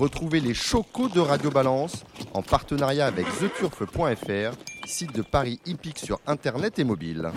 Retrouvez 0.00 0.40
les 0.40 0.54
chocos 0.54 1.10
de 1.10 1.20
Radio 1.20 1.50
Balance 1.50 2.06
en 2.32 2.40
partenariat 2.40 3.04
avec 3.04 3.26
theturf.fr, 3.38 4.56
site 4.86 5.14
de 5.14 5.20
Paris 5.20 5.60
hippique 5.66 5.98
sur 5.98 6.18
internet 6.26 6.78
et 6.78 6.84
mobile. 6.84 7.30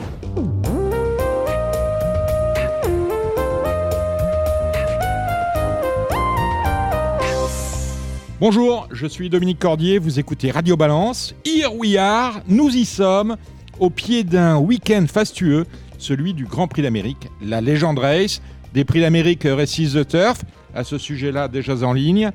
Bonjour, 8.39 8.87
je 8.93 9.07
suis 9.07 9.29
Dominique 9.29 9.59
Cordier, 9.59 9.97
vous 9.99 10.17
écoutez 10.17 10.49
Radio 10.49 10.77
Balance. 10.77 11.35
Here 11.45 11.69
we 11.75 11.97
are, 11.97 12.39
nous 12.47 12.69
y 12.69 12.85
sommes, 12.85 13.35
au 13.77 13.89
pied 13.89 14.23
d'un 14.23 14.55
week-end 14.55 15.03
fastueux, 15.11 15.65
celui 15.97 16.33
du 16.33 16.45
Grand 16.45 16.69
Prix 16.69 16.83
d'Amérique, 16.83 17.27
la 17.41 17.59
Legend 17.59 17.99
Race, 17.99 18.41
des 18.73 18.85
Prix 18.85 19.01
d'Amérique 19.01 19.43
Races 19.43 19.95
the 19.95 20.07
Turf. 20.07 20.45
À 20.75 20.83
ce 20.83 20.97
sujet-là, 20.97 21.49
déjà 21.49 21.75
en 21.83 21.93
ligne, 21.93 22.31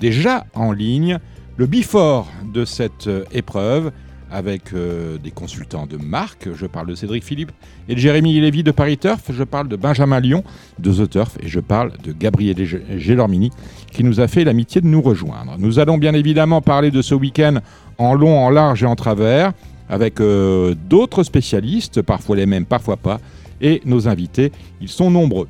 déjà 0.00 0.46
en 0.54 0.72
ligne, 0.72 1.18
le 1.56 1.66
before 1.66 2.28
de 2.52 2.64
cette 2.64 3.06
euh, 3.06 3.24
épreuve 3.32 3.92
avec 4.32 4.72
euh, 4.72 5.18
des 5.18 5.30
consultants 5.30 5.86
de 5.86 5.96
marque. 5.98 6.48
Je 6.54 6.66
parle 6.66 6.86
de 6.86 6.94
Cédric 6.94 7.22
Philippe 7.22 7.52
et 7.88 7.94
de 7.94 8.00
Jérémy 8.00 8.40
Lévy 8.40 8.62
de 8.62 8.70
Paris 8.70 8.96
Turf. 8.96 9.30
Je 9.30 9.44
parle 9.44 9.68
de 9.68 9.76
Benjamin 9.76 10.20
Lyon 10.20 10.42
de 10.78 10.92
The 10.92 11.10
Turf 11.10 11.36
et 11.40 11.48
je 11.48 11.60
parle 11.60 11.92
de 12.02 12.12
Gabriel 12.12 12.56
Gélormini 12.98 13.50
qui 13.92 14.02
nous 14.02 14.20
a 14.20 14.28
fait 14.28 14.44
l'amitié 14.44 14.80
de 14.80 14.86
nous 14.86 15.02
rejoindre. 15.02 15.56
Nous 15.58 15.78
allons 15.78 15.98
bien 15.98 16.14
évidemment 16.14 16.62
parler 16.62 16.90
de 16.90 17.02
ce 17.02 17.14
week-end 17.14 17.58
en 17.98 18.14
long, 18.14 18.38
en 18.38 18.48
large 18.48 18.82
et 18.82 18.86
en 18.86 18.96
travers 18.96 19.52
avec 19.88 20.20
euh, 20.20 20.74
d'autres 20.88 21.22
spécialistes, 21.22 22.00
parfois 22.00 22.36
les 22.36 22.46
mêmes, 22.46 22.64
parfois 22.64 22.96
pas. 22.96 23.20
Et 23.60 23.82
nos 23.84 24.08
invités, 24.08 24.50
ils 24.80 24.88
sont 24.88 25.10
nombreux. 25.10 25.48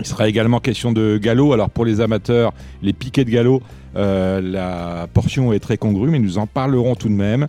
Il 0.00 0.06
sera 0.06 0.28
également 0.28 0.60
question 0.60 0.92
de 0.92 1.18
galop. 1.18 1.52
Alors 1.52 1.70
pour 1.70 1.84
les 1.84 2.00
amateurs, 2.00 2.52
les 2.82 2.92
piquets 2.92 3.24
de 3.24 3.30
galop, 3.30 3.62
euh, 3.96 4.40
la 4.40 5.06
portion 5.12 5.52
est 5.52 5.60
très 5.60 5.76
congrue, 5.76 6.10
mais 6.10 6.18
nous 6.18 6.38
en 6.38 6.46
parlerons 6.46 6.94
tout 6.94 7.08
de 7.08 7.14
même 7.14 7.46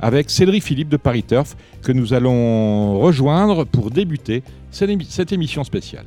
avec 0.00 0.30
Cédric 0.30 0.62
Philippe 0.62 0.88
de 0.88 0.96
Paris 0.96 1.22
Turf 1.22 1.56
que 1.82 1.92
nous 1.92 2.12
allons 2.12 2.98
rejoindre 3.00 3.64
pour 3.64 3.90
débuter 3.90 4.42
cette 4.70 5.32
émission 5.32 5.64
spéciale. 5.64 6.06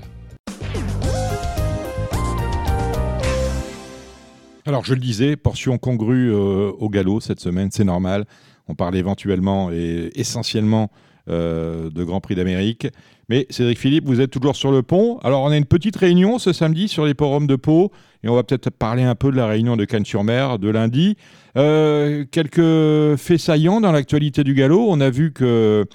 Alors 4.66 4.86
je 4.86 4.94
le 4.94 5.00
disais, 5.00 5.36
portion 5.36 5.80
congrue 5.80 6.32
euh, 6.32 6.72
au 6.78 6.90
galop 6.90 7.22
cette 7.22 7.40
semaine, 7.40 7.70
c'est 7.72 7.84
normal. 7.84 8.26
On 8.68 8.76
parle 8.76 8.96
éventuellement 8.96 9.72
et 9.72 10.12
essentiellement 10.14 10.92
euh, 11.28 11.90
de 11.90 12.04
Grand 12.04 12.22
Prix 12.22 12.36
d'Amérique. 12.36 12.88
Mais 13.30 13.46
Cédric 13.52 13.78
Philippe, 13.78 14.06
vous 14.06 14.22
êtes 14.22 14.32
toujours 14.32 14.56
sur 14.56 14.72
le 14.72 14.82
pont. 14.82 15.20
Alors 15.20 15.44
on 15.44 15.50
a 15.50 15.58
une 15.58 15.66
petite 15.66 15.96
réunion 15.96 16.40
ce 16.40 16.52
samedi 16.52 16.88
sur 16.88 17.06
les 17.06 17.14
forums 17.14 17.46
de 17.46 17.56
Pau 17.56 17.92
et 18.24 18.30
on 18.30 18.36
va 18.36 18.44
peut-être 18.44 18.72
parler 18.72 19.04
un 19.04 19.14
peu 19.14 19.32
de 19.32 19.38
la 19.38 19.46
réunion 19.46 19.78
de 19.78 19.86
Cannes-sur-Mer 19.86 20.58
de 20.58 20.70
lundi. 20.70 21.16
Euh, 21.56 22.26
quelques 22.32 23.18
faits 23.18 23.40
saillants 23.40 23.82
dans 23.82 23.92
l'actualité 23.92 24.44
du 24.44 24.56
galop. 24.56 24.88
On 24.90 25.00
a 25.00 25.12
vu 25.12 25.32
que 25.32 25.86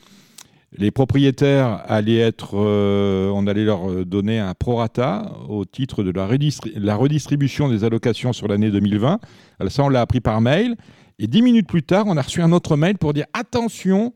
les 0.79 0.93
propriétaires 0.93 1.83
allaient 1.87 2.19
être, 2.19 2.55
euh, 2.55 3.31
on 3.35 3.49
allait 3.49 3.65
leur 3.65 4.07
donner 4.07 4.39
un 4.39 4.55
prorata 4.55 5.33
au 5.49 5.65
titre 5.65 6.05
de 6.05 6.13
la, 6.13 6.29
la 6.77 6.97
redistribution 6.97 7.69
des 7.69 7.83
allocations 7.83 8.33
sur 8.33 8.47
l'année 8.47 8.71
2020. 8.71 9.19
Alors 9.59 9.73
ça, 9.73 9.83
on 9.83 9.89
l'a 9.89 10.01
appris 10.01 10.21
par 10.21 10.41
mail. 10.41 10.77
Et 11.19 11.27
dix 11.27 11.43
minutes 11.43 11.69
plus 11.69 11.83
tard, 11.83 12.05
on 12.09 12.17
a 12.17 12.23
reçu 12.23 12.43
un 12.43 12.53
autre 12.53 12.77
mail 12.77 12.99
pour 12.99 13.13
dire 13.13 13.27
attention, 13.33 14.13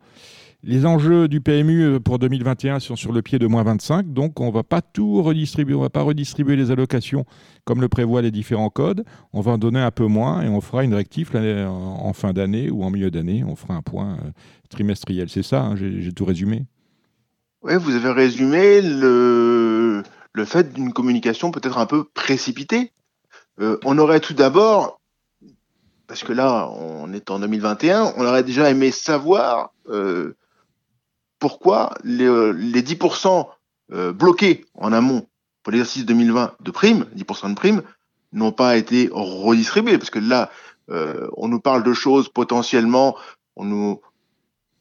les 0.64 0.86
enjeux 0.86 1.28
du 1.28 1.40
PMU 1.40 1.82
euh, 1.82 2.00
pour 2.00 2.18
2021 2.18 2.80
sont 2.80 2.96
sur 2.96 3.12
le 3.12 3.22
pied 3.22 3.38
de 3.38 3.46
moins 3.46 3.62
25, 3.62 4.12
donc 4.12 4.40
on 4.40 4.46
ne 4.46 4.52
va 4.52 4.64
pas 4.64 4.82
tout 4.82 5.22
redistribuer, 5.22 5.74
on 5.74 5.80
va 5.80 5.90
pas 5.90 6.02
redistribuer 6.02 6.56
les 6.56 6.72
allocations 6.72 7.24
comme 7.64 7.80
le 7.80 7.88
prévoient 7.88 8.22
les 8.22 8.30
différents 8.30 8.70
codes. 8.70 9.04
On 9.32 9.40
va 9.40 9.52
en 9.52 9.58
donner 9.58 9.80
un 9.80 9.90
peu 9.90 10.06
moins 10.06 10.42
et 10.42 10.48
on 10.48 10.60
fera 10.60 10.82
une 10.82 10.94
rectif 10.94 11.34
en 11.34 12.12
fin 12.12 12.32
d'année 12.32 12.70
ou 12.70 12.82
en 12.82 12.90
milieu 12.90 13.10
d'année. 13.10 13.44
On 13.46 13.56
fera 13.56 13.74
un 13.74 13.82
point 13.82 14.14
euh, 14.14 14.30
trimestriel. 14.70 15.28
C'est 15.28 15.42
ça, 15.42 15.62
hein, 15.62 15.76
j'ai 15.76 16.12
tout 16.12 16.24
résumé. 16.24 16.64
Oui, 17.62 17.74
vous 17.78 17.94
avez 17.94 18.10
résumé 18.10 18.80
le, 18.80 20.02
fait 20.44 20.72
d'une 20.72 20.92
communication 20.92 21.50
peut-être 21.50 21.78
un 21.78 21.86
peu 21.86 22.04
précipitée. 22.04 22.92
Euh, 23.60 23.78
on 23.84 23.98
aurait 23.98 24.20
tout 24.20 24.34
d'abord 24.34 25.00
parce 26.06 26.24
que 26.24 26.32
là, 26.32 26.70
on 26.70 27.12
est 27.12 27.30
en 27.30 27.38
2021, 27.38 28.14
on 28.16 28.24
aurait 28.24 28.42
déjà 28.42 28.70
aimé 28.70 28.90
savoir 28.90 29.74
pourquoi 31.38 31.94
les, 32.04 32.26
10% 32.26 33.26
euh, 33.28 33.42
euh, 33.92 34.12
bloqués 34.12 34.64
en 34.74 34.92
amont 34.92 35.26
pour 35.62 35.72
l'exercice 35.72 36.04
2020 36.04 36.56
de 36.60 36.70
primes, 36.70 37.06
10% 37.16 37.50
de 37.50 37.54
primes, 37.54 37.82
n'ont 38.32 38.52
pas 38.52 38.76
été 38.76 39.08
redistribués? 39.12 39.98
Parce 39.98 40.10
que 40.10 40.18
là, 40.18 40.50
on 41.36 41.48
nous 41.48 41.60
parle 41.60 41.82
de 41.82 41.92
choses 41.92 42.30
potentiellement, 42.30 43.14
on 43.56 43.64
nous, 43.64 44.00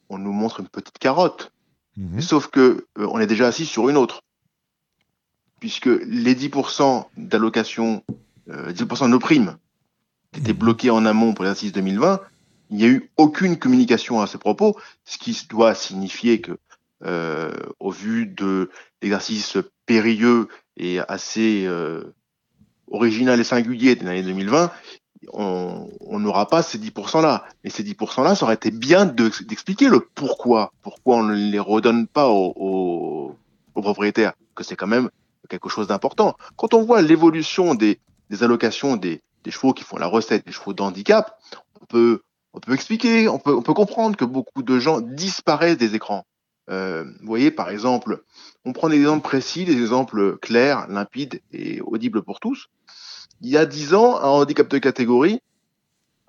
on 0.07 0.17
nous 0.17 0.31
montre 0.31 0.61
une 0.61 0.69
petite 0.69 0.99
carotte. 0.99 1.51
Mhm. 1.97 2.21
Sauf 2.21 2.47
que 2.47 2.85
on 2.95 3.19
est 3.19 3.27
déjà 3.27 3.47
assis 3.47 3.65
sur 3.65 3.89
une 3.89 3.97
autre. 3.97 4.21
Puisque 5.59 5.87
les 5.87 6.33
10% 6.33 7.07
d'allocation, 7.17 8.03
10% 8.47 9.05
de 9.05 9.09
nos 9.09 9.19
primes 9.19 9.57
qui 10.31 10.39
était 10.39 10.53
bloqué 10.53 10.89
en 10.89 11.05
amont 11.05 11.33
pour 11.33 11.43
l'exercice 11.43 11.73
2020, 11.73 12.21
il 12.69 12.77
n'y 12.77 12.83
a 12.83 12.87
eu 12.87 13.11
aucune 13.17 13.57
communication 13.57 14.21
à 14.21 14.27
ce 14.27 14.37
propos, 14.37 14.77
ce 15.05 15.17
qui 15.17 15.47
doit 15.49 15.75
signifier 15.75 16.41
que, 16.41 16.57
euh, 17.05 17.51
au 17.79 17.91
vu 17.91 18.25
de 18.25 18.69
l'exercice 19.01 19.57
périlleux 19.85 20.47
et 20.75 20.99
assez 21.07 21.65
euh, 21.65 22.15
original 22.89 23.39
et 23.39 23.43
singulier 23.43 23.95
de 23.95 24.05
l'année 24.05 24.23
2020, 24.23 24.71
on 25.33 26.19
n'aura 26.19 26.47
pas 26.47 26.61
ces 26.61 26.77
10%-là. 26.77 27.45
Et 27.63 27.69
ces 27.69 27.83
10%-là, 27.83 28.35
ça 28.35 28.45
aurait 28.45 28.55
été 28.55 28.71
bien 28.71 29.05
d'expliquer 29.05 29.89
le 29.89 29.99
pourquoi. 29.99 30.73
Pourquoi 30.81 31.17
on 31.17 31.23
ne 31.23 31.35
les 31.35 31.59
redonne 31.59 32.07
pas 32.07 32.29
aux, 32.29 33.35
propriétaires, 33.73 34.33
que 34.55 34.63
c'est 34.63 34.75
quand 34.75 34.87
même 34.87 35.09
quelque 35.49 35.69
chose 35.69 35.87
d'important. 35.87 36.35
Quand 36.55 36.73
on 36.73 36.83
voit 36.83 37.01
l'évolution 37.01 37.75
des, 37.75 37.99
des 38.29 38.43
allocations 38.43 38.97
des, 38.97 39.21
des 39.43 39.51
chevaux 39.51 39.73
qui 39.73 39.83
font 39.83 39.97
la 39.97 40.07
recette 40.07 40.45
des 40.45 40.51
chevaux 40.51 40.73
d'handicap, 40.73 41.39
on 41.81 41.85
peut, 41.85 42.21
on 42.57 42.59
peut 42.59 42.73
expliquer, 42.73 43.27
on 43.27 43.37
peut, 43.37 43.53
on 43.53 43.61
peut 43.61 43.75
comprendre 43.75 44.17
que 44.17 44.25
beaucoup 44.25 44.63
de 44.63 44.79
gens 44.79 44.99
disparaissent 44.99 45.77
des 45.77 45.93
écrans. 45.93 46.25
Euh, 46.69 47.03
vous 47.21 47.27
voyez, 47.27 47.51
par 47.51 47.69
exemple, 47.69 48.23
on 48.65 48.73
prend 48.73 48.89
des 48.89 48.97
exemples 48.97 49.23
précis, 49.23 49.63
des 49.63 49.79
exemples 49.79 50.37
clairs, 50.37 50.87
limpides 50.89 51.39
et 51.53 51.81
audibles 51.81 52.23
pour 52.23 52.39
tous. 52.39 52.69
Il 53.41 53.49
y 53.49 53.57
a 53.57 53.65
10 53.67 53.93
ans, 53.93 54.17
un 54.17 54.27
handicap 54.27 54.67
de 54.67 54.79
catégorie, 54.79 55.39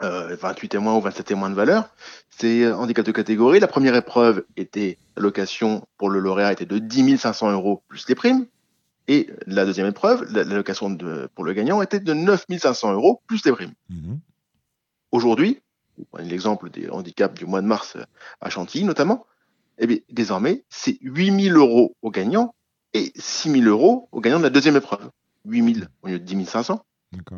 euh, 0.02 0.36
28 0.38 0.68
témoins 0.68 0.96
ou 0.96 1.00
27 1.00 1.26
témoins 1.26 1.48
de 1.48 1.54
valeur, 1.54 1.88
c'est 2.28 2.66
un 2.66 2.76
handicap 2.76 3.06
de 3.06 3.12
catégorie. 3.12 3.58
La 3.58 3.66
première 3.66 3.96
épreuve 3.96 4.44
était, 4.56 4.98
l'allocation 5.16 5.86
pour 5.96 6.10
le 6.10 6.20
lauréat 6.20 6.52
était 6.52 6.66
de 6.66 6.78
10 6.78 7.16
500 7.16 7.52
euros 7.52 7.82
plus 7.88 8.06
les 8.06 8.14
primes. 8.14 8.46
Et 9.10 9.30
la 9.46 9.64
deuxième 9.64 9.86
épreuve, 9.86 10.30
l'allocation 10.30 10.94
pour 11.34 11.44
le 11.44 11.54
gagnant 11.54 11.80
était 11.80 12.00
de 12.00 12.12
9 12.12 12.44
500 12.58 12.92
euros 12.92 13.22
plus 13.26 13.42
les 13.46 13.52
primes. 13.52 13.72
Mhm. 13.88 14.20
Aujourd'hui, 15.10 15.62
l'exemple 16.18 16.70
des 16.70 16.88
handicaps 16.90 17.38
du 17.38 17.46
mois 17.46 17.60
de 17.60 17.66
mars 17.66 17.96
à 18.40 18.50
Chantilly 18.50 18.84
notamment, 18.84 19.26
eh 19.78 19.86
bien, 19.86 19.98
désormais, 20.10 20.64
c'est 20.68 20.98
8 21.00 21.50
000 21.50 21.58
euros 21.58 21.96
au 22.02 22.10
gagnant 22.10 22.54
et 22.94 23.12
6 23.14 23.50
000 23.52 23.64
euros 23.64 24.08
au 24.12 24.20
gagnant 24.20 24.38
de 24.38 24.44
la 24.44 24.50
deuxième 24.50 24.76
épreuve. 24.76 25.10
8 25.44 25.74
000 25.74 25.86
au 26.02 26.08
lieu 26.08 26.18
de 26.18 26.24
10 26.24 26.46
500 26.46 26.84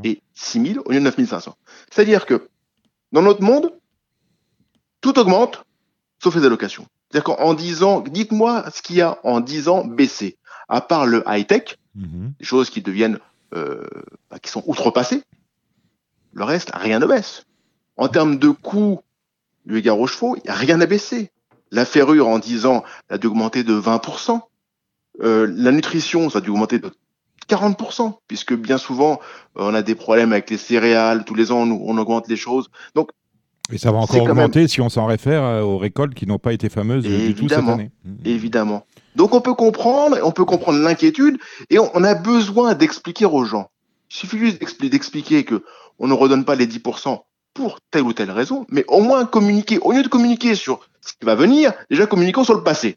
et 0.05 0.23
6 0.35 0.73
000 0.75 0.83
au 0.85 0.91
lieu 0.91 0.99
de 0.99 1.05
9 1.05 1.25
500. 1.27 1.57
C'est-à-dire 1.91 2.27
que 2.27 2.49
dans 3.13 3.23
notre 3.23 3.43
monde, 3.43 3.73
tout 5.01 5.19
augmente 5.19 5.65
sauf 6.23 6.35
les 6.35 6.45
allocations. 6.45 6.87
C'est-à-dire 7.11 7.37
qu'en 7.37 7.55
10 7.55 7.83
ans, 7.83 8.01
dites-moi 8.01 8.71
ce 8.73 8.83
qu'il 8.83 8.97
y 8.97 9.03
a 9.03 9.19
en 9.25 9.41
10 9.41 9.69
ans 9.69 9.85
baissé 9.85 10.39
à 10.69 10.81
part 10.81 11.07
le 11.07 11.25
high-tech, 11.27 11.79
mhm. 11.95 12.33
des 12.39 12.45
choses 12.45 12.71
qui 12.71 12.81
deviennent, 12.81 13.19
euh, 13.55 13.85
bah, 14.31 14.39
qui 14.39 14.51
sont 14.51 14.63
outrepassées, 14.67 15.25
le 16.33 16.45
reste, 16.45 16.71
rien 16.73 17.01
ne 17.01 17.07
baisse. 17.07 17.45
En 18.01 18.09
termes 18.09 18.39
de 18.39 18.49
coût 18.49 19.01
du 19.67 19.77
égard 19.77 20.01
aux 20.01 20.07
chevaux, 20.07 20.35
il 20.37 20.43
n'y 20.45 20.49
a 20.49 20.55
rien 20.55 20.81
à 20.81 20.87
baisser. 20.87 21.31
La 21.71 21.85
ferrure, 21.85 22.29
en 22.29 22.39
10 22.39 22.65
ans, 22.65 22.83
a 23.11 23.19
dû 23.19 23.27
augmenter 23.27 23.63
de 23.63 23.79
20%. 23.79 24.41
Euh, 25.23 25.47
la 25.55 25.71
nutrition, 25.71 26.31
ça 26.31 26.39
a 26.39 26.41
dû 26.41 26.49
augmenter 26.49 26.79
de 26.79 26.91
40%, 27.51 28.15
puisque 28.27 28.55
bien 28.55 28.79
souvent, 28.79 29.21
on 29.55 29.75
a 29.75 29.83
des 29.83 29.95
problèmes 29.95 30.33
avec 30.33 30.49
les 30.49 30.57
céréales. 30.57 31.27
Tous 31.27 31.35
les 31.35 31.53
ans, 31.53 31.59
on, 31.59 31.73
on 31.73 31.99
augmente 31.99 32.27
les 32.29 32.37
choses. 32.37 32.71
Donc, 32.95 33.11
et 33.71 33.77
ça 33.77 33.93
va 33.93 33.99
encore 33.99 34.23
augmenter 34.23 34.67
si 34.67 34.81
on 34.81 34.89
s'en 34.89 35.05
réfère 35.05 35.45
euh, 35.45 35.61
aux 35.61 35.77
récoltes 35.77 36.15
qui 36.15 36.27
n'ont 36.27 36.39
pas 36.39 36.55
été 36.55 36.71
fameuses 36.71 37.05
du 37.05 37.35
tout 37.35 37.51
cette 37.51 37.59
année. 37.59 37.91
Évidemment. 38.25 38.87
Donc 39.15 39.35
on 39.35 39.43
peut 39.43 39.55
comprendre, 39.55 40.19
on 40.25 40.33
peut 40.33 40.47
comprendre 40.47 40.79
l'inquiétude, 40.79 41.39
et 41.69 41.79
on, 41.79 42.03
a 42.03 42.15
besoin 42.15 42.75
d'expliquer 42.75 43.27
aux 43.27 43.45
gens. 43.45 43.71
Il 44.11 44.17
suffit 44.17 44.39
juste 44.39 44.59
d'expliquer 44.81 45.45
que 45.45 45.63
on 45.99 46.09
ne 46.09 46.15
redonne 46.15 46.47
pas 46.47 46.55
les 46.55 46.67
10% 46.67 47.21
pour 47.61 47.79
telle 47.91 48.03
ou 48.03 48.13
telle 48.13 48.31
raison, 48.31 48.67
mais 48.71 48.85
au 48.89 49.01
moins 49.01 49.27
communiquer, 49.27 49.79
au 49.79 49.93
lieu 49.93 50.03
de 50.03 50.09
communiquer 50.09 50.55
sur 50.55 50.81
ce 51.03 51.13
qui 51.13 51.27
va 51.27 51.35
venir, 51.35 51.73
déjà 51.91 52.07
communiquons 52.07 52.43
sur 52.43 52.55
le 52.55 52.63
passé. 52.63 52.97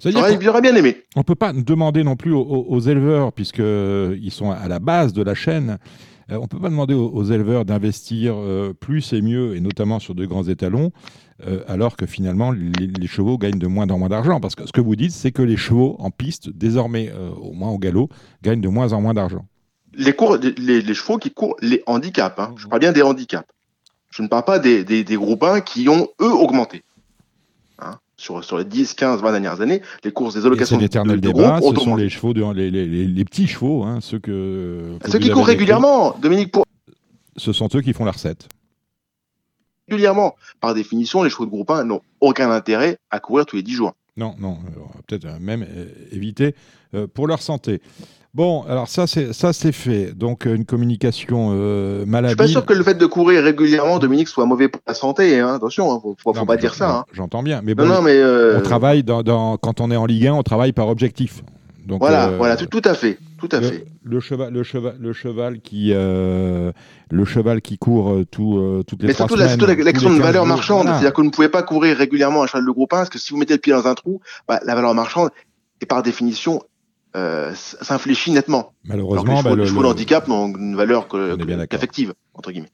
J'aurais 0.00 0.60
bien 0.60 0.74
aimé. 0.74 1.02
On 1.16 1.20
ne 1.20 1.24
peut 1.24 1.34
pas 1.34 1.52
demander 1.52 2.04
non 2.04 2.16
plus 2.16 2.32
aux, 2.32 2.80
éleveurs, 2.80 3.32
puisqu'ils 3.32 4.30
sont 4.30 4.50
à 4.50 4.68
la 4.68 4.78
base 4.78 5.12
de 5.12 5.22
la 5.22 5.34
chaîne, 5.34 5.78
on 6.30 6.42
ne 6.42 6.46
peut 6.46 6.60
pas 6.60 6.70
demander 6.70 6.94
aux, 6.94 7.24
éleveurs 7.24 7.64
d'investir 7.64 8.36
plus 8.80 9.12
et 9.12 9.20
mieux, 9.20 9.56
et 9.56 9.60
notamment 9.60 9.98
sur 9.98 10.14
de 10.14 10.24
grands 10.24 10.44
étalons, 10.44 10.92
alors 11.66 11.96
que 11.96 12.06
finalement 12.06 12.52
les, 12.52 13.06
chevaux 13.06 13.36
gagnent 13.36 13.58
de 13.58 13.66
moins 13.66 13.88
en 13.88 13.98
moins 13.98 14.08
d'argent. 14.08 14.40
Parce 14.40 14.54
que 14.54 14.66
ce 14.66 14.72
que 14.72 14.80
vous 14.80 14.96
dites, 14.96 15.12
c'est 15.12 15.32
que 15.32 15.42
les 15.42 15.56
chevaux 15.56 15.96
en 15.98 16.10
piste, 16.10 16.48
désormais 16.48 17.12
au 17.42 17.52
moins 17.52 17.70
au 17.70 17.78
galop, 17.78 18.08
gagnent 18.42 18.62
de 18.62 18.68
moins 18.68 18.92
en 18.92 19.02
moins 19.02 19.14
d'argent. 19.14 19.44
Les, 19.96 20.14
chevaux 20.94 21.18
qui 21.18 21.30
courent 21.30 21.56
les 21.60 21.82
handicaps, 21.86 22.38
hein. 22.38 22.54
je 22.56 22.66
parle 22.66 22.80
bien 22.80 22.92
des 22.92 23.02
handicaps. 23.02 23.46
Je 24.16 24.22
ne 24.22 24.28
parle 24.28 24.44
pas 24.44 24.58
des, 24.58 24.82
des, 24.82 25.16
groupes 25.16 25.42
1 25.42 25.60
qui 25.60 25.90
ont, 25.90 26.08
eux, 26.22 26.32
augmenté. 26.32 26.84
Hein. 27.78 27.98
sur, 28.16 28.42
sur 28.42 28.56
les 28.56 28.64
10, 28.64 28.94
15, 28.94 29.20
20 29.20 29.32
dernières 29.32 29.60
années, 29.60 29.82
les 30.04 30.10
courses 30.10 30.34
des 30.34 30.46
allocations 30.46 30.76
C'est 30.76 30.82
l'éternel 30.82 31.20
débat, 31.20 31.60
ce 31.60 31.74
sont 31.78 31.96
les 31.96 32.08
chevaux, 32.08 32.32
de, 32.32 32.42
les, 32.54 32.70
les, 32.70 32.86
les, 32.86 33.24
petits 33.26 33.46
chevaux, 33.46 33.84
hein, 33.84 33.98
ceux 34.00 34.18
que... 34.18 34.96
ceux 35.06 35.18
qui 35.18 35.28
courent 35.28 35.46
régulièrement, 35.46 36.16
Dominique. 36.18 36.50
Pour... 36.50 36.64
Ce 37.36 37.52
sont 37.52 37.68
eux 37.74 37.82
qui 37.82 37.92
font 37.92 38.06
la 38.06 38.12
recette. 38.12 38.48
Régulièrement. 39.86 40.34
Par 40.62 40.72
définition, 40.72 41.22
les 41.22 41.28
chevaux 41.28 41.44
de 41.44 41.50
groupe 41.50 41.70
1 41.70 41.84
n'ont 41.84 42.00
aucun 42.20 42.50
intérêt 42.50 42.96
à 43.10 43.20
courir 43.20 43.44
tous 43.44 43.56
les 43.56 43.62
10 43.62 43.72
jours. 43.74 43.92
Non, 44.16 44.34
non, 44.38 44.56
peut-être 45.06 45.26
même 45.40 45.62
euh, 45.68 45.88
éviter 46.10 46.54
euh, 46.94 47.06
pour 47.06 47.26
leur 47.26 47.42
santé. 47.42 47.82
Bon, 48.36 48.64
alors 48.68 48.86
ça 48.86 49.06
c'est 49.06 49.32
ça 49.32 49.54
c'est 49.54 49.72
fait. 49.72 50.12
Donc 50.12 50.46
euh, 50.46 50.54
une 50.54 50.66
communication 50.66 51.52
euh, 51.54 52.04
malade. 52.04 52.32
Je 52.32 52.34
suis 52.34 52.36
pas 52.36 52.46
sûr 52.48 52.66
que 52.66 52.74
le 52.74 52.84
fait 52.84 52.92
de 52.92 53.06
courir 53.06 53.42
régulièrement, 53.42 53.98
Dominique, 53.98 54.28
soit 54.28 54.44
mauvais 54.44 54.68
pour 54.68 54.82
la 54.86 54.92
santé. 54.92 55.40
Hein. 55.40 55.54
Attention, 55.54 55.90
hein, 55.90 56.00
faut, 56.02 56.34
faut, 56.34 56.44
pas 56.44 56.58
dire 56.58 56.74
ça. 56.74 56.98
Hein. 56.98 57.04
J'entends 57.14 57.42
bien, 57.42 57.62
mais 57.64 57.74
bon, 57.74 57.86
non, 57.86 58.02
mais 58.02 58.18
euh, 58.18 58.58
on 58.58 58.60
travaille 58.60 59.02
dans, 59.04 59.56
quand 59.56 59.80
on 59.80 59.90
est 59.90 59.96
en 59.96 60.04
Ligue 60.04 60.26
1, 60.26 60.34
on 60.34 60.42
travaille 60.42 60.74
par 60.74 60.88
objectif. 60.88 61.42
Donc, 61.86 62.00
voilà, 62.00 62.28
voilà, 62.28 62.56
tout, 62.58 62.82
à 62.84 62.92
fait, 62.92 63.16
tout 63.38 63.48
à 63.52 63.60
le, 63.60 63.66
fait. 63.68 63.86
Le 64.04 64.20
cheval, 64.20 64.52
le 64.52 64.62
cheval, 64.62 64.96
le 65.00 65.12
cheval 65.14 65.60
qui, 65.60 65.92
le 65.94 66.72
cheval 67.24 67.62
qui 67.62 67.78
court 67.78 68.18
tout, 68.30 68.84
toutes 68.86 69.00
les 69.00 69.08
mais 69.08 69.14
trois 69.14 69.28
semaines. 69.28 69.44
Mais 69.44 69.48
surtout 69.48 69.82
la 69.82 69.92
question 69.92 70.12
de 70.12 70.20
valeur 70.20 70.44
marchande, 70.44 70.88
c'est-à-dire 70.88 71.14
que 71.14 71.22
vous 71.22 71.28
ne 71.28 71.32
pouvez 71.32 71.48
pas 71.48 71.62
courir 71.62 71.96
régulièrement 71.96 72.42
un 72.42 72.46
cheval 72.46 72.66
de 72.66 72.70
groupe 72.70 72.92
1, 72.92 72.96
parce 72.98 73.08
que 73.08 73.18
si 73.18 73.32
vous 73.32 73.38
mettez 73.38 73.54
le 73.54 73.60
pied 73.60 73.72
dans 73.72 73.86
un 73.86 73.94
trou, 73.94 74.20
bah, 74.46 74.60
la 74.66 74.74
valeur 74.74 74.92
marchande 74.92 75.30
est 75.80 75.86
par 75.86 76.02
définition 76.02 76.60
euh, 77.16 77.50
s'infléchit 77.54 78.30
nettement. 78.30 78.72
Malheureusement, 78.84 79.42
bah, 79.42 79.54
les 79.56 79.64
chevaux, 79.64 79.82
de 79.82 79.88
handicap 79.88 80.28
n'ont 80.28 80.48
une 80.48 80.76
valeur 80.76 81.08
qu'affective, 81.68 82.12
entre 82.34 82.52
guillemets. 82.52 82.70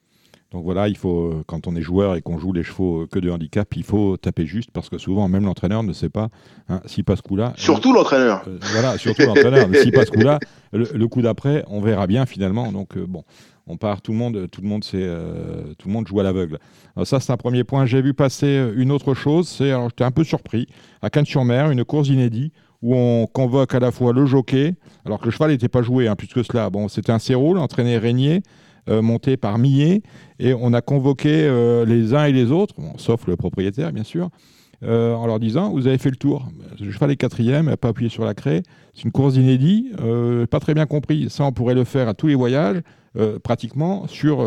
Donc 0.51 0.65
voilà, 0.65 0.89
il 0.89 0.97
faut, 0.97 1.31
euh, 1.31 1.43
quand 1.47 1.65
on 1.65 1.75
est 1.77 1.81
joueur 1.81 2.15
et 2.15 2.21
qu'on 2.21 2.37
joue 2.37 2.51
les 2.51 2.61
chevaux 2.61 3.03
euh, 3.03 3.07
que 3.07 3.19
de 3.19 3.29
handicap, 3.29 3.67
il 3.75 3.83
faut 3.83 4.17
taper 4.17 4.45
juste 4.45 4.69
parce 4.71 4.89
que 4.89 4.97
souvent, 4.97 5.27
même 5.29 5.45
l'entraîneur 5.45 5.81
ne 5.81 5.93
sait 5.93 6.09
pas 6.09 6.27
hein, 6.67 6.81
s'il 6.85 7.05
passe 7.05 7.21
coup-là. 7.21 7.53
Surtout 7.55 7.93
l'entraîneur. 7.93 8.43
voilà, 8.73 8.97
surtout 8.97 9.23
l'entraîneur. 9.23 9.67
S'il 9.81 9.93
passe 9.93 10.09
coup-là, 10.09 10.39
le, 10.73 11.07
coup 11.07 11.21
d'après, 11.21 11.63
on 11.67 11.79
verra 11.79 12.05
bien 12.05 12.25
finalement. 12.25 12.71
Donc 12.71 12.97
bon, 12.97 13.23
on 13.65 13.77
part, 13.77 14.01
tout 14.01 14.11
le 14.11 14.17
monde, 14.17 14.47
tout 14.51 14.61
le 14.61 14.67
monde, 14.67 14.83
c'est, 14.83 15.09
tout 15.79 15.87
le 15.87 15.93
monde 15.93 16.05
joue 16.05 16.19
à 16.19 16.23
l'aveugle. 16.23 16.59
Ça, 17.03 17.19
c'est 17.19 17.31
un 17.31 17.37
premier 17.37 17.63
point. 17.63 17.85
J'ai 17.85 18.01
vu 18.01 18.13
passer 18.13 18.71
une 18.75 18.91
autre 18.91 19.15
chose. 19.15 19.47
C'est, 19.47 19.71
alors, 19.71 19.89
j'étais 19.89 20.03
un 20.03 20.11
peu 20.11 20.23
surpris 20.23 20.67
à 21.01 21.09
Cannes-sur-Mer, 21.09 21.71
une 21.71 21.83
course 21.83 22.09
inédite 22.09 22.53
où 22.83 22.95
on 22.95 23.27
convoque 23.27 23.73
à 23.73 23.79
la 23.79 23.91
fois 23.91 24.11
le 24.11 24.25
jockey, 24.25 24.75
alors 25.05 25.19
que 25.19 25.25
le 25.25 25.31
cheval 25.31 25.51
n'était 25.51 25.69
pas 25.69 25.81
joué, 25.81 26.09
hein, 26.09 26.15
puisque 26.17 26.43
cela, 26.43 26.69
bon, 26.69 26.89
c'était 26.89 27.13
un 27.13 27.17
Céroul, 27.17 27.57
entraîné 27.57 27.97
Régnier, 27.97 28.43
euh, 28.89 29.01
monté 29.01 29.37
par 29.37 29.57
Millet, 29.57 30.01
et 30.37 30.53
on 30.53 30.73
a 30.73 30.81
convoqué 30.81 31.29
euh, 31.31 31.85
les 31.85 32.13
uns 32.13 32.25
et 32.25 32.33
les 32.33 32.51
autres, 32.51 32.75
sauf 32.97 33.25
le 33.25 33.37
propriétaire 33.37 33.93
bien 33.93 34.03
sûr, 34.03 34.29
euh, 34.83 35.13
en 35.15 35.25
leur 35.25 35.39
disant 35.39 35.71
vous 35.71 35.87
avez 35.87 35.97
fait 35.97 36.09
le 36.09 36.17
tour. 36.17 36.49
Le 36.77 36.91
cheval 36.91 37.09
est 37.09 37.15
quatrième, 37.15 37.67
n'a 37.67 37.77
pas 37.77 37.87
appuyé 37.87 38.09
sur 38.09 38.25
la 38.25 38.33
craie, 38.33 38.63
c'est 38.93 39.05
une 39.05 39.13
course 39.13 39.37
inédite, 39.37 39.95
pas 40.51 40.59
très 40.59 40.73
bien 40.73 40.85
compris. 40.85 41.29
Ça, 41.29 41.45
on 41.45 41.53
pourrait 41.53 41.75
le 41.75 41.85
faire 41.85 42.09
à 42.09 42.13
tous 42.13 42.27
les 42.27 42.35
voyages, 42.35 42.81
pratiquement 43.43 44.07
sur 44.07 44.39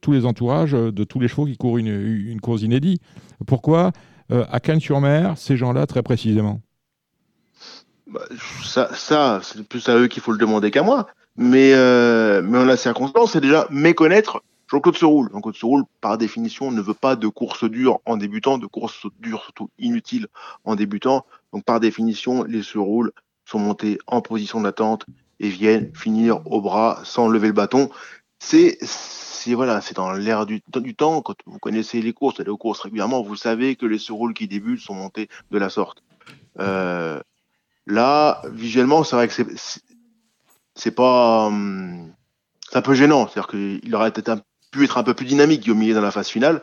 tous 0.00 0.12
les 0.12 0.24
entourages 0.24 0.72
de 0.72 1.04
tous 1.04 1.18
les 1.18 1.26
chevaux 1.26 1.46
qui 1.46 1.56
courent 1.56 1.78
une, 1.78 1.88
une 1.88 2.40
course 2.40 2.62
inédite. 2.62 3.02
Pourquoi? 3.46 3.90
À 4.30 4.60
Cannes-sur-Mer, 4.60 5.36
ces 5.36 5.56
gens-là 5.56 5.86
très 5.86 6.02
précisément 6.04 6.60
bah, 8.10 8.22
ça, 8.64 8.94
ça 8.94 9.40
c'est 9.42 9.66
plus 9.66 9.88
à 9.88 9.96
eux 9.96 10.08
qu'il 10.08 10.22
faut 10.22 10.32
le 10.32 10.38
demander 10.38 10.70
qu'à 10.70 10.82
moi. 10.82 11.06
Mais, 11.36 11.72
euh, 11.74 12.42
mais 12.42 12.58
en 12.58 12.64
la 12.64 12.76
circonstance, 12.76 13.32
c'est 13.32 13.40
déjà 13.40 13.66
méconnaître 13.70 14.42
Jean-Claude 14.70 14.96
Seroul. 14.96 15.28
Jean-Claude 15.32 15.56
Seroul, 15.56 15.84
par 16.00 16.18
définition, 16.18 16.70
ne 16.70 16.80
veut 16.80 16.94
pas 16.94 17.16
de 17.16 17.28
course 17.28 17.64
dure 17.64 18.00
en 18.04 18.16
débutant, 18.16 18.58
de 18.58 18.66
course 18.66 19.06
dure 19.20 19.42
surtout 19.42 19.70
inutile 19.78 20.26
en 20.64 20.76
débutant. 20.76 21.24
Donc, 21.52 21.64
par 21.64 21.80
définition, 21.80 22.44
les 22.44 22.62
Seroul 22.62 23.12
sont 23.44 23.58
montés 23.58 23.98
en 24.06 24.20
position 24.20 24.60
d'attente 24.60 25.06
et 25.38 25.48
viennent 25.48 25.90
finir 25.94 26.40
au 26.46 26.60
bras 26.60 27.00
sans 27.04 27.28
lever 27.28 27.48
le 27.48 27.54
bâton. 27.54 27.90
C'est 28.38 28.78
c'est 28.82 29.54
voilà, 29.54 29.80
c'est 29.80 29.96
dans 29.96 30.12
l'air 30.12 30.44
du, 30.44 30.60
temps. 30.94 31.22
Quand 31.22 31.34
vous 31.46 31.58
connaissez 31.58 32.02
les 32.02 32.12
courses, 32.12 32.40
allez 32.40 32.50
aux 32.50 32.58
courses 32.58 32.80
régulièrement, 32.80 33.22
vous 33.22 33.36
savez 33.36 33.74
que 33.74 33.86
les 33.86 33.98
Seroul 33.98 34.34
qui 34.34 34.46
débutent 34.46 34.80
sont 34.80 34.94
montés 34.94 35.28
de 35.50 35.58
la 35.58 35.70
sorte. 35.70 36.02
Euh, 36.58 37.20
Là, 37.90 38.40
visuellement, 38.52 39.04
c'est 39.04 39.16
vrai 39.16 39.28
que 39.28 39.34
c'est 40.74 40.90
pas. 40.92 41.46
Hum, 41.46 42.12
c'est 42.70 42.78
un 42.78 42.82
peu 42.82 42.94
gênant. 42.94 43.26
C'est-à-dire 43.26 43.48
qu'il 43.48 43.94
aurait 43.94 44.12
peut-être 44.12 44.42
pu 44.70 44.84
être 44.84 44.96
un 44.96 45.02
peu 45.02 45.14
plus 45.14 45.26
dynamique 45.26 45.68
au 45.68 45.74
milieu 45.74 45.94
dans 45.94 46.00
la 46.00 46.12
phase 46.12 46.28
finale. 46.28 46.62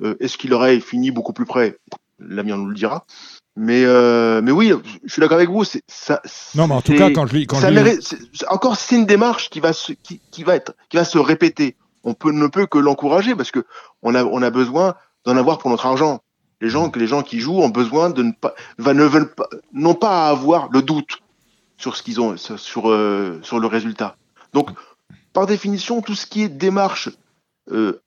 Euh, 0.00 0.16
est-ce 0.20 0.38
qu'il 0.38 0.54
aurait 0.54 0.80
fini 0.80 1.10
beaucoup 1.10 1.34
plus 1.34 1.44
près? 1.44 1.76
L'avenir 2.18 2.56
nous 2.56 2.66
le 2.66 2.74
dira. 2.74 3.04
Mais, 3.56 3.84
euh, 3.84 4.40
mais 4.42 4.50
oui, 4.50 4.72
je 5.04 5.12
suis 5.12 5.20
d'accord 5.20 5.36
avec 5.36 5.50
vous. 5.50 5.64
Ça, 5.64 6.22
non, 6.54 6.66
mais 6.66 6.74
en 6.74 6.80
tout 6.80 6.94
cas, 6.94 7.10
quand 7.10 7.26
je 7.26 7.36
lis. 7.36 7.46
Quand 7.46 7.60
encore, 8.48 8.76
c'est 8.76 8.96
une 8.96 9.06
démarche 9.06 9.50
qui 9.50 9.60
va, 9.60 9.72
se, 9.72 9.92
qui, 9.92 10.42
va 10.42 10.56
être, 10.56 10.74
qui 10.88 10.96
va 10.96 11.04
se 11.04 11.18
répéter. 11.18 11.76
On 12.02 12.14
peut, 12.14 12.32
ne 12.32 12.46
peut 12.48 12.66
que 12.66 12.78
l'encourager 12.78 13.34
parce 13.36 13.50
que 13.50 13.64
on 14.02 14.14
a, 14.14 14.24
on 14.24 14.42
a 14.42 14.50
besoin 14.50 14.94
d'en 15.24 15.36
avoir 15.36 15.58
pour 15.58 15.70
notre 15.70 15.86
argent. 15.86 16.20
Les 16.60 16.68
gens, 16.68 16.90
que 16.90 16.98
les 16.98 17.06
gens 17.06 17.22
qui 17.22 17.40
jouent 17.40 17.60
ont 17.60 17.68
besoin 17.68 18.10
de 18.10 18.22
ne 18.22 18.32
pas, 18.32 18.54
ne 18.78 19.04
veulent 19.04 19.34
pas, 19.34 19.48
non 19.72 19.94
pas 19.94 20.28
avoir 20.28 20.70
le 20.70 20.82
doute 20.82 21.20
sur 21.76 21.96
ce 21.96 22.02
qu'ils 22.02 22.20
ont, 22.20 22.36
sur, 22.36 22.90
euh, 22.90 23.40
sur 23.42 23.58
le 23.58 23.66
résultat. 23.66 24.16
Donc, 24.52 24.70
par 25.32 25.46
définition, 25.46 26.00
tout 26.00 26.14
ce 26.14 26.26
qui 26.26 26.42
est 26.42 26.48
démarche 26.48 27.10
euh, 27.70 28.00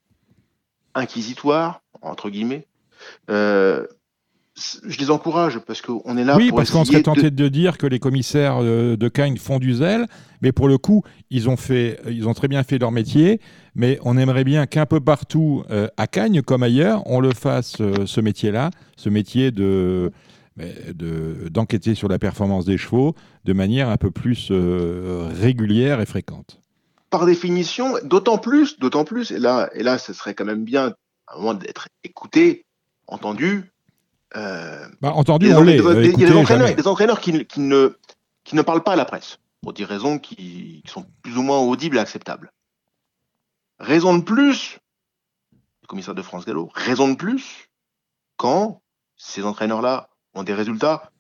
inquisitoire, 0.96 1.82
entre 2.02 2.30
guillemets, 2.30 2.66
euh, 3.30 3.86
je 4.58 4.98
les 4.98 5.12
encourage 5.12 5.60
parce 5.60 5.82
qu'on 5.82 6.18
est 6.18 6.24
là 6.24 6.36
oui, 6.36 6.52
parce 6.56 6.72
qu'on 6.72 6.84
serait 6.84 7.04
tenté 7.04 7.30
de... 7.30 7.48
dire 7.48 7.78
que 7.78 7.86
les 7.86 8.00
commissaires 8.00 8.62
de 8.62 9.08
Cagnes 9.08 9.38
font 9.38 9.60
du 9.60 9.76
zèle, 9.76 10.08
mais 10.42 10.52
pour 10.52 10.68
le 10.68 10.78
coup, 10.78 11.04
ils 11.30 11.50
ont, 11.50 11.58
fait, 11.58 12.00
ils 12.10 12.28
ont 12.28 12.34
très 12.34 12.48
bien 12.48 12.64
fait 12.64 12.78
leur 12.78 12.92
métier, 12.92 13.40
mais 13.76 14.00
on 14.04 14.18
aimerait 14.18 14.44
bien 14.44 14.66
qu'un 14.66 14.86
peu 14.86 15.00
partout, 15.00 15.64
euh, 15.70 15.88
à 15.98 16.08
Cagnes 16.08 16.42
comme 16.42 16.64
ailleurs, 16.64 17.04
on 17.06 17.20
le 17.20 17.34
fasse, 17.34 17.80
euh, 17.82 18.06
ce 18.06 18.22
métier-là, 18.22 18.72
ce 18.96 19.10
métier 19.10 19.52
de 19.52 20.12
d'enquêter 21.52 21.94
sur 21.94 22.08
la 22.08 22.18
performance 22.18 22.66
des 22.66 22.80
chevaux 22.80 23.14
de 23.46 23.54
manière 23.54 23.90
un 23.90 23.98
peu 23.98 24.10
plus 24.10 24.48
euh, 24.50 25.30
régulière 25.40 26.02
et 26.02 26.08
fréquente. 26.08 26.60
Par 27.12 27.28
définition, 27.28 27.94
d'autant 28.04 28.40
plus, 28.40 28.80
d'autant 28.80 29.06
plus, 29.06 29.30
et 29.30 29.38
là, 29.38 29.70
et 29.76 29.84
là, 29.84 30.00
ce 30.00 30.14
serait 30.14 30.34
quand 30.34 30.46
même 30.46 30.64
bien 30.64 30.94
à 31.28 31.36
un 31.36 31.38
moment 31.38 31.54
d'être 31.54 31.90
écouté, 32.04 32.66
entendu, 33.06 33.72
euh, 34.36 34.88
bah, 35.02 35.14
entendu, 35.14 35.54
on 35.54 35.62
l'est. 35.62 35.78
Il 35.78 36.20
y 36.20 36.26
a 36.26 36.74
des 36.74 36.88
entraîneurs, 36.88 37.22
qui, 37.22 37.32
ne, 37.32 37.90
qui 38.44 38.56
ne 38.56 38.62
parlent 38.62 38.84
pas 38.84 38.94
à 38.94 38.96
la 38.96 39.06
presse, 39.06 39.40
pour 39.62 39.74
des 39.74 39.86
raisons 39.86 40.20
qui, 40.20 40.84
sont 40.86 41.06
plus 41.22 41.38
ou 41.38 41.44
moins 41.44 41.60
audibles 41.60 41.98
et 41.98 42.00
acceptables. 42.00 42.52
Raison 43.80 44.18
de 44.18 44.24
plus, 44.24 44.80
le 45.84 45.88
commissaire 45.88 46.16
de 46.16 46.22
France 46.22 46.46
Gallo, 46.46 46.70
raison 46.74 47.10
de 47.10 47.16
plus, 47.16 47.70
quand 48.36 48.82
ces 49.16 49.46
entraîneurs-là 49.46 50.10
ont 50.34 50.44
des 50.44 50.54
résultats 50.54 51.12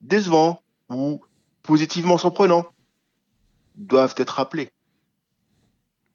décevants 0.00 0.62
ou 0.88 1.20
positivement 1.62 2.18
surprenants, 2.18 2.66
doivent 3.76 4.14
être 4.16 4.40
appelés. 4.40 4.70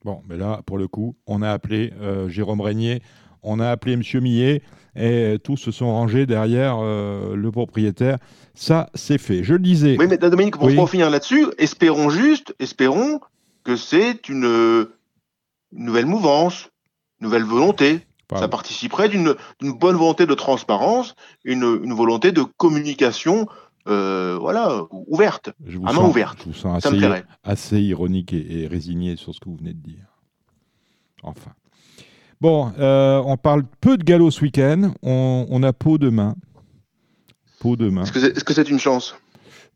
Bon, 0.03 0.21
mais 0.27 0.35
là, 0.35 0.61
pour 0.65 0.77
le 0.77 0.87
coup, 0.87 1.15
on 1.27 1.41
a 1.41 1.51
appelé 1.51 1.93
euh, 2.01 2.27
Jérôme 2.27 2.59
Régnier 2.59 3.01
on 3.43 3.59
a 3.59 3.69
appelé 3.69 3.93
M. 3.93 4.03
Millet 4.21 4.61
et 4.95 5.37
tous 5.43 5.57
se 5.57 5.71
sont 5.71 5.91
rangés 5.91 6.25
derrière 6.25 6.77
euh, 6.79 7.35
le 7.35 7.51
propriétaire. 7.51 8.17
Ça, 8.53 8.89
c'est 8.93 9.17
fait. 9.17 9.43
Je 9.43 9.53
le 9.53 9.59
disais. 9.59 9.95
Oui, 9.99 10.05
mais 10.07 10.17
Dominique, 10.17 10.57
pour, 10.57 10.89
finir 10.89 11.09
là-dessus, 11.09 11.47
espérons 11.57 12.09
juste, 12.09 12.55
espérons 12.59 13.19
que 13.63 13.75
c'est 13.75 14.29
une, 14.29 14.87
nouvelle 15.71 16.05
mouvance, 16.05 16.69
une 17.19 17.27
nouvelle 17.27 17.43
volonté. 17.43 18.01
Ça 18.35 18.47
participerait 18.47 19.09
d'une 19.09 19.35
bonne 19.61 19.95
volonté 19.95 20.25
de 20.25 20.33
transparence, 20.33 21.13
une, 21.43 21.93
volonté 21.93 22.31
de 22.31 22.41
communication 22.41 23.47
euh, 23.87 24.37
voilà, 24.39 24.85
ouverte, 24.89 25.51
à 25.85 25.93
main 25.93 26.03
ouverte. 26.03 26.39
Je 26.39 26.45
vous 26.45 26.53
sens 26.53 26.83
assez, 27.43 27.81
ironique 27.81 28.33
et 28.33 28.65
résigné 28.65 29.17
sur 29.17 29.35
ce 29.35 29.39
que 29.39 29.49
vous 29.49 29.57
venez 29.57 29.73
de 29.73 29.83
dire. 29.83 30.07
Enfin. 31.21 31.51
Bon, 32.43 32.73
euh, 32.77 33.21
on 33.25 33.37
parle 33.37 33.63
peu 33.79 33.95
de 33.97 34.03
galop 34.03 34.29
ce 34.29 34.41
week-end. 34.41 34.91
On, 35.01 35.63
a 35.63 35.71
Pau 35.71 35.97
demain. 35.97 36.35
pot 37.61 37.77
demain. 37.77 38.03
Est-ce 38.03 38.11
que 38.11 38.19
c'est 38.19 38.35
est 38.35 38.37
-ce 38.49 38.53
c'est 38.53 38.69
une 38.69 38.79
chance? 38.79 39.15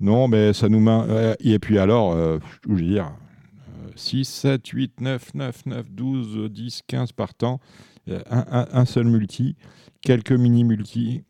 Non, 0.01 0.27
mais 0.27 0.51
ça 0.51 0.67
nous 0.67 0.81
main. 0.81 1.07
euh, 1.07 1.33
Et 1.39 1.59
puis 1.59 1.79
alors, 1.79 2.11
euh, 2.11 2.39
je 2.67 2.73
veux 2.73 2.81
dire, 2.81 3.05
euh, 3.05 3.89
6, 3.95 4.25
7, 4.25 4.67
8, 4.67 4.99
9, 4.99 5.33
9, 5.33 5.65
9, 5.65 5.85
12, 5.91 6.51
10, 6.51 6.81
15 6.85 7.13
par 7.13 7.33
temps. 7.33 7.61
euh, 8.09 8.19
Un, 8.29 8.43
un- 8.51 8.67
un 8.81 8.85
seul 8.85 9.05
multi, 9.07 9.55
quelques 10.01 10.33
mini-multi, 10.33 11.23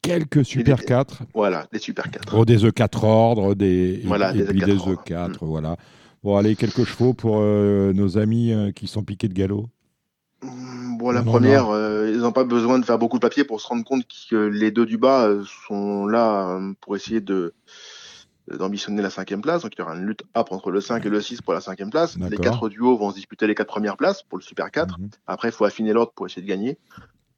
quelques 0.00 0.42
Super 0.42 0.78
des- 0.78 0.84
4. 0.86 1.22
Voilà, 1.34 1.66
des 1.70 1.78
Super 1.78 2.10
4. 2.10 2.34
Oh, 2.34 2.46
des 2.46 2.64
E4 2.64 3.04
ordres, 3.04 3.54
des, 3.54 4.00
Voilà, 4.06 4.32
et, 4.34 4.38
des 4.38 4.44
puis 4.44 4.60
E4 4.60 4.64
des 4.66 4.72
ordres. 4.78 5.02
E4, 5.04 5.38
voilà. 5.46 5.76
Bon, 6.24 6.34
allez, 6.38 6.56
quelques 6.56 6.84
chevaux 6.84 7.12
pour 7.12 7.40
euh, 7.40 7.92
nos 7.92 8.16
amis 8.16 8.52
euh, 8.52 8.72
qui 8.72 8.86
sont 8.86 9.02
piqués 9.04 9.28
de 9.28 9.34
galop. 9.34 9.68
Hmm, 10.46 10.96
Bon, 10.98 11.10
la 11.10 11.22
Non, 11.22 11.30
première, 11.30 11.68
euh, 11.68 12.10
ils 12.10 12.20
n'ont 12.20 12.32
pas 12.32 12.44
besoin 12.44 12.78
de 12.78 12.84
faire 12.84 12.98
beaucoup 12.98 13.18
de 13.18 13.22
papier 13.22 13.44
pour 13.44 13.60
se 13.60 13.66
rendre 13.66 13.84
compte 13.84 14.04
que 14.30 14.36
les 14.36 14.70
deux 14.70 14.86
du 14.86 14.96
bas 14.96 15.26
euh, 15.26 15.44
sont 15.68 16.06
là 16.06 16.56
euh, 16.56 16.72
pour 16.80 16.96
essayer 16.96 17.20
de 17.20 17.54
d'ambitionner 18.50 19.02
la 19.02 19.10
cinquième 19.10 19.42
place. 19.42 19.62
Donc 19.62 19.72
il 19.74 19.80
y 19.80 19.82
aura 19.82 19.96
une 19.96 20.06
lutte 20.06 20.22
entre 20.34 20.70
le 20.70 20.80
5 20.80 21.04
et 21.04 21.08
le 21.08 21.20
6 21.20 21.42
pour 21.42 21.52
la 21.52 21.60
cinquième 21.60 21.90
place. 21.90 22.16
Les 22.30 22.36
quatre 22.36 22.68
duos 22.68 22.96
vont 22.96 23.10
se 23.10 23.16
disputer 23.16 23.46
les 23.48 23.56
quatre 23.56 23.66
premières 23.66 23.96
places 23.96 24.22
pour 24.22 24.38
le 24.38 24.42
Super 24.42 24.70
4. 24.70 24.98
Mhm. 24.98 25.10
Après, 25.26 25.48
il 25.48 25.52
faut 25.52 25.64
affiner 25.64 25.92
l'ordre 25.92 26.12
pour 26.14 26.26
essayer 26.26 26.42
de 26.42 26.46
gagner. 26.46 26.78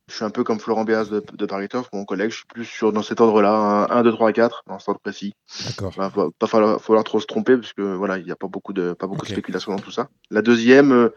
Je 0.09 0.15
suis 0.15 0.25
un 0.25 0.31
peu 0.31 0.45
comme 0.45 0.59
Florent 0.61 0.85
Béas 0.85 1.07
de, 1.07 1.23
de 1.33 1.47
Paris 1.47 1.69
Turf, 1.69 1.89
mon 1.93 2.05
collègue. 2.05 2.31
Je 2.31 2.37
suis 2.37 2.47
plus 2.47 2.65
sur 2.65 2.93
dans 2.93 3.03
cet 3.03 3.21
ordre-là, 3.21 3.87
1, 3.91 4.03
2, 4.03 4.13
3, 4.13 4.33
4, 4.33 4.65
dans 4.67 4.79
cet 4.79 4.89
ordre 4.89 5.01
précis. 5.01 5.35
D'accord. 5.67 5.93
Il 5.97 5.99
va 5.99 6.11
pas, 6.39 6.47
falloir, 6.47 6.81
falloir 6.81 7.05
trop 7.05 7.21
se 7.21 7.27
tromper 7.27 7.57
parce 7.57 7.73
que 7.73 7.83
voilà, 7.83 8.19
il 8.19 8.25
n'y 8.25 8.31
a 8.31 8.37
pas 8.37 8.49
beaucoup 8.49 8.73
de 8.73 8.93
pas 8.93 9.07
beaucoup 9.07 9.25
de 9.27 9.31
spéculation 9.31 9.73
dans 9.73 9.79
tout 9.79 9.91
ça. 9.91 10.09
La 10.31 10.41
deuxième, 10.43 10.93
euh, 10.93 11.09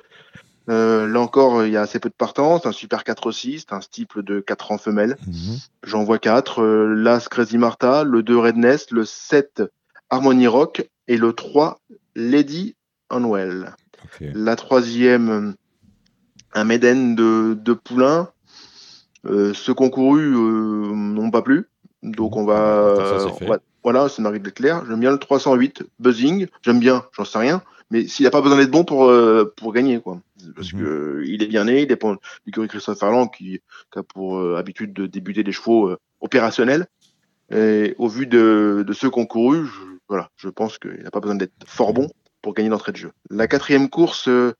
euh, 0.72 1.08
là 1.08 1.20
encore, 1.20 1.66
il 1.66 1.72
y 1.74 1.78
a 1.78 1.82
assez 1.82 2.00
peu 2.00 2.10
de 2.10 2.13
partants. 2.16 2.60
C'est 2.62 2.68
un 2.68 2.72
super 2.72 3.04
4-6, 3.04 3.60
c'est 3.60 3.74
un 3.74 3.82
steeple 3.82 4.24
de 4.24 4.40
4 4.40 4.72
ans 4.72 4.78
femelle. 4.78 5.18
Mhm. 5.28 5.58
J'en 5.84 6.04
vois 6.04 6.18
4. 6.20 6.63
L'As 6.63 7.28
Crazy 7.30 7.58
Martha, 7.58 8.04
le 8.04 8.24
2 8.24 8.38
Redness, 8.38 8.92
le 8.92 9.06
7 9.06 9.63
Harmony 10.10 10.48
Rock 10.48 10.90
et 11.08 11.18
le 11.18 11.34
3 11.34 11.80
Lady 12.16 12.75
Unwell. 13.10 13.75
La 14.34 14.56
troisième, 14.56 15.30
euh, 15.30 15.51
un 16.54 16.63
Méden 16.63 17.16
de, 17.16 17.54
de 17.60 17.74
Poulain. 17.74 18.30
Euh, 19.25 19.54
ceux 19.54 19.74
concourus 19.74 20.34
euh, 20.36 20.96
n'ont 20.96 21.30
pas 21.32 21.42
plu. 21.44 21.68
Donc 22.04 22.36
on 22.36 22.46
va. 22.46 22.96
Ça, 23.20 23.28
on 23.42 23.50
va- 23.50 23.60
voilà, 23.84 24.10
c'est 24.10 24.22
Marie 24.22 24.40
Leclerc. 24.40 24.84
J'aime 24.88 25.00
bien 25.00 25.12
le 25.12 25.18
308 25.20 25.84
Buzzing. 26.00 26.48
J'aime 26.63 26.80
bien, 26.80 27.04
j'en 27.13 27.25
sais 27.25 27.38
rien. 27.40 27.62
Mais 27.92 28.08
s'il 28.08 28.24
n'a 28.24 28.32
pas 28.32 28.42
besoin 28.42 28.58
d'être 28.58 28.72
bon 28.72 28.84
pour, 28.84 29.06
euh, 29.06 29.54
pour 29.58 29.74
gagner, 29.74 30.00
quoi. 30.00 30.20
Parce 30.55 30.74
Mhm. 30.74 30.79
que 30.79 31.24
il 31.25 31.43
est 31.43 31.48
bien 31.48 31.65
né, 31.65 31.81
il 31.81 31.88
dépend 31.88 32.15
du 32.45 32.67
Christophe 32.67 33.00
Ferland 33.00 33.27
qui, 33.27 33.62
qui 33.91 34.00
a 34.00 34.03
pour 34.03 34.38
euh, 34.39 34.57
habitude 34.57 34.93
de 34.93 35.07
débuter 35.07 35.43
des 35.43 35.51
chevaux 35.51 35.89
euh, 35.89 35.98
opérationnels. 36.19 36.88
Et 37.53 37.95
au 37.98 38.07
vu 38.07 38.27
de, 38.27 38.83
de 38.88 38.93
ceux 38.93 39.10
concourus, 39.10 39.65
je, 39.65 39.81
voilà, 40.07 40.29
je 40.38 40.50
pense 40.50 40.77
qu'il 40.77 41.01
n'a 41.03 41.12
pas 41.12 41.19
besoin 41.19 41.36
d'être 41.36 41.53
fort 41.65 41.93
bon 41.93 42.10
pour 42.41 42.53
gagner 42.53 42.69
d'entrée 42.69 42.91
de 42.93 42.98
jeu. 42.98 43.12
La 43.29 43.48
quatrième 43.48 43.89
course, 43.89 44.27
euh, 44.27 44.53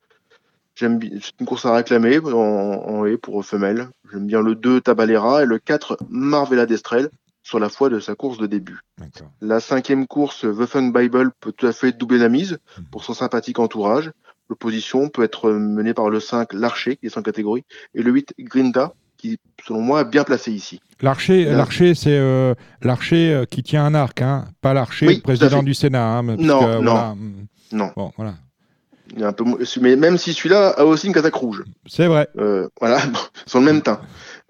j'aime 0.74 1.00
c'est 1.00 1.32
une 1.40 1.46
course 1.46 1.64
à 1.64 1.74
réclamer 1.74 2.18
en, 2.18 2.36
en 2.36 3.06
haie 3.06 3.16
pour 3.16 3.44
femelles. 3.44 3.88
J'aime 4.10 4.26
bien 4.26 4.42
le 4.42 4.54
2 4.54 4.80
Tabalera 4.80 5.42
et 5.42 5.46
le 5.46 5.58
4 5.58 5.96
Marvella 6.10 6.66
d'Estrel 6.66 7.08
sur 7.42 7.58
la 7.58 7.68
foi 7.68 7.88
de 7.88 7.98
sa 7.98 8.14
course 8.14 8.38
de 8.38 8.46
début. 8.46 8.80
La 9.40 9.58
cinquième 9.58 10.06
course, 10.06 10.42
The 10.42 10.66
Funk 10.66 10.92
Bible, 10.92 11.32
peut 11.40 11.52
tout 11.52 11.66
à 11.66 11.72
fait 11.72 11.92
doubler 11.92 12.18
la 12.18 12.28
mise 12.28 12.58
pour 12.90 13.02
son 13.04 13.14
sympathique 13.14 13.58
entourage. 13.58 14.12
L'opposition 14.52 15.08
peut 15.08 15.22
être 15.22 15.50
menée 15.50 15.94
par 15.94 16.10
le 16.10 16.20
5 16.20 16.52
L'Archer, 16.52 16.96
qui 16.96 17.06
est 17.06 17.08
sans 17.08 17.22
catégorie, 17.22 17.64
et 17.94 18.02
le 18.02 18.10
8 18.12 18.34
Grinda, 18.40 18.92
qui, 19.16 19.38
selon 19.66 19.80
moi, 19.80 20.02
est 20.02 20.04
bien 20.04 20.24
placé 20.24 20.52
ici. 20.52 20.78
L'archer, 21.00 21.46
Là. 21.46 21.56
l'archer, 21.56 21.94
c'est 21.94 22.18
euh, 22.18 22.54
l'archer 22.82 23.32
euh, 23.32 23.44
qui 23.46 23.62
tient 23.62 23.82
un 23.86 23.94
arc, 23.94 24.20
hein, 24.20 24.44
pas 24.60 24.74
l'archer 24.74 25.06
Oui, 25.06 25.14
le 25.16 25.22
président 25.22 25.62
du 25.62 25.72
Sénat. 25.72 26.04
hein, 26.18 26.22
Non, 26.22 26.36
que, 26.36 26.44
non. 26.44 26.82
voilà, 26.82 27.14
Non. 27.72 27.90
Bon, 27.96 28.12
voilà. 28.18 28.34
Il 29.14 29.20
y 29.20 29.24
a 29.24 29.28
un 29.28 29.32
peu, 29.32 29.44
mo- 29.44 29.58
mais 29.80 29.96
même 29.96 30.18
si 30.18 30.34
celui-là 30.34 30.68
a 30.76 30.84
aussi 30.84 31.06
une 31.06 31.14
casaque 31.14 31.34
rouge. 31.34 31.64
C'est 31.86 32.06
vrai. 32.08 32.28
Euh, 32.38 32.68
voilà, 32.78 32.98
sont 33.46 33.60
le 33.60 33.64
même 33.64 33.80
teint. 33.80 34.00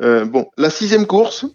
Euh, 0.01 0.25
bon, 0.25 0.49
la 0.59 0.69
sixième 0.71 1.07
course, 1.07 1.47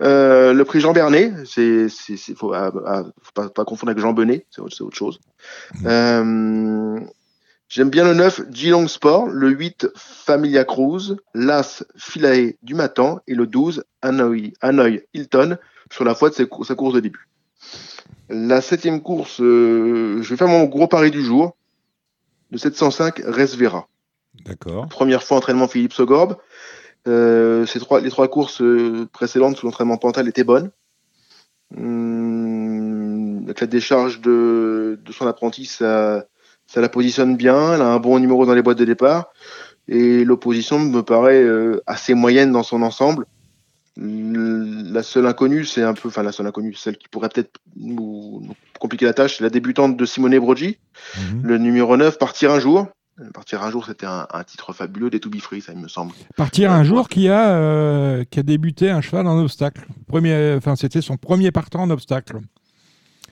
euh, 0.00 0.52
le 0.52 0.64
prix 0.64 0.78
Jean 0.80 0.92
Bernet, 0.92 1.32
c'est, 1.44 1.88
faut, 2.36 2.52
ah, 2.52 2.70
ah, 2.86 3.02
faut 3.20 3.32
pas, 3.34 3.48
pas 3.48 3.64
confondre 3.64 3.90
avec 3.90 4.00
Jean 4.00 4.12
Benet, 4.12 4.46
c'est 4.50 4.60
autre, 4.62 4.74
c'est 4.76 4.84
autre 4.84 4.96
chose. 4.96 5.18
Euh, 5.86 7.00
j'aime 7.70 7.88
bien 7.88 8.04
le 8.04 8.12
9 8.12 8.52
Geelong 8.52 8.88
Sport, 8.88 9.28
le 9.28 9.48
8 9.48 9.88
Familia 9.96 10.64
Cruz, 10.64 11.16
l'As 11.32 11.84
Philae 11.96 12.56
du 12.62 12.74
Matan 12.74 13.20
et 13.26 13.34
le 13.34 13.46
12 13.46 13.84
Hanoi, 14.02 14.52
Hanoi 14.60 15.00
Hilton 15.14 15.56
sur 15.90 16.04
la 16.04 16.14
foi 16.14 16.28
de 16.28 16.34
sa 16.34 16.44
course 16.44 16.94
de 16.94 17.00
début. 17.00 17.28
La 18.28 18.60
septième 18.60 19.00
course, 19.00 19.40
euh, 19.40 20.20
je 20.22 20.28
vais 20.28 20.36
faire 20.36 20.48
mon 20.48 20.64
gros 20.64 20.86
pari 20.86 21.10
du 21.10 21.22
jour. 21.22 21.56
Le 22.50 22.58
705 22.58 23.22
Resvera. 23.24 23.88
D'accord. 24.44 24.88
Première 24.88 25.22
fois 25.22 25.36
entraînement 25.38 25.68
Philippe 25.68 25.92
Sogorbe. 25.92 26.36
Euh, 27.08 27.64
ces 27.66 27.78
trois, 27.78 28.00
les 28.00 28.10
trois 28.10 28.28
courses 28.28 28.60
euh, 28.60 29.08
précédentes 29.12 29.56
sous 29.56 29.66
l'entraînement 29.66 29.96
Pantal 29.96 30.28
étaient 30.28 30.44
bonnes. 30.44 30.70
Hum, 31.76 33.42
avec 33.44 33.60
la 33.60 33.66
décharge 33.66 34.20
de, 34.20 34.98
de 35.02 35.12
son 35.12 35.26
apprenti, 35.26 35.64
ça, 35.64 36.26
ça 36.70 36.80
la 36.80 36.88
positionne 36.88 37.36
bien. 37.36 37.74
Elle 37.74 37.82
a 37.82 37.88
un 37.88 37.98
bon 37.98 38.18
numéro 38.20 38.46
dans 38.46 38.54
les 38.54 38.62
boîtes 38.62 38.78
de 38.78 38.84
départ. 38.84 39.32
Et 39.88 40.24
l'opposition 40.24 40.78
me 40.78 41.02
paraît 41.02 41.42
euh, 41.42 41.82
assez 41.86 42.14
moyenne 42.14 42.52
dans 42.52 42.62
son 42.62 42.82
ensemble. 42.82 43.26
La 43.96 45.02
seule 45.02 45.26
inconnue, 45.26 45.64
c'est 45.64 45.82
un 45.82 45.94
peu, 45.94 46.08
enfin 46.08 46.22
la 46.22 46.32
seule 46.32 46.46
inconnue, 46.46 46.74
celle 46.74 46.96
qui 46.96 47.08
pourrait 47.08 47.28
peut-être 47.28 47.58
nous, 47.76 48.48
compliquer 48.78 49.04
la 49.04 49.12
tâche, 49.12 49.38
c'est 49.38 49.44
la 49.44 49.50
débutante 49.50 49.96
de 49.96 50.04
Simone 50.06 50.38
Brogi. 50.38 50.78
Mhm. 51.18 51.42
Le 51.42 51.58
numéro 51.58 51.96
9, 51.96 52.16
Partir 52.18 52.52
un 52.52 52.60
jour. 52.60 52.86
Partir 53.34 53.62
un 53.62 53.70
jour, 53.70 53.84
c'était 53.84 54.06
un, 54.06 54.26
un 54.32 54.44
titre 54.44 54.72
fabuleux 54.72 55.10
des 55.10 55.20
To 55.20 55.28
Be 55.28 55.40
Free, 55.40 55.60
ça 55.60 55.72
il 55.72 55.78
me 55.80 55.88
semble. 55.88 56.14
Partir 56.36 56.72
un 56.72 56.84
jour 56.84 57.08
qui 57.08 57.28
a, 57.28 57.50
euh, 57.50 58.24
qui 58.30 58.38
a 58.38 58.42
débuté 58.42 58.90
un 58.90 59.02
cheval 59.02 59.26
en 59.26 59.38
obstacle. 59.38 59.86
Premier, 60.06 60.54
enfin, 60.56 60.76
c'était 60.76 61.02
son 61.02 61.18
premier 61.18 61.50
partant 61.50 61.82
en 61.82 61.90
obstacle. 61.90 62.38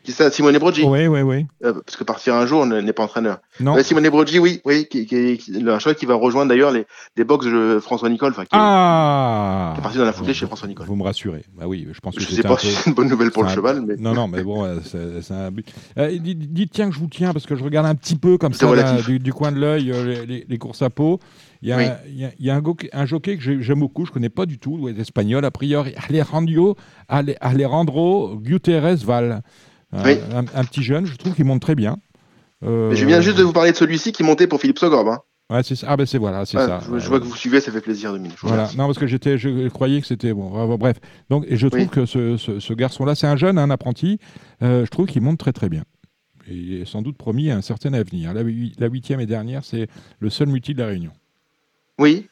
Qui 0.09 0.15
ça, 0.15 0.31
Simone 0.31 0.57
Brogi 0.57 0.85
Oui, 0.85 1.07
oui, 1.07 1.21
oui. 1.21 1.45
Euh, 1.63 1.75
Parce 1.85 1.97
que 1.99 2.03
Partir 2.03 2.35
un 2.35 2.47
jour 2.47 2.63
n- 2.65 2.81
n'est 2.81 2.95
pas 2.95 3.03
entraîneur. 3.05 3.41
Non. 3.61 3.75
Ouais, 3.75 3.83
Simone 3.83 4.09
Brogi, 4.09 4.39
oui, 4.39 4.63
oui, 4.65 4.87
qui, 4.91 5.05
qui, 5.05 5.37
qui- 5.37 5.53
un 5.69 5.79
cheval 5.79 5.97
qui 5.97 6.07
va 6.07 6.15
rejoindre 6.15 6.49
d'ailleurs 6.49 6.71
les, 6.71 6.87
les 7.19 7.25
box 7.25 7.45
de 7.45 7.79
François 7.79 8.09
Nicole, 8.09 8.33
qui, 8.33 8.47
Ah 8.53 9.73
qui 9.75 9.81
est 9.81 9.83
parti 9.83 9.99
dans 9.99 10.07
la 10.07 10.15
foulée 10.15 10.33
chez 10.33 10.47
François 10.47 10.67
Nicole. 10.67 10.87
Vous 10.87 10.97
me 10.97 11.03
rassurez. 11.03 11.45
Bah 11.59 11.67
oui, 11.67 11.87
je 11.93 12.01
pense 12.01 12.15
que 12.15 12.23
Je 12.23 12.27
sais 12.27 12.41
pas 12.43 12.55
peu... 12.55 12.61
si 12.63 12.69
c'est 12.69 12.89
une 12.89 12.95
bonne 12.95 13.11
nouvelle 13.11 13.31
pour 13.33 13.43
le 13.43 13.51
un- 13.51 13.55
cheval, 13.55 13.83
mais 13.87 13.97
Non, 13.99 14.15
non, 14.15 14.29
mais 14.29 14.43
bon, 14.43 14.65
euh, 14.65 14.79
c'est 14.83 15.35
un 15.35 15.51
but. 15.51 15.67
Euh, 15.99 16.17
dites, 16.19 16.71
tiens 16.73 16.89
que 16.89 16.95
je 16.95 17.01
vous 17.01 17.09
tiens 17.09 17.35
parce 17.35 17.45
que 17.45 17.55
je 17.55 17.63
regarde 17.63 17.87
un 17.87 17.95
petit 17.95 18.17
peu 18.17 18.39
comme 18.39 18.55
ça 18.55 18.75
là, 18.75 19.03
du, 19.03 19.19
du 19.19 19.33
coin 19.35 19.53
de 19.53 19.59
l'œil 19.61 19.93
euh, 19.93 20.05
les, 20.07 20.25
les- 20.25 20.47
les 20.49 20.59
courses 20.59 20.81
à 20.81 20.89
peau. 20.89 21.21
Il 21.61 21.69
y 21.69 21.73
a, 21.73 21.77
Oui. 21.77 21.85
un, 21.85 21.97
il 22.09 22.19
y 22.19 22.25
a- 22.25 22.31
il 22.39 22.47
y 22.47 22.51
a 22.51 22.55
un, 22.55 22.61
go- 22.61 22.77
un 22.95 23.05
jockey 23.05 23.37
que 23.37 23.43
j'ai- 23.43 23.61
j'aime 23.61 23.81
beaucoup, 23.81 24.07
je 24.07 24.11
connais 24.13 24.31
pas 24.31 24.47
du 24.47 24.59
tout, 24.59 24.89
est 24.89 24.99
espagnol 24.99 25.45
a 25.45 25.51
priori, 25.51 25.93
Alejandro, 26.09 26.77
Ale- 27.09 27.37
Alejandro 27.43 28.37
Guterres 28.37 29.05
Val. 29.05 29.43
Un- 29.93 30.05
Oui. 30.05 30.19
Un, 30.33 30.45
un 30.55 30.65
petit 30.65 30.83
jeune, 30.83 31.07
je 31.07 31.17
trouve 31.17 31.35
qu'il 31.35 31.45
monte 31.45 31.63
très 31.63 31.75
bien. 31.75 31.99
Euh, 32.65 32.91
mais 32.91 32.97
je 32.97 33.07
viens 33.07 33.21
juste 33.21 33.39
de 33.39 33.43
vous 33.45 33.53
parler 33.53 33.73
de 33.73 33.77
celui-ci 33.77 34.13
qui 34.13 34.23
montait 34.23 34.47
pour 34.47 34.61
Philippe 34.61 34.79
Sogorbe. 34.79 35.09
Hein. 35.09 35.21
ouais, 35.51 35.63
c'est 35.63 35.77
ça. 35.77 35.87
Ah 35.91 35.97
ben 35.97 36.05
c'est 36.07 36.19
voilà, 36.19 36.45
c'est 36.45 36.57
ça. 36.59 36.81
je, 36.93 36.99
je 36.99 37.09
vois 37.09 37.21
que 37.21 37.25
vous 37.25 37.37
suivez, 37.37 37.61
ça 37.61 37.71
fait 37.73 37.81
plaisir, 37.81 38.13
Dominique. 38.13 38.37
Voilà. 38.43 38.69
Non, 38.77 38.87
parce 38.87 38.99
que 38.99 39.07
j'étais, 39.07 39.39
je 39.39 39.69
croyais 39.69 40.01
que 40.01 40.07
c'était 40.07 40.33
bon. 40.35 40.51
Bref, 40.51 40.79
bref. 40.79 40.97
Donc, 41.31 41.45
et 41.49 41.57
je 41.57 41.69
trouve 41.69 41.83
Oui. 41.83 41.89
que 41.89 42.05
ce, 42.05 42.37
ce- 42.37 42.59
ce 42.61 42.73
garçon-là, 42.75 43.15
c'est 43.15 43.27
un 43.29 43.37
jeune, 43.37 43.59
un 43.59 43.71
apprenti. 43.71 44.19
euh, 44.63 44.85
je 44.85 44.91
trouve 44.91 45.07
qu'il 45.07 45.23
monte 45.23 45.39
très 45.39 45.53
très 45.53 45.69
bien. 45.69 45.85
Et 46.51 46.55
il 46.55 46.81
est 46.81 46.85
sans 46.85 47.01
doute 47.03 47.17
promis 47.17 47.51
un 47.51 47.63
certain 47.63 47.93
avenir. 47.93 48.35
La, 48.35 48.43
hui- 48.43 48.75
la 48.79 48.89
huitième 48.89 49.21
et 49.21 49.27
dernière, 49.27 49.65
c'est 49.65 49.87
le 50.19 50.31
seul 50.31 50.49
multi 50.49 50.75
de 50.75 50.81
la 50.81 50.87
Réunion. 50.89 51.13
Oui, 51.99 52.27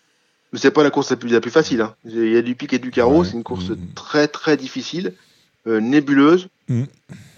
mais 0.53 0.59
c'est 0.59 0.71
pas 0.71 0.83
la 0.83 0.91
course 0.91 1.11
la 1.11 1.17
plus, 1.17 1.29
la 1.31 1.41
plus 1.41 1.51
facile. 1.51 1.81
hein. 1.83 1.95
Il 2.05 2.33
y 2.33 2.37
a 2.37 2.43
du 2.43 2.55
pic 2.55 2.73
et 2.73 2.79
du 2.79 2.91
carreau, 2.91 3.21
Ouais. 3.21 3.27
c'est 3.27 3.37
une 3.37 3.43
course 3.45 3.71
Mhm. 3.71 3.79
très 3.95 4.27
très 4.29 4.57
difficile, 4.57 5.13
euh, 5.67 5.81
nébuleuse. 5.81 6.49
Mhm. 6.69 6.87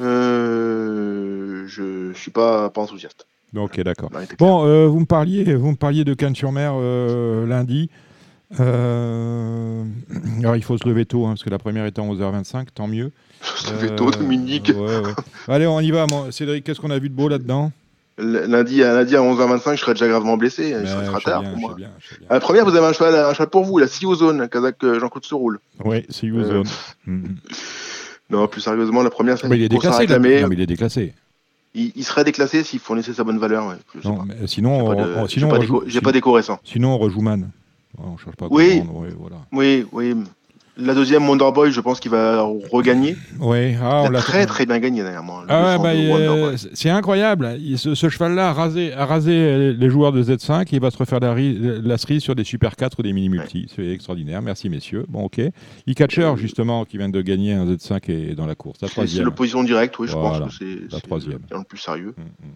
Euh, 0.01 1.65
je 1.67 2.13
suis 2.15 2.31
pas, 2.31 2.71
pas 2.71 2.81
enthousiaste. 2.81 3.27
Ok, 3.57 3.81
d'accord. 3.81 4.11
Bon, 4.39 4.67
euh, 4.67 4.87
vous 4.87 5.01
me 5.01 5.07
parliez, 5.07 5.55
vous 5.55 5.71
me 5.71 5.77
parliez 5.77 6.05
de 6.05 6.15
Cannes-sur-Mer 6.15 6.73
euh, 6.77 7.47
lundi. 7.47 7.91
Euh, 8.61 9.85
alors, 10.41 10.57
il 10.57 10.63
faut 10.65 10.77
se 10.79 10.87
lever 10.89 11.05
tôt, 11.07 11.27
hein, 11.27 11.31
parce 11.31 11.45
que 11.45 11.51
la 11.51 11.59
première 11.59 11.85
est 11.85 11.99
à 11.99 12.03
11h25, 12.03 12.67
tant 12.75 12.87
mieux. 12.89 13.11
Ça 13.43 13.75
fait 13.75 13.95
tôt, 13.97 14.11
Dominique. 14.11 14.73
ouais, 14.75 14.99
ouais. 15.01 15.13
Allez, 15.49 15.67
on 15.67 15.81
y 15.81 15.91
va. 15.91 16.07
Cédric, 16.31 16.65
qu'est-ce 16.65 16.81
qu'on 16.81 16.91
a 16.91 16.99
vu 16.99 17.09
de 17.09 17.15
beau 17.15 17.29
là-dedans? 17.29 17.73
Lundi, 18.21 18.83
à, 18.83 18.95
lundi 18.95 19.15
à 19.15 19.21
11h25, 19.21 19.77
je 19.77 19.81
serai 19.81 19.93
déjà 19.95 20.09
gravement 20.09 20.37
blessé. 20.37 20.75
Il 20.81 20.89
sera 20.89 21.05
je 21.05 21.11
trop 21.11 21.21
tard 21.21 21.41
bien, 21.43 21.51
pour 21.51 21.59
je 21.59 21.61
moi. 21.63 21.71
sais 21.71 21.77
bien, 21.77 21.91
je 22.01 22.09
sais 22.09 22.19
bien. 22.19 22.27
À 22.31 22.35
la 22.35 22.41
première, 22.41 22.65
vous 22.65 22.75
avez 22.75 22.87
un 22.87 22.93
cheval, 22.93 23.15
un 23.15 23.33
cheval 23.33 23.49
pour 23.49 23.65
vous, 23.65 23.79
la 23.79 23.87
CEO 23.87 24.15
Zone, 24.17 24.49
Kazakh 24.49 24.77
Jean-Claude 24.83 25.25
Seroul. 25.25 25.61
Oui, 25.85 26.05
c'est 26.11 26.27
Non, 28.31 28.47
plus 28.47 28.61
sérieusement, 28.61 29.03
la 29.03 29.11
première, 29.11 29.39
c'est 29.39 29.47
Ah, 29.47 29.49
mais 29.49 29.57
il 29.57 29.63
est 29.63 29.69
déclassé. 29.69 30.07
là. 30.07 30.15
réclamer. 30.17 30.43
Non, 30.43 30.49
mais 30.49 30.55
il 30.57 30.61
est 30.61 30.67
déclassé. 30.67 31.15
Il, 31.75 31.93
il 31.97 32.05
serait 32.05 32.25
déclassé 32.25 32.63
s'il 32.65 32.79
fournissait 32.79 33.15
sa 33.15 33.25
bonne 33.25 33.39
valeur. 33.39 33.67
Ouais. 33.67 33.75
Je 34.03 34.07
Non, 34.09 34.23
mais 34.25 34.35
sinon, 34.47 34.77
J'ai 34.77 34.83
on, 34.83 34.87
pas 34.87 34.93
on 34.93 34.97
d'écho- 35.61 36.33
récent. 36.33 36.59
sinon, 36.65 36.91
on 36.95 36.99
rejoue 36.99 37.21
Man. 37.21 37.51
Ouais, 37.99 38.05
on 38.07 38.17
cherche 38.19 38.37
pas 38.37 38.47
à 38.47 38.49
Oui. 38.51 38.79
comprendre, 38.81 39.01
ouais, 39.01 39.09
voilà. 39.19 39.37
Oui, 39.53 39.87
oui. 39.93 40.15
La 40.81 40.95
deuxième, 40.95 41.29
Wonderboy, 41.29 41.73
je 41.73 41.81
pense 41.81 41.99
qu'il 41.99 42.13
va 42.13 42.41
regagner. 42.71 43.17
Oui, 43.41 43.75
ah, 43.83 44.05
on 44.05 44.15
a 44.15 44.21
très 44.21 44.47
très 44.47 44.65
bien 44.65 44.79
gagné 44.79 45.03
dernièrement. 45.03 45.41
Ah 45.49 45.77
ouais, 45.77 45.83
bah, 45.83 45.91
euh, 45.93 46.57
c'est 46.73 46.89
incroyable. 46.89 47.59
ce, 47.77 47.97
ce 47.97 48.09
cheval-là 48.09 48.51
a 48.51 48.53
rasé, 48.53 48.93
a 48.93 49.05
rasé, 49.05 49.73
les 49.73 49.91
joueurs 49.91 50.13
de 50.13 50.23
Z5 50.23 50.63
et 50.63 50.67
il 50.73 50.81
va 50.81 50.93
se 50.93 50.99
refaire 50.99 51.19
la, 51.19 51.35
la 51.35 51.99
cerise 51.99 52.23
sur 52.23 52.37
des 52.37 52.45
Super 52.45 52.77
4 52.77 53.01
ou 53.01 53.03
des 53.03 53.13
mini 53.13 53.29
multi. 53.29 53.67
C'est 53.75 53.89
extraordinaire. 53.89 54.41
Merci 54.41 54.69
messieurs. 54.69 55.05
Bon, 55.09 55.25
ok. 55.25 55.41
E-Catcher, 55.41 56.23
euh, 56.23 56.37
justement, 56.37 56.85
qui 56.85 56.97
vient 56.97 57.09
de 57.09 57.21
gagner 57.23 57.55
un 57.55 57.67
Z5 57.67 58.11
et 58.11 58.35
dans 58.35 58.47
la 58.47 58.55
course. 58.55 58.79
La 58.81 58.89
C'est 58.89 59.23
l'opposition 59.23 59.65
directe, 59.65 59.99
oui, 59.99 60.07
je 60.09 60.13
pense 60.13 60.39
que 60.39 60.55
c'est 60.59 60.95
la 60.95 61.01
troisième. 61.01 61.41
le 61.51 61.65
plus 61.65 61.79
sérieux. 61.79 62.15
Mm, 62.17 62.47
mm. 62.47 62.53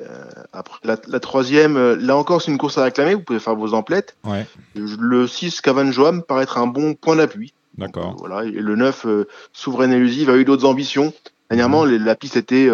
Euh, 0.00 0.24
après, 0.52 0.78
la, 0.84 1.20
troisième, 1.20 1.76
euh, 1.76 1.96
là 1.96 2.16
encore, 2.16 2.42
c'est 2.42 2.50
une 2.50 2.58
course 2.58 2.78
à 2.78 2.84
réclamer. 2.84 3.14
Vous 3.14 3.22
pouvez 3.22 3.40
faire 3.40 3.56
vos 3.56 3.74
emplettes. 3.74 4.16
Ouais. 4.24 4.46
Le 4.74 5.26
6, 5.26 5.60
Cavan 5.60 5.90
Joam, 5.90 6.22
paraît 6.22 6.44
être 6.44 6.58
un 6.58 6.66
bon 6.66 6.94
point 6.94 7.16
d'appui. 7.16 7.52
D'accord. 7.78 8.16
voilà. 8.18 8.44
Et 8.44 8.50
le 8.50 8.76
9, 8.76 9.06
euh, 9.06 9.28
Souveraine 9.52 9.92
Élusive, 9.92 10.30
a 10.30 10.36
eu 10.36 10.44
d'autres 10.44 10.66
ambitions. 10.66 11.12
Dernièrement, 11.50 11.84
mmh. 11.84 11.96
la 11.96 12.14
piste 12.14 12.36
était 12.36 12.70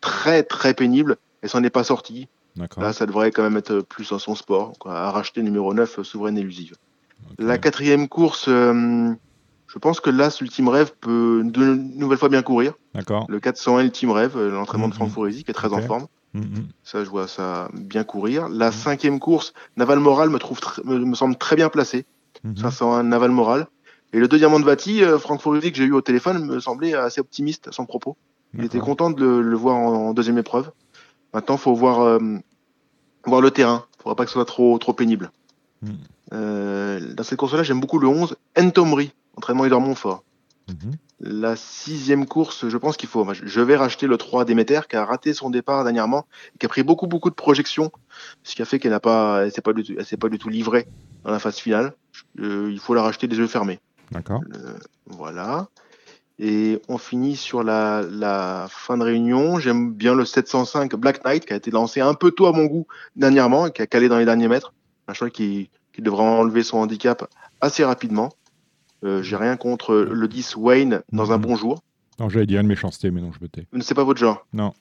très, 0.00 0.42
très 0.42 0.74
pénible. 0.74 1.16
Elle 1.42 1.48
s'en 1.48 1.62
est 1.62 1.70
pas 1.70 1.84
sortie. 1.84 2.28
Là, 2.76 2.92
ça 2.92 3.06
devrait 3.06 3.30
quand 3.30 3.42
même 3.42 3.56
être 3.56 3.80
plus 3.80 4.10
à 4.12 4.18
son 4.18 4.34
sport. 4.34 4.72
Quoi, 4.78 4.98
à 4.98 5.10
racheter 5.10 5.42
numéro 5.42 5.72
9, 5.72 6.02
Souveraine 6.02 6.36
Élusive. 6.36 6.74
La 7.38 7.56
quatrième 7.58 8.08
course, 8.08 8.48
je 9.72 9.78
pense 9.78 10.00
que 10.00 10.10
là, 10.10 10.36
Ultime 10.40 10.68
Rêve 10.68 10.92
peut 11.00 11.42
de 11.44 11.64
nouvelle 11.64 12.18
fois 12.18 12.28
bien 12.28 12.42
courir. 12.42 12.72
D'accord. 12.94 13.26
Le 13.28 13.38
401 13.38 13.84
Ultime 13.84 14.10
Rêve, 14.10 14.36
l'entraînement 14.36 14.88
de 14.88 14.94
Franck 14.94 15.10
Foresi, 15.10 15.44
qui 15.44 15.50
est 15.52 15.54
très 15.54 15.72
en 15.72 15.80
forme. 15.80 16.06
Mm-hmm. 16.34 16.64
Ça, 16.82 17.04
je 17.04 17.10
vois 17.10 17.28
ça 17.28 17.68
bien 17.72 18.02
courir. 18.02 18.48
La 18.48 18.72
cinquième 18.72 19.20
course, 19.20 19.52
Naval 19.76 20.00
Moral 20.00 20.28
me, 20.30 20.38
trouve 20.38 20.60
me, 20.84 21.14
semble 21.14 21.36
très 21.36 21.54
bien 21.54 21.68
placé. 21.68 22.04
Ça 22.56 22.70
sent 22.70 22.84
un 22.84 23.04
Naval 23.04 23.30
Moral. 23.30 23.68
Et 24.12 24.18
le 24.18 24.28
deux 24.28 24.38
diamants 24.38 24.60
de 24.60 24.64
Vati, 24.64 25.02
euh, 25.02 25.18
Franck 25.18 25.42
que 25.42 25.74
j'ai 25.74 25.84
eu 25.84 25.92
au 25.92 26.00
téléphone, 26.00 26.44
me 26.44 26.60
semblait 26.60 26.94
assez 26.94 27.20
optimiste 27.20 27.68
à 27.68 27.72
son 27.72 27.86
propos. 27.86 28.16
Il 28.54 28.64
était 28.64 28.80
content 28.80 29.10
de 29.10 29.24
le, 29.24 29.56
voir 29.56 29.76
en, 29.76 30.12
deuxième 30.12 30.38
épreuve. 30.38 30.72
Maintenant, 31.32 31.54
il 31.54 31.60
faut 31.60 31.74
voir, 31.74 32.00
euh, 32.00 32.18
voir 33.24 33.40
le 33.40 33.52
terrain. 33.52 33.86
Il 33.86 33.98
ne 33.98 34.02
faudra 34.02 34.16
pas 34.16 34.24
que 34.24 34.30
ce 34.30 34.34
soit 34.34 34.44
trop, 34.44 34.76
trop 34.78 34.92
pénible. 34.92 35.30
Mm. 35.82 35.90
Euh, 36.32 37.14
dans 37.14 37.22
cette 37.22 37.38
course-là, 37.38 37.62
j'aime 37.62 37.78
beaucoup 37.78 37.98
le 37.98 38.08
11, 38.08 38.36
Entomry, 38.58 39.12
entraînement 39.36 39.64
Edouard 39.64 39.80
Montfort. 39.80 40.24
Mm-hmm. 40.68 40.94
La 41.20 41.54
sixième 41.54 42.26
course, 42.26 42.68
je 42.68 42.76
pense 42.78 42.96
qu'il 42.96 43.08
faut. 43.08 43.26
Je 43.34 43.60
vais 43.60 43.76
racheter 43.76 44.06
le 44.06 44.16
3 44.16 44.44
Déméter 44.44 44.80
qui 44.88 44.96
a 44.96 45.04
raté 45.04 45.34
son 45.34 45.50
départ 45.50 45.84
dernièrement 45.84 46.26
et 46.54 46.58
qui 46.58 46.66
a 46.66 46.68
pris 46.68 46.82
beaucoup 46.82 47.06
beaucoup 47.06 47.28
de 47.28 47.34
projections, 47.34 47.92
ce 48.42 48.54
qui 48.54 48.62
a 48.62 48.64
fait 48.64 48.78
qu'elle 48.78 48.92
n'a 48.92 49.00
pas, 49.00 49.42
elle 49.44 49.52
s'est 49.52 49.60
pas 49.60 49.74
du 49.74 49.82
tout, 49.82 50.02
s'est 50.02 50.16
pas 50.16 50.30
du 50.30 50.38
tout 50.38 50.48
livrée 50.48 50.86
dans 51.24 51.30
la 51.30 51.38
phase 51.38 51.56
finale. 51.56 51.92
Euh, 52.38 52.70
il 52.72 52.78
faut 52.78 52.94
la 52.94 53.02
racheter 53.02 53.28
des 53.28 53.36
yeux 53.36 53.46
fermés. 53.46 53.80
D'accord. 54.10 54.40
Euh, 54.54 54.74
voilà. 55.06 55.68
Et 56.38 56.80
on 56.88 56.96
finit 56.96 57.36
sur 57.36 57.62
la, 57.62 58.02
la 58.02 58.66
fin 58.70 58.96
de 58.96 59.04
réunion. 59.04 59.58
J'aime 59.58 59.92
bien 59.92 60.14
le 60.14 60.24
705 60.24 60.94
Black 60.96 61.24
Knight 61.24 61.44
qui 61.44 61.52
a 61.52 61.56
été 61.56 61.70
lancé 61.70 62.00
un 62.00 62.14
peu 62.14 62.30
tôt 62.30 62.46
à 62.46 62.52
mon 62.52 62.64
goût 62.64 62.86
dernièrement 63.14 63.66
et 63.66 63.72
qui 63.72 63.82
a 63.82 63.86
calé 63.86 64.08
dans 64.08 64.18
les 64.18 64.24
derniers 64.24 64.48
mètres. 64.48 64.72
Un 65.06 65.12
choix 65.12 65.28
qui, 65.28 65.70
qui 65.92 66.02
devrait 66.02 66.22
enlever 66.22 66.62
son 66.62 66.78
handicap 66.78 67.28
assez 67.60 67.84
rapidement. 67.84 68.30
Euh, 69.04 69.22
j'ai 69.22 69.36
rien 69.36 69.56
contre 69.56 69.94
le 69.94 70.28
10 70.28 70.56
Wayne 70.56 71.02
dans 71.12 71.32
un 71.32 71.36
mhm. 71.36 71.42
bon 71.42 71.56
jour. 71.56 71.82
Non, 72.18 72.28
j'allais 72.28 72.46
dire 72.46 72.60
une 72.60 72.66
méchanceté, 72.66 73.10
mais 73.10 73.20
non, 73.20 73.32
je 73.32 73.42
me 73.42 73.48
tais. 73.48 73.66
C'est 73.80 73.94
pas 73.94 74.04
votre 74.04 74.20
genre 74.20 74.46
Non. 74.52 74.74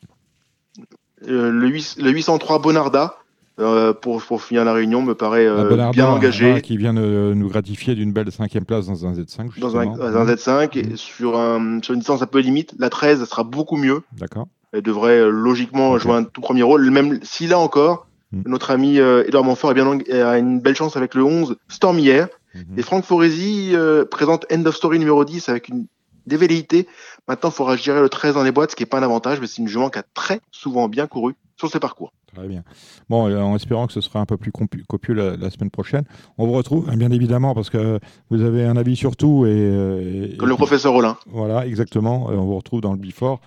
Euh, 1.27 1.51
le, 1.51 2.11
803 2.11 2.59
Bonarda, 2.59 3.17
euh, 3.59 3.93
pour, 3.93 4.21
pour, 4.23 4.41
finir 4.41 4.65
la 4.65 4.73
réunion, 4.73 5.01
me 5.01 5.15
paraît 5.15 5.47
bien 5.91 6.07
engagé. 6.07 6.61
Qui 6.61 6.77
vient 6.77 6.93
de 6.93 7.33
nous 7.35 7.49
gratifier 7.49 7.95
d'une 7.95 8.13
belle 8.13 8.31
cinquième 8.31 8.65
place 8.65 8.87
dans 8.87 9.05
un 9.05 9.13
Z5. 9.13 9.59
Dans 9.59 9.77
un, 9.77 9.85
Z5, 9.85 10.77
et 10.77 10.95
sur, 10.95 11.37
un, 11.37 11.81
sur 11.81 11.93
une 11.93 11.99
distance 11.99 12.21
un 12.21 12.27
peu 12.27 12.39
limite. 12.39 12.73
La 12.79 12.89
13 12.89 13.25
sera 13.25 13.43
beaucoup 13.43 13.77
mieux. 13.77 14.01
D'accord. 14.17 14.47
Elle 14.71 14.81
devrait 14.81 15.29
logiquement 15.29 15.97
jouer 15.97 16.13
un 16.13 16.23
tout 16.23 16.41
premier 16.41 16.63
rôle, 16.63 16.89
même 16.91 17.19
si 17.23 17.47
là 17.47 17.57
encore, 17.59 18.07
hmm. 18.31 18.43
notre 18.45 18.71
ami 18.71 18.97
Edouard 18.97 19.43
Montfort 19.43 19.71
a, 19.71 20.37
une 20.37 20.59
belle 20.59 20.75
chance 20.75 20.95
avec 20.95 21.15
le 21.15 21.23
11 21.23 21.57
Stormière. 21.67 22.27
Mhm. 22.53 22.79
Et 22.79 22.81
Franck 22.81 23.05
Foresi 23.05 23.71
euh, 23.73 24.05
présente 24.05 24.45
End 24.51 24.65
of 24.65 24.75
Story 24.75 24.99
numéro 24.99 25.23
10 25.23 25.49
avec 25.49 25.69
une 25.69 25.85
des 26.25 26.37
Maintenant, 27.27 27.49
il 27.49 27.53
faudra 27.53 27.75
gérer 27.75 28.01
le 28.01 28.09
13 28.09 28.35
dans 28.35 28.43
les 28.43 28.51
boîtes, 28.51 28.71
ce 28.71 28.75
qui 28.75 28.83
n'est 28.83 28.87
pas 28.87 28.99
un 28.99 29.03
avantage, 29.03 29.39
mais 29.39 29.47
c'est 29.47 29.63
une 29.63 29.67
jument 29.67 29.89
qui 29.89 29.97
a 29.97 30.03
très 30.13 30.41
souvent 30.51 30.87
bien 30.87 31.07
couru 31.07 31.33
sur 31.57 31.71
ses 31.71 31.79
parcours. 31.79 32.13
Très 32.35 32.47
bien. 32.47 32.63
Bon, 33.09 33.27
euh, 33.27 33.39
en 33.39 33.55
espérant 33.55 33.87
que 33.87 33.93
ce 33.93 34.01
sera 34.01 34.19
un 34.19 34.25
peu 34.25 34.37
plus 34.37 34.51
copieux 34.51 35.13
la, 35.13 35.49
semaine 35.49 35.71
prochaine. 35.71 36.03
On 36.37 36.45
vous 36.45 36.53
retrouve, 36.53 36.87
hein, 36.89 36.97
bien 36.97 37.11
évidemment, 37.11 37.55
parce 37.55 37.69
que 37.69 37.99
vous 38.29 38.41
avez 38.41 38.65
un 38.65 38.77
avis 38.77 38.95
sur 38.95 39.15
tout. 39.15 39.45
Et, 39.45 39.49
euh, 39.51 40.35
Comme 40.37 40.49
le 40.49 40.55
professeur 40.55 40.93
Rollin. 40.93 41.17
Voilà, 41.27 41.65
exactement. 41.65 42.27
On 42.29 42.45
vous 42.45 42.57
retrouve 42.57 42.81
dans 42.81 42.93
le 42.93 42.99
Before. 42.99 43.39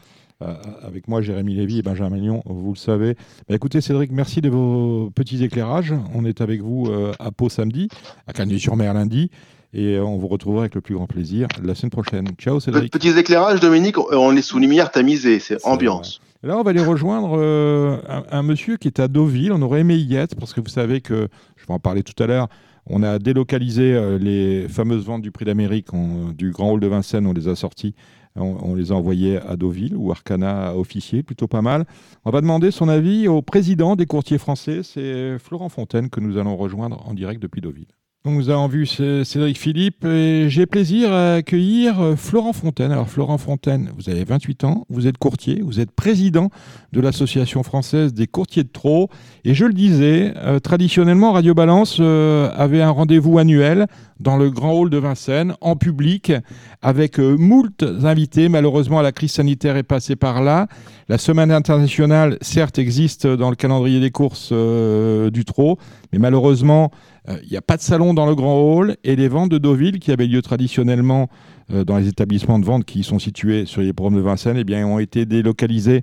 Euh, 0.43 0.55
avec 0.83 1.09
moi, 1.09 1.23
Jérémy 1.23 1.55
Lévy 1.55 1.79
et 1.79 1.83
Benjamin 1.83 2.17
Lyon, 2.17 2.43
vous 2.47 2.73
le 2.73 2.79
savez. 2.79 3.15
Bah, 3.49 3.55
écoutez, 3.55 3.81
Cédric, 3.81 4.11
merci 4.11 4.41
de 4.41 4.49
vos 4.49 5.11
petits 5.15 5.43
éclairages. 5.45 5.95
On 6.15 6.25
est 6.25 6.41
avec 6.41 6.61
vous 6.61 6.87
euh, 6.89 7.13
à 7.19 7.31
Pau 7.31 7.49
samedi, 7.49 7.89
à 8.27 8.33
Cagny-sur-Mer 8.33 8.95
lundi. 8.95 9.31
Et 9.75 9.99
on 9.99 10.19
vous 10.19 10.29
retrouvera 10.29 10.63
avec 10.63 10.75
le 10.75 10.83
plus 10.83 10.95
grand 10.95 11.07
plaisir 11.07 11.49
la 11.63 11.75
semaine 11.75 11.91
prochaine. 11.91 12.29
Ciao 12.39 12.61
Cédric. 12.61 12.93
Petits 12.93 13.17
éclairages, 13.17 13.61
Dominique, 13.61 13.97
on 13.99 14.37
est 14.37 14.43
sous 14.43 14.59
lumière 14.59 14.91
tamisée, 14.91 15.39
c'est 15.39 15.65
ambiance. 15.65 16.21
Là, 16.43 16.59
on 16.59 16.63
va 16.63 16.71
aller 16.71 16.85
rejoindre 16.85 17.39
euh, 17.39 17.99
un, 18.31 18.43
monsieur 18.43 18.77
qui 18.77 18.89
est 18.89 19.01
à 19.01 19.09
Deauville. 19.09 19.53
On 19.53 19.63
aurait 19.63 19.81
aimé 19.81 19.97
y 19.97 20.17
parce 20.39 20.53
que 20.53 20.61
vous 20.61 20.69
savez 20.69 21.01
que, 21.01 21.29
je 21.57 21.67
vais 21.67 21.75
en 21.75 21.79
parler 21.79 22.03
tout 22.03 22.21
à 22.23 22.27
l'heure, 22.27 22.49
on 22.87 23.05
a 23.05 23.21
délocalisé 23.21 24.19
les 24.19 24.67
fameuses 24.69 25.05
ventes 25.05 25.23
du 25.23 25.31
prix 25.31 25.45
d'Amérique 25.45 25.89
du 26.37 26.51
Grand 26.51 26.73
Hall 26.73 26.81
de 26.81 26.89
Vincennes, 26.89 27.29
on 27.29 27.33
les 27.33 27.47
a 27.47 27.55
sorties 27.55 27.95
on, 28.37 28.75
les 28.75 28.93
a 28.93 28.95
envoyés 28.95 29.39
à 29.39 29.57
Deauville, 29.57 29.97
ou 29.97 30.11
Arcana 30.11 30.75
officier, 30.77 31.23
plutôt 31.23 31.49
pas 31.49 31.63
mal. 31.63 31.85
On 32.25 32.31
va 32.31 32.41
demander 32.41 32.71
son 32.71 32.89
avis 32.89 33.29
au 33.29 33.43
président 33.43 33.97
des 33.97 34.07
courtiers 34.07 34.39
français, 34.39 34.83
c'est 34.83 35.39
Florent 35.39 35.69
Fontaine 35.69 36.11
que 36.11 36.21
nous 36.21 36.39
allons 36.39 36.57
rejoindre 36.57 37.07
en 37.07 37.15
direct 37.15 37.43
depuis 37.43 37.61
Deauville. 37.61 37.89
Nous 38.25 38.51
avons 38.51 38.69
vu 38.69 38.87
Cédric 38.87 39.59
Philippe 39.59 40.05
et 40.05 40.49
j'ai 40.49 40.65
plaisir 40.67 41.13
à 41.13 41.35
accueillir 41.35 42.01
euh, 42.01 42.15
Florent 42.15 42.53
Fontaine. 42.53 42.93
Alors 42.93 43.09
Florent 43.09 43.37
Fontaine, 43.37 43.91
vous 43.99 44.09
avez 44.09 44.23
28 44.23 44.63
ans, 44.63 44.87
vous 44.89 45.09
êtes 45.09 45.19
courtier, 45.19 45.61
vous 45.61 45.81
êtes 45.81 45.91
président 45.91 46.49
de 46.93 47.01
l'Association 47.01 47.65
française 47.65 48.15
des 48.15 48.29
courtiers 48.29 48.63
de 48.63 48.69
trop. 48.69 49.11
Et 49.45 49.55
je 49.55 49.65
le 49.65 49.73
disais, 49.73 50.35
euh, 50.37 50.61
traditionnellement 50.61 51.33
Radio 51.33 51.53
Balance 51.53 51.97
euh, 51.99 52.49
avait 52.55 52.81
un 52.81 52.91
rendez-vous 52.91 53.41
annuel 53.41 53.89
dans 54.21 54.37
le 54.37 54.51
grand 54.51 54.75
hall 54.75 54.89
de 54.89 54.99
Vincennes, 54.99 55.55
en 55.61 55.75
public, 55.75 56.33
avec 56.81 57.19
moult 57.19 57.85
invités. 58.05 58.49
Malheureusement, 58.49 59.03
la 59.03 59.11
crise 59.11 59.33
sanitaire 59.33 59.77
est 59.77 59.83
passée 59.83 60.15
par 60.15 60.43
là. 60.43 60.69
La 61.09 61.19
semaine 61.19 61.51
internationale, 61.51 62.39
certes, 62.41 62.79
existe 62.79 63.27
dans 63.27 63.51
le 63.51 63.57
calendrier 63.57 63.99
des 63.99 64.13
courses 64.13 64.53
du 64.53 65.45
trot, 65.45 65.77
mais 66.13 66.21
malheureusement, 66.21 66.93
il 67.29 67.35
euh, 67.35 67.39
n'y 67.51 67.57
a 67.57 67.63
pas 67.63 67.77
de 67.77 67.83
salon 67.83 68.15
dans 68.15 68.27
le 68.27 68.35
grand 68.35 68.61
hall 68.61 68.97
et 69.05 69.15
les 69.15 69.29
ventes 69.29 69.51
de 69.51 69.59
Deauville, 69.59 70.01
qui 70.01 70.11
avaient 70.11 70.27
lieu 70.27 70.43
traditionnellement 70.43 71.29
euh, 71.73 71.85
dans 71.85 71.99
les 71.99 72.09
établissements 72.09 72.59
de 72.59 72.65
vente 72.65 72.85
qui 72.85 73.05
sont 73.05 73.19
situés 73.19 73.65
sur 73.67 73.81
les 73.81 73.93
programmes 73.93 74.19
de 74.19 74.25
Vincennes, 74.25 74.57
eh 74.59 74.65
bien, 74.65 74.87
ont 74.87 74.99
été 74.99 75.25
délocalisés 75.25 76.03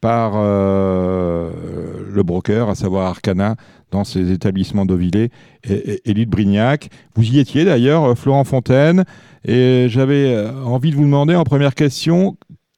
par 0.00 0.32
euh, 0.36 1.50
le 2.10 2.22
broker, 2.22 2.68
à 2.70 2.74
savoir 2.74 3.06
Arcana, 3.06 3.56
dans 3.90 4.04
ces 4.04 4.30
établissements 4.30 4.86
Deauvillés 4.86 5.30
et, 5.64 6.00
et, 6.04 6.26
Brignac. 6.26 6.88
Vous 7.14 7.24
y 7.24 7.38
étiez 7.38 7.64
d'ailleurs, 7.64 8.16
Florent 8.16 8.44
Fontaine, 8.44 9.04
et 9.44 9.86
j'avais 9.88 10.48
envie 10.64 10.90
de 10.90 10.96
vous 10.96 11.04
demander 11.04 11.34
en 11.34 11.44
première 11.44 11.74
question 11.74 12.36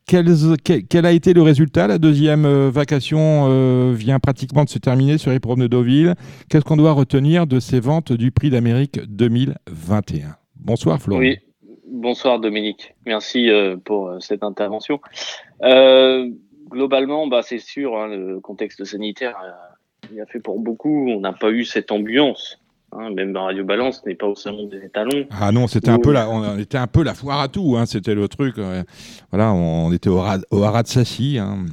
quel, 0.09 1.07
a 1.07 1.13
été 1.13 1.35
le 1.35 1.43
résultat? 1.43 1.87
La 1.87 1.99
deuxième 1.99 2.47
euh, 2.47 2.71
vacation 2.71 3.47
euh, 3.49 3.93
vient 3.95 4.19
pratiquement 4.19 4.65
de 4.65 4.71
se 4.71 4.79
terminer 4.79 5.19
sur 5.19 5.31
les 5.31 5.39
de 5.39 5.67
Deauville. 5.67 6.15
Qu'est-ce 6.49 6.65
qu'on 6.65 6.79
doit 6.79 6.93
retenir 6.93 7.47
de 7.47 7.61
ces 7.61 7.79
ventes 7.79 8.13
du 8.13 8.31
prix 8.31 8.49
d'Amérique 8.49 9.01
2021 9.07 10.37
Bonsoir 10.57 11.01
Florent. 11.01 11.21
Oui, 11.21 11.37
bonsoir 11.87 12.41
Dominique. 12.41 12.95
Merci 13.05 13.51
euh, 13.51 13.77
pour 13.77 14.17
cette 14.21 14.43
intervention. 14.43 15.01
globalement, 16.71 17.27
bah, 17.27 17.43
c'est 17.43 17.59
sûr, 17.59 17.97
hein, 17.99 18.09
le 18.09 18.41
contexte 18.41 18.85
sanitaire 18.85 19.37
il 20.13 20.21
a 20.21 20.27
fait 20.27 20.41
pour 20.41 20.59
beaucoup. 20.61 21.09
On 21.11 21.21
n'a 21.21 21.33
pas 21.33 21.51
eu 21.51 21.65
cette 21.65 21.93
ambiance 21.93 22.59
Hein, 22.93 23.11
même 23.11 23.33
dans 23.33 23.45
Radio 23.45 23.65
Balance 23.65 24.05
n'est 24.07 24.15
pas 24.15 24.27
au 24.27 24.35
salon 24.35 24.67
des 24.67 24.79
étalons. 24.79 25.27
Ah 25.31 25.53
non, 25.53 25.67
c'était 25.67 25.91
un 25.91 25.99
peu 25.99 26.13
la, 26.13 26.29
on 26.31 26.59
était 26.59 26.79
un 26.79 26.87
peu 26.87 27.03
la 27.03 27.13
foire 27.13 27.41
à 27.41 27.49
tout. 27.49 27.77
Hein, 27.77 27.85
c'était 27.85 28.15
le 28.15 28.29
truc. 28.29 28.57
Euh, 28.59 28.83
voilà, 29.31 29.53
on 29.53 29.93
était 29.93 30.09
au, 30.09 30.23
au 30.51 30.63
Haras 30.63 30.83
de 30.85 30.89
Sassy. 30.89 31.39
Hein, 31.39 31.67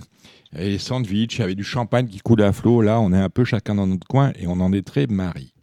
et 0.58 0.72
les 0.72 0.78
sandwichs, 0.78 1.38
il 1.38 1.40
y 1.40 1.44
avait 1.44 1.56
du 1.56 1.64
champagne 1.64 2.08
qui 2.08 2.20
coulait 2.20 2.44
à 2.44 2.52
flot. 2.52 2.82
Là, 2.82 3.00
on 3.00 3.14
est 3.14 3.18
un 3.18 3.30
peu 3.30 3.46
chacun 3.46 3.76
dans 3.76 3.88
notre 3.88 4.08
coin 4.08 4.32
et 4.40 4.48
on 4.48 4.60
en 4.60 4.74
est 4.74 4.86
très 4.86 5.08
mari. 5.08 5.54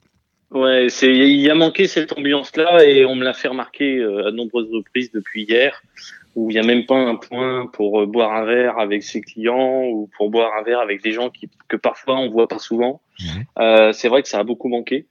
Ouais, 0.51 0.87
c'est, 0.89 1.13
il 1.13 1.51
a 1.51 1.55
manqué 1.55 1.87
cette 1.87 2.17
ambiance-là 2.17 2.85
et 2.85 3.05
on 3.05 3.15
me 3.15 3.25
l'a 3.25 3.33
fait 3.35 3.49
remarquer 3.49 3.99
euh, 3.99 4.29
à 4.29 4.33
nombreuses 4.33 4.71
reprises 4.71 5.11
depuis 5.11 5.45
hier, 5.45 5.83
où 6.35 6.51
il 6.51 6.55
n'y 6.55 6.61
a 6.61 6.63
même 6.63 6.85
pas 6.85 6.97
un 6.97 7.17
point 7.17 7.67
pour 7.73 8.01
euh, 8.01 8.07
boire 8.07 8.33
un 8.33 8.45
verre 8.45 8.79
avec 8.79 9.03
ses 9.03 9.23
clients 9.23 9.85
ou 9.85 10.11
pour 10.17 10.31
boire 10.31 10.53
un 10.59 10.63
verre 10.63 10.81
avec 10.81 11.03
des 11.03 11.13
gens 11.13 11.31
qui, 11.31 11.49
que 11.69 11.77
parfois 11.77 12.19
on 12.19 12.31
voit 12.31 12.49
pas 12.49 12.59
souvent. 12.59 13.01
c'est 13.93 14.09
vrai 14.09 14.23
que 14.23 14.29
ça 14.29 14.41
a 14.41 14.45
beaucoup 14.45 14.69
manqué. 14.69 15.07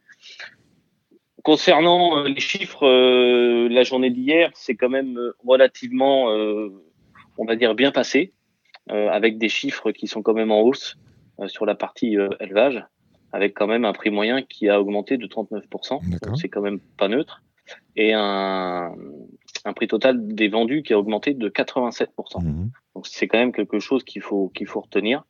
Concernant 1.44 2.18
euh, 2.18 2.28
les 2.28 2.40
chiffres, 2.40 2.88
euh, 2.88 3.68
la 3.70 3.84
journée 3.84 4.10
d'hier, 4.10 4.52
c'est 4.54 4.76
quand 4.76 4.90
même 4.90 5.18
euh, 5.18 5.36
relativement, 5.46 6.28
on 7.38 7.46
va 7.46 7.56
dire, 7.56 7.76
bien 7.76 7.92
passé, 7.92 8.34
avec 8.90 9.38
des 9.38 9.48
chiffres 9.48 9.92
qui 9.92 10.08
sont 10.08 10.22
quand 10.22 10.34
même 10.34 10.52
en 10.52 10.62
hausse 10.62 10.98
sur 11.48 11.66
la 11.66 11.76
partie 11.76 12.18
élevage, 12.42 12.84
avec 13.32 13.54
quand 13.54 13.68
même 13.68 13.86
un 13.86 13.94
prix 13.94 14.10
moyen 14.10 14.42
qui 14.42 14.68
a 14.68 14.82
augmenté 14.82 15.18
de 15.18 15.28
39%. 15.28 16.36
C'est 16.36 16.50
quand 16.50 16.62
même 16.62 16.80
pas 16.98 17.08
neutre. 17.08 17.42
Et 17.96 18.14
un, 18.14 18.92
un 19.64 19.74
prix 19.74 19.88
total 19.88 20.28
des 20.28 20.50
vendus 20.50 20.84
qui 20.84 20.94
a 20.94 21.00
augmenté 21.00 21.34
de 21.34 21.48
87%. 21.48 22.08
Mmh. 22.44 22.72
Donc 22.96 23.08
c'est 23.08 23.28
quand 23.28 23.38
même 23.38 23.54
quelque 23.54 23.80
chose 23.80 24.04
qu'il 24.04 24.22
faut 24.22 24.50
qu'il 24.50 24.68
faut 24.68 24.82
retenir. 24.82 25.24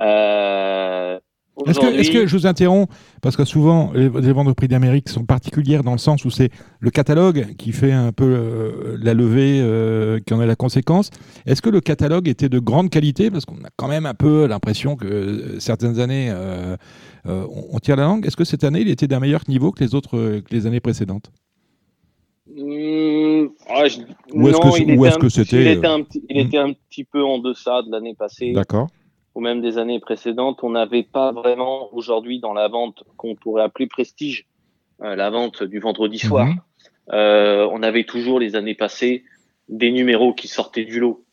Euh, 0.00 1.18
est-ce 1.66 2.10
que, 2.10 2.26
je 2.26 2.36
vous 2.36 2.46
interromps 2.46 2.92
Parce 3.22 3.36
que 3.36 3.44
souvent, 3.44 3.92
les, 3.94 4.08
ventes 4.08 4.48
de 4.48 4.52
prix 4.52 4.68
d'Amérique 4.68 5.08
sont 5.08 5.24
particulières 5.24 5.82
dans 5.82 5.92
le 5.92 5.98
sens 5.98 6.24
où 6.24 6.30
c'est 6.30 6.50
le 6.78 6.90
catalogue 6.90 7.54
qui 7.56 7.72
fait 7.72 7.92
un 7.92 8.12
peu 8.12 8.24
euh, 8.24 8.96
la 9.00 9.14
levée, 9.14 9.60
euh, 9.60 10.20
qui 10.20 10.34
en 10.34 10.40
est 10.40 10.46
la 10.46 10.56
conséquence. 10.56 11.10
Est-ce 11.46 11.62
que 11.62 11.70
le 11.70 11.80
catalogue 11.80 12.28
était 12.28 12.48
de 12.48 12.58
grande 12.58 12.90
qualité? 12.90 13.30
Parce 13.30 13.44
qu'on 13.44 13.56
a 13.56 13.70
quand 13.76 13.88
même 13.88 14.06
un 14.06 14.14
peu 14.14 14.46
l'impression 14.46 14.96
que 14.96 15.06
euh, 15.06 15.60
certaines 15.60 16.00
années, 16.00 16.32
on, 17.26 17.78
tire 17.80 17.96
la 17.96 18.04
langue. 18.04 18.26
Est-ce 18.26 18.36
que 18.36 18.44
cette 18.44 18.64
année, 18.64 18.80
il 18.80 18.88
était 18.88 19.06
d'un 19.06 19.20
meilleur 19.20 19.42
niveau 19.48 19.72
que 19.72 19.82
les 19.84 19.94
autres, 19.94 20.40
que 20.40 20.54
les 20.54 20.66
années 20.66 20.80
précédentes? 20.80 21.30
Mmh, 22.56 23.48
ah, 23.68 23.84
Ou 24.34 24.48
est-ce 24.48 25.18
que 25.18 25.28
c'était. 25.28 25.72
il 26.28 26.38
était 26.38 26.58
un 26.58 26.72
petit 26.72 27.04
peu 27.04 27.22
en 27.22 27.38
deçà 27.38 27.82
de 27.82 27.90
l'année 27.92 28.14
passée. 28.14 28.52
D'accord 28.52 28.88
ou 29.34 29.40
même 29.40 29.60
des 29.60 29.78
années 29.78 30.00
précédentes, 30.00 30.62
on 30.62 30.70
n'avait 30.70 31.02
pas 31.02 31.32
vraiment 31.32 31.92
aujourd'hui 31.94 32.40
dans 32.40 32.52
la 32.52 32.68
vente 32.68 33.04
qu'on 33.16 33.34
pourrait 33.34 33.62
appeler 33.62 33.86
prestige, 33.86 34.46
euh, 35.02 35.14
la 35.14 35.30
vente 35.30 35.62
du 35.62 35.78
vendredi 35.78 36.20
mhm. 36.22 36.28
soir. 36.28 36.48
Euh, 37.12 37.68
on 37.72 37.82
avait 37.82 38.04
toujours 38.04 38.38
les 38.38 38.56
années 38.56 38.74
passées 38.74 39.24
des 39.68 39.90
numéros 39.90 40.34
qui 40.34 40.48
sortaient 40.48 40.84
du 40.84 41.00
lot. 41.00 41.24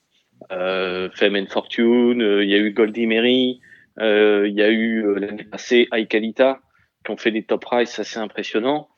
Euh, 0.51 1.09
Femme 1.15 1.35
and 1.35 1.47
Fortune, 1.47 2.21
euh, 2.21 2.43
il 2.43 2.49
y 2.49 2.53
a 2.53 2.57
eu 2.57 2.71
Goldie 2.71 3.07
Mary, 3.07 3.59
il 3.99 4.53
y 4.53 4.61
a 4.61 4.69
eu 4.69 5.19
l'année 5.19 5.43
passée 5.43 5.87
High 5.91 6.07
Calita, 6.07 6.59
qui 7.03 7.11
ont 7.11 7.17
fait 7.17 7.31
des 7.31 7.43
top 7.43 7.61
price 7.61 7.97
assez 7.97 8.19
impressionnants. 8.19 8.89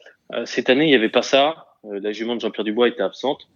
cette 0.43 0.69
année, 0.69 0.85
il 0.85 0.89
n'y 0.89 0.95
avait 0.95 1.07
pas 1.07 1.21
ça. 1.21 1.67
la 1.85 2.11
jument 2.11 2.35
de 2.35 2.41
Jean-Pierre 2.41 2.65
Dubois 2.65 2.89
était 2.89 3.01
absente 3.01 3.47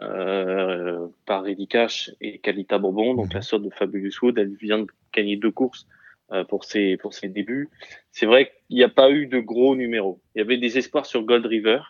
euh, 0.00 1.06
par 1.26 1.46
Eddie 1.46 1.68
Cash 1.68 2.10
et 2.20 2.38
Calita 2.38 2.78
Bourbon, 2.78 3.14
donc 3.14 3.32
la 3.32 3.42
sorte 3.42 3.62
de 3.62 3.70
Fabulous 3.70 4.12
Wood. 4.22 4.38
Elle 4.38 4.54
vient 4.54 4.80
de 4.80 4.86
gagner 5.12 5.36
deux 5.36 5.50
courses 5.50 5.86
euh, 6.32 6.44
pour 6.44 6.64
ses 6.64 6.96
pour 6.98 7.14
ses 7.14 7.28
débuts. 7.28 7.70
C'est 8.12 8.26
vrai 8.26 8.52
qu'il 8.66 8.76
n'y 8.76 8.84
a 8.84 8.88
pas 8.88 9.10
eu 9.10 9.26
de 9.26 9.40
gros 9.40 9.74
numéros. 9.74 10.20
Il 10.34 10.38
y 10.38 10.42
avait 10.42 10.58
des 10.58 10.78
espoirs 10.78 11.06
sur 11.06 11.22
Gold 11.22 11.46
River 11.46 11.80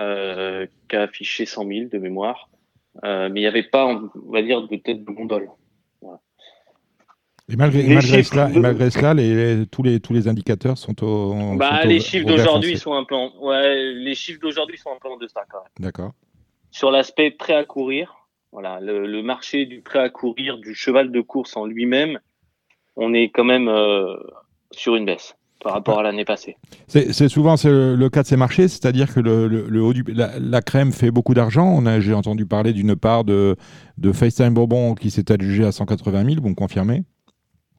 euh, 0.00 0.66
qui 0.88 0.96
a 0.96 1.02
affiché 1.02 1.46
100 1.46 1.68
000 1.68 1.88
de 1.92 1.98
mémoire, 1.98 2.48
euh, 3.04 3.28
mais 3.30 3.40
il 3.40 3.42
n'y 3.42 3.46
avait 3.46 3.62
pas, 3.62 3.86
on 3.86 4.10
va 4.32 4.42
dire, 4.42 4.66
de 4.66 4.76
tête 4.76 5.04
de 5.04 5.10
gondole. 5.10 5.50
Et 7.52 7.56
malgré, 7.56 7.82
malgré 7.82 8.22
cela, 8.22 8.50
et 8.50 8.58
malgré 8.58 8.88
cela 8.88 9.12
les, 9.12 9.66
tous, 9.66 9.82
les, 9.82 10.00
tous 10.00 10.14
les 10.14 10.28
indicateurs 10.28 10.78
sont 10.78 11.04
au. 11.04 11.54
Bah, 11.56 11.84
les 11.84 12.00
chiffres 12.00 12.26
d'aujourd'hui 12.26 12.78
sont 12.78 12.94
un 12.94 13.04
peu 13.04 13.14
en, 13.14 13.32
ouais, 13.38 13.92
les 13.92 14.14
chiffres 14.14 14.40
d'aujourd'hui 14.40 14.78
sont 14.78 14.90
un 14.90 14.98
peu 14.98 15.08
en 15.08 15.18
deçà 15.18 15.42
quand 15.50 15.58
même. 15.58 15.68
D'accord 15.78 16.14
sur 16.74 16.90
l'aspect 16.90 17.30
prêt 17.30 17.54
à 17.54 17.64
courir, 17.64 18.26
voilà, 18.50 18.80
le, 18.80 19.22
marché 19.22 19.64
du 19.64 19.80
prêt 19.80 20.00
à 20.00 20.10
courir, 20.10 20.58
du 20.58 20.74
cheval 20.74 21.12
de 21.12 21.20
course 21.20 21.56
en 21.56 21.66
lui-même, 21.66 22.18
on 22.96 23.14
est 23.14 23.28
quand 23.28 23.44
même 23.44 23.68
euh, 23.68 24.16
sur 24.72 24.96
une 24.96 25.06
baisse 25.06 25.36
par 25.62 25.72
rapport 25.72 26.00
à 26.00 26.02
l'année 26.02 26.24
passée. 26.24 26.56
C'est 26.88 27.28
souvent 27.28 27.54
le, 27.64 28.08
cas 28.08 28.22
de 28.22 28.26
ces 28.26 28.36
marchés, 28.36 28.66
c'est-à-dire 28.66 29.14
que 29.14 29.20
le, 29.20 29.82
haut 29.82 29.92
du, 29.92 30.04
la, 30.08 30.62
crème 30.62 30.90
fait 30.90 31.12
beaucoup 31.12 31.32
d'argent. 31.32 31.80
J'ai 32.00 32.12
entendu 32.12 32.44
parler 32.44 32.72
d'une 32.72 32.96
part 32.96 33.22
de, 33.22 33.54
de 33.96 34.12
FaceTime 34.12 34.52
Bourbon 34.52 34.96
qui 34.96 35.12
s'est 35.12 35.30
adjugé 35.30 35.64
à 35.64 35.70
180 35.70 36.24
000, 36.24 36.42
vous 36.42 36.48
me 36.48 36.54
confirmez? 36.56 37.04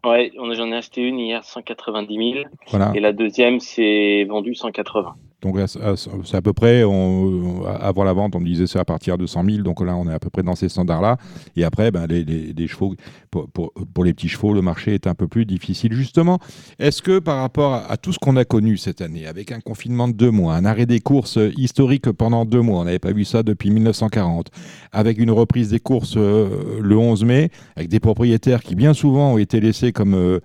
Ouais, 0.06 0.32
j'en 0.36 0.72
ai 0.72 0.76
acheté 0.76 1.02
une 1.02 1.20
hier 1.20 1.44
190 1.44 2.34
000 2.34 2.46
voilà. 2.70 2.94
et 2.96 3.02
la 3.02 3.12
deuxième 3.12 3.60
s'est 3.60 4.26
vendue 4.30 4.56
180. 4.56 5.16
Donc 5.46 5.60
c'est 5.68 6.38
à 6.38 6.42
peu 6.42 6.54
près, 6.54 6.82
avant 6.82 8.04
la 8.04 8.14
vente, 8.14 8.36
on 8.36 8.42
disait 8.42 8.66
c'est 8.66 8.80
à 8.80 8.86
partir 8.86 9.20
de 9.20 9.28
100 9.28 9.46
000, 9.46 9.58
donc 9.60 9.80
là 9.86 9.96
on 9.96 10.10
est 10.10 10.14
à 10.14 10.18
peu 10.18 10.32
près 10.32 10.42
dans 10.42 10.56
ces 10.56 10.70
standards-là. 10.70 11.18
Et 11.56 11.64
après, 11.64 11.92
ben, 11.92 12.08
les, 12.08 12.68
chevaux, 12.68 12.96
pour, 13.30 14.04
les 14.04 14.16
petits 14.16 14.28
chevaux, 14.28 14.54
le 14.54 14.64
marché 14.64 14.96
est 14.96 15.06
un 15.06 15.14
peu 15.14 15.28
plus 15.28 15.46
difficile. 15.46 15.94
Justement, 15.94 16.40
est-ce 16.80 17.04
que 17.04 17.20
par 17.20 17.42
rapport 17.42 17.74
à, 17.88 17.96
tout 17.98 18.12
ce 18.12 18.18
qu'on 18.18 18.38
a 18.38 18.44
connu 18.44 18.78
cette 18.78 19.02
année, 19.02 19.28
avec 19.28 19.52
un 19.52 19.60
confinement 19.60 20.08
de 20.08 20.14
deux 20.14 20.32
mois, 20.32 20.56
un 20.56 20.66
arrêt 20.66 20.88
des 20.88 21.00
courses 21.00 21.38
historique 21.58 22.12
pendant 22.12 22.44
deux 22.44 22.62
mois, 22.62 22.80
on 22.82 22.86
n'avait 22.86 22.98
pas 22.98 23.14
vu 23.14 23.24
ça 23.24 23.44
depuis 23.44 23.70
1940, 23.70 24.48
avec 24.92 25.20
une 25.20 25.30
reprise 25.30 25.70
des 25.70 25.80
courses 25.80 26.16
euh, 26.18 26.80
le 26.82 26.98
11 26.98 27.24
mai, 27.24 27.52
avec 27.76 27.90
des 27.90 28.00
propriétaires 28.00 28.64
qui 28.64 28.74
bien 28.74 28.96
souvent 28.96 29.34
ont 29.34 29.38
été 29.38 29.60
laissés 29.60 29.92
comme... 29.92 30.16
Euh, 30.16 30.40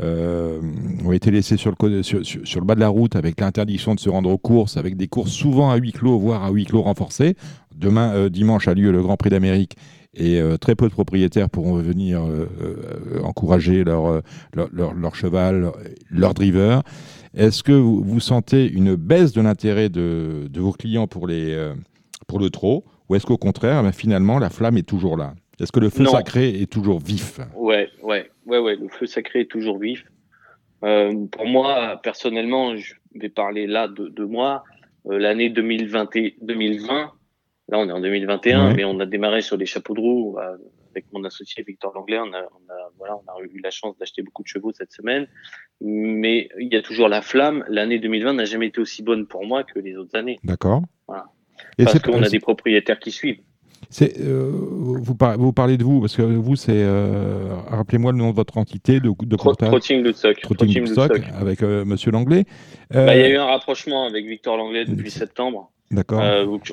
ont 0.00 1.12
été 1.12 1.30
laissés 1.30 1.56
sur 1.56 1.70
le, 1.70 2.64
bas 2.64 2.74
de 2.74 2.80
la 2.80 2.88
route 2.88 3.16
avec 3.16 3.40
l'interdiction 3.40 3.94
de 3.94 4.00
se 4.00 4.08
rendre 4.08 4.30
aux 4.30 4.38
courses, 4.38 4.76
avec 4.76 4.96
des 4.96 5.08
courses 5.08 5.30
souvent 5.30 5.70
à 5.70 5.76
huis 5.76 5.92
clos, 5.92 6.18
voire 6.18 6.44
à 6.44 6.50
huis 6.50 6.64
clos 6.64 6.82
renforcés. 6.82 7.36
Demain, 7.74 8.12
euh, 8.14 8.28
dimanche, 8.28 8.68
a 8.68 8.74
lieu 8.74 8.92
le 8.92 9.02
Grand 9.02 9.16
Prix 9.16 9.30
d'Amérique 9.30 9.76
et 10.14 10.40
euh, 10.40 10.56
très 10.56 10.74
peu 10.76 10.88
de 10.88 10.92
propriétaires 10.92 11.50
pourront 11.50 11.76
venir 11.76 12.22
encourager 13.22 13.84
leur, 13.84 14.22
cheval, 15.14 15.72
leur 16.10 16.34
driver. 16.34 16.82
Est-ce 17.34 17.62
que 17.62 17.72
vous, 17.72 18.20
sentez 18.20 18.70
une 18.70 18.94
baisse 18.94 19.32
de 19.32 19.40
l'intérêt 19.40 19.88
de, 19.88 20.48
vos 20.56 20.72
clients 20.72 21.08
pour 21.08 21.26
le 21.26 21.74
trot 22.50 22.84
ou 23.08 23.14
est-ce 23.14 23.26
qu'au 23.26 23.36
contraire, 23.36 23.82
ben, 23.82 23.92
finalement, 23.92 24.38
la 24.38 24.50
flamme 24.50 24.76
est 24.76 24.88
toujours 24.88 25.16
là? 25.16 25.34
Est-ce 25.60 25.72
que 25.72 25.80
le 25.80 25.90
feu 25.90 26.04
sacré 26.06 26.60
est 26.60 26.70
toujours 26.70 26.98
vif 27.00 27.40
Ouais, 27.54 27.88
ouais 28.02 28.30
ouais, 28.46 28.58
ouais, 28.58 28.76
le 28.76 28.88
feu 28.88 29.06
sacré 29.06 29.40
est 29.40 29.50
toujours 29.50 29.78
vif. 29.78 30.04
Euh, 30.84 31.26
pour 31.26 31.46
moi, 31.46 32.00
personnellement, 32.02 32.76
je 32.76 32.94
vais 33.14 33.28
parler 33.28 33.66
là 33.66 33.88
de, 33.88 34.08
de 34.08 34.24
moi. 34.24 34.64
Euh, 35.06 35.18
L'année 35.18 35.48
2020, 35.48 36.10
2020, 36.42 37.12
là 37.68 37.78
on 37.78 37.88
est 37.88 37.92
en 37.92 38.00
2021, 38.00 38.74
mais 38.74 38.84
on 38.84 38.98
a 39.00 39.06
démarré 39.06 39.40
sur 39.40 39.56
les 39.56 39.66
chapeaux 39.66 39.94
de 39.94 40.00
roue 40.00 40.38
euh, 40.38 40.56
avec 40.90 41.06
mon 41.12 41.24
associé 41.24 41.64
Victor 41.66 41.94
Langlais. 41.94 42.18
On 42.18 42.32
a, 42.32 42.42
on 42.42 42.72
a, 42.72 42.90
voilà, 42.98 43.16
on 43.16 43.30
a 43.30 43.44
eu 43.44 43.60
la 43.62 43.70
chance 43.70 43.96
d'acheter 43.98 44.22
beaucoup 44.22 44.42
de 44.42 44.48
chevaux 44.48 44.72
cette 44.72 44.92
semaine, 44.92 45.26
mais 45.80 46.48
il 46.58 46.72
y 46.72 46.76
a 46.76 46.82
toujours 46.82 47.08
la 47.08 47.22
flamme. 47.22 47.64
L'année 47.68 47.98
2020 47.98 48.34
n'a 48.34 48.44
jamais 48.44 48.66
été 48.66 48.80
aussi 48.80 49.02
bonne 49.02 49.26
pour 49.26 49.46
moi 49.46 49.64
que 49.64 49.78
les 49.78 49.96
autres 49.96 50.16
années. 50.16 50.38
D'accord. 50.44 50.82
Voilà. 51.08 51.26
Parce 51.78 51.98
qu'on 52.00 52.22
a 52.22 52.28
des 52.28 52.40
propriétaires 52.40 52.98
qui 52.98 53.10
suivent. 53.10 53.40
Euh, 54.02 54.50
vous, 54.52 55.14
parlez, 55.14 55.36
vous, 55.38 55.52
parlez 55.52 55.76
de 55.76 55.84
vous, 55.84 56.00
parce 56.00 56.16
que 56.16 56.22
vous, 56.22 56.56
c'est. 56.56 56.72
Euh, 56.72 57.54
rappelez-moi 57.68 58.12
le 58.12 58.18
nom 58.18 58.30
de 58.30 58.36
votre 58.36 58.58
entité 58.58 59.00
de, 59.00 59.10
de 59.10 59.36
portage. 59.36 59.68
Trotting 59.68 60.02
Bloodstock. 60.02 60.40
Trotting 60.40 60.86
Stock, 60.86 61.20
avec 61.38 61.62
euh, 61.62 61.84
Monsieur 61.84 62.10
Langlais. 62.10 62.44
Bah, 62.90 63.14
il 63.14 63.20
y 63.20 63.24
a 63.24 63.28
eu 63.28 63.36
un 63.36 63.46
rapprochement 63.46 64.06
avec 64.06 64.26
Victor 64.26 64.56
Langlais 64.56 64.84
depuis 64.84 65.10
septembre. 65.10 65.70
D'accord. 65.90 66.22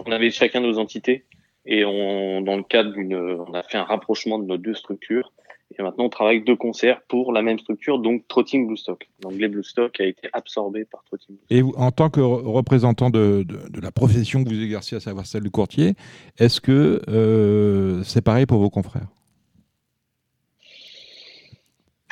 on 0.05 0.11
avait 0.11 0.31
chacun 0.31 0.61
nos 0.61 0.79
entités 0.79 1.25
et 1.65 1.85
on, 1.85 2.41
dans 2.41 2.55
le 2.55 2.63
cadre 2.63 2.93
d'une. 2.93 3.15
On 3.15 3.53
a 3.53 3.63
fait 3.63 3.77
un 3.77 3.83
rapprochement 3.83 4.39
de 4.39 4.45
nos 4.45 4.57
deux 4.57 4.73
structures 4.73 5.31
et 5.77 5.83
maintenant, 5.83 6.05
on 6.05 6.09
travaille 6.09 6.43
deux 6.43 6.55
concerts 6.55 7.01
pour 7.07 7.31
la 7.31 7.41
même 7.41 7.57
structure, 7.59 7.99
donc 7.99 8.27
Trotting 8.27 8.67
Blue 8.67 8.77
Stock. 8.77 9.07
L'anglais 9.23 9.47
Blue 9.47 9.63
Stock 9.63 9.99
a 10.01 10.05
été 10.05 10.27
absorbé 10.33 10.85
par 10.85 11.03
Trotting 11.03 11.35
Blue 11.35 11.45
Et 11.49 11.63
en 11.77 11.91
tant 11.91 12.09
que 12.09 12.19
représentant 12.19 13.09
de, 13.09 13.43
de, 13.47 13.81
la 13.81 13.91
profession 13.91 14.43
que 14.43 14.49
vous 14.49 14.61
exercez, 14.61 14.97
à 14.97 14.99
savoir 14.99 15.25
celle 15.25 15.43
du 15.43 15.51
courtier, 15.51 15.93
est-ce 16.37 16.59
que 16.59 17.01
euh, 17.07 18.03
c'est 18.03 18.21
pareil 18.21 18.45
pour 18.45 18.59
vos 18.59 18.69
confrères? 18.69 19.07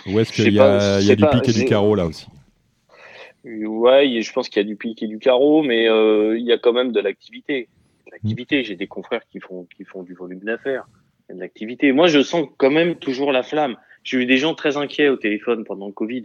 Ou 0.07 0.19
est-ce 0.19 0.31
qu'il 0.31 0.53
y 0.53 0.59
a, 0.59 1.01
y 1.01 1.11
a 1.11 1.15
du 1.15 1.25
pic 1.25 1.49
et 1.49 1.53
du 1.53 1.65
carreau 1.65 1.95
là 1.95 2.05
aussi? 2.05 2.27
Ouais, 3.43 4.21
je 4.21 4.31
pense 4.31 4.47
qu'il 4.47 4.61
y 4.61 4.65
a 4.65 4.67
du 4.67 4.77
pic 4.77 5.03
et 5.03 5.07
du 5.07 5.19
carreau, 5.19 5.63
mais 5.63 5.89
euh, 5.89 6.37
il 6.37 6.45
y 6.45 6.53
a 6.53 6.57
quand 6.57 6.73
même 6.73 6.91
de 6.91 6.99
l'activité. 7.01 7.67
L'activité, 8.11 8.63
j'ai 8.63 8.75
des 8.75 8.87
confrères 8.87 9.27
qui 9.29 9.39
font, 9.39 9.67
qui 9.75 9.83
font 9.83 10.03
du 10.03 10.13
volume 10.13 10.39
d'affaires 10.39 10.87
l'activité. 11.29 11.91
Moi, 11.91 12.07
je 12.07 12.21
sens 12.21 12.47
quand 12.57 12.71
même 12.71 12.95
toujours 12.95 13.31
la 13.31 13.43
flamme. 13.43 13.75
J'ai 14.03 14.17
eu 14.17 14.25
des 14.25 14.37
gens 14.37 14.55
très 14.55 14.77
inquiets 14.77 15.09
au 15.09 15.17
téléphone 15.17 15.63
pendant 15.63 15.87
le 15.87 15.93
Covid. 15.93 16.23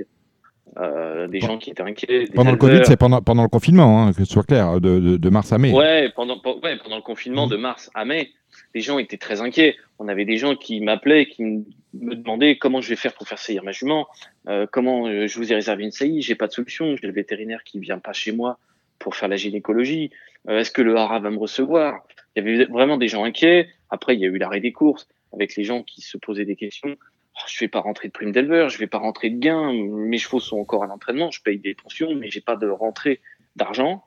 Euh, 0.77 1.29
des 1.29 1.40
gens 1.40 1.59
qui 1.59 1.71
étaient 1.71 1.83
inquiets. 1.83 2.27
Pendant 2.35 2.51
le 2.51 2.57
Covid, 2.57 2.81
c'est 2.85 2.97
pendant, 2.97 3.23
pendant 3.23 3.43
le 3.45 3.49
confinement, 3.49 4.03
hein, 4.03 4.12
que 4.12 4.25
ce 4.25 4.33
soit 4.33 4.43
clair, 4.43 4.81
de, 4.81 4.99
de, 4.99 5.17
de, 5.17 5.29
mars 5.29 5.53
à 5.53 5.59
mai. 5.59 5.73
Ouais, 5.73 6.11
pendant, 6.17 6.40
ouais, 6.62 6.77
pendant 6.83 6.97
le 6.97 7.03
confinement 7.03 7.47
de 7.47 7.57
mars 7.57 7.90
à 7.95 8.05
mai, 8.05 8.31
les 8.75 8.81
gens 8.81 8.99
étaient 8.99 9.17
très 9.17 9.40
inquiets. 9.40 9.77
On 10.01 10.09
avait 10.09 10.25
des 10.25 10.37
gens 10.37 10.57
qui 10.57 10.81
m'appelaient, 10.81 11.27
qui 11.27 11.64
me 11.95 12.14
demandaient 12.14 12.57
comment 12.57 12.81
je 12.81 12.88
vais 12.88 12.97
faire 12.97 13.12
pour 13.12 13.29
faire 13.29 13.38
saillir 13.38 13.62
ma 13.62 13.73
jument, 13.73 14.09
euh, 14.49 14.67
comment 14.71 15.07
euh, 15.07 15.27
je 15.27 15.38
vous 15.38 15.53
ai 15.53 15.55
réservé 15.55 15.85
une 15.85 15.93
saillie, 15.93 16.23
j'ai 16.23 16.35
pas 16.35 16.47
de 16.47 16.53
solution, 16.53 16.97
j'ai 16.97 17.07
le 17.07 17.12
vétérinaire 17.12 17.62
qui 17.64 17.79
vient 17.79 17.99
pas 17.99 18.12
chez 18.12 18.33
moi 18.33 18.59
pour 18.99 19.14
faire 19.14 19.29
la 19.29 19.37
gynécologie, 19.37 20.11
euh, 20.49 20.59
est-ce 20.59 20.71
que 20.71 20.83
le 20.83 20.97
hara 20.97 21.19
va 21.21 21.31
me 21.31 21.38
recevoir? 21.38 22.07
Il 22.35 22.44
y 22.44 22.49
avait 22.49 22.64
vraiment 22.66 22.97
des 22.97 23.09
gens 23.09 23.25
inquiets. 23.25 23.68
Après, 23.90 24.14
il 24.14 24.20
y 24.20 24.25
a 24.25 24.29
eu 24.29 24.38
l'arrêt 24.38 24.61
des 24.61 24.73
courses 24.73 25.09
avec 25.33 25.57
les 25.57 25.64
gens 25.64 25.83
qui 25.83 26.01
se 26.01 26.16
posaient 26.16 26.44
des 26.44 26.57
questions. 26.57 26.97
Oh, 27.37 27.44
je 27.49 27.59
vais 27.61 27.68
pas 27.68 27.81
rentrer 27.81 28.09
de 28.09 28.12
prime 28.12 28.31
d'éleveur, 28.31 28.68
je 28.68 28.79
vais 28.79 28.87
pas 28.87 28.99
rentrer 28.99 29.29
de 29.31 29.38
gain, 29.38 29.73
mes 29.73 30.18
chevaux 30.18 30.38
sont 30.38 30.59
encore 30.59 30.85
à 30.85 30.87
l'entraînement, 30.87 31.33
je 31.33 31.42
paye 31.42 31.59
des 31.59 31.75
pensions, 31.75 32.14
mais 32.14 32.31
j'ai 32.31 32.40
pas 32.40 32.55
de 32.55 32.68
rentrée 32.68 33.20
d'argent. 33.57 34.05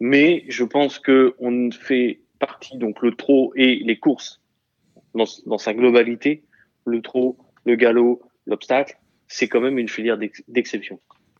Mais 0.00 0.44
je 0.48 0.64
pense 0.64 0.98
que 0.98 1.34
on 1.38 1.70
fait 1.70 2.20
partie, 2.38 2.78
donc 2.78 3.02
le 3.02 3.14
trot 3.14 3.52
et 3.56 3.76
les 3.76 3.98
courses 3.98 4.40
dans, 5.14 5.26
dans 5.46 5.58
sa 5.58 5.74
globalité, 5.74 6.44
le 6.86 7.02
trot, 7.02 7.36
le 7.64 7.76
galop, 7.76 8.22
l'obstacle, 8.46 8.96
c'est 9.28 9.48
quand 9.48 9.60
même 9.60 9.78
une 9.78 9.88
filière 9.88 10.18
d'exception. 10.48 10.98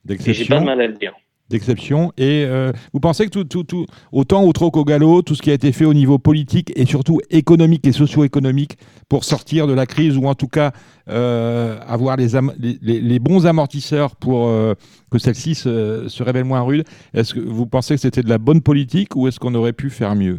Et 0.09 0.35
j'ai 0.35 0.45
pas 0.45 0.61
de 0.61 0.65
mal 0.65 0.81
à 0.81 0.87
le 0.87 0.95
dire 0.95 1.15
d'exception. 1.53 2.13
Et 2.19 2.45
euh, 2.45 2.73
vous 2.93 3.01
pensez 3.01 3.25
que 3.27 3.31
tout, 3.31 3.45
tout, 3.45 3.63
tout, 3.63 3.87
autant 4.11 4.43
au 4.43 4.53
troc 4.53 4.77
au 4.77 4.85
galop, 4.85 5.23
tout 5.23 5.35
ce 5.35 5.43
qui 5.43 5.51
a 5.51 5.55
été 5.55 5.71
fait 5.71 5.85
au 5.85 5.95
niveau 5.95 6.19
politique 6.19 6.73
et 6.75 6.85
surtout 6.85 7.21
économique 7.31 7.87
et 7.87 7.93
socio-économique 7.93 8.77
pour 9.09 9.25
sortir 9.25 9.67
de 9.67 9.73
la 9.73 9.87
crise 9.87 10.17
ou 10.17 10.27
en 10.27 10.35
tout 10.35 10.49
cas 10.49 10.73
euh, 11.09 11.79
avoir 11.87 12.17
les, 12.17 13.19
bons 13.19 13.47
amortisseurs 13.47 14.17
pour 14.17 14.49
euh, 14.49 14.75
que 15.11 15.19
celle-ci 15.19 15.55
se, 15.55 16.09
se, 16.09 16.23
révèle 16.23 16.45
moins 16.45 16.63
rude, 16.63 16.85
est-ce 17.15 17.35
que 17.35 17.41
vous 17.41 17.67
pensez 17.67 17.95
que 17.95 18.01
c'était 18.01 18.23
de 18.23 18.29
la 18.29 18.39
bonne 18.39 18.63
politique 18.63 19.15
ou 19.17 19.29
est-ce 19.29 19.39
qu'on 19.39 19.55
aurait 19.55 19.73
pu 19.73 19.91
faire 19.91 20.15
mieux? 20.15 20.39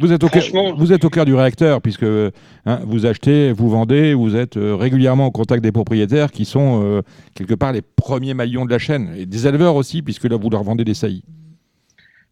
Vous 0.00 0.12
êtes, 0.12 0.24
au 0.24 0.28
cœur, 0.28 0.42
vous 0.76 0.92
êtes 0.94 1.04
au 1.04 1.10
cœur 1.10 1.26
du 1.26 1.34
réacteur, 1.34 1.82
puisque 1.82 2.04
hein, 2.04 2.80
vous 2.84 3.04
achetez, 3.04 3.52
vous 3.52 3.68
vendez, 3.68 4.14
vous 4.14 4.34
êtes 4.34 4.56
euh, 4.56 4.74
régulièrement 4.74 5.26
en 5.26 5.30
contact 5.30 5.62
des 5.62 5.72
propriétaires 5.72 6.30
qui 6.30 6.46
sont 6.46 6.82
euh, 6.82 7.02
quelque 7.34 7.54
part 7.54 7.72
les 7.72 7.82
premiers 7.82 8.32
maillons 8.32 8.64
de 8.64 8.70
la 8.70 8.78
chaîne, 8.78 9.14
et 9.14 9.26
des 9.26 9.46
éleveurs 9.46 9.76
aussi, 9.76 10.00
puisque 10.00 10.24
là 10.24 10.36
vous 10.36 10.48
leur 10.48 10.62
vendez 10.62 10.84
des 10.84 10.94
saillies. 10.94 11.24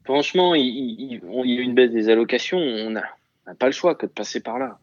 Franchement, 0.04 0.54
il, 0.54 1.20
y 1.44 1.58
a 1.58 1.60
une 1.60 1.74
baisse 1.74 1.90
des 1.90 2.08
allocations, 2.08 2.58
on 2.58 2.90
n'a 2.90 3.04
pas 3.58 3.66
le 3.66 3.72
choix 3.72 3.94
que 3.94 4.06
de 4.06 4.12
passer 4.12 4.40
par 4.40 4.58
là. 4.58 4.78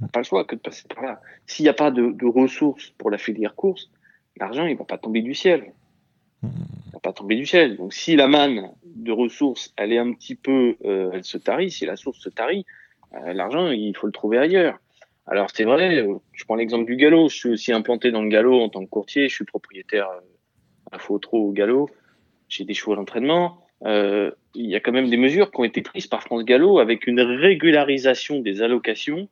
On 0.00 0.06
n'a 0.06 0.08
pas 0.08 0.18
le 0.18 0.24
choix 0.24 0.44
que 0.44 0.56
de 0.56 0.60
passer 0.60 0.84
par 0.92 1.04
là. 1.04 1.20
S'il 1.46 1.62
n'y 1.62 1.68
a 1.68 1.74
pas 1.74 1.92
de, 1.92 2.10
de, 2.10 2.26
ressources 2.26 2.92
pour 2.98 3.10
la 3.10 3.18
filière 3.18 3.54
course, 3.54 3.90
l'argent 4.40 4.66
il 4.66 4.76
va 4.76 4.84
pas 4.84 4.98
tomber 4.98 5.22
du 5.22 5.34
ciel. 5.34 5.72
Il 6.42 6.92
va 6.92 7.00
pas 7.00 7.12
tomber 7.12 7.36
du 7.36 7.46
ciel. 7.46 7.76
Donc 7.76 7.92
si 7.92 8.16
la 8.16 8.28
manne 8.28 8.70
de 8.84 9.12
ressources, 9.12 9.72
elle 9.76 9.92
est 9.92 9.98
un 9.98 10.12
petit 10.12 10.34
peu, 10.34 10.76
euh, 10.84 11.10
elle 11.12 11.24
se 11.24 11.38
tarit. 11.38 11.70
Si 11.70 11.86
la 11.86 11.96
source 11.96 12.18
se 12.20 12.28
tarit, 12.28 12.64
euh, 13.14 13.32
l'argent, 13.32 13.70
il 13.70 13.96
faut 13.96 14.06
le 14.06 14.12
trouver 14.12 14.38
ailleurs. 14.38 14.78
Alors 15.26 15.48
c'est 15.52 15.64
vrai, 15.64 15.98
euh, 15.98 16.14
je 16.32 16.44
prends 16.44 16.54
l'exemple 16.54 16.86
du 16.86 16.96
galop. 16.96 17.28
Je 17.28 17.36
suis 17.36 17.50
aussi 17.50 17.72
implanté 17.72 18.10
dans 18.10 18.22
le 18.22 18.28
galop 18.28 18.60
en 18.60 18.68
tant 18.68 18.84
que 18.84 18.90
courtier. 18.90 19.28
Je 19.28 19.34
suis 19.34 19.44
propriétaire 19.44 20.08
à 20.92 20.98
faux 20.98 21.20
au 21.32 21.52
galop. 21.52 21.90
J'ai 22.48 22.64
des 22.64 22.74
chevaux 22.74 22.96
d'entraînement. 22.96 23.66
il 23.84 24.32
y 24.54 24.74
a 24.74 24.80
quand 24.80 24.92
même 24.92 25.10
des 25.10 25.16
mesures 25.16 25.50
qui 25.50 25.60
ont 25.60 25.64
été 25.64 25.82
prises 25.82 26.06
par 26.06 26.22
France 26.22 26.44
Gallo 26.44 26.78
avec 26.78 27.06
une 27.06 27.20
régularisation 27.20 28.40
des 28.40 28.62
allocations 28.62 29.28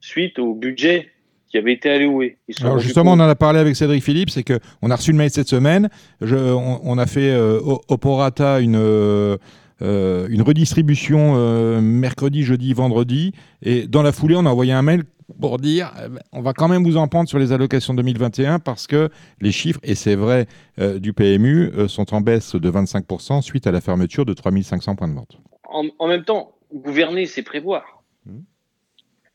suite 0.00 0.38
au 0.38 0.54
budget 0.54 1.13
qui 1.54 1.58
avait 1.58 1.74
été 1.74 1.88
alloué. 1.88 2.36
Alors 2.62 2.80
justement, 2.80 3.12
on 3.12 3.20
en 3.20 3.28
a 3.28 3.36
parlé 3.36 3.60
avec 3.60 3.76
Cédric 3.76 4.02
Philippe, 4.02 4.30
c'est 4.30 4.42
qu'on 4.42 4.90
a 4.90 4.96
reçu 4.96 5.12
le 5.12 5.18
mail 5.18 5.30
cette 5.30 5.46
semaine. 5.46 5.88
Je, 6.20 6.34
on, 6.34 6.98
a 6.98 7.06
fait 7.06 7.30
euh, 7.30 7.60
au 7.60 7.96
Porata 7.96 8.58
une, 8.58 8.74
euh, 8.74 9.36
euh, 9.80 10.26
une 10.30 10.42
redistribution 10.42 11.34
euh, 11.36 11.80
mercredi, 11.80 12.42
jeudi, 12.42 12.72
vendredi. 12.72 13.34
Et 13.62 13.86
dans 13.86 14.02
la 14.02 14.10
foulée, 14.10 14.34
on 14.34 14.46
a 14.46 14.50
envoyé 14.50 14.72
un 14.72 14.82
mail 14.82 15.04
pour 15.40 15.58
dire 15.58 15.92
on 16.32 16.42
va 16.42 16.54
quand 16.54 16.66
même 16.66 16.82
vous 16.82 16.96
en 16.96 17.06
prendre 17.06 17.28
sur 17.28 17.38
les 17.38 17.52
allocations 17.52 17.94
2021 17.94 18.58
parce 18.58 18.88
que 18.88 19.08
les 19.40 19.52
chiffres, 19.52 19.78
et 19.84 19.94
c'est 19.94 20.16
vrai, 20.16 20.48
du 20.96 21.12
PMU 21.12 21.70
sont 21.86 22.12
en 22.14 22.20
baisse 22.20 22.56
de 22.56 22.70
25% 22.70 23.42
suite 23.42 23.68
à 23.68 23.70
la 23.70 23.80
fermeture 23.80 24.24
de 24.24 24.34
3500 24.34 24.96
points 24.96 25.06
de 25.06 25.14
vente. 25.14 25.38
En, 25.72 25.84
en 26.00 26.08
même 26.08 26.24
temps, 26.24 26.50
gouverner, 26.74 27.26
c'est 27.26 27.44
prévoir. 27.44 28.02
Mmh 28.26 28.40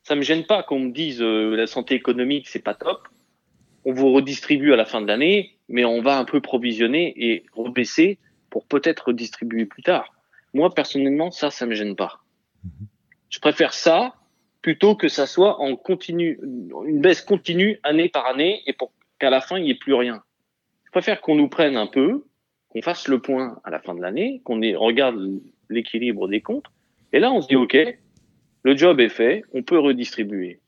ça 0.10 0.16
me 0.16 0.24
gêne 0.24 0.44
pas 0.44 0.64
qu'on 0.64 0.80
me 0.80 0.92
dise 0.92 1.22
euh, 1.22 1.56
la 1.56 1.68
santé 1.68 1.94
économique 1.94 2.48
c'est 2.48 2.64
pas 2.64 2.74
top. 2.74 3.08
On 3.86 3.94
vous 3.94 4.12
redistribue 4.12 4.74
à 4.74 4.76
la 4.76 4.86
fin 4.86 5.02
de 5.02 5.08
l'année, 5.08 5.56
mais 5.68 5.86
on 5.86 6.02
va 6.02 6.18
un 6.18 6.26
peu 6.26 6.42
provisionner 6.42 7.14
et 7.16 7.46
rebaisser 7.54 8.18
pour 8.50 8.66
peut-être 8.66 9.10
redistribuer 9.10 9.68
plus 9.68 9.84
tard. 9.84 10.12
Moi 10.56 10.74
personnellement, 10.74 11.30
ça, 11.30 11.52
ça 11.52 11.68
me 11.68 11.76
gêne 11.76 11.96
pas. 11.96 12.22
Mhm. 12.64 12.88
Je 13.30 13.40
préfère 13.40 13.76
ça 13.76 14.16
plutôt 14.64 14.96
que 14.96 15.10
ça 15.10 15.28
soit 15.28 15.62
en 15.62 15.76
continu, 15.76 16.40
une 16.88 17.02
baisse 17.02 17.22
continue 17.22 17.80
année 17.84 18.10
par 18.10 18.26
année 18.26 18.64
et 18.66 18.74
pour 18.74 18.92
qu'à 19.20 19.30
la 19.30 19.42
fin 19.42 19.60
il 19.60 19.66
n'y 19.66 19.70
ait 19.70 19.76
plus 19.76 19.94
rien. 19.94 20.24
Je 20.86 20.92
préfère 20.92 21.22
qu'on 21.22 21.36
nous 21.36 21.50
prenne 21.50 21.78
un 21.78 21.86
peu, 21.86 22.26
qu'on 22.70 22.82
fasse 22.82 23.08
le 23.08 23.22
point 23.22 23.60
à 23.64 23.70
la 23.70 23.80
fin 23.80 23.94
de 23.94 24.02
l'année, 24.02 24.42
qu'on 24.44 24.60
regarde 24.60 25.40
l'équilibre 25.70 26.28
des 26.28 26.42
comptes, 26.42 26.66
et 27.14 27.20
là 27.20 27.32
on 27.32 27.42
se 27.42 27.48
dit 27.48 27.56
ok, 27.56 27.78
le 28.70 28.78
job 28.78 29.00
est 29.00 29.10
fait, 29.10 29.42
on 29.52 29.64
peut 29.64 29.80
redistribuer. 29.80 30.60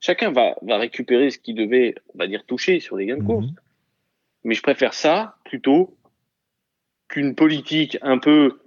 Chacun 0.00 0.32
va, 0.32 0.56
va 0.62 0.78
récupérer 0.78 1.28
ce 1.28 1.38
qu'il 1.38 1.54
devait, 1.54 1.94
on 2.14 2.18
va 2.18 2.26
dire, 2.26 2.46
toucher 2.46 2.80
sur 2.80 2.96
les 2.96 3.04
gains 3.04 3.18
de 3.18 3.20
mhm. 3.20 3.26
course. 3.26 3.46
Mais 4.42 4.54
je 4.54 4.62
préfère 4.62 4.94
ça 4.94 5.36
plutôt 5.44 5.98
qu'une 7.08 7.34
politique 7.34 7.98
un 8.00 8.16
peu 8.16 8.58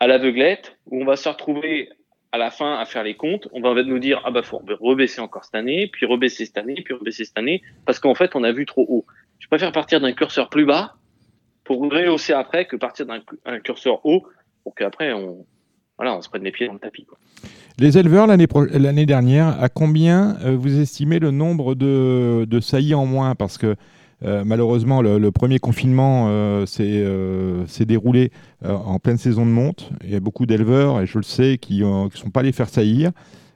à 0.00 0.06
l'aveuglette 0.06 0.78
où 0.86 1.02
on 1.02 1.04
va 1.04 1.16
se 1.16 1.28
retrouver 1.28 1.90
à 2.32 2.38
la 2.38 2.50
fin 2.50 2.78
à 2.78 2.86
faire 2.86 3.02
les 3.02 3.14
comptes. 3.14 3.46
On 3.52 3.60
va 3.60 3.74
nous 3.82 3.98
dire, 3.98 4.22
ah 4.24 4.30
bah, 4.30 4.42
faut 4.42 4.62
rebaisser 4.80 5.20
encore 5.20 5.44
cette 5.44 5.54
année, 5.54 5.86
puis 5.86 6.06
rebaisser 6.06 6.46
cette 6.46 6.56
année, 6.56 6.80
puis 6.82 6.94
rebaisser 6.94 7.26
cette 7.26 7.36
année, 7.36 7.62
parce 7.84 7.98
qu'en 7.98 8.14
fait, 8.14 8.34
on 8.34 8.42
a 8.42 8.52
vu 8.52 8.64
trop 8.64 8.86
haut. 8.88 9.04
Je 9.38 9.48
préfère 9.48 9.72
partir 9.72 10.00
d'un 10.00 10.14
curseur 10.14 10.48
plus 10.48 10.64
bas 10.64 10.94
pour 11.62 11.82
rehausser 11.82 12.32
après 12.32 12.64
que 12.64 12.76
partir 12.76 13.04
d'un 13.04 13.60
curseur 13.60 14.00
haut 14.06 14.26
pour 14.62 14.74
qu'après 14.74 15.12
on, 15.12 15.46
voilà, 15.98 16.16
on 16.16 16.20
se 16.20 16.28
prenne 16.28 16.44
les 16.44 16.52
pieds 16.52 16.66
dans 16.66 16.74
le 16.74 16.78
tapis. 16.78 17.06
Les 17.78 17.98
éleveurs, 17.98 18.26
l'année 18.26 19.06
dernière, 19.06 19.62
à 19.62 19.68
combien 19.68 20.36
euh, 20.44 20.56
vous 20.56 20.78
estimez 20.80 21.18
le 21.18 21.30
nombre 21.30 21.74
de, 21.74 22.46
de 22.48 22.60
saillies 22.60 22.94
en 22.94 23.06
moins? 23.06 23.34
Parce 23.34 23.58
que 23.58 23.76
euh, 24.24 24.44
malheureusement, 24.44 25.02
le, 25.02 25.30
premier 25.30 25.58
confinement 25.58 26.26
euh, 26.28 26.66
s'est 26.66 27.84
déroulé 27.84 28.30
en 28.64 28.98
pleine 28.98 29.18
saison 29.18 29.44
de 29.44 29.50
monte. 29.50 29.90
Il 30.04 30.10
y 30.10 30.16
a 30.16 30.20
beaucoup 30.20 30.46
d'éleveurs, 30.46 31.00
et 31.00 31.06
je 31.06 31.18
le 31.18 31.24
sais, 31.24 31.58
qui 31.58 31.82
ne 31.82 32.08
sont 32.14 32.30
pas 32.30 32.40
allés 32.40 32.52
faire 32.52 32.68
saillir. 32.68 33.12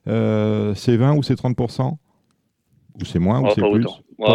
c'est 0.07 0.97
20 0.97 1.15
ou 1.15 1.23
c'est 1.23 1.37
30 1.37 1.59
Ou 1.59 3.05
c'est 3.05 3.19
moins 3.19 3.41
ou 3.41 3.49
c'est 3.55 3.63
plus? 3.63 3.87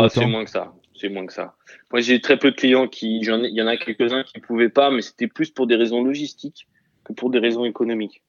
C'est 0.09 0.25
moins 0.25 0.45
que 0.45 0.49
ça. 0.49 0.73
C'est 0.95 1.09
moins 1.09 1.25
que 1.25 1.33
ça. 1.33 1.55
Moi, 1.91 2.01
j'ai 2.01 2.21
très 2.21 2.37
peu 2.37 2.51
de 2.51 2.55
clients 2.55 2.87
qui. 2.87 3.19
Il 3.19 3.53
y 3.53 3.61
en 3.61 3.67
a 3.67 3.77
quelques-uns 3.77 4.23
qui 4.23 4.39
ne 4.39 4.41
pouvaient 4.41 4.69
pas, 4.69 4.89
mais 4.89 5.01
c'était 5.01 5.27
plus 5.27 5.51
pour 5.51 5.67
des 5.67 5.75
raisons 5.75 6.03
logistiques 6.03 6.67
que 7.05 7.13
pour 7.13 7.29
des 7.29 7.39
raisons 7.39 7.65
économiques. 7.65 8.21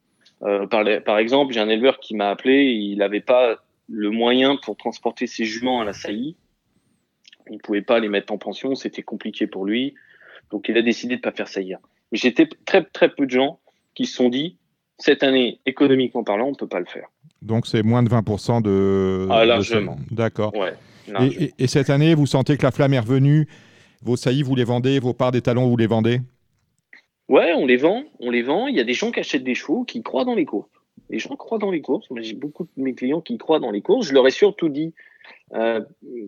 Euh, 0.43 0.67
par, 0.67 0.85
par, 1.05 1.19
exemple, 1.19 1.53
j'ai 1.53 1.61
un 1.61 1.69
éleveur 1.69 1.99
qui 1.99 2.15
m'a 2.15 2.31
appelé, 2.31 2.65
il 2.65 2.99
n'avait 2.99 3.21
pas 3.21 3.57
le 3.89 4.11
moyen 4.11 4.57
pour 4.57 4.77
transporter 4.77 5.27
ses 5.27 5.45
juments 5.45 5.81
à 5.81 5.85
la 5.85 5.93
saillie. 5.93 6.37
Il 7.49 7.55
ne 7.55 7.59
pouvait 7.59 7.83
pas 7.83 8.01
les 8.01 8.09
mettre 8.09 8.33
en 8.33 8.39
pension, 8.39 8.75
c'était 8.75 9.03
compliqué 9.03 9.47
pour 9.47 9.65
lui. 9.65 9.95
Donc 10.51 10.69
il 10.69 10.77
a 10.77 10.83
décidé 10.83 11.17
de 11.17 11.21
pas 11.21 11.33
faire 11.33 11.49
saillir. 11.49 11.79
Mais 12.13 12.19
j'étais 12.19 12.49
très 12.65 12.85
très 12.85 13.09
peu 13.09 13.27
de 13.27 13.31
gens 13.31 13.61
qui 13.95 14.07
se 14.07 14.15
sont 14.15 14.29
dit 14.29 14.59
cette 14.99 15.23
année, 15.23 15.61
économiquement 15.67 16.25
parlant, 16.25 16.47
on 16.47 16.53
ne 16.53 16.57
peut 16.57 16.67
pas 16.67 16.81
le 16.81 16.87
faire. 16.87 17.09
Donc 17.43 17.67
c'est 17.67 17.83
moins 17.83 18.03
de 18.03 18.09
20% 18.09 18.63
de. 18.63 19.29
Ah, 19.31 19.45
largement. 19.45 19.99
D'accord. 20.11 20.53
et, 21.21 21.53
et, 21.59 21.67
cette 21.67 21.91
année, 21.91 22.15
vous 22.15 22.27
sentez 22.27 22.57
que 22.57 22.63
la 22.63 22.71
flamme 22.71 22.95
est 22.95 23.01
revenue 23.01 23.47
Vos 24.03 24.17
saillies, 24.17 24.43
vous 24.43 24.55
les 24.55 24.65
vendez 24.65 24.99
Vos 24.99 25.13
parts 25.13 25.33
des 25.33 25.43
talons, 25.43 25.69
vous 25.69 25.77
les 25.77 25.87
vendez? 25.87 26.21
Ouais, 27.29 27.53
on 27.55 27.67
les 27.67 27.77
vend, 27.77 28.05
on 28.21 28.31
les 28.31 28.43
vend. 28.43 28.69
Il 28.69 28.77
y 28.77 28.81
a 28.81 28.85
des 28.85 28.95
gens 28.95 29.11
qui 29.11 29.21
achètent 29.21 29.45
des 29.45 29.55
chevaux 29.55 29.85
qui 29.85 30.03
croient 30.03 30.25
dans 30.25 30.35
les 30.35 30.45
courses. 30.45 30.71
Les 31.11 31.19
gens 31.19 31.35
croient 31.37 31.59
dans 31.59 31.71
les 31.71 31.81
courses. 31.81 32.09
Moi, 32.11 32.21
j'ai 32.21 32.35
beaucoup 32.35 32.65
de 32.65 32.83
mes 32.83 32.95
clients 32.95 33.21
qui 33.21 33.37
croient 33.39 33.61
dans 33.61 33.71
les 33.71 33.83
courses. 33.83 34.09
Je 34.09 34.15
leur 34.15 34.27
ai 34.27 34.31
surtout 34.31 34.69
dit, 34.69 34.95
euh, 35.55 35.81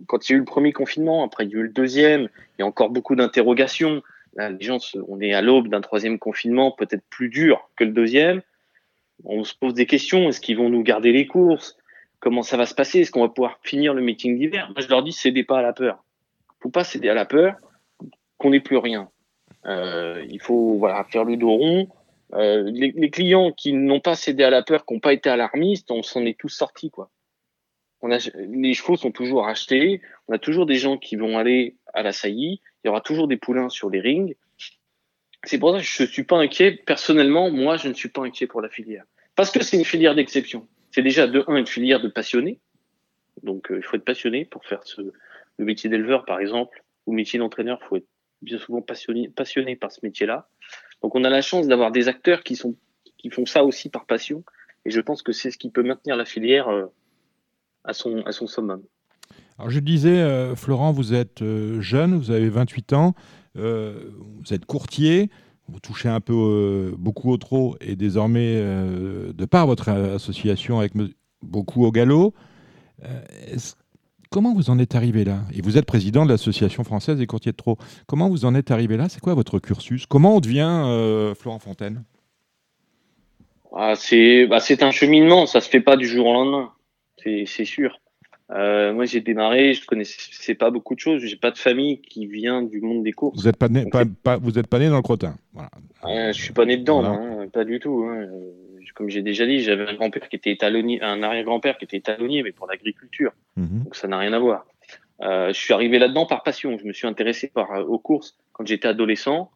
quand 0.06 0.28
il 0.28 0.32
y 0.32 0.34
a 0.34 0.36
eu 0.36 0.40
le 0.40 0.44
premier 0.44 0.72
confinement, 0.72 1.24
après 1.24 1.44
il 1.44 1.50
y 1.50 1.54
a 1.54 1.58
eu 1.58 1.62
le 1.62 1.68
deuxième, 1.68 2.22
il 2.22 2.60
y 2.60 2.62
a 2.62 2.66
encore 2.66 2.90
beaucoup 2.90 3.14
d'interrogations. 3.14 4.02
les 4.36 4.64
gens, 4.64 4.78
on 5.08 5.20
est 5.20 5.32
à 5.32 5.42
l'aube 5.42 5.68
d'un 5.68 5.80
troisième 5.80 6.18
confinement, 6.18 6.72
peut-être 6.72 7.04
plus 7.10 7.28
dur 7.28 7.70
que 7.76 7.84
le 7.84 7.92
deuxième. 7.92 8.42
On 9.24 9.44
se 9.44 9.54
pose 9.54 9.74
des 9.74 9.86
questions. 9.86 10.28
Est-ce 10.28 10.40
qu'ils 10.40 10.56
vont 10.56 10.68
nous 10.68 10.82
garder 10.82 11.12
les 11.12 11.26
courses? 11.26 11.76
Comment 12.20 12.42
ça 12.42 12.56
va 12.56 12.66
se 12.66 12.74
passer? 12.74 13.00
Est-ce 13.00 13.10
qu'on 13.10 13.22
va 13.22 13.28
pouvoir 13.28 13.58
finir 13.62 13.94
le 13.94 14.02
meeting 14.02 14.38
d'hiver? 14.38 14.70
Moi, 14.74 14.80
je 14.80 14.88
leur 14.88 15.02
dis, 15.02 15.12
cédez 15.12 15.44
pas 15.44 15.58
à 15.58 15.62
la 15.62 15.72
peur. 15.72 16.04
Faut 16.60 16.70
pas 16.70 16.84
céder 16.84 17.08
à 17.08 17.14
la 17.14 17.24
peur 17.24 17.54
qu'on 18.36 18.50
n'ait 18.50 18.60
plus 18.60 18.76
rien. 18.76 19.08
Euh, 19.66 20.24
il 20.28 20.40
faut 20.40 20.78
voilà 20.78 21.04
faire 21.04 21.24
le 21.24 21.36
dos 21.36 21.50
rond. 21.50 21.88
Euh, 22.34 22.70
les, 22.70 22.92
les, 22.92 23.10
clients 23.10 23.52
qui 23.52 23.72
n'ont 23.72 24.00
pas 24.00 24.14
cédé 24.14 24.44
à 24.44 24.50
la 24.50 24.62
peur, 24.62 24.84
qui 24.84 24.94
n'ont 24.94 25.00
pas 25.00 25.14
été 25.14 25.30
alarmistes, 25.30 25.90
on 25.90 26.02
s'en 26.02 26.26
est 26.26 26.38
tous 26.38 26.50
sortis 26.50 26.90
quoi. 26.90 27.10
On 28.00 28.12
a, 28.12 28.18
les 28.36 28.74
chevaux 28.74 28.96
sont 28.96 29.10
toujours 29.10 29.48
achetés. 29.48 30.00
On 30.28 30.34
a 30.34 30.38
toujours 30.38 30.66
des 30.66 30.76
gens 30.76 30.98
qui 30.98 31.16
vont 31.16 31.36
aller 31.36 31.76
à 31.94 32.02
la 32.02 32.12
saillie. 32.12 32.60
Il 32.82 32.88
y 32.88 32.90
aura 32.90 33.00
toujours 33.00 33.28
des 33.28 33.36
poulains 33.36 33.68
sur 33.68 33.90
les 33.90 34.00
rings. 34.00 34.34
C'est 35.44 35.58
pour 35.58 35.72
ça 35.72 35.78
que 35.78 35.84
je 35.84 36.04
suis 36.04 36.24
pas 36.24 36.38
inquiet. 36.38 36.72
Personnellement, 36.72 37.50
moi, 37.50 37.76
je 37.76 37.88
ne 37.88 37.94
suis 37.94 38.08
pas 38.08 38.22
inquiet 38.22 38.46
pour 38.46 38.60
la 38.60 38.68
filière. 38.68 39.04
Parce 39.34 39.50
que 39.50 39.62
c'est 39.62 39.76
une 39.76 39.84
filière 39.84 40.14
d'exception. 40.14 40.68
C'est 40.90 41.02
déjà 41.02 41.26
de 41.26 41.44
un 41.48 41.56
une 41.56 41.66
filière 41.66 42.00
de 42.00 42.08
passionnés. 42.08 42.60
Donc, 43.42 43.70
euh, 43.70 43.78
il 43.78 43.82
faut 43.82 43.96
être 43.96 44.04
passionné 44.04 44.44
pour 44.44 44.64
faire 44.64 44.82
ce, 44.84 45.00
le 45.00 45.64
métier 45.64 45.90
d'éleveur, 45.90 46.24
par 46.24 46.40
exemple, 46.40 46.82
ou 47.06 47.12
métier 47.12 47.38
d'entraîneur. 47.38 47.78
Il 47.82 47.86
faut 47.86 47.96
être 47.96 48.08
bien 48.42 48.58
souvent 48.58 48.82
passionnés, 48.82 49.28
passionnés 49.28 49.76
par 49.76 49.90
ce 49.92 50.00
métier-là. 50.02 50.48
Donc 51.02 51.14
on 51.14 51.24
a 51.24 51.30
la 51.30 51.42
chance 51.42 51.66
d'avoir 51.68 51.90
des 51.92 52.08
acteurs 52.08 52.42
qui, 52.42 52.56
sont, 52.56 52.74
qui 53.16 53.30
font 53.30 53.46
ça 53.46 53.64
aussi 53.64 53.88
par 53.88 54.06
passion. 54.06 54.44
Et 54.84 54.90
je 54.90 55.00
pense 55.00 55.22
que 55.22 55.32
c'est 55.32 55.50
ce 55.50 55.58
qui 55.58 55.70
peut 55.70 55.82
maintenir 55.82 56.16
la 56.16 56.24
filière 56.24 56.68
euh, 56.68 56.86
à, 57.84 57.92
son, 57.92 58.22
à 58.22 58.32
son 58.32 58.46
summum. 58.46 58.82
Alors 59.58 59.70
je 59.70 59.80
disais, 59.80 60.20
euh, 60.20 60.54
Florent, 60.54 60.92
vous 60.92 61.14
êtes 61.14 61.42
euh, 61.42 61.80
jeune, 61.80 62.16
vous 62.16 62.30
avez 62.30 62.48
28 62.48 62.92
ans, 62.92 63.14
vous 63.54 64.52
êtes 64.54 64.66
courtier. 64.66 65.30
vous 65.66 65.80
touchez 65.80 66.08
un 66.08 66.20
peu 66.20 66.94
beaucoup 66.96 67.32
au 67.32 67.36
trot 67.38 67.76
et 67.80 67.96
désormais, 67.96 68.54
de 68.62 69.44
par 69.46 69.66
votre 69.66 69.88
association 69.88 70.78
avec 70.78 70.92
beaucoup 71.42 71.84
au 71.84 71.90
galop, 71.90 72.34
est-ce- 73.48 73.74
comment 74.30 74.54
vous 74.54 74.70
en 74.70 74.78
êtes 74.78 74.94
arrivé 74.94 75.24
là? 75.24 75.40
Et 75.52 75.62
vous 75.62 75.78
êtes 75.78 75.86
président 75.86 76.24
de 76.24 76.30
l'association 76.30 76.84
française 76.84 77.18
des 77.18 77.26
courtiers 77.26 77.52
de 77.52 77.56
trot. 77.56 77.78
Comment 78.06 78.28
vous 78.28 78.44
en 78.44 78.54
êtes 78.54 78.70
arrivé 78.70 78.96
là? 78.96 79.08
C'est 79.08 79.20
quoi 79.20 79.34
votre 79.34 79.58
cursus? 79.58 80.06
Comment 80.06 80.36
on 80.36 80.40
devient 80.40 80.84
euh, 80.86 81.34
Florent 81.34 81.58
Fontaine? 81.58 82.04
Ah, 83.74 83.94
c'est 83.96 84.46
bah, 84.46 84.60
c'est 84.60 84.82
un 84.82 84.90
cheminement, 84.90 85.46
ça 85.46 85.60
se 85.60 85.68
fait 85.68 85.80
pas 85.80 85.96
du 85.96 86.06
jour 86.06 86.26
au 86.26 86.32
lendemain, 86.32 86.72
c'est 87.22 87.64
sûr. 87.64 88.00
Euh, 88.50 88.94
moi, 88.94 89.04
j'ai 89.04 89.20
démarré, 89.20 89.74
je 89.74 89.84
connaissais 89.84 90.54
pas 90.54 90.70
beaucoup 90.70 90.94
de 90.94 91.00
choses, 91.00 91.22
j'ai 91.22 91.36
pas 91.36 91.50
de 91.50 91.58
famille 91.58 92.00
qui 92.00 92.26
vient 92.26 92.62
du 92.62 92.80
monde 92.80 93.02
des 93.02 93.12
courses. 93.12 93.38
Vous 93.38 93.46
n'êtes 93.46 93.58
pas, 93.58 93.68
né- 93.68 93.84
pas, 93.90 94.04
pas- 94.22 94.36
vous 94.38 94.58
êtes 94.58 94.66
pas 94.68 94.78
né 94.78 94.88
dans 94.88 94.96
le 94.96 95.02
crottin. 95.02 95.34
Voilà. 95.52 95.70
Euh, 96.06 96.32
je 96.32 96.40
suis 96.42 96.54
pas 96.54 96.64
né 96.64 96.78
dedans, 96.78 97.02
Voilà. 97.02 97.14
hein, 97.42 97.48
pas 97.52 97.64
du 97.64 97.78
tout. 97.78 98.04
hein. 98.08 98.22
Euh, 98.22 98.52
Comme 98.94 99.10
j'ai 99.10 99.22
déjà 99.22 99.46
dit, 99.46 99.60
j'avais 99.60 99.86
un 99.86 99.94
grand-père 99.94 100.28
qui 100.28 100.36
était 100.36 100.50
étalonnier, 100.50 101.00
un 101.02 101.22
arrière-grand-père 101.22 101.76
qui 101.78 101.84
était 101.84 101.98
étalonnier, 101.98 102.42
mais 102.42 102.50
pour 102.52 102.66
l'agriculture. 102.66 103.32
Mhm. 103.56 103.84
Donc 103.84 103.94
ça 103.94 104.08
n'a 104.08 104.18
rien 104.18 104.32
à 104.32 104.38
voir. 104.40 104.66
Euh, 105.20 105.48
je 105.52 105.58
suis 105.60 105.72
arrivé 105.74 105.98
là-dedans 106.00 106.26
par 106.26 106.42
passion. 106.42 106.76
Je 106.78 106.84
me 106.84 106.92
suis 106.92 107.06
intéressé 107.06 107.48
par 107.48 107.70
euh, 107.72 107.84
aux 107.84 107.98
courses 107.98 108.36
quand 108.52 108.66
j'étais 108.66 108.88
adolescent. 108.88 109.50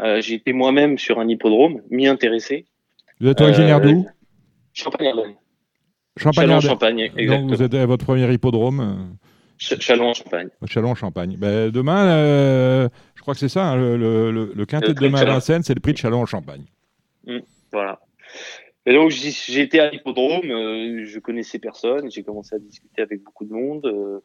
Euh, 0.00 0.20
été 0.20 0.52
moi-même 0.52 0.98
sur 0.98 1.18
un 1.18 1.26
hippodrome, 1.28 1.80
m'y 1.90 2.06
intéressé. 2.06 2.66
Vous 3.20 3.28
êtes 3.28 3.40
originaire 3.40 3.80
d'où? 3.80 4.06
Champagne-Ardenne. 4.74 5.34
Champagne. 6.16 6.46
Chalon-Champagne, 6.48 7.10
Donc 7.26 7.50
vous 7.50 7.62
êtes 7.62 7.74
à 7.74 7.86
votre 7.86 8.04
premier 8.04 8.32
hippodrome, 8.32 9.16
Ch- 9.58 9.80
Chalon-Champagne. 9.80 10.48
Chalon-Champagne. 10.66 11.36
Ben, 11.38 11.70
demain, 11.70 12.06
euh, 12.06 12.88
je 13.16 13.22
crois 13.22 13.34
que 13.34 13.40
c'est 13.40 13.48
ça, 13.48 13.66
hein, 13.72 13.76
le, 13.76 13.96
le, 13.96 14.30
le- 14.30 14.52
le 14.54 14.66
quintet 14.66 14.88
Le 14.88 14.94
de 14.94 15.00
demain 15.00 15.20
à. 15.22 15.24
Vincennes, 15.24 15.62
c'est 15.62 15.74
le 15.74 15.80
prix 15.80 15.92
de 15.92 15.98
Chalon-Champagne. 15.98 16.64
Voilà. 17.72 18.00
Et 18.86 18.92
donc 18.92 19.10
j'étais 19.10 19.80
à 19.80 19.90
l'hippodrome, 19.90 20.50
euh, 20.50 21.04
je 21.06 21.18
connaissais 21.18 21.58
personne, 21.58 22.10
j'ai 22.10 22.22
commencé 22.22 22.54
à 22.54 22.58
discuter 22.58 23.00
avec 23.02 23.22
beaucoup 23.22 23.44
de 23.46 23.52
monde. 23.52 23.86
euh, 23.86 24.20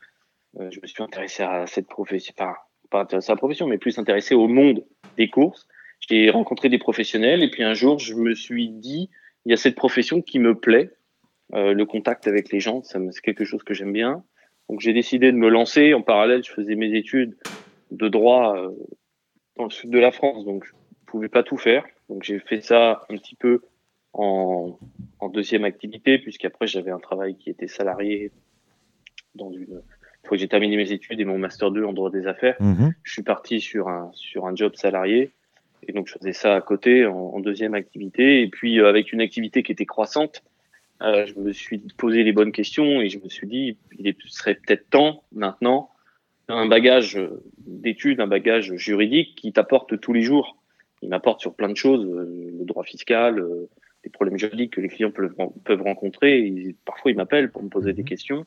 euh, 0.59 0.69
je 0.71 0.79
me 0.81 0.87
suis 0.87 1.01
intéressé 1.01 1.43
à 1.43 1.65
cette 1.65 1.87
profession, 1.87 2.33
enfin 2.37 2.53
pas 2.89 3.01
intéressé 3.01 3.31
à 3.31 3.35
la 3.35 3.37
profession, 3.37 3.67
mais 3.67 3.77
plus 3.77 3.97
intéressé 3.99 4.35
au 4.35 4.47
monde 4.47 4.83
des 5.17 5.29
courses. 5.29 5.67
J'ai 6.09 6.29
rencontré 6.29 6.69
des 6.69 6.77
professionnels 6.79 7.41
et 7.43 7.49
puis 7.49 7.63
un 7.63 7.73
jour 7.73 7.99
je 7.99 8.13
me 8.15 8.33
suis 8.35 8.69
dit 8.69 9.09
il 9.45 9.51
y 9.51 9.53
a 9.53 9.57
cette 9.57 9.75
profession 9.75 10.21
qui 10.21 10.39
me 10.39 10.55
plaît, 10.55 10.91
euh, 11.53 11.73
le 11.73 11.85
contact 11.85 12.27
avec 12.27 12.51
les 12.51 12.59
gens, 12.59 12.83
ça 12.83 12.99
c'est 13.11 13.21
quelque 13.21 13.45
chose 13.45 13.63
que 13.63 13.73
j'aime 13.73 13.93
bien. 13.93 14.23
Donc 14.69 14.81
j'ai 14.81 14.93
décidé 14.93 15.31
de 15.31 15.37
me 15.37 15.49
lancer. 15.49 15.93
En 15.93 16.01
parallèle, 16.01 16.43
je 16.43 16.51
faisais 16.51 16.75
mes 16.75 16.93
études 16.95 17.35
de 17.91 18.07
droit 18.07 18.55
euh, 18.57 18.69
dans 19.57 19.63
le 19.65 19.69
sud 19.71 19.89
de 19.89 19.99
la 19.99 20.11
France, 20.11 20.45
donc 20.45 20.63
je 20.65 20.71
pouvais 21.07 21.29
pas 21.29 21.43
tout 21.43 21.57
faire. 21.57 21.85
Donc 22.07 22.23
j'ai 22.23 22.39
fait 22.39 22.61
ça 22.61 23.01
un 23.09 23.17
petit 23.17 23.35
peu 23.35 23.61
en, 24.13 24.77
en 25.19 25.29
deuxième 25.29 25.63
activité, 25.65 26.19
puisqu'après 26.19 26.67
j'avais 26.67 26.91
un 26.91 26.99
travail 26.99 27.35
qui 27.35 27.49
était 27.49 27.67
salarié 27.67 28.31
dans 29.35 29.51
une. 29.51 29.81
Une 30.21 30.27
fois 30.27 30.35
que 30.35 30.41
j'ai 30.41 30.49
terminé 30.49 30.75
mes 30.75 30.91
études 30.91 31.19
et 31.21 31.25
mon 31.25 31.37
master 31.37 31.71
2 31.71 31.85
en 31.85 31.93
droit 31.93 32.11
des 32.11 32.27
affaires, 32.27 32.57
Mhm. 32.59 32.93
je 33.03 33.13
suis 33.13 33.23
parti 33.23 33.61
sur 33.61 33.87
un 33.87 34.11
sur 34.13 34.45
un 34.47 34.53
job 34.53 34.75
salarié 34.75 35.31
et 35.87 35.93
donc 35.93 36.07
je 36.07 36.13
faisais 36.13 36.33
ça 36.33 36.55
à 36.57 36.61
côté 36.61 37.05
en, 37.05 37.15
en 37.15 37.39
deuxième 37.39 37.73
activité 37.73 38.41
et 38.41 38.49
puis 38.49 38.79
euh, 38.81 38.89
avec 38.89 39.13
une 39.13 39.21
activité 39.21 39.63
qui 39.63 39.71
était 39.71 39.85
croissante, 39.85 40.43
euh, 41.01 41.25
je 41.25 41.35
me 41.35 41.53
suis 41.53 41.79
posé 41.97 42.23
les 42.23 42.33
bonnes 42.33 42.51
questions 42.51 43.01
et 43.01 43.09
je 43.09 43.19
me 43.19 43.29
suis 43.29 43.47
dit 43.47 43.77
il 43.97 44.15
serait 44.27 44.55
peut-être 44.55 44.89
temps 44.89 45.23
maintenant 45.31 45.89
un 46.49 46.67
bagage 46.67 47.19
d'études, 47.57 48.19
un 48.19 48.27
bagage 48.27 48.73
juridique 48.75 49.35
qui 49.35 49.53
t'apporte 49.53 49.99
tous 49.99 50.13
les 50.13 50.21
jours. 50.21 50.57
Il 51.01 51.09
m'apporte 51.09 51.41
sur 51.41 51.53
plein 51.53 51.69
de 51.69 51.77
choses, 51.77 52.05
euh, 52.05 52.51
le 52.57 52.65
droit 52.65 52.83
fiscal, 52.83 53.39
euh, 53.39 53.69
des 54.03 54.09
problèmes 54.09 54.37
juridiques 54.37 54.73
que 54.73 54.81
les 54.81 54.89
clients 54.89 55.11
peuvent, 55.11 55.35
peuvent 55.63 55.81
rencontrer. 55.81 56.75
Parfois, 56.85 57.11
ils 57.11 57.17
m'appellent 57.17 57.51
pour 57.51 57.63
me 57.63 57.69
poser 57.69 57.93
des 57.93 58.03
questions. 58.03 58.45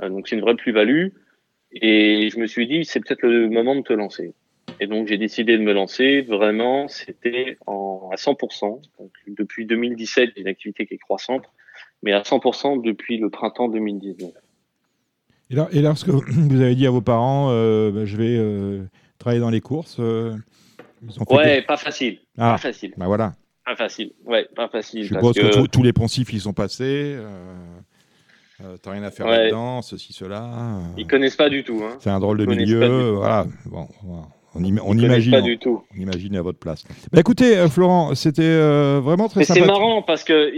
Euh, 0.00 0.08
donc, 0.08 0.28
c'est 0.28 0.36
une 0.36 0.42
vraie 0.42 0.56
plus-value. 0.56 1.08
Et 1.72 2.30
je 2.30 2.38
me 2.38 2.46
suis 2.46 2.66
dit, 2.66 2.84
c'est 2.84 3.00
peut-être 3.00 3.26
le 3.26 3.48
moment 3.48 3.74
de 3.74 3.82
te 3.82 3.92
lancer. 3.92 4.32
Et 4.80 4.86
donc, 4.86 5.08
j'ai 5.08 5.18
décidé 5.18 5.58
de 5.58 5.62
me 5.62 5.72
lancer. 5.72 6.22
Vraiment, 6.22 6.88
c'était 6.88 7.58
à 7.66 8.16
100%. 8.16 8.80
Donc, 8.98 9.10
depuis 9.26 9.66
2017, 9.66 10.32
j'ai 10.34 10.40
une 10.40 10.48
activité 10.48 10.86
qui 10.86 10.94
est 10.94 10.98
croissante, 10.98 11.44
mais 12.04 12.12
à 12.12 12.20
100% 12.22 12.82
depuis 12.84 13.16
le 13.18 13.30
printemps 13.30 13.68
2019. 13.68 14.30
Et, 15.50 15.54
là- 15.56 15.68
et 15.72 15.80
lorsque 15.80 16.08
vous 16.08 16.60
avez 16.60 16.74
dit 16.74 16.86
à 16.86 16.90
vos 16.90 17.00
parents, 17.00 17.48
euh, 17.50 17.90
ben, 17.90 18.04
je 18.04 18.16
vais 18.16 18.36
euh, 18.38 18.82
travailler 19.18 19.40
dans 19.40 19.50
les 19.50 19.60
courses, 19.60 19.96
euh, 19.98 20.34
ils 21.02 21.20
ont 21.20 21.24
fait 21.24 21.34
Ouais, 21.34 21.56
des- 21.60 21.62
pas 21.66 21.76
facile. 21.76 22.18
Ah, 22.38 22.52
Pas 22.52 22.58
facile. 22.58 22.92
ben 22.96 23.06
voilà. 23.06 23.32
Pas 23.64 23.76
facile. 23.76 24.12
Ouais, 24.26 24.46
pas 24.54 24.68
facile. 24.68 25.04
Je 25.04 25.14
suppose 25.14 25.34
que, 25.34 25.40
que- 25.40 25.54
tous- 25.54 25.68
tous 25.68 25.82
les 25.82 25.92
poncifs 25.94 26.32
y 26.32 26.38
sont 26.40 26.52
passés. 26.52 27.16
Euh, 27.16 27.56
T'as 28.82 28.92
rien 28.92 29.02
à 29.02 29.10
faire 29.10 29.26
Ouais. 29.26 29.36
là-dedans, 29.44 29.82
ceci, 29.82 30.12
cela. 30.12 30.78
Ils 30.96 31.06
connaissent 31.06 31.34
pas 31.36 31.48
du 31.50 31.64
tout. 31.64 31.82
Hein. 31.84 31.96
c'est 31.98 32.08
un 32.10 32.20
drôle 32.20 32.38
de 32.38 32.44
ils 32.44 32.56
milieu. 32.58 33.10
Voilà. 33.10 33.46
Bon, 33.66 33.88
voilà. 34.04 34.26
On, 34.54 34.62
im- 34.64 34.78
on 34.84 34.96
Ils 34.96 35.04
imagine. 35.04 35.32
pas 35.32 35.40
du 35.42 35.58
tout. 35.58 35.82
On 35.94 36.00
imagine 36.00 36.36
à 36.36 36.42
votre 36.42 36.58
place. 36.60 36.84
Bah, 37.12 37.18
écoutez, 37.20 37.68
Florent, 37.68 38.14
c'était 38.14 38.56
vraiment 39.00 39.28
très 39.28 39.40
Mais 39.40 39.44
c'est 39.44 39.60
marrant 39.66 40.02
parce 40.02 40.22
que 40.22 40.52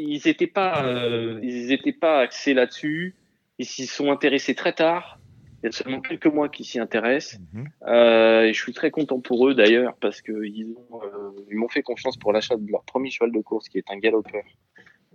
ils, 0.00 0.14
ils 0.14 0.28
étaient 0.28 0.46
pas, 0.46 0.84
euh, 0.84 1.38
ils 1.42 1.72
étaient 1.72 1.92
pas 1.92 2.20
axés 2.20 2.54
là-dessus. 2.54 3.14
Ils 3.58 3.66
s'y 3.66 3.86
sont 3.86 4.10
intéressés 4.10 4.54
très 4.54 4.72
tard. 4.72 5.18
Il 5.62 5.66
y 5.66 5.68
a 5.68 5.72
seulement 5.72 6.00
quelques 6.00 6.26
mois 6.26 6.48
qui 6.48 6.64
s'y 6.64 6.78
intéressent. 6.78 7.38
Mhm. 7.52 7.68
Euh, 7.86 8.42
et 8.44 8.52
je 8.52 8.60
suis 8.60 8.72
très 8.72 8.90
content 8.90 9.20
pour 9.20 9.48
eux 9.48 9.54
d'ailleurs 9.54 9.94
parce 10.00 10.22
que 10.22 10.44
ils 10.44 10.74
ont, 10.90 11.02
euh, 11.02 11.30
ils 11.50 11.56
m'ont 11.56 11.68
fait 11.68 11.82
confiance 11.82 12.16
pour 12.16 12.32
l'achat 12.32 12.56
de 12.56 12.70
leur 12.70 12.82
premier 12.84 13.10
cheval 13.10 13.32
de 13.32 13.40
course 13.40 13.68
qui 13.68 13.78
est 13.78 13.90
un 13.90 13.98
galopeur 13.98 14.42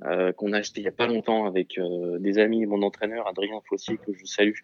euh, 0.03 0.33
qu'on 0.33 0.51
a 0.51 0.57
acheté 0.57 0.81
il 0.81 0.83
y 0.83 0.89
a 0.89 0.91
pas 0.91 1.07
longtemps 1.07 1.45
avec 1.45 1.77
euh, 1.77 2.19
des 2.19 2.37
amis 2.37 2.61
et 2.61 2.65
mon 2.65 2.81
entraîneur 2.81 3.27
Adrien 3.27 3.61
Fossier 3.69 3.97
que 3.97 4.11
je 4.13 4.25
salue, 4.25 4.57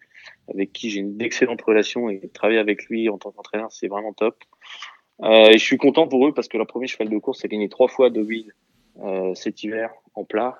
avec 0.48 0.72
qui 0.72 0.90
j'ai 0.90 1.00
une 1.00 1.22
excellente 1.22 1.62
relation 1.62 2.10
et 2.10 2.20
travailler 2.34 2.58
avec 2.58 2.84
lui 2.84 3.08
en 3.08 3.16
tant 3.16 3.30
qu'entraîneur 3.32 3.72
c'est 3.72 3.88
vraiment 3.88 4.12
top. 4.12 4.36
Euh, 5.22 5.48
et 5.48 5.58
je 5.58 5.64
suis 5.64 5.78
content 5.78 6.06
pour 6.06 6.26
eux 6.26 6.34
parce 6.34 6.48
que 6.48 6.58
leur 6.58 6.66
premier 6.66 6.86
cheval 6.86 7.08
de 7.08 7.16
course 7.18 7.44
a 7.44 7.48
gagné 7.48 7.70
trois 7.70 7.88
fois 7.88 8.10
de 8.10 8.20
euh, 8.20 8.52
cet 9.34 9.62
hiver 9.62 9.90
en 10.14 10.24
plat. 10.24 10.58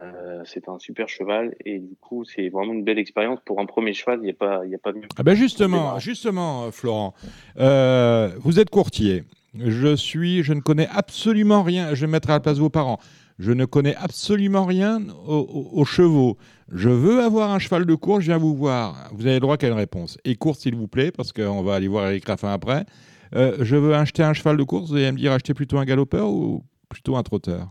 Euh, 0.00 0.42
c'est 0.44 0.68
un 0.68 0.78
super 0.78 1.08
cheval 1.08 1.56
et 1.64 1.80
du 1.80 1.96
coup 2.00 2.24
c'est 2.24 2.48
vraiment 2.50 2.72
une 2.72 2.84
belle 2.84 3.00
expérience 3.00 3.40
pour 3.44 3.58
un 3.60 3.66
premier 3.66 3.92
cheval. 3.94 4.20
Il 4.20 4.26
n'y 4.26 4.30
a 4.30 4.34
pas, 4.34 4.60
il 4.64 4.70
y 4.70 4.74
a 4.76 4.78
pas 4.78 4.92
mieux. 4.92 5.02
Ah 5.18 5.24
ben 5.24 5.34
justement, 5.34 5.98
justement, 5.98 6.66
euh, 6.66 6.70
Florent, 6.70 7.14
euh, 7.58 8.30
vous 8.38 8.60
êtes 8.60 8.70
courtier. 8.70 9.24
Je 9.58 9.96
suis, 9.96 10.42
je 10.44 10.52
ne 10.52 10.60
connais 10.60 10.86
absolument 10.88 11.62
rien. 11.64 11.94
Je 11.94 12.02
vais 12.02 12.06
me 12.06 12.12
mettre 12.12 12.30
à 12.30 12.34
la 12.34 12.40
place 12.40 12.56
de 12.56 12.62
vos 12.62 12.70
parents. 12.70 12.98
Je 13.40 13.50
ne 13.50 13.64
connais 13.64 13.96
absolument 13.96 14.64
rien 14.66 15.00
aux, 15.26 15.34
aux- 15.72 15.80
aux 15.80 15.84
chevaux. 15.84 16.38
Je 16.70 16.88
veux 16.88 17.20
avoir 17.22 17.50
un 17.50 17.58
cheval 17.58 17.84
de 17.84 17.94
course. 17.96 18.20
Je 18.20 18.26
viens 18.26 18.38
vous 18.38 18.54
voir. 18.54 19.10
Vous 19.12 19.26
avez 19.26 19.34
le 19.34 19.40
droit 19.40 19.56
qu'à 19.56 19.66
une 19.66 19.72
réponse. 19.74 20.16
Et 20.24 20.36
course, 20.36 20.60
s'il 20.60 20.76
vous 20.76 20.86
plaît, 20.88 21.10
parce 21.10 21.32
qu'on 21.32 21.62
va 21.62 21.74
aller 21.74 21.88
voir 21.88 22.06
Eric 22.06 22.24
Raffin 22.26 22.52
après. 22.52 22.86
Euh, 23.34 23.56
je 23.60 23.74
veux 23.76 23.94
acheter 23.94 24.22
un 24.22 24.32
cheval 24.32 24.56
de 24.56 24.62
course. 24.62 24.90
Vous 24.90 24.96
allez 24.96 25.10
me 25.10 25.18
dire 25.18 25.32
acheter 25.32 25.54
plutôt 25.54 25.78
un 25.78 25.84
galopeur 25.84 26.30
ou 26.30 26.62
plutôt 26.92 27.16
un 27.16 27.22
trotteur. 27.22 27.70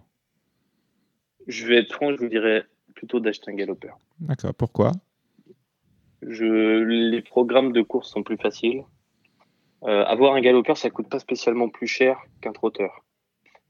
Je 1.48 1.68
vais 1.68 1.78
être 1.78 1.94
franc, 1.94 2.12
je 2.12 2.18
vous 2.18 2.28
dirais 2.28 2.66
plutôt 2.96 3.20
d'acheter 3.20 3.52
un 3.52 3.56
galopeur. 3.56 3.98
D'accord. 4.20 4.54
Pourquoi? 4.54 4.92
Je, 6.24 6.84
les 6.84 7.22
programmes 7.22 7.72
de 7.72 7.82
course 7.82 8.10
sont 8.10 8.24
plus 8.24 8.38
faciles. 8.38 8.84
Euh, 9.84 10.04
avoir 10.06 10.34
un 10.34 10.42
galopeur, 10.42 10.78
ça 10.78 10.90
coûte 10.90 11.10
pas 11.10 11.20
spécialement 11.20 11.70
plus 11.70 11.88
cher 11.88 12.20
qu'un 12.42 12.52
trotteur. 12.52 13.04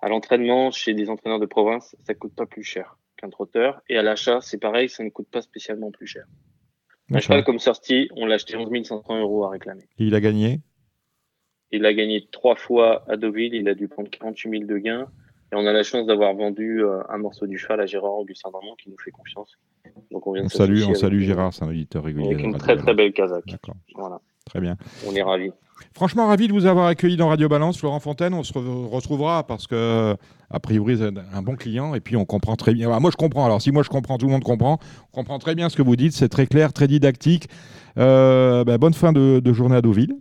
À 0.02 0.10
l'entraînement, 0.10 0.72
chez 0.72 0.94
des 0.94 1.10
entraîneurs 1.10 1.40
de 1.40 1.46
province, 1.46 1.96
ça 2.06 2.14
coûte 2.14 2.34
pas 2.34 2.46
plus 2.46 2.64
cher 2.64 2.98
qu'un 3.18 3.30
trotteur. 3.30 3.82
Et 3.88 3.98
à 3.98 4.02
l'achat, 4.02 4.40
c'est 4.42 4.58
pareil, 4.58 4.90
ça 4.90 5.04
ne 5.04 5.10
coûte 5.10 5.30
pas 5.30 5.42
spécialement 5.42 5.92
plus 5.92 6.08
cher. 6.08 6.26
Un 7.14 7.20
cheval 7.20 7.44
comme 7.44 7.60
Sursti, 7.60 8.10
on 8.16 8.26
l'a 8.26 8.36
acheté 8.36 8.56
11 8.56 8.70
500 8.86 9.20
euros 9.20 9.44
à 9.44 9.50
réclamer. 9.50 9.84
Et 10.00 10.06
Il 10.06 10.16
a 10.16 10.22
gagné? 10.22 10.62
Il 11.72 11.86
a 11.86 11.94
gagné 11.94 12.28
trois 12.32 12.56
fois 12.56 13.04
à 13.10 13.18
Deauville, 13.18 13.54
il 13.54 13.68
a 13.68 13.76
dû 13.76 13.88
prendre 13.88 14.10
48 14.10 14.50
000 14.50 14.64
de 14.66 14.78
gains. 14.78 15.12
Et 15.52 15.56
on 15.56 15.66
a 15.68 15.74
la 15.74 15.84
chance 15.84 16.06
d'avoir 16.06 16.34
vendu 16.34 16.82
euh, 16.84 17.00
un 17.10 17.18
morceau 17.18 17.46
du 17.46 17.58
cheval 17.58 17.82
à 17.82 17.86
Gérard 17.86 18.14
Augustin 18.14 18.50
Normand 18.54 18.76
qui 18.82 18.90
nous 18.90 18.96
fait 19.04 19.12
confiance. 19.12 19.58
Donc 20.12 20.26
on 20.28 20.32
vient 20.34 20.44
On 20.44 20.48
de 20.48 20.52
salue, 20.52 20.82
on 20.88 20.96
salue 20.96 21.18
lui. 21.18 21.26
Gérard, 21.26 21.54
c'est 21.54 21.64
un 21.66 21.70
auditeur 21.70 22.04
régulier. 22.04 22.28
Avec 22.28 22.42
une 22.44 22.54
très 22.58 22.76
très 22.76 22.94
Balance. 22.94 22.96
belle 22.96 23.14
casaque. 23.14 23.56
Voilà, 23.96 24.20
Très 24.46 24.62
bien. 24.62 24.78
on 25.08 25.14
est 25.14 25.22
ravis. 25.22 25.52
Franchement, 25.94 26.28
ravi 26.28 26.48
de 26.48 26.54
vous 26.54 26.68
avoir 26.68 26.86
accueilli 26.86 27.18
dans 27.18 27.28
Radio 27.28 27.50
Balance, 27.50 27.78
Florent 27.80 28.00
Fontaine. 28.00 28.34
On 28.36 28.44
se 28.44 28.54
re- 28.54 28.88
retrouvera 28.88 29.46
parce 29.48 29.66
que, 29.68 30.16
a 30.52 30.60
priori, 30.60 30.94
vous 30.96 31.02
êtes 31.04 31.16
un 31.34 31.42
bon 31.42 31.56
client 31.56 31.96
et 31.96 32.00
puis 32.00 32.16
on 32.16 32.24
comprend 32.24 32.56
très 32.56 32.74
bien. 32.74 32.98
Moi, 33.00 33.10
je 33.12 33.18
comprends. 33.18 33.46
Alors, 33.46 33.62
si 33.62 33.72
moi 33.72 33.82
je 33.84 33.90
comprends, 33.90 34.18
tout 34.20 34.28
le 34.28 34.32
monde 34.32 34.44
comprend. 34.44 34.78
On 35.12 35.16
comprend 35.18 35.40
très 35.40 35.56
bien 35.56 35.70
ce 35.70 35.76
que 35.76 35.82
vous 35.82 35.96
dites. 35.96 36.14
C'est 36.14 36.30
très 36.30 36.46
clair, 36.46 36.72
très 36.72 36.88
didactique. 36.88 37.48
Euh, 37.98 38.64
bah, 38.64 38.78
bonne 38.78 38.94
fin 38.94 39.12
de, 39.12 39.40
de 39.40 39.54
journée 39.54 39.76
à 39.76 39.82
Deauville. 39.82 40.14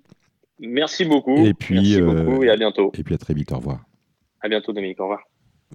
Merci 0.60 1.04
beaucoup. 1.04 1.36
Et 1.44 1.52
puis, 1.54 1.74
Merci 1.76 2.00
euh, 2.00 2.24
beaucoup 2.24 2.42
et 2.42 2.48
à 2.50 2.56
bientôt. 2.56 2.90
Et 2.98 3.02
puis 3.02 3.14
à 3.14 3.18
très 3.18 3.34
vite. 3.34 3.52
Au 3.52 3.56
revoir. 3.58 3.80
À 4.42 4.48
bientôt, 4.48 4.72
Dominique. 4.72 5.00
Au 5.00 5.04
revoir. 5.04 5.20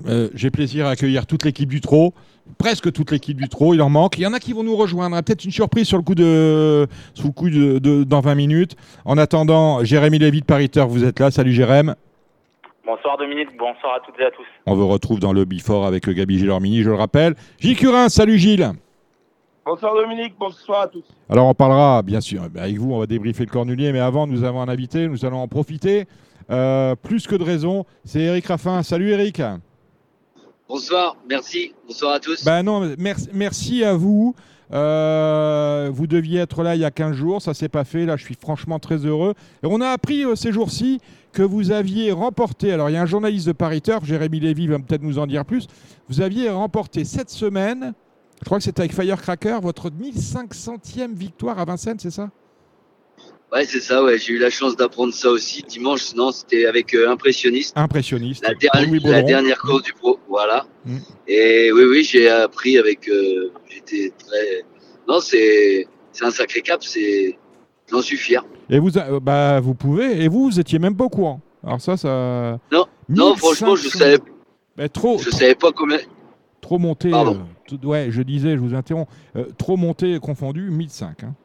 Euh, 0.07 0.29
J'ai 0.33 0.51
plaisir 0.51 0.87
à 0.87 0.89
accueillir 0.91 1.25
toute 1.25 1.45
l'équipe 1.45 1.69
du 1.69 1.79
Trot, 1.79 2.13
presque 2.57 2.91
toute 2.91 3.11
l'équipe 3.11 3.37
du 3.37 3.47
Trot. 3.47 3.73
Il 3.73 3.81
en 3.81 3.89
manque. 3.89 4.17
Il 4.17 4.21
y 4.21 4.27
en 4.27 4.33
a 4.33 4.39
qui 4.39 4.51
vont 4.53 4.63
nous 4.63 4.75
rejoindre. 4.75 5.15
Peut-être 5.21 5.45
une 5.45 5.51
surprise 5.51 5.87
sur 5.87 5.97
le 5.97 6.03
coup 6.03 6.15
de, 6.15 6.87
sous 7.13 7.27
le 7.27 7.33
coup 7.33 7.49
de, 7.49 7.79
de- 7.79 8.03
dans 8.03 8.19
20 8.21 8.35
minutes. 8.35 8.75
En 9.05 9.17
attendant, 9.17 9.83
Jérémy 9.83 10.19
Lévy 10.19 10.41
de 10.41 10.45
Pariteur, 10.45 10.87
vous 10.87 11.03
êtes 11.05 11.19
là. 11.19 11.31
Salut 11.31 11.53
Jérémy. 11.53 11.91
Bonsoir 12.85 13.17
Dominique, 13.17 13.49
bonsoir 13.57 13.95
à 13.95 13.99
toutes 14.05 14.19
et 14.19 14.25
à 14.25 14.31
tous. 14.31 14.45
On 14.67 14.75
vous 14.75 14.87
retrouve 14.87 15.19
dans 15.19 15.33
le 15.33 15.43
Bifort 15.45 15.87
avec 15.87 16.07
Gabi 16.07 16.37
Gilormini, 16.37 16.83
je 16.83 16.89
le 16.89 16.95
rappelle. 16.95 17.33
Gilles 17.59 17.75
Curin, 17.77 18.09
salut 18.09 18.37
Gilles. 18.37 18.69
Bonsoir 19.65 19.95
Dominique, 19.95 20.35
bonsoir 20.39 20.81
à 20.81 20.87
tous. 20.87 21.03
Alors 21.27 21.47
on 21.47 21.55
parlera, 21.55 22.03
bien 22.03 22.21
sûr, 22.21 22.43
avec 22.43 22.77
vous, 22.77 22.93
on 22.93 22.99
va 22.99 23.07
débriefer 23.07 23.43
le 23.45 23.49
Cornulier, 23.49 23.91
mais 23.91 23.99
avant, 23.99 24.27
nous 24.27 24.43
avons 24.43 24.61
un 24.61 24.67
invité, 24.69 25.07
nous 25.07 25.25
allons 25.25 25.39
en 25.39 25.47
profiter. 25.47 26.05
Euh, 26.49 26.95
plus 26.95 27.27
que 27.27 27.35
de 27.35 27.43
raison, 27.43 27.85
c'est 28.03 28.21
Eric 28.21 28.47
Raffin. 28.47 28.83
Salut 28.83 29.09
Eric. 29.09 29.41
Bonsoir, 30.67 31.17
merci, 31.27 31.73
bonsoir 31.87 32.13
à 32.13 32.19
tous. 32.19 32.43
Ben 32.43 32.63
non, 32.63 32.95
merci, 32.97 33.29
merci 33.33 33.83
à 33.83 33.93
vous. 33.93 34.35
Euh, 34.73 35.91
vous 35.93 36.07
deviez 36.07 36.39
être 36.39 36.63
là 36.63 36.75
il 36.75 36.81
y 36.81 36.85
a 36.85 36.91
15 36.91 37.15
jours, 37.15 37.41
ça 37.41 37.53
s'est 37.53 37.69
pas 37.69 37.83
fait. 37.83 38.05
Là, 38.05 38.17
je 38.17 38.23
suis 38.23 38.35
franchement 38.39 38.79
très 38.79 38.97
heureux. 38.97 39.35
Et 39.63 39.67
on 39.67 39.79
a 39.79 39.89
appris 39.89 40.25
euh, 40.25 40.35
ces 40.35 40.51
jours-ci 40.51 40.99
que 41.33 41.43
vous 41.43 41.71
aviez 41.71 42.11
remporté. 42.11 42.71
Alors, 42.71 42.89
il 42.89 42.93
y 42.93 42.97
a 42.97 43.01
un 43.01 43.05
journaliste 43.05 43.45
de 43.47 43.51
Paris 43.51 43.81
Turf, 43.81 44.05
Jérémy 44.05 44.39
Lévy 44.39 44.67
va 44.67 44.79
peut-être 44.79 45.03
nous 45.03 45.19
en 45.19 45.27
dire 45.27 45.45
plus. 45.45 45.67
Vous 46.09 46.21
aviez 46.21 46.49
remporté 46.49 47.05
cette 47.05 47.29
semaine, 47.29 47.93
je 48.39 48.45
crois 48.45 48.57
que 48.57 48.63
c'était 48.63 48.81
avec 48.81 48.93
Firecracker, 48.93 49.59
votre 49.61 49.89
1500e 49.89 51.13
victoire 51.13 51.59
à 51.59 51.65
Vincennes, 51.65 51.99
c'est 51.99 52.11
ça? 52.11 52.29
Ouais, 53.55 53.63
c'est 53.63 53.79
ça, 53.79 54.03
ouais. 54.03 54.17
J'ai 54.17 54.33
eu 54.33 54.37
la 54.37 54.49
chance 54.49 54.75
d'apprendre 54.75 55.13
ça 55.13 55.29
aussi. 55.29 55.63
Dimanche, 55.63 56.13
non, 56.13 56.33
c'était 56.33 56.65
avec 56.65 56.93
euh, 56.93 57.09
Impressionniste. 57.09 57.71
Impressionniste. 57.77 58.43
La, 58.45 58.53
dernière, 58.53 59.01
la 59.05 59.21
dernière 59.21 59.57
course 59.59 59.83
du 59.83 59.93
pro, 59.93 60.19
voilà. 60.27 60.65
Mm. 60.83 60.97
Et 61.29 61.71
oui, 61.71 61.83
oui, 61.89 62.03
j'ai 62.03 62.29
appris 62.29 62.77
avec. 62.77 63.07
Euh, 63.07 63.53
J'étais 63.69 64.11
très. 64.17 64.65
Non, 65.07 65.21
c'est 65.21 65.87
un 66.21 66.31
sacré 66.31 66.59
cap, 66.59 66.83
c'est. 66.83 67.37
J'en 67.89 68.01
suis 68.01 68.17
fier. 68.17 68.43
Et 68.69 68.77
vous, 68.77 68.97
euh, 68.97 69.21
bah, 69.21 69.61
vous 69.61 69.73
pouvez. 69.73 70.21
Et 70.21 70.27
vous, 70.27 70.49
vous 70.49 70.59
étiez 70.59 70.77
même 70.77 70.97
pas 70.97 71.05
au 71.05 71.09
courant. 71.09 71.39
Alors 71.63 71.79
ça, 71.79 71.95
ça. 71.95 72.59
Non, 72.73 72.87
non, 73.07 73.37
franchement, 73.37 73.77
je 73.77 73.87
savais. 73.87 74.19
Mais 74.75 74.89
trop. 74.89 75.17
Je 75.17 75.29
savais 75.29 75.55
pas 75.55 75.71
combien. 75.71 75.99
Trop 76.59 76.77
monté. 76.77 77.13
Euh, 77.13 77.35
tout, 77.65 77.79
ouais, 77.87 78.07
je 78.09 78.21
disais, 78.21 78.57
je 78.57 78.59
vous 78.59 78.73
interromps. 78.73 79.09
Euh, 79.37 79.45
trop 79.57 79.77
monté 79.77 80.19
confondu, 80.19 80.69
1005. 80.71 81.23
Hein. 81.23 81.35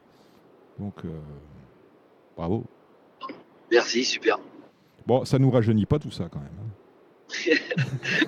Donc. 0.77 1.05
Bravo. 2.41 2.63
Merci, 3.71 4.03
super. 4.03 4.39
Bon, 5.05 5.25
ça 5.25 5.37
nous 5.37 5.51
rajeunit 5.51 5.85
pas 5.85 5.99
tout 5.99 6.09
ça 6.09 6.27
quand 6.31 6.39
même. 6.39 6.49
Hein. 6.59 7.55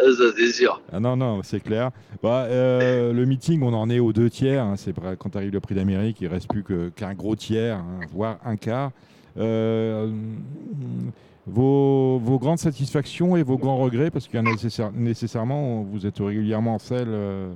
Ah, 0.00 0.12
ça, 0.16 0.24
c'est 0.36 0.52
sûr. 0.52 0.80
Ah 0.92 1.00
non, 1.00 1.16
non, 1.16 1.42
c'est 1.42 1.58
clair. 1.58 1.90
Bah, 2.22 2.44
euh, 2.44 3.12
le 3.12 3.26
meeting, 3.26 3.62
on 3.62 3.74
en 3.74 3.90
est 3.90 3.98
aux 3.98 4.12
deux 4.12 4.30
tiers. 4.30 4.62
Hein. 4.62 4.76
C'est 4.76 4.94
quand 5.18 5.34
arrive 5.34 5.50
le 5.50 5.58
prix 5.58 5.74
d'Amérique, 5.74 6.20
il 6.20 6.28
ne 6.28 6.30
reste 6.30 6.48
plus 6.48 6.62
qu'un 6.94 7.14
gros 7.14 7.34
tiers, 7.34 7.78
hein, 7.78 7.98
voire 8.12 8.38
un 8.44 8.54
quart. 8.54 8.92
Euh, 9.38 10.08
vos, 11.48 12.20
vos, 12.20 12.38
grandes 12.38 12.60
satisfactions 12.60 13.36
et 13.36 13.42
vos 13.42 13.58
grands 13.58 13.78
regrets, 13.78 14.12
parce 14.12 14.28
qu'il 14.28 14.38
y 14.38 14.40
en 14.40 14.46
a 14.46 14.90
nécessairement, 14.94 15.82
vous 15.82 16.06
êtes 16.06 16.18
régulièrement 16.20 16.76
en 16.76 16.78
selle, 16.78 17.08
euh, 17.08 17.52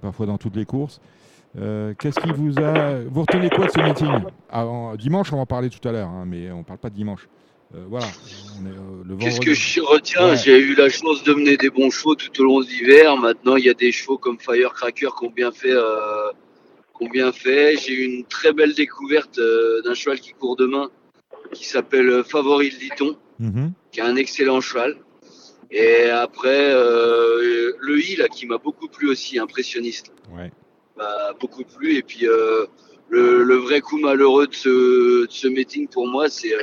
parfois 0.00 0.24
dans 0.24 0.38
toutes 0.38 0.56
les 0.56 0.64
courses. 0.64 1.02
Qu'est-ce 1.54 2.20
qui 2.20 2.32
vous 2.32 2.58
a. 2.58 3.00
Vous 3.08 3.20
retenez 3.22 3.48
quoi 3.50 3.66
de 3.66 3.70
ce 3.70 3.80
meeting 3.80 4.96
Dimanche, 4.98 5.32
on 5.32 5.36
va 5.36 5.42
en 5.42 5.46
parler 5.46 5.70
tout 5.70 5.86
à 5.88 5.92
l'heure, 5.92 6.08
hein, 6.08 6.24
mais 6.26 6.50
on 6.50 6.58
ne 6.58 6.64
parle 6.64 6.78
pas 6.78 6.90
de 6.90 6.96
dimanche. 6.96 7.28
voilà. 7.72 8.06
Qu'est-ce 9.20 9.40
que 9.40 9.54
je 9.54 9.80
retiens 9.80 10.34
J'ai 10.34 10.58
eu 10.58 10.74
la 10.74 10.88
chance 10.88 11.22
de 11.22 11.32
mener 11.34 11.56
des 11.56 11.70
bons 11.70 11.90
chevaux 11.90 12.14
tout 12.14 12.40
au 12.40 12.44
long 12.44 12.60
de 12.60 12.66
l'hiver. 12.66 13.16
Maintenant, 13.16 13.56
il 13.56 13.64
y 13.64 13.70
a 13.70 13.74
des 13.74 13.92
chevaux 13.92 14.18
comme 14.18 14.38
Firecracker 14.38 15.08
qui 15.18 15.26
ont 15.26 15.30
bien 15.30 15.52
fait. 15.52 15.72
Euh, 15.72 16.32
bien 17.12 17.32
fait. 17.32 17.76
J'ai 17.76 17.92
eu 17.92 18.04
une 18.04 18.24
très 18.24 18.52
belle 18.52 18.74
découverte 18.74 19.38
d'un 19.84 19.94
cheval 19.94 20.20
qui 20.20 20.32
court 20.32 20.56
demain, 20.56 20.90
qui 21.52 21.66
s'appelle 21.66 22.24
Favori 22.24 22.70
de 22.70 22.76
Liton, 22.76 23.16
qui 23.92 24.00
est 24.00 24.02
un 24.02 24.16
excellent 24.16 24.60
cheval. 24.60 24.96
Et 25.70 26.08
après, 26.08 26.72
le 26.72 27.98
I, 27.98 28.16
là, 28.16 28.28
qui 28.28 28.46
m'a 28.46 28.58
beaucoup 28.58 28.88
plu 28.88 29.08
aussi, 29.08 29.38
impressionniste. 29.38 30.12
Ouais. 30.34 30.50
Beaucoup 31.40 31.64
plu. 31.64 31.96
Et 31.96 32.02
puis, 32.02 32.26
le, 33.08 33.54
vrai 33.56 33.80
coup 33.80 33.98
malheureux 33.98 34.46
de 34.46 34.54
ce, 34.54 35.26
de 35.26 35.30
ce 35.30 35.48
meeting 35.48 35.88
pour 35.88 36.06
moi, 36.06 36.28
c'est 36.28 36.54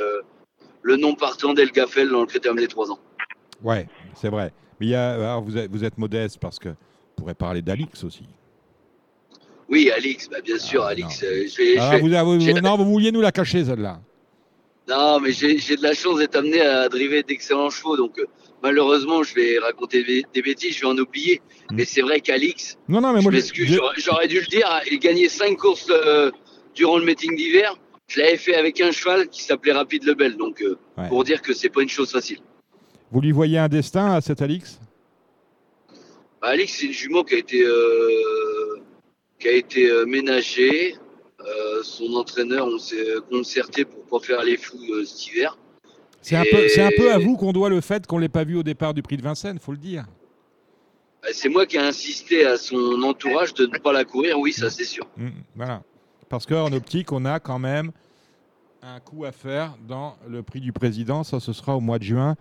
le 0.82 0.96
nom 0.96 1.14
partant 1.14 1.54
d'Elgafel 1.54 2.10
dans 2.10 2.20
le 2.20 2.26
critérium 2.26 2.58
des 2.58 2.68
3 2.68 2.90
ans. 2.90 2.98
Ouais, 3.62 3.86
c'est 4.14 4.28
vrai. 4.28 4.52
Mais 4.80 4.86
il 4.86 4.90
y 4.90 4.94
a, 4.94 5.14
alors 5.14 5.42
vous, 5.42 5.56
êtes, 5.56 5.70
vous 5.70 5.84
êtes 5.84 5.96
modeste 5.96 6.38
parce 6.40 6.58
que 6.58 6.70
on 6.70 7.14
pourrait 7.16 7.34
parler 7.34 7.62
d'Alix 7.62 8.02
aussi. 8.04 8.24
Oui, 9.68 9.90
Alix, 9.90 10.28
bah 10.28 10.40
bien 10.44 10.58
sûr, 10.58 10.82
ah, 10.82 10.88
Alix. 10.88 11.24
Non. 12.62 12.76
vous, 12.76 12.84
vouliez 12.84 13.12
nous 13.12 13.20
la 13.20 13.32
cacher, 13.32 13.64
celle-là. 13.64 14.00
Non, 14.88 15.20
mais 15.20 15.32
j'ai 15.32 15.76
de 15.76 15.82
la 15.82 15.94
chance 15.94 16.18
d'être 16.18 16.36
amené 16.36 16.60
à 16.60 16.88
driver 16.88 17.22
d'excellents 17.22 17.70
chevaux, 17.70 17.96
donc 17.96 18.18
euh, 18.18 18.26
malheureusement, 18.62 19.22
je 19.22 19.34
vais 19.34 19.58
raconter 19.58 20.24
des 20.32 20.42
bêtises, 20.42 20.76
je 20.76 20.80
vais 20.82 20.86
en 20.86 20.98
oublier. 20.98 21.40
Mm. 21.70 21.76
Mais 21.76 21.84
c'est 21.84 22.02
vrai 22.02 22.20
qu'Alix, 22.20 22.78
non, 22.88 23.00
non, 23.00 23.12
mais 23.12 23.20
moi, 23.20 23.32
j'aurais 23.96 24.28
dû 24.28 24.40
le 24.40 24.46
dire, 24.46 24.68
il 24.90 24.98
gagnait 24.98 25.28
5 25.28 25.56
courses 25.56 25.90
euh, 25.90 26.30
durant 26.74 26.98
le 26.98 27.04
meeting 27.04 27.36
d'hiver. 27.36 27.76
Je 28.08 28.20
l'avais 28.20 28.36
fait 28.36 28.54
avec 28.56 28.80
un 28.80 28.92
cheval 28.92 29.28
qui 29.28 29.42
s'appelait 29.42 29.72
Rapide 29.72 30.04
Lebel, 30.04 30.36
donc 30.36 30.62
euh, 30.62 30.76
pour 31.08 31.24
dire 31.24 31.40
que 31.40 31.54
c'est 31.54 31.70
pas 31.70 31.82
une 31.82 31.88
chose 31.88 32.10
facile. 32.10 32.40
Vous 33.10 33.20
lui 33.20 33.32
voyez 33.32 33.58
un 33.58 33.68
destin 33.68 34.12
à 34.12 34.20
cet 34.20 34.42
Alix? 34.42 34.78
Bah, 36.40 36.48
Alix, 36.48 36.74
c'est 36.74 36.86
une 36.86 36.92
jument 36.92 37.24
qui 37.24 37.34
a 37.34 37.38
été, 37.38 37.62
euh, 37.64 38.80
qui 39.38 39.48
a 39.48 39.52
été 39.52 39.90
euh, 39.90 40.04
ménagée. 40.04 40.96
son 41.82 42.14
entraîneur, 42.14 42.66
on 42.66 42.78
s'est 42.78 43.16
concerté 43.30 43.84
pour 43.84 44.04
pas 44.04 44.20
faire 44.24 44.42
les 44.44 44.56
fous 44.56 44.78
cet 45.04 45.26
hiver. 45.26 45.58
C'est 46.22 46.36
un, 46.36 46.44
peu, 46.44 46.66
un 46.80 46.90
peu 46.96 47.12
à 47.12 47.18
vous 47.18 47.36
qu'on 47.36 47.52
doit 47.52 47.68
le 47.68 47.80
fait 47.80 48.06
qu'on 48.06 48.18
l'ait 48.18 48.28
pas 48.28 48.44
vu 48.44 48.56
au 48.56 48.62
départ 48.62 48.94
du 48.94 49.02
prix 49.02 49.16
de 49.16 49.22
Vincennes, 49.22 49.58
faut 49.58 49.72
le 49.72 49.78
dire. 49.78 50.06
Bah, 51.22 51.28
c'est 51.32 51.48
moi 51.48 51.66
qui 51.66 51.76
ai 51.76 51.80
insisté 51.80 52.46
à 52.46 52.56
son 52.56 53.02
entourage 53.02 53.54
de 53.54 53.66
ne 53.66 53.78
pas 53.78 53.92
la 53.92 54.04
courir, 54.04 54.38
oui, 54.38 54.52
ça 54.52 54.70
c'est 54.70 54.84
sûr. 54.84 55.06
Mmh, 55.16 55.28
voilà. 55.56 55.82
Parce 56.28 56.46
qu'en 56.46 56.72
optique, 56.72 57.12
on 57.12 57.24
a 57.24 57.40
quand 57.40 57.58
même 57.58 57.92
un 58.82 59.00
coup 59.00 59.24
à 59.24 59.32
faire 59.32 59.76
dans 59.86 60.16
le 60.28 60.42
prix 60.42 60.60
du 60.60 60.72
président. 60.72 61.24
Ça, 61.24 61.40
ce 61.40 61.52
sera 61.52 61.76
au 61.76 61.80
mois 61.80 61.98
de 61.98 62.04
juin. 62.04 62.36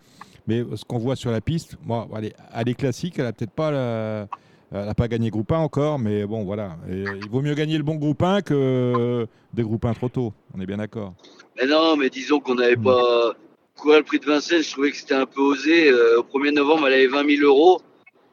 Mais 0.48 0.64
ce 0.76 0.86
qu'on 0.86 0.98
voit 0.98 1.16
sur 1.16 1.32
la 1.32 1.42
piste, 1.42 1.76
bon, 1.84 2.08
elle, 2.16 2.70
est, 2.70 2.74
classique. 2.74 3.16
Elle 3.18 3.26
n'a 3.26 3.34
peut-être 3.34 3.52
pas, 3.52 4.28
elle 4.72 4.94
pas 4.96 5.08
gagné 5.08 5.30
groupe 5.30 5.52
1 5.52 5.58
encore. 5.58 6.00
Mais 6.00 6.26
bon, 6.26 6.46
voilà. 6.46 6.78
il 6.90 7.30
vaut 7.30 7.42
mieux 7.42 7.54
gagner 7.54 7.78
le 7.78 7.84
bon 7.84 7.96
groupe 7.96 8.24
1 8.24 8.42
que 8.42 9.28
des 9.54 9.64
groupes 9.64 9.86
1 9.86 9.94
trop 9.94 10.10
tôt. 10.10 10.34
On 10.56 10.62
est 10.62 10.66
bien 10.66 10.78
d'accord. 10.78 11.14
Mais 11.58 11.68
non, 11.68 11.96
mais 11.96 12.10
disons 12.10 12.40
qu'on 12.40 12.56
n'avait 12.56 12.78
pas. 12.78 13.36
Quoi, 13.82 13.98
le 13.98 14.04
prix 14.04 14.20
de 14.20 14.26
Vincennes, 14.26 14.64
je 14.64 14.72
trouvais 14.72 14.92
que 14.92 14.98
c'était 14.98 15.16
un 15.16 15.26
peu 15.26 15.42
osé. 15.42 15.90
Euh, 15.90 16.20
au 16.20 16.24
1er 16.24 16.52
novembre, 16.52 16.88
elle 16.88 16.94
avait 16.94 17.08
20 17.08 17.38
000 17.38 17.48
euros. 17.48 17.82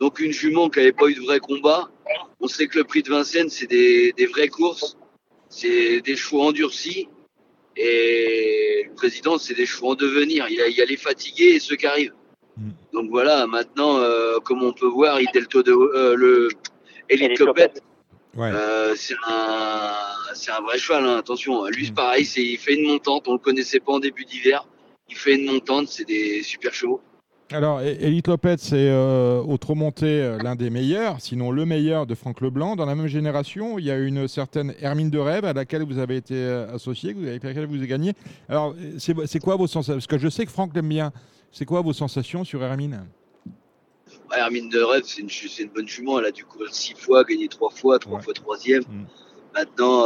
Donc 0.00 0.20
une 0.20 0.32
jument 0.32 0.68
qui 0.68 0.78
n'avait 0.78 0.92
pas 0.92 1.06
eu 1.08 1.14
de 1.14 1.20
vrai 1.20 1.40
combat. 1.40 1.90
On 2.40 2.48
sait 2.48 2.66
que 2.66 2.78
le 2.78 2.84
prix 2.84 3.02
de 3.02 3.10
Vincennes, 3.10 3.48
c'est 3.48 3.66
des, 3.66 4.12
des 4.12 4.26
vraies 4.26 4.48
courses 4.48 4.96
c'est 5.48 6.00
des 6.00 6.16
chevaux 6.16 6.42
endurcis. 6.42 7.08
Et 7.76 8.86
le 8.88 8.94
président, 8.94 9.38
c'est 9.38 9.54
des 9.54 9.66
chevaux 9.66 9.92
en 9.92 9.94
devenir. 9.94 10.46
Il 10.48 10.56
y 10.56 10.82
a, 10.82 10.84
les 10.84 10.96
fatigués 10.96 11.54
et 11.54 11.60
ceux 11.60 11.76
qui 11.76 11.86
arrivent. 11.86 12.14
Mm. 12.56 12.70
Donc 12.92 13.10
voilà, 13.10 13.46
maintenant, 13.46 13.98
euh, 13.98 14.38
comme 14.40 14.62
on 14.62 14.72
peut 14.72 14.86
voir, 14.86 15.20
il 15.20 15.28
Delto 15.32 15.62
de, 15.62 15.72
euh, 15.72 16.14
le 16.16 16.48
Elite 17.08 17.38
Copette, 17.38 17.82
euh, 18.36 18.94
c'est 18.96 19.14
un, 19.26 19.92
un, 20.56 20.60
vrai 20.62 20.78
cheval, 20.78 21.04
hein, 21.04 21.16
attention. 21.16 21.66
Lui, 21.66 21.90
mm. 21.90 21.94
pareil, 21.94 22.24
il 22.36 22.58
fait 22.58 22.74
une 22.74 22.88
montante. 22.88 23.28
On 23.28 23.34
le 23.34 23.38
connaissait 23.38 23.80
pas 23.80 23.92
en 23.92 24.00
début 24.00 24.24
d'hiver. 24.24 24.66
Il 25.08 25.16
fait 25.16 25.36
une 25.36 25.46
montante, 25.46 25.88
c'est 25.88 26.04
des 26.04 26.42
super 26.42 26.72
chevaux. 26.72 27.00
Alors, 27.50 27.80
Elite 27.80 28.28
Lopez, 28.28 28.56
c'est 28.58 28.90
euh, 28.90 29.40
au 29.40 29.56
trop 29.56 29.74
monté 29.74 30.04
euh, 30.04 30.36
l'un 30.36 30.54
des 30.54 30.68
meilleurs, 30.68 31.18
sinon 31.18 31.50
le 31.50 31.64
meilleur 31.64 32.06
de 32.06 32.14
Franck 32.14 32.42
Leblanc. 32.42 32.76
Dans 32.76 32.84
la 32.84 32.94
même 32.94 33.06
génération, 33.06 33.78
il 33.78 33.86
y 33.86 33.90
a 33.90 33.96
une 33.96 34.28
certaine 34.28 34.74
Hermine 34.82 35.08
de 35.08 35.18
Rêve 35.18 35.46
à 35.46 35.54
laquelle 35.54 35.82
vous 35.82 35.98
avez 35.98 36.16
été 36.16 36.34
euh, 36.34 36.74
associé, 36.74 37.16
avec 37.16 37.42
laquelle 37.42 37.64
vous 37.64 37.76
avez 37.76 37.86
gagné. 37.86 38.12
Alors, 38.50 38.74
c'est 38.98 39.40
quoi 39.40 39.56
vos 39.56 39.66
sensations 39.66 39.94
Parce 39.94 40.06
que 40.06 40.18
je 40.18 40.28
sais 40.28 40.44
que 40.44 40.52
Franck 40.52 40.74
l'aime 40.74 40.90
bien. 40.90 41.10
C'est 41.50 41.64
quoi 41.64 41.80
vos 41.80 41.94
sensations 41.94 42.44
sur 42.44 42.62
Hermine? 42.62 43.06
Hermine 44.36 44.68
de 44.68 44.80
Rêve, 44.80 45.04
c'est 45.06 45.22
une, 45.22 45.70
bonne 45.70 45.88
jument. 45.88 46.18
Elle 46.18 46.26
a 46.26 46.32
du 46.32 46.44
coup 46.44 46.58
six 46.70 46.92
fois, 46.92 47.24
gagné 47.24 47.48
trois 47.48 47.70
fois, 47.70 47.98
trois 47.98 48.20
fois 48.20 48.34
troisième. 48.34 48.82
Mm. 48.82 49.06
Maintenant, 49.54 50.04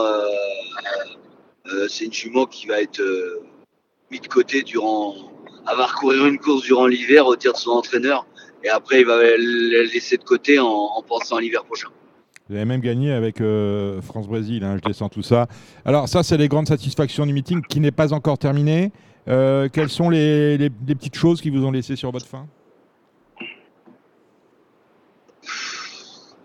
c'est 1.88 2.04
une 2.04 2.12
jument 2.12 2.46
qui 2.46 2.68
va 2.68 2.80
être 2.80 3.02
mise 4.12 4.20
de 4.20 4.28
côté 4.28 4.62
durant 4.62 5.14
à 5.66 5.74
va 5.74 5.86
recourir 5.86 6.26
une 6.26 6.38
course 6.38 6.62
durant 6.62 6.86
l'hiver 6.86 7.26
au 7.26 7.34
tir 7.36 7.52
de 7.52 7.58
son 7.58 7.70
entraîneur 7.70 8.26
et 8.64 8.68
après 8.68 9.00
il 9.00 9.06
va 9.06 9.16
la 9.16 9.36
laisser 9.36 10.16
de 10.16 10.24
côté 10.24 10.58
en, 10.58 11.02
pensant 11.06 11.36
à 11.36 11.40
l'hiver 11.40 11.64
prochain. 11.64 11.88
Vous 12.48 12.56
avez 12.56 12.64
même 12.64 12.80
gagné 12.80 13.12
avec 13.12 13.40
euh, 13.40 14.02
France-Brésil, 14.02 14.62
hein, 14.64 14.76
je 14.76 14.86
descends 14.86 15.08
tout 15.08 15.22
ça. 15.22 15.46
Alors 15.84 16.08
ça, 16.08 16.22
c'est 16.22 16.36
les 16.36 16.48
grandes 16.48 16.66
satisfactions 16.66 17.24
du 17.24 17.32
meeting 17.32 17.62
qui 17.62 17.80
n'est 17.80 17.92
pas 17.92 18.12
encore 18.12 18.36
terminé. 18.38 18.92
Euh, 19.28 19.68
quelles 19.72 19.88
sont 19.88 20.10
les, 20.10 20.58
petites 20.86 21.16
choses 21.16 21.40
qui 21.40 21.50
vous 21.50 21.64
ont 21.64 21.70
laissé 21.70 21.96
sur 21.96 22.10
votre 22.10 22.26
fin 22.26 22.46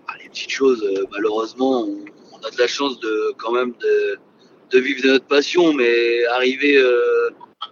ah, 0.08 0.14
Les 0.22 0.30
petites 0.30 0.52
choses, 0.52 0.82
euh, 0.84 1.06
malheureusement, 1.12 1.88
on, 2.32 2.48
a 2.48 2.52
de 2.52 2.58
la 2.60 2.68
chance 2.68 3.00
de 3.00 3.34
quand 3.38 3.52
même 3.52 3.74
de, 4.72 4.80
vivre 4.80 5.02
de 5.04 5.10
notre 5.10 5.26
passion, 5.26 5.74
mais 5.74 6.24
arriver 6.36 6.78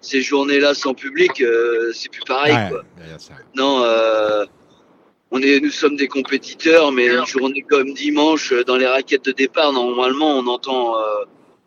ces 0.02 0.22
journées-là 0.22 0.74
sans 0.74 0.94
public, 0.94 1.42
euh, 1.42 1.92
c'est 1.94 2.10
plus 2.10 2.24
pareil. 2.26 2.54
Ouais, 2.54 2.70
quoi. 2.70 2.84
Non, 3.56 3.84
euh, 3.84 4.46
on 5.32 5.42
est, 5.42 5.60
nous 5.60 5.72
sommes 5.72 5.96
des 5.96 6.08
compétiteurs, 6.08 6.92
mais 6.92 7.08
une 7.08 7.26
journée 7.26 7.62
comme 7.62 7.94
dimanche, 7.94 8.52
euh, 8.52 8.64
dans 8.64 8.78
les 8.78 8.88
raquettes 8.88 9.26
de 9.26 9.32
départ, 9.32 9.74
normalement, 9.74 10.38
on 10.38 10.48
entend 10.48 10.98
euh, 10.98 11.02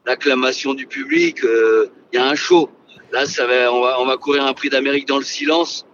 l'acclamation 0.06 0.74
du 0.74 0.86
public. 0.86 1.44
euh, 1.44 1.86
Il 2.12 2.16
y 2.16 2.18
a 2.18 2.26
un 2.26 2.34
show. 2.34 2.70
Là, 3.12 3.26
ça 3.26 3.46
va, 3.46 3.72
on 3.72 3.80
va, 3.80 4.00
on 4.00 4.06
va 4.06 4.16
courir 4.16 4.44
un 4.44 4.52
prix 4.52 4.68
d'Amérique 4.68 5.06
dans 5.08 5.18
le 5.18 5.24
silence. 5.24 5.86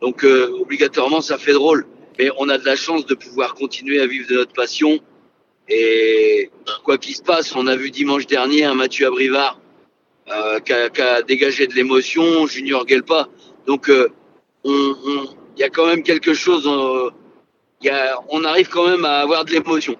Donc, 0.00 0.24
euh, 0.24 0.50
obligatoirement, 0.60 1.20
ça 1.20 1.38
fait 1.38 1.52
drôle. 1.52 1.86
Mais 2.18 2.30
on 2.38 2.48
a 2.48 2.58
de 2.58 2.64
la 2.64 2.76
chance 2.76 3.06
de 3.06 3.14
pouvoir 3.14 3.54
continuer 3.54 4.00
à 4.00 4.06
vivre 4.06 4.28
de 4.28 4.34
notre 4.34 4.52
passion. 4.52 4.98
Et 5.68 6.50
quoi 6.84 6.98
qu'il 6.98 7.14
se 7.14 7.22
passe, 7.22 7.54
on 7.56 7.66
a 7.66 7.76
vu 7.76 7.90
dimanche 7.90 8.26
dernier 8.26 8.64
un 8.64 8.74
Mathieu 8.74 9.06
Abrivard 9.06 9.58
euh, 10.30 10.60
qui, 10.60 10.72
dégagé 11.26 11.66
de 11.66 11.74
l'émotion, 11.74 12.46
Junior 12.46 12.86
Gelpa. 12.86 13.28
Donc, 13.66 13.88
euh, 13.88 14.08
il 14.64 15.60
y 15.60 15.62
a 15.62 15.70
quand 15.70 15.86
même 15.86 16.02
quelque 16.02 16.34
chose. 16.34 16.66
euh, 16.66 17.10
on 18.30 18.44
arrive 18.44 18.68
quand 18.68 18.88
même 18.88 19.04
à 19.04 19.20
avoir 19.20 19.44
de 19.44 19.50
l'émotion. 19.50 19.96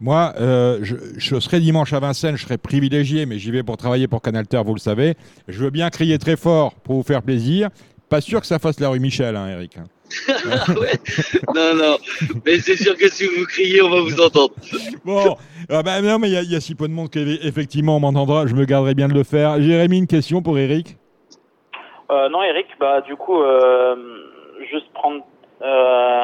Moi, 0.00 0.34
euh, 0.38 0.80
je, 0.82 1.40
serai 1.40 1.60
dimanche 1.60 1.92
à 1.92 2.00
Vincennes, 2.00 2.36
je 2.36 2.44
serai 2.44 2.58
privilégié, 2.58 3.26
mais 3.26 3.38
j'y 3.38 3.50
vais 3.50 3.62
pour 3.62 3.76
travailler 3.76 4.08
pour 4.08 4.20
Canalter, 4.20 4.60
vous 4.64 4.74
le 4.74 4.80
savez. 4.80 5.14
Je 5.48 5.58
veux 5.64 5.70
bien 5.70 5.88
crier 5.88 6.18
très 6.18 6.36
fort 6.36 6.74
pour 6.74 6.96
vous 6.96 7.02
faire 7.02 7.22
plaisir. 7.22 7.70
Pas 8.08 8.20
sûr 8.20 8.40
que 8.40 8.46
ça 8.46 8.58
fasse 8.58 8.80
la 8.80 8.88
rue 8.88 9.00
Michel, 9.00 9.34
hein, 9.36 9.48
Eric. 9.48 9.78
Ouais. 10.80 10.92
Non, 11.54 11.74
non. 11.74 11.96
Mais 12.44 12.58
c'est 12.58 12.76
sûr 12.76 12.96
que 12.96 13.08
si 13.08 13.26
vous 13.26 13.44
criez, 13.46 13.82
on 13.82 13.90
va 13.90 14.00
vous 14.00 14.20
entendre. 14.20 14.54
Bon, 15.04 15.36
ah 15.70 15.82
bah 15.82 16.00
non, 16.00 16.18
mais 16.18 16.28
il 16.28 16.34
y, 16.34 16.36
a- 16.36 16.42
il 16.42 16.50
y 16.52 16.56
a 16.56 16.60
si 16.60 16.74
peu 16.74 16.88
de 16.88 16.92
monde 16.92 17.10
qu'effectivement 17.10 17.96
on 17.96 18.00
m'entendra. 18.00 18.46
Je 18.46 18.54
me 18.54 18.64
garderai 18.64 18.94
bien 18.94 19.08
de 19.08 19.14
le 19.14 19.24
faire. 19.24 19.60
Jérémy, 19.60 19.98
une 19.98 20.06
question 20.06 20.42
pour 20.42 20.58
Eric 20.58 20.96
Euh, 22.10 22.28
non, 22.28 22.42
Eric, 22.42 22.66
bah 22.78 23.00
du 23.00 23.16
coup, 23.16 23.40
euh, 23.42 23.96
juste 24.70 24.86
prendre 24.92 25.24
euh, 25.62 26.22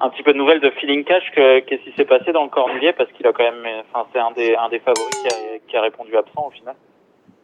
un 0.00 0.08
petit 0.10 0.22
peu 0.24 0.32
de 0.32 0.38
nouvelles 0.38 0.60
de 0.60 0.70
Feeling 0.80 1.04
Cash, 1.04 1.22
que- 1.34 1.60
qu'est-ce 1.60 1.82
qui 1.88 1.96
s'est 1.96 2.04
passé 2.04 2.32
dans 2.32 2.42
le 2.44 2.50
Cornulier, 2.50 2.92
parce 2.92 3.10
qu'il 3.12 3.26
a 3.26 3.32
quand 3.32 3.44
même, 3.44 3.64
enfin, 3.92 4.06
c'est 4.12 4.18
un 4.18 4.32
des, 4.32 4.54
un 4.56 4.68
des 4.68 4.80
favoris 4.80 5.14
qui 5.22 5.28
a, 5.28 5.38
qui 5.68 5.76
a 5.76 5.82
répondu 5.82 6.16
absent 6.16 6.46
au 6.48 6.50
final. 6.50 6.74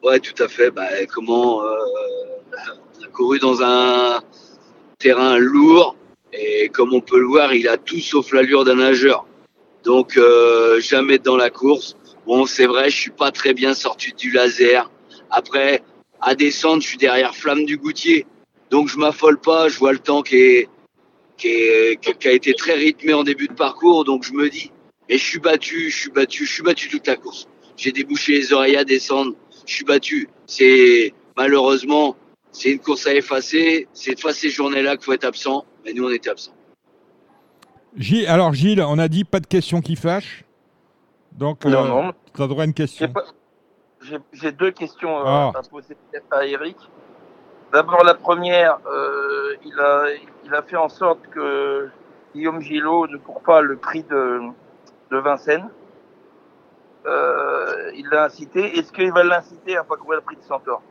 Ouais, 0.03 0.19
tout 0.21 0.43
à 0.43 0.49
fait. 0.49 0.71
Bah, 0.71 0.83
comment 1.13 1.63
euh, 1.63 1.67
on 3.01 3.05
a 3.05 3.09
couru 3.13 3.39
dans 3.39 3.63
un 3.63 4.19
terrain 4.99 5.39
lourd 5.39 5.97
et 6.33 6.69
comme 6.69 6.93
on 6.93 7.01
peut 7.01 7.19
le 7.19 7.27
voir, 7.27 7.55
il 7.55 7.69
a 7.69 7.77
tout 7.77 8.01
sauf 8.01 8.33
l'allure 8.33 8.65
d'un 8.65 8.77
nageur. 8.77 9.27
Donc 9.85 10.17
euh, 10.17 10.81
jamais 10.81 11.19
dans 11.19 11.37
la 11.37 11.51
course. 11.51 11.97
Bon, 12.27 12.45
c'est 12.47 12.67
vrai, 12.67 12.91
je 12.91 12.97
suis 12.97 13.11
pas 13.11 13.31
très 13.31 13.55
bien 13.55 13.75
sorti 13.75 14.13
du 14.13 14.31
laser. 14.31 14.91
Après, 15.31 15.83
à 16.21 16.35
descendre, 16.35 16.83
je 16.83 16.89
suis 16.89 16.99
derrière 16.99 17.35
Flamme 17.35 17.65
du 17.65 17.79
Goutier. 17.79 18.27
Donc 18.71 18.89
je 18.89 18.99
m'affole 18.99 19.39
pas. 19.41 19.69
Je 19.69 19.79
vois 19.79 19.93
le 19.93 19.99
temps 19.99 20.23
qui 20.23 20.37
est 20.37 20.69
qui, 21.39 21.49
est, 21.49 22.01
qui- 22.01 22.29
a 22.29 22.33
été 22.33 22.53
très 22.55 22.75
rythmé 22.75 23.15
en 23.15 23.23
début 23.23 23.47
de 23.49 23.55
parcours. 23.55 24.05
Donc 24.05 24.25
je 24.25 24.33
me 24.33 24.51
dis, 24.51 24.73
et 25.09 25.17
je 25.17 25.25
suis 25.25 25.39
battu, 25.39 25.89
je 25.91 25.97
suis 25.97 26.11
battu, 26.11 26.45
je 26.45 26.53
suis 26.53 26.63
battu 26.63 26.89
toute 26.89 27.07
la 27.07 27.17
course. 27.17 27.47
J'ai 27.77 27.93
débouché 27.93 28.33
les 28.33 28.53
oreilles 28.53 28.77
à 28.77 28.85
descendre 28.85 29.35
je 29.69 29.75
suis 29.75 29.85
battu. 29.85 30.29
C'est 30.47 31.13
malheureusement, 31.37 32.17
c'est 32.59 32.73
une 32.73 32.81
course 32.81 33.07
à 33.07 33.15
effacer. 33.15 33.89
C'est 33.93 34.21
pas 34.21 34.33
ces 34.33 34.51
journées-là 34.51 34.97
qu'il 34.97 35.05
faut 35.05 35.13
être 35.13 35.25
absent. 35.25 35.65
Mais 35.85 35.93
nous, 35.93 36.07
on 36.07 36.11
était 36.11 36.31
absents. 36.31 36.53
Gilles, 37.97 38.27
Alors, 38.27 38.53
Gilles, 38.53 38.83
on 38.83 38.99
a 38.99 39.09
dit 39.09 39.25
pas 39.25 39.41
de 39.41 39.47
questions 39.47 39.81
qui 39.81 39.97
fâchent. 39.97 40.45
Donc, 41.33 41.65
Non, 41.65 41.85
euh, 41.85 41.89
non. 41.89 42.13
tu 42.35 42.43
as 42.43 42.47
droit 42.47 42.63
à 42.63 42.67
une 42.67 42.71
J'ai 42.77 42.85
question. 42.85 43.13
J'ai 44.33 44.53
deux 44.53 44.71
questions 44.73 45.19
euh, 45.21 45.23
Ah. 45.25 45.53
à 45.55 45.63
poser 45.63 45.97
à 46.31 46.47
Eric. 46.47 46.77
D'abord, 47.73 48.03
la 48.05 48.15
première, 48.15 48.79
euh, 48.91 49.55
il, 49.65 49.79
a, 49.79 50.07
il 50.45 50.55
a 50.55 50.63
fait 50.63 50.77
en 50.77 50.89
sorte 50.89 51.21
que 51.29 51.89
Guillaume 52.35 52.61
Gillot 52.61 53.07
ne 53.09 53.19
court 53.19 53.43
pas 53.43 53.61
le 53.61 53.77
prix 53.77 54.03
de, 54.05 54.41
de 55.11 55.17
Vincennes. 55.19 55.69
Euh, 57.07 57.91
il 57.95 58.07
l'a 58.09 58.25
incité. 58.25 58.79
Est-ce 58.79 58.93
qu'il 58.93 59.13
va 59.13 59.23
l'inciter 59.23 59.77
à 59.77 59.85
pas 59.85 59.97
courir 59.97 60.19
le 60.21 60.25
prix 60.25 60.37
de 60.37 60.43
Centaure? 60.43 60.83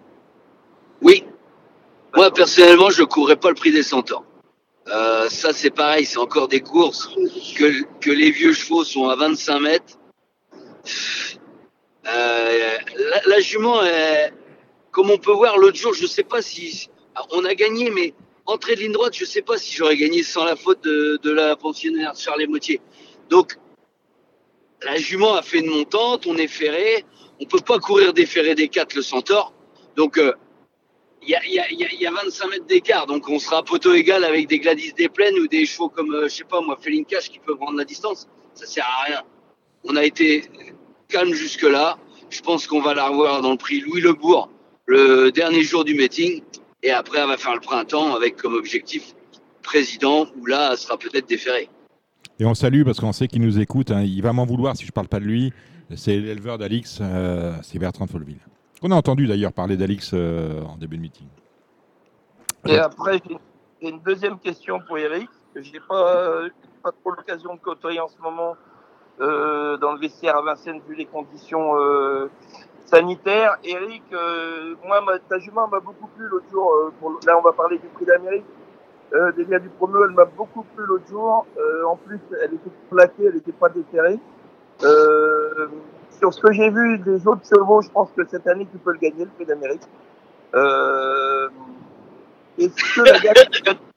Oui. 1.02 1.26
Moi, 2.18 2.32
personnellement, 2.32 2.90
je 2.90 3.02
ne 3.02 3.06
courrais 3.06 3.36
pas 3.36 3.50
le 3.50 3.54
prix 3.54 3.72
des 3.72 3.84
centaures. 3.84 4.26
Euh, 4.88 5.30
ça, 5.30 5.54
c'est 5.54 5.70
pareil. 5.70 6.04
C'est 6.04 6.18
encore 6.18 6.48
des 6.48 6.62
courses 6.62 7.10
que, 7.56 7.84
que 8.00 8.10
les 8.10 8.32
vieux 8.32 8.54
chevaux 8.54 8.84
sont 8.84 9.08
à 9.08 9.16
25 9.16 9.60
mètres. 9.60 10.00
Euh, 12.08 12.78
la, 12.98 13.22
la 13.28 13.40
jument, 13.40 13.84
elle- 13.84 14.34
comme 14.90 15.12
on 15.12 15.20
peut 15.20 15.32
voir 15.32 15.60
l'autre 15.60 15.78
jour, 15.78 15.94
je 15.94 16.08
sais 16.08 16.24
pas 16.24 16.42
si 16.42 16.90
on 17.34 17.46
a 17.46 17.54
gagné, 17.54 17.92
mais 17.92 18.16
entrée 18.48 18.74
de 18.74 18.80
ligne 18.80 18.94
droite, 18.94 19.14
je 19.16 19.24
sais 19.24 19.44
pas 19.44 19.60
si 19.60 19.76
j'aurais 19.76 19.96
gagné 19.98 20.24
sans 20.24 20.44
la 20.44 20.56
faute 20.56 20.84
de, 20.84 21.20
de 21.22 21.30
la 21.32 21.56
pensionnaire 21.56 22.16
Charles 22.18 22.48
Motier. 22.50 22.82
Donc, 23.30 23.60
la 24.82 24.98
jument 24.98 25.36
a 25.36 25.44
fait 25.44 25.60
une 25.60 25.70
montante, 25.70 26.26
on 26.26 26.36
est 26.38 26.48
ferré, 26.48 27.06
on 27.40 27.46
peut 27.46 27.60
pas 27.60 27.78
courir 27.78 28.12
des 28.12 28.26
ferrés 28.26 28.56
des 28.56 28.70
4 28.70 28.96
le 28.96 29.04
centaure. 29.04 29.54
Donc, 29.96 30.18
euh, 30.18 30.34
il 31.24 31.30
y, 31.30 31.36
a, 31.36 31.44
il 31.46 31.54
y, 31.54 31.60
a, 31.60 31.70
il 31.72 31.80
y 31.80 31.84
a- 31.86 31.88
il 31.94 32.00
y 32.02 32.06
a 32.08 32.12
25 32.12 32.50
mètres 32.50 32.66
d'écart, 32.68 33.06
donc 33.08 33.28
on 33.30 33.40
sera 33.40 33.64
poteau 33.64 33.94
égal 33.94 34.24
avec 34.24 34.48
des 34.48 34.60
Gladys 34.60 34.94
des 34.94 35.10
plaines 35.10 35.36
ou 35.40 35.48
des 35.48 35.66
chevaux 35.66 35.90
comme, 35.90 36.14
euh, 36.14 36.24
je 36.30 36.36
sais 36.36 36.44
pas 36.44 36.62
moi, 36.62 36.78
Féline 36.80 37.06
Cash 37.06 37.30
qui 37.30 37.40
peuvent 37.40 37.58
prendre 37.58 37.78
la 37.78 37.86
distance. 37.86 38.28
Ça 38.54 38.66
sert 38.66 38.86
à 38.86 39.04
rien. 39.06 39.22
On 39.84 39.96
a 39.96 40.04
été 40.04 40.44
calme 41.08 41.34
jusque-là. 41.34 41.98
Je 42.30 42.42
pense 42.42 42.68
qu'on 42.68 42.82
va 42.82 42.94
la 42.94 43.08
revoir 43.10 43.42
dans 43.42 43.52
le 43.52 43.58
prix 43.58 43.80
Louis 43.82 44.02
Lebourg 44.02 44.50
le 44.86 45.32
dernier 45.32 45.64
jour 45.64 45.84
du 45.86 45.94
meeting. 45.96 46.42
Et 46.84 46.92
après, 46.92 47.20
elle 47.20 47.28
va 47.28 47.38
faire 47.38 47.54
le 47.56 47.60
printemps 47.62 48.16
avec 48.16 48.36
comme 48.38 48.54
objectif 48.54 49.14
président, 49.64 50.28
où 50.40 50.46
là, 50.46 50.70
elle 50.72 50.78
sera 50.78 50.98
peut-être 50.98 51.28
déférée. 51.28 51.70
Et 52.40 52.46
on 52.46 52.54
salue 52.54 52.84
parce 52.84 53.00
qu'on 53.00 53.12
sait 53.14 53.28
qu'il 53.28 53.42
nous 53.42 53.60
écoute. 53.60 53.92
hein. 53.92 54.04
Il 54.04 54.22
va 54.22 54.32
m'en 54.34 54.46
vouloir 54.46 54.76
si 54.78 54.86
je 54.86 54.92
parle 54.92 55.08
pas 55.08 55.20
de 55.20 55.26
lui. 55.26 55.52
C'est 55.96 56.18
l'éleveur 56.18 56.58
d'Alix, 56.58 57.00
euh, 57.02 57.54
c'est 57.64 57.80
Bertrand 57.80 58.08
Folleville. 58.08 58.40
On 58.82 58.92
a 58.92 58.96
entendu 58.96 59.28
d'ailleurs 59.28 59.54
parler 59.54 59.76
d'Alix 59.76 60.12
euh, 60.14 60.62
en 60.64 60.78
début 60.78 60.98
de 60.98 61.02
meeting. 61.02 61.28
Et 62.66 62.78
après, 62.78 63.20
j'ai 63.82 63.90
une 63.90 64.00
deuxième 64.00 64.38
question 64.40 64.80
pour 64.88 64.98
Eric, 64.98 65.30
que 65.54 65.62
je 65.62 65.72
n'ai 65.72 65.80
pas, 65.80 66.42
pas 66.84 66.92
trop 66.92 67.12
l'occasion 67.12 67.56
de 67.56 67.60
côtoyer 67.60 68.00
en 68.00 68.08
ce 68.08 68.22
moment 68.22 68.56
euh, 69.20 69.78
dans 69.78 69.94
le 69.94 70.00
vestiaire 70.00 70.38
à 70.38 70.42
Vincennes, 70.42 70.82
vu 70.88 70.96
les 70.96 71.06
conditions 71.06 71.76
euh, 71.80 72.30
sanitaires. 72.86 73.58
Eric, 73.64 74.04
moi, 74.86 75.02
ma, 75.02 75.18
ta 75.20 75.40
jument 75.40 75.68
m'a 75.68 75.80
beaucoup 75.80 76.08
plu 76.16 76.28
l'autre 76.28 76.50
jour. 76.52 76.72
pour, 77.00 77.20
là, 77.26 77.38
on 77.38 77.42
va 77.42 77.54
parler 77.54 77.80
du 77.80 77.88
prix 77.88 78.06
d'Amérique. 78.06 78.46
Euh, 79.14 79.32
des 79.32 79.46
gars 79.46 79.60
du 79.60 79.70
promo, 79.70 80.04
elle 80.04 80.12
m'a 80.12 80.26
beaucoup 80.26 80.64
plu 80.76 80.86
l'autre 80.86 81.08
jour. 81.08 81.46
En 81.88 81.96
plus, 81.96 82.20
elle 82.44 82.56
était 82.56 82.72
plaquée, 82.90 83.26
elle 83.26 83.36
n'était 83.36 83.54
pas 83.54 83.70
déterrée. 83.70 84.20
Euh, 84.84 85.68
sur 86.18 86.34
ce 86.34 86.42
que 86.42 86.52
j'ai 86.52 86.70
vu 86.70 86.98
des 87.00 87.28
autres 87.28 87.48
chevaux, 87.48 87.82
je 87.82 87.90
pense 87.90 88.10
que 88.16 88.26
cette 88.28 88.48
année, 88.48 88.68
tu 88.72 88.78
peux 88.78 88.92
le 88.92 89.00
gagner, 89.00 89.26
le 89.26 89.30
prix 89.30 89.46
d'Amérique. 89.46 89.84
Euh, 90.56 91.50
est-ce 92.58 92.96
que 92.96 93.02
la 93.02 93.20
dernière, 93.20 93.46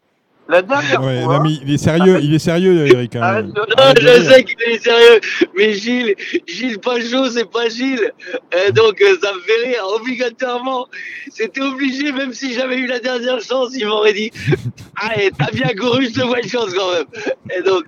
la 0.51 0.63
dernière 0.63 1.03
Ouais, 1.03 1.23
fois, 1.23 1.39
non, 1.39 1.45
mais 1.45 1.53
il 1.63 1.73
est 1.73 1.79
sérieux, 1.79 2.19
il 2.23 2.35
est 2.35 2.39
sérieux, 2.39 2.87
Eric. 2.87 3.17
hein. 3.17 3.23
Arrête 3.23 3.47
Non, 3.47 3.63
Arrête 3.77 4.01
je 4.01 4.23
sais 4.25 4.45
qu'il 4.45 4.61
est 4.63 4.79
sérieux, 4.83 5.21
mais 5.57 5.73
Gilles, 5.75 6.15
Gilles 6.47 6.79
Pajot, 6.81 7.27
c'est 7.31 7.51
pas 7.51 7.69
Gilles. 7.69 8.13
Euh, 8.55 8.71
donc, 8.73 9.01
euh, 9.01 9.17
ça 9.23 9.33
me 9.33 9.41
fait 9.41 9.69
rire, 9.69 9.85
obligatoirement. 9.95 10.87
C'était 11.31 11.63
obligé, 11.63 12.13
même 12.13 12.33
si 12.33 12.53
j'avais 12.53 12.77
eu 12.77 12.87
la 12.87 12.99
dernière 12.99 13.41
chance, 13.41 13.71
il 13.77 13.87
m'aurait 13.87 14.13
dit 14.13 14.31
Allez, 14.97 15.31
t'as 15.39 15.51
bien 15.53 15.69
couru, 15.79 16.07
je 16.07 16.21
te 16.21 16.27
vois 16.27 16.41
une 16.41 16.49
chance 16.49 16.75
quand 16.75 16.93
même. 16.93 17.07
Et 17.57 17.63
donc, 17.63 17.85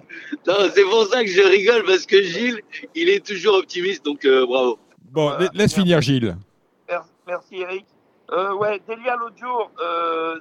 non, 0.47 0.55
c'est 0.75 0.85
pour 0.85 1.07
ça 1.07 1.23
que 1.25 1.31
je 1.31 1.43
rigole, 1.43 1.83
parce 1.85 2.07
que 2.07 2.23
Gilles, 2.23 2.61
il 2.95 3.09
est 3.11 3.25
toujours 3.27 3.57
optimiste, 3.57 4.05
donc 4.05 4.25
euh, 4.25 4.47
bravo. 4.47 4.79
Bon, 5.11 5.33
laisse 5.53 5.75
finir 5.75 6.01
Gilles. 6.01 6.37
Merci, 7.27 7.61
Eric. 7.61 7.85
Euh, 8.33 8.53
ouais, 8.55 8.81
Delia 8.89 9.15
l'autre 9.17 9.37
jour, 9.41 9.71
euh, 9.81 10.37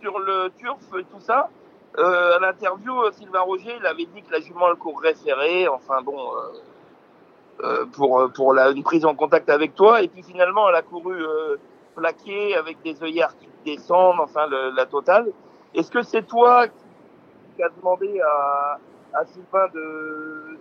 sur 0.00 0.18
le 0.18 0.50
turf 0.58 0.78
et 0.98 1.02
tout 1.02 1.20
ça, 1.20 1.50
euh, 1.98 2.36
à 2.36 2.38
l'interview, 2.40 3.02
euh, 3.02 3.12
Sylvain 3.12 3.40
Roger, 3.40 3.76
il 3.78 3.86
avait 3.86 4.06
dit 4.06 4.22
que 4.22 4.32
la 4.32 4.40
jument 4.40 4.68
elle 4.70 4.76
courrait 4.76 5.14
serrée, 5.14 5.68
enfin 5.68 6.00
bon, 6.02 6.18
euh, 6.18 7.64
euh, 7.64 7.84
pour, 7.92 8.20
euh, 8.20 8.28
pour 8.28 8.54
la, 8.54 8.70
une 8.70 8.82
prise 8.82 9.04
en 9.04 9.14
contact 9.14 9.48
avec 9.50 9.74
toi, 9.74 10.02
et 10.02 10.08
puis 10.08 10.22
finalement 10.22 10.68
elle 10.68 10.74
a 10.76 10.82
couru 10.82 11.14
euh, 11.22 11.56
plaquée 11.94 12.56
avec 12.56 12.80
des 12.82 13.02
œillères 13.02 13.36
qui 13.36 13.48
descendent, 13.64 14.20
enfin 14.20 14.46
le- 14.46 14.70
la 14.70 14.86
totale. 14.86 15.30
Est-ce 15.74 15.90
que 15.90 16.02
c'est 16.02 16.26
toi 16.26 16.66
qui 16.68 17.62
as 17.62 17.68
demandé 17.68 18.20
à, 18.20 18.78
à 19.14 19.24
Sylvain 19.26 19.68
de, 19.74 20.58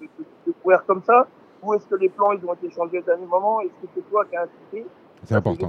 de, 0.00 0.06
de- 0.18 0.24
de 0.46 0.52
courir 0.62 0.84
comme 0.86 1.02
ça? 1.02 1.26
Ou 1.62 1.74
est-ce 1.74 1.86
que 1.86 1.96
les 1.96 2.08
plans 2.10 2.32
ils 2.32 2.44
ont 2.46 2.54
été 2.54 2.70
changés 2.70 2.98
au 2.98 3.02
dernier 3.02 3.26
moment? 3.26 3.60
Est-ce 3.62 3.70
que 3.82 3.88
c'est 3.94 4.10
toi 4.10 4.24
qui 4.26 4.36
as 4.36 4.42
incité 4.42 4.86
C'est 5.24 5.34
important. 5.34 5.66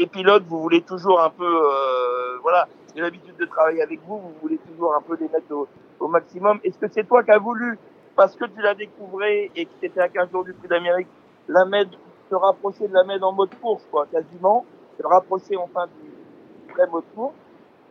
Les 0.00 0.06
pilotes, 0.06 0.44
vous 0.48 0.62
voulez 0.62 0.80
toujours 0.80 1.20
un 1.20 1.28
peu, 1.28 1.44
euh, 1.44 2.38
voilà, 2.40 2.66
j'ai 2.96 3.02
l'habitude 3.02 3.36
de 3.36 3.44
travailler 3.44 3.82
avec 3.82 4.00
vous, 4.06 4.16
vous 4.16 4.32
voulez 4.40 4.56
toujours 4.56 4.94
un 4.94 5.02
peu 5.02 5.14
les 5.20 5.28
mettre 5.28 5.52
au, 5.54 5.68
au 6.00 6.08
maximum. 6.08 6.58
Est-ce 6.64 6.78
que 6.78 6.88
c'est 6.90 7.06
toi 7.06 7.22
qui 7.22 7.30
as 7.32 7.38
voulu, 7.38 7.78
parce 8.16 8.34
que 8.34 8.46
tu 8.46 8.62
l'as 8.62 8.74
découvert 8.74 9.50
et 9.54 9.66
que 9.66 9.70
c'était 9.78 10.00
à 10.00 10.08
15 10.08 10.30
jours 10.30 10.44
du 10.44 10.54
Prix 10.54 10.68
d'Amérique, 10.68 11.08
la 11.48 11.66
mettre, 11.66 11.90
te 12.30 12.34
rapprocher 12.34 12.88
de 12.88 12.94
la 12.94 13.04
mettre 13.04 13.26
en 13.26 13.32
mode 13.32 13.50
course, 13.60 13.86
quoi, 13.90 14.06
quasiment 14.10 14.64
se 14.98 15.06
rapprocher 15.06 15.58
enfin 15.58 15.86
du 15.86 16.72
vrai 16.72 16.86
moto 16.86 17.34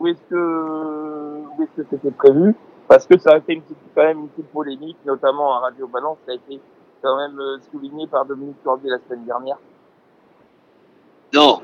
ou 0.00 0.08
est-ce 0.08 0.22
que 0.28 1.42
ou 1.56 1.62
est-ce 1.62 1.80
que 1.80 1.88
c'était 1.90 2.10
prévu? 2.10 2.56
Parce 2.88 3.06
que 3.06 3.16
ça 3.20 3.34
a 3.34 3.40
fait 3.40 3.52
une 3.52 3.62
petite, 3.62 3.78
quand 3.94 4.02
même 4.02 4.18
une 4.18 4.28
petite 4.30 4.50
polémique, 4.50 4.98
notamment 5.04 5.54
à 5.54 5.60
Radio 5.60 5.86
Balance, 5.86 6.18
ça 6.26 6.32
a 6.32 6.34
été 6.34 6.60
quand 7.02 7.16
même 7.16 7.38
euh, 7.38 7.58
souligné 7.70 8.08
par 8.08 8.24
Dominique 8.24 8.60
Cordier 8.64 8.90
la 8.90 8.98
semaine 8.98 9.24
dernière. 9.24 9.58
Non, 11.32 11.62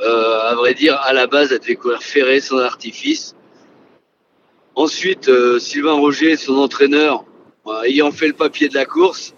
à 0.00 0.54
vrai 0.54 0.74
dire, 0.74 0.96
à 1.02 1.12
la 1.12 1.26
base, 1.26 1.52
elle 1.52 1.60
devait 1.60 1.76
courir 1.76 2.02
ferré 2.02 2.40
sans 2.40 2.58
artifice. 2.58 3.34
Ensuite, 4.76 5.30
euh, 5.30 5.58
Sylvain 5.58 5.94
Roger, 5.94 6.36
son 6.36 6.56
entraîneur, 6.56 7.24
euh, 7.66 7.82
ayant 7.84 8.12
fait 8.12 8.28
le 8.28 8.34
papier 8.34 8.68
de 8.68 8.74
la 8.74 8.84
course, 8.84 9.34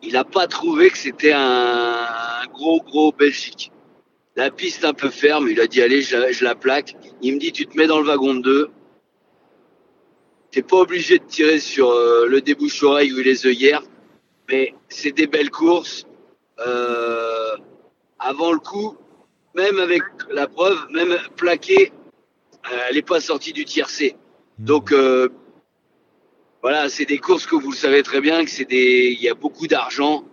il 0.00 0.12
n'a 0.12 0.22
pas 0.22 0.46
trouvé 0.46 0.90
que 0.90 0.98
c'était 0.98 1.32
un, 1.32 2.06
gros, 2.52 2.80
gros 2.80 3.10
Belgique. 3.10 3.72
La 4.36 4.52
piste 4.52 4.84
un 4.84 4.94
peu 4.94 5.10
ferme, 5.10 5.48
il 5.48 5.60
a 5.60 5.66
dit 5.66 5.82
allez, 5.82 6.02
je, 6.02 6.44
la 6.44 6.54
plaque. 6.54 6.94
Il 7.20 7.34
me 7.34 7.40
dit 7.40 7.50
tu 7.50 7.66
te 7.66 7.76
mets 7.76 7.88
dans 7.88 7.98
le 7.98 8.06
wagon 8.06 8.34
de 8.34 8.42
deux. 8.42 8.70
T'es 10.52 10.62
pas 10.62 10.76
obligé 10.76 11.18
de 11.18 11.24
tirer 11.24 11.58
sur 11.58 11.90
euh, 11.90 12.26
le 12.26 12.40
débouche-oreille 12.40 13.12
ou 13.12 13.18
les 13.18 13.46
œillères, 13.46 13.82
mais 14.48 14.72
c'est 14.88 15.12
des 15.12 15.26
belles 15.26 15.50
courses. 15.50 16.06
Euh, 16.64 17.56
avant 18.20 18.52
le 18.52 18.60
coup, 18.60 18.96
même 19.54 19.78
avec 19.78 20.02
la 20.30 20.46
preuve, 20.46 20.78
même 20.92 21.16
plaquée, 21.36 21.92
euh, 22.72 22.76
elle 22.88 22.96
n'est 22.96 23.02
pas 23.02 23.20
sortie 23.20 23.52
du 23.52 23.64
tiercé. 23.64 24.16
Donc 24.58 24.92
euh, 24.92 25.28
voilà, 26.62 26.88
c'est 26.88 27.04
des 27.04 27.18
courses 27.18 27.46
que 27.46 27.56
vous 27.56 27.70
le 27.70 27.76
savez 27.76 28.02
très 28.02 28.20
bien, 28.20 28.44
que 28.44 28.50
c'est 28.50 28.68
des, 28.68 29.14
il 29.16 29.22
y 29.22 29.28
a 29.28 29.34
beaucoup 29.34 29.66
d'argent. 29.66 30.24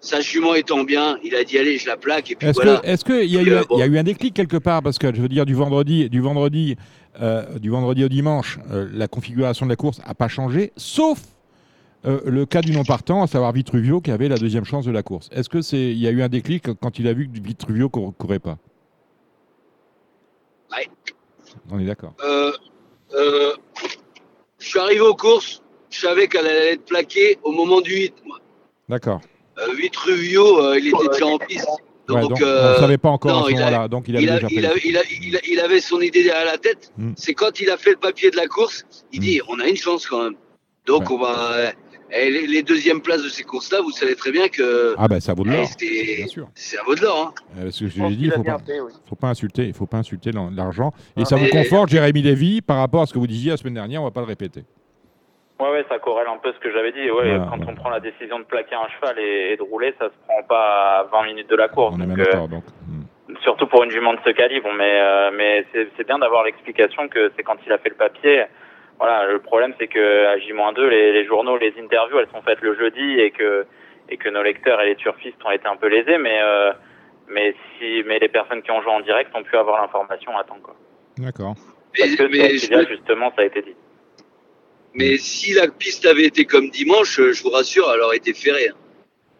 Sa 0.00 0.20
jument 0.20 0.54
étant 0.54 0.84
bien, 0.84 1.18
il 1.24 1.34
a 1.34 1.42
dit 1.42 1.58
allez, 1.58 1.78
je 1.78 1.86
la 1.86 1.96
plaque 1.96 2.30
et 2.30 2.36
puis 2.36 2.46
Est-ce 2.46 2.60
voilà. 2.62 2.78
que, 2.78 2.86
est-ce 2.86 3.04
que 3.04 3.24
il 3.24 3.30
y 3.30 3.38
euh, 3.38 3.62
y 3.70 3.82
a 3.82 3.86
eu 3.86 3.98
un 3.98 4.02
déclic 4.02 4.34
quelque 4.34 4.58
part 4.58 4.82
parce 4.82 4.98
que 4.98 5.12
je 5.14 5.20
veux 5.20 5.28
dire 5.28 5.46
du 5.46 5.54
vendredi, 5.54 6.08
du 6.10 6.20
vendredi, 6.20 6.76
euh, 7.20 7.58
du 7.58 7.70
vendredi 7.70 8.04
au 8.04 8.08
dimanche, 8.08 8.58
la 8.70 9.08
configuration 9.08 9.66
de 9.66 9.70
la 9.70 9.76
course 9.76 10.00
a 10.04 10.14
pas 10.14 10.28
changé, 10.28 10.72
sauf 10.76 11.18
euh, 12.04 12.20
le 12.24 12.46
cas 12.46 12.60
du 12.60 12.72
non 12.72 12.84
partant, 12.84 13.22
à 13.22 13.26
savoir 13.26 13.52
Vitruvio 13.52 14.00
qui 14.00 14.10
avait 14.10 14.28
la 14.28 14.36
deuxième 14.36 14.64
chance 14.64 14.84
de 14.84 14.90
la 14.92 15.02
course. 15.02 15.28
Est-ce 15.32 15.48
que 15.48 15.62
c'est, 15.62 15.90
il 15.90 15.98
y 15.98 16.06
a 16.06 16.10
eu 16.10 16.22
un 16.22 16.28
déclic 16.28 16.64
quand 16.80 16.98
il 16.98 17.08
a 17.08 17.12
vu 17.12 17.28
que 17.28 17.40
Vitruvio 17.40 17.88
cour- 17.88 18.14
courait 18.16 18.38
pas? 18.38 18.58
Ouais. 20.72 20.88
On 21.70 21.78
est 21.78 21.84
d'accord. 21.86 22.14
Euh, 22.24 22.52
euh, 23.14 23.52
je 24.58 24.68
suis 24.68 24.78
arrivé 24.78 25.00
aux 25.00 25.14
courses, 25.14 25.62
je 25.90 26.00
savais 26.00 26.28
qu'elle 26.28 26.46
allait 26.46 26.72
être 26.74 26.84
plaquée 26.84 27.38
au 27.42 27.52
moment 27.52 27.80
du 27.80 27.92
8. 27.94 28.14
Moi. 28.26 28.38
D'accord. 28.88 29.20
8 29.74 29.96
Ruvio, 29.96 30.60
euh, 30.62 30.78
il 30.78 30.88
était 30.88 31.08
déjà 31.12 31.26
en 31.26 31.38
piste. 31.38 31.66
Ouais, 32.08 32.20
Donc, 32.20 32.40
euh, 32.40 32.74
on 32.76 32.80
savait 32.80 32.98
pas 32.98 33.08
encore 33.08 33.32
non, 33.32 33.44
à 33.46 33.48
ce 33.48 33.54
moment-là, 33.54 33.88
donc 33.88 34.04
il 34.06 34.14
avait 34.16 34.24
il, 34.26 34.30
a- 34.30 34.36
il, 34.36 34.44
pris. 34.44 34.58
a- 34.58 34.60
il, 34.84 34.96
a- 34.96 35.02
il 35.22 35.36
a- 35.36 35.40
il 35.48 35.60
avait 35.60 35.80
son 35.80 36.00
idée 36.00 36.22
derrière 36.22 36.44
la 36.44 36.56
tête. 36.58 36.92
Mm. 36.98 37.14
C'est 37.16 37.34
quand 37.34 37.58
il 37.58 37.68
a 37.68 37.76
fait 37.76 37.90
le 37.90 37.96
papier 37.96 38.30
de 38.30 38.36
la 38.36 38.46
course, 38.46 38.84
il 39.12 39.18
Mm. 39.20 39.22
dit 39.24 39.40
on 39.48 39.58
a 39.58 39.66
une 39.66 39.76
chance 39.76 40.06
quand 40.06 40.22
même. 40.22 40.36
Donc 40.86 41.10
Ouais. 41.10 41.16
on 41.16 41.18
va. 41.18 41.72
Et 42.12 42.30
les, 42.30 42.46
les 42.46 42.62
deuxièmes 42.62 43.00
places 43.00 43.22
de 43.22 43.28
ces 43.28 43.42
courses-là, 43.42 43.80
vous 43.80 43.90
savez 43.90 44.14
très 44.14 44.30
bien 44.30 44.48
que 44.48 44.94
Ah 44.98 45.08
ben 45.08 45.20
ça 45.20 45.34
vaut 45.34 45.44
de 45.44 45.50
eh, 45.50 45.56
l'or, 45.56 45.66
c'est 45.78 46.16
bien 46.16 46.26
sûr. 46.26 46.48
c'est 46.54 46.78
un 46.78 46.84
vaut 46.84 46.94
de 46.94 47.00
l'or. 47.02 47.32
Hein. 47.36 47.60
Euh, 47.60 47.70
ce 47.70 47.80
que 47.84 47.90
je 47.90 47.96
Je 47.96 48.02
l'ai 48.04 48.16
dit, 48.16 48.24
il 48.26 48.32
a 48.32 48.36
faut 48.36 48.42
oui. 48.68 48.92
faut 49.08 49.16
pas 49.16 49.28
insulter, 49.28 49.64
il 49.64 49.74
faut 49.74 49.86
pas 49.86 49.98
insulter 49.98 50.30
l'argent. 50.54 50.92
Et 51.16 51.22
Ah, 51.22 51.24
ça 51.24 51.36
vous 51.36 51.48
conforte, 51.48 51.88
Jérémy 51.88 52.22
Lévy, 52.22 52.60
par 52.62 52.78
rapport 52.78 53.02
à 53.02 53.06
ce 53.06 53.12
que 53.14 53.18
vous 53.18 53.26
disiez 53.26 53.50
la 53.50 53.56
semaine 53.56 53.74
dernière, 53.74 54.00
on 54.02 54.04
va 54.04 54.10
pas 54.10 54.20
le 54.20 54.26
répéter. 54.26 54.64
Ouais, 55.58 55.70
ouais, 55.70 55.84
ça 55.88 55.98
corrèle 55.98 56.26
un 56.28 56.36
peu 56.36 56.52
ce 56.52 56.58
que 56.58 56.70
j'avais 56.70 56.92
dit. 56.92 57.10
Ouais, 57.10 57.36
Voilà, 57.36 57.46
quand 57.50 57.58
ouais. 57.58 57.66
on 57.68 57.74
prend 57.74 57.88
la 57.88 58.00
décision 58.00 58.38
de 58.38 58.44
plaquer 58.44 58.74
un 58.74 58.88
cheval 58.94 59.18
et, 59.18 59.52
et 59.52 59.56
de 59.56 59.62
rouler, 59.62 59.94
ça 59.98 60.06
se 60.06 60.14
prend 60.28 60.42
pas 60.46 60.98
à 61.00 61.04
20 61.10 61.26
minutes 61.28 61.48
de 61.48 61.56
la 61.56 61.68
course. 61.68 61.94
on 61.98 62.02
est 62.02 62.06
même 62.06 62.20
euh, 62.20 62.24
d'accord, 62.24 62.48
donc. 62.48 62.64
hmm. 62.86 63.34
surtout 63.42 63.66
pour 63.66 63.82
une 63.82 63.90
jument 63.90 64.12
de 64.12 64.18
ce 64.22 64.30
calibre. 64.30 64.68
Mais, 64.76 65.00
euh, 65.00 65.30
mais 65.34 65.64
c'est 65.96 66.06
bien 66.06 66.18
d'avoir 66.18 66.44
l'explication 66.44 67.08
que 67.08 67.32
c'est 67.36 67.42
quand 67.42 67.56
il 67.66 67.72
a 67.72 67.78
fait 67.78 67.88
le 67.88 67.94
papier. 67.94 68.44
Voilà, 68.98 69.26
le 69.30 69.38
problème 69.40 69.74
c'est 69.78 69.88
que 69.88 70.26
à 70.26 70.38
J-2, 70.38 70.86
les, 70.88 71.12
les 71.12 71.26
journaux, 71.26 71.56
les 71.58 71.74
interviews, 71.78 72.18
elles 72.18 72.30
sont 72.32 72.42
faites 72.42 72.60
le 72.62 72.74
jeudi 72.76 73.20
et 73.20 73.30
que 73.30 73.66
et 74.08 74.16
que 74.16 74.28
nos 74.28 74.42
lecteurs 74.42 74.80
et 74.80 74.86
les 74.86 74.96
turfistes 74.96 75.44
ont 75.44 75.50
été 75.50 75.66
un 75.66 75.76
peu 75.76 75.88
lésés. 75.88 76.16
Mais 76.18 76.40
euh, 76.42 76.72
mais 77.28 77.54
si 77.78 78.02
mais 78.06 78.18
les 78.18 78.28
personnes 78.28 78.62
qui 78.62 78.70
ont 78.70 78.80
joué 78.82 78.92
en 78.92 79.00
direct 79.00 79.30
ont 79.34 79.42
pu 79.42 79.56
avoir 79.56 79.82
l'information 79.82 80.36
à 80.38 80.44
temps. 80.44 80.58
Quoi. 80.62 80.74
D'accord. 81.18 81.54
Parce 81.96 82.10
Mais, 82.10 82.16
que 82.16 82.22
mais, 82.24 82.56
je- 82.58 82.88
justement, 82.88 83.32
ça 83.36 83.42
a 83.42 83.44
été 83.46 83.62
dit. 83.62 83.74
mais 84.94 85.16
si 85.18 85.52
la 85.54 85.68
piste 85.68 86.06
avait 86.06 86.24
été 86.26 86.44
comme 86.46 86.68
dimanche, 86.70 87.20
je 87.20 87.42
vous 87.42 87.50
rassure, 87.50 87.90
elle 87.94 88.00
aurait 88.00 88.16
été 88.18 88.32
ferrée. 88.34 88.68
hein. 88.70 88.76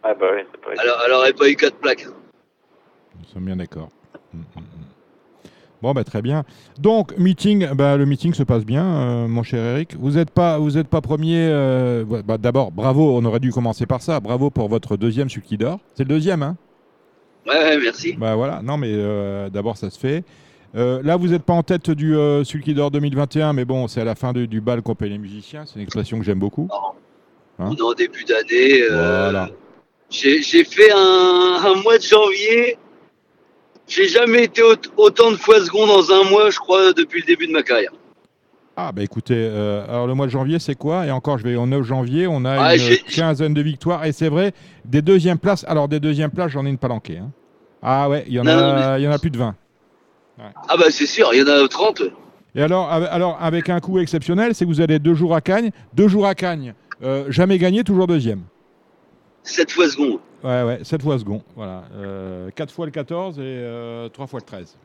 Ah 0.03 0.13
bah 0.13 0.27
oui, 0.35 0.41
ça 0.51 0.57
peut 0.59 0.71
être. 0.73 0.81
Elle, 0.83 0.91
elle 1.07 1.13
aurait 1.13 1.33
pas 1.33 1.49
eu 1.49 1.55
quatre 1.55 1.77
plaques. 1.79 2.03
hein. 2.07 2.13
Nous 3.17 3.25
sommes 3.25 3.45
bien 3.45 3.55
d'accord. 3.55 3.89
Bon, 5.81 5.93
bah, 5.93 6.03
très 6.03 6.21
bien. 6.23 6.43
Donc, 6.79 7.15
meeting, 7.17 7.67
bah, 7.75 7.97
le 7.97 8.05
meeting 8.05 8.33
se 8.33 8.41
passe 8.43 8.65
bien, 8.65 8.83
euh, 8.83 9.27
mon 9.27 9.43
cher 9.43 9.63
Eric. 9.63 9.95
Vous 9.99 10.11
n'êtes 10.11 10.31
pas, 10.31 10.57
vous 10.57 10.77
êtes 10.77 10.87
pas 10.87 11.01
premier. 11.01 11.47
euh, 11.51 12.03
bah, 12.25 12.37
D'abord, 12.39 12.71
bravo, 12.71 13.15
on 13.15 13.23
aurait 13.25 13.39
dû 13.39 13.51
commencer 13.51 13.85
par 13.85 14.01
ça. 14.01 14.19
Bravo 14.19 14.49
pour 14.49 14.69
votre 14.69 14.97
deuxième 14.97 15.29
Sulky 15.29 15.57
d'or. 15.57 15.79
C'est 15.93 16.03
le 16.03 16.09
deuxième, 16.09 16.41
hein? 16.41 16.55
Ouais, 17.47 17.53
ouais, 17.55 17.77
merci. 17.81 18.13
Bah 18.17 18.35
voilà, 18.35 18.61
non, 18.63 18.77
mais 18.77 18.89
euh, 18.91 19.49
d'abord, 19.49 19.77
ça 19.77 19.89
se 19.89 19.97
fait. 19.99 20.23
Là, 20.73 21.15
vous 21.15 21.29
n'êtes 21.29 21.43
pas 21.43 21.53
en 21.53 21.63
tête 21.63 21.89
du 21.89 22.15
Sulky 22.43 22.73
d'or 22.75 22.91
2021, 22.91 23.53
mais 23.53 23.63
bon, 23.65 23.87
c'est 23.87 24.01
à 24.01 24.03
la 24.03 24.15
fin 24.15 24.31
de- 24.33 24.45
du 24.45 24.61
bal 24.61 24.81
qu'on 24.81 24.93
paye 24.95 25.09
les 25.09 25.17
musiciens. 25.17 25.63
C'est 25.65 25.75
une 25.75 25.81
expression 25.81 26.19
que 26.19 26.25
j'aime 26.25 26.37
beaucoup. 26.39 26.67
Hein? 27.57 27.69
On 27.71 27.75
est 27.75 27.81
en 27.81 27.93
début 27.93 28.23
d'année. 28.25 28.81
Voilà. 28.89 29.49
J'ai 30.09 30.41
j'ai 30.43 30.63
fait 30.63 30.91
un, 30.91 31.57
un 31.65 31.81
mois 31.81 31.97
de 31.97 32.03
janvier. 32.03 32.77
J'ai 33.87 34.07
jamais 34.07 34.43
été 34.45 34.61
au- 34.63 34.75
autant 34.97 35.31
de 35.31 35.37
fois 35.37 35.59
second 35.63 35.87
dans 35.87 36.11
un 36.11 36.23
mois, 36.29 36.49
je 36.49 36.59
crois, 36.59 36.91
depuis 36.93 37.21
le 37.21 37.25
début 37.25 37.47
de 37.47 37.53
ma 37.53 37.63
carrière. 37.63 37.91
Ah, 38.75 38.91
bah 38.91 39.01
écoutez, 39.01 39.33
euh, 39.35 39.85
alors 39.89 40.05
le 40.05 40.13
mois 40.13 40.27
de 40.27 40.31
janvier, 40.31 40.59
c'est 40.59 40.75
quoi? 40.75 41.05
Et 41.05 41.11
encore, 41.11 41.37
je 41.39 41.43
vais 41.43 41.55
au 41.55 41.65
9 41.65 41.83
janvier, 41.83 42.27
on 42.27 42.45
a 42.45 42.51
Ah, 42.59 42.75
une 42.75 42.97
quinzaine 43.09 43.53
de 43.53 43.61
victoires. 43.61 44.05
Et 44.05 44.11
c'est 44.11 44.29
vrai, 44.29 44.51
des 44.85 45.01
deuxièmes 45.01 45.39
places, 45.39 45.65
alors 45.67 45.87
des 45.87 45.99
deuxièmes 45.99 46.29
places, 46.29 46.51
j'en 46.51 46.65
ai 46.65 46.69
une 46.69 46.77
palanquée. 46.77 47.17
hein. 47.17 47.31
Ah 47.81 48.07
ouais, 48.09 48.23
il 48.27 48.33
y, 48.33 48.39
en 48.39 48.43
Non, 48.43 48.51
a- 48.51 48.99
il 48.99 49.03
y 49.03 49.07
en 49.07 49.11
a 49.11 49.17
plus 49.19 49.29
de 49.31 49.37
20. 49.37 49.55
Ah 50.39 50.77
bah 50.77 50.85
c'est 50.91 51.05
sûr, 51.07 51.29
il 51.33 51.39
y 51.39 51.41
en 51.43 51.47
a 51.47 51.67
30. 51.67 52.03
Et 52.53 52.61
alors, 52.61 52.91
avec- 52.91 53.09
alors 53.11 53.37
avec 53.41 53.69
un 53.69 53.79
coup 53.79 53.97
exceptionnel, 53.99 54.53
c'est 54.53 54.65
que 54.65 54.69
vous 54.69 54.81
allez 54.81 54.99
deux 54.99 55.13
jours 55.15 55.33
à 55.35 55.41
Cagnes. 55.41 55.71
Deux 55.93 56.07
jours 56.07 56.27
à 56.27 56.35
Cagnes, 56.35 56.73
euh, 57.03 57.25
jamais 57.29 57.57
gagné, 57.57 57.83
toujours 57.83 58.05
deuxième. 58.05 58.41
7 59.43 59.71
fois 59.71 59.87
second. 59.89 60.19
Ouais, 60.43 60.63
ouais, 60.63 60.79
7 60.83 61.01
fois 61.01 61.17
second. 61.19 61.41
Voilà. 61.55 61.83
Euh, 61.95 62.49
4 62.55 62.71
fois 62.73 62.85
le 62.85 62.91
14 62.91 63.39
et 63.39 63.41
euh, 63.43 64.09
3 64.09 64.27
fois 64.27 64.39
le 64.39 64.45
13. 64.45 64.77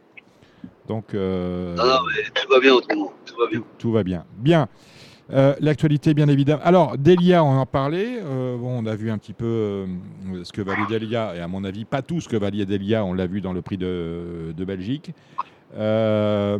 Donc, 0.88 1.14
euh, 1.14 1.74
Non, 1.76 1.84
non, 1.84 1.98
mais 2.14 2.22
tout 2.34 2.48
va 2.50 2.60
bien 2.60 2.72
autrement. 2.74 3.12
Tout 3.26 3.34
va 3.38 3.46
bien. 3.50 3.58
tout, 3.60 3.66
tout 3.78 3.92
va 3.92 4.02
bien. 4.02 4.24
Bien. 4.38 4.68
Euh, 5.32 5.54
L'actualité, 5.60 6.14
bien 6.14 6.28
évidemment. 6.28 6.62
Alors, 6.64 6.98
Delia, 6.98 7.42
on 7.44 7.56
en 7.58 7.66
parlait. 7.66 8.18
Euh, 8.22 8.56
bon, 8.56 8.82
on 8.82 8.86
a 8.86 8.94
vu 8.94 9.10
un 9.10 9.18
petit 9.18 9.32
peu 9.32 9.46
euh, 9.46 9.86
ce 10.44 10.52
que 10.52 10.60
valait 10.62 10.86
Delia, 10.90 11.34
et 11.36 11.40
à 11.40 11.48
mon 11.48 11.64
avis, 11.64 11.84
pas 11.84 12.02
tout 12.02 12.20
ce 12.20 12.28
que 12.28 12.36
valait 12.36 12.66
Delia, 12.66 13.04
on 13.04 13.14
l'a 13.14 13.26
vu 13.26 13.40
dans 13.40 13.52
le 13.52 13.62
prix 13.62 13.78
de, 13.78 14.52
de 14.56 14.64
Belgique. 14.64 15.12
Euh, 15.76 16.58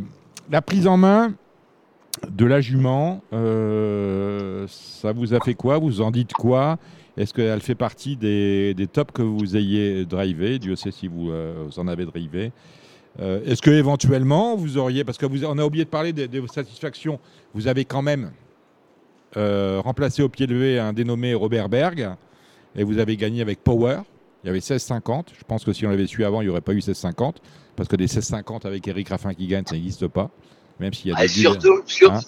la 0.49 0.61
prise 0.61 0.87
en 0.87 0.97
main 0.97 1.33
de 2.29 2.45
la 2.45 2.61
jument, 2.61 3.21
euh, 3.33 4.65
ça 4.67 5.11
vous 5.11 5.33
a 5.33 5.39
fait 5.39 5.53
quoi? 5.55 5.77
Vous 5.77 6.01
en 6.01 6.09
dites 6.11 6.33
quoi? 6.33 6.77
Est-ce 7.17 7.33
qu'elle 7.33 7.61
fait 7.61 7.75
partie 7.75 8.15
des, 8.15 8.87
tops 8.91 9.11
que 9.13 9.21
vous 9.21 9.55
ayez 9.55 10.05
drivé? 10.05 10.57
Dieu 10.59 10.75
sait 10.75 10.91
si 10.91 11.07
vous, 11.07 11.29
euh, 11.29 11.69
en 11.77 11.87
avez 11.87 12.05
drivé. 12.05 12.51
Euh, 13.19 13.43
Est-ce 13.45 13.61
que 13.61 13.69
éventuellement 13.69 14.55
vous 14.55 14.77
auriez, 14.77 15.03
parce 15.03 15.19
que 15.19 15.27
vous, 15.27 15.45
on 15.45 15.57
a 15.59 15.65
oublié 15.65 15.85
de 15.85 15.89
parler 15.89 16.13
de, 16.13 16.25
de 16.25 16.39
vos 16.39 16.47
satisfactions, 16.47 17.19
vous 17.53 17.67
avez 17.67 17.85
quand 17.85 18.01
même 18.01 18.31
euh, 19.37 19.81
remplacé 19.83 20.21
au 20.21 20.29
pied 20.29 20.47
levé 20.47 20.79
un 20.79 20.93
dénommé 20.93 21.33
Robert 21.33 21.69
Berg 21.69 22.15
et 22.75 22.83
vous 22.83 22.97
avez 22.97 23.17
gagné 23.17 23.41
avec 23.41 23.63
Power. 23.63 24.01
Il 24.43 24.47
y 24.47 24.49
avait 24.49 24.59
16,50. 24.59 25.25
Je 25.37 25.43
pense 25.47 25.63
que 25.63 25.73
si 25.73 25.85
on 25.85 25.89
l'avait 25.89 26.07
su 26.07 26.25
avant, 26.25 26.41
il 26.41 26.45
n'y 26.45 26.49
aurait 26.49 26.61
pas 26.61 26.73
eu 26.73 26.79
16,50 26.79 27.35
parce 27.75 27.87
que 27.87 27.95
des 27.95 28.07
16,50 28.07 28.67
avec 28.67 28.87
Eric 28.87 29.09
Raffin 29.09 29.33
qui 29.33 29.47
gagne, 29.47 29.65
ça 29.65 29.75
n'existe 29.75 30.07
pas. 30.07 30.29
Même 30.79 30.93
s'il 30.93 31.11
y 31.11 31.13
a 31.13 31.15
Ah, 31.17 31.21
des 31.23 31.27
surtout, 31.27 31.81
sur- 31.85 32.11
Hein 32.11 32.19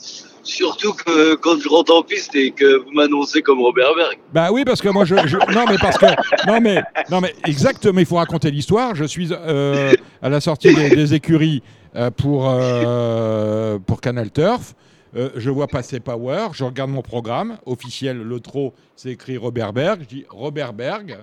surtout 0.44 0.94
que 0.94 1.34
quand 1.36 1.60
je 1.60 1.68
rentre 1.68 1.92
en 1.96 2.04
piste 2.04 2.36
et 2.36 2.52
que 2.52 2.84
vous 2.84 2.92
m'annoncez 2.92 3.42
comme 3.42 3.60
Robert 3.60 3.96
Berg. 3.96 4.20
Bah 4.32 4.50
oui, 4.52 4.64
parce 4.64 4.80
que 4.80 4.90
moi, 4.90 5.04
je, 5.04 5.16
je- 5.26 5.38
non, 5.54 5.66
mais 5.68 5.78
parce 5.82 5.98
que, 5.98 6.06
non, 6.48 6.62
mais, 6.62 6.84
non, 7.10 7.20
mais 7.20 7.34
exactement, 7.48 8.00
il 8.00 8.06
faut 8.06 8.18
raconter 8.18 8.52
l'histoire. 8.52 8.94
Je 8.94 9.06
suis 9.06 9.30
euh, 9.32 9.94
à 10.22 10.30
la 10.30 10.40
sortie 10.40 10.74
des, 10.76 10.90
des 10.92 11.14
écuries 11.16 11.64
euh, 11.96 12.12
pour, 12.12 12.48
euh, 12.48 13.80
pour 13.80 14.02
Canal 14.02 14.32
Turf. 14.32 14.76
Euh, 15.16 15.30
je 15.36 15.50
vois 15.50 15.68
passer 15.68 16.00
Power, 16.00 16.50
je 16.54 16.64
regarde 16.66 16.92
mon 16.92 17.02
programme 17.02 17.58
officiel, 17.66 18.18
le 18.22 18.40
trop, 18.42 18.74
c'est 18.98 19.12
écrit 19.12 19.38
Robert 19.38 19.72
Berg. 19.74 20.02
Je 20.02 20.08
dis 20.18 20.26
Robert 20.30 20.74
Berg. 20.74 21.18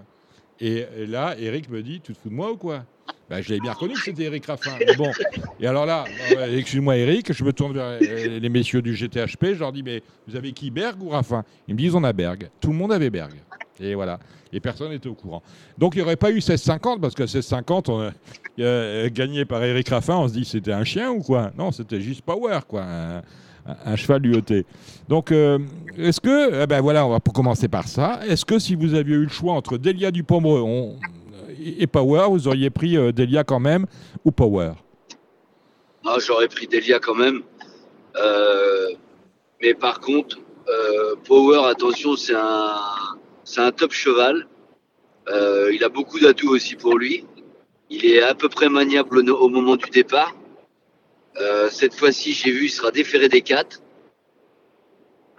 Et, 0.60 0.84
et 0.96 1.06
là, 1.06 1.34
Eric 1.38 1.68
me 1.70 1.82
dit 1.82 2.00
Tu 2.02 2.12
te 2.14 2.18
fous 2.18 2.30
de 2.30 2.34
moi 2.34 2.50
ou 2.52 2.56
quoi? 2.56 2.84
Bah, 3.30 3.40
je 3.40 3.48
l'avais 3.48 3.60
bien 3.60 3.72
reconnu 3.72 3.94
que 3.94 4.00
c'était 4.02 4.24
Eric 4.24 4.44
Raffin. 4.46 4.72
Bon, 4.98 5.10
et 5.58 5.66
alors 5.66 5.86
là, 5.86 6.04
euh, 6.36 6.58
excuse-moi 6.58 6.96
Eric, 6.98 7.32
je 7.32 7.44
me 7.44 7.52
tourne 7.52 7.72
vers 7.72 7.98
euh, 8.02 8.38
les 8.38 8.48
messieurs 8.50 8.82
du 8.82 8.94
GTHP, 8.94 9.54
je 9.54 9.60
leur 9.60 9.72
dis, 9.72 9.82
mais 9.82 10.02
vous 10.28 10.36
avez 10.36 10.52
qui, 10.52 10.70
Berg 10.70 11.02
ou 11.02 11.08
Raffin? 11.08 11.42
Ils 11.66 11.74
me 11.74 11.78
disent, 11.78 11.94
on 11.94 12.04
a 12.04 12.12
Berg. 12.12 12.50
Tout 12.60 12.70
le 12.70 12.76
monde 12.76 12.92
avait 12.92 13.08
Berg. 13.10 13.32
Et 13.80 13.94
voilà. 13.94 14.18
Et 14.52 14.60
personne 14.60 14.90
n'était 14.90 15.08
au 15.08 15.14
courant. 15.14 15.42
Donc 15.78 15.94
il 15.94 15.98
n'y 15.98 16.02
aurait 16.02 16.16
pas 16.16 16.30
eu 16.30 16.38
16,50 16.38 17.00
parce 17.00 17.14
que 17.14 17.22
16,50 17.22 17.90
on 17.90 18.00
a- 18.02 18.10
euh, 18.60 19.08
gagné 19.10 19.46
par 19.46 19.64
Eric 19.64 19.88
Raffin, 19.88 20.16
on 20.16 20.28
se 20.28 20.34
dit 20.34 20.44
c'était 20.44 20.72
un 20.74 20.84
chien 20.84 21.10
ou 21.10 21.20
quoi? 21.22 21.52
Non, 21.56 21.72
c'était 21.72 22.02
juste 22.02 22.20
Power, 22.20 22.58
quoi. 22.68 22.82
Un, 22.84 23.22
un- 23.86 23.96
cheval. 23.96 24.20
Donc, 25.08 25.32
euh, 25.32 25.58
est-ce 25.96 26.20
que, 26.20 26.62
eh 26.62 26.66
ben 26.66 26.80
voilà, 26.82 27.06
on 27.06 27.10
va 27.10 27.18
commencer 27.20 27.68
par 27.68 27.88
ça. 27.88 28.20
Est-ce 28.28 28.44
que 28.44 28.58
si 28.58 28.74
vous 28.74 28.92
aviez 28.94 29.14
eu 29.14 29.22
le 29.22 29.28
choix 29.30 29.54
entre 29.54 29.78
Delia 29.78 30.10
Dupomereux 30.10 30.60
on- 30.60 30.96
et 31.78 31.86
Power, 31.86 32.26
vous 32.30 32.48
auriez 32.48 32.70
pris 32.70 32.96
euh, 32.96 33.12
Delia 33.12 33.44
quand 33.44 33.60
même 33.60 33.86
ou 34.24 34.30
Power? 34.30 34.72
Ah, 36.06 36.16
j'aurais 36.18 36.48
pris 36.48 36.66
Delia 36.66 36.98
quand 36.98 37.14
même. 37.14 37.42
Euh, 38.16 38.88
mais 39.60 39.74
par 39.74 40.00
contre, 40.00 40.38
euh, 40.68 41.14
Power, 41.24 41.68
attention, 41.68 42.16
c'est 42.16 42.34
un, 42.34 43.70
top 43.72 43.92
cheval. 43.92 44.46
Il 45.72 45.82
a 45.84 45.88
beaucoup 45.88 46.18
d'atouts 46.18 46.50
aussi 46.50 46.74
pour 46.76 46.98
lui. 46.98 47.24
Il 47.90 48.04
est 48.06 48.22
à 48.22 48.34
peu 48.34 48.48
près 48.48 48.68
maniable 48.68 49.18
au, 49.30 49.48
moment 49.48 49.76
du 49.76 49.88
départ. 49.90 50.34
Cette 51.70 51.94
fois-ci, 51.94 52.32
j'ai 52.32 52.50
vu, 52.50 52.66
il 52.66 52.70
sera 52.70 52.90
déféré 52.90 53.28
des 53.28 53.42
quatre. 53.42 53.80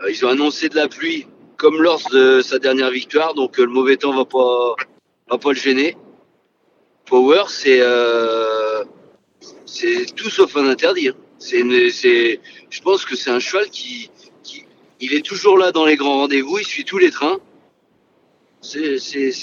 Euh, 0.03 0.11
ils 0.11 0.25
ont 0.25 0.29
annoncé 0.29 0.69
de 0.69 0.75
la 0.75 0.87
pluie, 0.87 1.27
comme 1.57 1.81
lors 1.81 2.01
de 2.11 2.41
sa 2.41 2.59
dernière 2.59 2.89
victoire, 2.89 3.33
donc 3.33 3.57
le 3.57 3.67
mauvais 3.67 3.97
temps 3.97 4.13
va 4.13 4.25
pas, 4.25 4.75
va 5.29 5.37
pas 5.37 5.49
le 5.49 5.57
gêner. 5.57 5.95
Power, 7.13 7.43
c'est 7.47 7.77
euh, 7.79 8.83
c'est 9.67 10.05
tout 10.15 10.31
sauf 10.31 10.57
un 10.57 10.67
interdit. 10.67 11.09
hein. 11.09 11.13
C'est, 11.37 11.59
je 12.71 12.81
pense 12.81 13.05
que 13.05 13.15
c'est 13.15 13.29
un 13.29 13.37
cheval 13.37 13.69
qui, 13.69 14.09
qui, 14.41 14.63
il 14.99 15.13
est 15.13 15.23
toujours 15.23 15.59
là 15.59 15.71
dans 15.71 15.85
les 15.85 15.95
grands 15.95 16.17
rendez-vous, 16.21 16.57
il 16.57 16.65
suit 16.65 16.85
tous 16.85 16.97
les 16.97 17.11
trains. 17.11 17.37
C'est, 18.61 18.97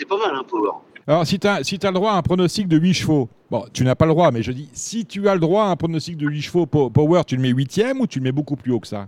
pas 0.09 0.17
mal, 0.19 0.35
hein, 0.35 0.43
Power. 0.49 0.73
Alors, 1.07 1.25
si 1.25 1.39
tu 1.39 1.47
as, 1.47 1.63
si 1.63 1.79
as 1.81 1.89
le 1.91 1.95
droit 1.95 2.11
à 2.11 2.17
un 2.17 2.23
pronostic 2.23 2.67
de 2.67 2.77
8 2.77 2.93
chevaux, 2.95 3.29
bon, 3.53 3.65
tu 3.73 3.85
n'as 3.85 3.95
pas 3.95 4.07
le 4.07 4.13
droit, 4.15 4.33
mais 4.33 4.43
je 4.43 4.51
dis, 4.51 4.69
si 4.73 5.07
tu 5.07 5.29
as 5.29 5.35
le 5.35 5.41
droit 5.41 5.65
à 5.65 5.67
un 5.69 5.77
pronostic 5.77 6.17
de 6.17 6.27
8 6.27 6.43
chevaux 6.43 6.67
Po- 6.67 6.91
Power, 6.91 7.23
tu 7.25 7.37
le 7.37 7.43
mets 7.43 7.51
8 7.51 7.81
ou 8.01 8.07
tu 8.09 8.19
le 8.19 8.25
mets 8.25 8.33
beaucoup 8.33 8.57
plus 8.57 8.73
haut 8.73 8.81
que 8.81 8.89
ça? 8.89 9.07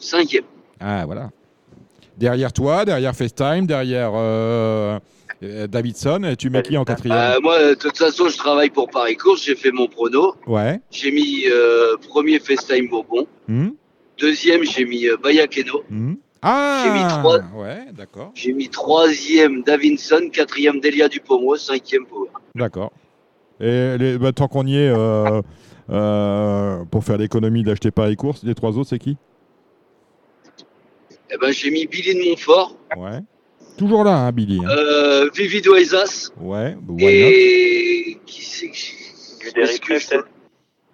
Cinquième. 0.00 0.44
Ah, 0.80 1.04
voilà. 1.06 1.30
Derrière 2.16 2.52
toi, 2.52 2.84
derrière 2.84 3.14
FaceTime, 3.14 3.66
derrière 3.66 4.10
euh, 4.14 4.98
Davidson, 5.42 6.34
tu 6.38 6.48
mets 6.50 6.62
qui 6.62 6.76
en 6.76 6.84
quatrième? 6.84 7.16
Euh, 7.18 7.40
moi, 7.42 7.58
de 7.70 7.74
toute 7.74 7.96
façon, 7.96 8.28
je 8.28 8.36
travaille 8.36 8.70
pour 8.70 8.88
Paris 8.88 9.16
Course, 9.16 9.44
j'ai 9.44 9.54
fait 9.54 9.70
mon 9.70 9.86
prono. 9.86 10.34
Ouais. 10.46 10.80
J'ai 10.90 11.10
mis 11.12 11.44
euh, 11.50 11.96
premier 12.08 12.38
FaceTime 12.38 12.88
Bourbon. 12.88 13.26
Hmm 13.48 13.68
Deuxième, 14.18 14.64
j'ai 14.64 14.86
mis 14.86 15.06
euh, 15.08 15.16
Bayakeno. 15.22 15.82
Hmm 15.90 16.14
Ah 16.40 16.82
J'ai 16.84 16.90
mis 16.92 17.06
trois. 17.06 17.38
Ouais, 17.54 17.84
d'accord. 17.92 18.32
J'ai 18.34 18.52
mis 18.54 18.68
troisième 18.70 19.62
Davinson, 19.62 20.30
quatrième 20.32 20.80
Delia 20.80 21.08
Dupomo, 21.08 21.54
cinquième 21.56 22.06
Power. 22.06 22.30
D'accord. 22.54 22.92
Et 23.60 23.98
les- 23.98 24.16
bah, 24.18 24.32
tant 24.32 24.48
qu'on 24.48 24.66
y 24.66 24.76
est, 24.76 24.88
euh, 24.88 25.42
euh, 25.90 26.84
pour 26.90 27.04
faire 27.04 27.18
l'économie 27.18 27.62
d'acheter 27.62 27.90
Paris 27.90 28.16
Course, 28.16 28.42
les 28.42 28.54
trois 28.54 28.78
autres, 28.78 28.88
c'est 28.90 28.98
qui? 28.98 29.18
Eh 31.30 31.36
ben, 31.38 31.52
j'ai 31.52 31.70
mis 31.70 31.86
Billy 31.86 32.14
de 32.14 32.30
Montfort, 32.30 32.76
Ouais. 32.96 33.20
Toujours 33.76 34.04
là, 34.04 34.16
hein, 34.26 34.32
Billy. 34.32 34.60
hein. 34.64 34.68
euh, 34.68 35.30
Vivi 35.34 35.60
Doezas 35.60 36.30
Ouais, 36.40 36.74
bah, 36.80 36.92
not 36.94 36.96
et 37.00 38.18
qui 38.26 38.42
c'est 38.42 38.68
que 38.70 39.52
Derrick 39.54 39.84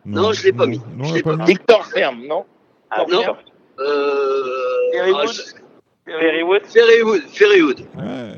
Non, 0.04 0.32
je 0.32 0.44
l'ai 0.44 0.52
pas 0.52 0.66
mis. 0.66 0.80
Non, 0.96 1.04
Je 1.04 1.10
on 1.10 1.14
l'ai 1.14 1.18
l'a 1.18 1.22
pas 1.22 1.36
pas 1.36 1.44
mis. 1.44 1.52
Victor 1.52 1.86
Ferme, 1.86 2.26
non? 2.26 2.44
Ah, 2.90 3.04
Non. 3.08 3.18
Victor. 3.18 3.38
Euh, 3.78 4.42
Ferrywood. 4.92 5.30
ah, 6.06 6.10
Ferrywood 6.20 6.62
Ferrywood. 6.66 7.22
Ferrywood. 7.28 7.80
Ouais, 7.96 8.32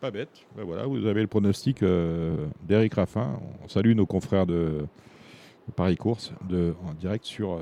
pas 0.00 0.10
bête. 0.10 0.28
Ben 0.56 0.64
voilà, 0.64 0.84
vous 0.86 1.04
avez 1.06 1.20
le 1.22 1.26
pronostic 1.26 1.82
euh, 1.82 2.36
d'Eric 2.62 2.94
Raffin. 2.94 3.40
On 3.64 3.68
salue 3.68 3.94
nos 3.94 4.06
confrères 4.06 4.46
de 4.46 4.84
Paris 5.76 5.96
Course 5.96 6.32
de, 6.48 6.74
en 6.88 6.94
direct 6.94 7.24
sur 7.24 7.54
euh, 7.54 7.60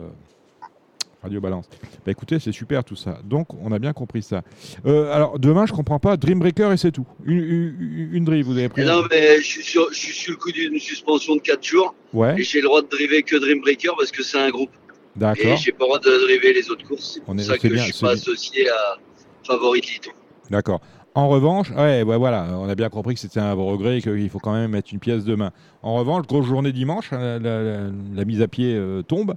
Radio 1.27 1.41
Balance. 1.41 1.69
Bah 2.05 2.13
écoutez, 2.13 2.39
c'est 2.39 2.53
super 2.53 2.83
tout 2.85 2.97
ça. 2.97 3.19
Donc, 3.25 3.49
on 3.63 3.71
a 3.73 3.79
bien 3.79 3.93
compris 3.93 4.23
ça. 4.23 4.43
Euh, 4.87 5.13
alors, 5.13 5.39
demain, 5.39 5.67
je 5.67 5.73
comprends 5.73 5.99
pas. 5.99 6.17
Dreambreaker 6.17 6.73
et 6.73 6.77
c'est 6.77 6.93
tout. 6.93 7.07
Une, 7.25 7.39
une, 7.39 8.09
une 8.13 8.25
drive, 8.25 8.47
vous 8.47 8.57
avez 8.57 8.69
pris 8.69 8.83
un- 8.83 8.87
non, 8.87 9.03
mais 9.11 9.37
je 9.39 9.45
suis, 9.47 9.63
sur, 9.63 9.89
je 9.93 9.99
suis 9.99 10.13
sur 10.15 10.33
le 10.33 10.39
coup 10.39 10.53
d'une 10.53 10.79
suspension 10.79 11.37
de 11.37 11.41
4 11.41 11.63
jours 11.65 11.95
Ouais, 12.13 12.35
et 12.41 12.43
j'ai 12.45 12.61
le 12.61 12.67
droit 12.69 12.81
de 12.83 12.89
driver 12.89 13.23
que 13.23 13.37
Dreambreaker 13.37 13.95
parce 13.97 14.11
que 14.13 14.23
c'est 14.23 14.39
un 14.41 14.51
groupe. 14.51 14.71
Et 15.17 15.19
d'accord. 15.19 15.57
j'ai 15.57 15.73
pas 15.73 15.85
le 15.85 15.87
droit 15.87 15.99
de 15.99 16.25
driver 16.27 16.53
les 16.53 16.71
autres 16.71 16.87
courses. 16.87 17.13
C'est 17.15 17.21
pour 17.25 17.35
On 17.35 17.39
est- 17.39 17.43
ça 17.43 17.59
que 17.59 17.69
bien, 17.69 17.85
je 17.85 17.93
suis 17.93 18.01
pas 18.05 18.13
associé 18.13 18.69
à 18.71 18.97
Favorite 19.45 19.87
Liton. 19.93 20.11
D'accord. 20.51 20.81
En 21.15 21.29
revanche, 21.31 21.71
ouais, 21.71 22.03
ouais, 22.03 22.19
voilà, 22.19 22.47
on 22.59 22.69
a 22.69 22.75
bien 22.75 22.91
compris 22.91 23.15
que 23.15 23.21
c'était 23.21 23.41
un 23.41 23.55
regret 23.55 23.99
et 23.99 24.03
qu'il 24.03 24.29
faut 24.29 24.39
quand 24.39 24.53
même 24.53 24.73
mettre 24.73 24.91
une 24.93 24.99
pièce 24.99 25.25
demain. 25.25 25.51
En 25.83 25.95
revanche, 25.95 26.27
grosse 26.27 26.45
journée 26.47 26.73
dimanche, 26.73 27.11
hein, 27.13 27.39
la, 27.39 27.63
la- 27.63 27.91
la 28.15 28.25
mise 28.27 28.43
à 28.43 28.49
pied 28.49 28.75
euh, 28.77 29.01
tombe, 29.03 29.35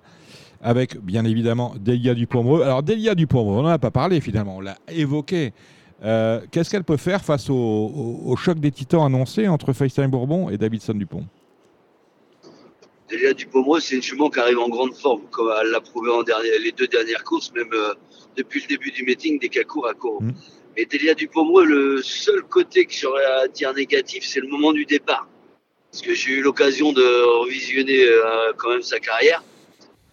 avec 0.61 0.97
bien 0.99 1.25
évidemment 1.25 1.73
Delia 1.79 2.13
Dupomereux. 2.13 2.63
Alors 2.63 2.83
Delia 2.83 3.15
Dupomereux, 3.15 3.57
on 3.59 3.61
n'en 3.63 3.69
a 3.69 3.79
pas 3.79 3.91
parlé 3.91 4.21
finalement, 4.21 4.57
on 4.57 4.61
l'a 4.61 4.77
évoqué. 4.89 5.53
Euh, 6.03 6.39
Qu'est-ce 6.51 6.69
qu'elle 6.69 6.83
peut 6.83 6.97
faire 6.97 7.23
face 7.23 7.49
au, 7.49 7.53
au- 7.55 8.21
au 8.31 8.35
choc 8.35 8.59
des 8.59 8.71
titans 8.71 9.03
annoncé 9.05 9.47
entre 9.47 9.73
FaceTime 9.73 10.07
Bourbon 10.07 10.49
et 10.49 10.57
Davidson 10.57 10.93
Dupont? 10.93 11.25
Delia 13.09 13.33
Dupomreau, 13.33 13.79
c'est 13.79 13.95
une 13.95 14.01
jument 14.03 14.29
qui 14.29 14.39
arrive 14.39 14.59
en 14.59 14.69
grande 14.69 14.93
forme, 14.93 15.21
comme 15.31 15.49
elle 15.61 15.71
l'a 15.71 15.81
prouvé 15.81 16.11
en 16.11 16.21
dernier, 16.21 16.59
les 16.63 16.71
deux 16.71 16.87
dernières 16.87 17.23
courses, 17.23 17.51
même 17.55 17.69
euh, 17.73 17.93
depuis 18.37 18.61
le 18.61 18.67
début 18.67 18.91
du 18.91 19.03
meeting, 19.03 19.39
dès 19.39 19.49
qu'elle 19.49 19.65
court, 19.65 19.87
elle 19.89 19.95
court. 19.95 20.21
Mm. 20.21 20.31
Et 20.77 20.85
Delia 20.85 21.15
Dupomreau, 21.15 21.63
le 21.63 22.01
seul 22.03 22.43
côté 22.43 22.85
que 22.85 22.93
j'aurais 22.93 23.25
à 23.43 23.47
dire 23.47 23.73
négatif, 23.73 24.23
c'est 24.25 24.39
le 24.39 24.47
moment 24.47 24.71
du 24.73 24.85
départ. 24.85 25.27
Parce 25.91 26.03
que 26.03 26.13
j'ai 26.13 26.33
eu 26.33 26.41
l'occasion 26.43 26.93
de 26.93 27.01
revisionner 27.41 28.03
euh, 28.05 28.53
quand 28.57 28.69
même 28.69 28.83
sa 28.83 28.99
carrière. 28.99 29.43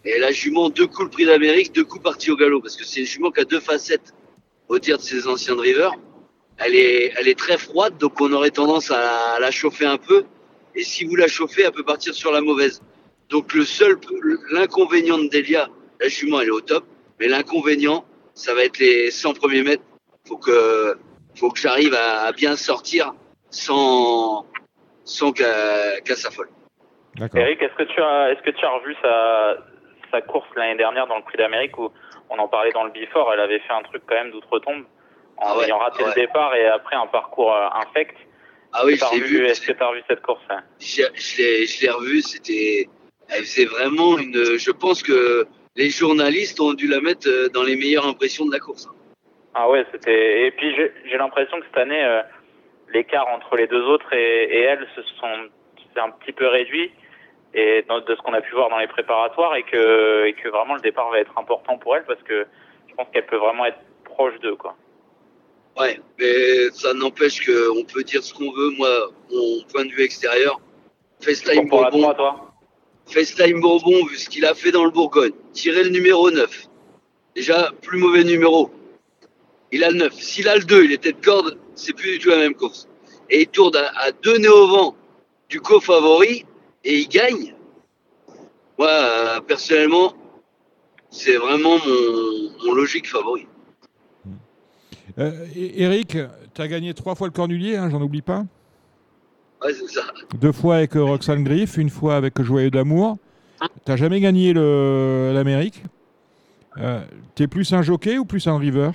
Et 0.06 0.20
la 0.20 0.30
jument, 0.30 0.70
deux 0.70 0.86
coups 0.86 1.02
le 1.02 1.10
prix 1.10 1.26
d'Amérique, 1.26 1.72
deux 1.72 1.84
coups 1.84 2.02
partis 2.02 2.30
au 2.30 2.36
galop. 2.36 2.60
Parce 2.60 2.76
que 2.76 2.84
c'est 2.84 3.00
une 3.00 3.06
jument 3.06 3.32
qui 3.32 3.40
a 3.40 3.44
deux 3.44 3.58
facettes, 3.58 4.14
au 4.68 4.78
dire 4.78 4.98
de 4.98 5.02
ses 5.02 5.26
anciens 5.26 5.56
drivers. 5.56 5.92
Elle 6.58 6.76
est, 6.76 7.12
elle 7.18 7.28
est 7.28 7.38
très 7.38 7.58
froide, 7.58 7.98
donc 7.98 8.20
on 8.20 8.32
aurait 8.32 8.52
tendance 8.52 8.92
à 8.92 9.38
la, 9.40 9.50
chauffer 9.50 9.84
un 9.84 9.98
peu. 9.98 10.24
Et 10.76 10.84
si 10.84 11.04
vous 11.04 11.16
la 11.16 11.26
chauffez, 11.26 11.62
elle 11.62 11.72
peut 11.72 11.84
partir 11.84 12.14
sur 12.14 12.30
la 12.30 12.40
mauvaise. 12.40 12.82
Donc 13.28 13.52
le 13.52 13.64
seul, 13.64 13.98
l'inconvénient 14.52 15.18
de 15.18 15.28
Delia, 15.28 15.68
la 16.00 16.08
jument 16.08 16.40
elle 16.40 16.48
est 16.48 16.52
au 16.52 16.60
top, 16.60 16.84
mais 17.18 17.26
l'inconvénient, 17.26 18.04
ça 18.32 18.54
va 18.54 18.64
être 18.64 18.78
les 18.78 19.10
100 19.10 19.34
premiers 19.34 19.62
mètres. 19.62 19.82
Faut 20.26 20.38
que, 20.38 20.96
faut 21.34 21.50
que 21.50 21.58
j'arrive 21.58 21.94
à, 21.94 22.30
bien 22.32 22.54
sortir 22.54 23.12
sans, 23.50 24.46
sans 25.04 25.32
qu'elle 25.32 26.00
qu'elle 26.04 26.16
s'affole. 26.16 26.48
Eric, 27.34 27.60
est-ce 27.60 27.74
que 27.74 27.92
tu 27.92 28.00
as, 28.00 28.32
est-ce 28.32 28.42
que 28.42 28.50
tu 28.50 28.64
as 28.64 28.70
revu 28.70 28.94
sa, 29.02 29.56
sa 30.10 30.20
course 30.20 30.48
l'année 30.56 30.76
dernière 30.76 31.06
dans 31.06 31.16
le 31.16 31.22
Prix 31.22 31.38
d'Amérique 31.38 31.76
où 31.78 31.90
on 32.30 32.38
en 32.38 32.48
parlait 32.48 32.72
dans 32.72 32.84
le 32.84 32.90
Before, 32.90 33.32
elle 33.32 33.40
avait 33.40 33.60
fait 33.60 33.72
un 33.72 33.82
truc 33.82 34.02
quand 34.06 34.14
même 34.14 34.30
d'outre-tombe 34.30 34.84
en 35.38 35.46
Ah 35.48 35.58
ouais, 35.58 35.64
ayant 35.66 35.78
raté 35.78 36.02
ouais. 36.02 36.08
le 36.08 36.14
départ 36.14 36.54
et 36.54 36.66
après 36.66 36.96
un 36.96 37.06
parcours 37.06 37.54
euh, 37.54 37.68
infect. 37.74 38.16
Ah 38.72 38.82
oui, 38.84 38.96
je 38.96 39.14
l'ai 39.14 39.20
vu. 39.20 39.46
Est-ce 39.46 39.60
que 39.60 39.72
tu 39.72 39.82
as 39.82 39.86
revu 39.88 40.02
cette 40.08 40.22
course 40.22 40.42
hein? 40.50 40.62
Je, 40.80 41.02
je 41.14 41.82
l'ai, 41.82 41.90
revu. 41.90 42.20
C'était, 42.20 42.88
elle 43.28 43.42
faisait 43.44 43.64
vraiment 43.66 44.18
une. 44.18 44.34
Je 44.34 44.70
pense 44.70 45.02
que 45.02 45.46
les 45.76 45.90
journalistes 45.90 46.60
ont 46.60 46.74
dû 46.74 46.88
la 46.88 47.00
mettre 47.00 47.28
euh, 47.28 47.48
dans 47.48 47.62
les 47.62 47.76
meilleures 47.76 48.06
impressions 48.06 48.46
de 48.46 48.52
la 48.52 48.58
course. 48.58 48.88
Ah 49.54 49.68
ouais, 49.70 49.84
c'était. 49.92 50.46
Et 50.46 50.50
puis 50.50 50.74
j'ai 50.74 51.16
l'impression 51.16 51.58
que 51.60 51.66
cette 51.66 51.78
année, 51.78 52.04
euh, 52.04 52.22
l'écart 52.92 53.28
entre 53.28 53.56
les 53.56 53.66
deux 53.66 53.82
autres 53.82 54.12
et, 54.12 54.44
et 54.44 54.60
elle 54.62 54.86
se 54.94 55.02
sont 55.20 55.48
un 55.96 56.10
petit 56.10 56.32
peu 56.32 56.46
réduit 56.46 56.92
et 57.56 57.82
de 57.82 58.14
ce 58.14 58.22
qu'on 58.22 58.34
a 58.34 58.42
pu 58.42 58.54
voir 58.54 58.68
dans 58.68 58.78
les 58.78 58.86
préparatoires 58.86 59.56
et 59.56 59.62
que 59.62 60.26
et 60.26 60.34
que 60.34 60.48
vraiment 60.50 60.74
le 60.74 60.82
départ 60.82 61.10
va 61.10 61.18
être 61.18 61.36
important 61.36 61.78
pour 61.78 61.96
elle 61.96 62.04
parce 62.04 62.22
que 62.22 62.46
je 62.86 62.94
pense 62.94 63.06
qu'elle 63.12 63.26
peut 63.26 63.38
vraiment 63.38 63.64
être 63.64 63.78
proche 64.04 64.38
d'eux 64.40 64.56
quoi. 64.56 64.76
Ouais, 65.78 65.98
mais 66.18 66.70
ça 66.72 66.92
n'empêche 66.94 67.44
qu'on 67.44 67.84
peut 67.84 68.02
dire 68.02 68.22
ce 68.22 68.32
qu'on 68.32 68.50
veut. 68.50 68.70
Moi, 68.78 68.88
mon 69.30 69.62
point 69.70 69.84
de 69.84 69.90
vue 69.90 70.04
extérieur, 70.04 70.60
FaceTime 71.20 71.68
Bourbon, 71.68 72.00
3, 72.02 72.14
toi 72.14 72.52
FaceTime 73.06 73.60
Bourbon, 73.60 74.04
vu 74.06 74.16
ce 74.16 74.28
qu'il 74.28 74.44
a 74.46 74.54
fait 74.54 74.70
dans 74.70 74.84
le 74.84 74.90
Bourgogne, 74.90 75.32
tirer 75.52 75.82
le 75.84 75.90
numéro 75.90 76.30
9. 76.30 76.68
Déjà, 77.34 77.72
plus 77.82 77.98
mauvais 77.98 78.24
numéro. 78.24 78.70
Il 79.70 79.84
a 79.84 79.90
le 79.90 79.96
9. 79.98 80.14
S'il 80.14 80.48
a 80.48 80.56
le 80.56 80.64
2, 80.64 80.84
il 80.84 80.92
était 80.92 81.12
de 81.12 81.22
corde, 81.22 81.58
c'est 81.74 81.94
plus 81.94 82.12
du 82.12 82.18
tout 82.20 82.30
la 82.30 82.38
même 82.38 82.54
course. 82.54 82.88
Et 83.28 83.42
il 83.42 83.48
tourne 83.48 83.76
à, 83.76 83.92
à 84.00 84.12
deux 84.12 84.38
nez 84.38 84.48
au 84.48 84.66
vent 84.66 84.96
du 85.50 85.60
co-favori 85.60 86.46
et 86.86 86.98
il 87.00 87.08
gagne. 87.08 87.54
Moi, 88.78 88.88
euh, 88.88 89.40
personnellement, 89.40 90.14
c'est 91.10 91.36
vraiment 91.36 91.76
mon, 91.78 92.66
mon 92.66 92.74
logique 92.74 93.08
favori. 93.08 93.46
Euh, 95.18 95.46
Eric, 95.54 96.16
tu 96.54 96.60
as 96.62 96.68
gagné 96.68 96.92
trois 96.94 97.14
fois 97.14 97.26
le 97.26 97.32
cornulier, 97.32 97.76
hein, 97.76 97.88
j'en 97.90 98.00
oublie 98.02 98.22
pas 98.22 98.44
Ouais, 99.62 99.72
c'est 99.72 99.88
ça. 99.88 100.02
Deux 100.38 100.52
fois 100.52 100.76
avec 100.76 100.94
euh, 100.96 101.02
Roxane 101.04 101.42
Griff, 101.42 101.78
une 101.78 101.88
fois 101.90 102.16
avec 102.16 102.40
Joyeux 102.42 102.70
d'amour. 102.70 103.16
T'as 103.86 103.96
jamais 103.96 104.20
gagné 104.20 104.52
le- 104.52 105.32
l'Amérique 105.34 105.82
Euh, 106.78 107.00
T'es 107.34 107.46
plus 107.46 107.72
un 107.72 107.80
jockey 107.80 108.18
ou 108.18 108.26
plus 108.26 108.46
un 108.48 108.58
river 108.58 108.90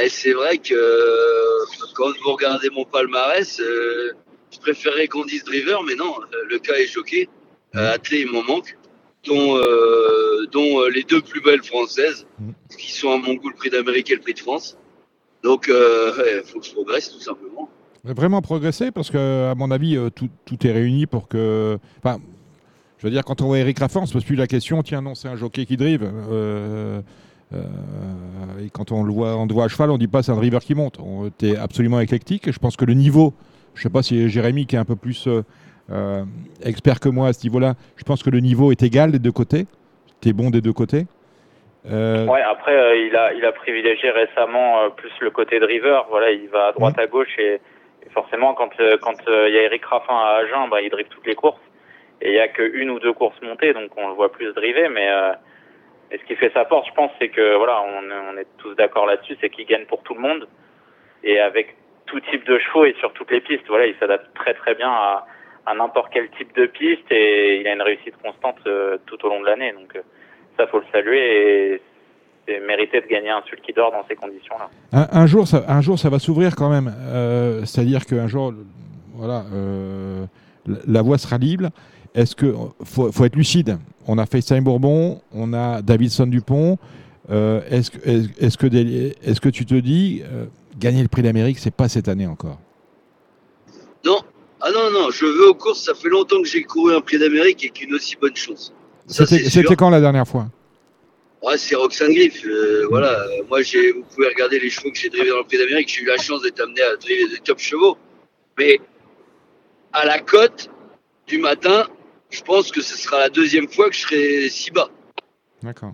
Eh, 0.00 0.08
c'est 0.08 0.32
vrai 0.32 0.56
que 0.56 0.74
quand 1.94 2.08
vous 2.24 2.32
regardez 2.32 2.70
mon 2.70 2.84
palmarès, 2.86 3.60
euh, 3.60 4.12
préférerais 4.66 5.06
qu'on 5.08 5.24
dise 5.24 5.44
driver, 5.44 5.82
mais 5.86 5.94
non, 5.94 6.12
euh, 6.20 6.36
le 6.50 6.58
cas 6.58 6.74
est 6.74 6.86
choqué. 6.86 7.28
Euh, 7.76 7.94
athlée, 7.94 8.22
il 8.26 8.32
m'en 8.32 8.42
manque, 8.42 8.76
dont, 9.26 9.56
euh, 9.56 10.46
dont 10.50 10.80
euh, 10.80 10.88
les 10.88 11.04
deux 11.04 11.20
plus 11.20 11.40
belles 11.40 11.62
françaises, 11.62 12.26
Mm. 12.40 12.50
qui 12.76 12.92
sont 12.92 13.10
à 13.10 13.18
mon 13.18 13.34
goût 13.34 13.48
le 13.48 13.54
prix 13.54 13.70
d'Amérique 13.70 14.10
et 14.10 14.14
le 14.14 14.20
prix 14.20 14.34
de 14.34 14.40
France. 14.40 14.76
Donc, 15.42 15.68
il 15.68 16.42
faut 16.44 16.58
que 16.58 16.66
je 16.66 16.72
progresse 16.72 17.12
tout 17.12 17.20
simplement. 17.20 17.68
Vraiment 18.02 18.42
progresser 18.42 18.90
parce 18.90 19.10
que, 19.10 19.50
à 19.50 19.54
mon 19.54 19.70
avis, 19.70 19.96
tout, 20.14 20.28
tout 20.44 20.66
est 20.66 20.72
réuni 20.72 21.06
pour 21.06 21.28
que. 21.28 21.78
Enfin, 22.02 22.18
je 22.98 23.06
veux 23.06 23.12
dire, 23.12 23.24
quand 23.24 23.40
on 23.42 23.46
voit 23.46 23.58
Eric 23.58 23.78
Raffin, 23.78 24.00
on 24.00 24.06
se 24.06 24.12
pose 24.12 24.24
plus 24.24 24.34
la 24.36 24.48
question 24.48 24.82
tiens, 24.82 25.02
non, 25.02 25.14
c'est 25.14 25.28
un 25.28 25.36
jockey 25.36 25.64
qui 25.66 25.76
drive. 25.76 26.02
Euh, 27.54 28.60
et 28.60 28.70
quand 28.70 28.90
on 28.92 29.04
le 29.04 29.12
voit, 29.12 29.36
on 29.36 29.46
voit 29.46 29.64
à 29.64 29.68
cheval, 29.68 29.90
on 29.90 29.98
dit 29.98 30.08
pas 30.08 30.22
c'est 30.22 30.32
un 30.32 30.36
driver 30.36 30.62
qui 30.62 30.74
monte. 30.74 30.98
On 30.98 31.30
es 31.42 31.56
absolument 31.56 32.00
éclectique 32.00 32.48
et 32.48 32.52
je 32.52 32.58
pense 32.58 32.76
que 32.76 32.84
le 32.84 32.94
niveau, 32.94 33.34
je 33.76 33.82
sais 33.82 33.90
pas 33.90 34.02
si 34.02 34.28
Jérémy 34.28 34.66
qui 34.66 34.76
est 34.76 34.78
un 34.78 34.84
peu 34.84 34.96
plus 34.96 35.28
euh, 35.28 35.42
euh, 35.90 36.24
expert 36.64 36.98
que 36.98 37.08
moi 37.08 37.28
à 37.28 37.32
ce 37.32 37.44
niveau-là, 37.44 37.74
je 37.96 38.04
pense 38.04 38.22
que 38.22 38.30
le 38.30 38.40
niveau 38.40 38.72
est 38.72 38.82
égal 38.82 39.12
des 39.12 39.18
deux 39.18 39.32
côtés. 39.32 39.66
Tu 40.20 40.30
es 40.30 40.32
bon 40.32 40.50
des 40.50 40.60
deux 40.60 40.72
côtés. 40.72 41.06
Euh, 41.90 42.26
Ouais, 42.26 42.42
après, 42.42 42.74
euh, 42.74 42.96
il, 42.96 43.14
a, 43.14 43.32
il 43.34 43.44
a 43.44 43.52
privilégié 43.52 44.10
récemment 44.10 44.80
euh, 44.80 44.88
plus 44.88 45.12
le 45.20 45.30
côté 45.30 45.60
driver. 45.60 46.06
Voilà, 46.10 46.32
il 46.32 46.48
va 46.48 46.68
à 46.68 46.72
droite, 46.72 46.98
à 46.98 47.06
gauche 47.06 47.38
et, 47.38 47.60
et 48.04 48.10
forcément, 48.12 48.54
quand 48.54 48.70
quand 49.02 49.16
il 49.28 49.52
y 49.54 49.58
a 49.58 49.62
Eric 49.62 49.84
Raffin 49.84 50.16
à 50.16 50.40
Agen, 50.42 50.68
bah, 50.70 50.80
il 50.80 50.90
drive 50.90 51.06
toutes 51.08 51.26
les 51.26 51.36
courses. 51.36 51.60
Et 52.22 52.30
il 52.30 52.34
y 52.34 52.40
a 52.40 52.48
qu'une 52.48 52.90
ou 52.90 52.98
deux 52.98 53.12
courses 53.12 53.40
montées, 53.42 53.74
donc 53.74 53.90
on 53.96 54.08
le 54.08 54.14
voit 54.14 54.32
plus 54.32 54.52
driver. 54.54 54.88
Mais 54.88 55.06
et 56.10 56.18
ce 56.18 56.24
qui 56.24 56.34
fait 56.36 56.50
sa 56.54 56.64
force, 56.64 56.88
je 56.88 56.94
pense, 56.94 57.10
c'est 57.20 57.28
que 57.28 57.56
voilà, 57.56 57.82
on 57.82 58.38
est 58.38 58.46
tous 58.58 58.74
d'accord 58.74 59.06
là-dessus, 59.06 59.36
c'est 59.40 59.50
qu'il 59.50 59.66
gagne 59.66 59.84
pour 59.84 60.02
tout 60.02 60.14
le 60.14 60.20
monde 60.20 60.48
et 61.22 61.40
avec 61.40 61.76
tout 62.06 62.20
type 62.20 62.46
de 62.46 62.58
chevaux 62.58 62.84
et 62.84 62.94
sur 62.98 63.12
toutes 63.12 63.30
les 63.30 63.40
pistes. 63.40 63.66
Voilà, 63.68 63.86
il 63.86 63.96
s'adapte 63.98 64.34
très 64.34 64.54
très 64.54 64.74
bien 64.74 64.88
à, 64.88 65.26
à 65.66 65.74
n'importe 65.74 66.10
quel 66.12 66.28
type 66.38 66.54
de 66.56 66.66
piste 66.66 67.10
et 67.10 67.60
il 67.60 67.66
a 67.66 67.74
une 67.74 67.82
réussite 67.82 68.14
constante 68.22 68.56
euh, 68.66 68.98
tout 69.06 69.18
au 69.26 69.28
long 69.28 69.40
de 69.40 69.46
l'année. 69.46 69.72
Donc 69.72 69.94
euh, 69.96 70.00
ça, 70.56 70.66
faut 70.68 70.78
le 70.78 70.84
saluer 70.92 71.74
et 71.74 71.82
c'est 72.46 72.60
mérité 72.60 73.00
de 73.00 73.06
gagner 73.06 73.30
un 73.30 73.42
qui 73.42 73.72
dort 73.72 73.90
dans 73.90 74.06
ces 74.08 74.14
conditions-là. 74.14 74.70
Un, 74.92 75.26
jour, 75.26 75.48
ça, 75.48 75.64
un 75.66 75.80
jour, 75.80 75.98
ça 75.98 76.08
va 76.08 76.20
s'ouvrir 76.20 76.54
quand 76.54 76.70
même. 76.70 76.94
Euh, 77.08 77.64
C'est-à-dire 77.64 78.06
qu'un 78.06 78.28
jour, 78.28 78.54
voilà, 79.14 79.42
la, 80.86 81.02
voie 81.02 81.18
sera 81.18 81.38
libre. 81.38 81.70
Est-ce 82.14 82.36
que 82.36 82.54
faut, 82.84 83.24
être 83.24 83.34
lucide 83.34 83.78
On 84.06 84.18
a 84.18 84.26
FaceTime 84.26 84.62
Bourbon, 84.62 85.20
on 85.34 85.52
a 85.52 85.82
Davidson 85.82 86.26
Dupont. 86.26 86.78
Est-ce 87.28 87.90
est-ce 88.06 88.56
que, 88.56 88.66
est-ce 88.66 89.40
que 89.40 89.48
tu 89.48 89.66
te 89.66 89.74
dis 89.74 90.22
gagner 90.78 91.02
le 91.02 91.08
Prix 91.08 91.22
d'Amérique, 91.22 91.58
c'est 91.58 91.70
pas 91.74 91.88
cette 91.88 92.08
année 92.08 92.26
encore 92.26 92.58
Non, 94.04 94.18
ah 94.60 94.70
non, 94.70 94.90
non, 94.90 95.10
je 95.10 95.26
veux 95.26 95.48
aux 95.50 95.54
courses, 95.54 95.82
ça 95.84 95.94
fait 95.94 96.08
longtemps 96.08 96.40
que 96.42 96.48
j'ai 96.48 96.62
couru 96.62 96.94
un 96.94 97.00
prix 97.00 97.18
d'Amérique 97.18 97.64
et 97.64 97.70
qu'une 97.70 97.94
aussi 97.94 98.16
bonne 98.16 98.36
chose. 98.36 98.72
C'était 99.06 99.76
quand 99.76 99.90
la 99.90 100.00
dernière 100.00 100.26
fois? 100.26 100.48
Ouais, 101.42 101.58
c'est 101.58 101.76
Roxane 101.76 102.12
Griff. 102.12 102.44
euh, 102.44 102.86
voilà, 102.88 103.24
moi, 103.48 103.62
j'ai, 103.62 103.92
vous 103.92 104.02
pouvez 104.02 104.28
regarder 104.28 104.58
les 104.58 104.70
chevaux 104.70 104.90
que 104.90 104.98
j'ai 104.98 105.10
drivés 105.10 105.28
dans 105.28 105.38
le 105.38 105.44
Prix 105.44 105.58
d'Amérique. 105.58 105.88
J'ai 105.88 106.02
eu 106.02 106.06
la 106.06 106.16
chance 106.16 106.42
d'être 106.42 106.60
amené 106.60 106.80
à 106.82 106.96
driver 106.96 107.28
des 107.28 107.38
top 107.38 107.58
chevaux. 107.58 107.96
Mais 108.58 108.80
à 109.92 110.06
la 110.06 110.18
cote 110.18 110.70
du 111.26 111.38
matin, 111.38 111.86
je 112.30 112.40
pense 112.40 112.72
que 112.72 112.80
ce 112.80 112.96
sera 112.96 113.18
la 113.18 113.28
deuxième 113.28 113.68
fois 113.68 113.88
que 113.90 113.94
je 113.94 114.00
serai 114.00 114.48
si 114.48 114.70
bas. 114.70 114.88
D'accord. 115.62 115.92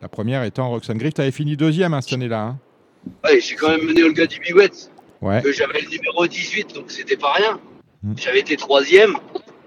La 0.00 0.08
première 0.08 0.44
étant 0.44 0.70
Roxane 0.70 0.96
Griff. 0.96 1.14
Tu 1.14 1.20
avais 1.20 1.32
fini 1.32 1.56
deuxième 1.56 1.92
hein, 1.92 2.00
cette 2.00 2.14
année-là. 2.14 2.40
hein? 2.40 2.58
Ouais, 3.24 3.40
j'ai 3.40 3.54
quand 3.54 3.68
même 3.68 3.84
mené 3.84 4.02
Olga 4.02 4.26
Dibouette, 4.26 4.90
ouais. 5.22 5.42
que 5.42 5.52
j'avais 5.52 5.80
le 5.80 5.88
numéro 5.88 6.26
18, 6.26 6.74
donc 6.74 6.84
c'était 6.88 7.16
pas 7.16 7.32
rien. 7.32 7.60
Mm. 8.02 8.14
J'avais 8.16 8.40
été 8.40 8.56
troisième. 8.56 9.16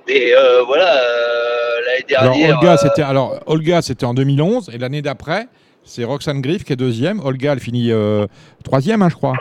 Mais 0.08 0.34
euh, 0.34 0.64
voilà, 0.64 0.96
euh, 0.98 1.80
l'année 1.86 2.16
Alors 2.16 2.36
dernière. 2.36 2.58
Olga, 2.58 2.74
euh, 2.74 2.78
c'était 2.78 3.02
alors 3.02 3.40
Olga, 3.46 3.82
c'était 3.82 4.06
en 4.06 4.14
2011 4.14 4.72
et 4.74 4.78
l'année 4.78 5.02
d'après, 5.02 5.48
c'est 5.84 6.04
Roxane 6.04 6.42
Griff 6.42 6.64
qui 6.64 6.74
est 6.74 6.78
deuxième. 6.78 7.20
Olga, 7.20 7.54
elle 7.54 7.60
finit 7.60 7.92
euh, 7.92 8.28
troisième, 8.64 9.02
hein, 9.02 9.10
je 9.10 9.16
crois. 9.16 9.34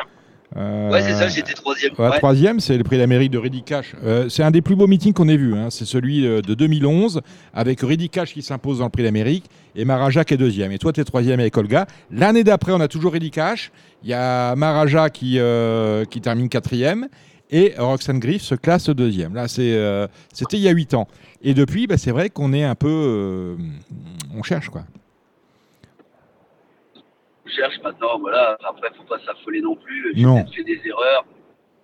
Euh, 0.57 0.91
Ouais, 0.91 1.03
c'est 1.03 1.15
ça, 1.15 1.29
j'étais 1.29 1.55
troisième. 1.55 1.93
ouais, 1.99 2.09
Ouais. 2.11 2.19
Troisième, 2.19 2.61
c'est 2.61 2.77
le 2.77 2.85
prix 2.85 2.99
d'Amérique 2.99 3.31
de 3.31 3.39
Reddy 3.39 3.63
Cash. 3.63 3.95
Euh, 4.05 4.29
c'est 4.29 4.43
un 4.43 4.51
des 4.51 4.61
plus 4.63 4.77
beaux 4.77 4.87
meetings 4.87 5.13
qu'on 5.13 5.29
ait 5.29 5.37
vu. 5.37 5.55
hein. 5.55 5.69
C'est 5.71 5.85
celui 5.87 6.27
euh, 6.27 6.41
de 6.43 6.55
2011 6.55 7.21
avec 7.55 7.83
Cash 8.09 8.35
qui 8.35 8.43
s'impose 8.43 8.79
dans 8.79 8.85
le 8.85 8.91
prix 8.91 9.03
d'Amérique 9.03 9.45
et 9.75 9.85
Maraja 9.85 10.25
qui 10.25 10.35
est 10.35 10.37
deuxième. 10.39 10.73
Et 10.73 10.79
toi, 10.79 10.93
tu 10.93 11.01
es 11.01 11.05
troisième 11.05 11.41
avec 11.41 11.57
Olga. 11.57 11.87
L'année 12.11 12.45
d'après, 12.45 12.73
on 12.73 12.81
a 12.81 12.89
toujours 12.89 13.15
Cash. 13.31 13.71
Il 14.03 14.11
y 14.11 14.15
a 14.15 14.55
Maraja 14.57 15.09
qui, 15.11 15.39
euh, 15.39 16.05
qui 16.05 16.21
termine 16.21 16.49
quatrième 16.49 17.09
et 17.51 17.75
Roxane 17.79 18.19
Griff 18.19 18.43
se 18.43 18.55
classe 18.55 18.89
deuxième. 18.91 19.35
Là, 19.35 19.47
euh, 19.59 20.07
c'était 20.33 20.57
il 20.57 20.63
y 20.63 20.69
a 20.69 20.73
huit 20.73 20.95
ans. 20.95 21.07
Et 21.43 21.55
depuis, 21.55 21.87
bah, 21.87 21.97
c'est 21.99 22.11
vrai 22.13 22.31
qu'on 22.31 22.53
est 22.53 22.65
un 22.65 22.75
peu. 22.75 22.89
euh, 22.89 23.57
on 24.37 24.43
cherche, 24.43 24.69
quoi. 24.71 24.85
Cherche 27.57 27.79
maintenant, 27.83 28.19
voilà. 28.19 28.57
Après, 28.65 28.89
faut 28.97 29.03
pas 29.05 29.19
s'affoler 29.27 29.61
non 29.61 29.77
plus. 29.77 30.13
J'ai 30.15 30.25
peut-être 30.25 30.55
fait 30.55 30.65
des 30.65 30.81
erreurs. 30.87 31.25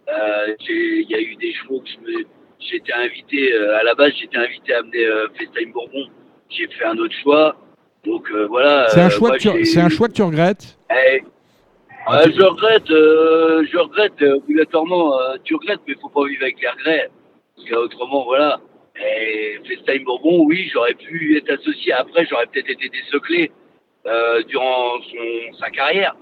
Euh, 0.08 0.54
Il 0.68 1.06
y 1.10 1.14
a 1.14 1.20
eu 1.20 1.36
des 1.36 1.52
chevaux 1.52 1.80
que 1.80 1.88
je 1.90 1.98
me- 1.98 2.24
j'étais 2.60 2.92
invité, 2.94 3.52
euh, 3.52 3.78
à 3.78 3.82
la 3.82 3.94
base, 3.94 4.12
j'étais 4.18 4.38
invité 4.38 4.72
à 4.74 4.78
amener 4.78 5.04
euh, 5.04 5.26
FaceTime 5.38 5.72
Bourbon. 5.72 6.08
J'ai 6.48 6.66
fait 6.68 6.84
un 6.86 6.96
autre 6.96 7.14
choix. 7.22 7.56
Donc 8.06 8.30
euh, 8.30 8.46
voilà. 8.46 8.88
C'est 8.88 9.00
un, 9.02 9.10
choix 9.10 9.28
moi, 9.28 9.36
que 9.38 9.42
tu, 9.42 9.64
c'est 9.66 9.80
un 9.80 9.88
choix 9.90 10.08
que 10.08 10.14
tu 10.14 10.22
regrettes? 10.22 10.78
Eh, 10.90 11.22
Ah, 12.06 12.20
euh, 12.20 12.24
tu- 12.24 12.32
je 12.38 12.42
regrette, 12.42 12.86
je 12.88 13.76
regrette 13.76 14.22
obligatoirement. 14.22 15.12
tu 15.44 15.54
regrettes, 15.54 15.80
mais 15.86 15.94
faut 16.00 16.08
pas 16.08 16.24
vivre 16.26 16.42
avec 16.42 16.60
les 16.62 16.68
regrets. 16.68 17.10
Parce 17.56 17.68
qu'autrement, 17.68 18.24
voilà. 18.24 18.60
Et 18.96 19.58
FaceTime 19.68 20.04
Bourbon, 20.04 20.44
oui, 20.46 20.70
j'aurais 20.72 20.94
pu 20.94 21.36
être 21.36 21.50
associé. 21.60 21.92
Après, 21.92 22.24
j'aurais 22.26 22.46
peut-être 22.46 22.70
été 22.70 22.88
désoclé 22.88 23.50
euh, 24.08 24.42
durant 24.44 25.00
son, 25.02 25.58
sa 25.58 25.70
carrière. 25.70 26.16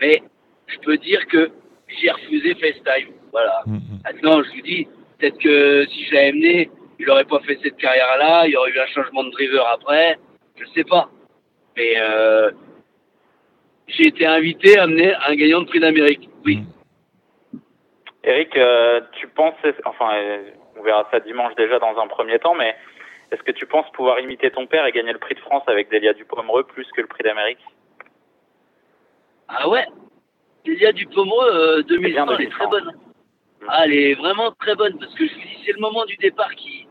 Mais 0.00 0.22
je 0.66 0.78
peux 0.80 0.96
dire 0.96 1.26
que 1.28 1.50
j'ai 1.88 2.10
refusé 2.10 2.54
FaceTime. 2.54 3.14
Voilà. 3.32 3.62
Mm, 3.66 3.74
mm. 3.74 4.00
Maintenant, 4.04 4.42
je 4.42 4.50
vous 4.56 4.62
dis, 4.62 4.86
peut-être 5.18 5.38
que 5.38 5.86
si 5.86 6.04
je 6.04 6.14
l'avais 6.14 6.28
amené, 6.28 6.70
il 6.98 7.06
n'aurait 7.06 7.24
pas 7.24 7.40
fait 7.40 7.58
cette 7.62 7.76
carrière-là. 7.76 8.46
Il 8.46 8.52
y 8.52 8.56
aurait 8.56 8.70
eu 8.70 8.78
un 8.78 8.86
changement 8.86 9.24
de 9.24 9.30
driver 9.30 9.66
après. 9.68 10.18
Je 10.56 10.64
sais 10.74 10.84
pas. 10.84 11.08
Mais 11.76 11.94
euh, 11.96 12.50
j'ai 13.86 14.08
été 14.08 14.26
invité 14.26 14.78
à 14.78 14.84
amener 14.84 15.14
un 15.14 15.34
gagnant 15.34 15.60
de 15.60 15.66
prix 15.66 15.80
d'Amérique. 15.80 16.28
Oui. 16.44 16.62
Eric, 18.24 18.56
euh, 18.56 19.00
tu 19.12 19.28
penses, 19.28 19.54
enfin, 19.84 20.10
euh, 20.14 20.50
on 20.78 20.82
verra 20.82 21.08
ça 21.10 21.20
dimanche 21.20 21.54
déjà 21.54 21.78
dans 21.78 21.96
un 21.98 22.06
premier 22.08 22.38
temps, 22.38 22.54
mais 22.54 22.74
est-ce 23.30 23.42
que 23.42 23.52
tu 23.52 23.66
penses 23.66 23.90
pouvoir 23.92 24.20
imiter 24.20 24.50
ton 24.50 24.66
père 24.66 24.86
et 24.86 24.92
gagner 24.92 25.12
le 25.12 25.18
prix 25.18 25.34
de 25.34 25.40
France 25.40 25.62
avec 25.66 25.90
Delia 25.90 26.14
Dupomereux 26.14 26.64
plus 26.64 26.86
que 26.92 27.00
le 27.00 27.06
prix 27.06 27.22
d'Amérique? 27.22 27.58
Ah 29.48 29.68
ouais 29.68 29.86
Delia 30.64 30.92
Dupomereux, 30.92 31.50
euh, 31.50 31.82
2000, 31.82 32.12
bien 32.12 32.26
elle 32.26 32.32
est 32.32 32.36
2000, 32.36 32.48
très 32.50 32.66
bonne. 32.66 32.92
Ah, 33.68 33.84
elle 33.84 33.94
est 33.94 34.14
vraiment 34.14 34.50
très 34.52 34.74
bonne 34.74 34.98
parce 34.98 35.14
que 35.14 35.26
je 35.26 35.34
vous 35.34 35.40
dis, 35.40 35.58
c'est 35.64 35.72
le 35.72 35.80
moment 35.80 36.04
du 36.04 36.16
départ 36.16 36.54
qui. 36.54 36.86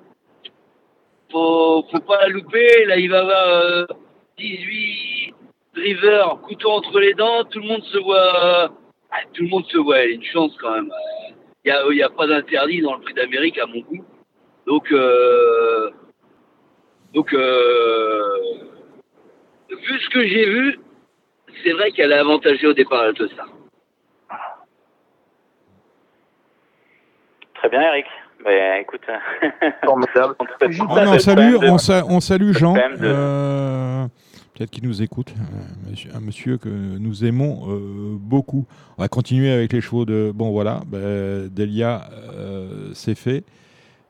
Faut, 1.32 1.84
faut 1.92 2.00
pas 2.00 2.22
la 2.22 2.28
louper. 2.30 2.86
Là, 2.86 2.98
il 2.98 3.10
va 3.10 3.18
y 3.18 3.20
avoir 3.20 3.48
euh, 3.48 3.86
18 4.38 5.34
drivers, 5.76 6.40
couteau 6.44 6.72
entre 6.72 7.00
les 7.00 7.14
dents. 7.14 7.44
Tout 7.46 7.60
le 7.60 7.68
monde 7.68 7.84
se 7.84 7.98
voit. 7.98 8.66
euh, 8.66 8.68
ah, 9.12 9.22
tout 9.34 9.44
le 9.44 9.50
monde 9.50 9.66
se 9.68 9.78
voit. 9.78 10.00
Elle 10.00 10.12
a 10.12 10.14
une 10.14 10.24
chance 10.24 10.56
quand 10.60 10.72
même. 10.72 10.92
Il 11.66 11.72
n'y 11.72 11.78
a, 11.78 11.94
y 11.94 12.04
a 12.04 12.10
pas 12.10 12.28
d'interdit 12.28 12.82
dans 12.82 12.96
le 12.96 13.02
prix 13.02 13.14
d'Amérique 13.14 13.58
à 13.58 13.66
mon 13.66 13.80
goût. 13.82 14.06
Donc, 14.66 14.92
euh, 14.92 15.92
donc 17.18 17.34
euh, 17.34 18.22
vu 19.72 20.00
ce 20.00 20.10
que 20.12 20.22
j'ai 20.28 20.46
vu, 20.48 20.80
c'est 21.64 21.72
vrai 21.72 21.92
qu'elle 21.92 22.14
a 22.14 22.20
avantagé 22.20 22.68
au 22.68 22.74
départ 22.74 23.02
à 23.06 23.12
ça. 23.18 23.44
Très 27.56 27.70
bien, 27.70 27.82
Eric. 27.82 28.06
Ben, 28.46 28.82
écoute, 28.82 29.02
Formidable. 29.84 30.36
on 30.40 31.74
on, 31.74 31.78
sa- 31.80 32.06
on 32.06 32.20
salue 32.20 32.52
Jean, 32.54 32.76
euh, 33.02 34.06
peut-être 34.54 34.70
qu'il 34.70 34.84
nous 34.88 35.02
écoute, 35.02 35.34
euh, 35.36 35.90
monsieur- 35.90 36.12
un 36.16 36.20
monsieur 36.20 36.58
que 36.60 36.70
nous 36.70 37.26
aimons 37.26 37.64
euh, 37.68 38.16
beaucoup. 38.20 38.68
On 39.00 39.02
va 39.02 39.08
continuer 39.08 39.52
avec 39.52 39.74
les 39.74 39.82
chevaux 39.82 40.06
de... 40.06 40.32
Bon 40.36 40.52
voilà, 40.52 40.82
ben, 40.86 41.50
Delia, 41.50 42.10
euh, 42.36 42.92
c'est 42.94 43.16
fait. 43.18 43.44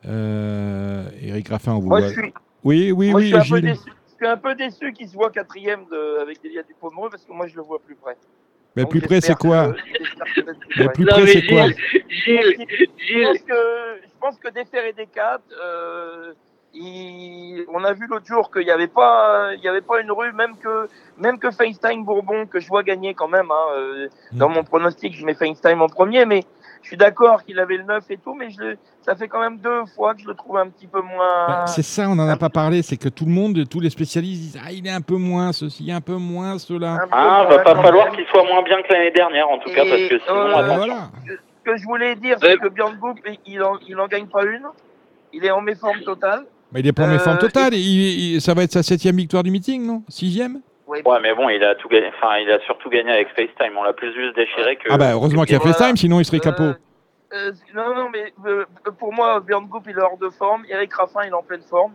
Euh, 0.05 1.05
Eric 1.21 1.47
Raffin, 1.47 1.71
on 1.71 1.79
vous 1.79 1.87
Moi, 1.87 1.99
voit- 2.01 2.09
je 2.09 2.13
suis, 2.19 2.33
Oui, 2.67 2.91
oui, 2.91 3.11
moi, 3.11 3.21
je 3.21 3.25
oui, 3.25 3.29
suis 3.29 3.35
un 3.35 3.39
peu 3.39 3.45
Gilles. 3.45 3.61
déçu. 3.71 3.89
Je 4.09 4.15
suis 4.15 4.27
un 4.27 4.37
peu 4.37 4.55
déçu 4.55 4.91
qu'il 4.93 5.07
se 5.07 5.13
voit 5.13 5.29
quatrième 5.31 5.85
de, 5.89 6.19
avec 6.21 6.41
Delia 6.43 6.63
Dupomereux 6.63 7.09
parce 7.09 7.23
que 7.23 7.31
moi, 7.31 7.47
je 7.47 7.55
le 7.55 7.61
vois 7.61 7.79
plus 7.79 7.95
près. 7.95 8.17
Mais 8.75 8.83
Donc, 8.83 8.91
plus 8.91 9.01
près, 9.01 9.21
c'est 9.21 9.35
quoi 9.35 9.73
que- 9.73 10.41
Mais 10.79 10.89
plus 10.89 11.05
Non, 11.05 11.13
près, 11.13 11.27
c'est 11.27 11.45
quoi 11.47 11.67
Gilles, 11.67 11.75
Gilles, 12.09 12.67
Je 12.97 13.05
Gilles, 13.05 13.23
pense 13.23 13.39
que, 13.43 13.53
je 14.03 14.19
pense 14.19 14.37
que 14.39 14.49
Défer 14.49 14.89
et 14.89 14.93
Descartes, 14.93 15.43
euh, 15.63 16.33
il- 16.73 17.63
on 17.69 17.83
a 17.83 17.93
vu 17.93 18.05
l'autre 18.07 18.25
jour 18.25 18.51
qu'il 18.51 18.63
n'y 18.65 18.71
avait 18.71 18.87
pas, 18.87 19.51
il 19.55 19.61
y 19.63 19.67
avait 19.67 19.81
pas 19.81 20.01
une 20.01 20.11
rue, 20.11 20.31
même 20.33 20.57
que, 20.57 20.87
même 21.17 21.39
que 21.39 21.49
FaceTime 21.51 22.03
Bourbon, 22.03 22.45
que 22.47 22.59
je 22.59 22.67
vois 22.67 22.83
gagner 22.83 23.13
quand 23.13 23.27
même, 23.29 23.49
hein, 23.49 23.65
euh, 23.75 24.07
Mm. 24.33 24.37
dans 24.37 24.49
mon 24.49 24.63
pronostic, 24.63 25.15
je 25.15 25.25
mets 25.25 25.33
FaceTime 25.35 25.81
en 25.81 25.87
premier, 25.89 26.25
mais 26.25 26.43
je 26.81 26.87
suis 26.87 26.97
d'accord 26.97 27.43
qu'il 27.43 27.59
avait 27.59 27.77
le 27.77 27.83
9 27.83 28.03
et 28.09 28.17
tout, 28.17 28.33
mais 28.33 28.49
je, 28.49 28.59
le- 28.61 28.77
ça 29.01 29.15
fait 29.15 29.27
quand 29.27 29.39
même 29.39 29.57
deux 29.59 29.85
fois 29.95 30.13
que 30.15 30.21
je 30.21 30.27
le 30.27 30.33
trouve 30.35 30.57
un 30.57 30.69
petit 30.69 30.87
peu 30.87 31.01
moins. 31.01 31.47
Bah, 31.47 31.65
C'est 31.67 31.81
ça, 31.83 32.09
on 32.09 32.15
n'en 32.15 32.27
a 32.27 32.35
pas 32.37 32.49
parlé, 32.49 32.81
c'est 32.81 32.97
que 32.97 33.09
tout 33.09 33.25
le 33.25 33.31
monde, 33.31 33.67
tous 33.69 33.79
les 33.79 33.89
spécialistes 33.89 34.41
disent 34.41 34.59
Ah, 34.63 34.71
il 34.71 34.85
est 34.87 34.91
un 34.91 35.01
peu 35.01 35.15
moins 35.17 35.53
ceci, 35.53 35.91
un 35.91 36.01
peu 36.01 36.15
moins 36.15 36.57
cela. 36.59 36.93
un 36.93 36.97
peu 36.99 37.07
Ah, 37.11 37.45
va 37.49 37.59
pas 37.59 37.75
falloir 37.81 38.11
qu'il 38.11 38.25
soit 38.27 38.43
moins 38.43 38.63
bien 38.63 38.81
que 38.81 38.91
l'année 38.93 39.11
dernière, 39.11 39.49
en 39.49 39.59
tout 39.59 39.69
cas, 39.69 39.83
parce 39.85 40.01
que 40.09 40.19
sinon, 40.19 40.35
euh, 40.35 40.51
Bah, 40.53 40.75
voilà. 40.75 41.09
Ce 41.25 41.71
que 41.71 41.77
je 41.77 41.83
voulais 41.83 42.15
dire, 42.15 42.37
c'est 42.41 42.57
que 42.57 42.69
Björn 42.69 42.95
Goop, 42.97 43.19
il 43.45 43.61
en, 43.61 43.77
il 43.87 43.99
en 43.99 44.07
gagne 44.07 44.27
pas 44.27 44.43
une. 44.45 44.63
Il 45.33 45.43
est 45.45 45.51
en 45.51 45.61
méforme 45.61 45.99
totale. 46.01 46.45
Mais 46.71 46.79
il 46.79 46.87
est 46.87 46.93
pas 46.93 47.03
en 47.03 47.07
Euh, 47.07 47.11
méforme 47.11 47.37
totale. 47.37 47.73
et 47.73 47.77
il- 47.77 48.35
il- 48.35 48.41
ça 48.41 48.53
va 48.53 48.63
être 48.63 48.71
sa 48.71 48.83
septième 48.83 49.17
victoire 49.17 49.43
du 49.43 49.51
meeting, 49.51 49.85
non? 49.85 50.03
Sixième? 50.09 50.61
Ouais, 50.87 51.01
Ouais, 51.05 51.19
mais 51.21 51.33
bon, 51.35 51.49
il 51.49 51.63
a 51.63 51.75
tout 51.75 51.89
gagné. 51.89 52.09
Enfin, 52.17 52.37
il 52.37 52.49
a 52.51 52.59
surtout 52.61 52.89
gagné 52.89 53.11
avec 53.11 53.29
FaceTime. 53.29 53.77
On 53.77 53.83
l'a 53.83 53.93
plus 53.93 54.13
juste 54.13 54.35
déchiré 54.35 54.77
que. 54.77 54.89
Ah 54.89 54.97
bah 54.97 55.11
heureusement 55.13 55.43
qu'il 55.43 55.53
y 55.53 55.55
a 55.55 55.59
voilà. 55.59 55.73
FaceTime, 55.73 55.97
sinon 55.97 56.19
il 56.19 56.25
serait 56.25 56.39
capot. 56.39 56.63
Euh, 56.63 56.73
euh, 57.33 57.51
non, 57.73 57.93
non, 57.93 58.09
mais 58.09 58.33
euh, 58.45 58.65
pour 58.97 59.13
moi, 59.13 59.39
Björn 59.41 59.67
Goop, 59.67 59.83
il 59.87 59.97
est 59.97 60.01
hors 60.01 60.17
de 60.17 60.29
forme. 60.29 60.63
Eric 60.69 60.93
Raffin, 60.93 61.25
il 61.25 61.29
est 61.29 61.33
en 61.33 61.43
pleine 61.43 61.61
forme. 61.61 61.93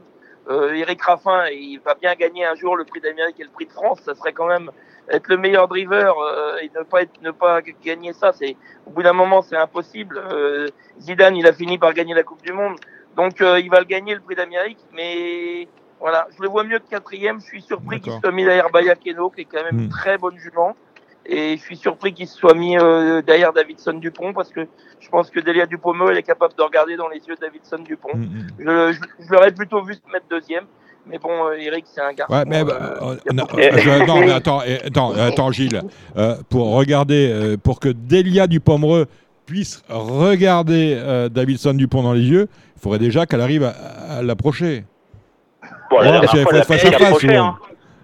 Euh, 0.50 0.74
Eric 0.74 1.00
Raffin, 1.02 1.46
il 1.48 1.78
va 1.78 1.94
bien 1.94 2.14
gagner 2.14 2.44
un 2.44 2.54
jour 2.54 2.76
le 2.76 2.84
prix 2.84 3.00
d'Amérique 3.00 3.38
et 3.40 3.44
le 3.44 3.50
prix 3.50 3.66
de 3.66 3.72
France. 3.72 4.00
Ça 4.04 4.14
serait 4.14 4.32
quand 4.32 4.48
même 4.48 4.70
être 5.08 5.28
le 5.28 5.36
meilleur 5.36 5.68
driver 5.68 6.14
euh, 6.18 6.58
et 6.62 6.70
ne 6.76 6.82
pas, 6.82 7.02
être, 7.02 7.20
ne 7.22 7.30
pas 7.30 7.60
gagner 7.84 8.12
ça. 8.12 8.32
C'est 8.32 8.56
Au 8.86 8.90
bout 8.90 9.02
d'un 9.02 9.12
moment, 9.12 9.42
c'est 9.42 9.56
impossible. 9.56 10.18
Euh, 10.32 10.68
Zidane, 11.00 11.36
il 11.36 11.46
a 11.46 11.52
fini 11.52 11.78
par 11.78 11.92
gagner 11.94 12.14
la 12.14 12.22
Coupe 12.22 12.42
du 12.42 12.52
Monde. 12.52 12.76
Donc, 13.16 13.40
euh, 13.40 13.60
il 13.60 13.70
va 13.70 13.78
le 13.80 13.84
gagner, 13.84 14.14
le 14.14 14.20
prix 14.20 14.34
d'Amérique. 14.34 14.78
Mais 14.92 15.68
voilà, 16.02 16.26
je 16.36 16.42
le 16.42 16.48
vois 16.48 16.64
mieux 16.64 16.78
que 16.78 16.88
quatrième. 16.90 17.40
Je 17.40 17.46
suis 17.46 17.62
surpris 17.62 18.00
qu'il 18.00 18.12
soit 18.20 18.32
mis 18.32 18.44
derrière 18.44 18.68
Bayakeno, 18.70 19.30
qui 19.30 19.40
est 19.42 19.44
quand 19.46 19.62
même 19.64 19.76
Hmm. 19.76 19.84
une 19.84 19.88
très 19.88 20.18
bonne 20.18 20.36
jument. 20.38 20.76
Et 21.24 21.56
je 21.56 21.62
suis 21.62 21.76
surpris 21.76 22.12
qu'il 22.12 22.26
se 22.26 22.36
soit 22.36 22.52
mis 22.54 22.76
euh, 22.76 23.22
derrière 23.22 23.52
Davidson 23.52 23.92
Dupont 23.94 24.32
parce 24.34 24.50
que 24.50 24.66
je 24.98 25.08
pense 25.08 25.30
que 25.30 25.38
Delia 25.38 25.66
Dupomo, 25.66 26.10
elle 26.10 26.18
est 26.18 26.22
capable 26.24 26.54
de 26.58 26.62
regarder 26.62 26.96
dans 26.96 27.08
les 27.08 27.18
yeux 27.28 27.36
Davidson 27.40 27.78
Dupont. 27.78 28.08
Mm, 28.14 28.20
mm. 28.22 28.46
Je, 28.58 28.92
je, 28.94 29.24
je 29.26 29.32
l'aurais 29.32 29.52
plutôt 29.52 29.82
vu 29.84 29.94
se 29.94 30.00
mettre 30.12 30.26
deuxième. 30.28 30.64
Mais 31.06 31.18
bon, 31.18 31.46
euh, 31.46 31.52
Eric, 31.58 31.84
c'est 31.92 32.00
un 32.00 32.12
garçon. 32.12 32.32
Ouais, 32.34 32.44
mais 32.46 32.64
bah, 32.64 32.98
euh, 33.02 33.16
non, 33.32 33.44
beaucoup- 33.44 33.60
je- 33.60 34.06
non, 34.06 34.20
mais 34.20 34.32
attends, 34.32 34.60
attends, 34.84 35.12
attends, 35.16 35.52
Gilles, 35.52 35.82
pour 36.50 36.72
regarder, 36.74 37.56
pour 37.62 37.78
que 37.80 37.88
Delia 37.88 38.46
Dupomereux 38.48 39.06
puisse 39.46 39.82
regarder 39.88 41.28
Davidson 41.30 41.74
Dupont 41.74 42.02
dans 42.02 42.12
les 42.12 42.22
yeux, 42.28 42.48
il 42.76 42.80
faudrait 42.82 42.98
déjà 42.98 43.26
qu'elle 43.26 43.40
arrive 43.40 43.64
à, 43.64 43.70
à 44.18 44.22
l'approcher. 44.22 44.84
Bon, 45.92 46.00
la 46.00 46.20
dernière 46.20 46.30
fois, 46.42 46.52
hein. 46.54 47.58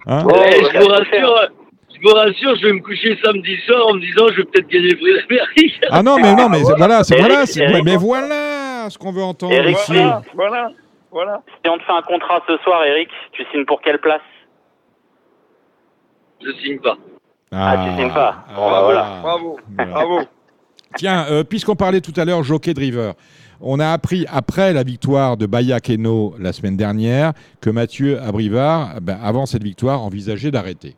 Hein 0.06 0.24
Oh, 0.26 0.32
Eh, 0.46 0.62
je 0.72 0.78
vous 0.78 0.88
rassure, 0.88 1.48
je 1.94 2.00
vous 2.02 2.14
rassure, 2.14 2.56
je 2.56 2.66
vais 2.66 2.72
me 2.74 2.80
coucher 2.80 3.18
samedi 3.24 3.56
soir 3.66 3.86
en 3.88 3.94
me 3.94 4.00
disant 4.00 4.28
je 4.30 4.36
vais 4.36 4.44
peut-être 4.44 4.68
gagner 4.68 4.90
le 4.90 4.96
prix 4.96 5.14
d'Amérique. 5.28 5.80
ah 5.90 6.02
non, 6.02 6.18
mais 6.18 6.34
non, 6.34 6.48
mais 6.50 6.60
voilà, 6.62 7.02
c'est 7.02 7.18
voilà, 7.18 7.44
mais 7.84 7.96
voilà 7.96 8.90
ce 8.90 8.98
qu'on 8.98 9.12
veut 9.12 9.22
entendre 9.22 9.52
Eric. 9.54 9.76
Voilà, 9.88 10.22
voilà, 10.34 10.70
voilà. 11.10 11.42
Si 11.64 11.70
on 11.70 11.78
te 11.78 11.82
fait 11.84 11.92
un 11.92 12.02
contrat 12.02 12.42
ce 12.46 12.56
soir, 12.58 12.84
Eric, 12.84 13.08
tu 13.32 13.44
signes 13.50 13.64
pour 13.64 13.80
quelle 13.80 13.98
place? 13.98 14.20
Je 16.44 16.52
signe 16.62 16.78
pas. 16.78 16.96
Ah, 17.52 17.76
tu 17.84 17.96
signes 18.00 18.12
pas. 18.12 18.44
Bon, 18.54 18.70
bah, 18.70 18.80
voilà. 18.84 19.06
Bravo, 19.22 19.58
Voilà. 19.76 19.90
bravo. 19.92 20.20
Tiens, 20.96 21.26
euh, 21.30 21.44
puisqu'on 21.44 21.76
parlait 21.76 22.00
tout 22.00 22.14
à 22.16 22.24
l'heure 22.24 22.42
jockey 22.42 22.74
driver, 22.74 23.14
on 23.60 23.80
a 23.80 23.88
appris 23.88 24.24
après 24.28 24.72
la 24.72 24.82
victoire 24.82 25.36
de 25.36 25.46
Baya 25.46 25.80
Keno 25.80 26.34
la 26.38 26.52
semaine 26.52 26.76
dernière 26.76 27.32
que 27.60 27.70
Mathieu 27.70 28.20
Abrivard, 28.20 29.00
ben, 29.00 29.18
avant 29.22 29.46
cette 29.46 29.64
victoire, 29.64 30.02
envisageait 30.02 30.50
d'arrêter. 30.50 30.96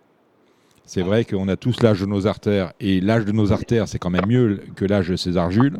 C'est 0.84 1.02
vrai 1.02 1.24
qu'on 1.24 1.48
a 1.48 1.56
tous 1.56 1.82
l'âge 1.82 2.00
de 2.00 2.06
nos 2.06 2.26
artères 2.26 2.72
et 2.80 3.00
l'âge 3.00 3.24
de 3.24 3.32
nos 3.32 3.52
artères, 3.52 3.88
c'est 3.88 3.98
quand 3.98 4.10
même 4.10 4.26
mieux 4.26 4.60
que 4.74 4.84
l'âge 4.84 5.08
de 5.08 5.16
César 5.16 5.50
Jules. 5.50 5.78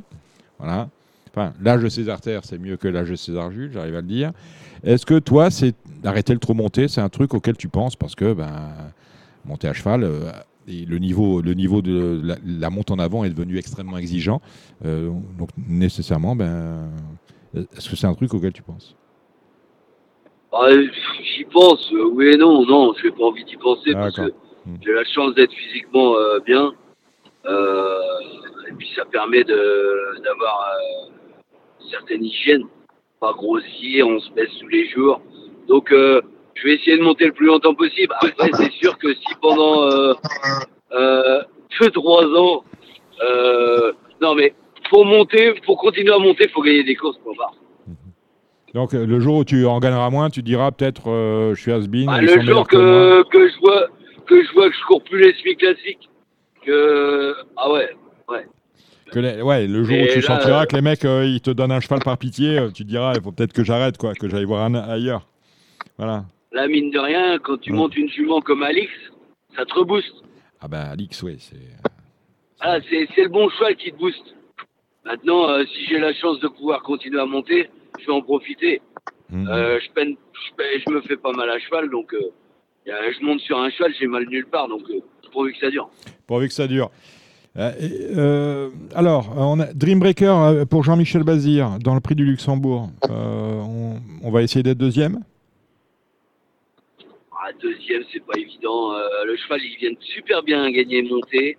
Voilà. 0.58 0.88
Enfin, 1.32 1.52
l'âge 1.60 1.82
de 1.82 1.88
César 1.88 2.14
artères, 2.14 2.42
c'est 2.44 2.58
mieux 2.58 2.76
que 2.76 2.88
l'âge 2.88 3.10
de 3.10 3.16
César 3.16 3.50
Jules, 3.50 3.70
j'arrive 3.72 3.96
à 3.96 4.00
le 4.00 4.06
dire. 4.06 4.32
Est-ce 4.82 5.04
que 5.04 5.18
toi, 5.18 5.50
c'est 5.50 5.74
d'arrêter 6.02 6.32
le 6.32 6.38
trop 6.38 6.54
monté, 6.54 6.88
c'est 6.88 7.00
un 7.00 7.08
truc 7.08 7.34
auquel 7.34 7.56
tu 7.56 7.68
penses 7.68 7.96
parce 7.96 8.14
que 8.14 8.32
ben, 8.32 8.72
monter 9.44 9.68
à 9.68 9.72
cheval, 9.72 10.04
euh, 10.04 10.30
et 10.68 10.84
le 10.84 10.98
niveau, 10.98 11.40
le 11.42 11.54
niveau 11.54 11.82
de 11.82 12.20
la, 12.22 12.36
la 12.44 12.70
monte 12.70 12.90
en 12.90 12.98
avant 12.98 13.24
est 13.24 13.30
devenu 13.30 13.58
extrêmement 13.58 13.98
exigeant. 13.98 14.40
Euh, 14.84 15.10
donc 15.38 15.50
nécessairement, 15.68 16.36
ben, 16.36 16.90
est-ce 17.54 17.88
que 17.90 17.96
c'est 17.96 18.06
un 18.06 18.14
truc 18.14 18.32
auquel 18.34 18.52
tu 18.52 18.62
penses? 18.62 18.96
Ah, 20.52 20.68
J'y 21.36 21.44
pense, 21.44 21.92
euh, 21.92 22.10
oui 22.12 22.32
et 22.34 22.36
non, 22.36 22.64
non, 22.66 22.92
je 22.98 23.06
n'ai 23.06 23.12
pas 23.12 23.24
envie 23.24 23.44
d'y 23.44 23.56
penser 23.56 23.92
parce 23.92 24.16
que 24.16 24.32
Hmm. 24.66 24.74
j'ai 24.84 24.92
la 24.92 25.04
chance 25.04 25.34
d'être 25.34 25.54
physiquement 25.54 26.16
euh, 26.16 26.38
bien. 26.40 26.74
Euh, 27.46 27.98
et 28.68 28.72
puis 28.76 28.86
ça 28.94 29.06
permet 29.06 29.42
d'avoir 29.42 30.70
une 31.80 31.88
certaine 31.88 32.22
hygiène, 32.22 32.64
pas 33.20 33.32
grossir, 33.32 34.06
on 34.06 34.20
se 34.20 34.30
baisse 34.32 34.50
tous 34.60 34.68
les 34.68 34.86
jours. 34.90 35.22
Donc 35.66 35.94
je 36.60 36.66
vais 36.66 36.74
essayer 36.74 36.96
de 36.98 37.02
monter 37.02 37.26
le 37.26 37.32
plus 37.32 37.46
longtemps 37.46 37.74
possible. 37.74 38.12
Après 38.20 38.50
c'est 38.54 38.72
sûr 38.72 38.96
que 38.98 39.12
si 39.14 39.34
pendant 39.40 39.84
euh, 39.90 40.12
euh, 40.92 41.42
deux, 41.80 41.90
trois 41.90 42.24
ans, 42.26 42.64
euh, 43.24 43.92
non 44.20 44.34
mais 44.34 44.52
pour 44.90 45.04
monter, 45.04 45.54
pour 45.64 45.78
continuer 45.78 46.12
à 46.12 46.18
monter, 46.18 46.44
il 46.44 46.50
faut 46.50 46.62
gagner 46.62 46.84
des 46.84 46.96
courses 46.96 47.18
pour 47.18 47.34
voir. 47.34 47.52
Donc 48.74 48.94
euh, 48.94 49.04
le 49.06 49.20
jour 49.20 49.36
où 49.38 49.44
tu 49.44 49.66
en 49.66 49.78
gagneras 49.80 50.10
moins, 50.10 50.30
tu 50.30 50.42
diras 50.42 50.70
peut-être 50.70 51.10
euh, 51.10 51.54
je 51.54 51.60
suis 51.60 51.72
has-been. 51.72 52.08
Ah, 52.08 52.18
ils 52.22 52.26
le 52.26 52.40
jour 52.40 52.66
que 52.68 53.22
que, 53.22 53.28
que 53.30 53.48
je 53.48 53.58
vois 53.60 53.86
que 54.26 54.44
je 54.44 54.52
vois 54.52 54.68
que 54.68 54.76
je 54.76 54.84
cours 54.86 55.02
plus 55.02 55.18
les 55.20 55.32
semi 55.34 55.56
classiques 55.56 56.08
que 56.64 57.34
ah 57.56 57.70
ouais 57.72 57.88
Que 59.12 59.18
les- 59.18 59.42
ouais, 59.42 59.66
le 59.66 59.82
jour 59.82 59.96
où 59.98 60.06
tu 60.06 60.20
là, 60.20 60.26
sentiras 60.26 60.62
euh, 60.62 60.66
que 60.66 60.76
les 60.76 60.82
mecs 60.82 61.02
ils 61.02 61.40
te 61.40 61.50
donnent 61.50 61.72
un 61.72 61.80
cheval 61.80 61.98
par 62.00 62.16
pitié, 62.16 62.60
tu 62.72 62.84
te 62.84 62.88
diras 62.88 63.14
il 63.16 63.22
faut 63.22 63.32
peut-être 63.32 63.52
que 63.52 63.64
j'arrête 63.64 63.98
quoi, 63.98 64.14
que 64.14 64.28
j'aille 64.28 64.44
voir 64.44 64.64
un 64.64 64.74
ailleurs. 64.76 65.26
Voilà. 65.98 66.24
Là 66.52 66.66
mine 66.68 66.90
de 66.90 66.98
rien 66.98 67.38
quand 67.38 67.58
tu 67.58 67.70
Ouais. 67.70 67.76
montes 67.78 67.96
une 67.96 68.08
jument 68.08 68.40
comme 68.40 68.62
Alix 68.62 68.90
ça 69.56 69.64
te 69.64 69.74
rebooste 69.74 70.14
Ah 70.60 70.68
bah 70.68 70.82
Alix, 70.90 71.22
ouais, 71.22 71.36
c'est. 71.38 71.56
ah, 72.60 72.78
c'est 72.88 73.08
c'est 73.14 73.22
le 73.22 73.28
bon 73.28 73.48
cheval 73.50 73.76
qui 73.76 73.90
te 73.92 73.96
booste 73.98 74.34
maintenant 75.04 75.48
euh, 75.48 75.64
si 75.64 75.86
j'ai 75.86 75.98
la 75.98 76.12
chance 76.14 76.40
de 76.40 76.48
pouvoir 76.48 76.82
continuer 76.82 77.20
à 77.20 77.26
monter 77.26 77.68
je 78.00 78.06
vais 78.06 78.12
en 78.12 78.22
profiter 78.22 78.80
Mhm. 79.32 79.46
euh, 79.48 79.78
je, 79.80 79.90
peine, 79.92 80.16
je, 80.32 80.54
peine- 80.56 80.80
je 80.84 80.92
me 80.92 81.00
fais 81.02 81.16
pas 81.16 81.30
mal 81.32 81.48
à 81.50 81.58
cheval 81.60 81.88
donc 81.88 82.12
euh, 82.14 82.20
je 82.86 83.24
monte 83.24 83.38
sur 83.40 83.58
un 83.58 83.70
cheval 83.70 83.94
j'ai 83.98 84.08
mal 84.08 84.26
nulle 84.28 84.46
part 84.46 84.66
donc 84.66 84.82
euh, 84.90 84.98
pourvu 85.32 85.52
que 85.52 85.58
ça 85.60 85.70
dure 85.70 85.88
Pourvu 86.26 86.48
que 86.48 86.54
ça 86.54 86.66
dure. 86.66 86.90
Euh, 87.56 87.72
euh, 88.16 88.70
alors, 88.94 89.32
on 89.36 89.58
a 89.60 89.66
Dreambreaker 89.72 90.36
euh, 90.38 90.64
pour 90.64 90.82
Jean-Michel 90.84 91.22
Bazir 91.24 91.78
dans 91.80 91.94
le 91.94 92.00
prix 92.00 92.14
du 92.14 92.24
Luxembourg. 92.24 92.88
Euh, 93.08 93.60
on, 93.60 94.00
on 94.22 94.30
va 94.30 94.42
essayer 94.42 94.62
d'être 94.62 94.78
deuxième. 94.78 95.20
Ah, 97.50 97.58
deuxième, 97.60 98.02
c'est 98.12 98.24
pas 98.24 98.38
évident. 98.38 98.92
Euh, 98.92 99.24
le 99.26 99.36
cheval, 99.36 99.60
il 99.62 99.76
vient 99.78 99.90
de 99.90 99.96
super 100.00 100.42
bien 100.42 100.70
gagner 100.70 100.98
et 100.98 101.02
monter. 101.02 101.58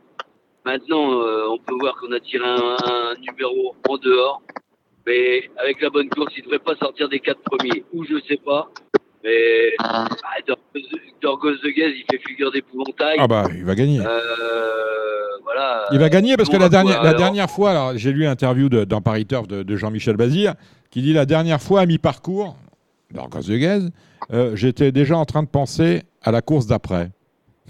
Maintenant, 0.66 1.20
euh, 1.22 1.48
on 1.50 1.58
peut 1.58 1.76
voir 1.80 1.96
qu'on 2.00 2.12
a 2.14 2.20
tiré 2.20 2.46
un, 2.46 2.76
un 2.86 3.16
numéro 3.20 3.76
en 3.90 3.98
dehors. 3.98 4.42
Mais 5.08 5.50
avec 5.58 5.82
la 5.82 5.90
bonne 5.90 6.10
course, 6.10 6.34
il 6.38 6.44
devrait 6.44 6.60
pas 6.60 6.76
sortir 6.76 7.10
des 7.10 7.20
quatre 7.20 7.42
premiers. 7.42 7.84
Ou 7.94 8.06
je 8.06 8.16
sais 8.28 8.40
pas. 8.46 8.70
Mais 9.24 9.74
ah, 9.80 10.08
Dorgos 10.48 10.62
Dorgos 11.22 11.58
de 11.64 11.70
Gaz, 11.70 11.92
il 11.96 12.06
fait 12.10 12.22
figure 12.26 12.52
d'épouvantail. 12.52 13.18
Ah 13.20 13.28
bah, 13.28 13.48
il 13.54 13.66
va 13.66 13.76
gagner. 13.76 14.00
Euh, 14.00 14.12
voilà. 15.44 15.88
Il 15.92 16.00
va 16.00 16.10
gagner 16.10 16.38
parce 16.38 16.50
que 16.50 16.58
la 16.58 16.70
dernière, 16.70 17.04
la 17.04 17.48
fois, 17.48 17.72
alors 17.72 17.98
j'ai 17.98 18.12
lu 18.12 18.22
l'interview 18.22 18.70
dans 18.70 19.02
Paris 19.02 19.26
Turf 19.26 19.48
de, 19.48 19.64
de 19.64 19.76
Jean-Michel 19.76 20.16
Bazir 20.16 20.54
qui 20.90 21.02
dit 21.02 21.14
la 21.14 21.26
dernière 21.26 21.62
fois 21.62 21.82
à 21.82 21.86
mi-parcours, 21.86 22.56
Gosse 23.14 23.48
de 23.48 23.58
Gaz, 23.58 23.92
euh, 24.32 24.56
j'étais 24.56 24.92
déjà 24.92 25.18
en 25.18 25.26
train 25.26 25.44
de 25.44 25.48
penser 25.48 26.04
à 26.22 26.32
la 26.32 26.42
course 26.42 26.68
d'après. 26.68 27.10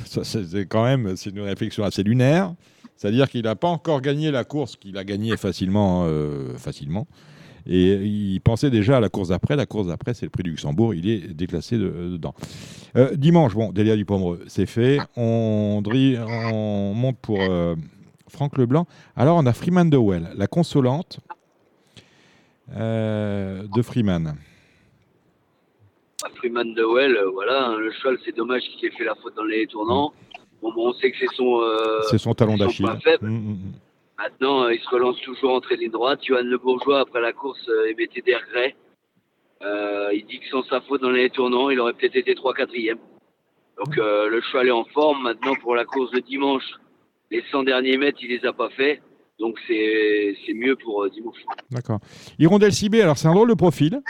C'est 0.05 0.65
quand 0.67 0.83
même 0.83 1.15
c'est 1.15 1.29
une 1.29 1.41
réflexion 1.41 1.83
assez 1.83 2.03
lunaire. 2.03 2.53
C'est-à-dire 2.97 3.29
qu'il 3.29 3.43
n'a 3.43 3.55
pas 3.55 3.67
encore 3.67 4.01
gagné 4.01 4.29
la 4.31 4.43
course 4.43 4.75
qu'il 4.75 4.97
a 4.97 5.03
gagnée 5.03 5.35
facilement, 5.37 6.03
euh, 6.05 6.55
facilement. 6.57 7.07
Et 7.65 7.93
il 7.95 8.39
pensait 8.41 8.69
déjà 8.69 8.97
à 8.97 8.99
la 8.99 9.09
course 9.09 9.29
d'après. 9.29 9.55
La 9.55 9.65
course 9.65 9.87
d'après, 9.87 10.13
c'est 10.13 10.25
le 10.25 10.29
prix 10.31 10.43
du 10.43 10.51
Luxembourg. 10.51 10.93
Il 10.93 11.07
est 11.09 11.33
déclassé 11.33 11.77
de- 11.77 12.09
dedans. 12.13 12.33
Euh, 12.95 13.15
dimanche, 13.15 13.53
bon, 13.53 13.71
Delia 13.71 13.95
du 13.95 14.05
Pomereux, 14.05 14.43
c'est 14.47 14.65
fait. 14.65 14.99
On, 15.15 15.81
on 15.83 16.93
monte 16.95 17.17
pour 17.21 17.39
Franck 18.29 18.57
Leblanc. 18.57 18.87
Alors, 19.15 19.37
on 19.37 19.45
a 19.45 19.53
Freeman 19.53 19.89
de 19.89 19.97
Well, 19.97 20.29
la 20.35 20.47
consolante 20.47 21.19
de 22.75 23.81
Freeman. 23.81 24.35
Freeman 26.35 26.73
de 26.73 26.83
Well, 26.83 27.15
euh, 27.17 27.29
voilà, 27.31 27.65
hein, 27.67 27.77
le 27.77 27.91
cheval, 27.91 28.17
c'est 28.23 28.35
dommage 28.35 28.61
qu'il 28.63 28.85
ait 28.87 28.91
fait 28.91 29.03
la 29.03 29.15
faute 29.15 29.35
dans 29.35 29.43
les 29.43 29.67
tournants. 29.67 30.13
Bon, 30.61 30.71
bon, 30.73 30.89
on 30.89 30.93
sait 30.93 31.11
que 31.11 31.17
c'est 31.19 31.33
son. 31.35 31.61
euh, 31.61 32.01
C'est 32.09 32.17
son 32.19 32.33
talon 32.33 32.55
d'Achille. 32.57 32.85
faible. 33.03 33.27
Mm, 33.27 33.33
mm, 33.33 33.51
mm. 33.53 33.71
Maintenant, 34.19 34.63
euh, 34.65 34.73
il 34.73 34.79
se 34.79 34.89
relance 34.89 35.19
toujours 35.21 35.51
entre 35.53 35.69
les 35.71 35.77
lignes 35.77 35.91
droites. 35.91 36.23
Johan 36.23 36.43
Le 36.43 36.57
Bourgeois, 36.57 36.99
après 36.99 37.21
la 37.21 37.33
course, 37.33 37.67
émettait 37.89 38.21
des 38.21 38.35
regrets. 38.35 38.75
Euh, 39.63 40.09
il 40.13 40.25
dit 40.25 40.39
que 40.39 40.47
sans 40.49 40.63
sa 40.63 40.81
faute 40.81 41.01
dans 41.01 41.09
les 41.09 41.29
tournants, 41.29 41.69
il 41.69 41.79
aurait 41.79 41.93
peut-être 41.93 42.15
été 42.15 42.33
3 42.35 42.53
4 42.53 42.71
Donc 43.77 43.97
euh, 43.97 44.29
le 44.29 44.41
cheval 44.41 44.67
est 44.67 44.71
en 44.71 44.85
forme. 44.85 45.23
Maintenant, 45.23 45.55
pour 45.55 45.75
la 45.75 45.85
course 45.85 46.11
de 46.11 46.19
dimanche, 46.19 46.63
les 47.31 47.43
100 47.51 47.63
derniers 47.63 47.97
mètres, 47.97 48.19
il 48.21 48.29
les 48.29 48.45
a 48.45 48.53
pas 48.53 48.69
fait. 48.69 49.01
Donc 49.39 49.57
c'est 49.67 50.35
c'est 50.45 50.53
mieux 50.53 50.75
pour 50.75 51.03
euh, 51.03 51.09
dimanche. 51.09 51.37
D'accord. 51.71 51.99
Hirondelle 52.37 52.73
Cibé, 52.73 53.01
alors 53.01 53.17
c'est 53.17 53.27
un 53.27 53.33
drôle 53.33 53.49
de 53.49 53.55
profil. 53.55 54.01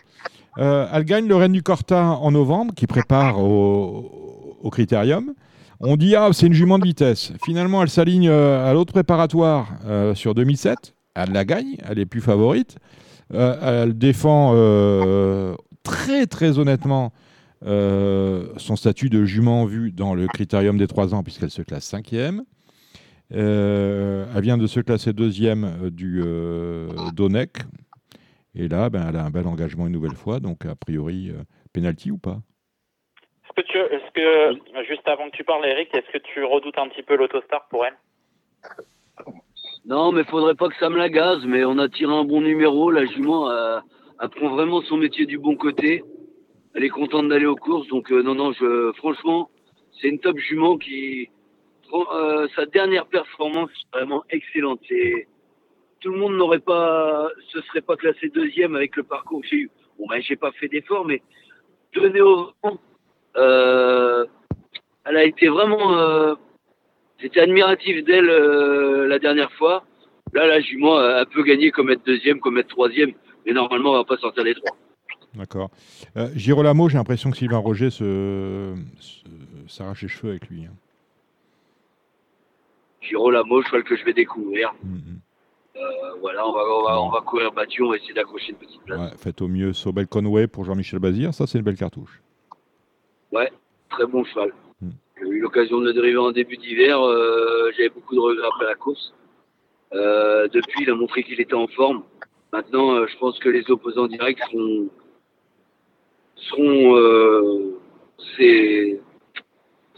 Euh, 0.58 0.88
elle 0.92 1.06
gagne 1.06 1.28
le 1.28 1.36
Rennes 1.36 1.54
du 1.54 1.64
Corta 1.64 2.04
en 2.04 2.32
novembre, 2.32 2.74
qui 2.76 2.88
prépare 2.88 3.40
au, 3.40 4.70
Critérium. 4.72 5.34
On 5.80 5.98
dit, 5.98 6.16
ah, 6.16 6.30
c'est 6.34 6.48
une 6.48 6.54
jument 6.54 6.78
de 6.78 6.86
vitesse. 6.86 7.34
Finalement, 7.44 7.82
elle 7.82 7.90
s'aligne 7.90 8.30
euh, 8.30 8.70
à 8.70 8.74
l'autre 8.74 8.94
préparatoire 8.94 9.70
euh, 9.86 10.14
sur 10.14 10.36
2007. 10.36 10.94
Elle 11.16 11.32
la 11.32 11.44
gagne, 11.44 11.78
elle 11.90 12.00
est 12.00 12.06
plus 12.06 12.22
favorite. 12.22 12.78
Elle 13.34 13.98
défend 13.98 14.54
très, 15.84 16.26
très 16.28 16.60
honnêtement 16.60 17.14
son 17.64 18.76
statut 18.76 19.10
de 19.10 19.24
jument 19.24 19.66
vue 19.66 19.92
dans 19.92 20.14
le 20.14 20.28
Critérium 20.28 20.78
des 20.78 20.88
3 20.88 21.16
ans, 21.16 21.24
puisqu'elle 21.24 21.50
se 21.50 21.62
classe 21.62 21.86
cinquième. 21.86 22.44
Elle 23.30 24.42
vient 24.42 24.58
de 24.58 24.68
se 24.68 24.82
classer 24.82 25.14
deuxième 25.14 25.90
du 25.92 26.22
Donec. 27.14 27.58
Et 28.56 28.68
là, 28.68 28.90
ben, 28.90 29.08
elle 29.08 29.16
a 29.16 29.24
un 29.24 29.30
bel 29.30 29.48
engagement 29.48 29.88
une 29.88 29.94
nouvelle 29.94 30.16
fois. 30.16 30.40
Donc, 30.40 30.66
a 30.66 30.76
priori, 30.76 31.30
euh, 31.30 31.44
penalty 31.74 32.12
ou 32.12 32.18
pas? 32.18 32.40
Est-ce 33.44 33.62
que, 33.62 33.68
tu, 33.68 33.78
est-ce 33.78 34.12
que, 34.12 34.84
juste 34.86 35.08
avant 35.08 35.30
que 35.30 35.36
tu 35.36 35.44
parles, 35.44 35.66
Eric, 35.66 35.94
est-ce 35.94 36.12
que 36.12 36.18
tu 36.18 36.44
redoutes 36.44 36.78
un 36.78 36.88
petit 36.90 37.04
peu 37.04 37.16
l'autostar 37.16 37.68
pour 37.70 37.86
elle? 37.86 37.98
Non, 39.86 40.12
mais 40.12 40.24
faudrait 40.24 40.56
pas 40.56 40.70
que 40.70 40.76
ça 40.78 40.90
me 40.90 40.98
la 40.98 41.10
gaze. 41.10 41.46
Mais 41.46 41.66
on 41.66 41.78
a 41.78 41.90
tiré 41.90 42.14
un 42.14 42.24
bon 42.24 42.42
numéro. 42.42 42.92
La 42.92 43.06
jument 43.06 43.50
euh, 43.50 43.80
elle 44.22 44.30
prend 44.30 44.50
vraiment 44.50 44.82
son 44.82 44.98
métier 44.98 45.26
du 45.26 45.40
bon 45.40 45.56
côté. 45.56 46.04
Elle 46.76 46.84
est 46.84 46.90
contente 46.90 47.28
d'aller 47.28 47.48
aux 47.48 47.56
courses. 47.56 47.88
Donc 47.88 48.12
euh, 48.12 48.22
non, 48.22 48.36
non, 48.36 48.54
je, 48.54 48.92
franchement, 48.98 49.50
c'est 50.00 50.10
une 50.10 50.20
top 50.20 50.38
jument 50.38 50.78
qui 50.78 51.30
prend 51.90 52.06
euh, 52.14 52.48
sa 52.56 52.66
dernière 52.68 53.08
performance 53.08 53.72
vraiment 53.92 54.24
excellente. 54.30 54.80
C'est 54.88 55.28
tout 56.02 56.12
le 56.12 56.20
monde 56.20 56.36
n'aurait 56.36 56.60
pas, 56.60 57.30
se 57.50 57.62
serait 57.62 57.82
pas 57.82 57.96
classé 57.96 58.30
deuxième 58.30 58.76
avec 58.76 58.96
le 58.98 59.04
parcours 59.04 59.42
que 59.42 59.48
j'ai 59.48 59.58
eu. 59.58 59.72
Bon 59.98 60.06
ben 60.08 60.22
j'ai 60.22 60.36
pas 60.36 60.52
fait 60.52 60.68
d'effort, 60.68 61.06
mais 61.06 61.22
donner 61.96 62.22
au 62.22 62.52
vent, 62.64 62.78
euh, 63.38 64.26
elle 65.06 65.18
a 65.18 65.24
été 65.24 65.48
vraiment 65.48 65.98
euh, 65.98 66.36
J'étais 67.22 67.40
admiratif 67.40 68.04
d'elle 68.04 68.30
euh, 68.30 69.08
la 69.08 69.20
dernière 69.20 69.52
fois. 69.54 69.86
Là, 70.34 70.48
la 70.48 70.60
jument, 70.60 71.00
elle 71.00 71.28
peut 71.28 71.44
gagner 71.44 71.70
comme 71.70 71.92
être 71.92 72.04
deuxième, 72.04 72.40
comme 72.40 72.58
être 72.58 72.70
troisième. 72.70 73.12
Mais 73.46 73.54
normalement, 73.54 73.92
on 73.92 73.98
va 73.98 74.04
pas 74.06 74.18
sortir 74.18 74.44
les 74.44 74.56
trois. 74.56 74.76
D'accord. 75.36 75.70
Euh, 76.18 76.30
Girolamo, 76.36 76.90
j'ai 76.90 76.98
l'impression 76.98 77.30
que 77.30 77.38
Sylvain 77.38 77.58
Roger 77.58 77.92
se, 77.92 78.74
s'arrache 79.68 80.02
les 80.02 80.08
cheveux 80.08 80.32
avec 80.32 80.50
lui. 80.50 80.66
hein. 80.66 80.74
Girolamo, 83.02 83.62
cheval 83.64 83.84
que 83.84 83.96
je 83.96 84.04
vais 84.04 84.14
découvrir. 84.14 84.74
Mm, 84.84 84.96
mm. 84.96 85.20
Euh, 85.76 85.80
voilà, 86.20 86.46
on 86.48 86.52
va, 86.52 86.60
on, 86.62 86.84
va, 86.84 87.02
on 87.02 87.10
va 87.10 87.22
courir 87.22 87.52
battu, 87.52 87.82
on 87.84 87.90
va 87.90 87.96
essayer 87.98 88.14
d'accrocher 88.14 88.52
une 88.52 88.58
petite 88.58 88.82
place. 88.84 89.00
Ouais, 89.00 89.18
faites 89.18 89.42
au 89.42 89.48
mieux 89.48 89.72
Sobel 89.74 90.08
Conway 90.08 90.48
pour 90.48 90.66
Jean-Michel 90.66 91.00
Bazir. 91.00 91.34
Ça, 91.34 91.48
c'est 91.48 91.58
une 91.58 91.64
belle 91.64 91.78
cartouche. 91.78 92.22
Très 93.90 94.06
bon 94.06 94.24
cheval. 94.24 94.54
Hmm. 94.82 94.92
J'ai 95.20 95.28
eu 95.28 95.42
l'occasion 95.42 95.80
de 95.82 95.86
le 95.88 95.94
dériver 95.94 96.18
en 96.18 96.32
début 96.32 96.56
d'hiver. 96.56 97.02
euh, 97.06 97.70
J'avais 97.76 97.90
beaucoup 97.90 98.16
de 98.16 98.22
regrets 98.22 98.48
après 98.48 98.66
la 98.66 98.76
course. 98.76 99.14
Euh, 99.94 100.48
depuis, 100.48 100.84
il 100.84 100.90
a 100.90 100.96
montré 100.96 101.24
qu'il 101.24 101.42
était 101.42 101.54
en 101.56 101.68
forme. 101.68 102.04
Maintenant, 102.54 102.94
euh, 102.96 103.06
je 103.08 103.18
pense 103.18 103.38
que 103.40 103.50
les 103.50 103.70
opposants 103.70 104.08
directs 104.08 104.40
seront, 104.50 104.88
seront 106.38 106.96
euh, 106.96 107.78
ses, 108.38 109.02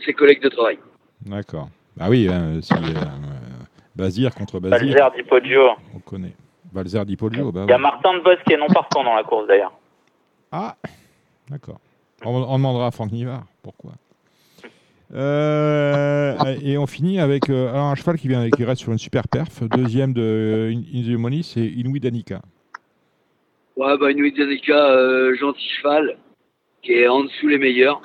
ses 0.04 0.14
collègues 0.14 0.42
de 0.42 0.50
travail. 0.50 0.80
D'accord. 1.24 1.70
Bah 1.96 2.08
oui, 2.10 2.28
hein, 2.28 2.60
si, 2.62 2.74
euh, 2.74 2.78
euh, 2.78 3.43
Bazir 3.96 4.34
contre 4.34 4.60
Bazir, 4.60 4.80
Balzer 4.80 5.12
Di 5.12 5.24
Poggio. 5.24 5.72
on 5.96 6.00
connaît. 6.00 6.34
Balzer 6.72 7.06
Di 7.06 7.16
Poggio, 7.16 7.52
bah 7.52 7.66
Il 7.66 7.70
y 7.70 7.74
a 7.74 7.76
ouais. 7.76 7.82
Martin 7.82 8.14
de 8.16 8.20
Boss 8.20 8.38
qui 8.46 8.54
est 8.54 8.58
non 8.58 8.68
partant 8.68 9.04
dans 9.04 9.16
la 9.16 9.24
course 9.24 9.48
d'ailleurs. 9.48 9.74
Ah, 10.52 10.76
d'accord. 11.50 11.80
On, 12.26 12.36
on 12.36 12.58
demandera 12.58 12.88
à 12.88 12.92
Franck 12.92 13.12
Nivard 13.12 13.44
pourquoi. 13.62 13.92
Euh, 15.14 16.36
et 16.64 16.78
on 16.78 16.88
finit 16.88 17.20
avec 17.20 17.50
euh, 17.50 17.70
alors 17.70 17.86
un 17.86 17.96
cheval 17.96 18.18
qui, 18.18 18.28
vient, 18.28 18.50
qui 18.50 18.64
reste 18.64 18.82
sur 18.82 18.92
une 18.92 18.98
super 18.98 19.28
perf. 19.28 19.64
Deuxième 19.64 20.14
de 20.14 20.72
In 20.74 20.80
In 20.80 21.04
the 21.04 21.18
Money, 21.18 21.42
c'est 21.44 21.66
Inouï 21.66 22.00
Danica. 22.00 22.42
Ouais, 23.76 23.98
bah, 23.98 24.12
Inuit 24.12 24.34
Danica, 24.38 24.92
euh, 24.92 25.36
gentil 25.36 25.68
cheval, 25.70 26.18
qui 26.82 26.94
est 26.94 27.08
en 27.08 27.24
dessous 27.24 27.48
les 27.48 27.58
meilleurs. 27.58 28.02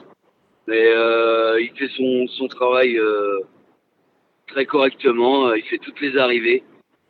Mais 0.67 0.87
euh, 0.87 1.61
il 1.61 1.71
fait 1.79 1.89
son, 1.97 2.27
son 2.37 2.47
travail 2.49 2.99
euh, 2.99 3.41
très 4.49 4.67
correctement. 4.67 5.49
Euh, 5.49 5.59
Il 5.59 5.65
fait 5.65 5.79
toutes 5.79 6.01
les 6.01 6.17
arrivées. 6.17 6.63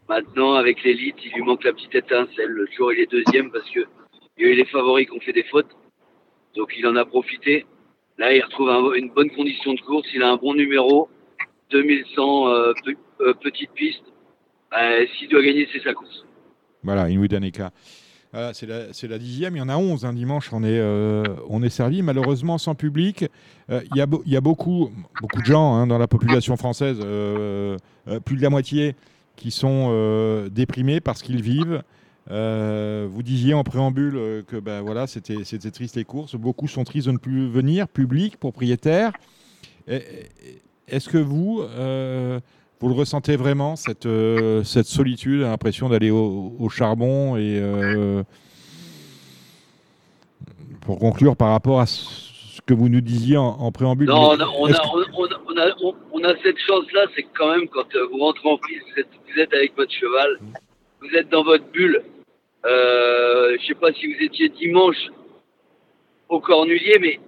Maintenant, 0.09 0.55
avec 0.55 0.83
l'élite, 0.85 1.17
il 1.25 1.33
lui 1.33 1.43
manque 1.43 1.65
la 1.65 1.73
petite 1.73 1.95
étincelle. 1.95 2.49
Le 2.51 2.67
jour, 2.77 2.93
il 2.93 3.01
est 3.01 3.11
deuxième 3.11 3.51
parce 3.51 3.69
que 3.71 3.81
il 4.39 4.47
y 4.47 4.49
a 4.49 4.53
eu 4.53 4.55
les 4.55 4.65
favoris 4.67 5.07
qui 5.07 5.13
ont 5.17 5.21
fait 5.21 5.33
des 5.33 5.43
fautes. 5.45 5.71
Donc, 6.55 6.73
il 6.79 6.87
en 6.87 6.97
a 6.97 7.05
profité. 7.05 7.67
Là, 8.17 8.35
il 8.35 8.43
retrouve 8.43 8.71
un- 8.71 8.93
une 8.95 9.11
bonne 9.11 9.31
condition 9.31 9.75
de 9.75 9.81
course. 9.81 10.09
Il 10.15 10.23
a 10.23 10.31
un 10.31 10.37
bon 10.37 10.55
numéro. 10.55 11.09
2100 11.71 12.49
euh, 12.49 12.73
pe- 12.85 12.97
euh, 13.21 13.35
petites 13.35 13.73
pistes. 13.73 14.05
Euh, 14.79 15.07
S'il 15.19 15.29
doit 15.29 15.43
gagner, 15.43 15.69
c'est 15.73 15.83
sa 15.83 15.93
course. 15.95 16.25
Voilà, 16.83 17.09
Inouï 17.11 17.29
Danica. 17.29 17.71
C'est 18.53 19.09
la, 19.09 19.19
dixième, 19.19 19.57
il 19.57 19.59
y 19.59 19.63
en 19.63 19.69
a 19.69 19.77
onze. 19.77 20.05
un 20.05 20.13
dimanche, 20.13 20.53
on 20.53 20.63
est, 20.63 20.79
euh, 20.79 21.25
on 21.49 21.63
est 21.63 21.71
servi. 21.71 22.03
Malheureusement, 22.03 22.59
sans 22.59 22.75
public, 22.75 23.25
Euh, 23.71 23.83
il 23.91 23.99
y, 23.99 24.01
a 24.01 24.07
y 24.25 24.37
a 24.37 24.41
beaucoup, 24.41 24.91
beaucoup 25.21 25.41
de 25.41 25.47
gens 25.47 25.75
hein, 25.75 25.87
dans 25.87 25.99
la 25.99 26.07
population 26.07 26.57
française, 26.57 26.99
euh, 27.03 27.77
plus 28.25 28.37
de 28.37 28.43
la 28.43 28.49
moitié, 28.49 28.97
qui 29.37 29.51
sont 29.51 30.49
déprimés 30.51 31.01
parce 31.01 31.23
qu'ils 31.23 31.43
vivent. 31.43 31.83
Vous 32.31 33.23
disiez 33.23 33.55
en 33.55 33.65
préambule 33.65 34.45
que 34.47 34.59
ben, 34.59 34.81
voilà, 34.81 35.07
c'était 35.07 35.71
triste 35.71 35.97
les 35.97 36.05
courses. 36.05 36.35
Beaucoup 36.35 36.67
sont 36.67 36.85
tristes 36.85 37.07
de 37.07 37.13
ne 37.13 37.19
plus 37.19 37.49
venir, 37.49 37.89
public, 37.89 38.39
propriétaire. 38.39 39.13
Est-ce 39.87 41.09
que 41.09 41.19
vous, 41.19 41.63
vous 42.81 42.89
le 42.89 42.95
ressentez 42.95 43.37
vraiment, 43.37 43.77
cette, 43.77 44.07
euh, 44.07 44.63
cette 44.63 44.87
solitude, 44.87 45.41
l'impression 45.41 45.89
d'aller 45.89 46.11
au, 46.11 46.55
au 46.59 46.69
charbon 46.69 47.37
et 47.37 47.59
euh, 47.61 48.23
pour 50.83 50.99
conclure 50.99 51.37
par 51.37 51.51
rapport 51.51 51.81
à 51.81 51.87
ce 51.87 52.61
que 52.67 52.75
vous 52.75 52.89
nous 52.89 53.01
disiez 53.01 53.37
en, 53.37 53.47
en 53.47 53.73
préambule. 53.73 54.09
Non, 54.09 54.31
on 54.31 54.41
a, 54.41 54.47
on, 54.59 54.73
a, 54.73 55.75
on, 55.83 55.95
on, 56.13 56.21
cette 56.43 56.59
chance-là, 56.59 57.07
c'est 57.17 57.23
que 57.25 57.29
quand 57.37 57.51
même, 57.57 57.67
quand 57.69 57.95
euh, 57.97 58.07
vous 58.13 58.19
rentrez 58.19 58.49
en 58.49 58.59
piste, 58.59 58.83
vous 58.95 59.01
êtes, 59.01 59.09
vous 59.35 59.41
êtes 59.41 59.55
avec 59.55 59.77
votre 59.77 59.93
cheval, 59.93 60.39
vous 61.01 61.17
êtes 61.17 61.29
dans 61.31 61.43
votre 61.43 61.65
bulle. 61.73 62.03
Euh, 62.65 63.57
je 63.61 63.67
sais 63.67 63.75
pas 63.75 63.93
si 63.93 64.07
vous 64.13 64.23
étiez 64.23 64.49
dimanche 64.51 64.97
au 66.29 66.41
Cornulier, 66.41 66.99
mais 67.01 67.19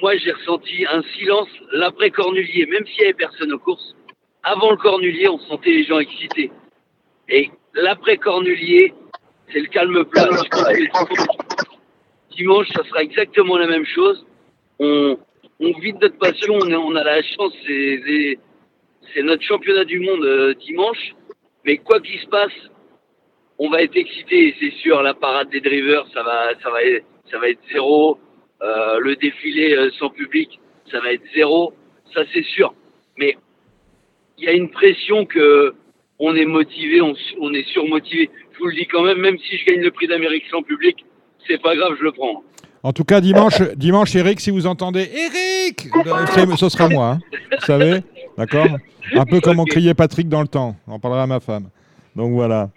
moi 0.00 0.16
j'ai 0.16 0.32
ressenti 0.32 0.84
un 0.90 1.02
silence 1.16 1.48
l'après-Cornulier, 1.72 2.66
même 2.66 2.86
s'il 2.86 3.02
y 3.02 3.04
avait 3.04 3.14
personne 3.14 3.52
aux 3.52 3.58
courses. 3.58 3.94
Avant 4.42 4.70
le 4.70 4.76
Cornulier, 4.76 5.28
on 5.28 5.38
sentait 5.40 5.70
les 5.70 5.84
gens 5.84 5.98
excités. 5.98 6.50
Et 7.28 7.50
l'après-Cornulier, 7.74 8.94
c'est 9.52 9.60
le 9.60 9.66
calme 9.66 10.04
plat. 10.04 10.28
Je 10.32 10.88
pense 10.90 11.08
que 11.08 12.36
dimanche, 12.36 12.68
ça 12.68 12.84
sera 12.84 13.02
exactement 13.02 13.56
la 13.56 13.66
même 13.66 13.84
chose. 13.84 14.24
On, 14.78 15.18
on 15.60 15.72
vit 15.80 15.92
de 15.92 15.98
notre 15.98 16.18
passion, 16.18 16.54
on, 16.54 16.72
on 16.72 16.94
a 16.96 17.04
la 17.04 17.22
chance, 17.22 17.52
c'est- 17.66 18.38
c'est 19.12 19.22
notre 19.22 19.42
championnat 19.42 19.84
du 19.84 19.98
monde 20.00 20.24
euh, 20.24 20.54
dimanche. 20.54 21.14
Mais 21.64 21.78
quoi 21.78 22.00
qu'il 22.00 22.18
se 22.20 22.26
passe, 22.26 22.52
on 23.58 23.68
va 23.70 23.82
être 23.82 23.96
excité, 23.96 24.54
c'est 24.60 24.70
sûr. 24.82 25.02
La 25.02 25.14
parade 25.14 25.50
des 25.50 25.60
drivers, 25.60 26.06
ça 26.14 26.22
va, 26.22 26.50
ça 26.62 26.70
va, 26.70 26.82
être- 26.84 27.04
ça 27.30 27.38
va 27.38 27.48
être 27.50 27.60
zéro. 27.72 28.18
Euh, 28.62 28.98
le 29.00 29.16
défilé 29.16 29.74
euh, 29.76 29.90
sans 29.98 30.10
public, 30.10 30.58
ça 30.90 31.00
va 31.00 31.12
être 31.12 31.22
zéro. 31.34 31.72
Ça 32.14 32.22
c'est 32.32 32.44
sûr. 32.44 32.72
Mais 33.16 33.36
il 34.38 34.44
y 34.44 34.48
a 34.48 34.52
une 34.52 34.70
pression 34.70 35.24
que 35.26 35.74
on 36.18 36.34
est 36.34 36.44
motivé, 36.46 37.00
on, 37.00 37.52
est 37.54 37.68
surmotivé. 37.68 38.28
Je 38.52 38.58
vous 38.58 38.66
le 38.66 38.74
dis 38.74 38.86
quand 38.86 39.02
même, 39.02 39.18
même 39.18 39.36
si 39.38 39.56
je 39.56 39.64
gagne 39.66 39.80
le 39.80 39.90
prix 39.90 40.08
d'Amérique 40.08 40.44
sans 40.50 40.62
public, 40.62 41.04
c'est 41.46 41.62
pas 41.62 41.76
grave, 41.76 41.94
je 41.98 42.04
le 42.04 42.12
prends. 42.12 42.42
En 42.82 42.92
tout 42.92 43.04
cas, 43.04 43.20
dimanche, 43.20 43.60
dimanche, 43.76 44.14
Eric, 44.16 44.40
si 44.40 44.50
vous 44.50 44.66
entendez 44.66 45.08
Eric, 45.12 45.88
ce 46.56 46.68
sera 46.68 46.88
moi. 46.88 47.12
hein. 47.12 47.18
Vous 47.52 47.66
savez 47.66 48.00
D'accord? 48.36 48.66
Un 49.14 49.24
peu 49.24 49.40
comme 49.40 49.60
on 49.60 49.64
criait 49.64 49.94
Patrick 49.94 50.28
dans 50.28 50.42
le 50.42 50.48
temps. 50.48 50.76
On 50.86 50.94
en 50.94 50.98
parlera 50.98 51.22
à 51.22 51.26
ma 51.26 51.40
femme. 51.40 51.68
Donc 52.14 52.32
voilà. 52.32 52.70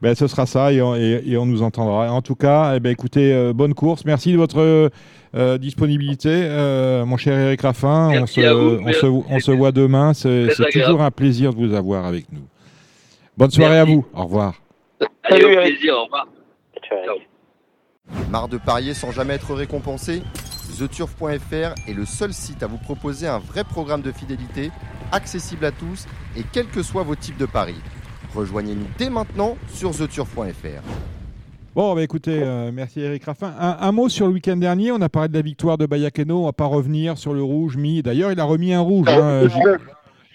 Ben, 0.00 0.14
ce 0.14 0.26
sera 0.28 0.46
ça 0.46 0.72
et 0.72 0.80
on, 0.80 0.94
et- 0.94 1.22
et 1.26 1.36
on 1.36 1.44
nous 1.46 1.62
entendra. 1.62 2.12
En 2.12 2.22
tout 2.22 2.36
cas, 2.36 2.74
eh 2.76 2.80
ben, 2.80 2.90
écoutez, 2.90 3.32
euh, 3.32 3.52
bonne 3.52 3.74
course. 3.74 4.04
Merci 4.04 4.32
de 4.32 4.36
votre 4.36 4.90
euh, 5.34 5.58
disponibilité, 5.58 6.28
euh, 6.32 7.04
mon 7.04 7.16
cher 7.16 7.36
Eric 7.38 7.60
Raffin. 7.62 8.08
Merci 8.10 8.40
on 8.40 8.42
se, 8.42 8.46
à 8.48 8.54
vous. 8.54 8.78
on 8.86 8.92
se, 8.92 9.06
on 9.06 9.40
se 9.40 9.50
voit 9.50 9.72
demain. 9.72 10.14
C'est 10.14 10.48
toujours 10.72 11.02
un 11.02 11.10
plaisir 11.10 11.52
de 11.52 11.58
vous 11.66 11.74
avoir 11.74 12.06
avec 12.06 12.30
nous. 12.32 12.42
Bonne 13.36 13.50
soirée 13.50 13.76
Merci. 13.76 13.90
à 13.92 13.94
vous. 13.94 14.06
Au 14.14 14.22
revoir. 14.24 14.54
Salut, 15.28 15.44
au 15.44 15.48
Eric. 15.50 15.74
plaisir, 15.74 15.94
au 15.98 16.04
revoir. 16.04 16.26
Marre 18.30 18.48
de 18.48 18.56
parier 18.56 18.94
sans 18.94 19.10
jamais 19.12 19.34
être 19.34 19.52
récompensé? 19.54 20.22
TheTurf.fr 20.78 21.74
est 21.88 21.92
le 21.94 22.04
seul 22.06 22.32
site 22.32 22.62
à 22.62 22.66
vous 22.66 22.78
proposer 22.78 23.26
un 23.26 23.38
vrai 23.38 23.64
programme 23.64 24.02
de 24.02 24.12
fidélité, 24.12 24.70
accessible 25.12 25.64
à 25.64 25.72
tous 25.72 26.06
et 26.36 26.42
quels 26.52 26.66
que 26.68 26.82
soient 26.82 27.02
vos 27.02 27.16
types 27.16 27.36
de 27.38 27.46
paris. 27.46 27.74
Rejoignez-nous 28.42 28.86
dès 28.96 29.10
maintenant 29.10 29.56
sur 29.68 29.90
TheTurf.fr. 29.90 30.82
Bon, 31.74 31.92
bah, 31.96 32.02
écoutez, 32.04 32.38
euh, 32.40 32.70
merci 32.72 33.00
Eric 33.00 33.24
Raffin. 33.24 33.52
Un, 33.58 33.78
un 33.80 33.90
mot 33.90 34.08
sur 34.08 34.28
le 34.28 34.32
week-end 34.34 34.56
dernier. 34.56 34.92
On 34.92 35.00
a 35.00 35.08
parlé 35.08 35.28
de 35.28 35.34
la 35.34 35.42
victoire 35.42 35.76
de 35.76 35.86
Bayakeno. 35.86 36.42
On 36.42 36.44
va 36.44 36.52
pas 36.52 36.66
revenir 36.66 37.18
sur 37.18 37.34
le 37.34 37.42
rouge 37.42 37.76
mis. 37.76 38.00
D'ailleurs, 38.00 38.30
il 38.30 38.38
a 38.38 38.44
remis 38.44 38.72
un 38.72 38.80
rouge. 38.80 39.08
hein, 39.08 39.48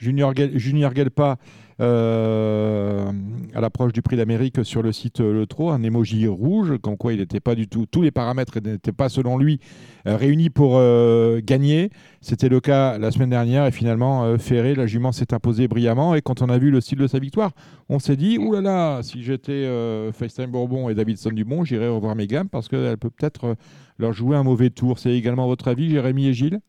Junior, 0.01 0.35
Gel- 0.35 0.57
Junior 0.59 0.93
Gelpa 0.93 1.37
euh, 1.79 3.11
à 3.53 3.61
l'approche 3.61 3.93
du 3.93 4.01
prix 4.01 4.17
d'Amérique 4.17 4.63
sur 4.63 4.81
le 4.81 4.91
site 4.91 5.21
euh, 5.21 5.33
Le 5.33 5.47
Trot, 5.47 5.71
un 5.71 5.83
emoji 5.83 6.27
rouge, 6.27 6.73
comme 6.81 6.97
quoi 6.97 7.13
il 7.13 7.19
n'était 7.19 7.39
pas 7.39 7.55
du 7.55 7.67
tout, 7.67 7.85
tous 7.85 8.01
les 8.01 8.11
paramètres 8.11 8.59
n'étaient 8.59 8.91
pas 8.91 9.09
selon 9.09 9.37
lui 9.37 9.59
euh, 10.07 10.15
réunis 10.15 10.49
pour 10.49 10.73
euh, 10.77 11.41
gagner. 11.43 11.89
C'était 12.21 12.49
le 12.49 12.59
cas 12.59 12.97
la 12.97 13.11
semaine 13.11 13.29
dernière 13.29 13.65
et 13.65 13.71
finalement 13.71 14.23
euh, 14.23 14.37
Ferré, 14.37 14.75
la 14.75 14.87
jument 14.87 15.11
s'est 15.11 15.33
imposée 15.33 15.67
brillamment 15.67 16.15
et 16.15 16.21
quand 16.21 16.41
on 16.41 16.49
a 16.49 16.57
vu 16.57 16.71
le 16.71 16.81
style 16.81 16.99
de 16.99 17.07
sa 17.07 17.19
victoire, 17.19 17.51
on 17.89 17.99
s'est 17.99 18.15
dit, 18.15 18.37
oulala, 18.37 18.61
là 18.61 18.95
là, 18.97 19.03
si 19.03 19.23
j'étais 19.23 19.67
FaceTime 20.13 20.51
Bourbon 20.51 20.89
et 20.89 20.95
Davidson 20.95 21.31
Dubon, 21.31 21.63
j'irais 21.63 21.89
revoir 21.89 22.15
mes 22.15 22.27
gammes 22.27 22.49
parce 22.49 22.67
qu'elle 22.67 22.97
peut 22.97 23.09
peut-être 23.09 23.55
leur 23.97 24.13
jouer 24.13 24.35
un 24.35 24.43
mauvais 24.43 24.69
tour. 24.69 24.99
C'est 24.99 25.13
également 25.13 25.47
votre 25.47 25.67
avis, 25.67 25.89
Jérémy 25.89 26.27
et 26.27 26.33
Gilles? 26.33 26.59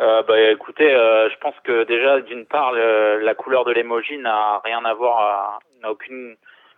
Euh, 0.00 0.22
bah, 0.22 0.40
écoutez, 0.50 0.92
euh, 0.92 1.28
je 1.30 1.36
pense 1.38 1.54
que 1.64 1.84
déjà, 1.84 2.20
d'une 2.20 2.46
part, 2.46 2.72
le- 2.72 3.18
la 3.20 3.34
couleur 3.34 3.64
de 3.64 3.72
l'emoji 3.72 4.18
n'a 4.18 4.60
rien 4.64 4.84
à 4.84 4.94
voir, 4.94 5.18
à- 5.20 5.58
n'a 5.82 5.90
aucune 5.90 6.36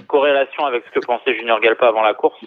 corrélation 0.09 0.65
avec 0.67 0.85
ce 0.87 0.91
que 0.99 1.05
pensait 1.07 1.35
Junior 1.35 1.61
Galpa 1.61 1.87
avant 1.87 2.03
la 2.03 2.15
course. 2.15 2.45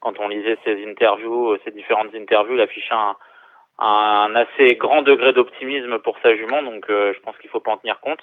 Quand 0.00 0.18
on 0.18 0.28
lisait 0.28 0.56
ses 0.64 0.84
interviews, 0.88 1.50
euh, 1.52 1.60
ses 1.64 1.70
différentes 1.70 2.14
interviews, 2.14 2.54
il 2.54 2.60
affichait 2.60 2.94
un, 2.94 3.16
un 3.78 4.34
assez 4.34 4.76
grand 4.76 5.02
degré 5.02 5.32
d'optimisme 5.34 5.98
pour 5.98 6.16
sa 6.22 6.34
jument, 6.34 6.62
donc 6.62 6.88
euh, 6.88 7.12
je 7.14 7.20
pense 7.20 7.36
qu'il 7.38 7.50
faut 7.50 7.60
pas 7.60 7.72
en 7.72 7.76
tenir 7.76 8.00
compte. 8.00 8.20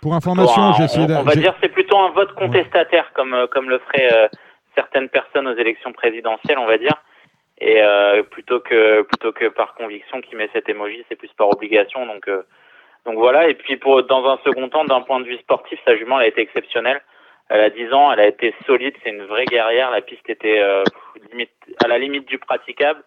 Pour 0.00 0.14
information, 0.14 0.72
j'ai 0.78 0.84
on, 1.00 1.20
on 1.20 1.22
va 1.24 1.34
dire 1.34 1.54
c'est 1.62 1.68
plutôt 1.68 1.98
un 1.98 2.10
vote 2.10 2.32
contestataire 2.34 3.12
comme 3.12 3.34
euh, 3.34 3.46
comme 3.46 3.68
le 3.68 3.78
feraient 3.80 4.12
euh, 4.12 4.28
certaines 4.74 5.08
personnes 5.10 5.46
aux 5.46 5.56
élections 5.56 5.92
présidentielles, 5.92 6.58
on 6.58 6.66
va 6.66 6.78
dire. 6.78 6.94
Et 7.60 7.82
euh, 7.82 8.22
plutôt 8.24 8.60
que 8.60 9.02
plutôt 9.02 9.32
que 9.32 9.48
par 9.48 9.74
conviction 9.74 10.20
qui 10.20 10.34
met 10.34 10.50
cet 10.52 10.68
emoji, 10.68 11.04
c'est 11.08 11.16
plus 11.16 11.32
par 11.32 11.48
obligation. 11.48 12.06
Donc 12.06 12.28
euh, 12.28 12.42
donc 13.06 13.16
voilà. 13.16 13.48
Et 13.48 13.54
puis 13.54 13.76
pour 13.76 14.02
dans 14.04 14.26
un 14.26 14.38
second 14.44 14.68
temps, 14.68 14.84
d'un 14.84 15.02
point 15.02 15.20
de 15.20 15.26
vue 15.26 15.38
sportif, 15.38 15.78
sa 15.84 15.96
jument 15.96 16.18
elle 16.18 16.26
a 16.26 16.28
été 16.28 16.40
exceptionnelle. 16.40 17.00
Elle 17.50 17.60
a 17.60 17.70
10 17.70 17.92
ans, 17.92 18.10
elle 18.10 18.20
a 18.20 18.26
été 18.26 18.54
solide, 18.66 18.94
c'est 19.02 19.10
une 19.10 19.26
vraie 19.26 19.44
guerrière. 19.44 19.90
La 19.90 20.00
piste 20.00 20.28
était 20.30 20.60
euh, 20.60 20.82
à 21.84 21.88
la 21.88 21.98
limite 21.98 22.26
du 22.26 22.38
praticable. 22.38 23.02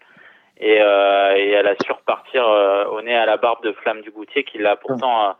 Et, 0.60 0.82
euh, 0.82 1.36
et 1.36 1.50
elle 1.52 1.68
a 1.68 1.76
su 1.84 1.92
repartir 1.92 2.48
euh, 2.48 2.86
au 2.86 3.02
nez 3.02 3.16
à 3.16 3.26
la 3.26 3.38
barbe 3.38 3.64
de 3.64 3.74
Flamme 3.74 4.02
du 4.02 4.10
Goutier 4.10 4.44
qui 4.44 4.58
l'a 4.58 4.76
pourtant 4.76 5.36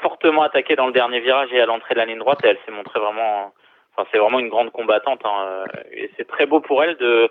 fortement 0.00 0.42
attaqué 0.42 0.76
dans 0.76 0.86
le 0.86 0.92
dernier 0.92 1.20
virage 1.20 1.52
et 1.52 1.60
à 1.60 1.66
l'entrée 1.66 1.94
de 1.94 1.98
la 1.98 2.06
ligne 2.06 2.18
droite 2.18 2.38
et 2.42 2.48
elle 2.48 2.58
s'est 2.64 2.72
montrée 2.72 3.00
vraiment 3.00 3.52
enfin 3.94 4.08
c'est 4.10 4.18
vraiment 4.18 4.38
une 4.38 4.48
grande 4.48 4.72
combattante 4.72 5.20
hein, 5.24 5.64
et 5.92 6.10
c'est 6.16 6.26
très 6.26 6.46
beau 6.46 6.60
pour 6.60 6.82
elle 6.82 6.96
de 6.96 7.30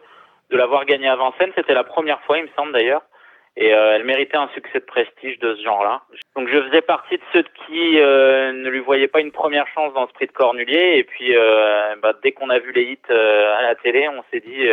de 0.54 0.58
l'avoir 0.58 0.86
gagnée 0.86 1.10
à 1.10 1.16
Vincennes 1.16 1.52
c'était 1.56 1.74
la 1.74 1.84
première 1.84 2.22
fois 2.22 2.38
il 2.38 2.44
me 2.44 2.50
semble 2.56 2.72
d'ailleurs. 2.72 3.02
Et 3.56 3.72
euh, 3.72 3.96
elle 3.96 4.04
méritait 4.04 4.38
un 4.38 4.50
succès 4.56 4.80
de 4.80 4.86
prestige 4.86 5.38
de 5.38 5.56
ce 5.56 5.62
genre-là. 5.62 6.02
Donc 6.36 6.48
je 6.48 6.60
faisais 6.60 6.82
partie 6.82 7.18
de 7.18 7.24
ceux 7.34 7.44
qui 7.44 8.00
euh, 8.00 8.52
ne 8.52 8.68
lui 8.68 8.80
voyaient 8.80 9.08
pas 9.08 9.22
une 9.22 9.32
première 9.32 9.68
chance 9.68 9.94
dans 9.94 10.08
ce 10.08 10.14
prix 10.14 10.26
de 10.26 10.32
Cornulier. 10.32 10.98
Et 10.98 11.04
puis 11.04 11.36
euh, 11.36 11.96
bah, 12.02 12.14
dès 12.24 12.32
qu'on 12.32 12.50
a 12.50 12.58
vu 12.58 12.72
les 12.72 12.84
hits 12.84 13.12
à 13.12 13.62
la 13.62 13.76
télé 13.76 14.08
on 14.10 14.24
s'est 14.32 14.40
dit 14.40 14.68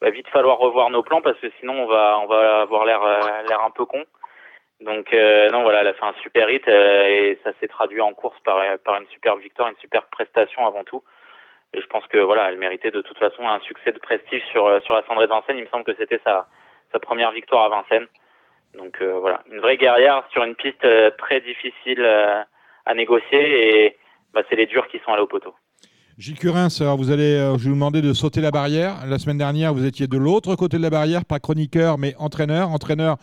va 0.00 0.10
vite 0.10 0.28
falloir 0.28 0.58
revoir 0.58 0.90
nos 0.90 1.02
plans 1.02 1.20
parce 1.20 1.38
que 1.38 1.50
sinon 1.60 1.74
on 1.74 1.86
va 1.86 2.16
avoir 2.60 2.84
l'air 2.84 3.60
un 3.64 3.70
peu 3.70 3.84
con. 3.84 4.04
Donc 4.80 5.12
non 5.12 5.62
voilà, 5.62 5.80
elle 5.80 5.88
a 5.88 5.94
fait 5.94 6.04
un 6.04 6.14
super 6.22 6.50
hit 6.50 6.66
et 6.66 7.38
ça 7.44 7.50
s'est 7.60 7.68
traduit 7.68 8.00
en 8.00 8.14
course 8.14 8.38
par 8.44 8.60
par 8.84 9.00
une 9.00 9.06
superbe 9.08 9.40
victoire, 9.40 9.68
une 9.68 9.76
superbe 9.76 10.06
prestation 10.10 10.66
avant 10.66 10.82
tout. 10.82 11.04
Je 11.74 11.86
pense 11.90 12.06
que 12.06 12.18
voilà, 12.18 12.50
elle 12.50 12.58
méritait 12.58 12.90
de 12.90 13.02
toute 13.02 13.18
façon 13.18 13.46
un 13.46 13.60
succès 13.60 13.92
de 13.92 13.98
prestige 13.98 14.42
sur 14.50 14.66
euh, 14.66 14.80
sur 14.80 14.94
la 14.94 15.04
cendrée 15.06 15.26
de 15.26 15.30
Vincennes. 15.30 15.58
Il 15.58 15.64
me 15.64 15.68
semble 15.68 15.84
que 15.84 15.94
c'était 15.98 16.20
sa 16.24 16.46
sa 16.92 16.98
première 16.98 17.30
victoire 17.32 17.64
à 17.64 17.68
Vincennes. 17.68 18.06
Donc 18.74 18.96
euh, 19.02 19.18
voilà, 19.20 19.42
une 19.50 19.60
vraie 19.60 19.76
guerrière 19.76 20.24
sur 20.32 20.42
une 20.44 20.54
piste 20.54 20.84
euh, 20.84 21.10
très 21.18 21.40
difficile 21.40 22.04
à 22.04 22.94
négocier 22.94 23.84
et 23.84 23.96
bah, 24.32 24.42
c'est 24.48 24.56
les 24.56 24.66
durs 24.66 24.88
qui 24.88 24.98
sont 25.04 25.12
allés 25.12 25.22
au 25.22 25.26
poteau. 25.26 25.54
Gilles 26.16 26.38
Curins, 26.38 26.68
alors 26.80 26.96
vous 26.96 27.10
allez, 27.12 27.36
je 27.36 27.64
vais 27.64 27.68
vous 27.68 27.74
demander 27.74 28.02
de 28.02 28.12
sauter 28.12 28.40
la 28.40 28.50
barrière. 28.50 29.06
La 29.06 29.18
semaine 29.18 29.38
dernière, 29.38 29.72
vous 29.72 29.86
étiez 29.86 30.08
de 30.08 30.16
l'autre 30.16 30.56
côté 30.56 30.76
de 30.76 30.82
la 30.82 30.90
barrière, 30.90 31.24
pas 31.24 31.38
chroniqueur, 31.38 31.96
mais 31.96 32.14
entraîneur. 32.18 32.70
Entraîneur 32.70 33.18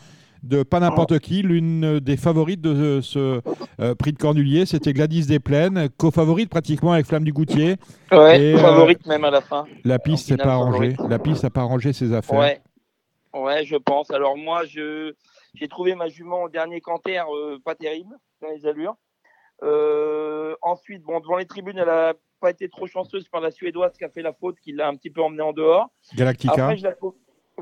de 0.45 0.63
pas 0.63 0.79
n'importe 0.79 1.19
qui. 1.19 1.41
L'une 1.41 1.99
des 1.99 2.17
favorites 2.17 2.61
de 2.61 3.01
ce 3.01 3.41
euh, 3.79 3.95
prix 3.95 4.13
de 4.13 4.17
Cornulier, 4.17 4.65
c'était 4.65 4.93
Gladys 4.93 5.25
Desplaines, 5.25 5.89
co-favorite 5.97 6.49
pratiquement 6.49 6.93
avec 6.93 7.05
Flamme 7.05 7.23
du 7.23 7.33
Goutier. 7.33 7.75
Ouais, 8.11 8.41
Et, 8.41 8.53
euh, 8.53 8.57
favorite 8.57 9.05
même 9.07 9.25
à 9.25 9.31
la 9.31 9.41
fin. 9.41 9.65
La 9.83 9.99
piste 9.99 10.31
n'a 10.31 10.37
pas 10.37 10.53
arrangé. 10.53 10.95
La 11.09 11.19
piste 11.19 11.43
n'a 11.43 11.49
pas 11.49 11.61
arrangé 11.61 11.93
ses 11.93 12.13
affaires. 12.13 12.39
Ouais, 12.39 12.61
ouais, 13.33 13.65
je 13.65 13.75
pense. 13.75 14.11
Alors 14.11 14.37
moi, 14.37 14.63
je 14.65 15.13
j'ai 15.55 15.67
trouvé 15.67 15.95
ma 15.95 16.07
jument 16.07 16.43
au 16.43 16.49
dernier 16.49 16.81
canter 16.81 17.23
euh, 17.33 17.57
pas 17.63 17.75
terrible 17.75 18.15
dans 18.41 18.49
les 18.49 18.65
allures. 18.65 18.95
Euh, 19.63 20.55
ensuite, 20.61 21.01
bon, 21.03 21.19
devant 21.19 21.37
les 21.37 21.45
tribunes, 21.45 21.77
elle 21.77 21.89
a 21.89 22.13
pas 22.41 22.51
été 22.51 22.67
trop 22.67 22.87
chanceuse 22.87 23.27
par 23.29 23.41
la 23.41 23.51
suédoise 23.51 23.93
qui 23.97 24.03
a 24.03 24.09
fait 24.09 24.21
la 24.21 24.33
faute, 24.33 24.59
qui 24.59 24.73
l'a 24.73 24.87
un 24.87 24.95
petit 24.95 25.09
peu 25.09 25.21
emmenée 25.21 25.41
en 25.41 25.53
dehors. 25.53 25.89
Galactica. 26.15 26.53
Après, 26.53 26.77
je 26.77 26.83
la 26.83 26.95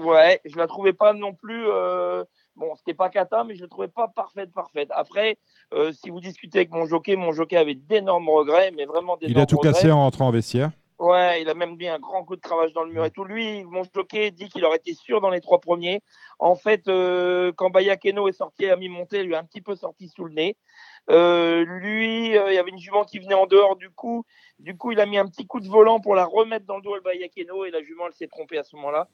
ouais, 0.03 0.41
je 0.43 0.57
la 0.57 0.67
trouvais 0.67 0.93
pas 0.93 1.13
non 1.13 1.33
plus. 1.33 1.67
Euh... 1.67 2.23
Bon, 2.55 2.75
c'était 2.75 2.93
pas 2.93 3.09
cata, 3.09 3.43
mais 3.43 3.55
je 3.55 3.61
la 3.61 3.67
trouvais 3.67 3.87
pas 3.87 4.07
parfaite, 4.07 4.51
parfaite. 4.51 4.89
Après, 4.91 5.37
euh, 5.73 5.91
si 5.91 6.09
vous 6.09 6.19
discutez 6.19 6.59
avec 6.59 6.71
mon 6.71 6.85
jockey, 6.85 7.15
mon 7.15 7.31
jockey 7.31 7.57
avait 7.57 7.75
d'énormes 7.75 8.29
regrets, 8.29 8.71
mais 8.71 8.85
vraiment 8.85 9.17
d'énormes 9.17 9.39
Il 9.39 9.41
a 9.41 9.45
tout 9.45 9.57
regrets. 9.57 9.73
cassé 9.73 9.91
en 9.91 9.99
rentrant 9.99 10.27
en 10.27 10.31
vestiaire. 10.31 10.71
Ouais, 10.99 11.41
il 11.41 11.49
a 11.49 11.53
même 11.53 11.75
mis 11.75 11.87
un 11.87 11.99
grand 11.99 12.23
coup 12.23 12.35
de 12.35 12.41
cravache 12.41 12.71
dans 12.71 12.83
le 12.83 12.93
mur 12.93 13.03
et 13.03 13.11
tout. 13.11 13.25
Lui, 13.25 13.63
mon 13.65 13.83
jockey 13.93 14.31
dit 14.31 14.47
qu'il 14.47 14.63
aurait 14.63 14.77
été 14.77 14.93
sûr 14.93 15.19
dans 15.19 15.31
les 15.31 15.41
trois 15.41 15.59
premiers. 15.59 16.01
En 16.39 16.55
fait, 16.55 16.87
euh, 16.87 17.51
quand 17.57 17.71
Bayakeno 17.71 18.27
est 18.27 18.33
sorti 18.33 18.69
à 18.69 18.75
mi-montée, 18.77 19.19
il 19.19 19.25
lui 19.25 19.35
a 19.35 19.39
un 19.39 19.43
petit 19.43 19.61
peu 19.61 19.75
sorti 19.75 20.07
sous 20.07 20.23
le 20.23 20.33
nez. 20.33 20.55
Euh, 21.09 21.65
lui, 21.65 22.37
euh, 22.37 22.51
il 22.51 22.55
y 22.55 22.57
avait 22.57 22.69
une 22.69 22.77
jument 22.77 23.03
qui 23.03 23.19
venait 23.19 23.33
en 23.33 23.47
dehors 23.47 23.75
du 23.75 23.89
coup. 23.89 24.23
Du 24.59 24.77
coup, 24.77 24.91
il 24.91 24.99
a 25.01 25.05
mis 25.05 25.17
un 25.17 25.27
petit 25.27 25.45
coup 25.45 25.59
de 25.59 25.67
volant 25.67 25.99
pour 25.99 26.15
la 26.15 26.23
remettre 26.23 26.65
dans 26.65 26.77
le 26.77 26.83
dos 26.83 26.95
à 26.95 27.01
Bayakeno 27.01 27.65
et 27.65 27.71
la 27.71 27.81
jument, 27.81 28.07
elle 28.07 28.13
s'est 28.13 28.27
trompée 28.27 28.59
à 28.59 28.63
ce 28.63 28.75
moment-là. 28.77 29.09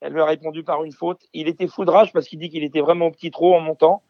Elle 0.00 0.12
lui 0.12 0.20
a 0.20 0.24
répondu 0.24 0.64
par 0.64 0.84
une 0.84 0.92
faute. 0.92 1.20
Il 1.32 1.48
était 1.48 1.66
foudrage 1.66 2.12
parce 2.12 2.26
qu'il 2.26 2.38
dit 2.38 2.48
qu'il 2.48 2.64
était 2.64 2.80
vraiment 2.80 3.06
au 3.06 3.10
petit 3.10 3.30
trot 3.30 3.54
en 3.54 3.60
montant. 3.60 4.02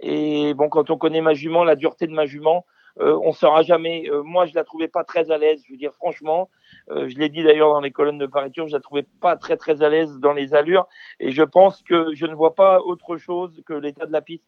Et 0.00 0.54
bon, 0.54 0.68
quand 0.68 0.90
on 0.90 0.98
connaît 0.98 1.20
ma 1.20 1.34
jument, 1.34 1.64
la 1.64 1.76
dureté 1.76 2.06
de 2.06 2.12
ma 2.12 2.26
jument, 2.26 2.64
euh, 3.00 3.18
on 3.22 3.28
ne 3.28 3.32
saura 3.32 3.62
jamais. 3.62 4.08
Euh, 4.10 4.22
moi, 4.22 4.46
je 4.46 4.54
la 4.54 4.64
trouvais 4.64 4.88
pas 4.88 5.04
très 5.04 5.30
à 5.30 5.38
l'aise. 5.38 5.62
Je 5.66 5.72
veux 5.72 5.78
dire, 5.78 5.92
franchement, 5.94 6.50
euh, 6.90 7.08
je 7.08 7.18
l'ai 7.18 7.28
dit 7.28 7.42
d'ailleurs 7.42 7.72
dans 7.72 7.80
les 7.80 7.90
colonnes 7.90 8.18
de 8.18 8.26
pariture, 8.26 8.66
je 8.66 8.72
la 8.72 8.80
trouvais 8.80 9.06
pas 9.20 9.36
très 9.36 9.56
très 9.56 9.82
à 9.82 9.88
l'aise 9.88 10.18
dans 10.18 10.32
les 10.32 10.54
allures. 10.54 10.86
Et 11.20 11.30
je 11.30 11.42
pense 11.42 11.82
que 11.82 12.14
je 12.14 12.26
ne 12.26 12.34
vois 12.34 12.54
pas 12.54 12.80
autre 12.80 13.16
chose 13.16 13.62
que 13.66 13.74
l'état 13.74 14.06
de 14.06 14.12
la 14.12 14.20
piste. 14.20 14.44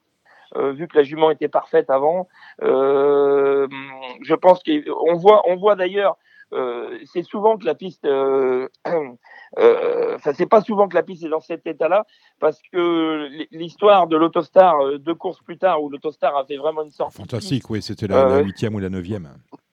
Euh, 0.57 0.73
vu 0.73 0.89
que 0.89 0.97
la 0.97 1.05
jument 1.05 1.31
était 1.31 1.49
parfaite 1.49 1.91
avant, 1.91 2.29
euh, 2.62 3.69
je 4.23 4.35
pense 4.35 4.62
qu'on 4.65 5.15
voit, 5.15 5.49
on 5.49 5.55
voit 5.55 5.77
d'ailleurs, 5.77 6.17
euh, 6.52 6.98
c'est 7.12 7.22
souvent 7.22 7.56
que 7.56 7.64
la 7.64 7.74
piste, 7.74 8.05
euh, 8.05 8.68
euh, 9.59 10.16
enfin 10.16 10.32
c'est 10.35 10.47
pas 10.47 10.60
souvent 10.60 10.89
que 10.89 10.94
la 10.94 11.02
piste 11.02 11.24
est 11.24 11.28
dans 11.28 11.40
cet 11.40 11.66
état-là, 11.66 12.06
parce 12.40 12.60
que 12.72 13.28
l'histoire 13.52 14.06
de 14.06 14.16
l'autostar 14.16 14.98
deux 14.98 15.14
courses 15.14 15.40
plus 15.43 15.59
tard 15.59 15.82
où 15.82 15.89
l'autostar 15.89 16.36
a 16.36 16.44
fait 16.44 16.56
vraiment 16.56 16.82
une 16.82 16.90
sortie. 16.90 17.16
Fantastique, 17.16 17.68
oui, 17.70 17.82
c'était 17.82 18.06
la 18.06 18.40
huitième 18.40 18.74
ou 18.74 18.78
la 18.78 18.89
neuvième. 18.89 19.28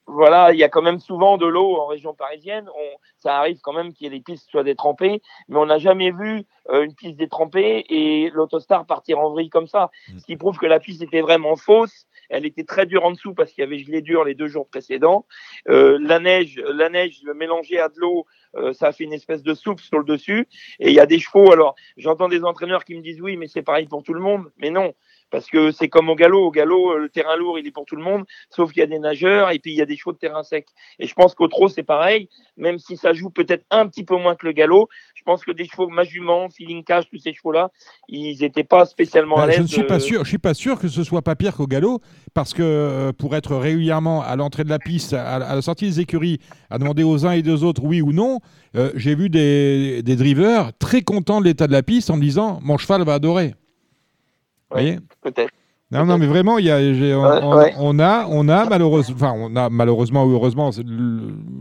Voilà, 0.08 0.54
il 0.54 0.58
y 0.58 0.64
a 0.64 0.70
quand 0.70 0.82
même 0.82 1.00
souvent 1.00 1.38
de 1.38 1.46
l'eau 1.46 1.76
en 1.76 1.86
région 1.86 2.14
parisienne. 2.14 2.70
On, 2.70 2.98
ça 3.20 3.38
arrive 3.38 3.60
quand 3.62 3.74
même 3.74 3.94
qu'il 3.94 4.06
y 4.06 4.08
ait 4.08 4.18
des 4.18 4.24
pistes 4.24 4.50
soient 4.50 4.64
détrempées, 4.64 5.22
mais 5.50 5.58
on 5.58 5.66
n'a 5.66 5.80
jamais 5.80 6.12
vu 6.12 6.46
euh, 6.70 6.84
une 6.84 6.96
piste 6.96 7.18
détrempée 7.18 7.86
et 7.90 8.30
l'autostar 8.30 8.86
partir 8.86 9.20
en 9.20 9.32
vrille 9.32 9.50
comme 9.50 9.68
ça. 9.68 9.92
Mm. 10.08 10.20
Ce 10.20 10.26
qui 10.26 10.38
prouve 10.38 10.58
que 10.58 10.66
la 10.66 10.80
piste 10.80 11.02
était 11.02 11.22
vraiment 11.22 11.58
fausse. 11.58 12.08
Elle 12.30 12.46
était 12.46 12.64
très 12.64 12.86
dure 12.86 13.06
en 13.06 13.12
dessous 13.12 13.34
parce 13.34 13.52
qu'il 13.52 13.64
y 13.64 13.68
avait 13.68 13.80
gelé 13.80 14.02
dur 14.02 14.24
les 14.24 14.34
deux 14.34 14.48
jours 14.48 14.68
précédents. 14.68 15.26
Euh, 15.70 15.98
la 16.02 16.20
neige, 16.20 16.62
la 16.66 16.90
neige 16.90 17.22
mélangée 17.36 17.80
à 17.80 17.90
de 17.90 18.00
l'eau, 18.00 18.26
euh, 18.56 18.74
ça 18.74 18.88
a 18.88 18.92
fait 18.92 19.04
une 19.04 19.14
espèce 19.14 19.44
de 19.44 19.54
soupe 19.54 19.82
sur 19.82 19.98
le 20.00 20.06
dessus. 20.06 20.48
Et 20.80 20.90
il 20.90 20.94
y 20.94 21.00
a 21.00 21.06
des 21.06 21.20
chevaux. 21.20 21.52
Alors, 21.52 21.76
j'entends 21.98 22.30
des 22.30 22.44
entraîneurs 22.44 22.86
qui 22.86 22.96
me 22.96 23.02
disent 23.02 23.22
oui, 23.22 23.38
mais 23.38 23.48
c'est 23.48 23.62
pareil 23.62 23.88
pour 23.88 24.04
tout 24.04 24.14
le 24.14 24.22
monde. 24.22 24.46
Mais 24.58 24.70
non, 24.70 24.94
Parce 25.30 25.48
que 25.48 25.72
c'est 25.72 25.90
comme 25.90 26.10
au 26.10 26.16
galop. 26.16 26.46
Au 26.46 26.52
galop, 26.52 26.92
euh, 26.92 27.00
le 27.00 27.10
terrain 27.10 27.36
lourd, 27.36 27.60
il 27.60 27.68
est 27.68 27.72
pour 27.72 27.86
tout 27.86 27.96
le 27.96 28.04
monde, 28.04 28.24
sauf 28.50 28.72
qu'il 28.72 28.80
y 28.80 28.84
a 28.84 28.88
des 28.88 29.00
nageurs 29.00 29.52
et 29.52 29.60
puis 29.60 29.72
il 29.72 29.78
y 29.78 29.82
a 29.82 29.86
des 29.86 29.98
chevaux 29.98 30.14
de 30.14 30.18
terrain 30.18 30.44
sec. 30.44 30.68
Et 31.00 31.08
je 31.08 31.14
pense 31.14 31.36
qu'au 31.36 31.48
trot, 31.48 31.68
c'est 31.68 31.84
pareil, 31.84 32.30
même 32.56 32.80
si 32.80 32.96
ça 32.98 33.14
joue 33.14 33.30
peut-être 33.30 33.66
un 33.70 33.88
petit 33.88 34.04
peu 34.04 34.16
moins 34.16 34.36
que 34.36 34.46
le 34.46 34.54
galop. 34.54 34.88
Je 35.16 35.24
pense 35.24 35.44
que 35.44 35.52
des 35.52 35.66
chevaux 35.66 35.90
Majument, 35.90 36.50
Feeling 36.50 36.84
Cash, 36.84 37.10
tous 37.10 37.18
ces 37.20 37.34
chevaux-là, 37.34 37.72
ils 38.08 38.40
n'étaient 38.40 38.64
pas 38.64 38.86
spécialement 38.86 39.38
à 39.38 39.42
Bah, 39.42 39.48
l'aise. 39.48 39.58
je 39.58 39.62
ne 39.64 39.68
suis 39.68 39.84
pas 39.84 39.96
euh, 39.96 40.00
sûr. 40.00 40.24
Je 40.24 40.30
suis 40.30 40.38
pas 40.38 40.54
sûr 40.54 40.80
que 40.80 40.88
ce 40.88 41.04
soit 41.04 41.22
pas 41.22 41.36
pire 41.36 41.56
qu'au 41.56 41.68
galop, 41.68 42.00
parce 42.34 42.54
que 42.54 42.64
euh, 42.64 43.12
pour 43.12 43.36
être 43.36 43.56
régulièrement 43.56 44.22
à 44.22 44.36
l'entrée 44.38 44.64
de 44.64 44.70
la 44.70 44.80
piste, 44.80 45.14
à, 45.14 45.40
la 45.40 45.62
sortie 45.62 45.86
des 45.86 46.00
écuries, 46.00 46.40
à 46.70 46.78
demander 46.78 47.04
aux 47.04 47.26
uns 47.26 47.32
et 47.32 47.44
aux 47.50 47.64
autres 47.64 47.82
oui 47.84 48.02
ou 48.02 48.14
non, 48.14 48.40
euh, 48.76 48.92
j'ai 48.96 49.16
vu 49.16 49.30
des, 49.30 50.02
des 50.04 50.16
drivers 50.16 50.72
très 50.80 51.02
contents 51.02 51.42
de 51.42 51.46
l'état 51.46 51.68
de 51.68 51.74
la 51.74 51.84
piste 51.84 52.10
en 52.10 52.16
me 52.16 52.22
disant 52.22 52.60
mon 52.64 52.78
cheval 52.78 53.04
va 53.04 53.16
adorer. 53.16 53.54
Vous 54.70 54.76
Ouais. 54.78 54.82
voyez 54.84 55.00
Peut-être. 55.24 55.52
non, 55.92 56.06
non, 56.06 56.18
mais 56.18 56.26
vraiment, 56.28 56.58
il 56.58 56.66
y 56.66 56.72
a, 56.72 56.78
on, 56.78 56.80
Ouais, 56.80 57.40
on- 57.44 57.56
ouais. 57.58 57.74
on 57.78 58.00
a, 58.00 58.26
on 58.30 58.50
a 58.50 58.66
malheureusement, 58.66 59.16
enfin, 59.16 59.34
on 59.38 59.56
a 59.56 59.70
malheureusement 59.70 60.26
ou 60.26 60.32
heureusement, 60.34 60.72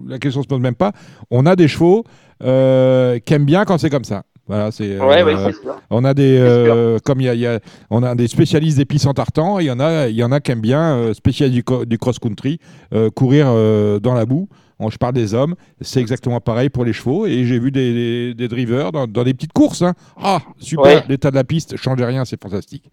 la 0.08 0.18
question 0.18 0.42
se 0.42 0.48
pose 0.48 0.60
même 0.60 0.74
pas. 0.74 0.92
On 1.30 1.46
a 1.46 1.54
des 1.56 1.68
chevaux 1.68 2.04
euh, 2.42 3.18
qui 3.20 3.34
aiment 3.34 3.44
bien 3.44 3.64
quand 3.64 3.78
c'est 3.78 3.90
comme 3.90 4.04
ça. 4.04 4.22
Voilà, 4.48 4.70
c'est. 4.70 5.00
Ouais, 5.00 5.24
euh, 5.24 5.50
on 5.90 6.04
a 6.04 6.14
des, 6.14 6.38
euh, 6.38 6.98
comme 7.04 7.20
il 7.20 7.24
y 7.24 7.28
a, 7.28 7.34
il 7.34 7.40
y 7.40 7.46
a- 7.48 7.58
on 7.90 8.02
a 8.04 8.14
des 8.14 8.28
spécialistes 8.28 8.76
des 8.78 8.84
pistes 8.84 9.06
en 9.08 9.12
tartan, 9.14 9.58
il 9.58 9.66
y 9.66 9.70
en 9.72 9.80
a, 9.80 10.06
il 10.06 10.14
y 10.14 10.22
en 10.22 10.30
a 10.30 10.38
qui 10.38 10.52
aiment 10.52 10.60
bien, 10.60 10.80
euh, 10.96 11.14
spécialistes 11.14 11.54
du, 11.56 11.64
co- 11.64 11.84
du 11.84 11.98
cross-country, 11.98 12.60
euh, 12.94 13.10
courir 13.10 13.46
dans 14.00 14.14
la 14.14 14.24
boue. 14.24 14.48
Bon, 14.78 14.90
je 14.90 14.98
parle 14.98 15.14
des 15.14 15.32
hommes, 15.32 15.54
c'est 15.80 16.00
exactement 16.00 16.38
pareil 16.40 16.68
pour 16.68 16.84
les 16.84 16.92
chevaux, 16.92 17.26
et 17.26 17.44
j'ai 17.46 17.58
vu 17.58 17.70
des, 17.70 17.94
des, 17.94 18.34
des 18.34 18.48
drivers 18.48 18.92
dans, 18.92 19.06
dans 19.06 19.24
des 19.24 19.32
petites 19.32 19.52
courses. 19.54 19.80
hein. 19.82 19.94
Ah, 20.18 20.40
super, 20.58 20.84
Ouais. 20.84 21.04
l'état 21.08 21.30
de 21.30 21.36
la 21.36 21.44
piste, 21.44 21.76
change 21.76 22.02
rien, 22.02 22.24
c'est 22.26 22.40
fantastique. 22.42 22.90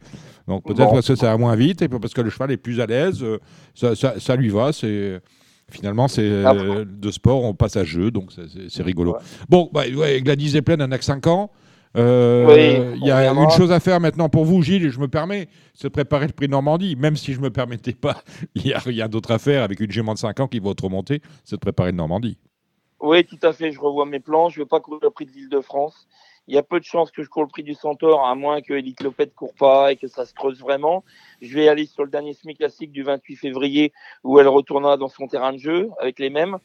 Donc 0.48 0.64
peut-être 0.64 0.88
Bon. 0.90 0.94
parce 0.94 1.08
que 1.10 1.16
ça 1.16 1.28
va 1.28 1.38
moins 1.38 1.56
vite, 1.56 1.82
et 1.82 1.90
parce 1.90 2.14
que 2.14 2.22
le 2.22 2.30
cheval 2.30 2.52
est 2.52 2.58
plus 2.58 2.80
à 2.80 2.86
l'aise, 2.86 3.22
euh, 3.22 3.38
ça, 3.76 3.96
ça, 3.96 4.14
ça 4.20 4.36
lui 4.36 4.50
va, 4.50 4.72
c'est... 4.72 5.20
Finalement, 5.72 6.08
c'est 6.08 6.22
euh, 6.22 6.86
de 6.86 7.10
sport, 7.10 7.44
on 7.44 7.54
passe 7.56 7.78
à 7.78 7.84
jeu, 7.84 8.12
donc 8.12 8.30
c'est- 8.70 8.84
rigolo. 8.84 9.14
Ouais. 9.14 9.20
Bon, 9.50 9.70
bah, 9.74 9.84
ouais, 9.96 10.22
Gladys 10.22 10.50
Zeppelin, 10.50 10.78
elle 10.84 10.90
n'a 10.90 10.98
que 11.00 11.06
5 11.06 11.26
ans. 11.28 11.52
Euh, 11.96 12.46
Oui, 12.48 12.98
il 13.02 13.08
y 13.08 13.12
a 13.12 13.32
une 13.32 13.50
chose 13.52 13.72
à 13.72 13.80
faire 13.80 14.00
maintenant 14.00 14.30
pour 14.30 14.46
vous, 14.46 14.62
Gilles, 14.62 14.90
je 14.90 15.00
me 15.00 15.08
permets, 15.08 15.48
c'est 15.74 15.88
de 15.88 15.94
préparer 15.94 16.28
le 16.28 16.34
prix 16.34 16.48
de 16.48 16.52
Normandie. 16.52 16.96
Même 16.96 17.16
si 17.16 17.34
je 17.34 17.40
ne 17.40 17.44
me 17.44 17.50
permettais 17.50 17.94
pas, 17.94 18.24
il 18.56 18.68
y 18.68 18.74
a 18.74 18.80
rien 18.80 19.08
d'autre 19.08 19.32
à 19.32 19.40
faire 19.40 19.64
avec 19.64 19.80
une 19.80 19.92
jument 19.92 20.14
de 20.14 20.20
5 20.20 20.40
ans 20.40 20.48
qui 20.48 20.60
va 20.60 20.74
trop 20.74 20.90
monter, 20.90 21.22
c'est 21.44 21.56
de 21.56 21.62
préparer 21.62 21.92
le 21.92 21.98
Normandie. 21.98 22.38
Oui, 23.00 23.26
tout 23.26 23.40
à 23.44 23.52
fait. 23.52 23.72
Je 23.72 23.80
revois 23.80 24.06
mes 24.06 24.22
plans. 24.22 24.50
Je 24.50 24.60
ne 24.60 24.64
veux 24.64 24.68
pas 24.68 24.80
courir 24.80 25.02
le 25.04 25.10
prix 25.10 25.26
de 25.26 25.32
l'Île-de-France. 25.32 26.08
Il 26.48 26.56
y 26.56 26.58
a 26.58 26.64
peu 26.64 26.80
de 26.80 26.86
chances 26.86 27.12
que 27.12 27.24
je 27.24 27.30
cours 27.30 27.44
le 27.44 27.48
prix 27.48 27.64
du 27.64 27.74
Centaure, 27.74 28.26
à 28.26 28.36
moins 28.36 28.62
que 28.62 28.74
Elite 28.74 29.02
Lopet 29.02 29.26
ne 29.26 29.32
court 29.32 29.54
pas 29.54 29.92
et 29.92 29.98
que 29.98 30.08
ça 30.08 30.26
se 30.26 30.34
creuse 30.34 30.60
vraiment. 30.60 31.04
Je 31.42 31.54
vais 31.54 31.70
aller 31.70 31.86
sur 31.86 32.04
le 32.04 32.10
dernier 32.10 32.34
semi 32.34 32.56
classique 32.56 32.92
du 32.92 33.04
28 33.04 33.36
février, 33.38 33.94
où 34.24 34.40
elle 34.40 34.48
retournera 34.48 34.98
dans 34.98 35.08
son 35.08 35.28
terrain 35.28 35.54
de 35.54 35.58
jeu 35.58 35.90
avec 36.00 36.20
les 36.20 36.30
mêmes. 36.30 36.58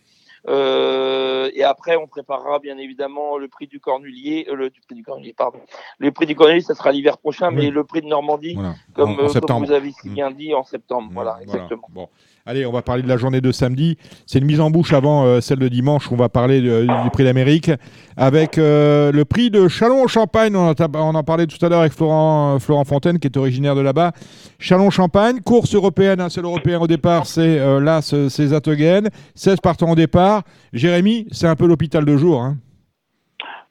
Euh, 0.47 1.51
et 1.55 1.65
après, 1.65 1.97
on 1.97 2.07
préparera 2.07 2.59
bien 2.59 2.79
évidemment 2.79 3.39
le 3.39 3.49
prix 3.49 3.67
du 3.67 3.81
Cornulier, 3.81 4.47
euh, 4.49 4.55
le 4.55 4.71
du 4.71 4.81
prix 4.81 4.95
du 4.95 5.03
Cornulier, 5.03 5.35
pardon. 5.35 5.59
Le 5.99 6.13
prix 6.13 6.27
du 6.27 6.37
Cornulier, 6.37 6.61
ça 6.61 6.75
sera 6.75 6.93
l'hiver 6.93 7.19
prochain, 7.19 7.49
Oui. 7.49 7.57
mais 7.57 7.71
le 7.71 7.85
prix 7.85 8.01
de 8.03 8.07
Normandie, 8.07 8.55
Voilà. 8.55 8.75
comme, 8.95 9.11
en, 9.19 9.25
en 9.25 9.37
euh, 9.37 9.41
comme 9.41 9.65
vous 9.65 9.73
avez 9.73 9.91
si 9.93 10.09
Mm. 10.09 10.15
bien 10.15 10.31
dit, 10.31 10.55
en 10.55 10.65
septembre. 10.65 11.11
Voilà, 11.13 11.39
exactement. 11.43 11.89
Bon. 11.91 12.09
Allez, 12.51 12.65
on 12.65 12.73
va 12.73 12.81
parler 12.81 13.03
de 13.03 13.09
la 13.09 13.19
journée 13.19 13.43
de 13.43 13.53
samedi. 13.53 13.99
C'est 14.27 14.39
une 14.39 14.47
mise 14.47 14.59
en 14.63 14.71
bouche 14.71 14.95
avant 14.95 15.27
euh, 15.27 15.43
celle 15.43 15.59
de 15.59 15.69
dimanche. 15.69 16.11
On 16.11 16.17
va 16.17 16.31
parler 16.31 16.63
de- 16.63 16.81
du 17.05 17.11
prix 17.13 17.23
d'Amérique 17.25 17.71
avec 18.17 18.57
euh, 18.57 19.13
le 19.13 19.25
prix 19.27 19.51
de 19.51 19.69
Chalon-Champagne. 19.69 20.57
On, 20.57 20.75
on 20.95 21.15
en 21.15 21.23
parlait 21.23 21.47
tout 21.47 21.63
à 21.65 21.69
l'heure 21.69 21.81
avec 21.81 21.93
Florent, 21.93 22.57
euh, 22.57 22.85
Fontaine, 22.85 23.19
qui 23.19 23.27
est 23.29 23.37
originaire 23.37 23.75
de 23.75 23.83
là-bas. 23.83 24.13
Chalon-Champagne, 24.61 25.41
course 25.45 25.75
européenne, 25.75 26.23
un 26.23 26.31
seul 26.31 26.45
européen 26.47 26.81
au 26.81 26.87
départ, 26.87 27.27
c'est 27.27 27.59
euh, 27.61 27.81
là, 27.81 28.01
c'est 28.01 28.29
Zatoguen. 28.47 29.11
16 29.35 29.59
partants 29.61 29.91
au 29.91 29.95
départ. 29.95 30.41
Jérémy, 30.73 31.27
c'est 31.31 31.49
un 31.49 31.55
peu 31.55 31.67
l'hôpital 31.67 32.07
de 32.07 32.17
jour. 32.17 32.41
hein. 32.41 32.57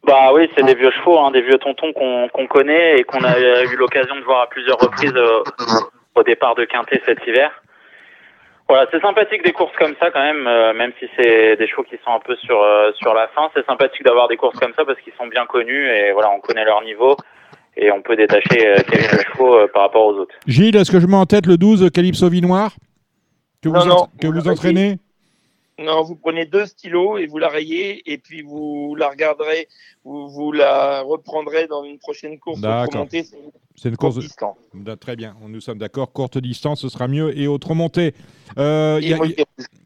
Bah 0.05 0.29
oui, 0.35 0.47
c'est 0.55 0.63
des 0.63 0.75
vieux 0.75 0.91
chevaux, 0.91 1.17
hein, 1.17 1.31
des 1.31 1.41
vieux 1.41 1.57
tontons 1.57 1.91
qu'on 1.93 2.47
connaît 2.47 2.97
et 2.99 3.03
qu'on 3.03 3.23
a 3.23 3.39
eu 3.39 3.75
l'occasion 3.75 4.15
de 4.17 4.23
voir 4.23 4.43
à 4.43 4.47
plusieurs 4.49 4.77
reprises 4.77 5.11
euh, 5.15 5.39
au 6.15 6.21
départ 6.21 6.53
de 6.53 6.63
Quintet 6.65 7.01
cet 7.07 7.17
hiver. 7.27 7.49
Voilà, 8.69 8.85
c'est 8.91 9.01
sympathique 9.01 9.43
des 9.43 9.53
courses 9.53 9.75
comme 9.79 9.95
ça 9.99 10.11
quand 10.11 10.21
même, 10.21 10.45
euh, 10.45 10.73
même 10.73 10.91
si 10.99 11.07
c'est 11.15 11.55
des 11.55 11.67
chevaux 11.67 11.83
qui 11.83 11.95
sont 12.03 12.11
un 12.11 12.19
peu 12.19 12.35
sur 12.35 12.61
euh, 12.61 12.91
sur 12.93 13.13
la 13.13 13.29
fin. 13.29 13.49
C'est 13.55 13.65
sympathique 13.65 14.03
d'avoir 14.03 14.27
des 14.27 14.35
courses 14.35 14.59
comme 14.59 14.73
ça 14.75 14.83
parce 14.83 14.99
qu'ils 15.01 15.13
sont 15.13 15.27
bien 15.27 15.45
connus 15.45 15.87
et 15.87 16.11
voilà, 16.11 16.31
on 16.31 16.39
connaît 16.41 16.65
leur 16.65 16.83
niveau 16.83 17.15
et 17.77 17.91
on 17.91 18.01
peut 18.01 18.15
détacher 18.15 18.67
euh, 18.67 18.75
Kevin 18.89 19.07
le 19.13 19.23
chevaux 19.31 19.55
euh, 19.55 19.67
par 19.73 19.83
rapport 19.83 20.05
aux 20.07 20.15
autres. 20.15 20.35
Gilles, 20.47 20.75
est-ce 20.75 20.91
que 20.91 20.99
je 20.99 21.07
mets 21.07 21.15
en 21.15 21.25
tête 21.25 21.45
le 21.45 21.57
12 21.57 21.89
Calypso 21.91 22.27
Vinoir 22.29 22.71
que 23.63 23.69
Non, 23.69 23.79
vous, 23.79 23.87
non, 23.87 24.07
que 24.19 24.27
vous 24.27 24.47
entraînez? 24.49 24.97
Non, 25.79 26.01
vous 26.01 26.15
prenez 26.15 26.45
deux 26.45 26.65
stylos 26.65 27.17
et 27.19 27.27
vous 27.27 27.37
la 27.37 27.49
rayez 27.49 28.01
et 28.11 28.17
puis 28.17 28.41
vous 28.41 28.95
la 28.97 29.09
regarderez, 29.09 29.67
vous, 30.03 30.27
vous 30.27 30.51
la 30.51 31.01
reprendrez 31.01 31.67
dans 31.67 31.83
une 31.83 31.99
prochaine 31.99 32.39
course. 32.39 32.59
C'est 32.61 33.19
une 33.19 33.23
C'est 33.75 33.89
une 33.89 33.95
course 33.95 34.15
course. 34.15 34.25
distance. 34.25 34.57
Très 34.99 35.15
bien, 35.15 35.35
nous 35.47 35.61
sommes 35.61 35.77
d'accord. 35.77 36.11
Courte 36.11 36.39
distance, 36.39 36.81
ce 36.81 36.89
sera 36.89 37.07
mieux. 37.07 37.37
Et 37.37 37.47
autre 37.47 37.75
montée. 37.75 38.15
Euh, 38.57 38.99
y 39.03 39.13
a- 39.13 39.19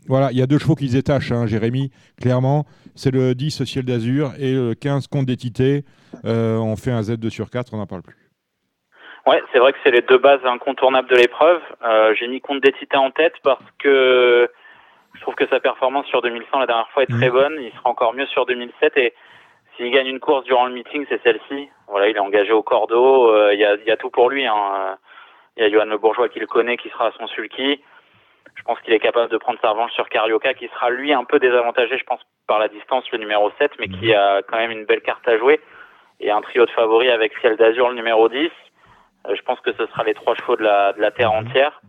voilà, 0.08 0.32
il 0.32 0.38
y 0.38 0.42
a 0.42 0.48
deux 0.48 0.60
chevaux 0.60 0.76
qui 0.76 0.88
se 0.88 0.94
détachent, 0.94 1.34
hein, 1.34 1.46
Jérémy, 1.46 1.92
clairement. 2.22 2.66
C'est 2.96 3.12
le 3.12 3.36
10 3.36 3.66
Ciel 3.66 3.84
d'Azur 3.84 4.32
et 4.40 4.54
le 4.54 4.74
15 4.76 5.08
Comte 5.08 5.26
d'Étité. 5.26 5.84
Euh, 6.24 6.58
on 6.58 6.78
fait 6.78 6.92
un 6.92 7.02
Z2 7.02 7.30
sur 7.30 7.50
4, 7.50 7.74
on 7.74 7.78
n'en 7.78 7.86
parle 7.88 8.02
plus. 8.02 8.16
Ouais, 9.28 9.42
c'est 9.52 9.60
vrai 9.60 9.72
que 9.74 9.78
c'est 9.84 9.92
les 9.92 10.02
deux 10.02 10.18
bases 10.18 10.44
incontournables 10.46 11.10
de 11.10 11.16
l'épreuve. 11.16 11.62
Euh, 11.86 12.14
J'ai 12.18 12.28
mis 12.28 12.40
compte 12.42 12.62
d'étité 12.64 12.96
en 12.98 13.12
tête 13.12 13.34
parce 13.44 13.64
que 13.80 14.50
je 15.22 15.26
trouve 15.26 15.36
que 15.36 15.46
sa 15.50 15.60
performance 15.60 16.08
sur 16.08 16.24
2100 16.24 16.58
la 16.62 16.66
dernière 16.66 16.90
fois 16.90 17.04
est 17.04 17.06
très 17.06 17.28
Mhm. 17.28 17.32
bonne. 17.34 17.58
Il 17.62 17.72
sera 17.74 17.92
encore 17.92 18.16
mieux 18.16 18.26
sur 18.26 18.48
2007 18.48 18.98
et 18.98 19.14
s'il 19.78 19.92
gagne 19.92 20.08
une 20.08 20.20
course 20.20 20.44
durant 20.46 20.66
le 20.66 20.74
meeting, 20.74 21.06
c'est 21.10 21.22
celle-ci. 21.22 21.70
Voilà, 21.88 22.10
il 22.10 22.16
est 22.16 22.20
engagé 22.20 22.52
au 22.52 22.64
cordeau. 22.64 23.30
euh, 23.32 23.54
Il 23.54 23.60
y, 23.60 23.66
a, 23.66 23.76
il 23.76 23.86
y 23.86 23.92
a 23.92 23.98
tout 23.98 24.10
pour 24.10 24.32
lui. 24.32 24.48
hein. 24.48 24.98
Il 25.58 25.64
y 25.64 25.66
a 25.68 25.70
Johan 25.70 25.86
Le 25.86 26.00
Bourgeois 26.00 26.28
qui 26.28 26.40
le 26.40 26.48
connaît, 26.48 26.76
qui 26.76 26.90
sera 26.90 27.08
à 27.08 27.12
son 27.20 27.28
sulky. 27.28 27.84
Je 28.56 28.64
pense 28.64 28.80
qu'il 28.82 28.94
est 28.96 29.00
capable 29.00 29.32
de 29.32 29.38
prendre 29.38 29.60
sa 29.62 29.70
revanche 29.70 29.92
sur 29.92 30.10
Carioca, 30.10 30.56
qui 30.56 30.68
sera 30.70 30.90
lui 30.90 31.14
un 31.14 31.24
peu 31.24 31.38
désavantagé, 31.38 32.00
je 32.00 32.04
pense, 32.04 32.22
par 32.48 32.58
la 32.58 32.68
distance, 32.68 33.10
le 33.12 33.20
numéro 33.20 33.52
7, 33.60 33.74
mais 33.80 33.90
qui 33.90 34.16
a 34.16 34.42
quand 34.42 34.58
même 34.58 34.72
une 34.72 34.86
belle 34.86 35.02
carte 35.02 35.28
à 35.28 35.38
jouer. 35.38 35.62
Et 36.20 36.32
un 36.32 36.42
trio 36.42 36.66
de 36.66 36.72
favoris 36.72 37.12
avec 37.12 37.38
Ciel 37.42 37.58
d'Azur, 37.58 37.90
le 37.90 37.96
numéro 37.96 38.28
10. 38.28 38.50
Euh, 39.28 39.36
je 39.36 39.42
pense 39.44 39.60
que 39.60 39.72
ce 39.74 39.86
sera 39.86 40.04
les 40.04 40.16
trois 40.16 40.34
chevaux 40.34 40.56
de 40.56 40.64
la, 40.64 40.94
de 40.94 41.00
la 41.02 41.12
terre 41.12 41.32
entière. 41.32 41.80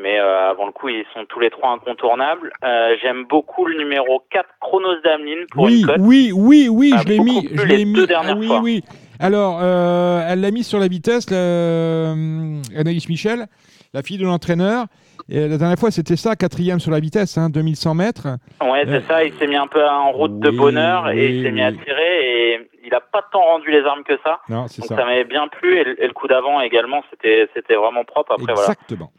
Mais 0.00 0.18
euh, 0.18 0.50
avant 0.50 0.66
le 0.66 0.72
coup, 0.72 0.88
ils 0.88 1.04
sont 1.14 1.24
tous 1.28 1.38
les 1.40 1.50
trois 1.50 1.70
incontournables. 1.70 2.52
Euh, 2.64 2.96
J'aime 3.00 3.24
beaucoup 3.28 3.64
le 3.66 3.78
numéro 3.78 4.22
4, 4.30 4.44
Chronos 4.60 5.00
d'Ameline, 5.04 5.46
pour 5.52 5.64
Oui, 5.64 5.80
une 5.80 5.86
cote. 5.86 5.96
oui, 6.00 6.32
oui, 6.34 6.68
oui, 6.70 6.92
Ah, 6.96 7.02
je 7.04 7.08
l'ai 7.08 7.18
mis. 7.20 7.48
Je 7.52 7.62
l'ai 7.64 7.84
mis. 7.84 8.04
Ah 8.12 8.34
oui, 8.36 8.46
fois. 8.48 8.60
oui. 8.60 8.82
Alors, 9.20 9.60
euh, 9.62 10.26
elle 10.28 10.40
l'a 10.40 10.50
mis 10.50 10.64
sur 10.64 10.80
la 10.80 10.88
vitesse, 10.88 11.30
la- 11.30 12.10
Anaïs 12.76 13.08
Michel, 13.08 13.46
la 13.92 14.02
fille 14.02 14.18
de 14.18 14.24
l'entraîneur. 14.24 14.86
Et 15.30 15.46
la 15.48 15.56
dernière 15.56 15.78
fois, 15.78 15.90
c'était 15.92 16.16
ça, 16.16 16.34
quatrième 16.34 16.80
sur 16.80 16.90
la 16.90 16.98
vitesse, 17.00 17.38
hein, 17.38 17.48
2100 17.48 17.94
mètres. 17.94 18.26
Ouais, 18.60 18.82
c'est 18.86 19.06
ça. 19.06 19.24
Il 19.24 19.32
s'est 19.34 19.46
mis 19.46 19.56
un 19.56 19.68
peu 19.68 19.82
en 19.86 20.10
route 20.10 20.38
de 20.40 20.50
bonheur 20.50 21.08
et 21.10 21.14
oui, 21.28 21.36
il 21.38 21.44
s'est 21.44 21.52
mis 21.52 21.62
à 21.62 21.70
tirer 21.72 22.52
et 22.54 22.70
il 22.84 22.92
a 22.92 23.00
pas 23.00 23.22
tant 23.32 23.40
rendu 23.40 23.70
les 23.70 23.84
armes 23.84 24.02
que 24.02 24.18
ça. 24.24 24.40
Non, 24.48 24.66
c'est 24.66 24.82
ça. 24.82 24.96
ça, 24.96 25.04
m'avait 25.04 25.24
bien 25.24 25.46
plu 25.48 25.78
et, 25.78 25.84
le- 25.84 26.12
coup 26.12 26.26
d'avant 26.26 26.60
également, 26.60 27.02
c'était 27.12 27.46
vraiment 27.76 28.04
propre. 28.04 28.32
Après 28.32 28.52
voilà, 28.52 28.60
Exactement. 28.72 29.12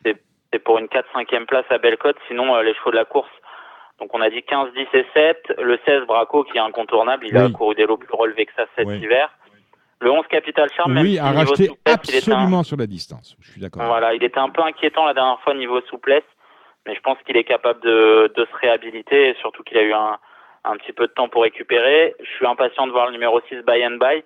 C'est 0.52 0.60
pour 0.60 0.78
une 0.78 0.88
4-5e 0.88 1.46
place 1.46 1.66
à 1.70 1.78
belle 1.78 1.98
cote. 1.98 2.18
Sinon 2.28 2.56
euh, 2.56 2.64
les 2.64 2.74
chevaux 2.76 2.92
de 2.92 2.96
la 2.96 3.06
course. 3.06 3.30
Donc 4.00 4.10
on 4.14 4.22
a 4.22 4.30
dit 4.30 4.44
15, 4.44 4.74
10 4.74 4.88
et 4.94 5.06
7. 5.14 5.54
Le 5.60 5.80
16 5.86 6.06
Braco 6.06 6.44
qui 6.44 6.58
est 6.58 6.62
incontournable, 6.62 7.26
il 7.28 7.38
a 7.38 7.50
couru 7.50 7.76
des 7.76 7.86
lots 7.86 7.98
plus 7.98 8.14
relevés 8.14 8.46
que 8.46 8.54
ça 8.56 8.66
cet 8.76 8.88
Oui. 8.88 8.98
hiver. 8.98 9.30
Le 10.02 10.12
11 10.12 10.28
Capital 10.28 10.70
Charm, 10.76 10.92
même 10.94 11.04
Oui, 11.04 11.14
si 11.14 11.20
à 11.20 11.28
niveau 11.32 11.38
racheter 11.40 11.66
souplesse, 11.68 11.80
un- 11.88 11.94
absolument 11.94 12.64
sur 12.64 12.78
la 12.78 12.86
distance. 12.86 13.36
Je 13.42 13.52
suis 13.52 13.62
d'accord. 13.62 13.84
Voilà, 13.86 14.14
il 14.14 14.24
était 14.24 14.40
un 14.40 14.50
peu 14.50 14.62
inquiétant 14.62 15.06
la 15.06 15.14
dernière 15.14 15.40
fois 15.40 15.54
niveau 15.54 15.80
souplesse, 15.82 16.24
mais 16.86 16.94
je 16.96 17.00
pense 17.00 17.18
qu'il 17.26 17.38
est 17.38 17.46
capable 17.46 17.80
de, 17.82 18.32
de 18.36 18.46
se 18.46 18.56
réhabiliter 18.62 19.30
et 19.30 19.34
surtout 19.36 19.64
qu'il 19.64 19.78
a 19.78 19.82
eu 19.84 19.94
un, 19.94 20.18
un 20.66 20.76
petit 20.76 20.92
peu 20.92 21.08
de 21.08 21.14
temps 21.14 21.30
pour 21.30 21.44
récupérer. 21.44 22.14
Je 22.20 22.30
suis 22.36 22.46
impatient 22.46 22.86
de 22.88 22.92
voir 22.92 23.06
le 23.08 23.14
numéro 23.14 23.40
6 23.48 23.62
Buy 23.66 23.86
and 23.88 23.98
Buy, 23.98 24.24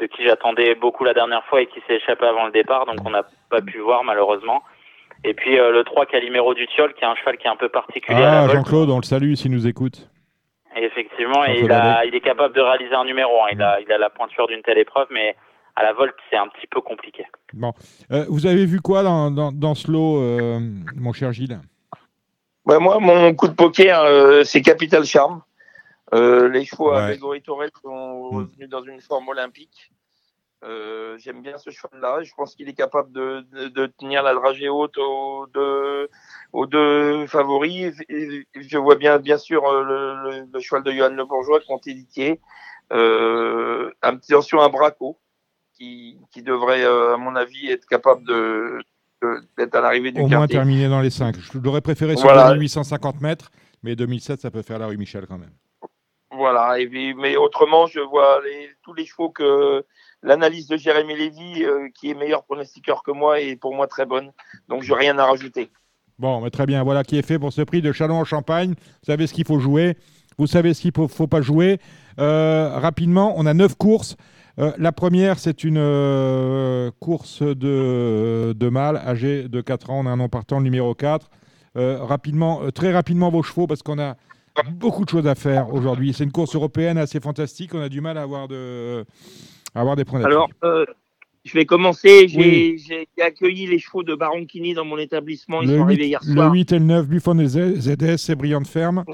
de 0.00 0.06
qui 0.06 0.24
j'attendais 0.24 0.74
beaucoup 0.74 1.04
la 1.04 1.14
dernière 1.14 1.44
fois 1.44 1.60
et 1.62 1.66
qui 1.66 1.80
s'est 1.86 1.94
échappé 1.94 2.26
avant 2.26 2.46
le 2.46 2.50
départ, 2.52 2.84
donc 2.84 2.96
on 3.06 3.10
n'a 3.10 3.22
pas 3.48 3.62
pu 3.62 3.78
voir 3.78 4.02
malheureusement. 4.02 4.64
Et 5.24 5.34
puis 5.34 5.58
euh, 5.58 5.72
le 5.72 5.84
3 5.84 6.06
Calimero 6.06 6.54
du 6.54 6.66
Tiol, 6.68 6.92
qui 6.94 7.02
est 7.02 7.06
un 7.06 7.14
cheval 7.16 7.36
qui 7.38 7.46
est 7.46 7.50
un 7.50 7.56
peu 7.56 7.68
particulier 7.68 8.22
Ah. 8.22 8.46
Jean-Claude, 8.52 8.90
on 8.90 8.96
le 8.98 9.02
salue 9.04 9.34
s'il 9.34 9.50
nous 9.52 9.66
écoute. 9.66 10.10
Et 10.76 10.84
effectivement, 10.84 11.44
il, 11.44 11.70
a, 11.72 11.98
Allais. 11.98 12.08
il 12.08 12.14
est 12.14 12.20
capable 12.20 12.54
de 12.54 12.60
réaliser 12.60 12.94
un 12.94 13.04
numéro. 13.04 13.30
hein. 13.42 13.48
Il, 13.52 13.62
a, 13.62 13.80
il 13.80 13.90
a 13.92 13.96
la 13.98 14.10
pointure 14.10 14.46
d'une 14.48 14.60
telle 14.62 14.78
épreuve, 14.78 15.06
mais 15.10 15.36
à 15.76 15.82
la 15.82 15.92
volte, 15.92 16.14
c'est 16.30 16.36
un 16.36 16.48
petit 16.48 16.66
peu 16.66 16.80
compliqué. 16.80 17.24
Euh, 18.10 18.24
vous 18.28 18.46
avez 18.46 18.66
vu 18.66 18.80
quoi 18.80 19.02
dans, 19.02 19.30
dans, 19.30 19.50
dans 19.52 19.74
ce 19.74 19.90
lot, 19.90 20.18
euh, 20.20 20.58
mon 20.96 21.12
cher 21.12 21.32
Gilles? 21.32 21.58
Moi, 22.66 22.98
mon 22.98 23.34
coup 23.34 23.48
de 23.48 23.54
poker, 23.54 24.00
euh, 24.02 24.42
c'est 24.44 24.62
Capital 24.62 25.04
Charm. 25.04 25.42
Euh, 26.12 26.48
les 26.48 26.64
chevaux 26.64 26.90
à 26.90 26.96
Ouais. 26.98 27.06
Grégory 27.12 27.42
Torel 27.42 27.70
sont 27.82 28.30
Mm. 28.32 28.36
revenus 28.36 28.68
dans 28.68 28.82
une 28.84 29.00
forme 29.00 29.28
olympique. 29.28 29.90
Euh, 30.64 31.16
J'aime 31.18 31.42
bien 31.42 31.58
ce 31.58 31.70
cheval-là. 31.70 32.22
Je 32.22 32.32
pense 32.34 32.54
qu'il 32.54 32.68
est 32.68 32.74
capable 32.74 33.12
de, 33.12 33.44
de, 33.52 33.68
de, 33.68 33.86
tenir 33.86 34.22
la 34.22 34.34
dragée 34.34 34.68
haute 34.68 34.96
aux 34.98 35.46
deux, 35.52 36.08
aux 36.52 36.66
deux 36.66 37.26
favoris. 37.26 37.94
Et 38.08 38.46
je 38.54 38.78
vois 38.78 38.96
bien, 38.96 39.18
bien 39.18 39.38
sûr, 39.38 39.64
euh, 39.66 39.82
le, 39.84 40.30
le, 40.40 40.46
le 40.52 40.60
cheval 40.60 40.82
de 40.82 40.92
Johan 40.92 41.10
Le 41.10 41.24
Bourgeois, 41.24 41.60
Conté 41.66 41.94
euh, 42.92 43.90
attention 44.02 44.60
à 44.60 44.68
Braco, 44.68 45.18
qui, 45.76 46.18
qui 46.30 46.42
devrait, 46.42 46.84
euh, 46.84 47.14
à 47.14 47.16
mon 47.16 47.34
avis, 47.36 47.70
être 47.70 47.86
capable 47.86 48.24
de 48.26 48.78
d'être 49.56 49.74
à 49.74 49.80
l'arrivée 49.80 50.12
du 50.12 50.18
Au 50.20 50.24
quartier. 50.24 50.36
moins 50.36 50.46
terminé 50.46 50.86
dans 50.86 51.00
les 51.00 51.08
5. 51.08 51.34
Je 51.38 51.58
l'aurais 51.58 51.80
préféré 51.80 52.14
sur 52.14 52.26
Voilà. 52.26 52.50
2850 52.50 53.22
mètres, 53.22 53.50
mais 53.82 53.96
2007, 53.96 54.38
ça 54.40 54.50
peut 54.50 54.60
faire 54.60 54.78
la 54.78 54.86
rue 54.86 54.98
Michel 54.98 55.26
quand 55.26 55.38
même. 55.38 55.54
Voilà, 56.30 56.78
et 56.78 56.86
puis- 56.86 57.14
mais 57.14 57.36
autrement, 57.36 57.86
je 57.86 58.00
vois 58.00 58.42
les, 58.44 58.68
tous 58.82 58.92
les 58.92 59.06
chevaux 59.06 59.30
que 59.30 59.82
l'analyse 60.24 60.66
de 60.66 60.76
Jérémy 60.76 61.16
Lévy, 61.16 61.64
euh, 61.64 61.88
qui 61.94 62.10
est 62.10 62.14
meilleur 62.14 62.42
pronostiqueur 62.44 63.02
que 63.02 63.12
moi, 63.12 63.40
est 63.40 63.56
pour 63.56 63.74
moi 63.74 63.86
très 63.86 64.06
bonne. 64.06 64.32
Donc, 64.68 64.82
je 64.82 64.92
n'ai 64.92 64.98
rien 64.98 65.18
à 65.18 65.26
rajouter. 65.26 65.70
Bon, 66.18 66.40
mais 66.40 66.50
très 66.50 66.66
bien. 66.66 66.82
Voilà 66.82 67.04
qui 67.04 67.18
est 67.18 67.26
fait 67.26 67.38
pour 67.38 67.52
ce 67.52 67.62
prix 67.62 67.82
de 67.82 67.92
Chalon 67.92 68.16
en 68.16 68.24
Champagne. 68.24 68.70
Vous 68.70 69.06
savez 69.06 69.26
ce 69.26 69.34
qu'il 69.34 69.46
faut 69.46 69.58
jouer. 69.58 69.96
Vous 70.38 70.46
savez 70.46 70.74
ce 70.74 70.80
qu'il 70.80 70.92
ne 70.96 71.06
faut, 71.06 71.26
pas 71.26 71.42
jouer. 71.42 71.78
Euh, 72.18 72.70
rapidement, 72.78 73.34
on 73.36 73.46
a 73.46 73.54
neuf 73.54 73.74
courses. 73.76 74.16
Euh, 74.58 74.72
la 74.78 74.92
première, 74.92 75.38
c'est 75.38 75.64
une 75.64 76.90
course 77.00 77.42
de, 77.42 78.54
de 78.56 78.68
mâle 78.68 78.96
âgé 78.96 79.48
de 79.48 79.60
4 79.60 79.90
ans. 79.90 80.00
On 80.00 80.06
a 80.06 80.10
un 80.10 80.16
nom 80.16 80.28
partant, 80.28 80.58
le 80.58 80.64
numéro 80.64 80.94
4. 80.94 81.28
Euh, 81.76 81.98
rapidement, 82.02 82.70
très 82.72 82.92
rapidement 82.92 83.30
vos 83.30 83.42
chevaux 83.42 83.66
parce 83.66 83.82
qu'on 83.82 83.98
a 83.98 84.16
beaucoup 84.70 85.04
de 85.04 85.10
choses 85.10 85.26
à 85.26 85.34
faire 85.34 85.72
aujourd'hui. 85.72 86.14
C'est 86.14 86.24
une 86.24 86.32
course 86.32 86.54
européenne 86.54 86.98
assez 86.98 87.18
fantastique. 87.18 87.74
On 87.74 87.80
a 87.80 87.88
du 87.88 88.00
mal 88.00 88.16
à 88.16 88.22
avoir, 88.22 88.46
de, 88.46 89.04
avoir 89.80 89.96
des 89.96 90.04
points 90.04 90.20
d'appui. 90.20 90.32
Alors, 90.34 90.48
euh, 90.64 90.84
je 91.44 91.52
vais 91.54 91.64
commencer. 91.66 92.28
J'ai 92.28 92.38
Oui. 92.38 93.22
accueilli 93.22 93.66
les 93.66 93.78
chevaux 93.78 94.02
de 94.02 94.14
Baroncini 94.14 94.74
dans 94.74 94.84
mon 94.84 94.98
établissement. 94.98 95.62
Ils 95.62 95.68
le, 95.70 95.76
sont 95.78 95.82
8, 95.82 95.84
arrivés 95.84 96.06
hier 96.06 96.20
le 96.26 96.34
soir. 96.34 96.52
8 96.52 96.72
et 96.72 96.78
le 96.78 96.84
9, 96.84 97.06
Buffon 97.06 97.38
et 97.38 97.46
ZS, 97.46 98.16
c'est 98.16 98.34
Brillante 98.34 98.66
Ferme. 98.66 99.04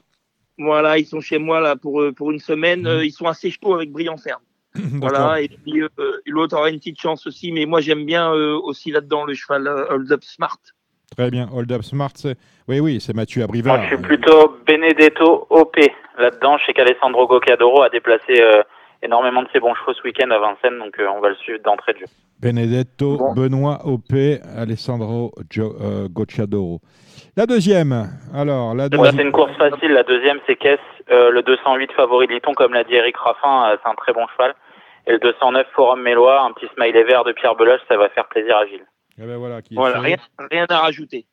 Voilà, 0.59 0.99
ils 0.99 1.07
sont 1.07 1.21
chez 1.21 1.39
moi 1.39 1.61
là 1.61 1.75
pour, 1.77 2.03
euh, 2.03 2.13
pour 2.13 2.31
une 2.31 2.39
semaine. 2.39 2.81
Mhm. 2.81 2.87
Euh, 2.87 3.05
Ils 3.05 3.13
sont 3.13 3.27
assez 3.27 3.51
chauds 3.51 3.75
avec 3.75 3.91
Brillant 3.91 4.19
Ferme. 4.19 4.43
Voilà, 5.01 5.41
et 5.41 5.49
puis 5.49 5.83
euh, 5.83 5.89
l'autre 6.27 6.57
aura 6.57 6.71
une 6.71 6.77
petite 6.79 7.01
chance 7.01 7.27
aussi. 7.27 7.51
Mais 7.51 7.65
moi, 7.67 7.81
j'aime 7.81 8.05
bien 8.05 8.33
euh, 8.33 8.57
aussi 8.63 8.91
là-dedans 8.93 9.25
le 9.25 9.35
cheval 9.35 9.67
euh, 9.67 9.87
Hold 9.91 10.13
Up 10.13 10.23
Smart. 10.23 10.59
Très 11.17 11.31
bien. 11.31 11.49
Hold 11.53 11.73
Up 11.73 11.83
Smart, 11.83 12.13
c'est... 12.15 12.37
Oui, 12.69 12.79
oui, 12.79 13.01
c'est 13.01 13.15
Mathieu 13.17 13.41
Moi, 13.41 13.45
Abrivard. 13.47 13.83
je 13.83 13.89
suis 13.89 13.97
plutôt 14.05 14.55
Benedetto 14.67 15.47
OP 15.51 15.77
là-dedans. 16.19 16.57
Je 16.59 16.67
sais 16.67 16.73
qu'Alessandro 16.73 17.27
Goccadoro 17.27 17.83
a 17.83 17.89
déplacé 17.89 18.41
euh, 18.41 18.63
énormément 19.03 19.43
de 19.43 19.49
ses 19.53 19.61
bons 19.61 19.75
chevaux 19.75 19.95
ce 19.95 20.03
week-end 20.03 20.31
à 20.31 20.39
Vincennes, 20.39 20.79
donc 20.79 20.99
euh, 20.99 21.07
on 21.15 21.21
va 21.21 21.31
le 21.31 21.35
suivre 21.37 21.61
d'entrée 21.63 21.93
de 21.95 21.99
jeu. 22.01 22.07
Benedetto, 22.41 23.17
Bon. 23.19 23.35
Benoît 23.35 23.79
OP, 23.85 24.13
Alessandro 24.57 25.33
Gio- 25.51 25.77
euh, 25.81 26.09
Gocciadoro. 26.09 26.81
La 27.37 27.47
deuxième, 27.47 28.09
alors, 28.35 28.75
la 28.75 28.85
Ouais, 28.85 28.89
c'est 28.93 28.99
deuxième. 28.99 29.27
une 29.27 29.33
course 29.33 29.53
facile. 29.57 29.93
La 29.93 30.03
deuxième, 30.03 30.39
c'est 30.47 30.57
Caisse. 30.57 30.79
Euh, 31.11 31.31
le 31.31 31.43
208 31.43 31.93
favori 31.93 32.27
de 32.27 32.33
Liton, 32.33 32.53
comme 32.55 32.73
l'a 32.73 32.85
dit 32.85 32.95
Eric 32.95 33.17
Raffin, 33.17 33.71
euh, 33.73 33.77
c'est 33.83 33.89
un 33.89 33.95
très 33.95 34.13
bon 34.13 34.27
cheval. 34.37 34.55
Et 35.07 35.13
le 35.13 35.19
209 35.19 35.67
Forum 35.75 36.03
Mélois, 36.03 36.43
un 36.43 36.53
petit 36.53 36.67
smiley 36.75 37.03
vert 37.05 37.25
de 37.25 37.33
Pierre 37.33 37.55
Beloche, 37.57 37.81
ça 37.89 37.97
va 37.97 38.09
faire 38.11 38.27
plaisir 38.29 38.57
à 38.57 38.67
Gilles. 38.67 38.85
Eh 39.19 39.27
ben 39.27 39.37
voilà, 39.39 39.61
qui 39.63 39.75
rien, 39.79 40.17
rien 40.51 40.67
à 40.69 40.79
rajouter. 40.79 41.27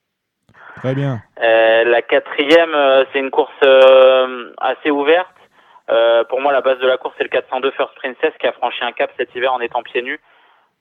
Très 0.77 0.93
bien. 0.95 1.21
Euh, 1.41 1.83
la 1.85 2.01
quatrième, 2.01 2.73
euh, 2.75 3.03
c'est 3.11 3.19
une 3.19 3.31
course 3.31 3.51
euh, 3.63 4.51
assez 4.57 4.91
ouverte. 4.91 5.27
Euh, 5.89 6.23
pour 6.25 6.41
moi, 6.41 6.51
la 6.51 6.61
base 6.61 6.79
de 6.79 6.87
la 6.87 6.97
course, 6.97 7.15
c'est 7.17 7.23
le 7.23 7.29
402 7.29 7.71
First 7.71 7.95
Princess 7.95 8.33
qui 8.39 8.47
a 8.47 8.51
franchi 8.53 8.83
un 8.83 8.91
cap 8.91 9.11
cet 9.17 9.33
hiver 9.35 9.53
en 9.53 9.59
étant 9.61 9.83
pieds 9.83 10.01
nus. 10.01 10.19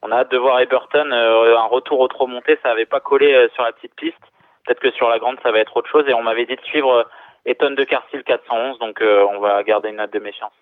On 0.02 0.10
a 0.10 0.16
hâte 0.18 0.30
de 0.30 0.36
voir 0.36 0.60
Eberton, 0.60 1.10
euh, 1.12 1.56
un 1.56 1.66
retour 1.66 2.00
au 2.00 2.08
trop 2.08 2.26
monté, 2.26 2.58
ça 2.62 2.70
n'avait 2.70 2.86
pas 2.86 3.00
collé 3.00 3.32
euh, 3.32 3.48
sur 3.54 3.62
la 3.62 3.72
petite 3.72 3.94
piste. 3.94 4.18
Peut-être 4.64 4.80
que 4.80 4.90
sur 4.92 5.08
la 5.08 5.18
grande, 5.18 5.38
ça 5.42 5.52
va 5.52 5.58
être 5.60 5.76
autre 5.76 5.88
chose. 5.90 6.04
Et 6.08 6.14
on 6.14 6.22
m'avait 6.22 6.44
dit 6.46 6.56
de 6.56 6.60
suivre 6.62 6.90
euh, 6.92 7.02
Eton 7.46 7.70
de 7.70 7.84
Carcil 7.84 8.22
411, 8.24 8.78
donc 8.80 9.00
euh, 9.00 9.24
on 9.32 9.38
va 9.40 9.62
garder 9.62 9.90
une 9.90 9.96
note 9.96 10.12
de 10.12 10.18
méfiance. 10.18 10.52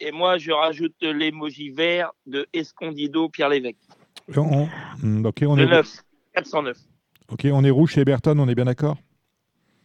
Et 0.00 0.12
moi, 0.12 0.38
je 0.38 0.50
rajoute 0.52 0.94
l'emoji 1.02 1.70
vert 1.70 2.10
de 2.26 2.46
Escondido 2.54 3.28
Pierre 3.28 3.48
Lévesque. 3.50 3.76
On- 4.36 4.40
on- 4.40 4.68
hmm, 5.02 5.26
ok, 5.26 5.42
on 5.46 5.56
Le 5.56 5.64
est, 5.64 5.66
9, 5.66 5.86
409. 6.34 6.76
ok, 7.32 7.46
on 7.52 7.64
est 7.64 7.70
rouge 7.70 7.92
chez 7.92 8.04
Berton, 8.04 8.38
on 8.38 8.48
est 8.48 8.54
bien 8.54 8.64
d'accord? 8.64 8.96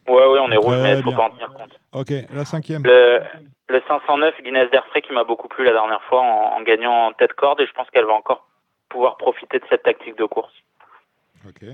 Ouais, 0.07 0.14
ouais, 0.15 0.39
on 0.39 0.51
est 0.51 0.57
rouge, 0.57 0.76
mais 0.81 0.97
il 0.97 1.03
faut 1.03 1.10
bien. 1.10 1.18
pas 1.18 1.23
en 1.26 1.30
tenir 1.31 1.53
compte. 1.53 1.80
Ok, 1.93 2.11
la 2.34 2.45
cinquième. 2.45 2.84
Le, 2.84 3.22
le 3.73 3.81
509 3.87 4.41
Guinness 4.41 4.69
d'Airfray 4.71 5.01
qui 5.01 5.11
m'a 5.11 5.23
beaucoup 5.23 5.47
plu 5.47 5.65
la 5.65 5.73
dernière 5.73 6.01
fois 6.03 6.21
en, 6.21 6.57
en 6.57 6.61
gagnant 6.61 7.07
en 7.07 7.13
tête 7.13 7.33
corde 7.33 7.59
et 7.59 7.65
je 7.65 7.73
pense 7.73 7.89
qu'elle 7.89 8.05
va 8.05 8.13
encore 8.13 8.47
pouvoir 8.87 9.17
profiter 9.17 9.59
de 9.59 9.65
cette 9.69 9.83
tactique 9.83 10.17
de 10.17 10.25
course. 10.25 10.53
Ok. 11.47 11.65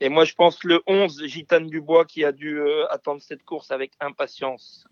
Et 0.00 0.08
moi, 0.08 0.24
je 0.24 0.34
pense 0.34 0.64
le 0.64 0.82
11, 0.88 1.26
Gitane 1.26 1.68
Dubois, 1.68 2.04
qui 2.04 2.24
a 2.24 2.32
dû 2.32 2.58
euh, 2.58 2.84
attendre 2.90 3.20
cette 3.20 3.44
course 3.44 3.70
avec 3.70 3.92
impatience. 4.00 4.84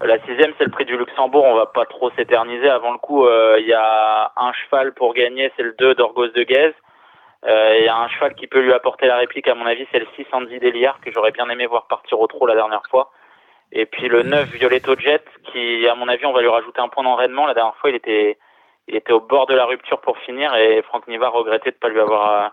La 0.00 0.18
sixième, 0.24 0.54
c'est 0.56 0.64
le 0.64 0.70
prix 0.70 0.86
du 0.86 0.96
Luxembourg. 0.96 1.44
On 1.44 1.54
va 1.54 1.66
pas 1.66 1.84
trop 1.84 2.10
s'éterniser. 2.12 2.70
Avant 2.70 2.92
le 2.92 2.98
coup, 2.98 3.26
euh, 3.26 3.58
il 3.60 3.66
y 3.66 3.74
a 3.74 4.32
un 4.34 4.52
cheval 4.54 4.94
pour 4.94 5.12
gagner, 5.12 5.52
c'est 5.56 5.62
le 5.62 5.74
2 5.74 5.94
d'Orgos 5.94 6.28
de 6.28 6.42
Guez. 6.42 6.72
Euh, 7.44 7.76
Il 7.78 7.84
y 7.84 7.88
a 7.88 7.96
un 7.98 8.08
cheval 8.08 8.34
qui 8.34 8.46
peut 8.46 8.60
lui 8.60 8.72
apporter 8.72 9.06
la 9.06 9.18
réplique, 9.18 9.46
à 9.46 9.54
mon 9.54 9.66
avis, 9.66 9.86
c'est 9.92 9.98
le 9.98 10.06
6 10.16 10.24
Andy 10.32 10.58
Deliard, 10.58 10.98
que 11.02 11.12
j'aurais 11.12 11.32
bien 11.32 11.48
aimé 11.50 11.66
voir 11.66 11.86
partir 11.86 12.18
au 12.18 12.26
trot 12.26 12.46
la 12.46 12.54
dernière 12.54 12.82
fois. 12.88 13.12
Et 13.72 13.86
puis 13.86 14.08
le 14.08 14.22
9 14.22 14.52
Violetto 14.54 14.94
Jet, 14.98 15.24
qui, 15.52 15.86
à 15.88 15.94
mon 15.94 16.08
avis, 16.08 16.24
on 16.26 16.32
va 16.32 16.40
lui 16.42 16.48
rajouter 16.48 16.80
un 16.80 16.88
point 16.88 17.02
d'enraînement. 17.04 17.46
La 17.46 17.54
dernière 17.54 17.76
fois, 17.76 17.90
il 17.90 17.96
était, 17.96 18.38
il 18.88 18.94
était 18.96 19.12
au 19.12 19.20
bord 19.20 19.46
de 19.46 19.54
la 19.54 19.64
rupture 19.66 20.00
pour 20.00 20.16
finir 20.18 20.54
et 20.54 20.82
Franck 20.82 21.08
Niva 21.08 21.28
regrettait 21.28 21.70
de 21.72 21.76
pas 21.76 21.88
lui 21.88 21.98
avoir 22.00 22.44
euh, 22.44 22.48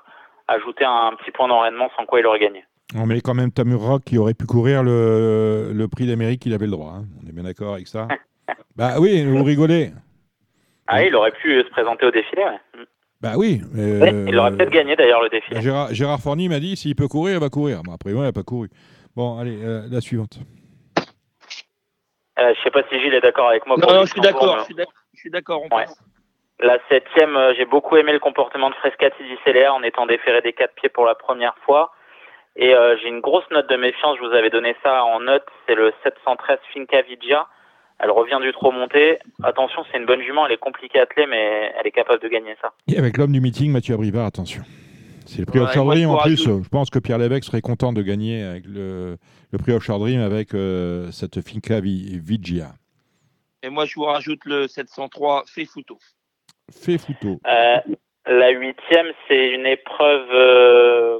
ajouté 0.47 0.83
un 0.85 1.13
petit 1.19 1.31
point 1.31 1.47
d'enraînement 1.47 1.89
sans 1.95 2.05
quoi 2.05 2.19
il 2.19 2.25
aurait 2.25 2.39
gagné. 2.39 2.63
On 2.95 3.05
met 3.05 3.21
quand 3.21 3.33
même 3.35 3.51
Tamur 3.51 3.79
Rock 3.81 4.03
qui 4.05 4.17
aurait 4.17 4.33
pu 4.33 4.45
courir 4.45 4.83
le, 4.83 5.71
le 5.73 5.87
prix 5.87 6.07
d'Amérique, 6.07 6.45
il 6.45 6.53
avait 6.53 6.65
le 6.65 6.71
droit. 6.71 6.93
hein. 6.97 7.05
On 7.23 7.29
est 7.29 7.31
bien 7.31 7.43
d'accord 7.43 7.75
avec 7.75 7.87
ça 7.87 8.07
Bah 8.75 8.95
oui, 8.99 9.23
vous 9.23 9.43
rigolez. 9.43 9.91
Ah, 10.87 11.03
il 11.05 11.15
aurait 11.15 11.31
pu 11.31 11.61
se 11.63 11.69
présenter 11.69 12.05
au 12.05 12.11
défilé, 12.11 12.41
ouais. 12.43 12.83
Bah 13.21 13.33
oui. 13.37 13.61
il 13.75 14.37
aurait 14.37 14.51
euh, 14.51 14.55
peut-être 14.57 14.71
gagné 14.71 14.95
d'ailleurs 14.95 15.21
le 15.21 15.29
défilé. 15.29 15.55
bah, 15.55 15.61
Gérard, 15.61 15.93
Gérard 15.93 16.19
Forny 16.19 16.49
m'a 16.49 16.59
dit 16.59 16.75
s'il 16.75 16.95
peut 16.95 17.07
courir, 17.07 17.35
il 17.35 17.39
va 17.39 17.49
courir. 17.49 17.81
Bon, 17.83 17.93
après, 17.93 18.09
il 18.11 18.17
n'a 18.19 18.31
pas 18.33 18.43
couru. 18.43 18.69
Bon, 19.15 19.37
allez, 19.37 19.57
euh, 19.63 19.83
la 19.89 20.01
suivante. 20.01 20.39
Euh, 22.39 22.53
je 22.55 22.61
sais 22.63 22.71
pas 22.71 22.81
si 22.89 22.99
Gilles 22.99 23.13
est 23.13 23.21
d'accord 23.21 23.49
avec 23.49 23.65
moi. 23.65 23.75
Non, 23.77 23.83
pour 23.87 23.93
non, 23.95 24.05
je 24.05 24.11
suis 24.11 24.21
d'accord. 24.21 24.59
Je 24.59 24.63
suis 24.65 24.73
d'ac- 24.75 24.87
je 25.13 25.19
suis 25.19 25.29
d'accord. 25.29 25.61
Ouais. 25.71 25.85
La 26.59 26.77
septième, 26.89 27.35
euh, 27.35 27.53
j'ai 27.57 27.65
beaucoup 27.65 27.97
aimé 27.97 28.13
le 28.13 28.19
comportement 28.19 28.69
de 28.69 28.75
Frescati 28.75 29.23
di 29.23 29.35
Celia 29.43 29.73
en 29.73 29.81
étant 29.83 30.05
déféré 30.05 30.41
des 30.41 30.53
quatre 30.53 30.75
pieds 30.75 30.89
pour 30.89 31.05
la 31.05 31.15
première 31.15 31.55
fois. 31.65 31.91
Et 32.55 32.73
euh, 32.75 32.97
j'ai 33.01 33.07
une 33.07 33.21
grosse 33.21 33.49
note 33.51 33.67
de 33.69 33.75
méfiance, 33.77 34.17
je 34.21 34.25
vous 34.27 34.33
avais 34.33 34.49
donné 34.49 34.75
ça 34.83 35.03
en 35.05 35.19
note, 35.21 35.45
c'est 35.67 35.75
le 35.75 35.91
713 36.03 36.59
Finca 36.73 37.01
Vigia. 37.01 37.47
Elle 37.99 38.11
revient 38.11 38.39
du 38.41 38.51
trop 38.51 38.71
monté. 38.71 39.19
Attention, 39.43 39.83
c'est 39.91 39.97
une 39.97 40.05
bonne 40.05 40.21
jument, 40.21 40.45
elle 40.45 40.51
est 40.53 40.57
compliquée 40.57 40.99
à 40.99 41.03
atteler, 41.03 41.27
mais 41.27 41.71
elle 41.79 41.85
est 41.87 41.91
capable 41.91 42.19
de 42.21 42.27
gagner 42.27 42.55
ça. 42.61 42.71
Et 42.87 42.97
avec 42.97 43.17
l'homme 43.17 43.31
du 43.31 43.39
meeting, 43.41 43.71
Mathieu 43.71 43.93
Abrivard, 43.93 44.25
attention. 44.25 44.63
C'est 45.33 45.39
le 45.39 45.45
prix 45.45 45.59
Ouais, 45.59 45.65
Offshore 45.65 45.85
moi, 45.85 45.93
Dream. 45.95 46.03
je 46.09 46.09
En 46.09 46.17
vous 46.17 46.23
plus, 46.23 46.45
rajoute- 46.47 46.63
je 46.65 46.69
pense 46.69 46.89
que 46.89 46.99
Pierre 46.99 47.17
Lévesque 47.17 47.45
serait 47.45 47.61
content 47.61 47.93
de 47.93 48.01
gagner 48.01 48.43
avec 48.43 48.65
le, 48.65 49.17
le 49.51 49.57
prix 49.57 49.71
Offshore 49.71 49.99
Dream 49.99 50.19
avec 50.21 50.53
euh, 50.53 51.09
cette 51.11 51.41
Finca 51.41 51.79
Vi- 51.79 52.19
Vigia. 52.19 52.73
Et 53.63 53.69
moi, 53.69 53.85
je 53.85 53.95
vous 53.95 54.03
rajoute 54.03 54.43
le 54.45 54.67
703 54.67 55.43
Fefuto. 55.47 55.97
Fait 56.71 56.97
Fouto. 56.97 57.39
Euh, 57.47 57.77
la 58.25 58.49
huitième, 58.51 59.07
c'est 59.27 59.49
une 59.51 59.65
épreuve 59.65 60.27
euh, 60.33 61.19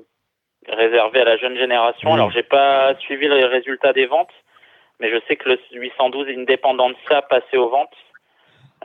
réservée 0.67 1.21
à 1.21 1.25
la 1.25 1.37
jeune 1.37 1.55
génération. 1.57 2.09
Oui. 2.09 2.15
Alors, 2.15 2.31
j'ai 2.31 2.43
pas 2.43 2.95
suivi 2.99 3.27
les 3.27 3.45
résultats 3.45 3.93
des 3.93 4.07
ventes, 4.07 4.33
mais 4.99 5.09
je 5.09 5.17
sais 5.27 5.35
que 5.37 5.49
le 5.49 5.57
812 5.73 6.27
Independencia 6.37 7.21
passé 7.23 7.57
aux 7.57 7.69
ventes. 7.69 7.93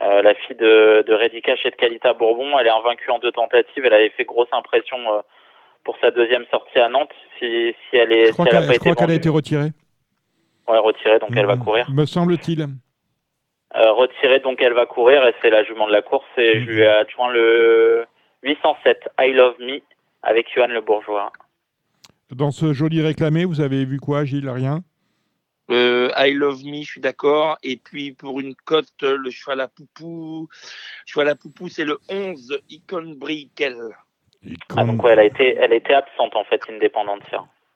Euh, 0.01 0.21
la 0.21 0.35
fille 0.35 0.55
de, 0.55 1.03
de 1.07 1.13
Redicache 1.13 1.65
et 1.65 1.71
de 1.71 1.75
Calita 1.75 2.13
Bourbon, 2.13 2.57
elle 2.59 2.67
est 2.67 2.71
invaincue 2.71 3.09
en 3.09 3.17
deux 3.19 3.31
tentatives. 3.31 3.83
Elle 3.85 3.93
avait 3.93 4.09
fait 4.11 4.25
grosse 4.25 4.47
impression 4.51 4.97
euh, 5.11 5.21
pour 5.83 5.97
sa 5.99 6.11
deuxième 6.11 6.45
sortie 6.51 6.77
à 6.79 6.87
Nantes. 6.89 7.09
Si, 7.39 7.73
si 7.89 7.97
elle 7.97 8.11
est, 8.11 8.27
Je 8.27 8.31
crois 8.33 8.45
si 8.45 8.51
qu'elle 8.51 9.11
a 9.11 9.13
été 9.15 9.29
retirée. 9.29 9.71
ouais, 10.67 10.77
retirée, 10.77 11.19
donc 11.19 11.31
elle 11.35 11.45
va 11.47 11.55
Mm, 11.55 11.63
courir. 11.63 11.87
Me 11.91 12.05
semble-t-il. 12.05 12.67
Euh, 13.75 13.91
retirée, 13.91 14.39
donc 14.39 14.61
elle 14.61 14.73
va 14.73 14.85
courir 14.85 15.25
et 15.27 15.33
c'est 15.41 15.49
la 15.49 15.63
jument 15.63 15.87
de 15.87 15.91
la 15.93 16.01
course. 16.03 16.25
Et 16.37 16.61
je 16.61 16.65
lui 16.69 16.81
ai 16.81 16.87
adjoint 16.87 17.31
le 17.31 18.05
807 18.43 19.09
I 19.19 19.31
Love 19.33 19.55
Me 19.59 19.79
avec 20.23 20.47
Johan 20.53 20.67
Le 20.67 20.81
Bourgeois. 20.81 21.31
Dans 22.31 22.51
ce 22.51 22.71
joli 22.73 23.01
réclamé, 23.01 23.45
vous 23.45 23.61
avez 23.61 23.83
vu 23.85 23.99
quoi, 23.99 24.25
Gilles? 24.25 24.49
Rien? 24.49 24.81
Euh, 25.69 26.09
I 26.17 26.33
Love 26.33 26.63
Me, 26.63 26.81
je 26.81 26.91
suis 26.91 27.01
d'accord. 27.01 27.57
Et 27.63 27.77
puis 27.77 28.13
pour 28.13 28.39
une 28.39 28.55
cote, 28.55 28.87
le 29.01 29.29
cheval 29.29 29.61
à 29.61 29.67
poupou, 29.67 30.47
cheval 31.05 31.29
à 31.29 31.35
poupou, 31.35 31.67
c'est 31.69 31.85
le 31.85 31.97
11 32.09 32.59
Icon 32.69 33.15
Briquel. 33.17 33.75
Ah, 34.75 34.85
donc 34.85 35.03
ouais, 35.03 35.11
elle 35.11 35.19
a 35.19 35.25
été, 35.25 35.55
elle 35.55 35.73
a 35.73 35.75
été 35.75 35.93
absente 35.93 36.35
en 36.35 36.43
fait, 36.45 36.61
indépendante 36.69 37.23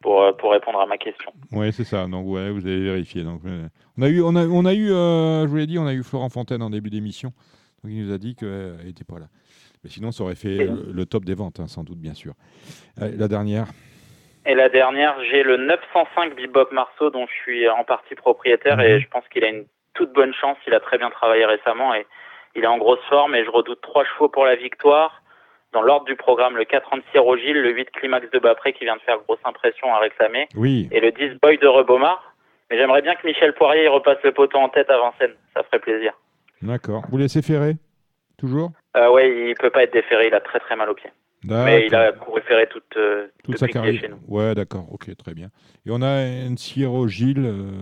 pour 0.01 0.21
euh, 0.21 0.31
pour 0.33 0.51
répondre 0.51 0.79
à 0.79 0.85
ma 0.85 0.97
question. 0.97 1.31
Ouais, 1.51 1.71
c'est 1.71 1.83
ça. 1.83 2.07
Donc 2.07 2.27
ouais, 2.27 2.49
vous 2.51 2.65
avez 2.65 2.81
vérifié. 2.81 3.23
Donc 3.23 3.41
euh, 3.45 3.67
on 3.97 4.03
a 4.03 4.09
eu, 4.09 4.21
on 4.21 4.35
a, 4.35 4.45
on 4.47 4.65
a 4.65 4.73
eu, 4.73 4.91
euh, 4.91 5.43
je 5.43 5.47
vous 5.47 5.57
l'ai 5.57 5.67
dit, 5.67 5.77
on 5.77 5.87
a 5.87 5.93
eu 5.93 6.03
Florent 6.03 6.29
Fontaine 6.29 6.61
en 6.61 6.69
début 6.69 6.89
d'émission. 6.89 7.33
Donc 7.83 7.91
il 7.93 8.05
nous 8.05 8.13
a 8.13 8.17
dit 8.17 8.35
qu'elle 8.35 8.77
n'était 8.85 9.03
pas 9.03 9.19
là. 9.19 9.27
Mais 9.83 9.89
sinon, 9.89 10.11
ça 10.11 10.23
aurait 10.23 10.35
fait 10.35 10.57
le, 10.57 10.91
le 10.93 11.05
top 11.07 11.25
des 11.25 11.33
ventes, 11.33 11.59
hein, 11.59 11.67
sans 11.67 11.83
doute, 11.83 11.97
bien 11.97 12.13
sûr. 12.13 12.35
La 12.97 13.27
dernière 13.27 13.65
Et 14.45 14.55
la 14.55 14.69
dernière, 14.69 15.15
j'ai 15.29 15.43
le 15.43 15.57
905 15.57 16.35
Bebop 16.35 16.71
Marceau 16.71 17.09
dont 17.11 17.27
je 17.27 17.33
suis 17.43 17.69
en 17.69 17.83
partie 17.83 18.15
propriétaire 18.15 18.79
et 18.79 18.93
Mhm. 18.95 18.99
je 19.01 19.07
pense 19.09 19.27
qu'il 19.29 19.43
a 19.43 19.49
une 19.49 19.65
toute 19.93 20.11
bonne 20.13 20.33
chance. 20.33 20.57
Il 20.65 20.73
a 20.73 20.79
très 20.79 20.97
bien 20.97 21.09
travaillé 21.11 21.45
récemment 21.45 21.93
et 21.93 22.07
il 22.55 22.63
est 22.63 22.67
en 22.67 22.77
grosse 22.77 23.03
forme 23.09 23.35
et 23.35 23.45
je 23.45 23.49
redoute 23.51 23.81
trois 23.81 24.03
chevaux 24.05 24.29
pour 24.29 24.45
la 24.45 24.55
victoire. 24.55 25.21
Dans 25.73 25.81
l'ordre 25.83 26.05
du 26.05 26.15
programme, 26.15 26.57
le 26.57 26.65
436 26.65 27.17
Rogil, 27.19 27.53
le 27.61 27.69
8 27.71 27.91
Climax 27.91 28.29
de 28.31 28.39
Bapré 28.39 28.73
qui 28.73 28.83
vient 28.83 28.95
de 28.97 29.01
faire 29.01 29.19
grosse 29.19 29.39
impression 29.45 29.93
à 29.93 29.99
réclamer 29.99 30.47
Oui. 30.55 30.89
et 30.91 30.99
le 30.99 31.11
10 31.11 31.39
Boy 31.41 31.57
de 31.59 31.67
Rebomar. 31.67 32.33
Mais 32.69 32.77
j'aimerais 32.77 33.01
bien 33.01 33.15
que 33.15 33.25
Michel 33.27 33.53
Poirier 33.53 33.87
repasse 33.87 34.17
le 34.23 34.31
poteau 34.31 34.57
en 34.57 34.69
tête 34.69 34.89
à 34.89 34.97
Vincennes. 34.97 35.35
Ça 35.55 35.63
ferait 35.63 35.79
plaisir. 35.79 36.13
D'accord. 36.61 37.03
Vous 37.09 37.17
laissez 37.17 37.41
ferrer 37.41 37.73
Toujours? 38.37 38.71
Euh, 38.97 39.09
ouais, 39.11 39.49
il 39.49 39.55
peut 39.55 39.69
pas 39.69 39.83
être 39.83 39.93
déféré. 39.93 40.27
Il 40.27 40.33
a 40.33 40.39
très 40.41 40.59
très 40.59 40.75
mal 40.75 40.89
au 40.89 40.93
pied. 40.93 41.09
Mais 41.43 41.87
il 41.87 41.95
a 41.95 42.11
ferré 42.47 42.67
toute, 42.69 42.83
euh, 42.97 43.27
Toute 43.43 43.57
sa 43.57 43.67
carrière. 43.67 43.99
chez 43.99 44.09
nous. 44.09 44.17
Ouais, 44.27 44.53
d'accord. 44.55 44.87
Ok, 44.91 45.15
très 45.17 45.33
bien. 45.33 45.47
Et 45.85 45.89
on 45.91 46.01
a 46.01 46.07
un 46.09 46.55
Sierra 46.57 47.07
Gilles. 47.07 47.39
euh, 47.45 47.81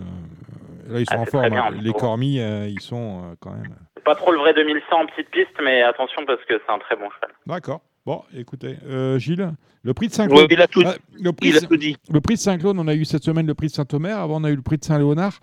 là, 0.88 1.00
ils 1.00 1.06
sont 1.06 1.16
Ah, 1.18 1.22
en 1.22 1.26
forme. 1.26 1.50
bien, 1.50 1.64
hein. 1.66 1.72
Les 1.82 1.92
cormis, 1.94 2.40
euh, 2.40 2.68
ils 2.68 2.80
sont 2.82 3.22
euh, 3.24 3.36
quand 3.40 3.52
même. 3.52 3.76
C'est 3.98 4.04
pas 4.04 4.16
trop 4.16 4.32
le 4.32 4.38
vrai 4.40 4.54
2100 4.54 5.02
en 5.02 5.06
petite 5.08 5.30
piste, 5.30 5.52
mais 5.64 5.82
attention 5.82 6.22
parce 6.26 6.40
que 6.46 6.54
c'est 6.66 6.72
un 6.74 6.80
très 6.80 6.96
bon 6.96 7.10
cheval. 7.16 7.32
D'accord. 7.48 7.82
Bon, 8.06 8.24
écoutez, 8.36 8.78
euh, 8.88 9.20
Gilles, 9.20 9.52
le 9.84 9.94
prix 9.94 10.08
de 10.08 10.14
Saint-Claude. 10.14 10.48
il 10.50 10.62
a 10.62 10.68
tout, 10.68 10.82
Ah, 10.86 10.96
le, 11.22 11.32
prix 11.34 11.50
il 11.50 11.58
a 11.58 11.60
de- 11.60 11.66
tout 11.66 11.78
dit. 11.78 11.96
le 12.12 12.22
prix 12.22 12.36
de 12.36 12.40
Saint-Claude, 12.40 12.78
on 12.80 12.88
a 12.88 12.94
eu 12.96 13.04
cette 13.06 13.24
semaine 13.24 13.46
le 13.46 13.54
prix 13.54 13.68
de 13.68 13.74
Saint-Omer. 13.74 14.18
Avant, 14.18 14.42
on 14.42 14.46
a 14.46 14.50
eu 14.50 14.56
le 14.56 14.62
prix 14.62 14.78
de 14.78 14.86
Saint-Léonard. 14.86 15.40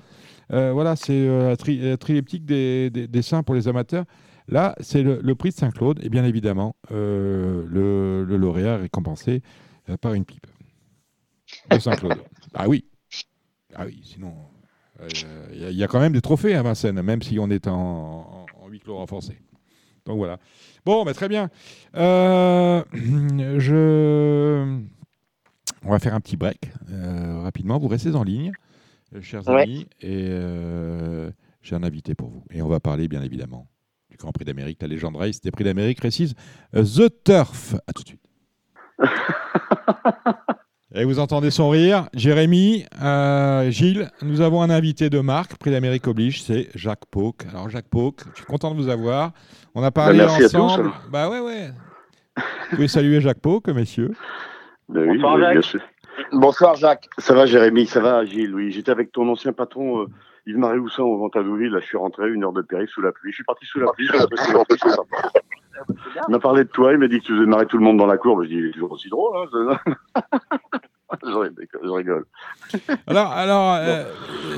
Euh, 0.53 0.73
voilà, 0.73 0.97
c'est 0.97 1.13
euh, 1.13 1.51
la 1.51 1.57
tri- 1.57 1.79
la 1.79 1.97
trileptique 1.97 2.45
des, 2.47 2.89
des, 2.91 3.07
des 3.07 3.23
saints 3.23 3.43
pour 3.43 3.55
les 3.55 3.69
amateurs. 3.69 4.05
Là, 4.49 4.75
c'est 4.81 5.03
le, 5.03 5.21
le 5.23 5.35
prix 5.35 5.51
de 5.51 5.55
Saint-Claude. 5.55 6.01
Et 6.05 6.09
bien 6.09 6.25
évidemment, 6.25 6.77
euh, 6.93 7.65
le, 7.69 8.25
le 8.25 8.37
lauréat 8.37 8.75
est 8.75 8.83
récompensé 8.83 9.43
euh, 9.89 9.97
par 9.97 10.15
une 10.15 10.25
pipe 10.25 10.47
de 11.71 11.79
Saint-Claude. 11.79 12.19
ah 12.55 12.69
oui. 12.69 12.85
Ah 13.75 13.85
oui, 13.87 14.01
sinon, 14.05 14.33
euh, 15.01 15.09
il 15.53 15.61
y, 15.61 15.65
a- 15.65 15.71
il 15.71 15.77
y 15.77 15.85
a 15.85 15.89
quand 15.89 16.01
même 16.01 16.13
des 16.13 16.21
trophées 16.23 16.55
à 16.55 16.63
Vincennes, 16.63 17.03
même 17.03 17.23
si 17.23 17.39
on 17.39 17.51
est 17.51 17.67
en, 17.69 17.75
en, 17.75 18.47
en 18.63 18.69
huis 18.69 18.81
clos 18.81 18.97
renforcé. 18.97 19.39
Donc 20.07 20.17
voilà. 20.19 20.39
Bon, 20.85 21.05
bah, 21.05 21.13
très 21.13 21.29
bien. 21.29 21.51
Euh, 21.97 22.83
je... 23.59 24.81
On 25.85 25.91
va 25.91 25.99
faire 25.99 26.15
un 26.15 26.21
petit 26.21 26.37
break 26.37 26.71
euh, 26.91 27.41
rapidement. 27.43 27.79
Vous 27.79 27.89
restez 27.89 28.15
en 28.15 28.23
ligne, 28.23 28.53
euh, 29.15 29.21
chers 29.21 29.47
Ouais. 29.49 29.63
amis, 29.63 29.87
et 30.01 30.27
euh, 30.31 31.31
j'ai 31.63 31.75
un 31.75 31.83
invité 31.83 32.15
pour 32.15 32.29
vous. 32.31 32.45
Et 32.51 32.63
on 32.63 32.69
va 32.69 32.81
parler, 32.81 33.09
bien 33.09 33.23
évidemment, 33.23 33.67
du 34.17 34.23
Grand 34.23 34.33
Prix 34.33 34.45
d'Amérique, 34.45 34.79
la 34.81 34.89
légende 34.89 35.17
race 35.17 35.41
des 35.41 35.51
Prix 35.51 35.65
d'Amérique 35.65 35.99
précise 35.99 36.35
euh, 36.75 36.83
The 36.83 37.13
Turf. 37.25 37.75
À 37.87 37.93
tout 37.93 38.03
de 38.03 38.09
suite. 38.09 38.23
Et 40.95 41.05
vous 41.05 41.19
entendez 41.19 41.51
son 41.51 41.69
rire. 41.69 42.09
Jérémy, 42.15 42.87
euh, 43.03 43.71
Gilles, 43.71 44.11
nous 44.23 44.41
avons 44.41 44.63
un 44.63 44.71
invité 44.71 45.11
de 45.11 45.21
marque, 45.21 45.57
Prix 45.59 45.71
d'Amérique 45.71 46.07
oblige, 46.07 46.43
c'est 46.43 46.69
Jacques 46.75 47.05
Pauque. 47.11 47.45
Alors 47.51 47.69
Jacques 47.69 47.89
Pauque, 47.91 48.21
je 48.33 48.39
suis 48.39 48.47
content 48.47 48.71
de 48.75 48.77
vous 48.81 48.89
avoir. 48.89 49.33
On 49.75 49.83
a 49.83 49.91
parlé 49.91 50.19
merci 50.19 50.45
à 50.45 50.49
tous, 50.49 50.57
ensemble. 50.57 50.93
bah 51.11 51.29
ouais, 51.29 51.41
ouais. 51.41 51.69
Vous 52.71 52.77
pouvez 52.77 52.89
saluer 52.89 53.21
Jacques 53.21 53.41
Pauque, 53.41 53.69
messieurs. 53.69 54.13
Ben 54.89 55.03
oui, 55.03 55.19
Bonsoir, 55.19 55.35
oui, 55.35 55.41
Jacques. 55.43 55.53
bien 55.53 55.63
sûr. 55.63 55.81
Bonsoir 56.33 56.75
Jacques. 56.77 57.09
Ça 57.19 57.35
va 57.35 57.45
Jérémy, 57.45 57.87
ça 57.87 58.01
va 58.01 58.25
Gilles, 58.25 58.55
oui. 58.55 58.71
J'étais 58.73 58.91
avec 58.91 59.13
ton 59.13 59.29
ancien 59.29 59.53
patron 59.53 60.03
euh, 60.03 60.07
Yves-Marie 60.47 60.79
Houssin 60.79 61.03
au 61.03 61.19
Ventadouville, 61.19 61.73
là 61.73 61.81
je 61.81 61.87
suis 61.87 61.97
rentré 61.99 62.29
une 62.31 62.45
heure 62.45 62.53
de 62.53 62.63
périph' 62.63 62.91
sous 62.91 63.03
la 63.03 63.13
pluie. 63.13 63.33
Je 63.33 63.37
suis 63.37 63.45
parti 63.45 63.67
sous 63.67 63.81
la 63.81 63.91
pluie, 63.93 64.07
sympa. 64.07 65.03
Il 66.29 66.33
m'a 66.33 66.39
parlé 66.39 66.65
de 66.65 66.69
toi, 66.69 66.93
il 66.93 66.99
m'a 66.99 67.09
dit 67.09 67.21
que 67.21 67.25
tu 67.27 67.35
faisais 67.35 67.47
marrer 67.47 67.67
tout 67.67 67.77
le 67.79 67.85
monde 67.85 67.99
dans 67.99 68.07
la 68.07 68.17
cour. 68.17 68.43
Je 68.43 68.49
dis, 68.49 68.55
il 68.57 68.67
est 68.67 68.71
toujours 68.71 68.93
aussi 68.93 69.09
drôle. 69.09 69.37
Hein, 69.37 69.79
je, 71.23 71.89
rigole. 71.91 72.25
Alors, 73.07 73.31
alors 73.33 73.75
euh, 73.75 74.05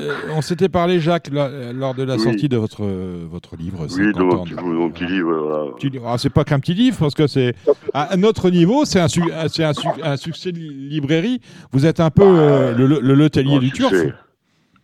euh, 0.01 0.13
on 0.35 0.41
s'était 0.41 0.69
parlé, 0.69 0.99
Jacques, 0.99 1.29
la- 1.31 1.73
lors 1.73 1.93
de 1.93 2.03
la 2.03 2.15
Oui. 2.15 2.21
sortie 2.21 2.49
de 2.49 2.57
votre, 2.57 2.83
euh, 2.83 3.25
votre 3.29 3.55
livre. 3.57 3.79
Oui, 3.83 3.89
50 3.89 4.15
de 4.15 4.23
mon 4.23 4.89
petit, 4.89 5.03
voilà. 5.03 5.15
livre, 5.15 5.35
voilà. 5.37 5.71
Petit 5.73 5.89
livre. 5.89 6.07
Ah, 6.07 6.17
c'est 6.17 6.29
pas 6.33 6.43
qu'un 6.43 6.59
petit 6.59 6.73
livre, 6.73 6.97
parce 6.99 7.13
que 7.15 7.27
c'est 7.27 7.53
à 7.93 8.15
notre 8.17 8.49
niveau, 8.49 8.85
c'est 8.85 8.99
un, 8.99 9.07
su- 9.07 9.21
c'est 9.49 9.63
un, 9.63 9.73
su- 9.73 9.87
un 10.01 10.17
succès 10.17 10.51
de 10.51 10.57
li- 10.57 10.89
librairie. 10.89 11.41
Vous 11.71 11.85
êtes 11.85 11.99
un 11.99 12.09
peu 12.11 12.23
euh, 12.25 12.73
le, 12.75 12.87
le, 12.87 12.99
le 13.01 13.13
Letellier 13.13 13.59
du 13.59 13.71
turf. 13.71 13.93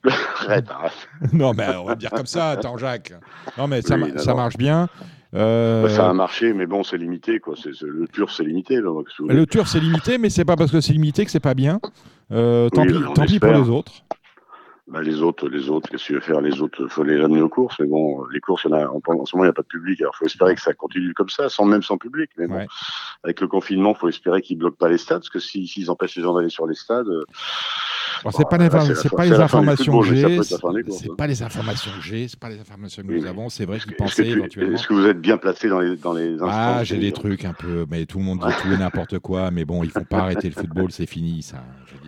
Arrête, 0.39 0.69
arrête. 0.69 1.09
non, 1.33 1.53
mais 1.53 1.67
on 1.75 1.85
va 1.85 1.95
dire 1.95 2.09
comme 2.11 2.25
ça, 2.25 2.51
attends, 2.51 2.77
Jacques. 2.77 3.13
Non, 3.57 3.67
mais 3.67 3.81
ça, 3.81 3.95
Oui, 3.95 4.01
ma- 4.01 4.07
non, 4.09 4.17
ça 4.19 4.31
non. 4.31 4.37
marche 4.37 4.57
bien. 4.57 4.87
Euh, 5.33 5.83
Bah, 5.83 5.89
ça 5.89 6.09
a 6.09 6.13
marché, 6.13 6.53
mais 6.53 6.65
bon, 6.65 6.83
c'est 6.83 6.97
limité, 6.97 7.39
quoi. 7.39 7.55
Le 7.81 8.07
turf, 8.07 8.31
c'est 8.33 8.43
limité. 8.43 8.75
Là, 8.79 8.89
le 9.27 9.45
turf, 9.45 9.67
c'est 9.67 9.79
limité, 9.79 10.17
mais 10.17 10.29
c'est 10.29 10.45
pas 10.45 10.55
parce 10.55 10.71
que 10.71 10.79
c'est 10.81 10.93
limité 10.93 11.25
que 11.25 11.31
c'est 11.31 11.39
pas 11.39 11.53
bien. 11.55 11.79
Euh, 12.31 12.69
tant 12.69 12.83
Oui, 12.83 12.93
pis, 12.93 13.03
on 13.09 13.13
tant 13.13 13.25
pis 13.25 13.39
pour 13.39 13.51
les 13.51 13.69
autres. 13.69 13.91
Bah, 14.87 15.01
les 15.01 15.21
autres, 15.23 15.49
les 15.49 15.67
autres, 15.69 15.89
qu'est-ce 15.89 16.03
que 16.03 16.07
tu 16.07 16.13
veux 16.13 16.19
faire 16.19 16.41
Les 16.41 16.61
autres, 16.61 16.87
faut 16.87 17.03
les 17.03 17.19
amener 17.19 17.41
aux 17.41 17.49
courses. 17.49 17.75
Mais 17.79 17.87
bon, 17.87 18.23
les 18.31 18.39
courses, 18.39 18.65
il 18.65 18.71
y 18.71 18.73
en, 18.75 18.77
a, 18.77 18.85
en, 18.87 19.01
en 19.03 19.25
ce 19.25 19.35
moment, 19.35 19.43
il 19.45 19.47
n'y 19.47 19.49
a 19.49 19.53
pas 19.53 19.63
de 19.63 19.67
public. 19.67 19.99
Alors, 20.01 20.15
faut 20.15 20.25
espérer 20.25 20.53
que 20.53 20.61
ça 20.61 20.73
continue 20.73 21.13
comme 21.15 21.29
ça, 21.29 21.49
sans 21.49 21.65
même 21.65 21.81
sans 21.81 21.97
public. 21.97 22.29
Mais 22.37 22.47
bon, 22.47 22.55
Ouais. 22.57 22.67
avec 23.23 23.41
le 23.41 23.47
confinement, 23.47 23.95
faut 23.95 24.07
espérer 24.07 24.41
qu'ils 24.43 24.59
bloquent 24.59 24.77
pas 24.77 24.87
les 24.89 24.99
stades, 24.99 25.19
parce 25.19 25.29
que 25.29 25.39
si- 25.39 25.65
s'ils 25.67 25.89
empêchent 25.89 26.15
les 26.15 26.21
gens 26.23 26.35
d'aller 26.35 26.49
sur 26.51 26.67
les 26.67 26.75
stades, 26.75 27.07
euh, 27.07 27.23
Bon, 28.23 28.31
c'est 28.31 28.43
pas, 28.43 28.57
fin- 28.69 29.09
pas 29.15 29.25
les 29.25 29.33
informations 29.33 29.99
que 29.99 30.05
j'ai. 30.07 30.41
C'est 30.43 30.55
hein. 30.55 31.15
pas 31.17 31.27
les 31.27 31.41
informations 31.43 31.91
que 31.97 32.03
j'ai, 32.03 32.27
c'est 32.27 32.39
pas 32.39 32.49
les 32.49 32.59
informations 32.59 33.03
que 33.03 33.07
nous 33.11 33.25
avons. 33.25 33.49
C'est 33.49 33.65
vrai 33.65 33.79
qu'ils 33.79 33.95
pensaient 33.95 34.23
tu- 34.23 34.31
éventuellement. 34.31 34.75
est-ce 34.75 34.87
que 34.87 34.93
vous 34.93 35.05
êtes 35.05 35.19
bien 35.19 35.37
placé 35.37 35.69
dans 35.69 35.79
les, 35.79 35.95
dans 35.97 36.13
les 36.13 36.37
Ah, 36.41 36.83
j'ai 36.83 36.97
des 36.97 37.11
trucs 37.11 37.45
un 37.45 37.53
peu, 37.53 37.85
mais 37.89 38.05
tout 38.05 38.17
le 38.19 38.23
monde 38.23 38.39
dit 38.39 38.53
tout 38.61 38.71
et 38.71 38.77
n'importe 38.77 39.19
quoi. 39.19 39.51
Mais 39.51 39.65
bon, 39.65 39.83
il 39.83 39.89
faut 39.91 40.03
pas 40.05 40.19
arrêter 40.19 40.49
le 40.49 40.55
football, 40.55 40.91
c'est 40.91 41.05
fini. 41.05 41.41
Ça. 41.41 41.63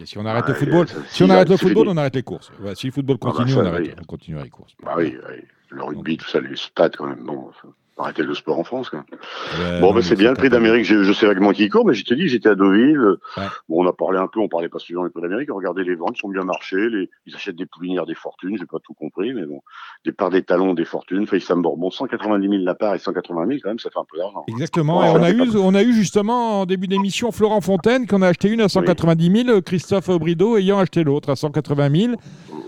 Si 0.05 0.17
on 0.17 0.25
arrête 0.25 0.45
Ah, 0.47 0.49
le 0.51 0.55
football, 0.55 0.87
si 1.09 1.23
on 1.23 1.29
arrête 1.29 1.49
le 1.49 1.57
football, 1.57 1.87
on 1.89 1.97
arrête 1.97 2.15
les 2.15 2.23
courses. 2.23 2.51
Si 2.75 2.87
le 2.87 2.91
football 2.93 3.17
bah, 3.21 3.31
continue, 3.31 3.53
on 3.55 3.65
arrête, 3.65 3.95
on 4.01 4.05
continuera 4.05 4.43
les 4.43 4.49
courses. 4.49 4.73
Bah 4.83 4.95
oui, 4.97 5.15
le 5.69 5.83
rugby, 5.83 6.17
tout 6.17 6.27
ça, 6.29 6.39
les 6.39 6.55
stades, 6.55 6.95
quand 6.95 7.07
même. 7.07 7.23
Bon, 7.25 7.49
faut 7.97 8.03
arrêter 8.03 8.23
le 8.23 8.33
sport 8.35 8.59
en 8.59 8.63
France, 8.63 8.89
quoi. 8.89 9.03
Ouais, 9.59 9.81
Bon, 9.81 9.93
mais 9.93 10.01
c'est 10.01 10.15
bien, 10.15 10.29
le 10.29 10.35
prix 10.35 10.49
d'Amérique, 10.49 10.85
je, 10.85 11.03
je 11.03 11.13
sais 11.13 11.25
vaguement 11.25 11.51
qui 11.51 11.67
court, 11.69 11.85
mais 11.85 11.93
je 11.93 12.05
te 12.05 12.13
dis, 12.13 12.27
j'étais 12.27 12.49
à 12.49 12.55
Deauville. 12.55 12.99
Ouais. 12.99 13.43
Bon, 13.67 13.83
on 13.83 13.87
a 13.87 13.93
parlé 13.93 14.19
un 14.19 14.27
peu, 14.27 14.39
on 14.39 14.47
parlait 14.47 14.69
pas 14.69 14.79
souvent 14.79 15.03
du 15.03 15.09
prix 15.09 15.21
d'Amérique, 15.21 15.49
on 15.51 15.55
regardait 15.55 15.83
les 15.83 15.95
ventes, 15.95 16.17
ils 16.17 16.21
sont 16.21 16.29
bien 16.29 16.43
marchés, 16.43 16.89
les, 16.89 17.09
ils 17.25 17.35
achètent 17.35 17.55
des 17.55 17.65
poulinières, 17.65 18.05
des 18.05 18.15
fortunes, 18.15 18.57
j'ai 18.57 18.65
pas 18.65 18.77
tout 18.83 18.93
compris, 18.93 19.33
mais 19.33 19.45
bon, 19.45 19.61
des 20.05 20.11
parts 20.11 20.29
des 20.29 20.43
talons, 20.43 20.73
des 20.73 20.85
fortunes, 20.85 21.25
Faysam 21.27 21.61
Bourbon, 21.61 21.89
190 21.89 22.47
000 22.47 22.63
la 22.63 22.75
part 22.75 22.95
et 22.95 22.99
180 22.99 23.47
000 23.47 23.59
quand 23.63 23.69
même, 23.69 23.79
ça 23.79 23.89
fait 23.89 23.99
un 23.99 24.05
peu 24.09 24.17
d'argent. 24.17 24.43
Exactement. 24.47 25.03
Et 25.03 25.09
on 25.09 25.23
a 25.23 25.31
eu, 25.31 25.55
on 25.57 25.73
a 25.73 25.83
eu 25.83 25.93
justement 25.93 26.61
en 26.61 26.65
début 26.65 26.87
d'émission 26.87 27.31
Florent 27.31 27.61
Fontaine 27.61 28.05
qui 28.05 28.15
en 28.15 28.21
a 28.21 28.27
acheté 28.27 28.49
une 28.49 28.61
à 28.61 28.69
190 28.69 29.45
000, 29.45 29.61
Christophe 29.61 30.09
Brideau 30.09 30.57
ayant 30.57 30.79
acheté 30.79 31.03
l'autre 31.03 31.29
à 31.29 31.35
180 31.35 31.89
000. 31.95 32.13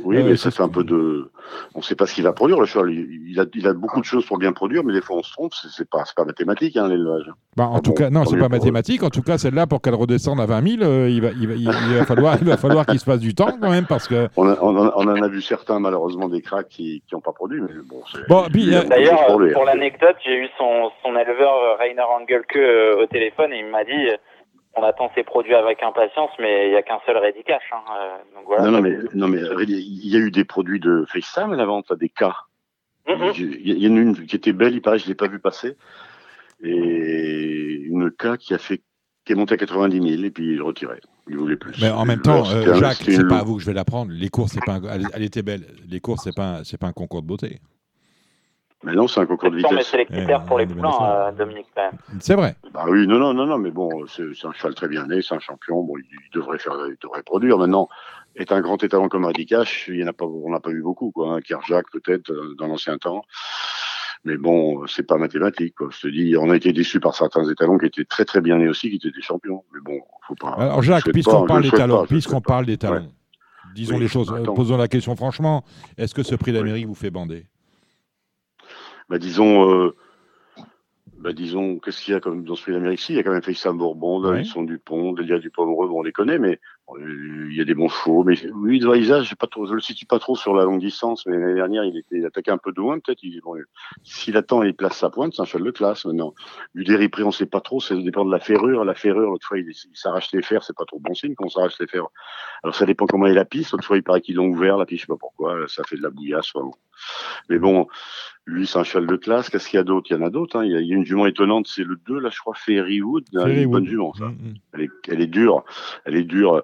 Oui, 0.03 0.17
Euh, 0.17 0.23
mais 0.25 0.35
ça 0.37 0.51
fait 0.51 0.63
un 0.63 0.69
peu 0.69 0.83
de, 0.83 1.31
on 1.75 1.81
sait 1.81 1.95
pas 1.95 2.05
ce 2.05 2.13
qu'il 2.13 2.23
va 2.23 2.33
produire, 2.33 2.59
le 2.59 2.65
cheval. 2.65 2.91
Il, 2.91 3.39
a, 3.39 3.45
il 3.53 3.67
a 3.67 3.73
beaucoup 3.73 3.99
de 3.99 4.05
choses 4.05 4.25
pour 4.25 4.37
bien 4.37 4.51
produire, 4.53 4.83
mais 4.83 4.93
des 4.93 5.01
fois 5.01 5.17
on 5.17 5.23
se 5.23 5.31
trompe, 5.33 5.53
c'est 5.53 5.67
c'est 5.69 5.89
pas, 5.89 6.03
pas 6.15 6.25
mathématique, 6.25 6.77
hein, 6.77 6.87
l'élevage. 6.87 7.25
Bah, 7.55 7.65
en 7.67 7.75
Ah 7.77 7.79
tout 7.81 7.91
bon, 7.91 7.95
cas, 7.95 8.09
non, 8.09 8.25
c'est 8.25 8.37
pas 8.37 8.49
mathématique. 8.49 9.03
En 9.03 9.09
tout 9.09 9.21
cas, 9.21 9.37
celle-là, 9.37 9.67
pour 9.67 9.81
qu'elle 9.81 9.95
redescende 9.95 10.39
à 10.39 10.45
20 10.45 10.77
000, 10.79 10.83
euh, 10.83 11.09
il 11.09 11.21
va, 11.21 11.29
il 11.39 11.47
va, 11.47 11.53
il, 11.55 11.61
il 11.61 11.95
va 11.97 12.05
falloir, 12.05 12.37
il 12.41 12.47
va 12.47 12.57
falloir 12.57 12.85
qu'il 12.85 12.99
se 12.99 13.05
passe 13.05 13.19
du 13.19 13.33
temps 13.35 13.57
quand 13.61 13.69
même, 13.69 13.85
parce 13.85 14.07
que. 14.07 14.27
On, 14.37 14.47
a- 14.47 14.57
on, 14.61 14.75
en- 14.77 14.91
on 14.95 15.07
en 15.07 15.21
a 15.21 15.27
vu 15.27 15.41
certains, 15.41 15.79
malheureusement, 15.79 16.29
des 16.29 16.41
cracks 16.41 16.69
qui, 16.69 17.01
qui 17.07 17.15
ont 17.15 17.21
pas 17.21 17.33
produit, 17.33 17.61
mais 17.61 17.73
bon, 17.89 18.01
c'est. 18.13 18.27
Bon, 18.27 18.43
euh, 18.45 18.83
D'ailleurs, 18.87 19.27
choses 19.27 19.53
pour 19.53 19.63
hein. 19.63 19.65
l'anecdote, 19.73 20.15
j'ai 20.25 20.35
eu 20.43 20.47
son, 20.57 20.89
son 21.03 21.15
éleveur 21.15 21.53
euh, 21.53 21.75
Rainer 21.79 22.01
Engelke 22.03 22.55
euh, 22.55 23.03
au 23.03 23.05
téléphone 23.07 23.51
et 23.53 23.59
il 23.59 23.67
m'a 23.71 23.83
dit 23.83 23.91
euh, 24.09 24.15
on 24.75 24.83
attend 24.83 25.11
ses 25.15 25.23
produits 25.23 25.55
avec 25.55 25.81
impatience, 25.83 26.31
mais 26.39 26.67
il 26.67 26.71
n'y 26.71 26.75
a 26.77 26.83
qu'un 26.83 26.99
seul 27.05 27.17
ready 27.17 27.43
cash. 27.43 27.63
Hein. 27.71 27.81
Euh, 27.99 28.17
donc 28.35 28.45
voilà. 28.45 28.63
Non, 28.65 28.71
non, 28.71 28.81
mais, 28.81 28.97
non, 29.13 29.27
mais 29.27 29.39
il 29.67 30.07
y 30.07 30.15
a 30.15 30.19
eu 30.19 30.31
des 30.31 30.45
produits 30.45 30.79
de 30.79 31.05
FaceTime 31.11 31.53
à 31.53 31.55
la 31.55 31.65
vente, 31.65 31.89
là, 31.89 31.95
des 31.95 32.09
cas. 32.09 32.35
Mhm. 33.07 33.31
Il 33.35 33.67
y, 33.67 33.71
il 33.71 33.83
y 33.83 33.87
en 33.87 33.97
a 33.97 33.99
une 33.99 34.25
qui 34.27 34.35
était 34.35 34.53
belle, 34.53 34.73
il 34.73 34.81
paraît, 34.81 34.99
je 34.99 35.07
l'ai 35.07 35.15
pas 35.15 35.27
vu 35.27 35.39
passer. 35.39 35.75
Et 36.63 37.81
une 37.85 38.11
cas 38.11 38.37
qui 38.37 38.53
a 38.53 38.57
fait, 38.57 38.81
qui 39.25 39.31
est 39.33 39.35
montée 39.35 39.53
à 39.55 39.57
90 39.57 40.01
000 40.15 40.23
et 40.23 40.31
puis 40.31 40.53
il 40.53 40.61
retirait. 40.61 40.99
Il 41.27 41.37
voulait 41.37 41.57
plus. 41.57 41.79
Mais 41.81 41.89
en 41.89 42.05
même 42.05 42.21
Alors, 42.25 42.43
temps, 42.49 42.55
euh, 42.55 42.73
Jacques, 42.75 42.97
c'est 43.05 43.27
pas 43.27 43.39
à 43.39 43.43
vous 43.43 43.55
que 43.57 43.61
je 43.61 43.67
vais 43.67 43.73
la 43.73 43.85
prendre. 43.85 44.11
Les 44.11 44.29
courses, 44.29 44.53
c'est 44.53 44.65
pas, 44.65 44.73
un- 44.73 44.83
elle, 44.91 45.07
elle 45.13 45.23
était 45.23 45.43
belle. 45.43 45.65
Les 45.87 45.99
courses, 45.99 46.23
c'est 46.23 46.35
pas, 46.35 46.57
un- 46.57 46.63
c'est 46.63 46.77
pas 46.79 46.87
un 46.87 46.91
concours 46.93 47.21
de 47.21 47.27
beauté. 47.27 47.59
Mais 48.83 48.93
non, 48.93 49.07
c'est 49.07 49.19
un 49.19 49.25
concours 49.25 49.51
de 49.51 49.57
vitesse. 49.57 49.87
c'est 49.87 49.97
les 49.97 50.05
critères 50.05 50.45
pour 50.45 50.57
les 50.57 50.65
Dominique. 50.65 51.65
C'est 52.21 52.35
vrai. 52.35 52.55
Bah 52.73 52.85
oui, 52.87 53.05
non, 53.07 53.19
non, 53.19 53.33
non, 53.33 53.45
non, 53.45 53.57
mais 53.57 53.71
bon, 53.71 54.05
c'est 54.07 54.23
un 54.45 54.53
cheval 54.53 54.73
très 54.73 54.87
bien 54.87 55.05
né, 55.05 55.21
c'est 55.21 55.35
un 55.35 55.39
champion, 55.39 55.83
bon, 55.83 55.97
il, 55.97 56.05
il 56.05 56.29
devrait 56.33 56.59
faire, 56.59 56.73
il 56.87 56.95
devrait 57.03 57.23
produire. 57.23 57.57
Maintenant, 57.57 57.89
est 58.35 58.51
un 58.51 58.61
grand 58.61 58.81
étalon 58.81 59.09
comme 59.09 59.25
Radicash, 59.25 59.87
il 59.89 59.97
y 59.99 60.03
en 60.03 60.07
a 60.07 60.13
pas, 60.13 60.25
on 60.25 60.49
n'a 60.51 60.59
pas 60.61 60.69
eu 60.71 60.81
beaucoup, 60.81 61.11
quoi. 61.11 61.33
Hein, 61.35 61.41
Kerjak, 61.41 61.85
peut-être, 61.91 62.31
euh, 62.31 62.55
dans 62.57 62.67
l'ancien 62.67 62.97
temps. 62.97 63.23
Mais 64.25 64.37
bon, 64.37 64.85
c'est 64.87 65.03
pas 65.03 65.17
mathématique, 65.17 65.75
quoi. 65.75 65.89
Je 65.91 65.99
te 66.01 66.07
dis, 66.07 66.35
on 66.37 66.49
a 66.49 66.55
été 66.55 66.73
déçus 66.73 66.99
par 66.99 67.15
certains 67.15 67.49
étalons 67.49 67.77
qui 67.77 67.85
étaient 67.85 68.05
très 68.05 68.25
très 68.25 68.41
bien 68.41 68.57
nés 68.57 68.67
aussi, 68.67 68.89
qui 68.89 68.95
étaient 68.97 69.15
des 69.15 69.21
champions. 69.21 69.63
Mais 69.73 69.79
bon, 69.83 69.99
faut 70.27 70.35
pas. 70.35 70.51
Alors, 70.51 70.81
Jacques, 70.81 71.11
puisqu'on 71.11 71.45
parle 71.45 71.63
des 71.63 71.71
talons, 71.71 72.05
puisqu'on 72.05 72.41
parle 72.41 72.65
des 72.65 72.77
talons, 72.77 72.95
Ouais. 72.95 73.09
disons 73.75 73.95
Oui, 73.95 74.01
les 74.01 74.07
choses, 74.07 74.31
euh, 74.31 74.41
attends. 74.41 74.53
posons 74.53 74.77
la 74.77 74.87
question 74.87 75.15
franchement, 75.15 75.63
est-ce 75.97 76.13
que 76.13 76.23
ce 76.23 76.35
prix 76.35 76.51
d'Amérique 76.51 76.85
vous 76.87 76.95
fait 76.95 77.11
bander? 77.11 77.45
bah, 79.09 79.17
disons, 79.17 79.69
euh, 79.69 79.95
bah, 81.17 81.33
disons, 81.33 81.79
qu'est-ce 81.79 82.01
qu'il 82.01 82.13
y 82.13 82.17
a 82.17 82.19
comme 82.19 82.43
dans 82.43 82.55
celui 82.55 82.73
d'Amérique 82.73 83.07
Il 83.09 83.15
y 83.15 83.19
a 83.19 83.23
quand 83.23 83.31
même 83.31 83.41
Félix 83.41 83.65
Bourbon, 83.67 84.21
Davidson 84.21 84.61
oui. 84.61 84.67
Dupont, 84.67 85.13
Delia 85.13 85.39
Dupont-Moreau, 85.39 85.87
bon, 85.87 85.99
on 85.99 86.03
les 86.03 86.11
connaît, 86.11 86.39
mais 86.39 86.59
il 86.97 87.55
y 87.55 87.61
a 87.61 87.65
des 87.65 87.75
bons 87.75 87.89
chevaux. 87.89 88.23
Mais 88.23 88.35
oui, 88.53 88.79
Dvaïsa, 88.79 89.21
je 89.21 89.35
je 89.35 89.73
le 89.73 89.81
situe 89.81 90.05
pas 90.05 90.19
trop 90.19 90.35
sur 90.35 90.53
la 90.53 90.63
longue 90.63 90.79
distance, 90.79 91.25
mais 91.25 91.37
l'année 91.37 91.55
dernière, 91.55 91.83
il 91.83 91.97
était 91.97 92.17
il 92.17 92.25
attaquait 92.25 92.51
un 92.51 92.57
peu 92.57 92.71
de 92.71 92.77
loin, 92.77 92.99
peut-être. 92.99 93.23
Il, 93.23 93.39
bon, 93.41 93.55
s'il 94.03 94.37
attend 94.37 94.63
et 94.63 94.69
il 94.69 94.75
place 94.75 94.97
sa 94.97 95.09
pointe, 95.09 95.33
c'est 95.35 95.41
un 95.41 95.45
cheval 95.45 95.65
de 95.65 95.71
classe 95.71 96.05
maintenant. 96.05 96.33
Uder 96.75 97.09
prix, 97.09 97.23
on 97.23 97.31
sait 97.31 97.45
pas 97.45 97.61
trop, 97.61 97.79
ça 97.79 97.95
dépend 97.95 98.25
de 98.25 98.31
la 98.31 98.39
ferrure. 98.39 98.85
La 98.85 98.95
ferrure, 98.95 99.31
l'autre 99.31 99.47
fois, 99.47 99.59
il, 99.59 99.67
il 99.69 99.97
s'arrache 99.97 100.31
les 100.33 100.41
fers, 100.41 100.63
c'est 100.63 100.75
pas 100.75 100.85
trop 100.85 100.99
bon 100.99 101.13
signe 101.13 101.35
qu'on 101.35 101.49
s'arrache 101.49 101.79
les 101.79 101.87
fers. 101.87 102.07
Alors 102.63 102.75
ça 102.75 102.85
dépend 102.85 103.05
comment 103.05 103.27
est 103.27 103.33
la 103.33 103.45
piste. 103.45 103.71
L'autre 103.71 103.85
fois, 103.85 103.97
il 103.97 104.03
paraît 104.03 104.21
qu'ils 104.21 104.35
l'ont 104.35 104.47
ouvert, 104.47 104.77
la 104.77 104.85
piste, 104.85 105.01
je 105.01 105.05
sais 105.05 105.13
pas 105.13 105.19
pourquoi, 105.19 105.67
ça 105.67 105.83
fait 105.83 105.97
de 105.97 106.03
la 106.03 106.09
bouillasse. 106.09 106.51
bon. 106.53 106.71
Mais 107.49 107.59
bon, 107.59 107.87
lui, 108.45 108.65
c'est 108.65 108.79
un 108.79 108.83
cheval 108.83 109.07
de 109.07 109.15
classe. 109.15 109.49
Qu'est-ce 109.49 109.69
qu'il 109.69 109.77
y 109.77 109.79
a 109.79 109.83
d'autre? 109.83 110.07
Il 110.09 110.17
y 110.17 110.19
en 110.19 110.25
a 110.25 110.29
d'autres. 110.29 110.57
Hein. 110.57 110.65
Il, 110.65 110.71
y 110.71 110.75
a, 110.75 110.79
il 110.79 110.87
y 110.87 110.93
a 110.93 110.95
une 110.95 111.05
jument 111.05 111.25
étonnante, 111.25 111.67
c'est 111.67 111.83
le 111.83 111.95
2, 112.07 112.19
là, 112.19 112.29
je 112.29 112.39
crois, 112.39 112.55
Fairywood. 112.55 113.25
Une 113.33 113.41
Fairywood. 113.41 113.71
bonne 113.71 113.87
jument, 113.87 114.13
ça. 114.13 114.25
Mm, 114.25 114.31
mm. 114.31 114.53
Elle 114.73 114.81
est, 114.81 114.89
elle 115.07 115.21
est 115.21 115.27
dure. 115.27 115.63
Elle 116.05 116.15
est 116.15 116.23
dure. 116.23 116.63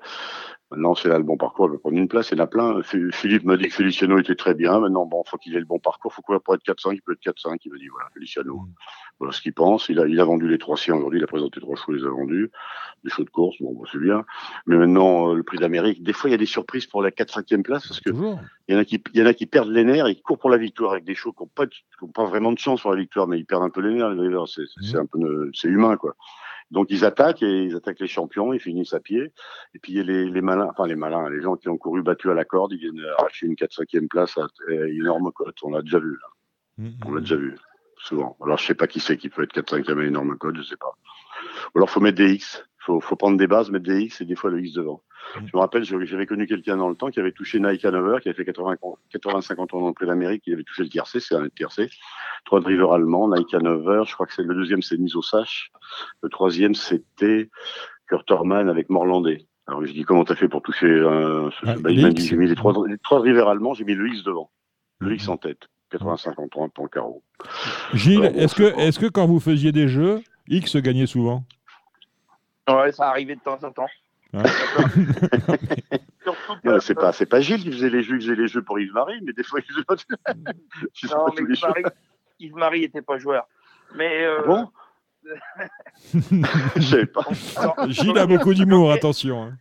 Maintenant, 0.72 0.96
c'est 0.96 1.10
là 1.10 1.20
le 1.20 1.24
bon 1.24 1.38
parcours. 1.38 1.70
Va 1.70 1.78
prendre 1.78 1.96
une 1.96 2.08
place. 2.08 2.32
Il 2.32 2.40
y 2.40 2.42
en 2.42 2.44
a 2.44 2.48
plein. 2.48 2.82
Phi- 2.82 3.12
Philippe 3.12 3.44
m'a 3.44 3.56
dit 3.56 3.68
que 3.68 3.74
Feliciano 3.76 4.18
était 4.18 4.36
très 4.36 4.56
bien. 4.56 4.80
Maintenant, 4.80 5.06
bon, 5.06 5.24
faut 5.24 5.38
qu'il 5.38 5.56
ait 5.56 5.60
le 5.60 5.66
bon 5.66 5.78
parcours. 5.78 6.12
Faut 6.12 6.24
courir 6.24 6.42
pour 6.42 6.56
être 6.56 6.64
4-5. 6.64 6.94
Il 6.94 7.02
peut 7.04 7.12
être 7.14 7.22
4-5. 7.22 7.58
Il 7.66 7.72
m'a 7.72 7.78
dit, 7.78 7.88
voilà, 7.88 8.10
Feliciano. 8.16 8.56
Mm. 8.58 8.68
Voilà 9.20 9.32
ce 9.32 9.42
qu'il 9.42 9.54
pense. 9.54 9.90
Il 9.90 10.00
a, 10.00 10.08
il 10.08 10.20
a 10.20 10.26
vendu 10.26 10.48
les 10.50 10.58
trois 10.58 10.76
siens 10.76 10.96
aujourd'hui. 10.96 11.20
Il 11.20 11.24
a 11.24 11.28
présenté 11.28 11.62
trois 11.62 11.76
chevaux. 11.76 11.94
Il 11.94 12.00
les 12.02 12.06
a 12.08 12.10
vendus. 12.10 12.50
Des 13.04 13.12
chevaux 13.12 13.24
de 13.26 13.30
course. 13.30 13.56
Bon, 13.62 13.74
bah, 13.80 13.88
c'est 13.92 14.00
bien. 14.00 14.26
Mais 14.66 14.76
maintenant, 14.76 15.30
euh, 15.30 15.36
le 15.36 15.44
prix 15.44 15.60
d'Amérique. 15.60 16.02
Des 16.02 16.14
fois, 16.14 16.32
il 16.32 16.32
y 16.32 16.36
a 16.36 16.40
des 16.40 16.48
surprises 16.48 16.88
pour 16.88 17.04
la 17.04 17.12
4-5e 17.12 17.62
place 17.62 17.88
parce 17.88 18.00
que 18.02 18.10
Toujours. 18.10 18.40
il 18.68 18.74
y 18.74 18.78
en 18.78 18.82
a 18.82 18.86
qui, 18.86 19.02
il 19.14 19.20
y 19.20 19.24
en 19.24 19.28
a 19.28 19.36
qui 19.36 19.46
perdent 19.46 19.70
les 19.70 19.84
nerfs, 19.84 20.10
ils 20.10 20.20
courent 20.20 20.40
pour 20.40 20.50
la 20.50 20.58
victoire 20.58 20.94
avec 20.94 21.04
des 21.06 21.14
chevaux 21.14 21.32
qui 21.32 21.44
n'ont 21.44 21.50
pas, 21.54 21.68
de- 21.68 21.72
qui 21.72 22.04
ont 22.04 22.08
pas 22.08 22.26
vraiment 22.26 22.52
de 22.52 22.58
chance 22.58 22.80
sur 22.82 22.90
la 22.90 22.98
victoire, 22.98 23.28
mais 23.28 23.38
ils 23.38 23.46
perdent 23.46 23.64
un 23.64 23.70
peu 23.70 23.82
les 23.82 23.94
nerfs, 23.94 24.10
les 24.10 24.16
drivers. 24.18 24.48
C'est, 24.48 24.64
c'est 24.82 24.98
un 24.98 25.06
peu, 25.06 25.20
ne- 25.20 25.52
c'est 25.54 25.68
humain, 25.68 25.96
quoi. 25.96 26.16
Donc 26.72 26.88
ils 26.90 27.06
attaquent 27.06 27.44
et 27.44 27.64
ils 27.64 27.76
attaquent 27.76 28.00
les 28.00 28.08
champions, 28.08 28.54
ils 28.54 28.60
finissent 28.60 28.94
à 28.94 29.00
pied. 29.00 29.32
Et 29.74 29.80
puis 29.80 29.94
il 29.94 29.98
y 29.98 30.00
a 30.00 30.04
les, 30.04 30.26
les 30.30 30.42
malins, 30.42 30.68
enfin 30.70 30.88
les 30.88 30.96
malins, 30.96 31.30
les 31.30 31.42
gens 31.42 31.56
qui 31.56 31.70
ont 31.70 31.78
couru 31.78 32.02
battu 32.02 32.30
à 32.32 32.34
la 32.34 32.46
corde, 32.46 32.74
ils 32.74 32.80
viennent 32.80 33.04
arracher 33.18 33.46
une 33.46 33.54
4-5e 33.54 34.08
place 34.08 34.38
à 34.38 34.48
une 34.68 35.02
énorme 35.02 35.32
cote. 35.32 35.56
On 35.64 35.72
l'a 35.72 35.82
déjà 35.82 36.00
vu, 36.00 36.12
là. 36.12 36.28
Mm, 36.78 36.90
On 37.06 37.14
l'a 37.14 37.22
déjà 37.22 37.36
vu, 37.36 37.56
souvent. 37.98 38.36
Alors 38.44 38.58
je 38.58 38.66
sais 38.66 38.76
pas 38.76 38.88
qui 38.88 39.00
c'est 39.00 39.18
qui 39.18 39.30
peut 39.30 39.44
être 39.44 39.54
4-5e 39.54 40.00
à 40.00 40.02
une 40.02 40.08
énorme 40.10 40.38
cote, 40.38 40.58
je 40.58 40.64
sais 40.64 40.78
pas. 40.78 40.94
Ou 41.74 41.80
alors 41.80 41.90
faut 41.90 42.00
mettre 42.02 42.18
des 42.18 42.34
X. 42.34 42.66
Faut, 42.86 43.02
faut 43.02 43.16
prendre 43.16 43.38
des 43.38 43.48
bases, 43.48 43.72
mettre 43.72 43.86
des 43.86 44.02
X 44.02 44.22
et 44.22 44.26
des 44.26 44.36
fois 44.36 44.52
le 44.52 44.64
X 44.64 44.74
devant. 44.74 45.02
Mm. 45.36 45.48
Je 45.48 45.52
me 45.56 45.60
rappelle, 45.60 45.84
j'avais 45.84 46.26
connu 46.28 46.46
quelqu'un 46.46 46.78
dans 46.78 46.90
le 46.90 46.96
temps 46.96 47.10
qui 47.10 47.20
avait 47.20 47.32
touché 47.32 47.60
Nike 47.60 47.84
Hanover, 47.84 48.20
qui 48.22 48.30
avait 48.30 48.36
fait 48.36 48.46
80, 48.46 48.76
85 49.12 49.60
ans 49.60 49.66
dans 49.72 49.88
le 49.88 49.94
prix 49.94 50.06
d'Amérique, 50.06 50.44
qui 50.44 50.54
avait 50.54 50.64
touché 50.64 50.84
le 50.84 50.90
tiercé, 50.90 51.20
c'est 51.20 51.36
un 51.36 51.50
tiercé. 51.50 51.90
Trois 52.46 52.60
drivers 52.62 52.92
allemands, 52.92 53.28
Nike 53.28 53.56
Hanover, 53.56 54.04
je 54.06 54.14
crois 54.14 54.28
que 54.28 54.34
c'est 54.34 54.44
le 54.44 54.54
deuxième, 54.54 54.84
c'est 54.84 54.98
Niso 54.98 55.24
Sach. 55.24 55.72
Le 56.22 56.30
troisième, 56.30 56.76
c'était 56.76 57.50
Kurt 58.08 58.30
Orman 58.30 58.70
avec 58.70 58.90
Morlandais. 58.90 59.48
Alors 59.68 59.84
je 59.84 59.92
dis 59.92 60.04
comment 60.04 60.24
t'as 60.24 60.36
fait 60.36 60.48
pour 60.48 60.62
toucher 60.62 60.88
un, 60.88 61.50
ce, 61.50 61.66
Ah, 61.68 61.76
bah, 61.80 61.90
il 61.90 62.04
m'a 62.04 62.10
X. 62.10 62.22
dit, 62.22 62.28
j'ai 62.28 62.38
mis 62.38 62.48
les 62.48 62.56
trois, 62.56 62.74
les 62.88 63.00
trois 63.00 63.18
drivers 63.18 63.48
allemands, 63.48 63.74
j'ai 63.74 63.84
mis 63.84 63.96
le 63.96 64.08
X 64.08 64.24
devant. 64.24 64.52
Le 65.00 65.14
X 65.16 65.28
en 65.28 65.38
tête. 65.38 65.68
85 65.90 66.40
ans 66.40 66.70
pour 66.70 66.84
le 66.84 66.90
carreau. 66.90 67.24
Gilles, 67.94 68.32
que, 68.56 68.78
est-ce 68.80 69.00
que 69.00 69.06
quand 69.08 69.26
vous 69.26 69.40
faisiez 69.40 69.72
des 69.72 69.88
jeux, 69.88 70.22
X 70.48 70.76
gagnait 70.78 71.06
souvent? 71.08 71.46
Ouais, 72.70 72.92
ça 72.92 73.10
arrivait 73.10 73.36
de 73.36 73.42
temps 73.42 73.60
en 73.64 73.72
temps. 73.72 73.88
Ouais. 74.34 74.44
C'est 76.82 76.96
pas, 76.96 77.12
c'est 77.14 77.28
pas 77.28 77.40
Gilles 77.40 77.62
qui 77.62 77.72
faisait 77.72 77.90
les 77.92 78.02
jeux, 78.02 78.18
qui 78.18 78.26
faisait 78.26 78.36
les 78.36 78.48
jeux 78.48 78.64
pour 78.64 78.80
Yves 78.80 78.94
Marie, 78.94 79.20
mais 79.24 79.32
des 79.34 79.44
fois 79.44 79.60
il 79.60 79.66
faisait 79.72 79.86
Non, 79.88 79.96
pas 81.26 81.32
mais 81.36 81.36
tous 81.36 81.46
les 81.46 81.54
Yves 81.54 81.60
jeux. 81.60 81.68
Marie, 81.68 81.84
Yves 82.40 82.56
Marie 82.56 82.84
était 82.84 83.04
pas 83.04 83.20
joueur. 83.20 83.48
Mais 83.96 84.26
euh, 84.26 84.40
Ah 84.44 84.48
Bon? 84.48 84.72
Je 86.76 86.82
savais 86.82 87.06
pas. 87.06 87.22
alors, 87.58 87.76
Gilles 87.90 88.18
a 88.18 88.26
beaucoup 88.26 88.56
d'humour, 88.56 88.92
attention. 88.92 89.44
hein. 89.44 89.56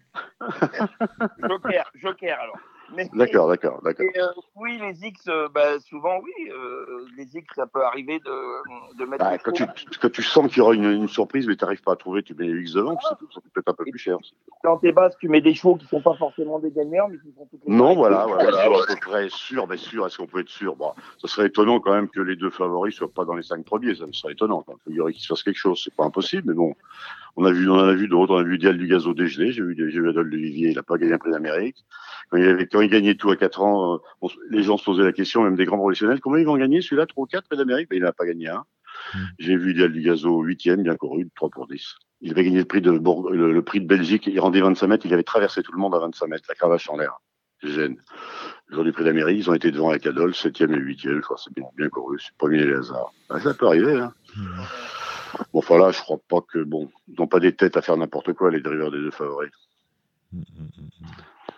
Joker, 1.42 1.90
Joker 1.94 2.38
alors. 2.40 2.58
Mais, 2.96 3.08
D'accord, 3.14 3.48
d'accord, 3.48 3.80
d'accord. 3.82 4.06
et, 4.06 4.18
euh, 4.20 4.26
oui, 4.56 4.78
les 4.80 5.06
X, 5.06 5.26
euh, 5.28 5.48
bah, 5.54 5.78
souvent, 5.80 6.18
oui, 6.22 6.32
euh, 6.50 7.06
les 7.16 7.36
X, 7.36 7.46
ça 7.54 7.66
peut 7.66 7.82
arriver 7.82 8.18
de, 8.20 8.96
de 8.98 9.04
mettre 9.04 9.24
Bah, 9.24 9.38
quand, 9.38 9.52
tu, 9.52 9.64
quand 10.00 10.10
tu 10.12 10.22
sens 10.22 10.48
qu'il 10.48 10.58
y 10.58 10.60
aura 10.60 10.74
une, 10.74 10.84
une 10.84 11.08
surprise, 11.08 11.46
mais 11.46 11.56
tu 11.56 11.64
n'arrives 11.64 11.82
pas 11.82 11.92
à 11.92 11.96
trouver, 11.96 12.22
tu 12.22 12.34
mets 12.34 12.46
les 12.46 12.60
X 12.62 12.72
devant, 12.74 12.96
puis 12.96 13.06
c'est 13.08 13.18
tout, 13.18 13.28
ça 13.32 13.40
peut 13.40 13.60
être 13.60 13.68
un 13.68 13.74
peu 13.74 13.84
plus 13.84 13.98
cher. 13.98 14.18
Dans 14.62 14.78
tes 14.78 14.92
bases, 14.92 15.16
tu 15.20 15.28
mets 15.28 15.40
des 15.40 15.54
chevaux 15.54 15.76
qui 15.76 15.86
sont 15.86 16.00
pas 16.00 16.14
forcément 16.14 16.58
des 16.58 16.70
gagnants, 16.70 17.08
mais 17.08 17.18
qui 17.18 17.32
sont 17.36 17.46
toutes 17.50 17.60
les 17.66 17.74
Non, 17.74 17.94
voilà, 17.94 18.26
voilà, 18.26 18.52
sûr, 18.52 18.82
à 18.82 18.86
peu 18.86 18.96
près 19.00 19.28
sûr, 19.28 19.66
ben 19.66 19.76
sûr, 19.76 20.06
est-ce 20.06 20.18
qu'on 20.18 20.26
peut 20.26 20.40
être 20.40 20.48
sûr? 20.48 20.76
Bon, 20.76 20.92
Ça 21.20 21.28
serait 21.28 21.46
étonnant 21.48 21.80
quand 21.80 21.92
même 21.92 22.08
que 22.08 22.20
les 22.20 22.36
deux 22.36 22.50
favoris 22.50 22.94
soient 22.94 23.12
pas 23.12 23.24
dans 23.24 23.34
les 23.34 23.42
cinq 23.42 23.64
premiers, 23.64 23.94
ça 23.94 24.06
me 24.06 24.12
serait 24.12 24.32
étonnant. 24.32 24.62
quand. 24.62 24.74
Il 24.86 24.94
y 24.94 25.00
aurait 25.00 25.12
qu'il 25.12 25.22
se 25.22 25.28
passe 25.28 25.42
quelque 25.42 25.58
chose, 25.58 25.80
c'est 25.82 25.94
pas 25.94 26.04
impossible, 26.04 26.44
mais 26.48 26.54
bon, 26.54 26.74
on 27.36 27.44
a 27.44 27.52
vu, 27.52 27.68
on 27.68 27.74
en 27.74 27.88
a 27.88 27.94
vu 27.94 28.08
d'autres, 28.08 28.34
on 28.34 28.38
a 28.38 28.42
vu 28.42 28.58
Dial 28.58 28.78
du 28.78 28.86
Gazo 28.86 29.12
dégelé, 29.14 29.52
j'ai 29.52 29.62
vu, 29.62 29.74
j'ai 29.76 30.00
vu 30.00 30.08
Adolphe 30.08 30.32
Olivier, 30.32 30.70
il 30.70 30.78
a 30.78 30.82
pas 30.82 30.96
gagné 30.96 31.14
un 31.14 31.18
prix 31.18 31.30
d'Amérique. 31.30 31.84
Quand 32.30 32.36
il, 32.38 32.46
avait, 32.46 32.66
quand 32.66 32.80
il 32.80 32.88
gagnait 32.88 33.16
tout 33.16 33.30
à 33.30 33.36
4 33.36 33.60
ans, 33.60 33.94
euh, 33.94 33.98
on 34.22 34.28
les 34.50 34.62
gens 34.62 34.76
se 34.76 34.84
posaient 34.84 35.02
la 35.02 35.12
question, 35.12 35.42
même 35.42 35.56
des 35.56 35.64
grands 35.64 35.78
professionnels, 35.78 36.20
comment 36.20 36.36
ils 36.36 36.46
vont 36.46 36.56
gagner 36.56 36.80
celui-là, 36.80 37.06
3 37.06 37.24
ou 37.24 37.26
4 37.26 37.48
prix 37.48 37.56
d'Amérique? 37.56 37.88
Ben, 37.90 37.96
Il 37.96 38.02
n'a 38.02 38.12
pas 38.12 38.26
gagné 38.26 38.48
un. 38.48 38.64
Mm. 39.14 39.18
J'ai 39.38 39.56
vu 39.56 39.74
Dial 39.74 39.92
du 39.92 40.02
Gazo 40.02 40.40
8 40.42 40.76
bien 40.78 40.94
couru, 40.96 41.28
3 41.34 41.50
pour 41.50 41.66
10. 41.66 41.96
Il 42.20 42.30
avait 42.30 42.44
gagné 42.44 42.58
le 42.58 42.64
prix 42.64 42.80
de, 42.80 42.90
le, 42.90 43.52
le 43.52 43.62
prix 43.62 43.80
de 43.80 43.86
Belgique, 43.86 44.26
il 44.26 44.38
rendait 44.40 44.60
25 44.60 44.86
mètres, 44.86 45.06
il 45.06 45.12
avait 45.12 45.24
traversé 45.24 45.62
tout 45.62 45.72
le 45.72 45.78
monde 45.78 45.94
à 45.94 45.98
25 45.98 46.26
mètres, 46.28 46.44
la 46.48 46.54
cravache 46.54 46.88
en 46.88 46.96
l'air. 46.96 47.20
Gêne. 47.62 47.96
Le 48.66 48.74
jour 48.74 48.84
du 48.84 48.92
prix 48.92 49.04
d'Amérique, 49.04 49.38
ils 49.38 49.50
ont 49.50 49.54
été 49.54 49.70
devant 49.70 49.90
avec 49.90 50.06
Adolphe, 50.06 50.36
7e 50.36 50.74
et 50.74 50.78
8e, 50.78 51.16
je 51.16 51.20
crois, 51.20 51.36
c'est 51.42 51.52
bien, 51.54 51.64
bien 51.76 51.88
couru, 51.88 52.18
c'est 52.20 52.36
pas 52.36 52.48
bien 52.48 52.64
les 52.64 52.74
hasards. 52.74 53.12
Ah, 53.30 53.40
ça 53.40 53.54
peut 53.54 53.66
arriver, 53.66 53.98
hein. 53.98 54.12
Bon, 55.52 55.58
enfin 55.60 55.78
là, 55.78 55.90
je 55.90 56.00
crois 56.00 56.18
pas 56.28 56.40
que, 56.40 56.58
bon, 56.62 56.90
ils 57.08 57.14
n'ont 57.18 57.26
pas 57.26 57.40
des 57.40 57.54
têtes 57.54 57.76
à 57.76 57.82
faire 57.82 57.96
n'importe 57.96 58.32
quoi, 58.32 58.50
les 58.50 58.60
drivers 58.60 58.90
des 58.90 58.98
deux 58.98 59.10
favoris. 59.10 59.50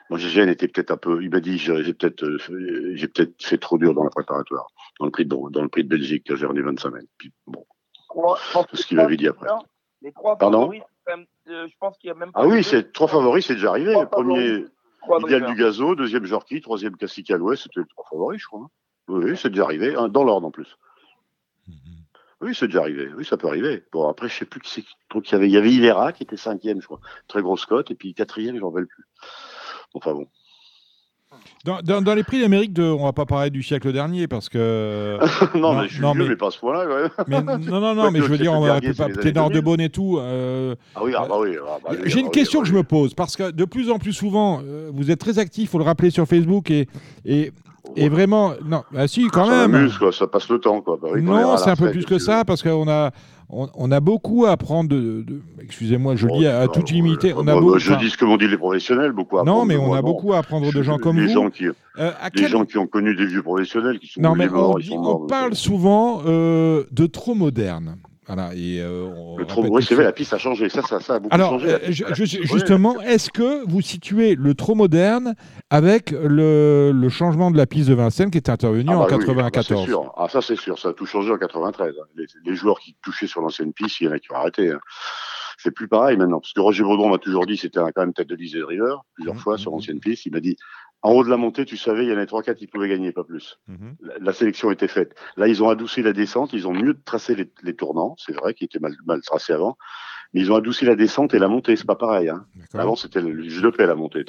Moi, 0.09 0.19
Gégène 0.19 0.49
était 0.49 0.69
peut-être 0.69 0.93
un 0.93 0.97
peu, 0.97 1.23
il 1.23 1.31
m'a 1.31 1.41
dit, 1.41 1.59
j'ai 1.59 1.83
j'ai 1.83 1.93
peut-être, 1.93 2.23
euh, 2.25 2.39
fait- 2.39 2.97
j'ai 2.97 3.09
peut-être 3.09 3.43
fait 3.43 3.59
trop 3.59 3.77
dur 3.77 3.93
dans 3.93 4.05
la 4.05 4.11
préparatoire, 4.11 4.69
dans 5.01 5.07
le 5.07 5.11
prix 5.11 5.25
de, 5.25 5.35
dans 5.51 5.63
le 5.63 5.69
prix 5.69 5.83
de 5.83 5.89
Belgique, 5.89 6.25
que 6.25 6.37
j'ai 6.37 6.47
rendu 6.47 6.63
25 6.63 6.91
mètres. 6.91 7.09
Puis, 7.19 7.33
bon, 7.47 7.65
que 8.71 8.77
ce 8.77 8.87
qu'il 8.87 8.97
m'avait 8.99 9.17
dit 9.17 9.29
après. 9.29 9.49
Les 10.03 10.13
trois 10.13 10.37
Pardon 10.37 10.61
favoris, 10.61 10.83
même, 11.09 11.25
euh, 11.49 11.67
je 11.67 11.75
pense 11.81 11.97
qu'il 11.99 12.09
y 12.09 12.11
a 12.11 12.15
même 12.15 12.31
pas 12.31 12.41
Ah 12.43 12.47
oui, 12.47 12.63
c'est 12.63 12.93
trois 12.93 13.09
favoris, 13.09 13.47
c'est 13.47 13.55
déjà 13.55 13.71
arrivé. 13.71 13.95
Le 13.99 14.07
premier, 14.07 14.65
Idéal 15.21 15.47
du 15.47 15.55
Gazo, 15.55 15.95
deuxième 15.95 16.25
Jorki, 16.25 16.61
troisième 16.61 16.97
Cassique 16.97 17.31
à 17.31 17.37
l'ouest, 17.37 17.63
c'était 17.65 17.81
les 17.81 17.87
trois 17.87 18.05
favoris, 18.11 18.41
je 18.41 18.47
crois. 18.47 18.69
Oui, 19.09 19.25
oui, 19.31 19.37
c'est 19.37 19.51
déjà 19.51 19.65
arrivé, 19.65 19.95
hein, 19.95 20.09
dans 20.09 20.25
l'ordre 20.25 20.47
en 20.47 20.51
plus. 20.51 20.77
Oui, 22.43 22.55
c'est 22.55 22.67
déjà 22.67 22.81
arrivé. 22.81 23.09
Oui, 23.17 23.25
ça 23.25 23.37
peut 23.37 23.49
arriver. 23.49 23.83
Bon, 23.93 24.09
après, 24.09 24.29
je 24.29 24.35
sais 24.35 24.45
plus 24.45 24.61
qui 24.61 24.71
c'est. 24.71 25.33
y 25.33 25.35
avait, 25.35 25.49
il 25.49 25.53
y 25.53 25.57
avait 25.57 25.73
Ivera 25.73 26.13
qui 26.13 26.23
était 26.23 26.37
cinquième, 26.37 26.81
je 26.83 26.87
crois. 26.87 27.01
Très 27.29 27.41
grosse 27.41 27.65
cote. 27.65 27.91
Et 27.91 27.95
puis 27.95 28.13
quatrième, 28.15 28.59
j'en 28.59 28.71
veux 28.71 28.85
plus. 28.87 29.05
Enfin 29.95 30.13
bon. 30.13 30.27
Dans, 31.65 31.81
dans- 31.83 32.01
dans 32.03 32.15
les 32.15 32.23
prix 32.23 32.41
d'Amérique, 32.41 32.73
de, 32.73 32.83
on 32.85 33.05
va 33.05 33.13
pas 33.13 33.27
parler 33.27 33.51
du 33.51 33.63
siècle 33.63 33.93
dernier 33.93 34.29
parce 34.29 34.49
que. 34.49 35.19
non, 35.57 35.73
Non, 35.75 35.81
mais 35.81 35.89
je 35.89 35.95
suis 35.95 36.03
non, 36.03 36.13
vieux, 36.13 36.23
mais- 36.25 36.29
mais... 36.31 36.37
pas 36.37 36.49
à 36.49 36.51
ce 36.51 36.59
point-là. 36.59 36.85
quand 36.87 37.29
même. 37.29 37.47
Mais, 37.47 37.59
non, 37.71 37.81
non, 37.81 37.95
non, 37.95 38.11
mais 38.11 38.21
je 38.21 38.25
veux 38.27 38.39
dire, 38.39 38.53
on 38.53 38.61
va 38.61 38.81
pas. 38.81 39.09
Ténor 39.23 39.49
de 39.49 39.55
2000. 39.55 39.63
Beaune 39.65 39.81
et 39.81 39.91
tout. 39.91 40.19
euh, 40.19 40.75
Ah 40.95 41.01
oui, 41.03 41.13
ah 41.17 41.27
bah 41.29 41.37
oui. 41.41 41.57
ah 41.67 41.79
bah 41.83 41.91
J'ai 42.05 42.19
ah 42.19 42.21
une 42.21 42.27
bah 42.27 42.33
question 42.33 42.61
oui, 42.61 42.65
que 42.65 42.69
ah 42.71 42.73
je 42.73 42.77
me 42.79 42.83
pose 42.85 43.15
parce 43.15 43.37
que 43.37 43.51
de 43.51 43.65
plus 43.65 43.91
en 43.91 43.99
plus 43.99 44.13
souvent, 44.13 44.61
euh, 44.65 44.91
vous 44.93 45.11
êtes 45.11 45.19
très 45.19 45.39
actif, 45.39 45.71
faut 45.71 45.79
le 45.79 45.85
rappeler 45.85 46.11
sur 46.11 46.27
Facebook 46.27 46.71
et 46.71 46.87
et, 47.25 47.51
et 47.95 48.09
vraiment, 48.09 48.53
non, 48.65 48.83
ah 48.97 49.07
si 49.07 49.27
quand 49.29 49.47
ça 49.47 49.51
même. 49.63 49.71
m'amuse, 49.73 49.97
quoi. 49.99 50.13
Ça 50.13 50.27
passe 50.27 50.49
le 50.49 50.59
temps, 50.59 50.81
quoi. 50.81 50.99
Bah 51.01 51.09
non, 51.21 51.57
c'est 51.57 51.71
un 51.71 51.77
peu 51.77 51.91
plus 51.91 52.05
que 52.05 52.19
ça 52.19 52.45
parce 52.45 52.63
qu'on 52.63 52.89
a 52.89 53.11
on, 53.49 53.69
on 53.77 53.93
a 53.93 54.01
beaucoup 54.01 54.45
à 54.45 54.51
apprendre 54.51 54.91
de, 54.91 55.23
de- 55.23 55.41
excusez-moi, 55.63 56.17
je 56.17 56.27
le 56.27 56.33
Oh, 56.35 56.39
dis 56.39 56.47
à, 56.49 56.61
à 56.63 56.67
toute 56.69 56.91
euh, 56.91 57.33
on 57.37 57.47
a 57.47 57.55
beaucoup. 57.55 57.79
Je 57.79 57.95
dis 57.95 58.11
ce 58.11 58.17
que 58.17 58.25
m'ont 58.25 58.37
dit 58.37 58.49
les 58.49 58.57
professionnels, 58.59 59.13
beaucoup 59.13 59.39
à 59.39 59.45
non, 59.45 59.65
mais 59.65 59.77
on 59.77 59.95
a 59.95 60.03
beaucoup 60.03 60.33
à 60.33 60.39
apprendre 60.39 60.73
de 60.73 60.83
gens 60.83 60.99
comme 60.99 61.19
les 61.21 61.27
vous. 61.29 61.33
gens 61.33 61.51
qui, 61.51 61.67
Euh, 61.67 61.73
à 61.99 62.25
les 62.35 62.41
quel- 62.43 62.49
gens 62.51 62.65
qui 62.65 62.77
ont 62.77 62.89
connu 62.89 63.15
des 63.15 63.27
vieux 63.27 63.43
professionnels 63.43 64.01
qui 64.01 64.09
sont 64.09 64.21
Non, 64.21 64.35
mais 64.35 64.49
on, 64.53 64.79
dit- 64.79 64.97
parle 65.29 65.55
souvent 65.55 66.23
euh, 66.27 66.85
de 66.91 67.07
trop 67.07 67.35
moderne. 67.37 67.97
Voilà, 68.27 68.51
et 68.55 68.81
euh, 68.81 69.05
on 69.17 69.37
Le 69.37 69.47
c'est 69.83 69.95
vrai, 69.95 70.03
la 70.03 70.13
piste 70.13 70.33
a 70.33 70.39
changé. 70.39 70.69
Ça, 70.69 70.83
ça, 70.83 70.99
ça 70.99 71.15
a 71.15 71.19
beaucoup 71.21 71.33
Alors, 71.35 71.51
changé. 71.51 71.69
euh, 71.69 71.79
je- 71.91 72.05
je- 72.25 72.43
justement, 72.43 73.01
est-ce 73.03 73.31
que 73.31 73.65
vous 73.69 73.81
situez 73.81 74.35
le 74.35 74.55
trop 74.55 74.75
moderne 74.75 75.35
avec 75.71 76.11
le, 76.11 76.91
le 76.93 77.09
changement 77.09 77.53
de 77.53 77.57
la 77.57 77.67
piste 77.67 77.89
de 77.89 77.95
Vincennes 77.95 78.33
qui 78.33 78.39
est 78.39 78.49
intervenu 78.49 78.91
Ah 78.91 78.97
en 78.97 79.01
bah 79.07 79.17
oui, 79.17 79.25
94 79.27 79.69
bah 79.69 79.77
c'est 79.79 79.85
sûr. 79.85 80.13
Ah, 80.17 80.29
ça, 80.29 80.43
c'est 80.43 80.57
sûr. 80.57 80.77
Ça 80.79 80.89
a 80.89 80.93
tout 80.93 81.07
changé 81.07 81.31
en 81.31 81.39
93. 81.39 81.95
hein. 82.01 82.05
Les, 82.17 82.27
les 82.45 82.57
joueurs 82.57 82.81
qui 82.81 82.97
touchaient 83.03 83.29
sur 83.29 83.41
l'ancienne 83.43 83.73
piste, 83.73 84.01
il 84.01 84.07
y 84.07 84.09
en 84.09 84.13
a 84.13 84.19
qui 84.19 84.33
ont 84.33 84.37
arrêté. 84.37 84.71
hein. 84.73 84.81
C'est 85.59 85.71
plus 85.71 85.89
pareil 85.89 86.17
maintenant. 86.17 86.41
Parce 86.41 86.53
que 86.53 86.61
Roger 86.61 86.83
Baudron 86.83 87.09
m'a 87.09 87.19
toujours 87.19 87.47
dit 87.47 87.57
c'était 87.57 87.79
un- 87.79 87.91
quand 87.91 88.03
même 88.03 88.13
tête 88.13 88.29
de 88.29 88.35
liste 88.35 88.55
des 88.55 88.61
drivers, 88.61 89.03
plusieurs 89.15 89.35
Mhm, 89.37 89.41
fois 89.41 89.57
sur 89.57 89.71
mhm. 89.71 89.77
l'ancienne 89.77 90.01
piste. 90.01 90.27
Il 90.27 90.33
m'a 90.33 90.41
dit 90.41 90.57
en 91.07 91.13
haut 91.13 91.23
de 91.23 91.31
la 91.31 91.37
montée, 91.37 91.65
tu 91.65 91.77
savais, 91.77 92.05
il 92.05 92.09
y 92.09 92.13
en 92.13 92.17
avait 92.17 92.27
trois, 92.27 92.43
quatre 92.43 92.59
qui 92.59 92.67
pouvaient 92.67 92.89
gagner, 92.89 93.13
pas 93.13 93.23
plus. 93.23 93.61
Mhm. 93.69 93.95
La, 94.01 94.15
la 94.19 94.33
sélection 94.33 94.73
était 94.73 94.89
faite. 94.89 95.15
Là, 95.37 95.47
ils 95.47 95.63
ont 95.63 95.69
adouci 95.69 96.03
la 96.03 96.13
descente, 96.13 96.53
ils 96.53 96.67
ont 96.67 96.73
mieux 96.73 97.01
tracé 97.05 97.37
les, 97.37 97.49
les 97.63 97.77
tournants, 97.77 98.17
c'est 98.19 98.33
vrai, 98.33 98.55
qui 98.55 98.65
étaient 98.65 98.81
mal, 98.81 98.93
mal 99.05 99.21
tracés 99.21 99.53
avant. 99.53 99.79
Mais 100.35 100.41
ils 100.41 100.53
ont 100.53 100.57
adouci 100.57 100.85
la 100.85 100.97
descente 100.97 101.35
et 101.35 101.39
la 101.39 101.49
montée, 101.49 101.77
c'est 101.77 101.87
pas 101.87 101.97
pareil. 101.97 102.29
Hein. 102.29 102.45
Avant, 102.75 102.97
c'était 102.97 103.21
le 103.21 103.43
juge 103.43 103.63
de 103.63 103.71
paix, 103.71 103.87
la 103.87 103.95
montée. 103.95 104.25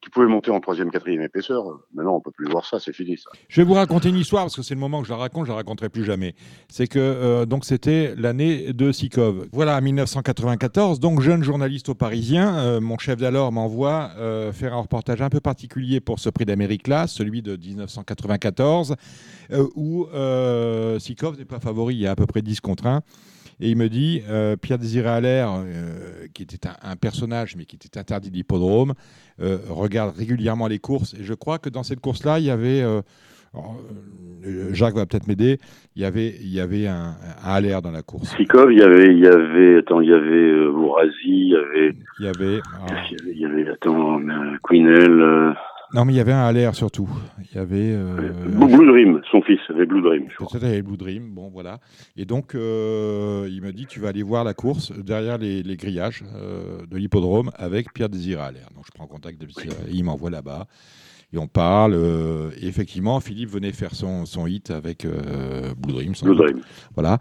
Tu 0.00 0.10
pouvais 0.10 0.26
monter 0.26 0.50
en 0.50 0.60
troisième, 0.60 0.90
quatrième 0.90 1.22
épaisseur. 1.22 1.64
Maintenant, 1.94 2.16
on 2.16 2.20
peut 2.20 2.30
plus 2.30 2.48
voir 2.48 2.64
ça, 2.64 2.78
c'est 2.78 2.92
fini, 2.92 3.16
ça. 3.16 3.30
Je 3.48 3.60
vais 3.60 3.66
vous 3.66 3.74
raconter 3.74 4.08
une 4.08 4.16
histoire 4.16 4.44
parce 4.44 4.56
que 4.56 4.62
c'est 4.62 4.74
le 4.74 4.80
moment 4.80 5.00
que 5.00 5.08
je 5.08 5.12
la 5.12 5.18
raconte, 5.18 5.46
je 5.46 5.50
la 5.50 5.56
raconterai 5.56 5.88
plus 5.88 6.04
jamais. 6.04 6.34
C'est 6.68 6.86
que 6.86 6.98
euh, 6.98 7.46
donc 7.46 7.64
c'était 7.64 8.14
l'année 8.16 8.72
de 8.72 8.92
Sikov. 8.92 9.48
Voilà, 9.52 9.80
1994, 9.80 11.00
donc 11.00 11.20
jeune 11.20 11.42
journaliste 11.42 11.88
au 11.88 11.94
Parisien, 11.94 12.58
euh, 12.58 12.80
mon 12.80 12.98
chef 12.98 13.18
d'alors 13.18 13.52
m'envoie 13.52 14.10
euh, 14.18 14.52
faire 14.52 14.74
un 14.74 14.80
reportage 14.80 15.22
un 15.22 15.30
peu 15.30 15.40
particulier 15.40 16.00
pour 16.00 16.18
ce 16.18 16.30
prix 16.30 16.44
d'Amérique 16.44 16.88
là, 16.88 17.06
celui 17.06 17.42
de 17.42 17.56
1994, 17.56 18.96
euh, 19.52 19.66
où 19.74 20.06
Sikov 20.98 21.38
n'est 21.38 21.44
pas 21.44 21.60
favori, 21.60 21.94
il 21.94 22.00
y 22.00 22.06
a 22.06 22.12
à 22.12 22.16
peu 22.16 22.26
près 22.26 22.42
10 22.42 22.60
contre 22.60 22.86
1. 22.86 23.02
Et 23.60 23.70
il 23.70 23.76
me 23.76 23.88
dit, 23.88 24.22
euh, 24.28 24.56
Pierre 24.56 24.78
Désiré 24.78 25.08
Allaire, 25.08 25.50
euh, 25.50 26.26
qui 26.32 26.42
était 26.42 26.68
un, 26.68 26.92
un 26.92 26.96
personnage 26.96 27.56
mais 27.56 27.64
qui 27.64 27.76
était 27.76 27.98
interdit 27.98 28.30
d'hippodrome, 28.30 28.94
euh, 29.40 29.58
regarde 29.68 30.16
régulièrement 30.16 30.68
les 30.68 30.78
courses. 30.78 31.14
Et 31.14 31.24
je 31.24 31.34
crois 31.34 31.58
que 31.58 31.68
dans 31.68 31.82
cette 31.82 32.00
course-là, 32.00 32.38
il 32.38 32.44
y 32.44 32.50
avait, 32.50 32.82
alors, 32.82 33.80
Jacques 34.72 34.94
va 34.94 35.06
peut-être 35.06 35.26
m'aider, 35.26 35.58
il 35.96 36.02
y 36.02 36.04
avait, 36.04 36.34
il 36.40 36.52
y 36.52 36.60
avait 36.60 36.86
un, 36.86 37.16
un 37.44 37.52
Allaire 37.52 37.82
dans 37.82 37.90
la 37.90 38.02
course. 38.02 38.36
Sikov, 38.36 38.72
il 38.72 38.78
y 38.78 38.82
avait, 38.82 39.12
il 39.12 39.18
y 39.18 39.26
avait, 39.26 39.78
attends, 39.78 40.00
il 40.00 40.08
y 40.10 40.12
avait 40.12 40.70
Bourazi, 40.70 41.12
il 41.26 41.48
y 41.48 41.56
avait, 41.56 41.96
Il 42.20 42.24
y 42.26 42.28
avait, 42.28 42.60
ah, 42.74 42.86
il 43.10 43.12
y 43.12 43.16
avait, 43.20 43.32
il 43.32 43.40
y 43.40 43.44
avait, 43.44 43.70
attends, 43.70 44.20
Quinel, 44.68 45.54
non 45.94 46.04
mais 46.04 46.12
il 46.12 46.16
y 46.16 46.20
avait 46.20 46.32
un 46.32 46.44
Allaire 46.44 46.74
surtout. 46.74 47.08
Il 47.50 47.56
y 47.56 47.58
avait, 47.58 47.92
euh, 47.94 48.32
Blue 48.48 48.86
Dream, 48.86 49.20
son 49.30 49.40
fils, 49.42 49.60
avait 49.70 49.86
Blue 49.86 50.02
Dream. 50.02 50.26
Peut-être 50.38 50.64
avec 50.64 50.84
Blue 50.84 50.96
Dream, 50.96 51.30
bon 51.30 51.48
voilà. 51.48 51.78
Et 52.16 52.24
donc 52.24 52.54
euh, 52.54 53.48
il 53.50 53.62
m'a 53.62 53.72
dit 53.72 53.86
tu 53.86 54.00
vas 54.00 54.08
aller 54.08 54.22
voir 54.22 54.44
la 54.44 54.54
course 54.54 54.92
derrière 54.92 55.38
les, 55.38 55.62
les 55.62 55.76
grillages 55.76 56.24
euh, 56.34 56.84
de 56.86 56.96
l'hippodrome 56.96 57.50
avec 57.56 57.92
Pierre 57.92 58.08
Désiré 58.08 58.42
Allaire. 58.42 58.68
Donc 58.74 58.84
je 58.86 58.92
prends 58.92 59.06
contact 59.06 59.38
Pierre, 59.46 59.72
il 59.90 60.04
m'envoie 60.04 60.30
là-bas 60.30 60.66
et 61.32 61.38
on 61.38 61.46
parle. 61.46 61.92
euh, 61.94 62.50
et 62.60 62.66
effectivement, 62.66 63.20
Philippe 63.20 63.50
venait 63.50 63.72
faire 63.72 63.94
son, 63.94 64.24
son 64.24 64.46
hit 64.46 64.70
avec 64.70 65.04
euh, 65.04 65.74
Blue 65.76 65.92
Dream. 65.92 66.14
sans 66.14 66.26
Blue. 66.26 66.36
Dream. 66.36 66.60
Voilà. 66.94 67.18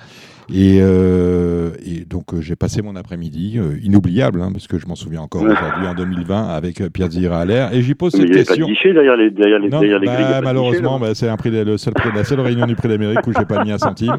Et, 0.53 0.79
euh, 0.81 1.71
et 1.85 2.05
donc 2.05 2.33
euh, 2.33 2.39
j'ai 2.41 2.55
passé 2.55 2.81
mon 2.81 2.95
après-midi 2.95 3.59
inoubliable 3.83 4.41
hein, 4.41 4.51
parce 4.53 4.67
que 4.67 4.79
je 4.79 4.87
m'en 4.87 4.95
souviens 4.95 5.21
encore 5.21 5.41
aujourd'hui 5.41 5.87
en 5.87 5.93
2020 5.93 6.47
avec 6.47 6.81
Pierre 6.93 7.33
Allaire 7.33 7.73
et 7.73 7.81
j'y 7.81 7.95
pose 7.95 8.13
Mais 8.15 8.23
il 8.23 8.27
cette 8.27 8.31
n'y 8.33 8.37
avait 8.37 8.45
pas 8.45 8.55
de 8.55 8.59
question. 8.73 8.93
derrière 8.93 9.17
les, 9.17 9.29
derrière 9.29 9.59
les, 9.59 9.69
Non, 9.69 9.79
derrière 9.81 9.99
les 9.99 10.07
bah, 10.07 10.15
grilles. 10.15 10.35
il 10.39 10.43
malheureusement, 10.43 10.99
bah, 10.99 11.13
c'est 11.13 11.27
le 11.45 11.77
seul 11.77 11.93
prix, 11.93 12.09
la 12.15 12.23
seule 12.23 12.39
réunion 12.39 12.65
du 12.65 12.75
prix 12.75 12.87
d'Amérique 12.87 13.27
où 13.27 13.33
j'ai 13.37 13.45
pas 13.45 13.63
mis 13.63 13.71
un 13.73 13.77
centime. 13.77 14.17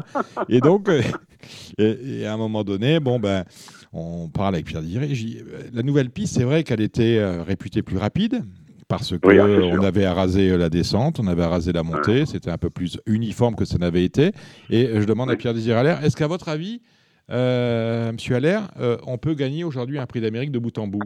Et 0.49 0.59
donc, 0.59 0.87
et, 1.79 2.19
et 2.21 2.25
à 2.27 2.33
un 2.33 2.37
moment 2.37 2.63
donné, 2.63 2.99
bon 2.99 3.19
ben, 3.19 3.43
on 3.91 4.29
parle 4.29 4.53
avec 4.53 4.67
Pierre 4.67 4.83
Diré. 4.83 5.09
La 5.73 5.81
nouvelle 5.81 6.11
piste, 6.11 6.35
c'est 6.35 6.43
vrai 6.43 6.63
qu'elle 6.63 6.81
était 6.81 7.19
réputée 7.41 7.81
plus 7.81 7.97
rapide 7.97 8.43
parce 8.89 9.17
que 9.17 9.27
Oui, 9.27 9.39
ah, 9.39 9.45
on 9.45 9.83
avait 9.83 10.03
arasé 10.03 10.49
euh, 10.49 10.57
la 10.57 10.69
descente, 10.69 11.19
on 11.19 11.27
avait 11.27 11.43
arasé 11.43 11.71
la 11.71 11.83
montée, 11.83 12.25
c'était 12.25 12.49
un 12.49 12.57
peu 12.57 12.71
plus 12.71 12.99
uniforme 13.05 13.55
que 13.55 13.63
ça 13.63 13.77
n'avait 13.77 14.03
été. 14.03 14.31
Et 14.69 14.87
euh, 14.87 14.99
je 14.99 15.05
demande 15.05 15.29
à. 15.29 15.37
Pierre 15.37 15.53
Désiré 15.53 15.79
Allaire, 15.79 16.03
est-ce 16.03 16.17
qu'à 16.17 16.27
votre 16.27 16.49
avis, 16.49 16.81
euh, 17.29 18.11
Monsieur 18.11 18.35
Allaire, 18.35 18.71
euh, 18.79 18.97
on 19.05 19.19
peut 19.19 19.35
gagner 19.35 19.63
aujourd'hui 19.63 19.99
un 19.99 20.07
prix 20.07 20.21
d'Amérique 20.21 20.51
de 20.51 20.57
bout 20.57 20.75
en 20.79 20.87
bout? 20.87 21.03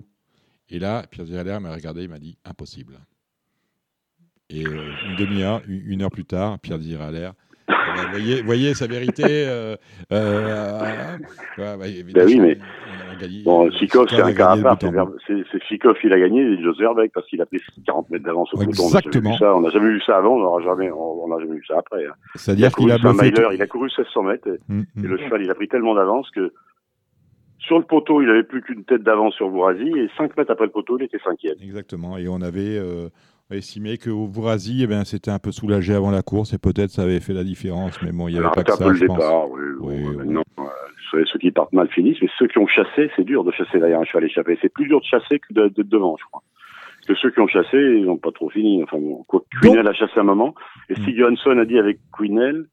Et 0.70 0.80
là, 0.80 1.06
Pierre 1.12 1.26
Désiré 1.26 1.42
Allaire 1.42 1.60
m'a 1.60 1.74
regardé, 1.74 2.04
il 2.04 2.10
m'a 2.10 2.20
dit 2.20 2.38
impossible. 2.46 3.00
Et 4.50 4.62
une 4.62 5.16
demi-heure, 5.18 5.62
une 5.68 6.04
heure 6.04 6.12
plus 6.12 6.26
tard, 6.26 6.60
Pierre 6.60 6.80
Désiré 6.80 7.04
Allaire. 7.04 7.34
Ben, 7.95 8.10
voyez, 8.11 8.41
voyez 8.41 8.74
sa 8.74 8.88
vérité. 8.88 9.24
euh, 9.28 9.76
euh, 10.11 10.80
ouais, 11.57 11.76
ouais, 11.76 11.91
évidemment, 11.91 12.26
oui, 12.28 12.40
mais- 12.40 12.57
a 12.57 13.44
Bon, 13.45 13.72
Sikov, 13.72 14.07
c'est 14.10 14.20
a 14.20 14.52
un 14.52 14.61
bout. 15.06 15.15
C'est 15.28 15.64
Sikov, 15.68 15.95
il 16.03 16.11
a 16.14 16.20
gagné, 16.20 16.41
et 16.41 16.61
Jos 16.61 16.74
Verbeek, 16.78 17.11
parce 17.14 17.26
qu'il 17.28 17.41
a 17.41 17.45
pris 17.45 17.60
40 17.86 18.10
mètres 18.10 18.26
d'avance 18.26 18.53
au 18.53 18.57
peloton. 18.57 18.84
On 18.84 18.90
n'a 18.91 18.99
jamais 18.99 19.06
Exactement. 19.07 19.56
On 19.57 19.61
n'a 19.61 19.70
jamais 19.70 19.90
vu 19.91 20.02
ça 20.06 20.18
avant, 20.18 20.36
on 20.36 20.40
n'aura 20.40 20.61
jamais, 20.61 20.91
on 20.91 21.24
on 21.24 21.28
n'a 21.30 21.40
jamais 21.40 21.56
vu 21.57 21.64
ça 21.68 21.76
après. 21.78 22.06
hein. 22.06 22.11
A 22.36 22.38
C'est-à-dire 22.38 22.72
qu'il 22.74 22.91
a 22.91 22.98
bluffé. 22.98 23.26
miler, 23.26 23.32
tout- 23.34 23.52
il 23.53 23.61
a 23.61 23.68
couru 23.68 23.86
1600 23.86 24.24
mètres, 24.24 24.48
et, 24.48 24.60
Mm, 24.68 24.82
et 24.82 25.02
mm. 25.02 25.06
le 25.07 25.18
cheval, 25.20 25.41
il 25.44 25.49
a 25.52 25.56
pris 25.56 25.68
tellement 25.70 25.95
d'avance 25.95 26.30
que 26.32 26.52
sur 27.60 27.78
le 27.80 27.86
poteau, 27.86 28.22
il 28.22 28.30
avait 28.30 28.44
plus 28.44 28.61
qu'une 28.61 28.84
tête 28.84 29.03
d'avance 29.03 29.36
sur 29.36 29.49
Bourasi, 29.49 29.88
et 29.88 30.10
5 30.18 30.36
mètres 30.36 30.52
après 30.52 30.65
le 30.65 30.72
poteau, 30.72 30.98
il 30.99 31.06
était 31.06 31.20
cinquième. 31.24 31.56
Exactement. 31.61 32.18
Et 32.18 32.28
on 32.28 32.41
avait 32.41 32.78
euh, 32.78 33.07
estimé 33.58 33.98
que 33.98 34.10
Vourasi, 34.10 34.82
eh 34.84 34.88
ben, 34.88 35.04
c'était 35.06 35.32
un 35.32 35.40
peu 35.40 35.52
soulagé 35.52 35.94
avant 35.94 36.12
la 36.12 36.22
course 36.22 36.54
et 36.54 36.58
peut-être 36.58 36.90
ça 36.92 37.04
avait 37.04 37.20
fait 37.20 37.34
la 37.34 37.44
différence. 37.44 38.02
Mais 38.02 38.12
bon, 38.12 38.28
il 38.28 38.32
n'y 38.32 38.38
avait 38.38 38.46
Alors, 38.46 38.56
pas 38.56 38.64
que 38.64 38.72
ça, 38.74 38.88
le 38.88 38.94
je 38.96 39.06
pense. 39.06 39.18
départ, 39.18 39.50
oui. 39.52 39.62
Oui, 39.80 39.94
oui. 40.08 40.16
maintenant, 40.18 40.44
euh, 40.60 41.24
ceux 41.32 41.40
qui 41.40 41.52
partent 41.52 41.74
mal 41.74 41.88
finissent, 41.90 42.22
mais 42.22 42.30
ceux 42.40 42.48
qui 42.48 42.58
ont 42.58 42.68
chassé, 42.68 43.10
c'est 43.16 43.24
dur 43.24 43.44
de 43.44 43.52
chasser 43.52 43.80
derrière 43.80 44.00
un 44.00 44.06
cheval 44.06 44.24
échappé. 44.26 44.58
C'est 44.62 44.74
plus 44.74 44.88
dur 44.88 45.00
de 45.00 45.06
chasser 45.06 45.40
que 45.40 45.54
de- 45.54 45.68
d'être 45.68 45.90
devant, 45.90 46.16
je 46.20 46.24
crois. 46.26 46.42
Parce 47.06 47.20
que 47.20 47.28
ceux 47.28 47.32
qui 47.32 47.40
ont 47.42 47.48
chassé, 47.48 47.78
ils 47.78 48.06
n'ont 48.06 48.18
pas 48.18 48.32
trop 48.32 48.50
fini. 48.50 48.82
Enfin 48.84 48.98
bon, 48.98 49.24
quoi, 49.28 49.44
Quinel 49.62 49.88
a 49.88 49.94
chassé 49.94 50.14
un 50.18 50.24
moment, 50.24 50.56
et 50.90 50.94
Mm. 50.94 51.02
Stig 51.04 51.18
Johansson 51.18 51.58
a 51.60 51.66
dit 51.66 51.78
avec 51.78 52.00
Quinel, 52.18 52.66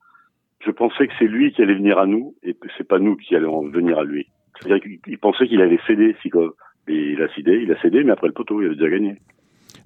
je 0.65 0.71
pensais 0.71 1.07
que 1.09 1.13
c'est 1.19 1.27
lui 1.27 1.53
qui 1.53 1.63
allait 1.63 1.75
venir 1.75 1.99
à 1.99 2.07
nous, 2.07 2.35
et 2.43 2.55
que 2.55 2.69
c'est 2.79 2.87
pas 2.87 2.99
nous 2.99 3.17
qui 3.17 3.35
allons 3.35 3.69
venir 3.69 3.99
à 3.99 4.05
lui. 4.05 4.27
C'est-à-dire 4.61 4.83
qu'il 4.83 4.99
il 5.07 5.19
pensait 5.19 5.47
qu'il 5.49 5.61
allait 5.61 5.81
céder, 5.87 6.15
Sikov. 6.23 6.53
Et 6.89 7.13
il 7.13 7.23
a 7.23 7.29
cédé, 7.35 7.61
il 7.63 7.71
a 7.73 7.81
cédé, 7.83 8.03
mais 8.05 8.11
après 8.13 8.27
le 8.27 8.33
poteau, 8.33 8.61
il 8.63 8.67
avait 8.67 8.75
déjà 8.75 8.89
gagné. 8.91 9.17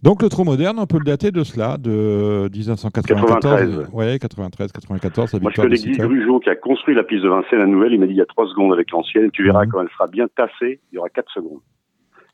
Donc 0.04 0.22
le 0.22 0.28
trop 0.28 0.44
moderne, 0.44 0.78
on 0.78 0.86
peut 0.86 0.98
le 0.98 1.04
dater 1.04 1.30
de 1.30 1.42
cela, 1.44 1.78
de 1.78 2.48
1994. 2.52 3.40
93, 3.40 3.88
Ouais, 3.92 4.18
93, 4.18 4.70
94, 4.70 5.32
la 5.32 5.40
Moi, 5.40 5.50
je 5.56 5.62
connais 5.62 5.76
Guy. 5.76 5.92
Grugeot 5.92 6.40
qui 6.40 6.50
a 6.50 6.56
construit 6.56 6.94
la 6.94 7.04
piste 7.04 7.22
de 7.24 7.28
Vincennes, 7.30 7.60
la 7.60 7.66
nouvelle. 7.66 7.94
Il 7.94 8.00
m'a 8.00 8.06
dit 8.06 8.12
il 8.12 8.18
y 8.18 8.20
a 8.20 8.26
trois 8.26 8.46
secondes 8.46 8.72
avec 8.74 8.90
l'ancienne. 8.90 9.30
Tu 9.32 9.42
verras 9.44 9.64
Mhm. 9.64 9.70
quand 9.72 9.80
elle 9.80 9.88
sera 9.88 10.06
bien 10.06 10.26
tassée, 10.36 10.80
il 10.92 10.96
y 10.96 10.98
aura 10.98 11.08
quatre 11.08 11.32
secondes. 11.32 11.60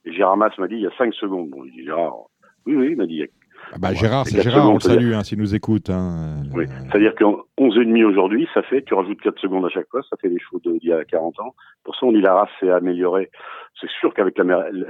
Et 0.05 0.13
Gérard 0.13 0.37
Mas 0.37 0.51
m'a 0.59 0.67
dit 0.67 0.75
il 0.75 0.81
y 0.83 0.87
a 0.87 0.91
cinq 0.99 1.15
secondes. 1.15 1.49
Bon, 1.51 1.65
je 1.65 1.71
dis 1.71 1.85
Gérard, 1.85 2.15
oui, 2.67 2.75
oui, 2.75 2.89
il 2.91 2.97
m'a 2.97 3.07
dit. 3.07 3.15
il 3.15 3.21
y 3.21 3.23
a- 3.23 3.27
Ah 3.73 3.77
bah, 3.79 3.93
Gérard, 3.95 4.27
c'est 4.27 4.43
Gérard, 4.43 4.69
on 4.71 4.75
le 4.75 4.81
secondes, 4.81 4.99
salue 4.99 5.13
hein, 5.13 5.23
s'il 5.23 5.39
nous 5.39 5.55
écoute. 5.55 5.91
hein. 5.91 6.43
Oui. 6.53 6.65
Euh, 6.65 6.73
C'est-à-dire 6.91 7.15
qu'en 7.15 7.37
11 7.57 7.77
et 7.77 7.85
demi 7.85 8.03
aujourd'hui, 8.03 8.49
ça 8.53 8.63
fait, 8.63 8.83
tu 8.83 8.95
rajoutes 8.95 9.21
4 9.21 9.39
secondes 9.39 9.65
à 9.65 9.69
chaque 9.69 9.87
fois, 9.91 10.01
ça 10.11 10.17
fait 10.21 10.29
des 10.31 10.41
chevaux 10.41 10.61
d'il 10.65 10.89
y 10.89 10.93
a 10.93 11.05
40 11.05 11.39
ans. 11.39 11.55
Pour 11.85 11.95
ça, 11.95 12.05
on 12.07 12.11
dit 12.11 12.21
la 12.21 12.35
race 12.35 12.49
s'est 12.59 12.71
améliorée. 12.71 13.31
C'est 13.81 13.91
sûr 14.01 14.13
qu'avec 14.13 14.35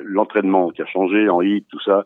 l'entraînement 0.05 0.71
qui 0.71 0.81
a 0.81 0.87
changé 0.87 1.29
en 1.29 1.43
hit, 1.43 1.67
tout 1.69 1.81
ça, 1.85 2.05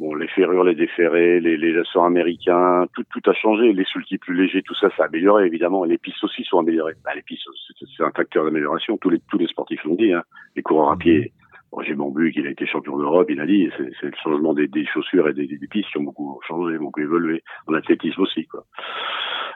bon, 0.00 0.14
les 0.14 0.26
ferrures, 0.28 0.64
les 0.64 0.74
déferrés, 0.74 1.40
les, 1.40 1.56
les 1.56 1.74
américains, 1.94 2.86
tout, 2.94 3.30
a 3.30 3.34
changé. 3.34 3.72
Les 3.72 3.84
sulky 3.84 4.18
plus 4.18 4.34
légers, 4.34 4.62
tout 4.62 4.74
ça, 4.74 4.88
ça 4.96 5.04
a 5.04 5.06
amélioré, 5.06 5.46
évidemment. 5.46 5.84
Et 5.84 5.88
les 5.88 5.98
pistes 5.98 6.24
aussi 6.24 6.42
sont 6.44 6.58
améliorées. 6.58 6.94
Bah, 7.04 7.12
les 7.14 7.22
pistes, 7.22 7.46
c'est- 7.78 8.02
un 8.02 8.10
facteur 8.10 8.44
d'amélioration. 8.44 8.96
Tous 8.96 9.10
les, 9.10 9.46
sportifs 9.46 9.84
l'ont 9.84 9.94
dit, 9.94 10.12
hein. 10.12 10.24
Les 10.56 10.62
coureurs 10.62 10.90
à 10.90 10.96
pied. 10.96 11.32
Roger 11.70 11.94
Bambuc, 11.94 12.34
il 12.34 12.48
a 12.48 12.50
été 12.50 12.66
champion 12.66 12.98
d'Europe, 12.98 13.28
il 13.30 13.40
a 13.40 13.46
dit, 13.46 13.70
c'est 13.76 14.06
le 14.06 14.12
changement 14.20 14.54
des, 14.54 14.68
chaussures 14.86 15.28
et 15.28 15.34
des, 15.34 15.46
des 15.46 15.68
pistes 15.68 15.88
qui 15.90 15.98
ont 15.98 16.02
beaucoup 16.02 16.40
changé, 16.48 16.76
beaucoup 16.78 16.98
évolué. 16.98 17.44
En 17.68 17.74
athlétisme 17.74 18.22
aussi. 18.22 18.48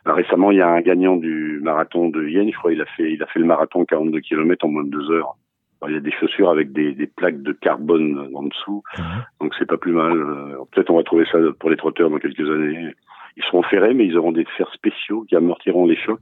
Là, 0.06 0.14
récemment, 0.14 0.52
il 0.52 0.58
y 0.58 0.60
a 0.60 0.68
un 0.68 0.80
gagnant 0.80 1.16
du 1.16 1.58
marathon 1.60 2.10
de 2.10 2.20
Vienne, 2.20 2.52
je 2.52 2.56
crois, 2.56 2.72
il 2.72 2.80
a 2.80 2.86
fait, 2.86 3.12
il 3.14 3.22
a 3.22 3.26
fait 3.26 3.40
le 3.40 3.46
marathon 3.46 3.84
42 3.84 4.20
km 4.20 4.64
en 4.64 4.68
moins 4.68 4.84
de 4.84 4.90
deux 4.90 5.10
heures. 5.10 5.34
Alors, 5.84 5.90
il 5.90 5.94
y 5.94 5.98
a 5.98 6.00
des 6.00 6.12
chaussures 6.12 6.48
avec 6.48 6.72
des, 6.72 6.92
des 6.92 7.06
plaques 7.06 7.42
de 7.42 7.52
carbone 7.52 8.30
en 8.34 8.42
dessous, 8.44 8.82
Mhm. 8.98 9.04
donc 9.40 9.54
c'est 9.58 9.66
pas 9.68 9.76
plus 9.76 9.92
mal. 9.92 10.16
Euh, 10.16 10.56
Peut-être 10.72 10.90
on 10.90 10.96
va 10.96 11.02
trouver 11.02 11.26
ça 11.30 11.38
pour 11.60 11.68
les 11.70 11.76
trotteurs 11.76 12.08
dans 12.10 12.18
quelques 12.18 12.40
années. 12.50 12.94
Ils 13.36 13.42
seront 13.44 13.62
ferrés, 13.62 13.92
mais 13.94 14.06
ils 14.06 14.16
auront 14.16 14.32
des 14.32 14.44
fers 14.56 14.72
spéciaux 14.72 15.24
qui 15.28 15.36
amortiront 15.36 15.86
les 15.86 15.96
chocs. 15.96 16.20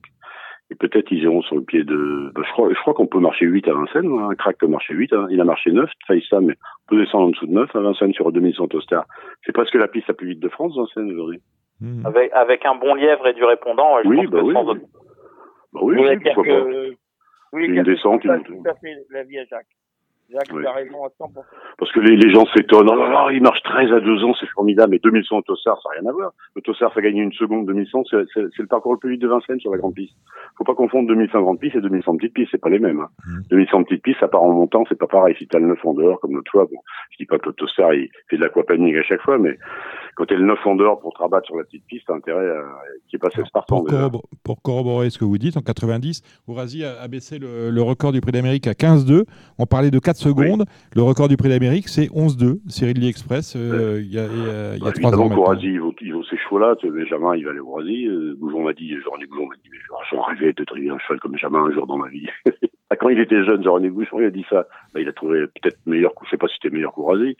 Et 0.70 0.74
peut-être 0.74 1.10
ils 1.12 1.22
iront 1.22 1.42
sur 1.42 1.56
le 1.56 1.62
pied 1.62 1.84
de... 1.84 2.32
bah, 2.34 2.40
je 2.46 2.50
crois, 2.52 2.68
je 2.72 2.78
crois 2.80 2.94
qu'on 2.94 3.06
peut 3.06 3.18
marcher 3.20 3.44
8 3.44 3.68
à 3.68 3.74
Vincennes. 3.74 4.10
hein. 4.10 4.28
Un 4.30 4.34
crack 4.34 4.56
peut 4.58 4.66
marcher 4.66 4.94
8. 4.94 5.12
hein. 5.12 5.26
Il 5.30 5.40
a 5.40 5.44
marché 5.44 5.70
9, 5.70 5.88
failli 6.06 6.24
ça, 6.28 6.40
mais 6.40 6.54
on 6.54 6.96
peut 6.96 7.04
descendre 7.04 7.26
en 7.26 7.30
dessous 7.30 7.46
de 7.46 7.52
9 7.52 7.76
à 7.76 7.80
Vincennes 7.80 8.14
sur 8.14 8.32
2100 8.32 8.68
Tostar. 8.68 9.04
C'est 9.44 9.52
presque 9.52 9.74
la 9.74 9.86
piste 9.88 10.08
la 10.08 10.14
plus 10.14 10.28
vite 10.28 10.40
de 10.40 10.48
France, 10.48 10.74
Vincennes, 10.76 11.12
aujourd'hui. 11.12 11.40
mhm. 11.80 12.06
Avec, 12.06 12.32
avec 12.32 12.64
un 12.64 12.74
bon 12.74 12.94
lièvre 12.94 13.26
et 13.28 13.34
du 13.34 13.44
répondant, 13.44 13.98
je 14.02 14.08
Oui, 14.08 14.16
pense 14.16 14.30
bah 14.30 14.38
que 14.40 14.44
oui. 14.44 14.54
sans. 14.54 14.64
Bah 14.64 15.80
oui, 15.82 15.96
oui, 15.98 16.16
dire 16.18 16.32
pourquoi 16.34 16.44
pas. 16.44 16.64
que... 16.64 16.94
Oui, 17.52 17.66
Une 17.66 17.82
descente, 17.82 18.24
une- 18.24 18.42
tout 18.44 18.62
à 18.68 18.74
fait 18.74 18.94
l'avis 19.10 19.38
à 19.38 19.44
Jacques. 19.44 19.66
Jacques, 20.30 20.48
Oui. 20.54 20.64
as 20.64 20.72
raison 20.72 21.04
à 21.04 21.10
100%. 21.18 21.44
Parce 21.76 21.92
que 21.92 22.00
les, 22.00 22.16
les 22.16 22.32
gens 22.32 22.46
s'étonnent. 22.56 22.88
Oh 22.90 22.94
là 22.96 23.10
là, 23.10 23.28
il 23.32 23.42
marche 23.42 23.62
13 23.64 23.92
à 23.92 24.00
2 24.00 24.24
ans, 24.24 24.32
c'est 24.40 24.48
formidable. 24.48 24.92
Mais 24.92 24.98
2100 24.98 25.36
au 25.38 25.42
Tossard, 25.42 25.78
ça 25.82 25.90
n'a 25.90 26.00
rien 26.00 26.08
à 26.08 26.12
voir. 26.14 26.32
Le 26.56 26.62
Tossard 26.62 26.94
fait 26.94 27.02
gagner 27.02 27.20
une 27.20 27.32
seconde, 27.34 27.66
2100, 27.66 28.04
c'est 28.08 28.16
c'est- 28.32 28.46
c'est 28.56 28.62
le 28.62 28.66
parcours 28.68 28.92
le 28.94 28.98
plus 28.98 29.10
vite 29.10 29.20
de 29.20 29.28
Vincennes 29.28 29.60
sur 29.60 29.70
la 29.70 29.76
grande 29.76 29.92
piste. 29.94 30.14
Faut 30.56 30.64
pas 30.64 30.74
confondre 30.74 31.06
2100 31.08 31.42
grande 31.42 31.60
piste 31.60 31.76
et 31.76 31.82
2100 31.82 32.16
petite 32.16 32.32
piste, 32.32 32.48
c'est 32.52 32.60
pas 32.60 32.70
les 32.70 32.78
mêmes. 32.78 33.00
Hein. 33.00 33.08
Mhm. 33.28 33.42
2100 33.50 33.84
petite 33.84 34.02
piste, 34.02 34.20
ça 34.20 34.28
part 34.28 34.42
en 34.42 34.52
montant, 34.52 34.84
c'est 34.88 34.98
pas 34.98 35.06
pareil. 35.06 35.34
Si 35.38 35.46
t'as 35.46 35.58
le 35.58 35.66
9 35.66 35.84
en 35.84 35.92
dehors, 35.92 36.18
comme 36.20 36.32
notre 36.32 36.50
fois, 36.50 36.64
bon, 36.64 36.78
je 37.10 37.18
dis 37.18 37.26
pas 37.26 37.38
que 37.38 37.50
le 37.50 37.54
Tossard, 37.54 37.92
il 37.92 38.08
fait 38.30 38.38
de 38.38 38.42
l'aquaplaning 38.42 38.96
à 38.96 39.02
chaque 39.02 39.20
fois, 39.20 39.36
mais 39.36 39.58
quand 40.14 40.30
le 40.30 40.44
9 40.44 40.58
en 40.66 40.74
dehors 40.76 41.00
pour 41.00 41.12
te 41.14 41.18
rabattre 41.18 41.46
sur 41.46 41.56
la 41.56 41.64
petite 41.64 41.84
piste, 41.86 42.04
t'as 42.06 42.14
intérêt 42.14 42.48
à, 42.48 42.62
qu'il 43.08 43.16
n'y 43.16 43.16
ait 43.16 43.18
pas 43.18 43.30
16 43.30 43.44
partants. 43.52 43.76
Pour, 43.82 43.86
corrobor- 43.88 44.24
pour 44.44 44.62
corroborer 44.62 45.10
ce 45.10 45.18
que 45.18 45.24
vous 45.24 45.38
dites, 45.38 45.56
en 45.56 45.60
90, 45.62 46.22
Ourasi 46.48 46.84
a, 46.84 47.00
a 47.00 47.08
baissé 47.08 47.38
le, 47.38 47.70
le 47.70 47.82
record 47.82 48.12
du 48.12 48.20
prix 48.20 48.32
d'Amérique 48.32 48.66
à 48.66 48.72
15-2. 48.72 49.24
On 49.58 49.66
parlait 49.66 49.90
de 49.90 49.98
4 49.98 50.16
secondes. 50.16 50.64
Le 50.94 51.02
record 51.02 51.28
du 51.28 51.36
prix 51.36 51.48
d'Amérique, 51.48 51.88
c'est 51.88 52.06
11-2, 52.10 52.58
Cyril 52.68 52.98
Lee 52.98 53.08
Express, 53.08 53.54
euh, 53.56 54.00
il 54.02 54.12
y 54.12 54.18
a, 54.18 54.26
il 54.26 54.38
y 54.38 54.40
a- 54.50 54.76
il 54.76 54.78
y 54.78 54.82
a 54.82 54.84
Bah, 54.84 54.92
trois 54.92 55.10
ans. 55.10 55.12
évidemment, 55.14 55.28
maintenant. 55.28 55.36
Courasi, 55.44 55.66
il 55.66 55.80
vaut, 55.80 55.94
il 56.00 56.12
vaut 56.14 56.24
ces 56.24 56.36
chevaux-là. 56.36 56.74
Benjamin, 56.82 57.36
il 57.36 57.44
va 57.44 57.50
aller 57.50 57.60
au 57.60 57.64
Courasi. 57.66 58.06
Euh, 58.06 58.36
Goujon 58.38 58.62
m'a 58.64 58.72
dit, 58.74 58.90
Jean-René 59.04 59.26
Goujon 59.26 59.46
m'a 59.46 59.54
dit, 59.56 59.68
mais 59.70 59.78
j'en 60.10 60.22
rêvais 60.22 60.52
de 60.52 60.64
trouver 60.64 60.90
un 60.90 60.98
cheval 60.98 61.20
comme 61.20 61.32
Benjamin 61.32 61.64
un 61.64 61.72
jour 61.72 61.86
dans 61.86 61.96
ma 61.98 62.08
vie. 62.08 62.26
Ah, 62.90 62.96
Quand 62.96 63.08
il 63.08 63.18
était 63.20 63.42
jeune, 63.46 63.64
Jean-René 63.64 63.88
Goujon, 63.88 64.20
il 64.20 64.26
a 64.26 64.30
dit 64.30 64.44
ça. 64.50 64.66
Bah, 64.92 65.00
il 65.00 65.08
a 65.08 65.14
trouvé 65.14 65.46
peut-être 65.46 65.78
meilleur, 65.86 66.12
je 66.24 66.28
sais 66.28 66.36
pas 66.36 66.46
si 66.48 66.56
c'était 66.60 66.74
meilleur 66.74 66.92
Courasi. 66.92 67.38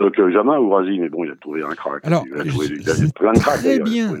Donc, 0.00 0.18
euh, 0.18 0.30
Jamin 0.32 0.58
ou 0.58 0.64
Courasi, 0.68 0.98
mais 0.98 1.08
bon, 1.08 1.24
il 1.24 1.30
a 1.30 1.36
trouvé 1.36 1.62
un 1.62 1.74
crack. 1.74 2.04
Alors, 2.04 2.24
il 2.26 2.40
a 2.40 2.44
trouvé 2.44 2.66
il 2.68 2.90
a 2.90 2.94
c'est 2.94 3.14
plein 3.14 3.32
de 3.32 3.38
cracks. 3.38 3.60
très 3.60 3.78
bien. 3.78 4.12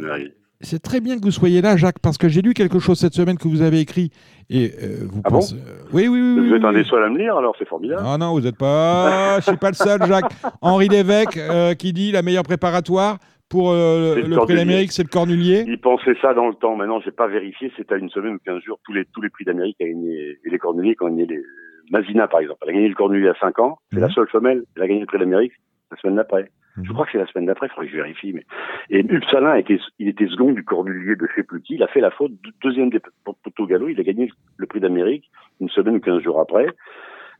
C'est 0.60 0.78
très 0.80 1.00
bien 1.00 1.18
que 1.18 1.24
vous 1.24 1.30
soyez 1.30 1.60
là, 1.60 1.76
Jacques, 1.76 1.98
parce 1.98 2.16
que 2.16 2.28
j'ai 2.28 2.40
lu 2.40 2.54
quelque 2.54 2.78
chose 2.78 2.98
cette 2.98 3.12
semaine 3.12 3.36
que 3.36 3.48
vous 3.48 3.60
avez 3.60 3.80
écrit. 3.80 4.10
Et 4.48 4.72
euh, 4.82 5.04
vous 5.10 5.20
Ah 5.24 5.28
bon 5.30 5.36
pensez. 5.36 5.56
oui, 5.92 6.08
oui, 6.08 6.20
oui. 6.20 6.48
Vous 6.48 6.54
êtes 6.54 6.64
un 6.64 6.72
des 6.72 6.84
seuls 6.84 7.02
à 7.02 7.10
me 7.10 7.18
lire, 7.18 7.36
alors 7.36 7.54
c'est 7.58 7.68
formidable. 7.68 8.02
Non, 8.02 8.16
non, 8.16 8.32
vous 8.32 8.40
n'êtes 8.40 8.56
pas. 8.56 9.40
Je 9.40 9.44
suis 9.44 9.56
pas 9.56 9.68
le 9.68 9.74
seul, 9.74 10.00
Jacques. 10.06 10.32
Henri 10.62 10.88
Lévesque 10.88 11.36
euh, 11.36 11.74
qui 11.74 11.92
dit 11.92 12.12
la 12.12 12.22
meilleure 12.22 12.44
préparatoire 12.44 13.18
pour 13.50 13.72
euh, 13.72 14.14
le, 14.14 14.22
le 14.22 14.36
prix 14.38 14.54
d'Amérique, 14.54 14.92
c'est 14.92 15.02
le 15.02 15.08
Cornulier. 15.08 15.64
Il 15.66 15.78
pensait 15.80 16.16
ça 16.22 16.32
dans 16.32 16.48
le 16.48 16.54
temps. 16.54 16.76
Maintenant, 16.76 17.00
j'ai 17.04 17.10
pas 17.10 17.26
vérifié. 17.28 17.70
C'est 17.76 17.90
à 17.92 17.96
une 17.96 18.08
semaine 18.08 18.34
ou 18.36 18.38
15 18.46 18.62
jours. 18.62 18.78
Tous 18.84 18.92
les, 18.94 19.04
tous 19.12 19.20
les 19.20 19.28
prix 19.28 19.44
d'Amérique 19.44 19.76
a 19.82 19.84
gagné, 19.84 20.38
et 20.44 20.50
les 20.50 20.58
Cornuliers 20.58 20.96
ont 21.00 21.08
gagné 21.08 21.26
les, 21.26 21.42
Mazina, 21.90 22.28
par 22.28 22.40
exemple. 22.40 22.60
Elle 22.62 22.70
a 22.70 22.72
gagné 22.74 22.88
le 22.88 22.94
Cornulier 22.94 23.28
à 23.28 23.34
5 23.40 23.58
ans. 23.58 23.78
C'est 23.90 23.96
Mhm. 23.98 24.02
la 24.02 24.08
seule 24.10 24.28
femelle. 24.28 24.62
Elle 24.76 24.82
a 24.82 24.86
gagné 24.88 25.00
le 25.00 25.06
prix 25.06 25.18
d'Amérique 25.18 25.52
la 25.90 25.96
semaine 25.98 26.16
d'après. 26.16 26.50
Mhm. 26.76 26.84
Je 26.86 26.92
crois 26.92 27.06
que 27.06 27.12
c'est 27.12 27.18
la 27.18 27.26
semaine 27.26 27.46
d'après. 27.46 27.66
Il 27.66 27.70
faudrait 27.70 27.86
que 27.86 27.92
je 27.92 27.96
vérifie. 27.96 28.32
Mais... 28.32 28.44
Et 28.90 29.00
Upsalin 29.00 29.54
était, 29.56 29.78
il 29.98 30.08
était 30.08 30.26
second 30.28 30.52
du 30.52 30.64
Cornulier 30.64 31.14
de 31.16 31.26
plus 31.46 31.60
qui. 31.62 31.74
Il 31.74 31.82
a 31.82 31.86
fait 31.88 32.00
la 32.00 32.10
faute. 32.10 32.32
Deux- 32.42 32.50
Deuxième 32.62 32.90
des 32.90 33.00
Poteau 33.24 33.66
Gallo. 33.66 33.88
Il 33.88 34.00
a 34.00 34.02
gagné 34.02 34.30
le 34.56 34.66
prix 34.66 34.80
d'Amérique 34.80 35.30
une 35.60 35.68
semaine 35.68 35.96
ou 35.96 36.00
15 36.00 36.22
jours 36.22 36.40
après. 36.40 36.66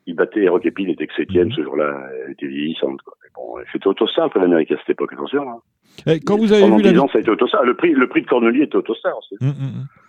Il 0.07 0.15
battait 0.15 0.47
Rock 0.49 0.66
Epine, 0.66 0.91
était 0.91 1.07
que 1.07 1.15
septième 1.15 1.49
Mhm. 1.49 1.53
ce 1.55 1.62
jour-là. 1.62 1.99
Elle 2.27 2.33
était 2.33 2.47
vieillissante, 2.47 3.01
quoi. 3.03 3.15
Mais 3.23 3.31
bon, 3.35 3.57
c'était 3.73 3.87
autostar, 3.87 4.27
le 4.27 4.31
prix 4.31 4.41
d'Amérique 4.41 4.71
à 4.73 4.77
cette 4.79 4.91
époque. 4.91 5.12
Attention, 5.15 5.49
hein. 5.51 5.59
Eh, 6.07 6.21
Quand 6.21 6.37
vous 6.37 6.53
avez 6.53 6.61
Pendant 6.62 6.77
vu 6.77 6.83
la. 6.83 6.93
10 6.93 6.99
ans, 6.99 7.09
ça 7.09 7.19
a 7.19 7.21
été 7.23 7.31
autostar. 7.31 7.65
Le 7.65 7.75
prix, 7.75 7.93
le 7.93 8.07
prix 8.07 8.21
de 8.23 8.27
Cornulier 8.27 8.65
était 8.65 8.77
autostar 8.77 9.15
hum, 9.41 9.49
hum. 9.49 9.55
Et 9.55 10.03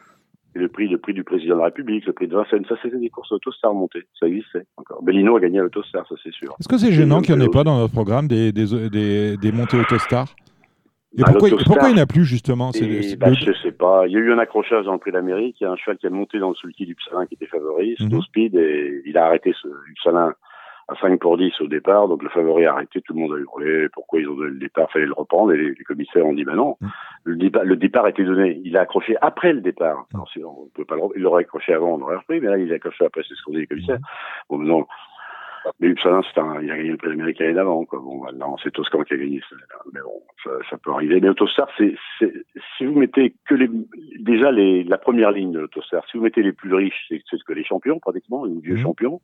le 0.55 0.67
prix, 0.69 0.87
le 0.87 0.97
prix 0.97 1.13
du 1.13 1.23
président 1.23 1.55
de 1.55 1.59
la 1.59 1.65
République, 1.65 2.05
le 2.05 2.13
prix 2.13 2.27
de 2.27 2.35
Vincennes, 2.35 2.65
ça 2.67 2.75
c'était 2.81 2.97
des 2.97 3.09
courses 3.09 3.31
autostar 3.31 3.73
montées. 3.73 4.03
Ça 4.19 4.27
existait 4.27 4.65
encore. 4.77 5.03
Bellino 5.03 5.35
a 5.35 5.39
gagné 5.39 5.59
l'autostar, 5.59 6.07
ça 6.07 6.15
c'est 6.23 6.33
sûr. 6.33 6.55
Est-ce 6.59 6.67
que 6.67 6.77
c'est 6.77 6.91
gênant 6.91 7.21
qu'il 7.21 7.35
n'y 7.35 7.41
en 7.43 7.45
ait 7.45 7.49
pas 7.49 7.63
dans 7.63 7.77
notre 7.77 7.93
programme 7.93 8.27
des, 8.27 8.51
des, 8.51 8.89
des, 8.89 9.37
des 9.37 9.51
montées 9.51 9.77
autostars? 9.77 10.33
Et 11.17 11.21
Bah, 11.21 11.27
pourquoi, 11.31 11.49
il 11.89 11.93
n'y 11.93 11.99
en 11.99 12.03
a 12.03 12.05
plus 12.05 12.25
justement? 12.25 12.71
Et, 12.71 13.15
bah, 13.15 13.31
je 13.33 13.53
sais 13.63 13.71
pas. 13.71 14.05
Il 14.05 14.11
y 14.11 14.17
a 14.17 14.19
eu 14.19 14.33
un 14.33 14.37
accrochage 14.37 14.83
dans 14.83 14.91
le 14.91 14.97
prix 14.99 15.13
d'Amérique. 15.13 15.55
Il 15.61 15.63
y 15.63 15.67
a 15.67 15.71
un 15.71 15.77
cheval 15.77 15.97
qui 15.97 16.07
a 16.07 16.09
monté 16.09 16.39
dans 16.39 16.49
le 16.49 16.55
sulky 16.55 16.85
du 16.85 16.95
Psalin 16.95 17.25
qui 17.25 17.35
était 17.35 17.45
favori, 17.45 17.95
Mhm. 17.99 18.09
Snow 18.09 18.21
Speed, 18.23 18.55
et 18.55 19.01
il 19.05 19.17
a 19.17 19.25
arrêté 19.25 19.53
ce 19.61 19.67
Psalin 20.01 20.33
à 20.87 20.95
5 20.95 21.19
pour 21.19 21.37
10 21.37 21.61
au 21.61 21.67
départ. 21.67 22.07
Donc 22.07 22.23
le 22.23 22.29
favori 22.29 22.65
a 22.65 22.73
arrêté. 22.73 23.01
Tout 23.01 23.13
le 23.13 23.19
monde 23.19 23.33
a 23.33 23.37
hurlé. 23.37 23.89
Pourquoi 23.89 24.19
ils 24.19 24.29
ont 24.29 24.35
donné 24.35 24.51
le 24.51 24.59
départ 24.59 24.91
Fallait 24.91 25.05
le 25.05 25.13
reprendre. 25.13 25.53
Et 25.53 25.57
les, 25.57 25.69
les 25.69 25.83
commissaires 25.83 26.25
ont 26.25 26.33
dit, 26.33 26.43
bah 26.43 26.55
non. 26.55 26.77
Mhm. 26.81 26.89
Le 27.23 27.35
départ, 27.37 27.63
le 27.63 27.75
départ 27.75 28.07
était 28.07 28.23
donné. 28.23 28.61
Il 28.63 28.77
a 28.77 28.81
accroché 28.81 29.15
après 29.21 29.53
le 29.53 29.61
départ. 29.61 30.05
Alors, 30.13 30.29
si 30.31 30.43
on 30.43 30.67
peut 30.73 30.85
pas 30.85 30.95
le, 30.95 31.01
il 31.15 31.23
l'aurait 31.23 31.43
accroché 31.43 31.73
avant, 31.73 31.95
on 31.95 32.01
aurait 32.01 32.17
repris. 32.17 32.39
Mais 32.39 32.47
là, 32.47 32.57
il 32.57 32.71
a 32.71 32.75
accroché 32.75 33.05
après. 33.05 33.21
C'est 33.27 33.35
ce 33.35 33.43
qu'ont 33.43 33.51
dit 33.51 33.59
les 33.59 33.67
commissaires. 33.67 33.99
Bon, 34.49 34.57
mais 34.57 34.67
non. 34.67 34.85
Mais 35.79 35.93
c'est 36.01 36.09
un, 36.09 36.61
il 36.61 36.69
a 36.71 36.77
gagné 36.77 36.89
le 36.91 36.97
prix 36.97 37.09
d'Amérique 37.09 37.39
l'année 37.39 37.53
d'avant, 37.53 37.85
quoi. 37.85 37.99
Bon, 37.99 38.23
maintenant, 38.23 38.55
c'est 38.63 38.71
Toscan 38.71 39.03
qui 39.03 39.13
a 39.13 39.17
gagné 39.17 39.41
année-là. 39.51 39.79
Mais 39.93 39.99
bon, 40.01 40.21
ça, 40.43 40.51
ça 40.69 40.77
peut 40.77 40.91
arriver. 40.91 41.19
Mais 41.19 41.29
Autostar, 41.29 41.67
c'est, 41.77 41.95
c'est, 42.19 42.31
si 42.77 42.85
vous 42.85 42.97
mettez 42.97 43.33
que 43.47 43.55
les, 43.55 43.69
déjà 44.19 44.51
les, 44.51 44.83
la 44.83 44.97
première 44.97 45.31
ligne 45.31 45.51
de 45.51 45.59
l'Autostar, 45.59 46.03
si 46.09 46.17
vous 46.17 46.23
mettez 46.23 46.43
les 46.43 46.51
plus 46.53 46.73
riches, 46.73 47.05
c'est, 47.09 47.21
c'est 47.29 47.41
que 47.43 47.53
les 47.53 47.63
champions, 47.63 47.99
pratiquement, 47.99 48.45
les 48.45 48.59
vieux 48.59 48.75
Mhm. 48.75 48.81
champions. 48.83 49.21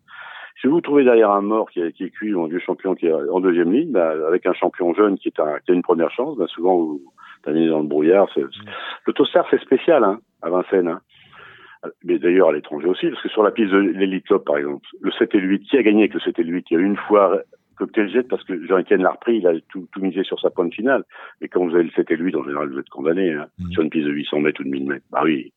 Si 0.60 0.68
vous 0.68 0.74
vous 0.74 0.82
trouvez 0.82 1.04
derrière 1.04 1.32
un 1.32 1.42
mort 1.42 1.70
qui, 1.72 1.80
est- 1.82 1.92
qui 1.94 2.04
est 2.04 2.10
cuit 2.10 2.34
ou 2.34 2.44
un 2.44 2.48
vieux 2.48 2.60
champion 2.60 2.94
qui 2.96 3.08
est 3.08 3.14
en 3.14 3.40
deuxième 3.40 3.72
ligne, 3.72 3.92
bah, 3.92 4.14
avec 4.28 4.46
un 4.46 4.54
champion 4.54 4.94
jeune 4.94 5.18
qui, 5.18 5.30
est 5.30 5.40
un, 5.40 5.60
qui 5.60 5.72
a 5.72 5.74
une 5.74 5.82
première 5.82 6.12
chance, 6.12 6.38
bah, 6.38 6.46
souvent 6.48 6.76
vous 6.76 7.02
terminez 7.44 7.70
dans 7.70 7.80
le 7.80 7.88
brouillard. 7.88 8.28
C'est, 8.34 8.44
L'Autostar, 9.08 9.46
c'est 9.50 9.62
spécial, 9.62 10.04
hein, 10.04 10.20
à 10.42 10.50
Vincennes, 10.50 10.88
hein. 10.90 11.02
Mais 12.04 12.20
d'ailleurs 12.20 12.50
à 12.50 12.54
l'étranger 12.54 12.88
aussi, 12.88 13.08
parce 13.10 13.22
que 13.24 13.30
sur 13.30 13.44
la 13.44 13.52
piste 13.52 13.72
de 13.72 13.78
l'Elite 13.80 14.26
Club, 14.26 14.44
par 14.44 14.58
exemple, 14.58 14.86
le 15.02 15.12
7 15.12 15.34
et 15.36 15.40
le 15.40 15.48
8, 15.48 15.60
qui 15.64 15.78
a 15.78 15.84
gagné 15.84 16.02
avec 16.02 16.14
le 16.14 16.20
7 16.20 16.38
et 16.40 16.44
le 16.44 16.54
8 16.54 16.68
Il 16.70 16.74
y 16.76 16.78
a 16.78 16.80
une 16.80 16.96
fois 16.98 17.42
Cocktail 17.78 18.10
Jet 18.12 18.28
parce 18.28 18.44
que 18.44 18.64
Jean-Étienne 18.68 19.02
l'a 19.02 19.12
repris, 19.12 19.38
il 19.38 19.48
a 19.48 19.54
tout, 19.70 19.88
tout 19.92 20.02
misé 20.02 20.24
sur 20.24 20.40
sa 20.40 20.52
pointe 20.52 20.74
finale. 20.74 21.04
Mais 21.42 21.48
quand 21.48 21.66
vous 21.66 21.74
avez 21.74 21.86
le 21.86 21.90
7 21.92 22.12
et 22.12 22.16
le 22.16 22.26
8, 22.26 22.36
en 22.36 22.44
général, 22.44 22.70
vous 22.70 22.80
êtes 22.80 22.90
condamné 22.90 23.34
hein, 23.34 23.48
Mhm. 23.60 23.72
sur 23.72 23.82
une 23.82 23.90
piste 23.90 24.06
de 24.06 24.12
800 24.12 24.40
mètres 24.42 24.62
ou 24.62 24.64
de 24.64 24.70
1000 24.70 24.86
mètres. 24.88 25.06
Bah 25.12 25.22
oui. 25.24 25.52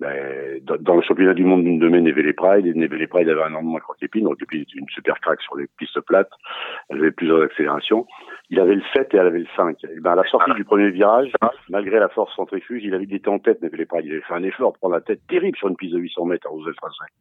Ben, 0.00 0.60
dans, 0.62 0.94
le 0.94 1.02
championnat 1.02 1.34
du 1.34 1.44
monde 1.44 1.64
d'une 1.64 1.80
domaine, 1.80 2.04
Neve 2.04 2.32
Pride, 2.34 2.66
et 2.66 2.72
Neve 2.72 3.08
Pride 3.08 3.28
avait 3.28 3.42
un 3.42 3.50
de 3.50 3.64
moins 3.64 3.80
que 3.80 3.86
Roquepine. 3.86 4.28
Roquepine 4.28 4.62
était 4.62 4.78
une 4.78 4.88
super 4.90 5.18
crack 5.20 5.40
sur 5.42 5.56
les 5.56 5.66
pistes 5.76 6.00
plates. 6.02 6.30
Elle 6.88 6.98
avait 6.98 7.10
plusieurs 7.10 7.42
accélérations. 7.42 8.06
Il 8.48 8.60
avait 8.60 8.76
le 8.76 8.82
7 8.94 9.12
et 9.12 9.16
elle 9.16 9.26
avait 9.26 9.40
le 9.40 9.46
5. 9.56 9.76
Et 9.84 9.98
ben, 10.00 10.12
à 10.12 10.14
la 10.14 10.24
sortie 10.24 10.52
du 10.54 10.64
premier 10.64 10.90
virage, 10.90 11.32
malgré 11.68 11.98
la 11.98 12.08
force 12.10 12.34
centrifuge, 12.36 12.84
il 12.84 12.94
avait 12.94 13.04
était 13.04 13.28
en 13.28 13.40
tête, 13.40 13.60
Neve 13.60 13.86
Pride. 13.86 14.04
Il 14.04 14.12
avait 14.12 14.20
fait 14.20 14.34
un 14.34 14.44
effort 14.44 14.72
pour 14.72 14.78
prendre 14.78 14.94
la 14.94 15.00
tête 15.00 15.20
terrible 15.28 15.56
sur 15.56 15.66
une 15.66 15.76
piste 15.76 15.94
de 15.94 15.98
800 15.98 16.26
mètres 16.26 16.46
à 16.46 16.50
Roselle 16.50 16.74
Français. 16.74 17.12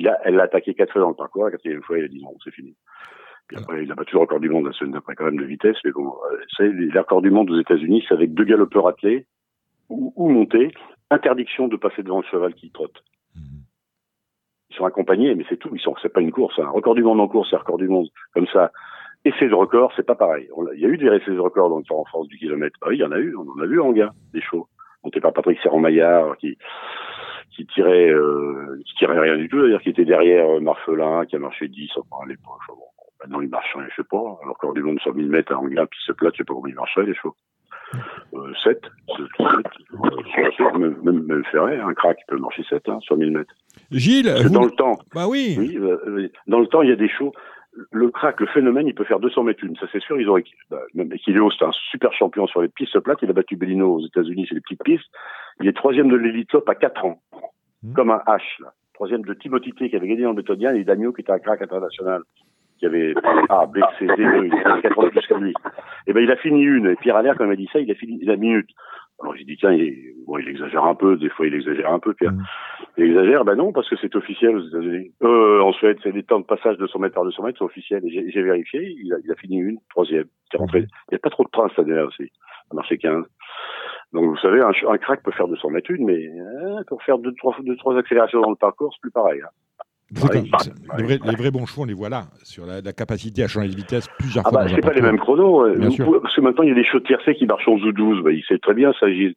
Il 0.00 0.08
a, 0.08 0.18
elle 0.24 0.34
l'a 0.34 0.44
attaqué 0.44 0.74
quatre 0.74 0.92
fois 0.92 1.02
dans 1.02 1.10
le 1.10 1.14
parcours. 1.14 1.44
La 1.44 1.52
quatrième 1.52 1.82
fois, 1.82 1.98
il 1.98 2.06
a 2.06 2.08
dit 2.08 2.20
non, 2.20 2.34
c'est 2.42 2.52
fini. 2.52 2.74
Puis 3.46 3.56
après, 3.58 3.84
il 3.84 3.92
a 3.92 3.94
battu 3.94 4.14
le 4.14 4.22
record 4.22 4.40
du 4.40 4.48
monde 4.48 4.66
la 4.66 4.72
semaine 4.72 4.94
d'après 4.94 5.14
quand 5.14 5.26
même 5.26 5.38
de 5.38 5.44
vitesse, 5.44 5.76
mais 5.84 5.92
bon, 5.92 6.08
euh, 6.08 6.38
c'est 6.56 6.68
les 6.68 6.98
records 6.98 7.22
du 7.22 7.30
monde 7.30 7.48
aux 7.50 7.60
États-Unis, 7.60 8.04
c'est 8.08 8.14
avec 8.14 8.34
deux 8.34 8.42
galopeurs 8.42 8.88
attelés 8.88 9.26
ou, 9.88 10.12
ou 10.16 10.28
montés, 10.30 10.72
interdiction 11.10 11.68
de 11.68 11.76
passer 11.76 12.02
devant 12.02 12.20
le 12.20 12.26
cheval 12.26 12.54
qui 12.54 12.70
trotte. 12.70 13.02
Mhm. 13.34 13.62
Ils 14.70 14.76
sont 14.76 14.84
accompagnés, 14.84 15.34
mais 15.34 15.44
c'est 15.48 15.56
tout. 15.56 15.70
Ils 15.74 15.80
sont, 15.80 15.94
c'est 16.02 16.12
pas 16.12 16.20
une 16.20 16.32
course. 16.32 16.58
Un 16.58 16.68
record 16.68 16.94
du 16.94 17.02
monde 17.02 17.20
en 17.20 17.28
course, 17.28 17.48
c'est 17.50 17.56
record 17.56 17.78
du 17.78 17.88
monde 17.88 18.08
comme 18.34 18.46
ça. 18.48 18.72
Essai 19.24 19.48
de 19.48 19.54
record, 19.54 19.92
c'est 19.96 20.06
pas 20.06 20.14
pareil. 20.14 20.48
On 20.54 20.70
il 20.72 20.80
y 20.80 20.84
a 20.84 20.88
eu 20.88 20.98
des 20.98 21.06
essais 21.06 21.32
de 21.32 21.38
record 21.38 21.68
dans 21.68 21.78
le 21.78 21.84
Tour 21.84 22.00
en 22.00 22.04
France 22.04 22.28
du 22.28 22.38
kilomètre. 22.38 22.76
Bah 22.80 22.88
oui, 22.90 22.96
il 22.96 23.00
y 23.00 23.04
en 23.04 23.12
a 23.12 23.18
eu. 23.18 23.34
On 23.36 23.48
en 23.48 23.60
a 23.60 23.66
vu 23.66 23.80
en 23.80 23.92
gars, 23.92 24.12
des 24.32 24.40
chevaux. 24.40 24.68
Monté 25.04 25.20
par 25.20 25.32
Patrick 25.32 25.58
Serrand-Maillard, 25.62 26.36
qui, 26.38 26.58
qui 27.50 27.66
tirait, 27.66 28.10
euh, 28.10 28.80
qui 28.84 28.94
tirait 28.96 29.18
rien 29.18 29.36
du 29.36 29.48
tout, 29.48 29.60
d'ailleurs, 29.60 29.80
qui 29.80 29.90
était 29.90 30.04
derrière 30.04 30.48
euh, 30.48 30.60
Marcelin, 30.60 31.24
qui 31.26 31.36
a 31.36 31.38
marché 31.38 31.68
10 31.68 31.90
enfin, 31.96 32.24
à 32.24 32.28
l'époque. 32.28 32.60
Bon, 32.68 32.76
maintenant, 33.20 33.40
il 33.40 33.48
marche, 33.48 33.76
je 33.88 33.94
sais 33.94 34.08
pas. 34.08 34.38
Un 34.44 34.48
record 34.48 34.74
du 34.74 34.82
monde 34.82 35.00
sur 35.00 35.14
1000 35.14 35.28
mètres 35.28 35.52
à 35.52 35.58
Anguin, 35.58 35.86
puis 35.86 35.98
se 36.04 36.12
plate, 36.12 36.34
je 36.34 36.38
sais 36.38 36.44
pas 36.44 36.54
comment 36.54 36.66
il 36.66 36.74
marchait, 36.74 37.02
les 37.02 37.14
chevaux. 37.14 37.34
Euh, 38.34 38.52
7, 38.64 38.80
même, 40.78 40.96
même, 41.02 41.22
même 41.24 41.44
Ferré, 41.50 41.78
un 41.78 41.94
crack, 41.94 42.18
il 42.20 42.24
peut 42.30 42.38
marcher 42.38 42.62
7 42.68 42.88
hein, 42.88 42.98
sur 43.00 43.16
1000 43.16 43.30
mètres. 43.32 43.54
Gilles, 43.90 44.32
vous- 44.42 44.50
dans 44.50 44.64
le 44.64 44.70
temps, 44.72 44.98
bah 45.14 45.26
oui. 45.28 45.54
oui, 45.58 45.76
euh, 45.78 45.96
euh, 46.06 46.28
dans 46.46 46.58
le 46.60 46.66
temps, 46.66 46.82
il 46.82 46.88
y 46.88 46.92
a 46.92 46.96
des 46.96 47.08
shows. 47.08 47.32
Le 47.92 48.10
crack, 48.10 48.40
le 48.40 48.46
phénomène, 48.46 48.86
il 48.86 48.94
peut 48.94 49.04
faire 49.04 49.20
200 49.20 49.42
mètres 49.44 49.62
une, 49.62 49.76
ça 49.76 49.86
c'est 49.92 50.00
sûr. 50.02 50.18
Ils 50.20 50.28
auraient, 50.28 50.44
bah, 50.70 50.80
même 50.94 51.12
Equilio, 51.12 51.50
c'est 51.50 51.64
un 51.64 51.72
super 51.90 52.12
champion 52.14 52.46
sur 52.46 52.62
les 52.62 52.68
pistes 52.68 52.98
plates. 53.00 53.18
Il 53.22 53.28
a 53.30 53.34
battu 53.34 53.56
Bellino 53.56 53.96
aux 53.96 54.06
États-Unis 54.06 54.46
sur 54.46 54.54
les 54.54 54.62
petites 54.62 54.82
pistes. 54.82 55.04
Il 55.60 55.68
est 55.68 55.76
troisième 55.76 56.08
de 56.08 56.16
l'élite 56.16 56.48
top 56.50 56.68
à 56.70 56.74
4 56.74 57.04
ans, 57.04 57.20
Mhm. 57.82 57.92
comme 57.94 58.10
un 58.10 58.22
H. 58.26 58.40
Là. 58.60 58.72
Troisième 58.94 59.22
de 59.22 59.34
Timothy 59.34 59.72
T, 59.74 59.90
qui 59.90 59.96
avait 59.96 60.08
gagné 60.08 60.24
en 60.24 60.32
bétonien, 60.32 60.74
et 60.74 60.84
Dagno 60.84 61.12
qui 61.12 61.20
était 61.20 61.32
un 61.32 61.38
crack 61.38 61.60
international, 61.60 62.22
qui 62.78 62.86
avait 62.86 63.14
A, 63.48 63.66
B, 63.66 63.78
C, 63.98 64.06
D, 64.06 64.14
il 64.18 64.52
avait 64.64 64.82
4 64.82 64.98
ans 64.98 65.04
de 65.04 65.08
plus 65.10 65.26
que 65.26 65.34
lui. 65.34 65.54
Et 66.06 66.12
ben 66.12 66.22
il 66.22 66.30
a 66.30 66.36
fini 66.36 66.62
une. 66.62 66.86
Et 66.88 66.96
Pierre 66.96 67.16
Allaire, 67.16 67.34
quand 67.36 67.44
il 67.44 67.48
m'a 67.48 67.56
dit 67.56 67.68
ça, 67.72 67.80
il 67.80 67.90
a 67.90 67.94
fini 67.94 68.22
la 68.24 68.36
minute. 68.36 68.68
Alors 69.20 69.34
j'ai 69.34 69.44
dit 69.44 69.56
tiens, 69.56 69.72
il, 69.72 69.94
bon, 70.26 70.38
il 70.38 70.48
exagère 70.48 70.84
un 70.84 70.94
peu. 70.94 71.16
Des 71.16 71.30
fois, 71.30 71.46
il 71.46 71.54
exagère 71.54 71.90
un 71.90 71.98
peu, 71.98 72.12
Pierre. 72.14 72.32
Mhm. 72.32 72.44
Il 72.98 73.04
exagère, 73.04 73.44
ben 73.44 73.54
non, 73.54 73.72
parce 73.72 73.88
que 73.88 73.96
c'est 74.00 74.14
officiel 74.14 74.56
aux 74.56 74.68
États-Unis. 74.68 75.12
Euh, 75.22 75.60
en 75.60 75.72
Suède, 75.72 75.98
c'est 76.02 76.12
les 76.12 76.22
temps 76.22 76.40
de 76.40 76.44
passage 76.44 76.76
de 76.76 76.86
100 76.86 76.98
mètres 76.98 77.14
par 77.14 77.24
200 77.24 77.42
mètres, 77.42 77.58
c'est 77.58 77.64
officiel. 77.64 78.04
Et 78.04 78.30
j'ai 78.30 78.42
vérifié, 78.42 78.94
il 78.98 79.12
a, 79.14 79.16
il 79.24 79.32
a 79.32 79.34
fini 79.36 79.56
une, 79.58 79.78
troisième. 79.90 80.26
Rentré. 80.54 80.80
Il 80.80 81.12
n'y 81.12 81.16
a 81.16 81.18
pas 81.18 81.30
trop 81.30 81.44
de 81.44 81.50
trains 81.50 81.68
cette 81.70 81.80
année-là 81.80 82.04
aussi. 82.06 82.30
Ça 82.68 82.74
marchait 82.74 82.98
15. 82.98 83.24
Donc 84.12 84.24
vous 84.24 84.36
savez, 84.38 84.60
un, 84.60 84.98
crack 84.98 85.22
peut 85.22 85.32
faire 85.32 85.48
200 85.48 85.70
mètres 85.70 85.90
une, 85.90 86.04
mais 86.06 86.28
euh, 86.28 86.82
pour 86.86 87.02
faire 87.02 87.18
deux 87.18 87.32
trois, 87.34 87.56
deux, 87.60 87.76
trois 87.76 87.98
accélérations 87.98 88.40
dans 88.40 88.50
le 88.50 88.56
parcours, 88.56 88.92
c'est 88.94 89.00
plus 89.00 89.10
pareil. 89.10 89.40
hein. 89.42 89.48
Comme- 90.14 90.46
c'est- 90.60 90.72
les, 90.98 91.02
vrais, 91.02 91.18
les 91.24 91.36
vrais 91.36 91.50
bons 91.50 91.66
chevaux, 91.66 91.82
on 91.82 91.86
les 91.86 91.94
voit 91.94 92.08
là, 92.08 92.26
sur 92.44 92.64
la, 92.64 92.80
la 92.80 92.92
capacité 92.92 93.42
à 93.42 93.48
changer 93.48 93.68
de 93.68 93.74
vitesse 93.76 94.06
plusieurs 94.18 94.44
Ah 94.46 94.50
fois 94.50 94.64
bah 94.64 94.70
c'est 94.72 94.80
pas 94.80 94.92
les 94.92 95.02
mêmes 95.02 95.18
chronos. 95.18 95.68
Bien 95.74 95.88
vous 95.88 95.94
sûr. 95.94 96.04
pouvez- 96.04 96.20
parce 96.20 96.34
que 96.36 96.40
maintenant 96.40 96.62
il 96.62 96.68
y 96.68 96.72
a 96.72 96.76
des 96.76 96.84
chevaux 96.84 97.00
tiercés 97.00 97.34
qui 97.34 97.44
marchent 97.46 97.66
en 97.68 97.72
ou 97.72 97.92
12. 97.92 98.22
Bah, 98.22 98.30
il 98.32 98.42
sait 98.48 98.58
très 98.58 98.74
bien 98.74 98.92
ça, 99.00 99.10
Gilles. 99.10 99.34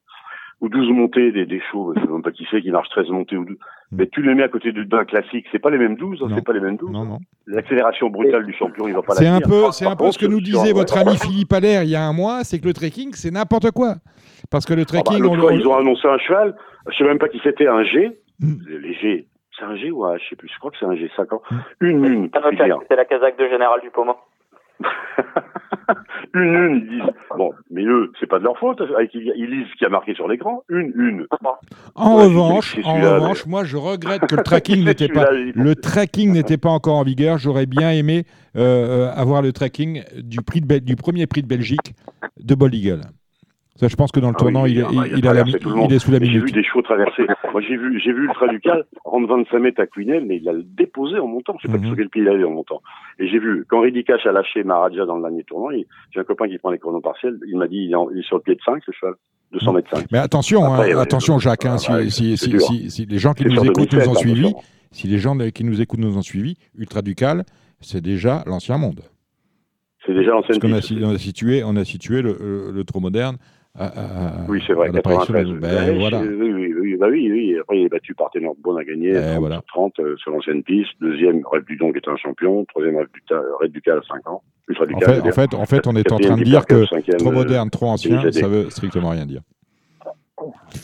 Ou 0.62 0.68
12 0.70 0.90
montées 0.92 1.32
des, 1.32 1.46
des 1.46 1.62
chevaux, 1.62 1.94
je 1.96 2.02
sais 2.02 2.08
même 2.12 2.22
pas 2.22 2.32
qui 2.32 2.46
c'est 2.52 2.62
qui 2.62 2.70
marche 2.70 2.90
13 2.90 3.08
montées 3.10 3.38
ou 3.38 3.46
12. 3.46 3.58
Mais 3.94 4.08
tu 4.08 4.22
les 4.22 4.36
mets 4.36 4.44
à 4.44 4.50
côté 4.50 4.72
de- 4.74 4.84
d'un 4.84 5.06
classique, 5.06 5.46
c'est 5.52 5.58
pas 5.60 5.70
les 5.72 5.78
mêmes 5.80 5.96
12, 5.96 6.22
hein, 6.22 6.28
c'est 6.36 6.44
pas 6.46 6.52
les 6.54 6.60
mêmes 6.60 6.76
12. 6.78 6.92
Non, 6.92 7.06
non. 7.06 7.18
L'accélération 7.48 8.10
brutale 8.10 8.46
du 8.46 8.54
champion, 8.54 8.88
il 8.88 8.94
va 8.94 9.02
pas 9.02 9.14
la 9.14 9.20
C'est 9.22 9.28
un 9.28 9.40
peu, 9.40 9.72
c'est 9.72 9.86
un 9.88 9.96
peu 9.96 10.12
ce 10.12 10.20
que 10.20 10.26
nous 10.28 10.42
disait 10.42 10.74
votre 10.74 10.98
ami 10.98 11.16
Philippe 11.18 11.52
Allaire 11.54 11.84
il 11.84 11.90
y 11.90 11.96
a 11.96 12.04
un 12.04 12.14
mois, 12.14 12.44
c'est 12.44 12.60
que 12.60 12.68
le 12.68 12.74
trekking, 12.74 13.14
c'est 13.14 13.32
n'importe 13.32 13.72
quoi. 13.72 13.96
Parce 14.52 14.66
que 14.66 14.74
le 14.74 14.82
Ah 14.82 14.86
bah, 14.94 15.02
trekking, 15.02 15.26
on 15.26 15.34
fois, 15.40 15.52
le- 15.54 15.60
ils 15.60 15.66
ont 15.68 15.76
annoncé 15.78 16.08
un 16.08 16.18
cheval, 16.20 16.56
je 16.92 16.96
sais 16.98 17.06
même 17.06 17.18
pas 17.20 17.30
qui 17.30 17.40
c'était, 17.44 17.66
un 17.68 17.84
G. 17.84 18.20
Mm. 18.42 18.54
Les 18.82 18.94
G, 18.96 19.28
c'est 19.60 19.66
un 19.66 19.76
G 19.76 19.92
ou 19.92 20.06
un 20.06 20.16
H, 20.16 20.20
je 20.24 20.30
sais 20.30 20.36
plus, 20.36 20.50
je 20.54 20.58
crois 20.60 20.72
que 20.72 20.78
c'est 20.80 20.86
un 20.86 20.96
G 20.96 21.10
5 21.16 21.34
ans. 21.34 21.42
Mm. 21.52 21.58
Une 21.82 22.06
une. 22.06 22.30
C'est 22.90 22.96
la 22.96 23.06
casaque 23.06 23.38
de 23.38 23.48
Général 23.50 23.82
Dupont. 23.82 24.16
une, 26.34 26.42
une, 26.56 26.76
ils 26.78 26.90
disent, 26.90 27.14
bon, 27.36 27.52
mais 27.70 27.84
eux, 27.84 28.12
c'est 28.20 28.28
pas 28.28 28.40
de 28.40 28.44
leur 28.46 28.58
faute, 28.58 28.80
avec, 28.82 29.14
ils, 29.14 29.24
lisent 29.50 29.68
ce 29.72 29.76
qui 29.78 29.86
a 29.86 29.90
marqué 29.90 30.14
sur 30.14 30.28
l'écran, 30.28 30.64
une, 30.70 30.94
une. 30.96 31.28
En 31.96 32.16
Ouais, 32.18 32.24
revanche, 32.26 32.78
en 32.86 32.94
revanche, 32.96 33.46
moi 33.46 33.64
je 33.66 33.76
regrette 33.78 34.22
que 34.28 34.36
le 34.36 34.44
tracking 34.50 34.86
n'était 34.86 35.08
pas 35.10 35.26
Celui-là, 35.28 35.52
il- 35.56 35.62
le 35.62 35.76
tracking 35.76 36.32
n'était 36.32 36.58
pas 36.58 36.70
encore 36.70 36.96
en 36.96 37.04
vigueur. 37.04 37.38
J'aurais 37.38 37.66
bien 37.66 37.92
aimé 37.92 38.24
euh, 38.56 39.08
euh, 39.10 39.12
avoir 39.14 39.42
le 39.42 39.52
tracking 39.52 40.04
du 40.18 40.42
prix 40.42 40.62
de 40.62 40.66
Bel- 40.68 40.82
du 40.82 40.96
premier 40.96 41.28
prix 41.28 41.42
de 41.42 41.48
Belgique 41.48 41.94
de 42.40 42.56
Bold 42.56 42.74
Eagle. 42.74 43.02
Ça, 43.80 43.88
je 43.88 43.96
pense 43.96 44.12
que 44.12 44.20
dans 44.20 44.28
le 44.28 44.36
Ah 44.36 44.40
tournant, 44.40 44.64
oui, 44.64 44.72
il, 44.74 44.80
est- 44.80 44.86
il- 44.92 45.20
il 45.20 45.28
a 45.28 45.34
la 45.34 45.46
monde. 45.46 45.90
est 45.94 46.00
sous 46.00 46.12
la 46.12 46.18
Et 46.18 46.26
J'ai 46.26 46.32
vu 46.34 46.40
minute. 46.40 46.54
des 46.54 46.64
chevaux 46.64 46.82
traverser. 46.82 47.24
Moi, 47.54 47.62
j'ai 47.62 47.78
vu, 47.78 47.98
j'ai 48.04 48.12
vu 48.12 48.26
Ultra 48.26 48.50
Ducal 48.50 48.84
rendre 49.06 49.26
25 49.30 49.58
mètres 49.60 49.80
à 49.82 49.88
Quinel, 49.88 50.26
mais 50.26 50.36
il 50.36 50.50
a 50.50 50.54
déposé 50.54 51.18
en 51.18 51.28
montant. 51.28 51.56
Je 51.62 51.68
sais 51.68 51.72
pas 51.72 51.80
Mhm. 51.80 51.88
sur 51.88 51.96
quel 51.96 52.10
pied 52.10 52.22
il 52.24 52.28
allait 52.28 52.44
en 52.44 52.50
montant. 52.52 52.82
Et 53.20 53.30
j'ai 53.30 53.40
vu, 53.40 53.64
quand 53.70 53.82
Cash 54.06 54.26
a 54.26 54.34
lâché 54.34 54.66
Maharaja 54.66 55.06
dans 55.06 55.16
le 55.16 55.22
dernier 55.22 55.44
tournant, 55.46 55.70
j'ai 56.12 56.20
un 56.20 56.24
copain 56.26 56.50
qui 56.50 56.58
prend 56.58 56.72
les 56.72 56.78
chronos 56.78 57.00
partiels, 57.00 57.40
il 57.48 57.58
m'a 57.58 57.68
dit, 57.70 57.78
il 57.86 57.92
est, 57.92 57.96
en- 57.96 58.10
il 58.12 58.20
est 58.20 58.24
sur 58.28 58.36
le 58.36 58.42
pied 58.42 58.56
de 58.56 58.62
5, 58.66 58.84
le 58.86 58.92
cheval. 58.94 59.14
200 59.54 59.72
mètres 59.72 59.90
5. 59.96 60.06
Mais 60.12 60.18
attention, 60.18 60.74
Après, 60.74 60.92
hein, 60.94 61.00
attention, 61.00 61.40
Jacques, 61.40 61.66
hein, 61.66 61.78
si, 61.78 61.90
ouais, 61.92 62.10
si- 62.10 62.36
c'est 62.36 62.46
si- 62.46 62.50
dur. 62.52 62.60
si- 62.62 62.92
si 62.92 63.06
les 63.06 63.18
gens 63.18 63.34
qui 63.34 63.46
nous 63.46 63.54
écoutent 63.64 63.90
2007, 63.92 64.06
nous 64.06 64.12
ont 64.12 64.16
suivis, 64.16 64.54
si 64.92 65.08
les 65.08 65.18
gens 65.20 65.38
qui 65.38 65.64
nous 65.64 65.80
écoutent 65.82 66.00
nous 66.02 66.18
ont 66.18 66.22
suivis, 66.22 66.58
Ultra 66.78 67.02
Ducal, 67.02 67.46
c'est 67.80 68.02
déjà 68.02 68.44
l'ancien 68.46 68.78
monde. 68.78 69.00
C'est 70.06 70.14
déjà 70.14 70.32
l'ancienne 70.32 70.60
Parce 70.60 70.72
qu'on 70.72 70.78
a, 70.78 71.18
situé, 71.18 71.64
on 71.64 71.76
a 71.78 71.86
situé 71.86 72.22
le, 72.22 72.36
le- 72.40 72.72
le 72.74 72.84
trop 72.84 73.00
moderne. 73.00 73.38
À, 73.78 73.86
à- 73.86 74.46
Oui, 74.50 74.62
c'est 74.66 74.74
vrai, 74.74 74.90
à 74.90 74.92
l'apparition 74.92 75.34
93. 75.34 75.48
de- 75.56 75.60
Ben, 75.60 76.00
voilà. 76.00 76.22
Oui, 76.22 76.52
oui, 76.52 76.74
oui, 76.82 76.96
bah 76.98 77.08
oui, 77.10 77.32
oui. 77.32 77.58
Après, 77.60 77.78
il 77.80 77.86
est 77.86 77.90
battu 77.90 78.14
par 78.16 78.30
Ténor 78.32 78.56
Bonne 78.62 78.80
à 78.80 78.84
gagner, 78.84 79.10
Eh, 79.12 79.22
30 79.22 79.40
voilà. 79.40 79.56
sur 79.58 79.66
30 79.68 80.00
euh, 80.00 80.18
sur 80.18 80.32
l'ancienne 80.32 80.64
piste. 80.64 80.90
Deuxième, 81.00 81.42
Red 81.46 81.66
Dudon 81.66 81.92
qui 81.92 82.00
était 82.00 82.10
un 82.10 82.18
champion. 82.18 82.66
Troisième, 82.66 82.98
Red 82.98 83.08
Ducal, 83.14 83.44
Red 83.62 83.72
Ducal 83.72 84.00
à 84.00 84.02
5 84.08 84.28
ans. 84.28 84.42
En 84.70 84.86
Ducal, 84.86 85.00
fait, 85.16 85.22
en 85.22 85.32
fait, 85.32 85.54
en 85.56 85.66
fait, 85.66 85.88
on 85.88 85.96
est 85.96 86.12
en 86.12 86.18
train 86.20 86.38
de 86.38 86.44
dire 86.44 86.66
que 86.66 86.86
cinquième, 86.86 87.18
trop 87.18 87.30
euh, 87.30 87.34
moderne, 87.34 87.70
trop 87.72 87.88
ancien, 87.88 88.32
ça 88.32 88.48
veut 88.48 88.70
strictement 88.70 89.10
rien 89.10 89.26
dire. 89.26 89.42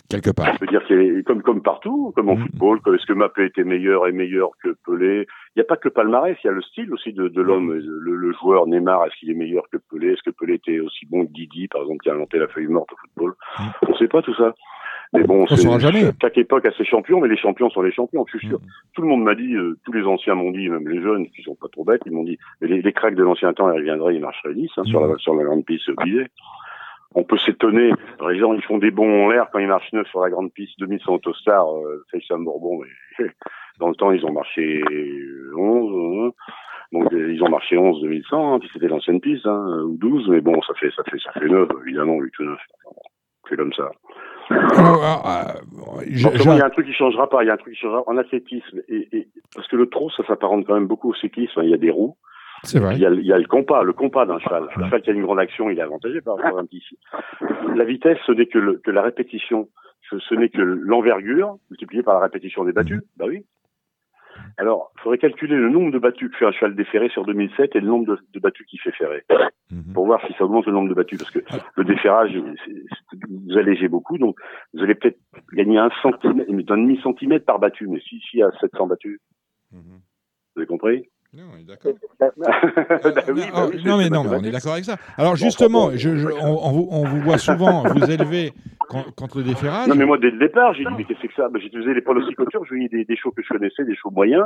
Quelque 0.10 0.30
part. 0.32 0.54
Je 0.56 0.60
veux 0.62 0.68
dire 0.68 1.24
comme 1.26 1.42
comme 1.42 1.62
partout, 1.62 2.12
comme 2.16 2.30
en 2.30 2.36
Mhm. 2.36 2.48
football, 2.48 2.80
est-ce 2.96 3.06
que 3.06 3.14
Mbappé 3.14 3.46
était 3.46 3.64
meilleur 3.64 4.08
et 4.08 4.12
meilleur 4.12 4.50
que 4.64 4.76
Pelé? 4.86 5.28
Il 5.56 5.60
n'y 5.60 5.62
a 5.62 5.66
pas 5.66 5.78
que 5.78 5.88
le 5.88 5.94
palmarès, 5.94 6.38
il 6.44 6.48
y 6.48 6.50
a 6.50 6.54
le 6.54 6.62
style 6.62 6.92
aussi 6.94 7.14
de, 7.14 7.28
de 7.30 7.42
l'homme, 7.42 7.74
Mhm. 7.74 7.86
le, 8.00 8.16
le 8.16 8.34
joueur 8.34 8.68
Neymar, 8.68 9.06
est-ce 9.06 9.16
qu'il 9.20 9.32
est 9.32 9.36
meilleur 9.36 9.64
que 9.72 9.78
Pelé? 9.78 10.14
Est-ce 10.14 10.24
que 10.24 10.32
Pelé 10.32 10.56
était 10.56 10.80
aussi 10.80 11.06
bon 11.06 11.26
que 11.26 11.32
Didi, 11.32 11.68
par 11.68 11.82
exemple, 11.82 12.00
qui 12.04 12.10
a 12.10 12.14
inventé 12.14 12.38
la 12.40 12.48
feuille 12.48 12.68
morte 12.68 12.92
au 12.94 12.98
football? 12.98 13.34
Mhm. 13.60 13.66
On 13.88 13.92
ne 13.92 13.98
sait 13.98 14.08
pas 14.08 14.22
tout 14.22 14.36
ça. 14.36 14.54
Mais 15.14 15.24
bon, 15.24 15.46
On 15.50 15.80
jamais. 15.80 16.12
chaque 16.22 16.38
époque 16.38 16.66
a 16.66 16.72
ses 16.72 16.84
champions, 16.84 17.22
mais 17.22 17.30
les 17.30 17.38
champions 17.38 17.70
sont 17.70 17.82
les 17.84 17.92
champions, 17.92 18.26
je 18.28 18.38
suis 18.38 18.48
sûr. 18.48 18.60
Tout 18.96 19.02
le 19.02 19.08
monde 19.08 19.24
m'a 19.24 19.36
dit, 19.36 19.54
euh, 19.54 19.78
tous 19.86 19.94
les 19.94 20.04
anciens 20.04 20.36
m'ont 20.36 20.52
dit, 20.52 20.68
même 20.68 20.88
les 20.90 21.02
jeunes 21.02 21.28
qui 21.30 21.42
sont 21.44 21.56
pas 21.56 21.68
trop 21.72 21.86
bêtes, 21.86 22.02
ils 22.06 22.12
m'ont 22.12 22.24
dit, 22.24 22.38
les, 22.60 22.82
les 22.82 22.92
cracks 22.92 23.16
de 23.16 23.24
l'ancien 23.24 23.54
temps, 23.54 23.72
ils 23.72 23.78
reviendraient, 23.78 24.16
ils 24.16 24.20
marcheraient 24.22 24.54
lisse 24.54 24.72
hein, 24.78 24.84
sur, 24.84 25.06
la, 25.08 25.16
sur 25.18 25.36
la 25.36 25.44
grande 25.46 25.64
piste, 25.64 25.84
c'est 25.86 25.92
obligé. 25.94 26.26
On 27.16 27.24
peut 27.24 27.38
s'étonner. 27.38 27.92
Les 28.30 28.38
gens, 28.40 28.54
ils 28.54 28.62
font 28.64 28.78
des 28.78 28.92
bons 28.92 29.26
en 29.26 29.30
l'air 29.30 29.48
quand 29.52 29.60
ils 29.60 29.68
marchent 29.68 29.92
neuf 29.94 30.08
sur 30.10 30.20
la 30.22 30.30
grande 30.30 30.52
piste 30.54 30.78
2100 30.80 31.14
Autostar, 31.16 31.66
euh, 31.74 32.04
Faisal 32.12 32.40
Bourbon. 32.44 32.80
Mais 33.20 33.26
dans 33.80 33.88
le 33.90 33.96
temps, 33.96 34.12
ils 34.12 34.26
ont 34.26 34.34
marché 34.34 34.84
11. 35.56 36.28
hein. 36.30 36.32
Donc, 36.92 37.12
euh, 37.14 37.34
ils 37.34 37.42
ont 37.44 37.50
marché 37.50 37.78
11 37.78 38.02
2100, 38.02 38.54
hein, 38.56 38.60
puis 38.60 38.70
c'était 38.74 38.88
l'ancienne 38.88 39.20
piste, 39.22 39.46
hein, 39.46 39.82
ou 39.86 39.98
12. 39.98 40.28
Mais 40.30 40.42
bon, 40.42 40.62
ça 40.62 40.74
fait, 40.76 40.92
ça 40.96 41.04
fait, 41.10 41.18
ça 41.20 41.32
fait 41.32 41.48
9, 41.48 41.68
évidemment, 41.86 42.20
vu 42.20 42.32
tout 42.36 42.44
neuf. 42.44 42.60
C'est 43.50 43.56
comme 43.58 43.74
ça. 43.74 43.90
Alors, 44.50 45.26
je- 46.08 46.24
Donc, 46.24 46.36
je- 46.36 46.50
il 46.50 46.58
y 46.58 46.62
a 46.62 46.66
un 46.66 46.70
truc 46.70 46.86
qui 46.86 46.94
changera 46.94 47.30
pas. 47.30 47.44
Il 47.44 47.48
y 47.48 47.50
a 47.50 47.54
un 47.54 47.58
truc 47.58 47.74
qui 47.74 47.80
changera 47.80 48.04
en 48.08 48.18
athlétisme. 48.18 48.82
Et, 48.88 49.08
et- 49.18 49.28
parce 49.56 49.68
que 49.68 49.76
le 49.76 49.88
trot, 49.88 50.10
ça 50.12 50.26
s'apparente 50.26 50.66
quand 50.68 50.74
même 50.76 50.88
beaucoup 50.88 51.10
au 51.12 51.16
cyclisme. 51.16 51.62
Il 51.64 51.70
y 51.70 51.74
a 51.74 51.78
des 51.78 51.90
roues. 51.92 52.16
C'est 52.66 52.80
vrai. 52.80 52.96
Il 52.96 53.02
y, 53.02 53.06
a, 53.06 53.12
il 53.12 53.26
y 53.26 53.32
a 53.34 53.38
le 53.38 53.46
compas, 53.48 53.84
le 53.84 53.94
compas 53.94 54.26
d'un 54.26 54.40
cheval. 54.40 54.68
Un 54.76 54.86
cheval 54.86 55.02
qui 55.02 55.10
a 55.10 55.14
une 55.14 55.22
grande 55.24 55.40
action, 55.40 55.70
il 55.70 55.78
est 55.80 55.82
avantagé 55.82 56.22
par 56.22 56.38
rapport 56.38 56.58
à 56.58 56.62
un 56.62 56.66
petit. 56.66 56.84
La 57.76 57.84
vitesse, 57.86 58.18
ce 58.26 58.32
n'est 58.32 58.48
que, 58.48 58.58
le- 58.60 58.78
que 58.78 58.92
la 58.92 59.02
répétition. 59.02 59.70
Ce, 60.10 60.20
ce 60.20 60.36
n'est 60.36 60.50
que 60.50 60.62
l'envergure 60.62 61.58
multipliée 61.72 62.04
par 62.04 62.16
la 62.16 62.20
répétition 62.22 62.64
des 62.64 62.74
battus. 62.74 63.02
Bah 63.18 63.26
oui. 63.28 63.44
Alors, 64.58 64.92
il 64.98 65.02
faudrait 65.02 65.18
calculer 65.18 65.56
le 65.56 65.70
nombre 65.70 65.92
de 65.92 65.98
battus 66.00 66.30
que 66.30 66.38
fait 66.38 66.46
un 66.46 66.52
cheval 66.52 66.76
déféré 66.76 67.10
sur 67.10 67.26
2007 67.26 67.76
et 67.76 67.80
le 67.80 67.88
nombre 67.88 68.06
de, 68.06 68.20
de 68.34 68.40
battus 68.40 68.66
qu'il 68.68 68.80
fait 68.80 68.92
ferrer 68.92 69.24
Mhm. 69.72 69.94
pour 69.94 70.06
voir 70.06 70.22
si 70.28 70.34
ça 70.34 70.44
augmente 70.46 70.68
le 70.68 70.74
nombre 70.74 70.90
de 70.90 70.94
battus. 70.94 71.18
Parce 71.18 71.32
que 71.32 71.40
le 71.76 71.84
déferrage, 71.84 72.32
vous 73.30 73.58
allégez 73.58 73.88
beaucoup, 73.88 74.18
donc 74.20 74.38
vous 74.74 74.84
allez 74.84 74.94
peut-être 74.96 75.18
gagner 75.54 75.78
un 75.80 75.90
centimètre, 76.02 76.52
mais 76.52 76.64
d'un 76.64 76.78
demi-centimètre 76.78 77.46
par 77.46 77.58
battu. 77.60 77.88
Mais 77.88 78.00
si, 78.02 78.20
si, 78.30 78.42
à 78.44 78.52
700 78.62 78.88
battus, 78.88 79.20
Mhm. 79.72 79.80
vous 80.56 80.62
avez 80.62 80.68
compris? 80.68 81.10
Non, 81.36 81.44
on 81.54 81.58
est 81.60 81.64
d'accord. 81.64 81.92
Bah 82.20 82.28
Euh, 82.38 83.12
bah 83.12 83.22
non, 83.28 83.70
c'est- 83.72 83.84
non, 83.88 83.98
mais 83.98 84.10
non, 84.10 84.24
mais 84.24 84.38
on 84.38 84.44
est 84.44 84.52
d'accord 84.52 84.74
avec 84.74 84.86
ça. 84.86 84.96
Alors 85.18 85.36
justement, 85.36 85.92
je, 85.92 86.16
je- 86.16 86.28
on, 86.28 86.66
on 86.68 86.72
vous, 86.72 86.88
on 86.92 87.04
vous 87.06 87.20
voit 87.22 87.38
souvent 87.38 87.84
vous 87.94 88.10
élever 88.10 88.54
con- 88.88 89.04
contre 89.18 89.40
le 89.40 89.44
déferrage. 89.44 89.88
Non, 89.88 89.96
mais 89.96 90.06
moi, 90.06 90.18
dès 90.18 90.32
le 90.32 90.40
départ, 90.40 90.74
j'ai 90.74 90.86
dit, 90.86 90.92
mais 90.98 91.04
qu'est-ce 91.04 91.20
que 91.20 91.22
c'est 91.24 91.28
que 91.30 91.34
ça? 91.36 91.50
Ben, 91.50 91.60
J'utilisais 91.62 91.94
les 91.94 92.02
pronosticotures, 92.02 92.64
je 92.64 92.70
voyais 92.70 92.88
des, 92.88 93.04
des 93.04 93.16
shows 93.18 93.32
que 93.32 93.42
je 93.44 93.50
connaissais, 93.50 93.84
des 93.84 93.96
shows 93.96 94.12
moyens. 94.12 94.46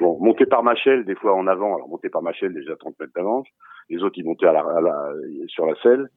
Bon, 0.00 0.18
monter 0.20 0.46
par 0.46 0.62
Machel, 0.62 1.04
des 1.04 1.14
fois 1.16 1.34
en 1.34 1.46
avant. 1.48 1.74
Alors, 1.74 1.88
monter 1.88 2.08
par 2.08 2.22
Machel, 2.22 2.54
déjà 2.54 2.76
30 2.76 2.94
mètres 3.00 3.12
d'avance. 3.16 3.46
Les 3.90 4.02
autres, 4.02 4.16
ils 4.18 4.24
montaient 4.24 4.46
à 4.46 4.52
la, 4.52 4.60
à 4.60 4.80
la- 4.80 5.12
sur 5.48 5.66
la 5.66 5.74
selle. 5.82 6.08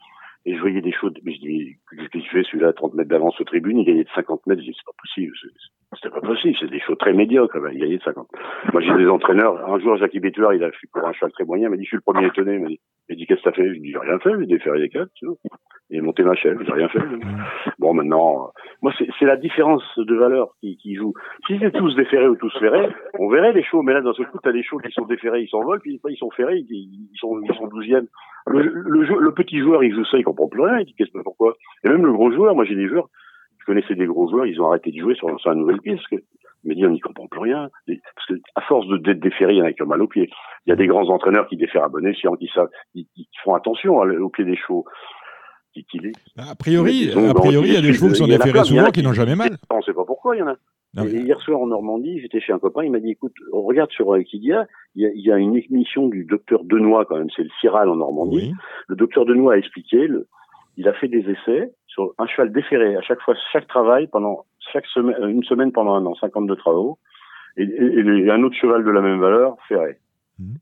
Et 0.47 0.53
je 0.55 0.59
voyais 0.61 0.81
des 0.81 0.91
shows, 0.91 1.09
mais 1.23 1.33
je 1.33 1.39
dis, 1.39 1.75
qu'est-ce 1.97 2.09
qu'il 2.09 2.27
fait, 2.27 2.43
celui-là, 2.43 2.67
à 2.67 2.73
30 2.73 2.93
mètres 2.93 3.09
d'avance 3.09 3.39
aux 3.41 3.45
tribunes, 3.45 3.79
il 3.79 3.85
gagnait 3.85 4.03
de 4.03 4.09
50 4.13 4.45
mètres. 4.45 4.61
Je 4.61 4.67
dis, 4.67 4.75
c'est 4.77 4.85
pas 4.85 4.91
possible. 5.01 5.33
C'est- 5.95 6.07
C'était 6.09 6.13
pas 6.13 6.21
possible. 6.27 6.55
C'est 6.59 6.69
des 6.69 6.79
shows 6.81 6.95
très 6.95 7.13
médiocres, 7.13 7.57
il 7.71 7.79
gagnait 7.79 7.97
de 7.97 8.03
50. 8.03 8.27
Moi, 8.73 8.81
j'ai 8.81 8.93
des 8.95 9.07
entraîneurs. 9.07 9.67
Un 9.69 9.79
jour, 9.79 9.95
Jackie 9.97 10.19
Betuer, 10.19 10.55
il 10.55 10.63
a 10.63 10.71
fait 10.71 10.87
pour 10.93 11.05
un 11.07 11.13
cheval 11.13 11.31
très 11.31 11.45
moyen, 11.45 11.67
il 11.67 11.71
m'a 11.71 11.77
dit, 11.77 11.83
je 11.83 11.89
suis 11.89 11.97
le 11.97 12.01
premier 12.01 12.27
étonné. 12.27 12.55
Il 12.55 12.61
m'a 12.61 12.67
dit, 12.67 12.79
dit, 13.09 13.25
qu'est-ce 13.25 13.39
que 13.41 13.49
t'as 13.49 13.55
fait? 13.55 13.67
Je 13.73 13.79
dis, 13.79 13.91
j'ai 13.91 13.97
rien 13.97 14.19
fait, 14.19 14.31
j'ai 14.39 14.45
déféré 14.45 14.79
les 14.79 14.89
quatre, 14.89 15.09
tu 15.15 15.25
vois. 15.25 15.35
Et 15.91 16.01
monté 16.01 16.23
Machel, 16.23 16.57
j'ai 16.65 16.71
rien 16.73 16.89
fait. 16.89 16.99
Bon, 17.79 17.93
maintenant, 17.93 18.45
euh, 18.45 18.59
moi, 18.81 18.91
c'est 18.97 19.07
c'est 19.19 19.25
la 19.25 19.37
différence 19.37 19.83
de 19.97 20.15
valeur 20.15 20.49
qui, 20.59 20.77
qui 20.77 20.95
joue. 20.95 21.13
Si 21.47 21.59
c'est 21.59 21.71
tous 21.71 21.95
déférés 21.95 22.27
ou 22.27 22.35
tous 22.35 22.51
ferrés, 22.59 22.89
on 23.19 23.29
verrait 23.29 23.53
les 23.53 23.63
shows, 23.63 23.83
mais 23.83 23.93
là, 23.93 24.01
d'un 24.01 24.13
seul 24.13 24.25
coup, 24.27 24.39
t'as 24.41 24.51
des 24.51 24.63
shows 24.63 24.79
qui 24.79 24.91
sont 24.91 25.05
déférés, 25.05 25.41
ils 25.41 25.47
s'envolent, 25.49 25.79
puis 25.81 25.99
ils 26.09 26.17
sont 26.17 26.31
ferrés, 26.31 26.57
ils, 26.57 27.07
ils 27.13 27.17
sont, 27.19 27.39
ils 27.41 27.53
sont 27.55 27.67
douzièmes. 27.67 28.07
Le, 28.47 28.61
le, 28.63 29.19
le 29.19 29.31
petit 29.33 29.59
joueur, 29.59 29.83
il 29.83 29.93
joue 29.93 30.05
ça, 30.05 30.17
il 30.17 30.23
comprend 30.23 30.47
plus 30.47 30.61
rien, 30.61 30.79
il 30.79 30.85
dit 30.85 30.95
qu'est-ce 30.97 31.11
que 31.11 31.21
pourquoi? 31.23 31.53
Et 31.83 31.89
même 31.89 32.05
le 32.05 32.13
gros 32.13 32.31
joueur, 32.31 32.55
moi, 32.55 32.65
j'ai 32.65 32.75
des 32.75 32.87
joueurs, 32.87 33.07
je 33.67 33.71
connaissais 33.71 33.95
des 33.95 34.05
gros 34.05 34.29
joueurs, 34.29 34.45
ils 34.45 34.61
ont 34.61 34.67
arrêté 34.67 34.91
de 34.91 34.97
jouer 34.99 35.15
sur, 35.15 35.39
sur 35.39 35.49
la 35.49 35.55
nouvelle 35.55 35.81
piste, 35.81 35.97
parce 36.09 36.21
que, 36.21 36.27
il 36.63 36.69
m'a 36.69 36.73
dit, 36.75 36.85
on 36.85 36.89
n'y 36.91 36.99
comprend 36.99 37.27
plus 37.27 37.39
rien. 37.41 37.69
Parce 37.87 38.27
que, 38.27 38.33
à 38.55 38.61
force 38.61 38.87
de 38.87 39.13
déféré, 39.13 39.53
il 39.53 39.57
y 39.57 39.61
en 39.61 39.65
a 39.65 39.73
qui 39.73 39.81
ont 39.83 39.87
mal 39.87 40.01
aux 40.01 40.07
pieds. 40.07 40.29
Il 40.65 40.69
y 40.69 40.73
a 40.73 40.75
des 40.75 40.87
grands 40.87 41.07
entraîneurs 41.09 41.47
qui 41.47 41.57
défèrent 41.57 41.83
à 41.83 41.89
bon 41.89 42.05
escient, 42.05 42.35
qui 42.35 42.47
savent, 42.53 42.69
qui, 42.93 43.07
qui 43.15 43.27
font 43.43 43.53
attention 43.55 44.01
à- 44.01 44.07
au 44.07 44.29
pied 44.29 44.45
des 44.45 44.55
chevaux. 44.55 44.85
Qui, 45.73 45.83
qui 45.85 45.99
les, 45.99 46.11
A 46.37 46.55
priori, 46.55 47.09
a 47.11 47.33
priori, 47.33 47.67
il 47.69 47.73
y 47.73 47.77
a 47.77 47.81
des 47.81 47.91
chevaux 47.93 48.07
qui 48.07 48.15
sont 48.15 48.25
il 48.27 48.31
déférés 48.37 48.59
il 48.59 48.65
souvent 48.65 48.91
qui 48.91 49.03
n'ont 49.03 49.11
jamais 49.13 49.35
mal. 49.35 49.57
on 49.69 49.81
sait 49.81 49.93
pas 49.93 50.05
pourquoi 50.05 50.35
il 50.35 50.39
y 50.39 50.41
en 50.41 50.47
a. 50.47 50.55
Non, 50.95 51.03
mais- 51.03 51.11
hier 51.21 51.39
soir 51.41 51.59
en 51.59 51.67
Normandie, 51.67 52.21
j'étais 52.21 52.39
chez 52.39 52.53
un 52.53 52.59
copain, 52.59 52.83
il 52.85 52.91
m'a 52.91 52.99
dit 53.01 53.11
écoute, 53.11 53.33
regarde 53.51 53.91
sur 53.91 54.07
Wikidia, 54.07 54.65
il 54.95 55.03
y 55.03 55.05
a, 55.05 55.09
il 55.13 55.21
y 55.21 55.31
a 55.33 55.37
une 55.37 55.57
émission 55.57 56.07
du 56.07 56.23
docteur 56.23 56.63
Denois 56.63 57.03
quand 57.05 57.17
même, 57.17 57.27
c'est 57.35 57.43
le 57.43 57.49
Ciral 57.59 57.89
en 57.89 57.97
Normandie. 57.97 58.37
Oui. 58.37 58.53
Le 58.87 58.95
docteur 58.95 59.25
Denois 59.25 59.55
a 59.55 59.57
expliqué, 59.57 60.07
le- 60.07 60.27
il 60.77 60.87
a 60.87 60.93
fait 60.93 61.09
des 61.09 61.25
essais 61.29 61.73
sur 61.95 62.13
un 62.19 62.27
cheval 62.27 62.51
déféré 62.51 62.95
à 62.97 63.01
chaque 63.01 63.21
fois, 63.21 63.35
chaque 63.53 63.67
travail 63.67 64.07
pendant 64.07 64.45
chaque 64.71 64.85
semaine, 64.87 65.15
euh, 65.21 65.27
une 65.27 65.43
semaine 65.43 65.71
pendant 65.71 65.95
un 65.95 66.05
an, 66.05 66.13
52 66.15 66.55
travaux, 66.57 66.99
et, 67.57 67.63
et- 67.63 68.25
et 68.25 68.29
un 68.29 68.43
autre 68.43 68.55
cheval 68.57 68.83
de 68.83 68.91
la 68.91 69.01
même 69.01 69.19
valeur 69.19 69.55
ferré. 69.67 69.97
Mhm. 70.39 70.55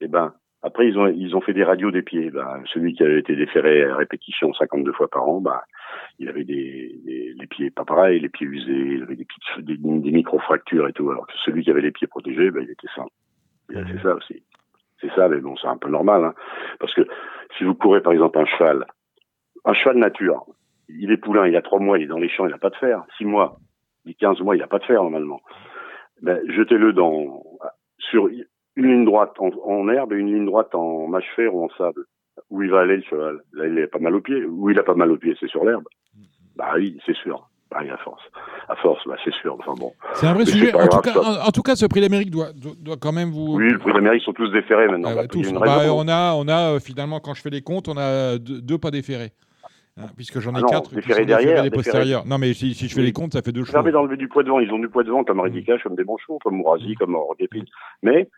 Et 0.00 0.08
ben 0.08 0.34
après 0.64 0.88
ils 0.88 0.98
ont 0.98 1.06
ils 1.06 1.34
ont 1.36 1.40
fait 1.40 1.52
des 1.54 1.62
radios 1.64 1.92
des 1.92 2.02
pieds. 2.02 2.30
Ben, 2.30 2.62
celui 2.72 2.94
qui 2.94 3.04
avait 3.04 3.20
été 3.20 3.36
déféré 3.36 3.84
à 3.84 3.94
répétition 3.96 4.52
52 4.54 4.92
fois 4.92 5.08
par 5.08 5.28
an, 5.28 5.40
ben 5.40 5.60
il 6.18 6.28
avait 6.28 6.44
des, 6.44 7.00
des 7.04 7.32
les 7.38 7.46
pieds 7.46 7.70
pas 7.70 7.84
pareils, 7.84 8.18
les 8.20 8.28
pieds 8.28 8.46
usés, 8.48 8.94
il 8.96 9.02
avait 9.04 9.16
des 9.16 9.24
petites 9.24 9.64
des, 9.64 9.76
des 9.76 10.10
micro-fractures 10.12 10.88
et 10.88 10.92
tout. 10.92 11.08
Alors 11.10 11.26
que 11.28 11.32
celui 11.44 11.62
qui 11.62 11.70
avait 11.70 11.80
les 11.80 11.92
pieds 11.92 12.08
protégés, 12.08 12.50
ben, 12.50 12.62
il 12.64 12.70
était 12.70 12.88
sain. 12.96 13.06
Il 13.70 13.78
a 13.78 13.84
fait 13.86 14.02
ça 14.02 14.14
aussi. 14.16 14.42
C'est 15.00 15.12
ça, 15.14 15.28
mais 15.28 15.38
bon, 15.40 15.56
c'est 15.56 15.66
un 15.68 15.76
peu 15.78 15.88
normal, 15.88 16.24
hein. 16.24 16.34
Parce 16.80 16.94
que 16.94 17.02
si 17.56 17.64
vous 17.64 17.74
courez 17.74 18.00
par 18.02 18.12
exemple 18.12 18.38
un 18.38 18.44
cheval, 18.46 18.84
un 19.64 19.74
cheval 19.74 19.96
nature, 19.98 20.44
il 21.00 21.10
est 21.10 21.16
poulain, 21.16 21.46
il 21.46 21.56
a 21.56 21.62
trois 21.62 21.78
mois, 21.78 21.98
il 21.98 22.04
est 22.04 22.06
dans 22.06 22.18
les 22.18 22.28
champs, 22.28 22.46
il 22.46 22.50
n'a 22.50 22.58
pas 22.58 22.70
de 22.70 22.76
fer. 22.76 23.02
Six 23.18 23.24
mois, 23.24 23.58
il 24.04 24.10
dit 24.12 24.16
15 24.16 24.40
mois, 24.40 24.56
il 24.56 24.60
n'a 24.60 24.66
pas 24.66 24.78
de 24.78 24.84
fer 24.84 25.02
normalement. 25.02 25.40
Ben, 26.22 26.40
jetez-le 26.48 26.92
dans 26.92 27.42
sur 27.98 28.28
une 28.28 28.86
ligne 28.86 29.04
droite 29.04 29.32
en, 29.38 29.50
en 29.64 29.88
herbe 29.88 30.12
et 30.12 30.16
une 30.16 30.32
ligne 30.34 30.46
droite 30.46 30.74
en 30.74 31.06
mâche 31.08 31.28
fer 31.36 31.54
ou 31.54 31.64
en 31.64 31.68
sable. 31.76 32.04
Où 32.50 32.62
il 32.62 32.70
va 32.70 32.80
aller 32.80 32.96
le 32.96 33.02
cheval? 33.02 33.40
Là, 33.52 33.66
il 33.66 33.82
a 33.82 33.86
pas 33.86 33.98
mal 33.98 34.14
aux 34.14 34.20
pieds. 34.20 34.44
Où 34.44 34.70
il 34.70 34.78
a 34.78 34.82
pas 34.82 34.94
mal 34.94 35.10
aux 35.10 35.16
pieds, 35.18 35.36
c'est 35.38 35.48
sur 35.48 35.64
l'herbe. 35.64 35.84
Bah 36.56 36.72
oui, 36.76 36.98
c'est 37.06 37.16
sûr. 37.16 37.48
Pareil 37.70 37.90
à 37.90 37.96
force. 37.98 38.22
À 38.68 38.76
force, 38.76 39.02
bah 39.06 39.16
c'est 39.24 39.32
sûr. 39.34 39.56
Enfin 39.58 39.72
bon. 39.78 39.92
C'est 40.14 40.26
un 40.26 40.34
vrai 40.34 40.44
Mais 40.44 40.50
sujet. 40.50 40.74
En 40.74 40.86
tout, 40.88 41.00
cas, 41.00 41.12
ça. 41.14 41.20
en, 41.20 41.48
en 41.48 41.50
tout 41.50 41.62
cas, 41.62 41.74
ce 41.76 41.86
prix 41.86 42.00
d'Amérique 42.02 42.30
doit, 42.30 42.52
doit, 42.52 42.72
doit 42.78 42.96
quand 43.00 43.12
même 43.12 43.30
vous. 43.30 43.56
Oui, 43.56 43.70
le 43.70 43.78
prix 43.78 43.92
d'Amérique 43.92 44.22
sont 44.22 44.32
tous 44.34 44.50
déférés 44.50 44.88
maintenant. 44.88 45.08
Ah, 45.12 45.14
Bah, 45.14 45.26
tous. 45.28 45.50
Bah, 45.52 45.78
on 45.94 46.06
a, 46.08 46.34
on 46.34 46.48
a 46.48 46.74
euh, 46.74 46.80
finalement, 46.80 47.20
quand 47.20 47.32
je 47.34 47.40
fais 47.42 47.50
les 47.50 47.62
comptes, 47.62 47.88
on 47.88 47.96
a 47.96 48.38
deux, 48.38 48.60
deux 48.60 48.78
pas 48.78 48.90
déférés. 48.90 49.32
Hein, 49.98 50.06
puisque 50.16 50.40
j'en 50.40 50.52
ai 50.54 50.58
Ah 50.58 50.60
non, 50.62 50.68
quatre 50.68 51.00
qui 51.00 51.12
sont 51.12 51.24
derrière, 51.24 51.62
des 51.62 51.70
postérieurs. 51.70 52.24
Non, 52.26 52.38
mais 52.38 52.54
si, 52.54 52.72
si 52.74 52.88
je 52.88 52.94
fais 52.94 53.00
Oui. 53.00 53.06
les 53.06 53.12
comptes, 53.12 53.34
ça 53.34 53.42
fait 53.42 53.52
deux 53.52 53.62
chevaux. 53.62 53.72
permet 53.74 53.92
d'enlever 53.92 54.16
du 54.16 54.28
poids 54.28 54.42
devant. 54.42 54.58
Ils 54.58 54.72
ont 54.72 54.78
du 54.78 54.88
poids 54.88 55.04
devant 55.04 55.22
comme 55.22 55.36
Mm. 55.36 55.40
Redicache, 55.42 55.82
comme 55.82 55.96
des 55.96 56.04
chevaux, 56.04 56.38
comme 56.42 56.56
Mourazi, 56.56 56.94
comme 56.94 57.14
Rodépine. 57.14 57.66
Mais 58.02 58.28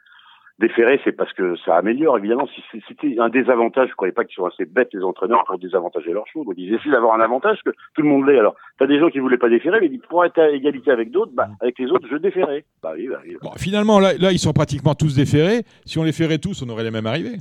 déférer, 0.59 1.01
c'est 1.05 1.13
parce 1.13 1.33
que 1.33 1.55
ça 1.65 1.77
améliore, 1.77 2.19
évidemment. 2.19 2.49
Si 2.73 2.83
c'était 2.89 3.17
un 3.21 3.29
désavantage, 3.29 3.89
je 3.91 3.95
croyais 3.95 4.13
pas 4.13 4.25
qu'ils 4.25 4.35
sont 4.35 4.47
assez 4.47 4.65
bêtes, 4.65 4.89
les 4.95 5.03
entraîneurs, 5.05 5.45
pour 5.47 5.59
désavantager 5.59 6.13
leur 6.13 6.27
chose. 6.27 6.45
ils 6.57 6.75
essaient 6.75 6.91
d'avoir 6.91 7.15
un 7.15 7.21
avantage 7.21 7.59
que 7.65 7.71
tout 7.71 8.03
le 8.03 8.09
monde 8.09 8.27
l'ait. 8.27 8.39
Alors, 8.39 8.57
t'as 8.79 8.87
des 8.89 8.99
gens 8.99 9.09
qui 9.11 9.21
voulaient 9.21 9.39
pas 9.39 9.49
déférer, 9.49 9.79
mais 9.81 9.87
ils 9.87 9.91
disent, 9.93 10.09
pour 10.09 10.25
être 10.25 10.39
à 10.39 10.51
égalité 10.51 10.91
avec 10.91 11.13
d'autres, 11.13 11.33
bah, 11.35 11.49
avec 11.61 11.79
les 11.79 11.87
autres, 11.87 12.09
je 12.11 12.17
déférais. 12.17 12.65
Bah 12.83 12.93
oui, 12.97 13.07
bah 13.09 13.21
oui. 13.25 13.37
Bon, 13.41 13.51
finalement, 13.57 14.01
là, 14.01 14.13
là, 14.19 14.33
ils 14.33 14.39
sont 14.41 14.53
pratiquement 14.53 14.95
tous 14.97 15.15
déférés. 15.15 15.63
Si 15.85 15.99
on 16.01 16.03
les 16.05 16.13
férait 16.13 16.39
tous, 16.39 16.63
on 16.63 16.69
aurait 16.69 16.85
les 16.85 16.91
mêmes 16.91 17.07
arrivées. 17.07 17.37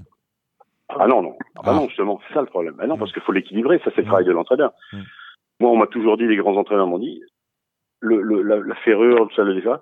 Ah 0.89 1.07
non, 1.07 1.21
non. 1.21 1.35
Ah, 1.55 1.61
bah 1.63 1.71
ah. 1.71 1.75
non, 1.75 1.87
justement, 1.87 2.19
c'est 2.27 2.33
ça 2.33 2.41
le 2.41 2.47
problème. 2.47 2.75
Ah 2.79 2.87
non, 2.87 2.97
parce 2.97 3.11
qu'il 3.13 3.21
faut 3.21 3.31
l'équilibrer, 3.31 3.79
ça 3.79 3.91
c'est 3.95 4.01
le 4.01 4.07
travail 4.07 4.25
de 4.25 4.31
l'entraîneur. 4.31 4.73
Moi, 5.59 5.71
on 5.71 5.77
m'a 5.77 5.87
toujours 5.87 6.17
dit, 6.17 6.27
les 6.27 6.35
grands 6.35 6.57
entraîneurs 6.57 6.87
m'ont 6.87 6.99
dit, 6.99 7.21
le, 8.01 8.21
le, 8.21 8.41
la, 8.41 8.57
la 8.57 8.75
ferrure, 8.75 9.29
ça, 9.35 9.43
le 9.43 9.55
déférage, 9.55 9.79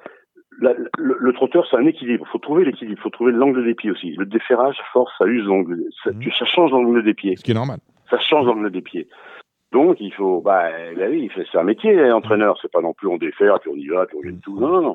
le, 0.60 1.18
le, 1.20 1.34
trotteur, 1.34 1.66
c'est 1.70 1.78
un 1.78 1.86
équilibre. 1.86 2.26
Il 2.28 2.32
faut 2.32 2.38
trouver 2.38 2.66
l'équilibre. 2.66 3.00
Il 3.00 3.02
faut 3.02 3.10
trouver 3.10 3.32
l'angle 3.32 3.64
des 3.66 3.74
pieds 3.74 3.92
aussi. 3.92 4.12
Le 4.16 4.26
déferrage, 4.26 4.78
force, 4.94 5.12
ça 5.18 5.26
use 5.26 5.46
l'angle. 5.46 5.84
Ça, 6.04 6.12
mmh. 6.12 6.32
ça, 6.38 6.46
change 6.46 6.72
l'angle 6.72 7.04
des 7.04 7.14
pieds. 7.14 7.36
Ce 7.36 7.44
qui 7.44 7.52
est 7.52 7.56
normal. 7.56 7.80
Ça 8.10 8.20
change 8.20 8.46
l'angle 8.46 8.70
des 8.70 8.82
pieds. 8.82 9.08
Donc, 9.72 9.98
il 10.02 10.14
faut, 10.14 10.42
bah, 10.42 10.70
bah 10.98 11.06
oui, 11.10 11.32
c'est 11.36 11.58
un 11.58 11.64
métier, 11.64 12.12
entraîneur. 12.12 12.58
C'est 12.62 12.72
pas 12.72 12.82
non 12.82 12.94
plus 12.94 13.08
on 13.08 13.18
défère, 13.18 13.60
puis 13.60 13.72
on 13.74 13.76
y 13.76 13.88
va, 13.88 14.06
puis 14.06 14.18
on 14.18 14.22
gagne 14.22 14.40
tout. 14.40 14.60
Non, 14.60 14.68
non, 14.68 14.82
non. 14.82 14.94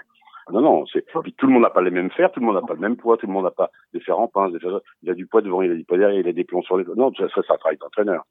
Non, 0.52 0.60
non, 0.60 0.86
c'est, 0.86 1.04
puis 1.22 1.32
tout 1.32 1.46
le 1.46 1.52
monde 1.52 1.62
n'a 1.62 1.70
pas 1.70 1.82
les 1.82 1.90
mêmes 1.90 2.10
fers, 2.10 2.30
tout 2.30 2.40
le 2.40 2.46
monde 2.46 2.54
n'a 2.54 2.62
pas 2.62 2.74
le 2.74 2.80
même 2.80 2.96
poids, 2.96 3.16
tout 3.16 3.26
le 3.26 3.32
monde 3.32 3.44
n'a 3.44 3.50
pas 3.50 3.70
des 3.92 4.00
fers 4.00 4.18
en 4.18 4.28
pince, 4.28 4.52
des 4.52 4.60
fers, 4.60 4.80
il 5.02 5.10
a 5.10 5.14
du 5.14 5.26
poids 5.26 5.42
devant, 5.42 5.60
il 5.62 5.72
a 5.72 5.74
du 5.74 5.84
poids 5.84 5.98
derrière, 5.98 6.20
il 6.20 6.28
a 6.28 6.32
des 6.32 6.44
plombs 6.44 6.62
sur 6.62 6.76
les, 6.76 6.84
non, 6.96 7.12
ça, 7.14 7.28
ça, 7.34 7.42
ça 7.42 7.56
travaille 7.56 7.78
d'entraîneur. 7.78 8.22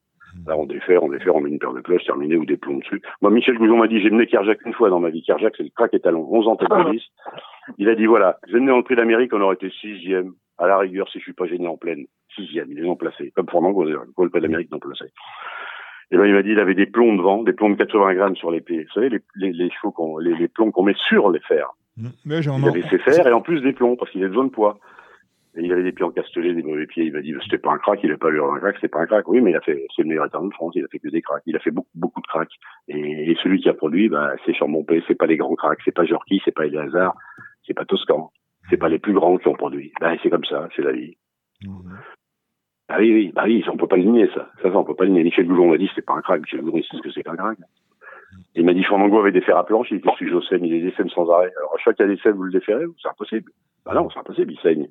Là, 0.45 0.57
on 0.57 0.65
défait, 0.65 0.97
on 0.97 1.09
défait, 1.09 1.29
on 1.29 1.39
met 1.39 1.49
une 1.49 1.59
paire 1.59 1.73
de 1.73 1.81
cloches 1.81 2.03
terminée 2.03 2.35
ou 2.35 2.45
des 2.45 2.57
plombs 2.57 2.77
dessus. 2.77 3.01
Moi, 3.21 3.31
Michel 3.31 3.57
Goujon 3.57 3.77
m'a 3.77 3.87
dit, 3.87 4.01
j'ai 4.01 4.09
mené 4.09 4.27
Kerjak 4.27 4.59
une 4.65 4.73
fois 4.73 4.89
dans 4.89 4.99
ma 4.99 5.09
vie. 5.09 5.23
Kerjak, 5.23 5.53
c'est 5.55 5.63
le 5.63 5.69
crack 5.69 5.93
étalon. 5.93 6.27
11 6.29 6.47
ans 6.47 6.55
tête 6.55 6.69
de 6.69 6.83
police. 6.83 7.03
Il 7.77 7.89
a 7.89 7.95
dit, 7.95 8.05
voilà, 8.05 8.37
j'ai 8.47 8.55
mené 8.55 8.67
dans 8.67 8.77
le 8.77 8.83
prix 8.83 8.95
d'Amérique, 8.95 9.33
on 9.33 9.41
aurait 9.41 9.55
été 9.55 9.69
sixième. 9.69 10.33
À 10.57 10.67
la 10.67 10.77
rigueur, 10.77 11.09
si 11.09 11.19
je 11.19 11.23
suis 11.23 11.33
pas 11.33 11.45
gêné 11.47 11.67
en 11.67 11.77
pleine. 11.77 12.05
Sixième. 12.35 12.71
Il 12.71 12.79
est 12.79 12.83
non 12.83 12.95
placé. 12.95 13.31
Comme 13.35 13.45
pour 13.45 13.61
Mango, 13.61 13.83
le 13.83 14.29
prix 14.29 14.41
d'Amérique 14.41 14.71
non 14.71 14.79
placé. 14.79 15.05
Et 16.11 16.17
ben, 16.17 16.25
il 16.25 16.33
m'a 16.33 16.43
dit, 16.43 16.51
il 16.51 16.59
avait 16.59 16.75
des 16.75 16.85
plombs 16.85 17.15
devant, 17.15 17.43
des 17.43 17.53
plombs 17.53 17.69
de 17.69 17.75
80 17.75 18.13
grammes 18.13 18.35
sur 18.35 18.51
les 18.51 18.61
pieds. 18.61 18.83
Vous 18.83 18.91
savez, 18.93 19.09
les, 19.09 19.21
les, 19.35 19.51
les 19.51 19.69
chevaux 19.71 19.91
qu'on, 19.91 20.17
les, 20.17 20.35
les 20.35 20.47
plombs 20.47 20.71
qu'on 20.71 20.83
met 20.83 20.95
sur 20.95 21.29
les 21.29 21.39
fers. 21.39 21.71
Mmh. 21.97 22.09
Mais 22.25 22.39
il 22.41 22.67
avait 22.67 22.89
ses 22.89 22.99
fers 22.99 23.25
et 23.25 23.31
en 23.31 23.41
plus 23.41 23.61
des 23.61 23.73
plombs 23.73 23.95
parce 23.95 24.11
qu'il 24.11 24.23
a 24.23 24.27
besoin 24.27 24.45
de 24.45 24.49
poids. 24.49 24.79
Et 25.57 25.63
il 25.63 25.71
avait 25.71 25.83
des 25.83 25.93
pieds 25.93 26.03
encastelés, 26.03 26.53
des 26.53 26.63
mauvais 26.63 26.85
pieds. 26.85 27.05
Il 27.05 27.13
m'a 27.13 27.21
dit, 27.21 27.33
c'était 27.43 27.57
pas 27.57 27.71
un 27.71 27.77
crack, 27.77 28.01
il 28.03 28.11
a 28.11 28.17
pas 28.17 28.29
eu 28.29 28.41
un 28.41 28.59
crack, 28.59 28.75
c'était 28.75 28.89
pas 28.89 28.99
un 28.99 29.05
crack. 29.05 29.25
Oui, 29.29 29.39
mais 29.39 29.51
il 29.51 29.55
a 29.55 29.61
fait, 29.61 29.85
c'est 29.95 30.01
le 30.01 30.09
meilleur 30.09 30.25
état 30.25 30.39
de 30.41 30.49
France, 30.49 30.73
il 30.75 30.83
a 30.83 30.87
fait 30.89 30.99
que 30.99 31.07
des 31.07 31.21
cracks. 31.21 31.43
Il 31.45 31.55
a 31.55 31.59
fait 31.59 31.71
beaucoup, 31.71 31.87
beaucoup 31.95 32.21
de 32.21 32.27
cracks. 32.27 32.51
Et, 32.89 33.31
et 33.31 33.37
celui 33.41 33.61
qui 33.61 33.69
a 33.69 33.73
produit, 33.73 34.09
bah, 34.09 34.33
c'est 34.45 34.53
Chambon-Pé, 34.53 35.03
c'est 35.07 35.15
pas 35.15 35.27
les 35.27 35.37
grands 35.37 35.55
cracks, 35.55 35.79
c'est 35.85 35.93
pas 35.93 36.03
Jorki, 36.03 36.41
c'est 36.43 36.51
pas 36.51 36.65
Eleazar, 36.65 37.15
c'est 37.65 37.73
pas 37.73 37.85
Toscan. 37.85 38.31
C'est 38.69 38.77
pas 38.77 38.89
les 38.89 38.99
plus 38.99 39.13
grands 39.13 39.37
qui 39.37 39.47
ont 39.47 39.53
produit. 39.53 39.93
Bah, 40.01 40.13
c'est 40.21 40.29
comme 40.29 40.43
ça, 40.43 40.67
c'est 40.75 40.81
la 40.81 40.91
vie. 40.91 41.15
Mmh. 41.63 41.93
Ah 42.89 42.97
oui, 42.99 43.13
oui, 43.13 43.31
bah 43.33 43.43
oui, 43.45 43.63
on 43.71 43.77
peut 43.77 43.87
pas 43.87 43.97
le 43.97 44.03
nier, 44.03 44.27
ça. 44.35 44.49
Ça, 44.61 44.71
ça 44.71 44.77
on 44.77 44.83
peut 44.83 44.93
pas 44.93 45.05
le 45.05 45.11
nier. 45.11 45.23
Michel 45.23 45.47
Goujon 45.47 45.69
m'a 45.69 45.77
dit, 45.77 45.87
c'était 45.87 46.01
pas 46.01 46.15
un 46.15 46.21
crack. 46.21 46.41
Michel 46.41 46.61
Goujon, 46.61 46.77
il 46.77 46.83
sait 46.83 46.97
ce 46.97 47.01
que 47.01 47.11
c'est 47.11 47.23
qu'un 47.23 47.35
crack. 47.35 47.57
Il 48.55 48.65
m'a 48.65 48.73
dit, 48.73 48.83
Fernando 48.83 49.19
avait 49.19 49.31
des 49.31 49.41
fers 49.41 49.57
à 49.57 49.65
planche, 49.65 49.87
il 49.91 49.97
était 49.97 50.09
sujet 50.17 50.33
au 50.33 50.41
saigne, 50.41 50.65
il 50.65 50.71
des 50.71 50.89
décène 50.89 51.09
sans 51.09 51.29
arrêt. 51.29 51.51
Alors, 51.57 51.73
à 51.73 51.77
chaque 51.77 51.83
fois 51.83 51.93
qu'il 51.93 52.05
y 52.05 52.09
a 52.09 52.15
des 52.15 52.21
scènes, 52.21 52.33
vous 52.33 52.43
le 52.43 52.51
déférez, 52.51 52.85
c'est 53.01 53.09
impossible. 53.09 53.51
Bah 53.85 53.93
non, 53.93 54.09
c'est 54.09 54.19
impossible, 54.19 54.53
il 54.53 54.59
saigne. 54.59 54.87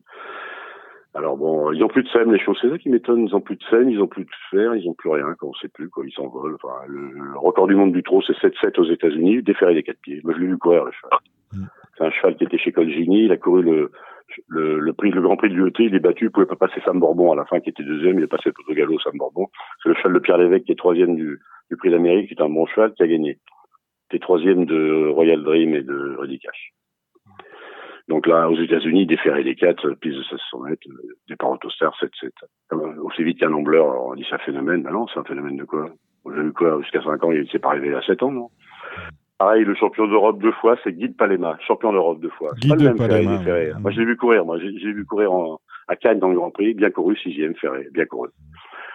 Alors 1.14 1.36
bon, 1.36 1.70
ils 1.70 1.82
ont 1.84 1.88
plus 1.88 2.02
de 2.02 2.08
scène, 2.08 2.32
les 2.32 2.40
choses, 2.40 2.58
c'est 2.60 2.68
ça 2.68 2.76
qui 2.76 2.88
m'étonne. 2.88 3.26
Ils 3.26 3.34
ont 3.36 3.40
plus 3.40 3.56
de 3.56 3.62
scène, 3.70 3.88
ils 3.88 4.02
ont 4.02 4.08
plus 4.08 4.24
de 4.24 4.30
fer, 4.50 4.74
ils 4.74 4.88
ont 4.88 4.94
plus 4.94 5.10
rien, 5.10 5.32
quoi, 5.38 5.48
on 5.50 5.54
sait 5.54 5.68
plus, 5.68 5.88
quoi, 5.88 6.04
ils 6.04 6.12
s'envolent. 6.12 6.56
Enfin, 6.56 6.74
le, 6.88 7.38
record 7.38 7.68
du 7.68 7.76
monde 7.76 7.92
du 7.92 8.02
trot, 8.02 8.20
c'est 8.22 8.36
7-7 8.36 8.80
aux 8.80 8.90
États-Unis, 8.90 9.42
déféré 9.42 9.74
des 9.74 9.84
quatre 9.84 10.00
pieds. 10.00 10.20
Moi, 10.24 10.34
je 10.34 10.40
l'ai 10.40 10.48
vu 10.48 10.58
courir, 10.58 10.84
le 10.84 10.90
cheval. 10.90 11.18
Mm. 11.52 11.66
C'est 11.96 12.04
un 12.04 12.10
cheval 12.10 12.36
qui 12.36 12.44
était 12.44 12.58
chez 12.58 12.72
Colgini, 12.72 13.26
il 13.26 13.32
a 13.32 13.36
couru 13.36 13.62
le, 13.62 13.92
le, 14.48 14.92
prix, 14.92 15.10
le 15.10 15.20
Grand 15.20 15.36
Prix 15.36 15.50
de 15.50 15.54
l'UET, 15.54 15.72
il 15.78 15.94
est 15.94 16.00
battu, 16.00 16.24
il 16.24 16.30
pouvait 16.30 16.46
pas 16.46 16.56
passer 16.56 16.80
Sam 16.84 17.00
Bourbon 17.00 17.32
à 17.32 17.36
la 17.36 17.44
fin, 17.44 17.60
qui 17.60 17.70
était 17.70 17.82
deuxième, 17.82 18.18
il 18.18 18.24
a 18.24 18.28
passé 18.28 18.50
le 18.68 18.74
galop 18.74 18.98
Sam 19.00 19.16
Bourbon. 19.16 19.48
C'est 19.82 19.88
le 19.88 19.94
cheval 19.96 20.14
de 20.14 20.18
Pierre 20.18 20.38
Lévesque, 20.38 20.64
qui 20.64 20.72
est 20.72 20.76
troisième 20.78 21.16
du, 21.16 21.40
Prix 21.78 21.90
d'Amérique, 21.90 22.28
qui 22.28 22.34
est 22.34 22.42
un 22.42 22.48
bon 22.48 22.66
cheval, 22.66 22.92
qui 22.94 23.02
a 23.02 23.06
gagné. 23.06 23.38
Qui 24.10 24.16
est 24.16 24.20
troisième 24.20 24.64
de 24.64 25.08
Royal 25.08 25.42
Dream 25.42 25.74
et 25.74 25.82
de 25.82 26.16
Ready 26.18 26.38
Cash. 26.38 26.72
Donc 28.08 28.26
là, 28.26 28.50
aux 28.50 28.60
États-Unis, 28.60 29.06
déférer 29.06 29.44
des 29.44 29.54
4, 29.54 29.94
piste 29.94 30.14
de 30.14 30.20
1600 30.20 30.60
mètres, 30.60 30.86
euh, 30.88 31.16
départ 31.28 31.50
autostar 31.50 31.96
7-7. 31.98 32.30
Aussi 33.02 33.24
vite 33.24 33.40
qu'un 33.40 33.52
ombleur, 33.52 33.86
on 34.06 34.14
dit 34.14 34.26
c'est 34.28 34.34
un 34.34 34.38
phénomène. 34.38 34.82
Ben 34.82 34.92
non, 34.92 35.06
c'est 35.08 35.18
un 35.18 35.24
phénomène 35.24 35.56
de 35.56 35.64
quoi? 35.64 35.90
J'ai 36.26 36.42
vu 36.42 36.52
quoi 36.52 36.80
Jusqu'à 36.82 37.02
5 37.02 37.24
ans, 37.24 37.32
il 37.32 37.48
s'est 37.50 37.58
pas 37.58 37.70
arrivé 37.70 37.94
à 37.94 38.02
7 38.02 38.22
ans, 38.22 38.30
non? 38.30 38.50
Pareil, 39.38 39.64
le 39.64 39.74
champion 39.74 40.06
d'Europe 40.06 40.40
deux 40.40 40.52
fois, 40.52 40.76
c'est 40.84 40.92
Guy 40.92 41.08
de 41.08 41.14
Palema, 41.14 41.58
champion 41.66 41.92
d'Europe 41.92 42.20
deux 42.20 42.30
fois. 42.30 42.52
Guy 42.56 42.68
de 42.68 42.90
Palema. 42.90 43.78
Moi, 43.80 43.90
je 43.90 44.00
l'ai 44.00 44.06
vu 44.06 44.16
courir. 44.16 44.44
Moi, 44.44 44.58
j'ai 44.60 44.92
vu 44.92 45.04
courir 45.04 45.32
en, 45.32 45.60
à 45.88 45.96
Cannes 45.96 46.20
dans 46.20 46.28
le 46.28 46.36
Grand 46.36 46.50
Prix, 46.50 46.74
bien 46.74 46.90
couru, 46.90 47.16
sixième 47.16 47.54
ferré, 47.56 47.88
bien 47.92 48.06
couru. 48.06 48.28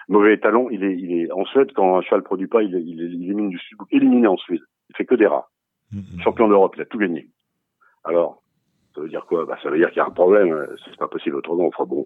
Mauvais 0.07 0.38
talon, 0.38 0.70
il 0.72 0.84
est, 0.84 0.95
il 0.98 1.22
est 1.22 1.32
en 1.32 1.45
Suède 1.45 1.72
quand 1.76 1.98
un 1.98 2.02
cheval 2.02 2.24
produit 2.24 2.48
pas, 2.48 2.64
il, 2.64 2.74
il, 2.74 2.99
il 2.99 3.24
élimine 3.26 3.49
du 3.49 3.60
sud, 3.60 3.78
éliminé 3.91 4.28
en 4.28 4.38
Suède. 4.38 4.61
Il 4.90 4.95
fait 4.95 5.06
que 5.06 5.16
des 5.16 5.28
rats. 5.28 5.49
Mm-hmm. 5.94 6.24
Champion 6.24 6.48
d'Europe, 6.48 6.74
il 6.78 6.82
a 6.82 6.86
tout 6.86 6.98
gagné. 6.98 7.28
Alors, 8.03 8.41
ça 8.99 9.03
veut 9.03 9.09
dire 9.09 9.26
quoi? 9.26 9.45
Bah, 9.45 9.57
Ça 9.63 9.69
veut 9.69 9.77
dire 9.77 9.88
qu'il 9.89 9.97
y 9.97 10.01
a 10.01 10.07
un 10.07 10.11
problème. 10.11 10.67
C'est 10.85 10.97
pas 10.97 11.07
possible 11.07 11.38
autrement. 11.38 11.67
Enfin 11.67 11.85
bon, 11.85 12.05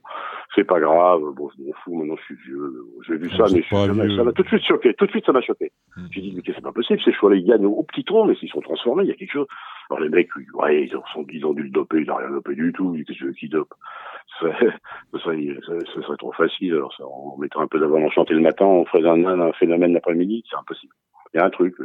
c'est 0.53 0.64
pas 0.64 0.80
grave. 0.80 1.22
Bon, 1.36 1.49
je 1.57 1.64
m'en 1.64 1.74
fous. 1.84 1.95
Maintenant, 1.95 2.15
je 2.18 2.24
suis 2.24 2.36
vieux. 2.45 2.86
J'ai 3.07 3.18
vu 3.18 3.30
ça, 3.32 3.45
mais 3.52 3.64
je 3.64 4.15
ça 4.15 4.24
m'a 4.24 4.32
tout 4.32 4.44
de 4.44 4.48
suite 4.48 4.64
choqué. 4.64 4.94
Tout 4.94 5.07
de 5.07 5.11
suite, 5.11 5.26
ça 5.26 5.32
m'a 5.32 5.41
choqué. 5.41 5.72
Hmm. 5.98 6.06
J'ai 6.11 6.22
dit, 6.22 6.34
mais 6.36 6.44
c'est 6.45 6.61
pas 6.61 6.72
possible? 6.72 7.02
Ces 7.03 7.14
choix-là, 7.14 7.38
ils 7.38 7.45
gagnent 7.45 7.65
au 7.65 7.84
petit 7.84 8.03
tronc, 8.03 8.26
mais 8.26 8.36
s'ils 8.36 8.49
sont 8.49 8.61
transformés, 8.61 9.06
il 9.06 9.10
y 9.10 9.11
a 9.11 9.15
quelque 9.15 9.32
chose. 9.32 9.48
Alors 9.90 10.02
les 10.02 10.10
mecs, 10.10 10.30
ouais, 10.53 10.86
ils 10.86 10.95
ont, 10.95 11.03
ils 11.32 11.45
ont 11.45 11.53
dû 11.53 11.64
le 11.64 11.70
doper. 11.70 12.02
Ils 12.02 12.07
n'ont 12.07 12.15
rien 12.15 12.30
dopé 12.30 12.53
du 12.53 12.72
tout. 12.74 12.94
Qu'est-ce 12.94 13.07
que 13.07 13.14
tu 13.14 13.26
veux 13.26 13.34
qu'ils 13.34 13.49
dopent? 13.49 13.74
Ce 14.40 14.45
serait, 14.45 14.74
ce 15.14 16.02
serait, 16.02 16.18
trop 16.18 16.32
facile. 16.34 16.74
Alors, 16.74 16.94
ça, 16.95 17.03
on 17.07 17.38
mettrait 17.40 17.64
un 17.64 17.68
peu 17.68 17.80
d'avant 17.80 18.03
enchanté 18.03 18.36
le 18.36 18.41
matin, 18.41 18.65
on 18.65 18.86
ferait 18.86 19.07
un, 19.07 19.26
un 19.26 19.52
phénomène 19.53 19.94
l'après-midi. 19.94 20.44
C'est 20.49 20.57
impossible 20.57 20.94
il 21.34 21.38
y 21.38 21.40
a 21.40 21.46
un 21.46 21.50
truc. 21.50 21.76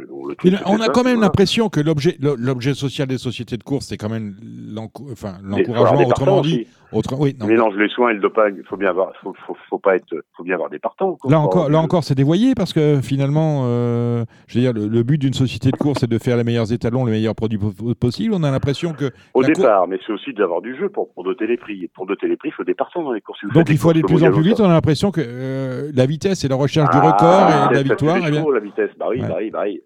on 0.65 0.79
a 0.79 0.89
quand 0.89 1.03
même 1.03 1.21
l'impression 1.21 1.69
que 1.69 1.79
l'objet, 1.79 2.17
l'objet 2.19 2.73
social 2.73 3.07
des 3.07 3.17
sociétés 3.17 3.57
de 3.57 3.63
course, 3.63 3.87
c'est 3.87 3.97
quand 3.97 4.09
même 4.09 4.35
l'encouragement, 4.71 6.07
autrement 6.07 6.41
dit. 6.41 6.67
Autre, 6.91 7.15
oui, 7.19 7.35
non. 7.39 7.45
Mélange 7.45 7.75
les 7.75 7.89
soins 7.89 8.09
et 8.09 8.13
le 8.13 8.19
dopage. 8.19 8.53
Il 8.57 8.63
faut 8.63 8.77
bien 8.77 8.89
avoir, 8.89 9.11
faut, 9.21 9.35
faut, 9.45 9.55
faut, 9.69 9.77
pas 9.77 9.95
être, 9.95 10.15
faut 10.35 10.43
bien 10.43 10.55
avoir 10.55 10.69
des 10.69 10.79
partants. 10.79 11.17
Là 11.27 11.39
encore, 11.39 11.69
là 11.69 11.79
encore, 11.79 12.03
c'est 12.03 12.15
dévoyé 12.15 12.55
parce 12.55 12.73
que 12.73 12.99
finalement, 13.01 13.63
euh, 13.65 14.25
je 14.47 14.55
veux 14.55 14.61
dire, 14.61 14.73
le, 14.73 15.03
but 15.03 15.19
d'une 15.19 15.33
société 15.33 15.71
de 15.71 15.77
course, 15.77 15.99
c'est 16.01 16.09
de 16.09 16.17
faire 16.17 16.37
les 16.37 16.43
meilleurs 16.43 16.73
étalons, 16.73 17.05
les 17.05 17.11
meilleurs 17.11 17.35
produits 17.35 17.59
possibles. 17.99 18.33
On 18.33 18.43
a 18.43 18.51
l'impression 18.51 18.93
que 18.93 19.11
au 19.33 19.43
départ, 19.43 19.87
mais 19.87 19.99
c'est 20.05 20.13
aussi 20.13 20.33
d'avoir 20.33 20.61
du 20.61 20.75
jeu 20.77 20.89
pour, 20.89 21.13
pour 21.13 21.23
doter 21.23 21.45
les 21.45 21.57
prix. 21.57 21.83
Et 21.83 21.87
pour 21.87 22.05
doter 22.07 22.27
les 22.27 22.37
prix, 22.37 22.49
il 22.49 22.53
faut 22.53 22.63
des 22.63 22.73
partants 22.73 23.03
dans 23.03 23.13
les 23.13 23.21
courses. 23.21 23.39
Donc 23.53 23.69
il 23.69 23.77
faut 23.77 23.89
aller 23.89 24.01
de 24.01 24.07
plus 24.07 24.23
en 24.23 24.31
plus 24.31 24.43
vite. 24.43 24.59
On 24.59 24.65
a 24.65 24.73
l'impression 24.73 25.11
que 25.11 25.21
euh, 25.23 25.91
la 25.93 26.05
vitesse 26.05 26.43
et 26.43 26.47
la 26.47 26.55
recherche 26.55 26.89
du 26.89 26.97
ah, 27.01 27.11
record 27.11 27.71
et 27.71 27.75
la 27.75 27.83
victoire. 27.83 28.17
Eh 28.27 28.31
bien... 28.31 28.43
La 28.51 28.59
vitesse, 28.59 28.89
bah 28.97 29.07
oui, 29.09 29.21
bah 29.21 29.37
oui, 29.37 29.51
bah 29.51 29.63
oui. 29.65 29.81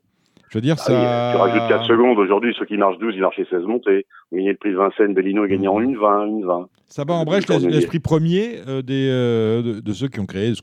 Je 0.54 0.60
veux 0.60 0.62
dire, 0.62 0.76
ah 0.78 0.84
ça. 0.84 1.32
tu 1.34 1.42
rajoutes 1.42 1.68
4 1.68 1.86
secondes. 1.86 2.20
Aujourd'hui, 2.20 2.54
ceux 2.60 2.66
qui 2.66 2.78
marchent 2.78 3.00
12, 3.00 3.16
ils 3.16 3.22
marchaient 3.22 3.48
16 3.50 3.64
montées. 3.64 4.06
On 4.32 4.36
gagnait 4.36 4.52
le 4.52 4.58
prix 4.58 4.70
de 4.70 4.76
Vincennes, 4.76 5.16
Bellino 5.16 5.46
est 5.46 5.50
gagné 5.50 5.68
en 5.68 5.80
1 5.80 5.96
20, 5.96 6.26
une 6.28 6.46
20. 6.46 6.70
Ça 6.86 7.06
bat 7.06 7.16
en 7.16 7.24
brèche 7.24 7.48
l'esprit 7.48 7.98
premier 7.98 8.60
euh, 8.68 8.84
des, 8.84 9.10
euh, 9.10 9.82
de, 9.82 9.94
ceux 9.94 10.10
qui 10.10 10.20
ont 10.20 10.28
créé 10.28 10.54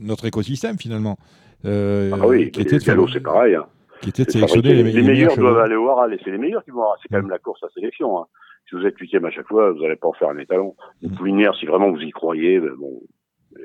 notre 0.00 0.24
écosystème, 0.24 0.78
finalement. 0.78 1.18
Euh, 1.66 2.10
ah 2.14 2.26
oui, 2.26 2.50
qui 2.50 2.62
était 2.62 2.80
c'est 2.80 3.20
pareil. 3.20 3.56
Hein. 3.56 3.66
Qui 4.00 4.08
était 4.08 4.24
de 4.24 4.30
sélectionner 4.30 4.72
les, 4.72 4.84
les, 4.84 5.02
meilleurs 5.02 5.36
doivent 5.36 5.58
aller 5.58 5.76
au 5.76 5.90
Haral, 5.90 6.18
c'est 6.24 6.30
les 6.30 6.38
meilleurs 6.38 6.64
qui 6.64 6.70
vont 6.70 6.80
avoir. 6.80 6.96
C'est 7.02 7.08
quand 7.08 7.20
même 7.20 7.28
la 7.28 7.38
course 7.38 7.62
à 7.62 7.68
sélection. 7.74 8.18
Hein. 8.18 8.26
Si 8.70 8.74
vous 8.74 8.86
êtes 8.86 8.96
huitième 8.96 9.26
à 9.26 9.30
chaque 9.30 9.48
fois, 9.48 9.70
vous 9.72 9.82
n'allez 9.82 9.96
pas 9.96 10.08
en 10.08 10.14
faire 10.14 10.30
un 10.30 10.38
étalon. 10.38 10.74
Une 11.02 11.10
Poulinière, 11.10 11.54
si 11.56 11.66
vraiment 11.66 11.90
vous 11.90 12.00
y 12.00 12.10
croyez, 12.10 12.58
ben 12.58 12.72
bon, 12.78 13.02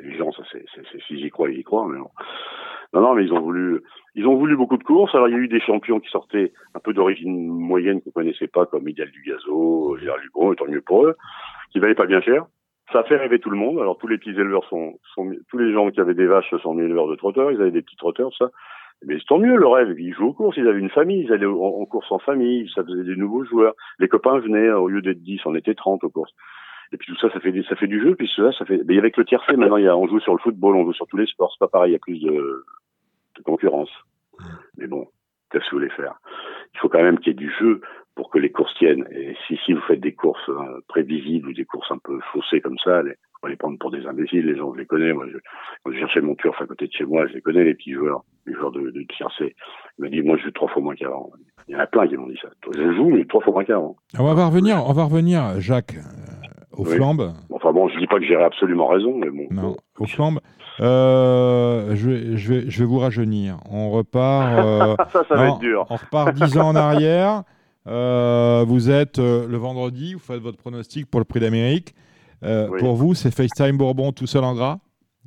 les 0.03 0.17
gens, 0.17 0.33
ça 0.33 0.43
c'est, 0.51 0.65
si 1.07 1.17
j'y 1.17 1.29
crois, 1.29 1.49
ils 1.49 1.59
y 1.59 1.63
croient, 1.63 1.87
mais 1.89 1.97
non. 1.97 2.09
Non, 3.01 3.13
mais 3.13 3.25
ils 3.25 3.33
ont 3.33 3.41
voulu, 3.41 3.81
ils 4.15 4.25
ont 4.25 4.35
voulu 4.35 4.55
beaucoup 4.55 4.77
de 4.77 4.83
courses. 4.83 5.13
Alors, 5.15 5.27
il 5.27 5.33
y 5.33 5.35
a 5.35 5.39
eu 5.39 5.47
des 5.47 5.59
champions 5.59 5.99
qui 5.99 6.09
sortaient 6.09 6.53
un 6.73 6.79
peu 6.79 6.93
d'origine 6.93 7.47
moyenne 7.47 8.01
qu'on 8.01 8.11
connaissait 8.11 8.47
pas, 8.47 8.65
comme 8.65 8.87
Ideal 8.87 9.11
du 9.11 9.21
Gazo, 9.21 9.97
Gérard 9.97 10.19
Lubron, 10.19 10.53
et 10.53 10.55
tant 10.55 10.67
mieux 10.67 10.81
pour 10.81 11.05
eux, 11.05 11.15
qui 11.71 11.79
valaient 11.79 11.95
pas 11.95 12.05
bien 12.05 12.21
cher. 12.21 12.45
Ça 12.93 13.03
fait 13.03 13.17
rêver 13.17 13.39
tout 13.39 13.49
le 13.49 13.57
monde. 13.57 13.79
Alors, 13.79 13.97
tous 13.97 14.07
les 14.07 14.17
petits 14.17 14.29
éleveurs 14.29 14.63
sont, 14.69 14.97
tous 15.15 15.57
les 15.57 15.73
gens 15.73 15.89
qui 15.91 15.99
avaient 15.99 16.13
des 16.13 16.27
vaches 16.27 16.55
sont 16.61 16.77
éleveurs 16.79 17.07
de 17.07 17.15
trotteurs. 17.15 17.51
Ils 17.51 17.61
avaient 17.61 17.71
des 17.71 17.81
petits 17.81 17.97
trotteurs, 17.97 18.31
ça. 18.37 18.51
Mais 19.03 19.17
tant 19.27 19.39
mieux, 19.39 19.57
le 19.57 19.67
rêve. 19.67 19.99
Ils 19.99 20.13
jouent 20.13 20.27
aux 20.27 20.33
courses. 20.33 20.55
Ils 20.57 20.67
avaient 20.67 20.79
une 20.79 20.89
famille. 20.89 21.23
Ils 21.23 21.33
allaient 21.33 21.45
en, 21.45 21.85
course 21.85 22.11
en 22.11 22.19
famille. 22.19 22.69
Ça 22.73 22.83
faisait 22.83 23.03
des 23.03 23.15
nouveaux 23.15 23.43
joueurs. 23.43 23.73
Les 23.99 24.07
copains 24.07 24.39
venaient, 24.39 24.71
au 24.71 24.87
lieu 24.87 25.01
d'être 25.01 25.21
10, 25.21 25.41
on 25.45 25.55
était 25.55 25.75
30 25.75 26.03
aux 26.03 26.09
courses. 26.09 26.33
Et 26.91 26.97
puis 26.97 27.11
tout 27.11 27.19
ça, 27.19 27.31
ça 27.33 27.39
fait, 27.39 27.53
ça 27.67 27.75
fait 27.75 27.87
du 27.87 28.01
jeu. 28.01 28.15
Puis 28.15 28.29
ça, 28.35 28.51
ça 28.53 28.65
fait, 28.65 28.81
mais 28.85 28.97
avec 28.97 29.17
le 29.17 29.25
tiercé, 29.25 29.55
maintenant, 29.55 29.77
il 29.77 29.85
y 29.85 29.87
a, 29.87 29.97
on 29.97 30.07
joue 30.07 30.19
sur 30.19 30.33
le 30.33 30.39
football, 30.39 30.75
on 30.75 30.85
joue 30.85 30.93
sur 30.93 31.07
tous 31.07 31.17
les 31.17 31.27
sports. 31.27 31.51
C'est 31.53 31.59
pas 31.59 31.67
pareil. 31.67 31.91
Il 31.91 31.93
y 31.93 31.97
a 31.97 31.99
plus 31.99 32.19
de, 32.19 32.63
de 33.37 33.43
concurrence. 33.43 33.89
Mais 34.77 34.87
bon, 34.87 35.07
qu'est-ce 35.51 35.65
que 35.65 35.71
vous 35.71 35.77
voulez 35.77 35.89
faire? 35.91 36.15
Il 36.73 36.79
faut 36.79 36.89
quand 36.89 37.01
même 37.01 37.19
qu'il 37.19 37.27
y 37.27 37.31
ait 37.31 37.33
du 37.33 37.51
jeu 37.59 37.81
pour 38.15 38.29
que 38.29 38.39
les 38.39 38.51
courses 38.51 38.73
tiennent. 38.75 39.05
Et 39.11 39.35
si, 39.47 39.57
si 39.65 39.73
vous 39.73 39.81
faites 39.81 39.99
des 39.99 40.13
courses 40.13 40.49
hein, 40.49 40.79
prévisibles 40.87 41.49
ou 41.49 41.53
des 41.53 41.65
courses 41.65 41.91
un 41.91 41.97
peu 41.97 42.19
faussées 42.31 42.61
comme 42.61 42.77
ça, 42.77 43.03
les, 43.03 43.15
on 43.43 43.47
va 43.47 43.51
les 43.51 43.57
prendre 43.57 43.77
pour 43.77 43.91
des 43.91 44.05
imbéciles. 44.05 44.45
Les 44.45 44.55
gens, 44.57 44.73
je 44.73 44.79
les 44.79 44.85
connais. 44.85 45.13
Moi, 45.13 45.25
je, 45.31 45.37
quand 45.83 45.91
je 45.91 45.99
cherchais 45.99 46.21
mon 46.21 46.35
turf 46.35 46.61
à 46.61 46.65
côté 46.65 46.87
de 46.87 46.93
chez 46.93 47.05
moi, 47.05 47.27
je 47.27 47.33
les 47.33 47.41
connais, 47.41 47.63
les 47.63 47.75
petits 47.75 47.93
joueurs, 47.93 48.23
les 48.45 48.53
joueurs 48.53 48.71
de, 48.71 48.89
de 48.89 49.03
tiercé. 49.03 49.55
Ils 49.97 50.03
m'ont 50.03 50.09
dit, 50.09 50.21
moi, 50.21 50.37
je 50.37 50.43
joue 50.43 50.51
trois 50.51 50.69
fois 50.69 50.81
moins 50.81 50.95
qu'avant. 50.95 51.31
Il 51.67 51.73
y 51.73 51.75
en 51.75 51.79
a 51.79 51.87
plein 51.87 52.07
qui 52.07 52.15
m'ont 52.15 52.27
dit 52.27 52.39
ça. 52.41 52.49
Je 52.73 52.93
joue, 52.93 53.09
mais 53.09 53.25
trois 53.25 53.41
fois 53.41 53.53
moins 53.53 53.63
qu'avant. 53.65 53.95
On 54.17 54.33
va 54.33 54.45
revenir, 54.45 54.77
on 54.87 54.93
va 54.93 55.03
revenir, 55.03 55.59
Jacques. 55.59 55.95
Euh, 56.77 56.81
Au 56.81 56.85
Oui. 56.85 56.95
flambe 56.95 57.33
Enfin 57.51 57.71
bon, 57.71 57.87
je 57.89 57.97
dis 57.99 58.07
pas 58.07 58.19
que 58.19 58.25
j'ai 58.25 58.35
absolument 58.35 58.87
raison, 58.87 59.15
mais 59.17 59.29
bon. 59.29 59.47
Non, 59.51 59.75
au 59.99 60.05
flambe. 60.05 60.39
Euh, 60.81 61.95
je, 61.95 62.09
vais, 62.09 62.37
je, 62.37 62.53
vais, 62.53 62.69
je 62.69 62.79
vais 62.79 62.85
vous 62.85 62.99
rajeunir. 62.99 63.57
On 63.71 63.91
repart. 63.91 64.59
euh, 64.65 64.95
ça, 65.09 65.23
ça 65.27 65.35
va 65.35 65.47
être 65.49 65.59
dur. 65.59 65.85
On 65.89 65.95
repart 65.95 66.33
10 66.33 66.57
ans 66.57 66.69
en 66.69 66.75
arrière. 66.75 67.43
Euh, 67.87 68.63
vous 68.67 68.89
êtes 68.89 69.19
euh, 69.19 69.47
le 69.47 69.57
vendredi, 69.57 70.13
vous 70.13 70.19
faites 70.19 70.41
votre 70.41 70.57
pronostic 70.57 71.09
pour 71.09 71.19
le 71.19 71.25
prix 71.25 71.39
d'Amérique. 71.39 71.93
Euh, 72.43 72.67
Oui. 72.71 72.79
Pour 72.79 72.95
vous, 72.95 73.13
c'est 73.13 73.31
FaceTime 73.33 73.77
Bourbon 73.77 74.11
tout 74.11 74.25
seul 74.27 74.43
en 74.43 74.53
gras 74.55 74.77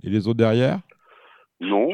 Et 0.05 0.11
les 0.11 0.27
autres 0.29 0.39
derrière? 0.39 0.81
Non, 1.61 1.89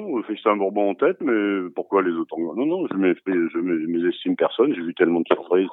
un 0.46 0.56
Bourbon 0.56 0.90
en 0.90 0.94
tête, 0.94 1.18
mais 1.20 1.70
pourquoi 1.74 2.02
les 2.02 2.12
autres 2.12 2.34
en 2.36 2.54
Non, 2.54 2.66
non, 2.66 2.86
je 2.90 2.96
mets, 2.96 3.14
je 3.26 3.30
mets- 3.30 3.48
je 3.82 3.86
mésestime 3.86 4.36
personne. 4.36 4.74
J'ai 4.74 4.82
vu 4.82 4.94
tellement 4.94 5.20
de 5.20 5.26
surprises. 5.26 5.68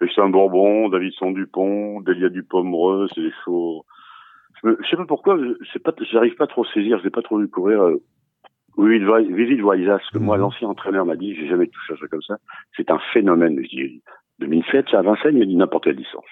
C'est 0.00 0.20
un 0.20 0.28
Bourbon, 0.28 0.88
Davidson 0.88 1.30
Dupont, 1.32 2.00
Delia 2.02 2.28
Dupomereux, 2.28 3.08
c'est 3.14 3.22
des 3.22 3.32
shows. 3.44 3.84
Je, 4.62 4.68
me- 4.68 4.78
je 4.82 4.88
sais 4.88 4.96
pas 4.96 5.06
pourquoi, 5.06 5.38
pas, 5.82 5.92
j'arrive 6.10 6.34
pas 6.36 6.46
trop 6.46 6.64
à 6.64 6.68
saisir, 6.72 6.98
je 6.98 7.04
l'ai 7.04 7.10
pas 7.10 7.22
trop 7.22 7.38
vu 7.38 7.48
courir. 7.48 7.82
euh, 7.82 7.96
Oui, 8.78 8.98
Vivid 9.32 9.62
Waisas, 9.62 10.00
que 10.12 10.18
moi, 10.18 10.36
Mhm. 10.36 10.42
l'ancien 10.42 10.68
entraîneur 10.68 11.06
m'a 11.06 11.16
dit, 11.16 11.34
j'ai 11.34 11.48
jamais 11.48 11.66
touché 11.66 11.94
à 11.94 11.96
ça 11.96 12.06
comme 12.08 12.20
ça. 12.20 12.36
C'est 12.76 12.90
un 12.90 12.98
phénomène. 13.14 13.58
Je 13.62 13.68
dis, 13.68 14.02
2007, 14.38 14.86
ça 14.90 14.98
à 14.98 15.02
Vincennes, 15.02 15.36
il 15.36 15.38
m'a 15.38 15.44
dit 15.46 15.56
n'importe 15.56 15.84
quelle 15.84 15.96
licence. 15.96 16.24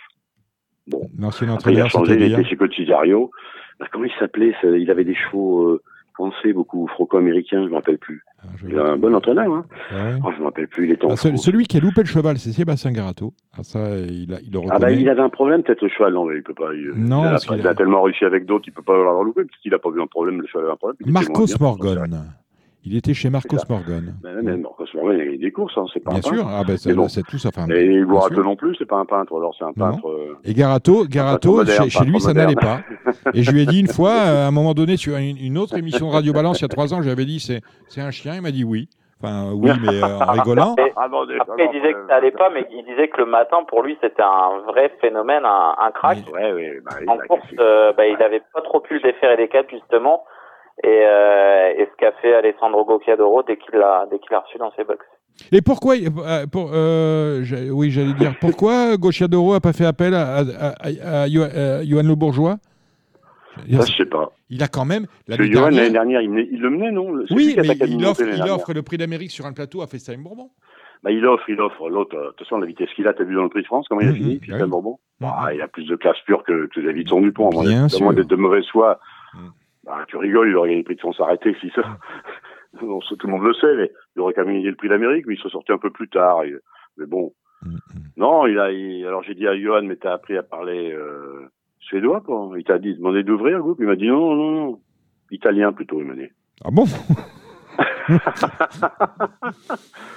Bon. 0.87 1.09
L'ancien 1.19 1.49
Après, 1.55 1.73
il 1.73 1.81
a 1.81 1.85
entraîneur, 1.87 1.91
changé, 1.91 2.15
il 2.17 2.23
était 2.33 2.45
chez. 2.45 2.57
Bah, 3.81 3.87
comment 3.91 4.05
il 4.05 4.13
s'appelait 4.19 4.55
Il 4.63 4.91
avait 4.91 5.05
des 5.05 5.15
chevaux 5.15 5.69
euh, 5.71 5.83
français, 6.15 6.53
beaucoup 6.53 6.87
franco-américains, 6.89 7.65
je 7.65 7.69
me 7.71 7.75
rappelle 7.75 7.99
plus. 7.99 8.23
Ah, 8.43 8.47
Il 8.69 8.79
a 8.79 8.85
un 8.93 8.97
bon 8.97 9.15
entraîneur, 9.15 9.53
hein. 9.53 9.65
Ouais. 9.93 10.19
Oh, 10.25 10.31
je 10.35 10.41
me 10.41 10.45
rappelle 10.47 10.69
plus, 10.69 10.87
il 10.87 10.93
était 10.93 11.05
en 11.05 11.11
Ah, 11.11 11.17
ce- 11.17 11.37
celui 11.37 11.65
qui 11.67 11.77
a 11.77 11.81
loupé 11.81 12.01
le 12.03 12.07
cheval, 12.07 12.39
c'est 12.39 12.53
Sébastien 12.53 12.93
Garato. 12.93 13.33
Ah, 13.59 13.63
ça, 13.63 13.79
il, 13.99 14.33
a, 14.35 14.39
il 14.41 14.53
le 14.53 14.61
Ah 14.71 14.79
bah 14.79 14.91
il 14.91 15.09
avait 15.09 15.21
un 15.23 15.29
problème 15.29 15.63
peut-être 15.63 15.83
le 15.83 15.89
cheval, 15.89 16.13
non 16.15 16.31
il 16.31 16.43
peut 16.43 16.55
pas. 16.55 16.73
Il, 16.75 16.91
Non, 16.97 17.23
il, 17.23 17.27
a, 17.27 17.31
parce 17.31 17.47
il 17.57 17.67
a 17.67 17.71
a- 17.71 17.75
tellement 17.75 18.03
réussi 18.03 18.25
avec 18.25 18.47
d'autres, 18.47 18.65
il 18.69 18.73
peut 18.73 18.83
pas 18.83 18.97
l'avoir 18.97 19.23
loupé 19.25 19.45
parce 19.45 19.61
qu'il 19.61 19.75
a 19.75 19.79
pas 19.79 19.91
vu 19.91 20.01
un 20.01 20.07
problème, 20.07 20.41
le 20.41 20.47
cheval 20.47 20.65
avait 20.65 20.73
un 20.73 20.77
problème. 20.77 20.97
Marcos. 21.13 21.47
Morgan. 21.61 22.25
Il 22.87 22.97
était 22.97 23.15
chez 23.15 23.31
Marcos. 23.31 23.57
Morgan. 23.69 24.15
Mais, 24.23 24.31
mais 24.43 24.57
Marcos 24.59 24.85
Morgan, 24.95 25.17
il 25.17 25.21
a 25.21 25.25
gagné 25.25 25.39
des 25.39 25.51
courses, 25.53 25.73
hein, 25.79 25.87
c'est 25.93 26.01
pas 26.01 26.11
Bien 26.11 26.19
un 26.19 26.23
peintre. 26.23 26.35
sûr, 26.37 26.47
ah, 26.49 26.63
ben, 26.67 26.77
c'est 26.77 26.91
Mais 26.91 26.95
bon. 26.97 27.09
c'est 27.09 27.23
tout 27.23 27.39
ça. 27.39 27.49
Enfin, 27.49 27.67
Et 27.71 28.01
non 28.05 28.57
plus, 28.57 28.75
c'est 28.79 28.85
pas 28.87 28.97
un 28.97 29.07
peintre, 29.07 29.35
alors 29.37 29.55
c'est 29.59 29.65
un 29.65 29.69
Non, 29.69 29.93
peintre. 29.93 30.09
euh, 30.09 30.37
Et 30.45 30.53
Garato, 30.53 31.05
Garato 31.07 31.57
moderne, 31.57 31.85
chez, 31.85 31.91
chez 31.99 32.05
lui, 32.05 32.21
ça 32.21 32.35
n'allait 32.35 32.55
pas. 32.55 32.81
Et 33.33 33.43
je 33.43 33.51
lui 33.53 33.63
ai 33.63 33.67
dit 33.67 33.81
une 33.81 33.89
fois, 33.89 34.11
euh, 34.27 34.45
à 34.45 34.49
un 34.49 34.51
moment 34.51 34.75
donné, 34.75 34.97
sur 34.99 35.17
une, 35.17 35.37
une 35.39 35.57
autre 35.57 35.77
émission 35.79 36.09
de 36.09 36.13
Radio 36.13 36.33
Balance, 36.35 36.61
il 36.61 36.63
y 36.63 36.65
a 36.67 36.69
trois 36.69 36.93
ans, 36.93 37.01
j'avais 37.01 37.25
dit 37.25 37.41
c'est 37.41 37.63
c'est 37.89 38.01
un 38.03 38.11
chien. 38.11 38.35
Il 38.37 38.43
m'a 38.43 38.51
dit 38.51 38.65
oui. 38.65 38.89
Enfin, 39.23 39.53
oui, 39.55 39.71
mais 39.81 40.03
euh, 40.03 40.19
en 40.19 40.33
rigolant. 40.33 40.75
Et 40.77 40.93
Ah, 40.97 41.09
non, 41.09 41.25
des- 41.25 41.39
après, 41.41 41.65
il 41.73 41.81
disait 41.81 41.95
que 41.95 42.07
ça 42.09 42.17
allait 42.17 42.33
pas, 42.33 42.51
mais 42.51 42.67
il 42.71 42.85
disait 42.85 43.09
que 43.09 43.17
le 43.19 43.27
matin, 43.27 43.59
pour 43.67 43.83
lui, 43.83 43.97
c'était 44.03 44.23
un 44.23 44.59
vrai 44.71 44.93
phénomène, 45.01 45.45
un, 45.47 45.75
un 45.81 45.91
crack. 45.93 46.19
Ouais, 46.31 46.53
ouais, 46.53 46.81
bah, 46.85 46.97
En 47.07 47.19
a- 47.19 47.27
course, 47.27 47.41
euh, 47.59 47.93
bah, 47.97 48.07
il 48.07 48.23
avait 48.23 48.43
pas 48.53 48.61
trop 48.61 48.81
pu 48.81 48.95
le 48.95 49.01
déférer 49.01 49.39
des 49.39 49.49
quatre, 49.49 49.71
justement. 49.71 50.25
Et, 50.83 50.87
euh, 50.89 51.73
et 51.79 51.87
ce 51.91 51.97
qu'a 51.99 52.13
fait 52.21 52.35
Alessandro 52.35 52.85
Gocchiadoro 52.85 53.43
dès 53.45 53.57
qu'il 53.57 53.75
l'a 53.79 54.07
dès 54.11 54.19
qu'il 54.19 54.29
l'a 54.33 54.41
reçu 54.41 54.59
dans 54.59 54.73
ses 54.73 54.85
box. 54.85 55.05
Et 55.53 55.63
pourquoi, 55.63 55.95
euh, 55.97 56.47
pour, 56.47 56.71
euh, 56.75 57.43
oui, 57.73 57.91
j'allais 57.91 58.13
dire, 58.15 58.35
pourquoi 58.41 58.97
Gauchiadoro 58.97 59.55
a 59.55 59.61
pas 59.61 59.73
fait 59.73 59.85
appel 59.87 60.15
à, 60.15 60.39
à, 60.39 60.43
à- 60.81 61.23
à 61.23 61.29
Johan 61.29 62.03
Le 62.05 62.15
Bourgeois? 62.15 62.57
Ça, 63.57 63.85
je 63.87 63.97
sais 63.97 64.07
pas. 64.07 64.33
Il 64.51 64.63
a 64.65 64.69
quand 64.69 64.85
même 64.85 65.07
l'année 65.29 65.51
Johan, 65.51 65.71
l'année 65.71 65.91
dernière. 65.91 66.21
il, 66.23 66.31
menait- 66.31 66.49
il 66.51 66.61
le 66.61 66.71
menait, 66.71 66.91
non? 66.91 67.07
Oui, 67.31 67.55
a 67.57 67.63
mais 67.63 67.77
il 67.87 68.05
offre, 68.05 68.23
il 68.23 68.43
offre 68.51 68.73
le 68.75 68.83
prix 68.83 68.97
d'Amérique 68.99 69.31
sur 69.31 69.47
un 69.47 69.53
plateau 69.53 69.81
à 69.83 69.87
FaceTime 69.87 70.23
Bourbon. 70.25 70.51
Bah, 71.05 71.11
il 71.13 71.25
offre, 71.27 71.45
il 71.49 71.61
offre. 71.61 71.89
L'autre, 71.89 72.17
de 72.17 72.27
toute 72.31 72.41
façon, 72.41 72.59
la 72.59 72.67
vitesse 72.67 72.89
qu'il 72.97 73.07
a, 73.07 73.13
t'as 73.13 73.25
vu 73.25 73.35
dans 73.37 73.43
le 73.45 73.49
prix 73.49 73.61
de 73.63 73.67
France, 73.67 73.87
comment 73.89 74.01
il 74.01 74.09
a 74.09 74.11
Mhm, 74.11 74.17
fini, 74.17 74.41
Christian 74.41 74.65
oui. 74.65 74.71
Bourbon? 74.71 74.99
Bah, 75.21 75.51
Il 75.55 75.61
a 75.63 75.69
plus 75.69 75.85
de 75.87 75.95
classe 75.97 76.17
pure 76.27 76.43
que, 76.43 76.67
que 76.75 76.81
Davidson 76.81 77.21
Dupont. 77.21 77.51
à 77.51 77.55
mon 77.55 77.63
Bien 77.63 77.89
sûr. 77.89 78.13
d'être 78.15 78.27
de 78.29 78.37
mauvaise 78.37 78.67
foi. 78.73 78.99
Bah, 79.85 80.05
tu 80.09 80.17
rigoles, 80.17 80.49
il 80.49 80.57
aurait 80.57 80.69
gagné 80.71 80.79
le 80.81 80.85
prix 80.85 80.95
de 80.97 81.01
France 81.01 81.21
arrêté 81.21 81.55
si 81.61 81.71
ça. 81.75 81.83
Tout 82.81 82.87
le 83.25 83.29
monde 83.29 83.43
le 83.45 83.55
sait, 83.55 83.75
mais 83.77 83.91
il 84.17 84.21
aurait 84.23 84.33
quand 84.35 84.45
même 84.45 84.55
gagné 84.57 84.71
le 84.71 84.77
prix 84.77 84.89
d'Amérique, 84.89 85.27
mais 85.27 85.35
il 85.35 85.41
se 85.41 85.49
sorti 85.49 85.73
un 85.73 85.79
peu 85.79 85.91
plus 85.91 86.09
tard. 86.09 86.43
et- 86.45 86.55
mais 86.97 87.07
bon. 87.07 87.33
Mhm. 87.65 87.79
Non, 88.17 88.47
il 88.47 88.59
a. 88.59 88.71
il- 88.73 89.07
alors 89.07 89.23
j'ai 89.23 89.35
dit 89.35 89.47
à 89.47 89.59
Johan, 89.59 89.83
mais 89.83 89.97
t'as 89.97 90.13
appris 90.15 90.37
à 90.37 90.43
parler 90.43 90.93
euh, 90.93 91.49
suédois, 91.81 92.21
quoi. 92.21 92.51
Il 92.57 92.65
t'a 92.65 92.79
dit, 92.79 92.95
demandé 92.95 93.23
d'ouvrir 93.23 93.57
le 93.59 93.63
groupe. 93.63 93.79
Il 93.81 93.87
m'a 93.87 93.97
dit 93.97 94.09
non, 94.09 94.35
non, 94.35 94.51
non. 94.53 94.81
Italien 95.31 95.73
plutôt, 95.73 96.01
il 96.01 96.07
m'a 96.07 96.15
dit. 96.15 96.29
Ah 96.65 96.71
bon 96.71 96.85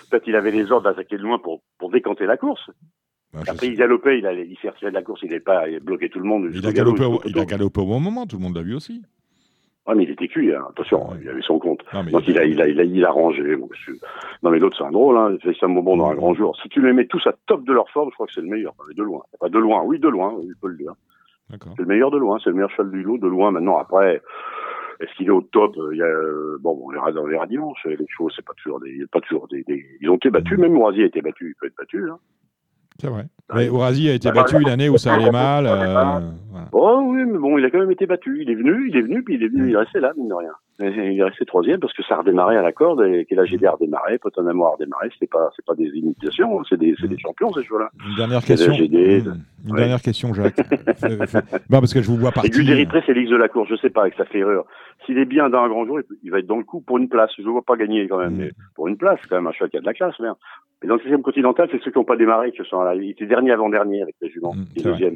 Peut-être 0.09 0.27
il 0.27 0.35
avait 0.35 0.51
les 0.51 0.71
ordres 0.71 0.89
d'attaquer 0.89 1.17
de 1.17 1.23
loin 1.23 1.39
pour, 1.39 1.61
pour 1.79 1.89
décanter 1.91 2.25
la 2.25 2.37
course. 2.37 2.69
Bah, 3.33 3.39
Après, 3.47 3.67
il 3.67 3.75
galopait, 3.75 4.19
il, 4.19 4.25
allait, 4.25 4.47
il 4.47 4.57
s'est 4.59 4.69
retiré 4.69 4.91
de 4.91 4.95
la 4.95 5.01
course, 5.03 5.21
il 5.23 5.29
n'avait 5.29 5.39
pas 5.41 5.65
bloqué 5.81 6.09
tout 6.09 6.19
le 6.19 6.25
monde. 6.25 6.49
Il 6.53 6.65
a, 6.65 6.71
galop, 6.71 6.93
galopé 6.93 7.05
au, 7.05 7.11
jusqu'au 7.13 7.29
il 7.29 7.31
a 7.31 7.41
poteau. 7.43 7.45
galopé 7.57 7.81
au 7.81 7.85
bon 7.85 7.99
moment, 7.99 8.25
tout 8.25 8.37
le 8.37 8.43
monde 8.43 8.55
l'a 8.55 8.61
vu 8.63 8.75
aussi. 8.75 9.03
Ouais, 9.87 9.95
mais 9.95 10.03
il 10.03 10.09
était 10.11 10.27
cuit, 10.27 10.53
hein. 10.53 10.65
attention, 10.69 11.09
Ouais. 11.11 11.17
il 11.21 11.29
avait 11.29 11.41
son 11.41 11.59
compte. 11.59 11.81
Non, 11.93 12.03
Donc 12.03 12.27
il 12.27 12.37
a, 12.37 12.43
il 12.43 12.61
a, 12.61 12.67
il 12.67 12.79
a, 12.79 12.83
il 12.83 13.05
a 13.05 13.09
rangé. 13.11 13.41
Je- 13.41 13.91
Non, 14.43 14.49
mais 14.51 14.59
l'autre, 14.59 14.77
c'est 14.77 14.83
un 14.83 14.91
drôle, 14.91 15.15
hein. 15.17 15.37
C'est 15.43 15.63
un 15.63 15.69
bonbon 15.69 15.95
dans 15.97 16.09
un 16.09 16.15
grand 16.15 16.33
jour. 16.33 16.57
Si 16.61 16.67
tu 16.69 16.81
les 16.85 16.91
mets 16.93 17.05
tous 17.07 17.25
à 17.25 17.33
top 17.45 17.63
de 17.63 17.71
leur 17.71 17.89
forme, 17.91 18.09
je 18.09 18.15
crois 18.15 18.27
que 18.27 18.33
c'est 18.33 18.41
le 18.41 18.47
meilleur. 18.49 18.73
De 18.95 19.01
loin. 19.03 19.21
Pas 19.39 19.47
de 19.49 19.57
loin, 19.57 19.81
oui, 19.83 19.97
de 19.99 20.09
loin, 20.09 20.35
il 20.43 20.53
peut 20.61 20.67
le 20.67 20.77
dire. 20.77 20.93
C'est 21.49 21.79
le 21.79 21.85
meilleur 21.85 22.11
de 22.11 22.17
loin, 22.17 22.37
c'est 22.43 22.49
le 22.49 22.55
meilleur 22.55 22.69
cheval 22.71 22.91
du 22.91 23.01
lot 23.03 23.17
de 23.17 23.27
loin. 23.27 23.51
Maintenant, 23.51 23.77
après, 23.77 24.21
est-ce 24.99 25.13
qu'il 25.15 25.27
est 25.27 25.31
au 25.31 25.39
top 25.41 25.77
Il 25.93 25.97
y 25.97 26.01
a, 26.01 26.05
euh, 26.05 26.57
bon, 26.59 26.77
on 26.83 26.89
verra, 26.91 27.11
on 27.15 27.25
verra 27.27 27.47
dimanche. 27.47 27.79
Les 27.85 27.95
chevaux, 28.09 28.29
c'est 28.35 28.43
pas 28.45 28.53
toujours 28.61 28.81
des, 28.81 29.05
pas 29.09 29.21
toujours 29.21 29.47
des, 29.47 29.63
des- 29.63 29.85
ils 30.01 30.09
ont 30.09 30.15
été 30.15 30.29
battus. 30.29 30.57
Même 30.57 30.73
Mourazier 30.73 31.03
a 31.03 31.07
été 31.07 31.21
battu, 31.21 31.51
il 31.51 31.55
peut 31.55 31.67
être 31.67 31.77
battu. 31.77 32.09
Hein. 32.09 32.17
C'est 32.99 33.07
vrai. 33.07 33.25
Ah, 33.49 33.55
Mais 33.55 33.69
Ourasi 33.69 34.09
a 34.09 34.13
été 34.13 34.29
bah, 34.29 34.41
battu 34.41 34.59
l'année 34.59 34.89
où 34.89 34.97
ça 34.97 35.13
allait 35.13 35.31
mal. 35.31 35.65
euh, 35.67 36.19
voilà. 36.49 36.67
Oh 36.71 37.01
oui, 37.05 37.23
mais 37.25 37.37
bon, 37.37 37.57
il 37.57 37.65
a 37.65 37.69
quand 37.69 37.79
même 37.79 37.91
été 37.91 38.05
battu. 38.05 38.39
Il 38.41 38.49
est 38.49 38.55
venu, 38.55 38.89
il 38.89 38.97
est 38.97 39.01
venu, 39.01 39.23
puis 39.23 39.35
il 39.35 39.43
est 39.43 39.47
venu, 39.47 39.69
il 39.69 39.73
est 39.73 39.77
resté 39.77 39.99
là, 39.99 40.11
mine 40.17 40.27
de 40.27 40.33
rien. 40.33 40.51
Et 40.79 40.85
Il 41.13 41.19
est 41.19 41.23
resté 41.23 41.43
troisième 41.45 41.79
parce 41.79 41.93
que 41.93 42.03
ça 42.03 42.13
a 42.15 42.17
redémarré 42.19 42.55
à 42.55 42.61
la 42.61 42.71
corde 42.71 43.01
et 43.03 43.25
que 43.25 43.33
la 43.33 43.45
GD 43.45 43.65
a 43.65 43.71
redémarré, 43.71 44.19
Potanamo 44.19 44.65
a 44.65 44.71
redémarré. 44.73 45.09
C'est 45.19 45.27
pas, 45.29 45.49
c'est 45.55 45.65
pas 45.65 45.73
des 45.73 45.87
imitations, 45.87 46.59
hein, 46.59 46.63
c'est 46.69 46.77
des, 46.77 46.93
c'est 47.01 47.07
des 47.07 47.17
champions 47.17 47.51
ces 47.53 47.63
chevaux-là. 47.63 47.89
Une 48.07 48.15
dernière 48.15 48.43
question. 48.43 48.73
GD, 48.73 49.23
Mmh. 49.23 49.33
Une 49.65 49.71
ouais. 49.73 49.79
dernière 49.79 50.01
question, 50.01 50.33
Jacques. 50.35 50.55
Fais- 50.55 51.25
fais- 51.27 51.41
Non, 51.69 51.79
parce 51.79 51.93
que 51.93 52.01
je 52.01 52.07
vous 52.07 52.17
vois 52.17 52.29
Et 52.29 52.33
partir. 52.33 52.63
D'Érythrée, 52.63 53.01
c'est 53.05 53.13
l'X 53.13 53.27
de 53.29 53.35
la 53.35 53.47
course. 53.49 53.67
Je 53.69 53.75
sais 53.77 53.89
pas, 53.89 54.01
avec 54.01 54.13
sa 54.13 54.25
ferrure. 54.25 54.65
S'il 55.05 55.17
est 55.17 55.25
bien 55.25 55.49
dans 55.49 55.63
un 55.63 55.67
grand 55.67 55.85
jour, 55.85 55.99
il, 56.23 56.31
va 56.31 56.39
être 56.39 56.45
dans 56.47 56.57
le 56.57 56.63
coup 56.63 56.79
pour 56.81 56.99
une 56.99 57.09
place. 57.09 57.31
Je 57.37 57.43
le 57.43 57.49
vois 57.49 57.63
pas 57.63 57.75
gagner 57.75 58.07
quand 58.07 58.19
même, 58.19 58.33
Mm. 58.35 58.37
mais 58.37 58.51
pour 58.75 58.87
une 58.87 58.97
place, 58.97 59.19
quand 59.27 59.35
même 59.35 59.47
un 59.47 59.51
cheval 59.51 59.69
qui 59.71 59.77
a 59.77 59.81
de 59.81 59.85
la 59.85 59.93
classe, 59.93 60.17
merde. 60.19 60.37
Et 60.83 60.87
dans 60.87 60.93
le 60.95 61.01
16e 61.01 61.23
continental, 61.23 61.67
c'est 61.71 61.81
ceux 61.83 61.89
qui 61.91 61.97
n'ont 61.97 62.05
pas 62.05 62.15
démarré 62.17 62.51
qui 62.51 62.59
sont 62.69 62.79
à 62.79 62.85
la, 62.85 62.95
il 62.95 63.09
était 63.09 63.25
dernier 63.25 63.51
avant-dernier 63.51 64.03
avec 64.03 64.15
les 64.21 64.29
juments. 64.29 64.53
Mm, 64.53 64.61
et 64.75 64.79
c'est 64.79 64.89
vrai. 64.89 64.91
deuxième. 64.91 65.15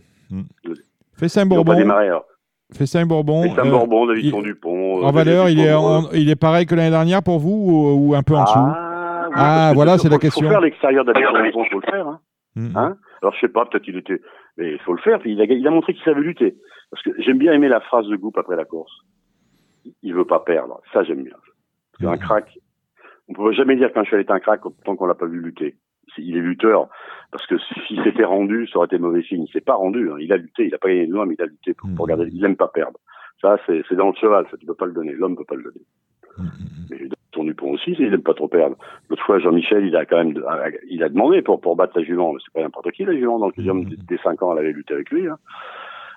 Festin 1.15 1.41
Ils 1.43 1.49
n'ont 1.49 1.49
pas 1.49 1.55
Bourbon. 1.63 1.79
démarré, 1.79 2.07
alors. 2.07 2.25
Festin 2.73 3.06
Bourbon. 3.06 3.53
Sam 3.56 3.68
euh, 3.68 3.72
Bourbon, 3.72 4.07
Davidson 4.07 4.39
il- 4.39 4.43
Dupont. 4.43 5.03
en 5.03 5.10
euh, 5.10 5.11
valeur, 5.11 5.49
il 5.49 5.56
David 5.57 5.69
est, 5.69 5.73
en- 5.73 6.10
il 6.14 6.30
est 6.30 6.35
pareil 6.35 6.65
que 6.65 6.76
l'année 6.76 6.89
dernière 6.89 7.22
pour 7.23 7.39
vous 7.39 7.49
ou, 7.52 8.10
ou 8.11 8.15
un 8.15 8.23
peu 8.23 8.35
en 8.35 8.43
dessous? 8.43 8.53
Ah, 8.57 9.27
oui, 9.27 9.34
Ah, 9.35 9.72
voilà, 9.73 9.98
c'est 9.98 10.10
la 10.10 10.18
question. 10.18 10.45
Faut 10.48 10.52
faire 10.52 10.61
l'extérieur 10.61 11.06
d'Alexandre 11.06 11.43
Dupont, 11.43 11.65
faut 11.72 11.80
le 11.80 11.91
faire. 11.91 12.07
Hein. 12.07 12.19
Mmh. 12.56 12.76
Hein? 12.77 12.98
Alors 13.22 13.34
je 13.35 13.39
sais 13.41 13.48
pas, 13.52 13.65
peut-être 13.65 13.88
il 13.88 13.98
était, 13.98 14.19
mais 14.57 14.73
il 14.73 14.80
faut 14.80 14.93
le 14.93 15.02
faire. 15.02 15.19
Puis 15.19 15.31
il 15.34 15.41
a, 15.41 15.45
il 15.45 15.65
a 15.68 15.72
montré 15.72 15.93
qu'il 15.93 16.03
savait 16.03 16.22
lutter. 16.22 16.56
Parce 16.89 17.02
que 17.03 17.11
j'aime 17.22 17.38
bien 17.38 17.53
aimer 17.53 17.69
la 17.69 17.80
phrase 17.81 18.07
de 18.07 18.15
Goup 18.18 18.34
après 18.38 18.56
la 18.57 18.65
course. 18.65 18.91
Il 20.03 20.14
veut 20.14 20.26
pas 20.26 20.39
perdre. 20.39 20.81
Ça 20.93 21.03
j'aime 21.03 21.23
bien. 21.23 21.35
Parce 21.99 22.03
qu'un 22.11 22.18
Mhm. 22.22 22.27
crack, 22.27 22.57
on 23.30 23.34
peut 23.34 23.52
jamais 23.53 23.76
dire 23.77 23.91
qu'un 23.93 24.03
cheval 24.03 24.19
est 24.22 24.31
un 24.31 24.39
crack 24.39 24.61
tant 24.85 24.95
qu'on 24.95 25.06
l'a 25.06 25.15
pas 25.15 25.26
vu 25.27 25.39
lutter. 25.39 25.76
Il 26.18 26.35
est 26.35 26.41
lutteur 26.41 26.89
parce 27.31 27.45
que 27.47 27.57
si- 27.57 27.79
s'il 27.87 28.03
s'était 28.03 28.23
rendu, 28.25 28.67
ça 28.67 28.77
aurait 28.77 28.87
été 28.87 28.97
mauvais 28.97 29.23
signe. 29.23 29.45
Il 29.47 29.51
s'est 29.51 29.61
pas 29.61 29.75
rendu. 29.75 30.09
hein. 30.11 30.15
Il 30.19 30.31
a 30.33 30.37
lutté. 30.37 30.65
Il 30.67 30.75
a 30.75 30.77
pas 30.77 30.89
gagné 30.89 31.07
de 31.07 31.13
loin, 31.13 31.25
mais 31.25 31.35
il 31.37 31.41
a 31.41 31.45
lutté 31.47 31.73
pour, 31.73 31.89
pour 31.95 32.05
Mhm. 32.05 32.09
garder. 32.09 32.29
Il 32.33 32.43
aime 32.45 32.55
pas 32.57 32.67
perdre. 32.67 32.99
Ça 33.41 33.57
c'est 33.65 33.95
dans 33.95 34.07
le 34.09 34.15
cheval. 34.15 34.45
Ça 34.51 34.57
tu 34.57 34.65
peux 34.65 34.75
pas 34.75 34.85
le 34.85 34.93
donner. 34.93 35.13
L'homme 35.13 35.35
peut 35.35 35.45
pas 35.45 35.55
le 35.55 35.63
donner. 35.63 35.81
Mmh, 36.37 36.43
Mais 36.91 36.97
ton 37.31 37.43
Dupont 37.45 37.71
aussi, 37.71 37.95
il 37.97 38.09
n'aime 38.11 38.21
pas 38.23 38.33
trop 38.33 38.47
perdre. 38.47 38.75
L'autre 39.09 39.23
fois, 39.25 39.39
Jean-Michel, 39.39 39.85
il 39.85 39.95
a 39.95 40.05
quand 40.05 40.17
même, 40.17 40.41
il 40.89 41.01
a 41.03 41.09
demandé 41.09 41.41
pour, 41.41 41.59
pour 41.61 41.75
battre 41.75 41.97
la 41.97 42.03
jument. 42.03 42.33
Mais 42.33 42.39
C'est 42.43 42.53
pas 42.53 42.61
n'importe 42.61 42.91
qui, 42.91 43.05
la 43.05 43.13
jument. 43.13 43.39
Dans 43.39 43.47
le 43.47 43.95
des 44.05 44.17
5 44.17 44.41
ans, 44.43 44.51
elle 44.53 44.59
avait 44.59 44.71
lutté 44.73 44.93
avec 44.93 45.09
lui. 45.11 45.27
hein. 45.27 45.37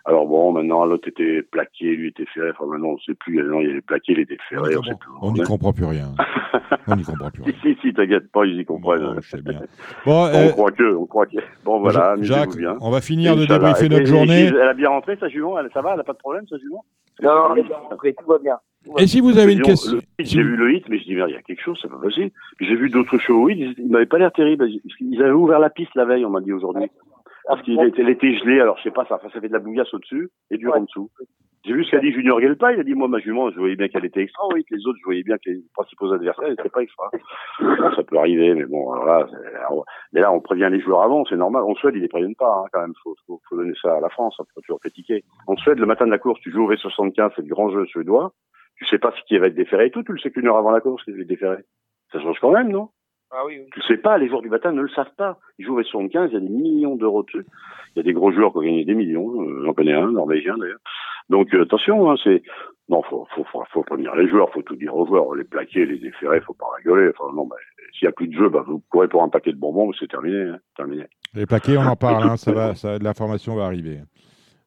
Alors 0.07 0.27
bon, 0.27 0.53
maintenant, 0.53 0.85
l'autre 0.85 1.09
était 1.09 1.43
plaqué, 1.43 1.97
lui 1.97 2.09
était 2.09 2.27
ferré. 2.27 2.51
Enfin, 2.51 2.67
maintenant, 2.71 2.89
on 2.89 2.99
sait 2.99 3.15
plus. 3.15 3.43
Non, 3.43 3.61
il 3.61 3.77
est 3.77 3.81
plaqué, 3.81 4.13
il 4.13 4.21
était 4.21 4.37
On 4.53 4.63
ferré. 4.65 4.77
On 4.77 4.83
sait 4.83 4.91
comprend, 4.91 4.97
plus. 4.99 5.11
on 5.23 5.33
n'y 5.33 5.41
comprend 5.43 5.73
plus 5.73 5.85
rien. 5.87 6.09
On 6.87 6.97
n'y 6.97 7.03
comprend 7.05 7.31
plus 7.31 7.43
rien. 7.43 7.53
Si, 7.63 7.77
si, 7.81 7.95
t'inquiète 7.95 8.31
pas, 8.31 8.45
ils 8.45 8.61
y 8.61 8.65
comprennent. 8.67 9.01
Bon, 9.15 9.21
je 9.21 9.29
sais 9.29 9.41
bien. 9.41 9.61
Bon, 10.05 10.25
on 10.25 10.35
euh, 10.35 10.49
croit 10.51 10.73
que, 10.73 10.95
on 10.95 11.07
croit 11.07 11.27
que. 11.27 11.39
Bon, 11.65 11.81
voilà, 11.81 12.17
Jacques, 12.21 12.57
bien. 12.57 12.77
on 12.83 12.91
va 12.91 13.01
finir 13.01 13.35
de 13.35 13.47
débriefer 13.47 13.89
notre 13.89 14.03
et- 14.03 14.07
journée. 14.07 14.43
et 14.45 14.47
Elle 14.49 14.61
a 14.69 14.75
bien 14.75 14.91
rentré, 14.91 15.17
sa 15.17 15.29
jument? 15.29 15.59
Elle, 15.59 15.71
Ça 15.73 15.81
va? 15.81 15.95
Elle 15.95 16.01
a 16.01 16.05
pas 16.05 16.13
de 16.13 16.19
problème, 16.19 16.47
sa 16.49 16.59
jument? 16.59 16.85
Non, 17.23 17.55
après, 17.91 18.13
tout 18.13 18.27
va 18.27 18.39
bien. 18.39 18.57
Et 18.99 19.07
si 19.07 19.21
vous 19.21 19.39
avez 19.39 19.55
une 19.55 19.63
question 19.63 19.99
J'ai 20.19 20.43
vu 20.43 20.57
le 20.57 20.75
hit, 20.75 20.87
mais 20.91 20.99
je 20.99 21.05
dis, 21.05 21.15
mais 21.15 21.23
il 21.29 21.33
y 21.33 21.37
a 21.37 21.43
quelque 21.43 21.63
chose, 21.63 21.79
c'est 21.81 21.89
pas 21.89 21.97
possible. 21.97 22.31
Puis 22.59 22.67
J'ai 22.67 22.77
vu 22.77 22.91
d'autres 22.91 23.17
shows, 23.17 23.45
oui, 23.45 23.55
ils, 23.57 23.75
ils 23.83 23.91
m'avaient 23.91 24.05
pas 24.05 24.19
l'air 24.19 24.31
terribles. 24.33 24.69
Ils 25.01 25.23
avaient 25.23 25.31
ouvert 25.31 25.59
la 25.59 25.71
piste 25.71 25.95
la 25.95 26.05
veille, 26.05 26.27
on 26.27 26.31
m'a 26.31 26.43
dit 26.43 26.53
aujourd'hui. 26.53 26.91
Parce 27.47 27.63
qu'il 27.63 27.81
était, 27.83 28.03
elle 28.03 28.09
était 28.09 28.35
gelée, 28.39 28.61
alors 28.61 28.79
je 28.79 28.85
sais 28.85 28.91
pas, 28.91 29.05
ça, 29.07 29.21
ça 29.23 29.29
fait 29.41 29.49
de 29.49 29.53
la 29.53 29.59
bouillasse 29.59 29.93
au-dessus 29.93 30.31
et 30.51 30.57
dur 30.57 30.73
Ouais. 30.73 30.79
en 30.79 30.83
dessous. 30.85 31.11
J'ai 31.67 31.73
vu 31.73 31.83
ce 31.85 31.93
qu'a 31.93 31.99
dit 31.99 32.13
Junior 32.13 32.39
Gelpa, 32.41 32.75
il 32.75 32.81
a 32.81 32.85
dit, 32.85 32.93
moi, 32.93 33.09
ma 33.09 33.19
jument, 33.21 33.51
je 33.51 33.59
voyais 33.59 33.75
bien 33.77 33.89
qu'elle 33.89 34.05
était 34.05 34.21
extra, 34.21 34.47
oui, 34.53 34.65
que 34.65 34.75
les 34.75 34.87
autres, 34.87 34.99
je 35.01 35.05
voyais 35.05 35.23
bien 35.23 35.37
que 35.39 35.49
les 35.49 35.63
principaux 35.75 36.13
adversaires 36.13 36.51
n'étaient 36.51 36.69
pas 36.69 36.83
extra. 36.83 37.11
Bon, 37.59 37.91
ça 37.97 38.03
peut 38.03 38.19
arriver, 38.19 38.55
mais 38.55 38.67
bon, 38.67 38.85
voilà. 38.85 39.27
Mais 40.13 40.21
là, 40.21 40.31
on 40.31 40.41
prévient 40.41 40.69
les 40.71 40.81
joueurs 40.81 41.01
avant, 41.03 41.25
c'est 41.25 41.37
normal. 41.37 41.63
En 41.63 41.75
Suède, 41.75 41.95
ils 41.97 42.03
les 42.03 42.09
préviennent 42.09 42.35
pas, 42.35 42.63
hein, 42.65 42.69
quand 42.71 42.83
même. 42.83 42.93
Faut, 43.03 43.17
faut, 43.27 43.41
faut 43.49 43.57
donner 43.57 43.73
ça 43.81 43.97
à 43.97 44.01
la 44.01 44.11
France, 44.11 44.37
on 44.39 44.45
peut 44.45 44.61
toujours 44.61 44.81
critiquer. 44.81 45.25
En 45.47 45.57
Suède, 45.57 45.79
le 45.79 45.87
matin 45.87 46.05
de 46.05 46.11
la 46.11 46.19
course, 46.19 46.39
tu 46.43 46.51
joues 46.53 46.65
au 46.67 46.71
V75, 46.73 47.33
c'est 47.35 47.43
le 47.43 47.49
grand 47.49 47.71
jeu 47.71 47.87
suédois. 47.87 48.33
Tu 48.77 48.85
sais 48.87 48.99
pas 48.99 49.13
ce 49.17 49.23
qui 49.27 49.39
va 49.39 49.47
être 49.47 49.55
déféré 49.55 49.87
et 49.87 49.91
tout, 49.91 50.03
tu 50.03 50.13
le 50.13 50.19
sais 50.19 50.31
qu'une 50.31 50.47
heure 50.49 50.59
avant 50.59 50.71
la 50.71 50.81
course, 50.83 51.03
qu'il 51.05 51.15
va 51.15 51.23
être 51.23 51.29
déféré. 51.29 51.59
Ça 52.13 52.21
change 52.21 52.39
quand 52.41 52.51
même, 52.53 52.71
non? 52.71 52.91
Ah 53.37 53.43
oui, 53.47 53.59
oui. 53.59 53.67
Tu 53.73 53.81
sais 53.83 53.97
pas, 53.97 54.17
les 54.19 54.29
joueurs 54.29 54.43
du 54.43 54.49
matin 54.49 54.73
ne 54.73 54.83
le 54.83 54.89
savent 54.91 55.15
pas. 55.17 55.39
Ils 55.59 55.65
jouent 55.67 55.79
au 55.79 55.83
V75, 55.83 56.29
il 56.29 56.35
y 56.35 56.37
a 56.37 56.41
des 56.41 56.49
millions 56.49 56.97
d'euros 56.97 57.23
dessus. 57.25 57.45
Il 57.95 57.99
y 57.99 58.01
a 58.01 58.03
des 58.05 58.13
gros 58.13 58.31
joueurs 58.33 58.53
qui 58.53 58.59
ont 58.59 58.63
gagné 58.63 58.85
des 58.85 58.95
millions. 58.95 59.43
Euh, 59.43 59.63
J'en 59.65 59.73
connais 59.73 59.93
un, 59.95 60.11
norvégien 60.13 60.57
d'ailleurs. 60.59 60.79
Donc 61.31 61.53
euh, 61.55 61.63
attention, 61.63 62.11
hein, 62.11 62.17
c'est 62.23 62.43
non, 62.91 63.03
faut, 63.03 63.27
faut, 63.35 63.45
faut, 63.51 63.63
faut 63.73 63.83
prévenir 63.83 64.15
les 64.15 64.29
joueurs, 64.29 64.51
faut 64.53 64.61
tout 64.63 64.77
dire 64.77 64.95
aux 64.95 65.07
joueurs, 65.07 65.35
les 65.35 65.45
plaquer, 65.45 65.87
les 65.87 65.99
déférer, 65.99 66.41
faut 66.43 66.53
pas 66.53 66.67
rigoler. 66.79 67.11
Enfin 67.19 67.33
non, 67.35 67.47
bah, 67.47 67.57
s'il 67.99 68.05
y 68.05 68.09
a 68.09 68.13
plus 68.13 68.29
de 68.29 68.35
jeu, 68.37 68.49
bah, 68.51 68.63
vous 68.67 68.83
courez 68.91 69.09
pour 69.09 69.23
un 69.23 69.29
paquet 69.31 69.53
de 69.53 69.57
bonbons, 69.59 69.91
c'est 69.99 70.07
terminé, 70.09 70.43
hein, 70.51 70.59
terminé. 70.77 71.05
Les 71.35 71.47
plaqués, 71.47 71.79
on 71.79 71.87
en 71.87 71.97
parle, 71.97 72.25
hein, 72.31 72.37
ça 72.37 72.53
va, 72.53 72.75
ça, 72.75 72.99
l'information 72.99 73.57
va 73.57 73.65
arriver. 73.65 74.01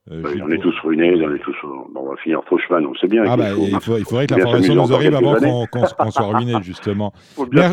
Euh, 0.09 0.21
Bah, 0.23 0.29
on 0.41 0.49
est 0.49 0.57
tous 0.57 0.73
ruinés, 0.83 1.13
on 1.23 1.35
est 1.35 1.39
tous, 1.39 1.55
bon, 1.63 1.87
on 1.95 2.09
va 2.09 2.15
finir 2.17 2.41
Faucheman, 2.45 2.85
on 2.87 2.95
sait 2.95 3.07
bien. 3.07 3.23
Ah 3.27 3.37
bah, 3.37 3.49
faut- 3.49 3.61
il, 3.67 3.79
faut- 3.81 3.97
il 3.97 4.05
faudrait 4.05 4.25
que 4.25 4.33
l'information 4.35 4.73
nous 4.73 4.93
arrive 4.93 5.13
avant 5.13 5.35
qu'on 5.35 5.65
qu'on- 5.67 5.85
qu'on 6.05 6.11
soit 6.11 6.25
ruiné, 6.37 6.53
justement. 6.63 7.11
Faut 7.35 7.45
bien- 7.45 7.71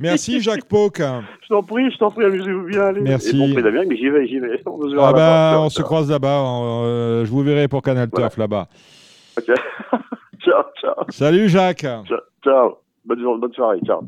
Merci 0.00 0.40
Jacques 0.40 0.64
Pauque. 0.68 0.98
Je 1.42 1.48
t'en 1.48 1.62
prie, 1.62 1.90
je 1.90 1.98
t'en 1.98 2.10
prie, 2.10 2.24
amusez-vous 2.24 2.64
bien, 2.66 2.82
allez. 2.86 3.00
Merci. 3.00 3.36
Et 3.42 3.54
bon 3.54 3.60
d'Amérique, 3.60 3.88
mais 3.90 3.96
j'y 3.96 4.08
vais, 4.08 4.26
j'y 4.26 4.38
vais. 4.38 4.60
On 4.66 4.80
Ah 4.98 5.12
bah, 5.12 5.56
on 5.60 5.68
se 5.70 5.82
croise 5.82 6.10
là-bas. 6.10 6.40
euh, 6.40 7.24
je 7.24 7.30
vous 7.30 7.42
verrai 7.42 7.68
pour 7.68 7.82
Canal 7.82 8.08
Voilà. 8.12 8.28
Turf 8.28 8.38
là-bas. 8.38 8.66
Ok. 9.38 9.46
ciao, 10.44 10.62
ciao, 10.80 10.94
Salut 11.10 11.48
Jacques. 11.48 11.80
ciao, 11.80 12.04
ciao. 12.42 12.78
Bonne, 13.04 13.20
journée, 13.20 13.40
bonne 13.40 13.52
soirée, 13.52 13.80
ciao. 13.84 14.00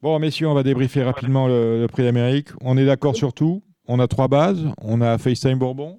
Bon, 0.00 0.18
messieurs, 0.20 0.46
on 0.48 0.54
va 0.54 0.62
débriefer 0.62 1.02
rapidement 1.02 1.48
le, 1.48 1.80
le 1.80 1.86
prix 1.88 2.04
d'Amérique. 2.04 2.48
On 2.62 2.76
est 2.78 2.86
d'accord 2.86 3.16
sur 3.16 3.32
tout? 3.32 3.62
On 3.88 3.98
a 4.00 4.06
trois 4.06 4.28
bases? 4.28 4.64
On 4.82 5.00
a 5.00 5.18
FaceTime 5.18 5.58
Bourbon? 5.58 5.98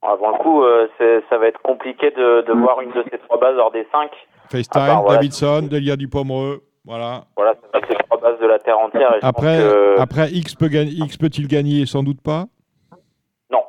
Avant 0.00 0.30
le 0.30 0.38
coup, 0.38 0.62
euh, 0.62 0.86
ça 1.28 1.38
va 1.38 1.48
être 1.48 1.60
compliqué 1.60 2.10
de, 2.10 2.46
de 2.46 2.52
voir 2.52 2.80
une 2.80 2.90
de 2.92 3.04
ces 3.10 3.18
trois 3.18 3.38
bases 3.38 3.56
hors 3.58 3.72
des 3.72 3.86
cinq. 3.92 4.10
FaceTime, 4.50 4.80
bah, 4.86 5.00
voilà. 5.02 5.16
Davidson, 5.18 5.68
Delia 5.70 5.96
Dupomereux. 5.96 6.62
Voilà. 6.84 7.24
Voilà, 7.36 7.54
c'est 7.74 7.98
trois 8.04 8.18
bases 8.18 8.38
de 8.40 8.46
la 8.46 8.58
terre 8.58 8.78
entière. 8.78 9.14
Et 9.16 9.18
Après, 9.22 9.58
que- 9.58 10.00
après 10.00 10.30
X 10.30 10.54
peut 10.54 10.68
gagner, 10.68 10.90
X 10.92 11.16
peut-il 11.18 11.46
gagner 11.46 11.84
Sans 11.86 12.02
doute 12.02 12.20
pas? 12.22 12.44
Non. 13.50 13.62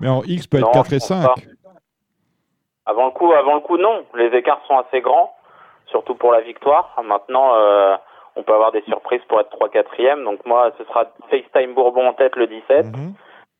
Mais 0.00 0.08
en 0.08 0.22
X 0.24 0.46
peut 0.46 0.58
être 0.58 0.66
Non, 0.66 0.72
4 0.72 0.90
je 0.90 0.94
et 0.96 0.98
pense 0.98 1.08
5. 1.08 1.24
pas. 1.24 1.34
Avant 2.84 3.06
le 3.06 3.10
coup, 3.12 3.32
avant 3.32 3.54
le 3.54 3.60
coup, 3.60 3.78
non. 3.78 4.04
Les 4.14 4.26
écarts 4.36 4.60
sont 4.68 4.78
assez 4.78 5.00
grands, 5.00 5.34
surtout 5.86 6.14
pour 6.14 6.32
la 6.32 6.40
victoire. 6.42 6.94
Maintenant, 7.04 7.54
euh, 7.54 7.96
on 8.36 8.42
peut 8.42 8.52
avoir 8.52 8.72
des 8.72 8.82
surprises 8.82 9.22
pour 9.28 9.40
être 9.40 9.50
3 9.50 9.68
4 9.70 10.22
Donc 10.24 10.44
moi, 10.44 10.70
ce 10.78 10.84
sera 10.84 11.06
FaceTime 11.30 11.74
Bourbon 11.74 12.06
en 12.08 12.12
tête 12.12 12.36
le 12.36 12.46
17, 12.46 12.86
Mhm. 12.86 13.14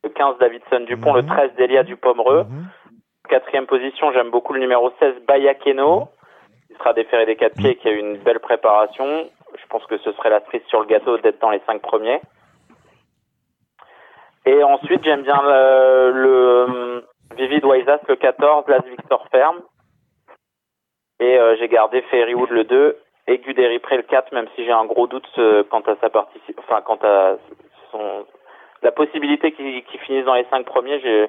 le 0.05 0.11
15 0.11 0.37
Davidson 0.39 0.81
Dupont, 0.87 1.15
le 1.15 1.23
Mhm. 1.23 1.29
13 1.29 1.51
Delia 1.59 1.83
Dupomereux. 1.85 2.45
Mhm. 2.45 2.67
Quatrième 3.29 3.67
position, 3.67 4.13
j'aime 4.13 4.31
beaucoup 4.31 4.53
le 4.53 4.61
numéro 4.61 4.91
16 5.01 5.15
Bayakeno. 5.27 6.09
Il 6.71 6.77
sera 6.77 6.93
déféré 6.93 7.27
des 7.27 7.37
quatre 7.37 7.57
pieds, 7.57 7.77
qui 7.77 7.89
a 7.89 7.93
eu 7.93 7.99
une 7.99 8.19
belle 8.19 8.41
préparation. 8.41 9.31
Je 9.55 9.67
pense 9.69 9.85
que 9.87 9.99
ce 9.99 10.13
serait 10.13 10.31
la 10.31 10.41
cerise 10.47 10.67
sur 10.69 10.81
le 10.81 10.87
gâteau 10.87 11.19
d'être 11.19 11.41
dans 11.41 11.51
les 11.51 11.63
cinq 11.67 11.81
premiers. 11.81 12.21
Et 14.45 14.63
ensuite, 14.63 15.03
j'aime 15.05 15.23
bien 15.23 15.41
le, 15.43 16.13
le 16.13 17.05
Vivid 17.37 17.65
Waisas, 17.65 18.01
le 18.09 18.17
14, 18.17 18.65
Las 18.69 18.85
Victor 18.85 19.27
Ferme. 19.31 19.61
Et 21.19 21.39
euh, 21.39 21.57
j'ai 21.59 21.69
gardé 21.69 22.03
Fairywood 22.03 22.51
le 22.51 22.65
2 22.65 22.97
et 23.29 23.39
Guderi 23.39 23.79
Pré 23.79 23.97
le 23.97 24.03
4, 24.03 24.33
même 24.33 24.47
si 24.55 24.65
j'ai 24.65 24.73
un 24.73 24.85
gros 24.85 25.07
doute 25.07 25.27
euh, 25.39 25.65
quant 25.69 25.81
à 25.81 25.97
sa 26.01 26.11
participation, 26.11 26.63
enfin 26.69 26.83
quant 26.83 26.99
à 27.03 27.37
son 27.91 28.27
la 28.83 28.93
possibilité 28.93 29.53
qu'il 29.53 29.83
qu'il 29.85 30.01
finisse 30.01 30.27
dans 30.27 30.35
les 30.35 30.47
cinq 30.51 30.67
premiers. 30.67 31.01
J'ai 31.01 31.29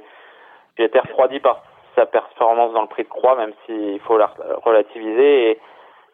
j'ai 0.78 0.84
été 0.84 1.00
refroidi 1.00 1.40
par 1.40 1.64
sa 1.98 2.06
performance 2.06 2.74
dans 2.74 2.84
le 2.84 2.88
prix 2.88 3.04
de 3.04 3.10
croix, 3.10 3.36
même 3.36 3.52
s'il 3.66 4.00
faut 4.08 4.18
la 4.18 4.32
relativiser. 4.64 5.52
Et 5.52 5.60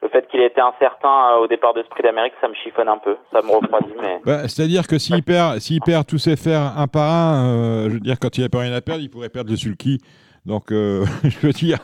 le 0.01 0.09
fait 0.09 0.27
qu'il 0.29 0.39
ait 0.41 0.47
été 0.47 0.59
incertain 0.61 1.33
euh, 1.37 1.43
au 1.43 1.47
départ 1.47 1.73
de 1.73 1.83
ce 1.83 1.87
prix 1.89 2.03
d'Amérique, 2.03 2.33
ça 2.41 2.47
me 2.47 2.53
chiffonne 2.55 2.87
un 2.89 2.97
peu. 2.97 3.15
Ça 3.31 3.41
me 3.41 3.51
refroidit, 3.51 3.93
Bah, 4.25 4.47
C'est-à-dire 4.47 4.87
que 4.87 4.97
s'il 4.97 5.23
perd, 5.23 5.59
s'il 5.59 5.79
perd 5.81 6.05
tous 6.07 6.17
ses 6.17 6.35
fers 6.35 6.73
un 6.77 6.87
par 6.87 7.09
un, 7.11 7.45
euh, 7.47 7.89
je 7.89 7.93
veux 7.95 7.99
dire, 7.99 8.15
quand 8.19 8.37
il 8.37 8.41
n'a 8.41 8.49
pas 8.49 8.59
rien 8.59 8.73
à 8.73 8.81
perdre, 8.81 9.01
il 9.01 9.09
pourrait 9.09 9.29
perdre 9.29 9.49
le 9.51 9.55
sulky. 9.57 9.99
Donc, 10.45 10.71
euh, 10.71 11.05
je 11.23 11.47
veux 11.47 11.53
dire, 11.53 11.77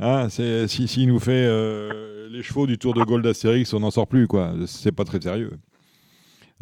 hein, 0.00 0.28
c'est- 0.30 0.66
si- 0.68 0.88
s'il 0.88 1.08
nous 1.08 1.18
fait 1.20 1.46
les 2.30 2.42
chevaux 2.42 2.66
du 2.66 2.78
Tour 2.78 2.94
de 2.94 3.02
Gaulle 3.02 3.20
d'Astérix, 3.22 3.72
on 3.74 3.80
n'en 3.80 3.90
sort 3.90 4.06
plus, 4.06 4.26
quoi. 4.26 4.48
C'est 4.66 4.94
pas 4.96 5.04
très 5.04 5.20
sérieux. 5.20 5.50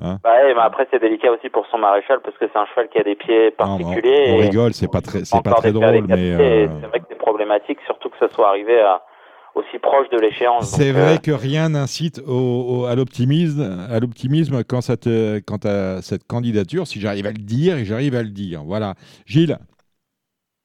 Bah 0.01 0.19
ouais, 0.25 0.55
mais 0.55 0.61
après 0.61 0.89
c'est 0.91 0.99
délicat 0.99 1.31
aussi 1.33 1.49
pour 1.51 1.67
son 1.67 1.79
maréchal 1.79 2.21
parce 2.25 2.37
que 2.39 2.47
c'est 2.51 2.59
un 2.59 2.67
cheval 2.67 2.89
qui 2.89 2.99
a 2.99 3.03
des 3.05 3.17
pieds 3.17 3.47
Non, 3.51 3.79
particuliers. 3.79 4.33
on, 4.33 4.37
rigole, 4.39 4.73
c'est 4.73 4.91
pas 4.91 5.01
très, 5.03 5.25
c'est 5.25 5.43
pas 5.43 5.53
très 5.55 5.73
drôle, 5.73 6.07
mais 6.09 6.33
euh, 6.33 6.69
c'est 6.81 6.87
vrai 6.87 7.01
que 7.01 7.07
c'est 7.09 7.19
problématique, 7.19 7.79
surtout 7.87 8.09
que 8.11 8.17
ce 8.19 8.29
soit 8.35 8.49
arrivé 8.49 8.81
à- 8.81 9.03
aussi 9.55 9.79
proche 9.81 10.09
de 10.11 10.19
l'échéance. 10.19 10.71
c'est 10.71 10.93
vrai 10.93 11.15
euh, 11.15 11.19
que 11.19 11.33
rien 11.33 11.71
n'incite 11.71 12.21
au, 12.27 12.33
au- 12.33 12.85
à 12.87 12.95
l'optimisme, 12.95 13.87
à 13.91 13.99
l'optimisme 13.99 14.63
quand, 14.65 14.81
ça 14.81 14.97
te- 14.97 15.41
quant 15.41 15.59
à 15.65 16.01
cette 16.03 16.25
candidature. 16.27 16.87
Si 16.87 17.01
j'arrive 17.01 17.27
à 17.27 17.33
le 17.33 17.39
dire 17.39 17.77
et 17.77 17.85
j'arrive 17.85 18.15
à 18.15 18.23
le 18.23 18.29
dire, 18.31 18.63
voilà. 18.65 18.95
Gilles. 19.27 19.59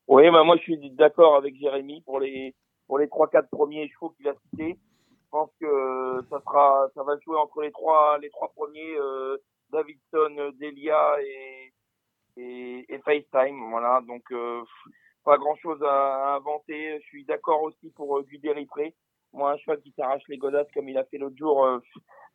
Oui, 0.08 0.30
bah 0.30 0.44
moi 0.44 0.56
je 0.58 0.62
suis 0.62 0.78
d'accord 0.92 1.36
avec 1.36 1.56
Jérémy 1.60 2.02
pour 2.06 2.20
les 2.20 2.54
pour 2.88 3.00
les 3.00 3.08
trois 3.10 3.28
quatre 3.28 3.50
premiers 3.50 3.90
chevaux 3.90 4.14
qu'il 4.16 4.28
a 4.28 4.34
cités. 4.52 4.78
Je 5.26 5.30
pense 5.32 5.50
que 5.60 6.22
ça 6.30 6.40
sera 6.42 6.88
ça 6.94 7.04
va 7.04 7.18
jouer 7.20 7.38
entre 7.38 7.62
les 7.62 7.72
trois 7.72 8.18
les 8.20 8.30
trois 8.30 8.50
premiers 8.56 8.96
euh, 8.98 9.38
Davidson, 9.72 10.52
Delia 10.60 11.22
et, 11.22 11.74
et 12.38 12.86
et 12.94 13.00
FaceTime. 13.00 13.70
Voilà, 13.70 14.02
donc 14.08 14.24
euh, 14.32 14.62
pas 15.24 15.38
grand 15.38 15.56
chose 15.56 15.82
à, 15.84 16.36
inventer. 16.36 17.00
Je 17.02 17.06
suis 17.08 17.26
d'accord 17.26 17.64
aussi 17.64 17.90
pour 17.96 18.18
euh, 18.18 18.24
Guderi. 18.24 18.68
Moi 19.34 19.52
un 19.52 19.58
cheval 19.58 19.82
qui 19.82 19.92
s'arrache 19.92 20.24
les 20.30 20.38
godasses 20.38 20.72
comme 20.74 20.88
il 20.88 20.98
a 20.98 21.04
fait 21.06 21.18
l'autre 21.18 21.36
jour, 21.38 21.66
euh, 21.66 21.80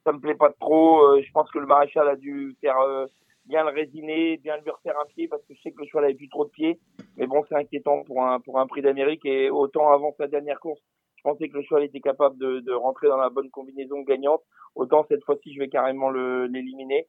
ça 0.05 0.13
me 0.13 0.21
plaît 0.21 0.35
pas 0.35 0.53
trop. 0.61 1.03
Euh, 1.03 1.23
je 1.23 1.31
pense 1.33 1.51
que 1.51 1.59
le 1.59 1.67
maréchal 1.67 2.09
a 2.09 2.17
dû 2.17 2.57
faire 2.61 2.79
euh, 2.81 3.07
bien 3.47 3.65
le 3.65 3.71
résiner, 3.71 4.37
bien 4.39 4.59
lui 4.59 4.71
refaire 4.71 4.99
un 5.01 5.07
pied 5.07 5.29
parce 5.29 5.43
que 5.45 5.55
je 5.55 5.63
sais 5.63 5.73
que 5.73 5.81
le 5.81 5.87
cheval 5.87 6.05
avait 6.05 6.15
plus 6.15 6.29
trop 6.29 6.45
de 6.45 6.51
pieds. 6.51 6.79
Mais 7.17 7.27
bon, 7.27 7.45
c'est 7.49 7.55
inquiétant 7.55 8.03
pour 8.05 8.23
un, 8.23 8.41
pour 8.41 8.59
un 8.59 8.67
prix 8.67 8.83
d'Amérique. 8.83 9.25
Et 9.25 9.51
autant 9.51 9.93
avant 9.93 10.15
sa 10.19 10.27
dernière 10.27 10.61
course, 10.61 10.81
je 11.21 11.31
pensais 11.31 11.51
que 11.51 11.57
le 11.59 11.63
cheval 11.63 11.85
était 11.85 12.01
capable 12.01 12.39
de, 12.39 12.61
de 12.61 12.73
rentrer 12.73 13.09
dans 13.09 13.19
la 13.19 13.29
bonne 13.29 13.51
combinaison 13.51 14.01
gagnante. 14.01 14.41
Autant 14.75 15.05
cette 15.07 15.23
fois-ci, 15.25 15.53
je 15.53 15.59
vais 15.59 15.69
carrément 15.69 16.09
l'éliminer. 16.11 17.07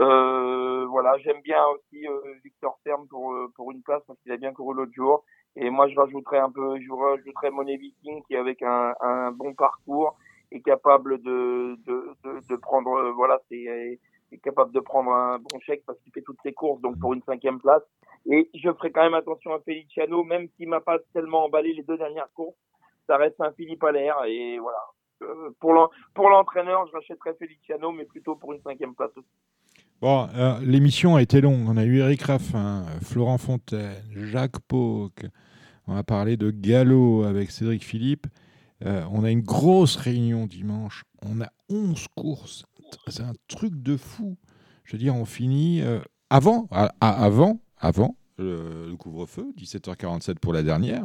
Euh, 0.00 0.84
voilà, 0.86 1.16
j'aime 1.18 1.40
bien 1.42 1.62
aussi 1.68 2.08
euh, 2.08 2.34
Victor 2.44 2.76
Ferme 2.82 3.06
pour, 3.08 3.32
euh, 3.32 3.46
pour 3.54 3.70
une 3.70 3.82
place 3.82 4.02
parce 4.08 4.18
qu'il 4.20 4.32
a 4.32 4.36
bien 4.36 4.52
couru 4.52 4.74
l'autre 4.74 4.92
jour. 4.92 5.24
Et 5.54 5.70
moi, 5.70 5.86
je 5.88 5.94
rajouterais 5.94 6.38
un 6.38 6.50
peu, 6.50 6.80
je 6.80 6.92
rajouterais 6.92 7.50
Monet 7.52 7.76
Viking 7.76 8.22
qui 8.24 8.34
avec 8.34 8.62
un, 8.62 8.94
un 9.00 9.30
bon 9.30 9.54
parcours 9.54 10.16
est 10.50 10.60
capable 10.60 11.22
de, 11.22 11.76
de, 11.86 12.14
de, 12.24 12.48
de 12.48 12.56
prendre, 12.56 12.94
euh, 12.94 13.12
voilà, 13.12 13.40
c'est 13.48 14.00
est 14.32 14.38
capable 14.38 14.72
de 14.72 14.80
prendre 14.80 15.12
un 15.12 15.38
bon 15.38 15.60
chèque 15.60 15.84
parce 15.86 16.00
qu'il 16.00 16.12
fait 16.12 16.22
toutes 16.22 16.42
ses 16.42 16.52
courses, 16.52 16.80
donc 16.80 16.98
pour 16.98 17.14
une 17.14 17.22
cinquième 17.22 17.60
place. 17.60 17.84
Et 18.28 18.50
je 18.54 18.72
ferai 18.72 18.90
quand 18.90 19.04
même 19.04 19.14
attention 19.14 19.54
à 19.54 19.60
Feliciano, 19.60 20.24
même 20.24 20.48
s'il 20.56 20.68
m'a 20.68 20.80
pas 20.80 20.98
tellement 21.14 21.44
emballé 21.44 21.72
les 21.72 21.84
deux 21.84 21.96
dernières 21.96 22.32
courses, 22.34 22.56
ça 23.06 23.16
reste 23.16 23.40
un 23.40 23.52
Philippe 23.52 23.82
Allaire 23.84 24.16
et 24.26 24.58
voilà. 24.58 24.78
Euh, 25.22 25.50
pour 25.60 25.72
l'en- 25.72 25.88
pour 26.14 26.28
l'entraîneur, 26.28 26.86
je 26.88 26.92
rachèterai 26.92 27.30
Feliciano, 27.38 27.90
mais 27.92 28.04
plutôt 28.04 28.36
pour 28.36 28.52
une 28.52 28.60
cinquième 28.62 28.94
place. 28.94 29.10
Bon, 30.02 30.28
euh, 30.36 30.58
l'émission 30.60 31.16
a 31.16 31.22
été 31.22 31.40
longue. 31.40 31.66
On 31.68 31.76
a 31.78 31.84
eu 31.84 31.98
Eric 32.00 32.22
Raffin, 32.22 32.84
Florent 33.02 33.38
Fontaine, 33.38 33.94
Jacques 34.10 34.60
Pauque. 34.68 35.24
On 35.86 35.96
a 35.96 36.02
parlé 36.02 36.36
de 36.36 36.50
galop 36.50 37.22
avec 37.24 37.50
Cédric 37.50 37.82
Philippe. 37.82 38.26
Euh, 38.84 39.04
on 39.10 39.24
a 39.24 39.30
une 39.30 39.40
grosse 39.40 39.96
réunion 39.96 40.46
dimanche. 40.46 41.04
On 41.24 41.40
a 41.40 41.48
11 41.70 42.08
courses. 42.14 42.66
C'est 43.06 43.22
un 43.22 43.32
truc 43.48 43.72
de 43.82 43.96
fou. 43.96 44.36
Je 44.84 44.92
veux 44.92 44.98
dire, 44.98 45.14
on 45.16 45.24
finit 45.24 45.82
avant, 46.28 46.68
avant, 47.00 47.58
avant 47.78 48.16
le, 48.38 48.88
le 48.90 48.96
couvre-feu, 48.96 49.46
17h47 49.58 50.38
pour 50.40 50.52
la 50.52 50.62
dernière. 50.62 51.04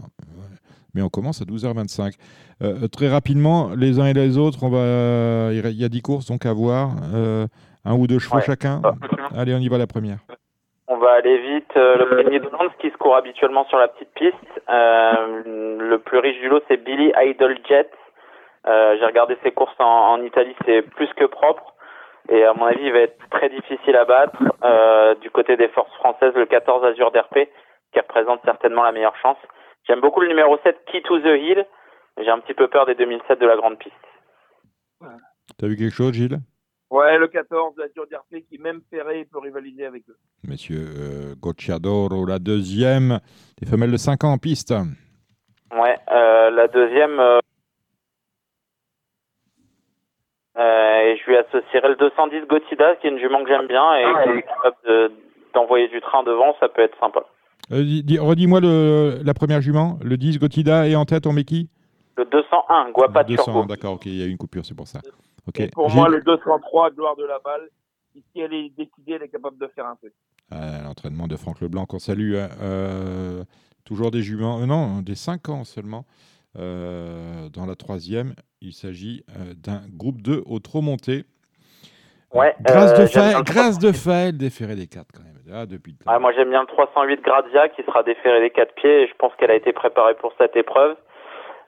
Mais 0.93 1.01
on 1.01 1.09
commence 1.09 1.41
à 1.41 1.45
12h25. 1.45 2.13
Euh, 2.61 2.87
très 2.89 3.07
rapidement, 3.09 3.69
les 3.77 3.99
uns 3.99 4.05
et 4.07 4.13
les 4.13 4.37
autres, 4.37 4.63
on 4.63 4.69
va. 4.69 5.53
Il 5.53 5.79
y 5.79 5.85
a 5.85 5.89
10 5.89 6.01
courses 6.01 6.25
donc 6.27 6.45
à 6.45 6.53
voir. 6.53 6.91
Euh, 7.13 7.47
un 7.85 7.95
ou 7.95 8.05
deux 8.07 8.19
chevaux 8.19 8.35
Ouais. 8.37 8.41
chacun. 8.43 8.81
Allez, 9.35 9.55
on 9.55 9.59
y 9.59 9.69
va 9.69 9.77
la 9.77 9.87
première. 9.87 10.17
On 10.87 10.97
va 10.97 11.13
aller 11.13 11.55
vite. 11.55 11.71
Euh, 11.77 11.95
le 11.97 12.21
premier 12.23 12.39
de 12.39 12.49
Lance 12.49 12.73
qui 12.81 12.89
se 12.89 12.97
court 12.97 13.15
habituellement 13.15 13.65
sur 13.69 13.77
la 13.77 13.87
petite 13.87 14.11
piste. 14.13 14.35
Euh, 14.69 15.77
le 15.79 15.97
plus 15.99 16.19
riche 16.19 16.39
du 16.41 16.49
lot, 16.49 16.61
c'est 16.67 16.83
Billy 16.83 17.13
Idle 17.17 17.57
Jet. 17.67 17.89
J'ai 18.65 19.05
regardé 19.05 19.37
ses 19.43 19.51
courses 19.51 19.73
en, 19.79 19.85
en 20.19 20.21
Italie, 20.21 20.53
c'est 20.65 20.81
plus 20.83 21.07
que 21.15 21.25
propre. 21.25 21.73
Et 22.30 22.43
à 22.43 22.53
mon 22.53 22.65
avis, 22.65 22.84
il 22.84 22.91
va 22.91 22.99
être 22.99 23.18
très 23.30 23.49
difficile 23.49 23.95
à 23.95 24.06
battre. 24.06 24.38
Euh, 24.64 25.15
du 25.15 25.30
côté 25.30 25.57
des 25.57 25.68
forces 25.69 25.93
françaises, 25.95 26.34
le 26.35 26.45
14 26.45 26.84
Azur 26.85 27.11
d'RP, 27.11 27.49
qui 27.93 27.99
représente 27.99 28.41
certainement 28.45 28.84
la 28.84 28.91
meilleure 28.91 29.15
chance. 29.22 29.38
J'aime 29.88 30.02
beaucoup 30.02 30.22
le 30.22 30.27
numéro 30.27 30.57
7, 30.64 30.85
Key 30.91 31.02
to 31.02 31.19
the 31.19 31.38
Hill. 31.38 31.65
J'ai 32.18 32.30
un 32.30 32.39
petit 32.39 32.53
peu 32.53 32.68
peur 32.68 32.85
des 32.85 32.95
2007 32.95 33.39
de 33.39 33.45
la 33.45 33.56
grande 33.56 33.77
piste. 33.80 33.95
T'as 35.57 35.68
vu 35.68 35.76
quelque 35.76 35.93
chose, 35.93 36.14
Gilles? 36.14 36.38
Ouais, 36.91 37.18
le 37.18 37.27
14, 37.30 37.76
la 37.77 37.88
Tour 37.89 38.06
d'Arpé, 38.11 38.43
qui 38.43 38.57
même 38.57 38.81
ferré 38.89 39.26
peut 39.31 39.39
rivaliser 39.39 39.85
avec 39.85 40.03
eux. 40.10 40.18
Monsieur 40.45 40.80
euh, 40.80 41.35
Gocciadoro, 41.39 42.26
la 42.26 42.38
deuxième, 42.38 43.19
des 43.61 43.65
femelles 43.65 43.91
de 43.91 43.98
5 43.98 44.26
ans 44.26 44.34
en 44.34 44.38
piste. 44.38 44.73
Ouais, 45.72 45.98
euh, 46.11 46.49
la 46.49 46.68
deuxième, 46.68 47.18
euh, 47.18 47.39
euh, 50.50 50.50
et 50.61 51.17
je 51.17 51.25
lui 51.29 51.38
associerai 51.38 51.89
le 51.89 51.95
210 51.95 52.47
Gotida, 52.47 52.95
qui 52.97 53.07
est 53.07 53.09
une 53.09 53.19
jument 53.19 53.43
que 53.43 53.49
j'aime 53.49 53.67
bien 53.67 53.83
et 53.95 54.03
qui 54.03 54.29
est 54.39 54.41
capable 54.43 54.75
de- 54.88 55.11
d'envoyer 55.53 55.88
du 55.89 55.99
train 56.01 56.23
devant, 56.23 56.55
ça 56.59 56.69
peut 56.69 56.81
être 56.81 56.97
sympa. 56.99 57.21
Euh, 57.71 57.83
dis- 57.83 58.03
dis- 58.03 58.19
Redis-moi 58.19 58.59
le- 58.59 59.19
la 59.23 59.33
première 59.33 59.61
jument, 59.61 59.97
le 60.03 60.17
10 60.17 60.39
Gotida 60.39 60.88
et 60.88 60.95
en 60.95 61.05
tête, 61.05 61.25
on 61.27 61.33
met 61.33 61.43
qui? 61.43 61.69
Le 62.17 62.25
201, 62.25 62.91
Guapa 62.91 63.23
200, 63.23 63.43
Turbo. 63.45 63.65
d'accord, 63.65 63.93
ok, 63.93 64.05
il 64.05 64.17
y 64.19 64.23
a 64.23 64.25
eu 64.25 64.29
une 64.29 64.38
coupure, 64.38 64.65
c'est 64.65 64.75
pour 64.75 64.88
ça. 64.88 64.99
Ok. 65.47 65.59
Et 65.59 65.67
pour 65.69 65.89
moi, 65.89 66.07
le 66.09 66.21
203, 66.21 66.91
gloire 66.91 67.15
de 67.15 67.25
la 67.25 67.39
balle, 67.43 67.67
si 68.13 68.41
elle 68.41 68.53
est 68.53 68.69
décidée, 68.77 69.13
elle 69.13 69.23
est 69.23 69.29
capable 69.29 69.57
de 69.57 69.67
faire 69.75 69.85
un. 69.85 69.95
Euh, 70.53 70.83
L'entraînement 70.83 71.27
de 71.27 71.35
Franck 71.38 71.61
Leblanc, 71.61 71.85
qu'on 71.85 71.99
salue. 71.99 72.35
hein. 72.35 72.49
Euh, 72.61 73.43
toujours 73.85 74.11
des 74.11 74.21
juments, 74.21 74.59
euh, 74.61 74.65
non, 74.65 75.01
des 75.01 75.15
5 75.15 75.47
ans 75.49 75.63
seulement. 75.63 76.03
Euh, 76.57 77.49
dans 77.53 77.65
la 77.65 77.76
troisième, 77.76 78.34
il 78.61 78.73
s'agit 78.73 79.23
euh, 79.30 79.53
d'un 79.56 79.82
groupe 79.95 80.22
2 80.22 80.44
au 80.45 80.60
trop 80.60 80.82
monté. 80.82 81.23
Ouais, 82.34 82.56
Grâce, 82.61 82.98
euh, 82.98 83.03
de 83.03 83.07
Faël, 83.07 83.36
le 83.38 83.44
grâce 83.44 83.80
de 83.80 83.91
Faël, 83.91 84.38
déféré 84.38 84.76
des 84.76 84.88
4 84.88 85.07
quand 85.14 85.23
même. 85.23 85.32
Ah, 85.53 85.65
depuis 85.65 85.95
moi 86.19 86.32
j'aime 86.34 86.49
bien 86.49 86.61
le 86.61 86.68
308 86.68 87.22
Grazia 87.22 87.68
qui 87.69 87.84
sera 87.84 88.03
déféré 88.03 88.40
des 88.40 88.52
quatre 88.52 88.73
pieds 88.76 89.03
et 89.03 89.07
je 89.07 89.14
pense 89.15 89.34
qu'elle 89.36 89.52
a 89.52 89.56
été 89.56 89.73
préparée 89.73 90.14
pour 90.15 90.34
cette 90.38 90.56
épreuve. 90.56 90.95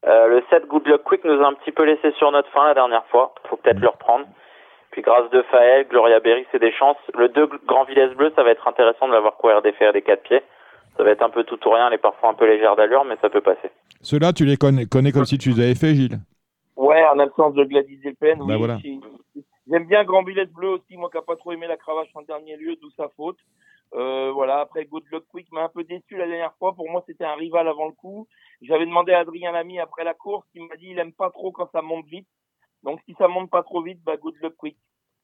Euh, 0.08 0.28
le 0.28 0.44
7 0.50 0.68
Good 0.68 0.88
Luck 0.88 1.04
Quick 1.04 1.24
nous 1.26 1.42
a 1.42 1.48
un 1.48 1.54
petit 1.54 1.72
peu 1.72 1.84
laissé 1.84 2.12
sur 2.14 2.32
notre 2.32 2.50
fin 2.52 2.66
la 2.66 2.74
dernière 2.74 3.06
fois. 3.08 3.34
Faut 3.50 3.58
peut-être 3.58 3.80
le 3.80 3.90
reprendre. 3.90 4.26
Puis 4.92 5.02
grâce 5.02 5.30
de 5.32 5.42
Faël, 5.44 5.88
Gloria 5.90 6.20
Berry, 6.20 6.46
c'est 6.52 6.60
des 6.60 6.72
chances. 6.72 6.98
Le 7.18 7.30
2 7.30 7.50
Grand 7.66 7.84
Villesse 7.86 8.14
Bleu, 8.14 8.32
ça 8.36 8.44
va 8.44 8.52
être 8.52 8.68
intéressant 8.68 9.08
de 9.08 9.14
l'avoir 9.14 9.36
courir 9.38 9.62
déféré 9.62 9.92
des 9.92 10.02
quatre 10.02 10.24
pieds. 10.24 10.44
Ça 10.98 11.03
va 11.03 11.10
être 11.11 11.22
un 11.24 11.30
peu 11.30 11.44
tout 11.44 11.60
ou 11.68 11.72
rien, 11.72 11.88
elle 11.88 11.94
est 11.94 11.98
parfois 11.98 12.30
un 12.30 12.34
peu 12.34 12.45
légère 12.48 12.76
d'allure, 12.76 13.03
mais 13.06 13.18
ça 13.22 13.30
peut 13.30 13.41
passer. 13.41 13.72
Ceux-là, 14.02 14.34
tu 14.34 14.45
les 14.45 14.57
connais, 14.57 14.86
connais 14.86 15.11
comme 15.11 15.26
si 15.26 15.38
tu 15.38 15.49
les 15.49 15.60
avais 15.64 15.76
fait, 15.76 15.95
Gilles 15.95 16.20
Ouais, 16.76 17.03
en 17.06 17.20
absence 17.20 17.53
de 17.56 17.64
Gladys 17.64 17.98
Delpen, 17.98 18.40
Bah 18.40 18.45
oui. 18.49 18.57
voilà. 18.57 18.78
j'ai- 18.84 18.99
J'aime 19.70 19.86
bien 19.88 20.03
Grand 20.03 20.24
Billet 20.24 20.45
Bleu 20.48 20.70
aussi, 20.70 20.98
moi 20.98 21.10
qui 21.10 21.15
n'a 21.15 21.22
pas 21.22 21.38
trop 21.38 21.53
aimé 21.53 21.68
la 21.68 21.78
cravache 21.78 22.10
en 22.15 22.22
dernier 22.24 22.57
lieu, 22.57 22.76
d'où 22.82 22.90
sa 22.91 23.07
faute. 23.15 23.38
Euh, 23.94 24.30
voilà, 24.34 24.60
après 24.60 24.84
Good 24.86 25.03
Luck 25.10 25.24
Quick 25.30 25.49
m'a 25.53 25.64
un 25.64 25.70
peu 25.70 25.84
déçu 25.86 26.18
la 26.18 26.28
dernière 26.28 26.53
fois. 26.60 26.74
Pour 26.76 26.90
moi, 26.90 27.02
c'était 27.07 27.24
un 27.24 27.36
rival 27.36 27.68
avant 27.70 27.86
le 27.86 27.94
coup. 27.94 28.28
J'avais 28.61 28.86
demandé 28.86 29.14
à 29.14 29.20
Adrien 29.20 29.52
Lamy 29.53 29.80
après 29.80 30.03
la 30.03 30.14
course, 30.14 30.45
il 30.53 30.65
m'a 30.68 30.76
dit 30.76 30.88
il 30.90 30.99
aime 30.99 31.14
pas 31.14 31.30
trop 31.30 31.52
quand 31.52 31.70
ça 31.72 31.82
monte 31.82 32.06
vite. 32.07 32.28
Donc 32.84 32.99
si 33.06 33.14
ça 33.18 33.28
monte 33.30 33.49
pas 33.49 33.64
trop 33.64 33.82
vite, 33.82 33.99
bah 34.03 34.18
Good 34.18 34.36
Luck 34.41 34.56
Quick. 34.57 34.76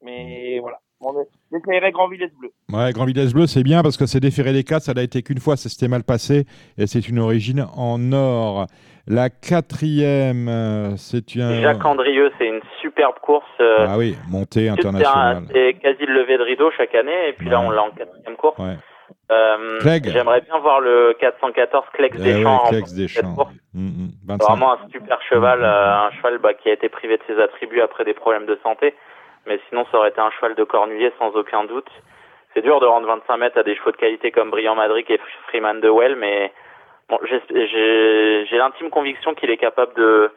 Mais 0.01 0.59
voilà, 0.59 0.79
on 1.01 1.13
j'essayerai 1.51 1.91
Grand 1.91 2.07
Villesse 2.09 2.31
Bleu. 2.39 2.49
Ouais, 2.71 2.91
Grand 2.91 3.05
Vitesse 3.05 3.34
Bleu, 3.34 3.47
c'est 3.47 3.63
bien 3.63 3.81
parce 3.81 3.97
que 3.97 4.05
c'est 4.05 4.19
déféré 4.19 4.51
des 4.53 4.63
4, 4.63 4.81
ça 4.84 4.93
n'a 4.93 5.01
été 5.03 5.21
qu'une 5.23 5.39
fois, 5.39 5.55
ça 5.55 5.69
s'était 5.69 5.88
mal 5.88 6.03
passé 6.03 6.45
et 6.77 6.88
c'est 6.88 7.07
une 7.07 7.19
origine 7.19 7.65
en 7.76 8.11
or. 8.11 8.65
La 9.07 9.30
quatrième, 9.30 10.47
euh, 10.49 10.95
c'est 10.97 11.34
une. 11.35 11.61
Jacques 11.61 11.84
Andrieux, 11.85 12.31
c'est 12.38 12.45
une 12.47 12.59
superbe 12.81 13.15
course. 13.21 13.45
euh, 13.59 13.88
Ah 13.89 13.97
oui, 13.97 14.15
montée 14.30 14.69
internationale. 14.69 15.43
C'est 15.51 15.73
quasi 15.81 16.05
le 16.05 16.13
lever 16.21 16.38
de 16.38 16.43
rideau 16.43 16.69
chaque 16.77 16.93
année, 16.95 17.30
et 17.30 17.34
puis 17.34 17.49
là 17.49 17.59
Ouais. 17.59 17.65
on 17.67 17.69
l'a 17.71 17.84
en 17.84 17.91
quatrième 17.91 18.35
course. 18.35 18.59
Ouais. 18.59 18.76
Euh, 19.31 19.80
Clegg. 19.80 20.09
J'aimerais 20.11 20.41
bien 20.41 20.59
voir 20.59 20.80
le 20.81 21.15
414 21.19 21.85
Clex 21.93 22.15
Eh 22.19 22.21
ouais, 22.21 22.34
Deschamps. 22.34 22.59
Clex 22.69 22.89
remporter 22.91 23.01
Deschamps. 23.01 23.47
Mm, 23.73 23.85
mm, 23.85 24.09
C'est 24.21 24.27
25. 24.27 24.47
Vraiment 24.49 24.73
un 24.73 24.77
super 24.91 25.19
cheval, 25.27 25.59
Mm, 25.59 25.63
euh, 25.63 25.97
un 26.07 26.11
cheval 26.11 26.38
bah, 26.39 26.53
qui 26.53 26.69
a 26.69 26.73
été 26.73 26.89
privé 26.89 27.17
de 27.17 27.23
ses 27.27 27.41
attributs 27.41 27.81
après 27.81 28.05
des 28.05 28.13
problèmes 28.13 28.45
de 28.45 28.59
santé. 28.63 28.93
Mais 29.49 29.59
sinon, 29.67 29.84
ça 29.91 29.97
aurait 29.97 30.09
été 30.09 30.21
un 30.21 30.30
cheval 30.31 30.53
de 30.55 30.63
cornulier 30.63 31.11
sans 31.19 31.31
aucun 31.35 31.65
doute. 31.65 31.89
C'est 32.53 32.61
dur 32.61 32.80
de 32.80 32.85
rendre 32.85 33.07
25 33.07 33.35
mètres 33.38 33.57
à 33.57 33.63
des 33.63 33.76
chevaux 33.76 33.91
de 33.91 33.97
qualité 33.97 34.31
comme 34.31 34.51
Brillant 34.51 34.76
Madric 34.76 35.09
et 35.09 35.19
Freeman 35.47 35.81
de 35.81 35.89
Well, 35.89 36.15
mais 36.15 36.53
bon, 37.09 37.17
j'ai- 37.23 38.57
l'intime 38.57 38.89
conviction 38.91 39.34
qu'il 39.34 39.49
est 39.49 39.57
capable 39.57 39.93
de, 39.95 40.31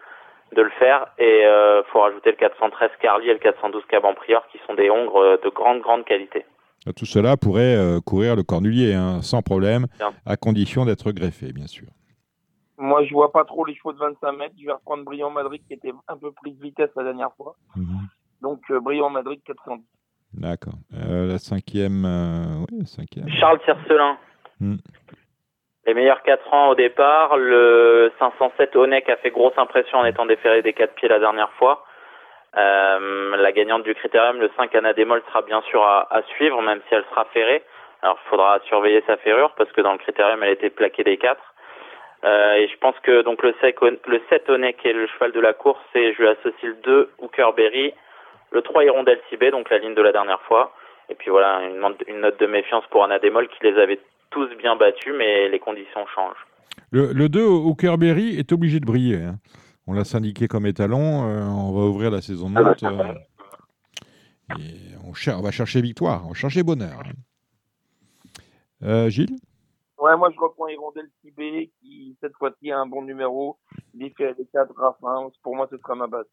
de 0.56 0.62
le 0.62 0.70
faire. 0.78 1.06
Et 1.18 1.44
euh, 1.46 1.82
faut 1.92 2.00
rajouter 2.00 2.30
le 2.30 2.36
413 2.36 2.90
Carly 3.00 3.28
et 3.28 3.32
le 3.34 3.38
412 3.38 3.84
Caban 3.86 4.14
Prior 4.14 4.46
qui 4.50 4.58
sont 4.66 4.74
des 4.74 4.88
hongres 4.90 5.20
euh, 5.22 5.36
de 5.44 5.48
grande, 5.50 5.80
grande 5.82 6.04
qualité. 6.06 6.44
Tout 6.96 7.06
cela 7.06 7.36
pourrait 7.36 7.76
euh, 7.76 8.00
courir 8.00 8.34
le 8.34 8.42
cornulier 8.42 8.94
hein, 8.94 9.22
sans 9.22 9.40
problème, 9.42 9.86
Bien. 9.98 10.12
à 10.26 10.36
condition 10.36 10.84
d'être 10.84 11.12
greffé, 11.12 11.52
bien 11.52 11.66
sûr. 11.68 11.86
Moi, 12.78 13.04
je 13.04 13.12
vois 13.12 13.30
pas 13.30 13.44
trop 13.44 13.64
les 13.64 13.74
chevaux 13.76 13.92
de 13.92 13.98
25 13.98 14.32
mètres. 14.32 14.54
Je 14.60 14.66
vais 14.66 14.72
reprendre 14.72 15.04
Brillant 15.04 15.30
Madrid 15.30 15.62
qui 15.68 15.74
était 15.74 15.92
un 16.08 16.16
peu 16.16 16.32
pris 16.32 16.50
de 16.52 16.60
vitesse 16.60 16.90
la 16.96 17.04
dernière 17.04 17.30
fois. 17.36 17.54
Mhm. 17.76 18.08
Donc 18.42 18.60
euh, 18.70 18.80
Brillant 18.80 19.10
Madrid 19.10 19.40
410. 19.46 19.84
D'accord. 20.34 20.74
Euh, 20.94 21.26
la 21.26 21.38
cinquième. 21.38 22.04
euh, 22.04 22.64
oui, 22.70 22.78
la 22.80 22.86
cinquième. 22.86 23.28
Charles 23.38 23.60
Tiercelin. 23.60 24.18
Mm. 24.60 24.76
Les 25.86 25.94
meilleurs 25.94 26.22
4 26.22 26.52
ans 26.54 26.68
au 26.68 26.74
départ. 26.74 27.36
Le 27.36 28.12
507 28.18 28.76
Onek 28.76 29.08
a 29.08 29.16
fait 29.16 29.30
grosse 29.30 29.56
impression 29.56 29.98
en 29.98 30.04
étant 30.04 30.26
déféré 30.26 30.62
des 30.62 30.72
4 30.72 30.94
pieds 30.94 31.08
la 31.08 31.18
dernière 31.18 31.50
fois. 31.52 31.84
Euh, 32.56 33.36
la 33.36 33.52
gagnante 33.52 33.82
du 33.82 33.94
critérium, 33.94 34.38
le 34.38 34.50
5 34.56 34.74
Anadémol, 34.74 35.22
sera 35.28 35.42
bien 35.42 35.60
sûr 35.62 35.82
à, 35.82 36.06
à 36.14 36.22
suivre, 36.34 36.60
même 36.62 36.80
si 36.88 36.94
elle 36.94 37.04
sera 37.10 37.24
ferrée. 37.26 37.62
Alors 38.02 38.18
il 38.24 38.28
faudra 38.30 38.58
surveiller 38.68 39.02
sa 39.06 39.16
ferrure 39.18 39.54
parce 39.56 39.70
que 39.72 39.80
dans 39.80 39.92
le 39.92 39.98
critérium, 39.98 40.42
elle 40.42 40.52
était 40.52 40.70
plaquée 40.70 41.04
des 41.04 41.16
4. 41.16 41.40
Euh, 42.24 42.54
et 42.54 42.68
je 42.68 42.76
pense 42.78 42.94
que 43.02 43.22
donc 43.22 43.42
le 43.42 43.52
7, 43.60 43.76
le 44.06 44.20
7 44.28 44.48
Onek 44.50 44.84
est 44.86 44.92
le 44.92 45.06
cheval 45.08 45.32
de 45.32 45.40
la 45.40 45.52
course 45.52 45.82
et 45.94 46.12
je 46.12 46.18
lui 46.22 46.28
associe 46.28 46.62
le 46.62 46.74
2 46.84 47.10
Hooker 47.18 47.52
Berry, 47.56 47.92
le 48.52 48.62
3 48.62 48.84
Hirondelle 48.84 49.20
Cibé, 49.30 49.50
donc 49.50 49.70
la 49.70 49.78
ligne 49.78 49.94
de 49.94 50.02
la 50.02 50.12
dernière 50.12 50.40
fois. 50.42 50.72
Et 51.08 51.14
puis 51.14 51.30
voilà, 51.30 51.62
une, 51.68 51.78
note- 51.80 52.02
une 52.08 52.20
note 52.20 52.38
de 52.40 52.46
méfiance 52.46 52.84
pour 52.90 53.04
Anadémol 53.04 53.48
qui 53.48 53.64
les 53.64 53.78
avait 53.80 54.00
tous 54.30 54.48
bien 54.56 54.76
battus, 54.76 55.12
mais 55.16 55.48
les 55.48 55.58
conditions 55.58 56.06
changent. 56.14 56.46
Le, 56.90 57.12
le 57.12 57.28
2 57.28 57.44
au 57.44 57.74
Kerberry 57.74 58.38
est 58.38 58.52
obligé 58.52 58.80
de 58.80 58.86
briller. 58.86 59.22
hein. 59.22 59.36
On 59.86 59.94
l'a 59.94 60.04
syndiqué 60.04 60.46
comme 60.48 60.66
étalon. 60.66 61.28
euh, 61.28 61.42
on 61.42 61.72
va 61.72 61.86
ouvrir 61.86 62.10
la 62.10 62.20
saison 62.20 62.48
de 62.48 62.54
monte. 62.54 62.82
euh, 62.84 63.14
et 64.58 64.94
on, 65.06 65.12
cher- 65.14 65.38
on 65.38 65.42
va 65.42 65.50
chercher 65.50 65.80
victoire, 65.80 66.22
on 66.24 66.28
va 66.28 66.34
chercher 66.34 66.62
bonheur. 66.62 67.02
Euh, 68.82 69.08
Gilles? 69.08 69.36
Ouais, 69.98 70.16
moi 70.16 70.30
je 70.34 70.38
reprends 70.40 70.66
Hirondelle 70.68 71.08
Tibé 71.20 71.70
qui 71.80 72.16
cette 72.20 72.34
fois-ci 72.36 72.70
a 72.72 72.78
un 72.78 72.86
bon 72.86 73.02
numéro. 73.02 73.56
Il 73.94 74.04
est 74.04 74.14
fait 74.16 74.34
les 74.38 74.46
4 74.52 74.72
Raffin. 74.76 75.28
Pour 75.42 75.54
moi, 75.54 75.68
ce 75.70 75.76
sera 75.78 75.94
ma 75.94 76.06
base. 76.08 76.26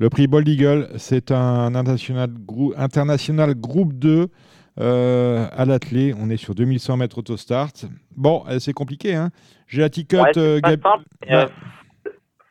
Le 0.00 0.08
prix 0.08 0.26
Bold 0.26 0.48
Eagle, 0.48 0.88
c'est 0.96 1.30
un 1.30 1.74
international, 1.74 2.28
grou- 2.46 2.72
international 2.76 3.54
groupe 3.54 3.92
2 3.92 4.26
euh, 4.80 5.44
à 5.56 5.64
l'athlé. 5.64 6.14
On 6.18 6.30
est 6.30 6.36
sur 6.38 6.54
2100 6.54 6.96
mètres 6.96 7.18
autostart. 7.18 7.68
Bon, 8.16 8.42
euh, 8.48 8.58
c'est 8.58 8.72
compliqué. 8.72 9.14
Hein 9.14 9.28
J'ai 9.68 9.82
la 9.82 9.90
ticket. 9.90 10.18
Ouais, 10.18 10.30
euh, 10.38 11.46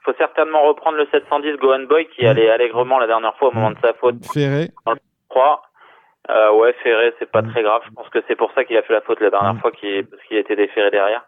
faut 0.04 0.14
certainement 0.18 0.64
reprendre 0.68 0.98
le 0.98 1.08
710 1.12 1.58
Gohan 1.58 1.84
Boy 1.88 2.08
qui 2.16 2.26
allait 2.26 2.50
allègrement 2.50 3.00
la 3.00 3.08
dernière 3.08 3.36
fois 3.38 3.50
au 3.50 3.54
moment 3.54 3.72
de 3.72 3.78
sa 3.84 3.94
faute. 3.94 4.16
Ferré. 4.34 4.70
3. 5.30 5.62
Euh, 6.30 6.52
ouais, 6.54 6.74
Ferré, 6.84 7.14
c'est 7.20 7.30
pas 7.30 7.42
très 7.44 7.64
grave. 7.64 7.82
Je 7.88 7.92
pense 7.94 8.08
que 8.10 8.20
c'est 8.28 8.36
pour 8.36 8.52
ça 8.54 8.64
qu'il 8.64 8.78
a 8.78 8.84
fait 8.84 8.94
la 8.94 9.02
faute 9.02 9.20
la 9.20 9.30
dernière 9.30 9.56
Mm. 9.56 9.60
fois, 9.60 9.72
parce 9.72 10.24
qu'il 10.28 10.38
était 10.38 10.56
déféré 10.56 10.92
derrière. 10.92 11.24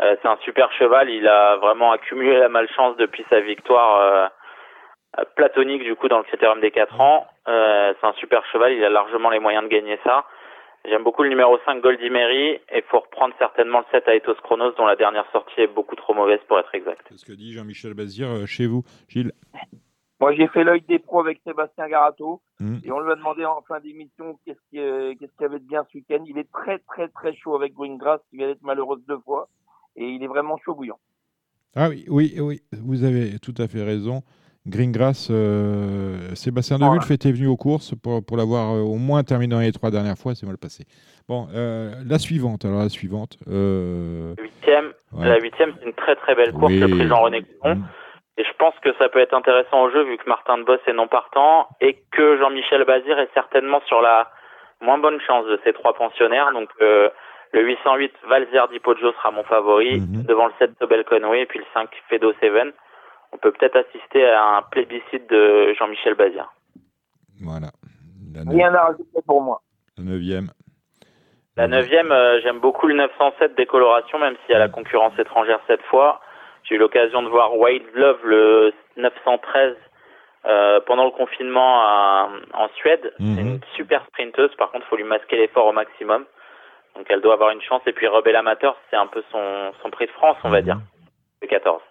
C'est 0.00 0.28
un 0.28 0.38
super 0.44 0.70
cheval. 0.78 1.10
Il 1.10 1.26
a 1.28 1.56
vraiment 1.56 1.92
accumulé 1.92 2.38
la 2.38 2.48
malchance 2.48 2.96
depuis 2.96 3.24
sa 3.28 3.40
victoire 3.40 4.30
platonique 5.36 5.82
du 5.82 5.94
coup 5.96 6.08
dans 6.08 6.18
le 6.18 6.24
critérium 6.24 6.60
des 6.60 6.70
4 6.70 7.00
ans. 7.00 7.26
Euh, 7.48 7.92
c'est 8.00 8.06
un 8.06 8.12
super 8.14 8.44
cheval. 8.52 8.72
Il 8.72 8.84
a 8.84 8.90
largement 8.90 9.30
les 9.30 9.38
moyens 9.40 9.64
de 9.64 9.68
gagner 9.68 9.98
ça. 10.04 10.24
J'aime 10.88 11.04
beaucoup 11.04 11.22
le 11.22 11.28
numéro 11.28 11.58
5 11.66 11.82
Goldie 11.82 12.08
Mary 12.10 12.52
et 12.52 12.60
il 12.76 12.82
faut 12.88 13.00
reprendre 13.00 13.34
certainement 13.38 13.80
le 13.80 13.84
7 13.90 14.08
Aethos 14.08 14.40
Chronos 14.42 14.72
dont 14.78 14.86
la 14.86 14.96
dernière 14.96 15.30
sortie 15.30 15.60
est 15.60 15.66
beaucoup 15.66 15.94
trop 15.94 16.14
mauvaise 16.14 16.40
pour 16.48 16.58
être 16.58 16.74
exact. 16.74 17.02
C'est 17.10 17.18
ce 17.18 17.26
que 17.26 17.32
dit 17.32 17.52
Jean-Michel 17.52 17.92
Bazir 17.94 18.28
euh, 18.28 18.46
chez 18.46 18.66
vous. 18.66 18.82
Gilles 19.08 19.32
Moi, 20.20 20.34
j'ai 20.34 20.48
fait 20.48 20.64
l'œil 20.64 20.80
des 20.82 20.98
pros 20.98 21.20
avec 21.20 21.40
Sébastien 21.44 21.86
Garato 21.88 22.40
Mm. 22.60 22.76
et 22.84 22.92
on 22.92 23.00
lui 23.00 23.10
a 23.10 23.14
demandé 23.16 23.44
en 23.46 23.62
fin 23.62 23.80
d'émission 23.80 24.38
qu'est-ce 24.44 24.58
qu'il 24.68 24.80
euh, 24.80 25.14
qu'est-ce 25.18 25.32
qu'il 25.32 25.42
y 25.42 25.44
avait 25.46 25.58
de 25.58 25.64
bien 25.66 25.84
ce 25.90 25.96
week-end. 25.96 26.22
Il 26.26 26.36
est 26.38 26.50
très 26.52 26.78
très 26.80 27.08
très 27.08 27.34
chaud 27.34 27.56
avec 27.56 27.72
Greengrass 27.72 28.20
qui 28.28 28.36
vient 28.36 28.48
d'être 28.48 28.62
malheureuse 28.62 29.00
deux 29.08 29.18
fois 29.20 29.48
et 29.96 30.04
il 30.04 30.22
est 30.22 30.26
vraiment 30.26 30.58
chaud 30.58 30.74
bouillant. 30.74 30.98
Ah 31.74 31.88
oui, 31.88 32.04
oui, 32.08 32.34
oui, 32.38 32.60
vous 32.72 33.04
avez 33.04 33.38
tout 33.38 33.54
à 33.56 33.66
fait 33.66 33.82
raison. 33.82 34.22
Greengrass, 34.66 35.28
euh, 35.30 36.34
Sébastien 36.34 36.76
Devulf 36.78 37.00
Voilà. 37.02 37.14
était 37.14 37.32
venu 37.32 37.46
aux 37.46 37.56
courses 37.56 37.94
pour, 38.02 38.24
pour 38.24 38.36
l'avoir 38.36 38.74
euh, 38.74 38.80
au 38.80 38.96
moins 38.96 39.22
terminé 39.24 39.54
dans 39.54 39.60
les 39.60 39.72
trois 39.72 39.90
dernières 39.90 40.18
fois, 40.18 40.34
c'est 40.34 40.46
mal 40.46 40.58
passé. 40.58 40.84
Bon, 41.28 41.48
euh, 41.54 41.92
la 42.06 42.18
suivante, 42.18 42.64
alors 42.64 42.80
la 42.80 42.88
suivante. 42.90 43.38
euh, 43.48 44.34
Huitième, 44.38 44.92
ouais. 45.12 45.26
La 45.28 45.38
huitième, 45.38 45.72
c'est 45.78 45.86
une 45.86 45.94
très 45.94 46.14
très 46.16 46.34
belle 46.34 46.52
course, 46.52 46.72
Oui. 46.72 46.78
le 46.80 46.88
prix 46.88 47.08
Jean-René 47.08 47.42
Coudon. 47.42 47.76
Mm. 47.76 47.84
Et 48.38 48.44
je 48.44 48.52
pense 48.58 48.74
que 48.82 48.90
ça 48.98 49.08
peut 49.08 49.18
être 49.20 49.34
intéressant 49.34 49.82
au 49.82 49.90
jeu 49.90 50.02
vu 50.04 50.16
que 50.18 50.28
Martin 50.28 50.58
de 50.58 50.64
Boss 50.64 50.80
est 50.86 50.92
non 50.92 51.08
partant 51.08 51.68
et 51.80 51.98
que 52.12 52.38
Jean-Michel 52.38 52.84
Bazir 52.84 53.18
est 53.18 53.28
certainement 53.34 53.80
sur 53.86 54.00
la 54.00 54.30
moins 54.82 54.98
bonne 54.98 55.20
chance 55.26 55.46
de 55.46 55.58
ces 55.64 55.72
trois 55.72 55.94
pensionnaires. 55.94 56.50
Donc 56.52 56.68
Le 56.80 57.62
808 57.66 58.12
Valzer 58.28 58.68
Poggio 58.82 59.12
sera 59.12 59.30
mon 59.32 59.42
favori, 59.44 60.00
Mhm. 60.00 60.22
devant 60.24 60.46
le 60.46 60.52
7 60.58 60.70
Sobel 60.80 61.04
Conway 61.04 61.42
et 61.42 61.46
puis 61.46 61.58
le 61.58 61.64
5 61.74 61.88
Fedo 62.08 62.32
7. 62.40 62.52
On 63.32 63.38
peut 63.38 63.52
peut-être 63.52 63.76
assister 63.76 64.24
à 64.28 64.56
un 64.56 64.62
plébiscite 64.62 65.28
de 65.30 65.72
Jean-Michel 65.78 66.14
Bazir. 66.14 66.52
Voilà. 67.42 67.68
Rien 68.48 68.74
à 68.74 68.82
rajouter 68.84 69.20
pour 69.26 69.40
moi. 69.42 69.60
la 69.98 70.04
neuvième. 70.04 70.50
La 71.56 71.66
neuvième, 71.68 72.10
euh, 72.12 72.40
j'aime 72.42 72.58
beaucoup 72.60 72.86
le 72.86 72.94
907 72.94 73.54
décoloration, 73.54 74.18
même 74.18 74.34
s'il 74.44 74.52
y 74.52 74.54
a 74.54 74.58
la 74.58 74.68
concurrence 74.68 75.18
étrangère 75.18 75.60
cette 75.66 75.82
fois. 75.82 76.20
J'ai 76.64 76.76
eu 76.76 76.78
l'occasion 76.78 77.22
de 77.22 77.28
voir 77.28 77.56
Wild 77.56 77.84
Love, 77.94 78.20
le 78.24 78.72
913, 78.96 79.76
euh, 80.46 80.80
pendant 80.86 81.04
le 81.04 81.10
confinement 81.10 81.82
à- 81.82 82.30
en 82.54 82.68
Suède. 82.76 83.12
Mhm. 83.18 83.34
C'est 83.34 83.40
une 83.42 83.60
super 83.76 84.04
sprinteuse, 84.06 84.54
par 84.56 84.70
contre, 84.70 84.86
il 84.86 84.88
faut 84.88 84.96
lui 84.96 85.04
masquer 85.04 85.36
l'effort 85.36 85.66
au 85.66 85.72
maximum. 85.72 86.24
Donc 86.96 87.06
elle 87.10 87.20
doit 87.20 87.34
avoir 87.34 87.50
une 87.50 87.60
chance. 87.62 87.82
Et 87.86 87.92
puis 87.92 88.06
Rebel 88.06 88.36
Amateur, 88.36 88.76
c'est 88.88 88.96
un 88.96 89.06
peu 89.06 89.22
son, 89.30 89.72
son 89.82 89.90
prix 89.90 90.06
de 90.06 90.12
France, 90.12 90.36
on 90.44 90.50
va 90.50 90.58
Mhm. 90.58 90.64
dire, 90.64 90.78
le 91.42 91.48
14. 91.48 91.82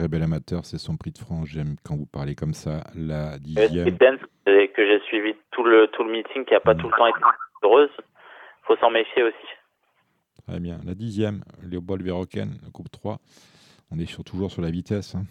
Rebel 0.00 0.22
Amateur, 0.22 0.64
c'est 0.64 0.78
son 0.78 0.96
prix 0.96 1.10
de 1.12 1.18
France. 1.18 1.48
J'aime 1.48 1.76
quand 1.84 1.96
vous 1.96 2.06
parlez 2.06 2.34
comme 2.34 2.54
ça. 2.54 2.84
La 2.94 3.38
dixième. 3.38 3.90
Dance, 3.90 4.20
que 4.46 4.86
j'ai 4.86 5.00
suivi 5.06 5.34
tout 5.50 5.64
le, 5.64 5.86
tout 5.88 6.04
le 6.04 6.10
meeting, 6.12 6.44
qui 6.44 6.52
n'a 6.54 6.60
pas 6.60 6.74
tout 6.74 6.88
le 6.88 6.96
temps 6.96 7.06
été 7.06 7.18
heureuse, 7.62 7.90
faut 8.64 8.76
s'en 8.76 8.90
méfier 8.90 9.22
aussi. 9.22 9.36
Très 10.48 10.60
bien. 10.60 10.78
La 10.84 10.94
dixième, 10.94 11.42
Léopold 11.62 12.02
Verroken, 12.02 12.58
le 12.64 12.70
groupe 12.70 12.90
3. 12.90 13.18
On 13.92 13.98
est 13.98 14.06
sur- 14.06 14.24
toujours 14.24 14.50
sur 14.50 14.62
la 14.62 14.70
vitesse. 14.70 15.14
hein. 15.14 15.24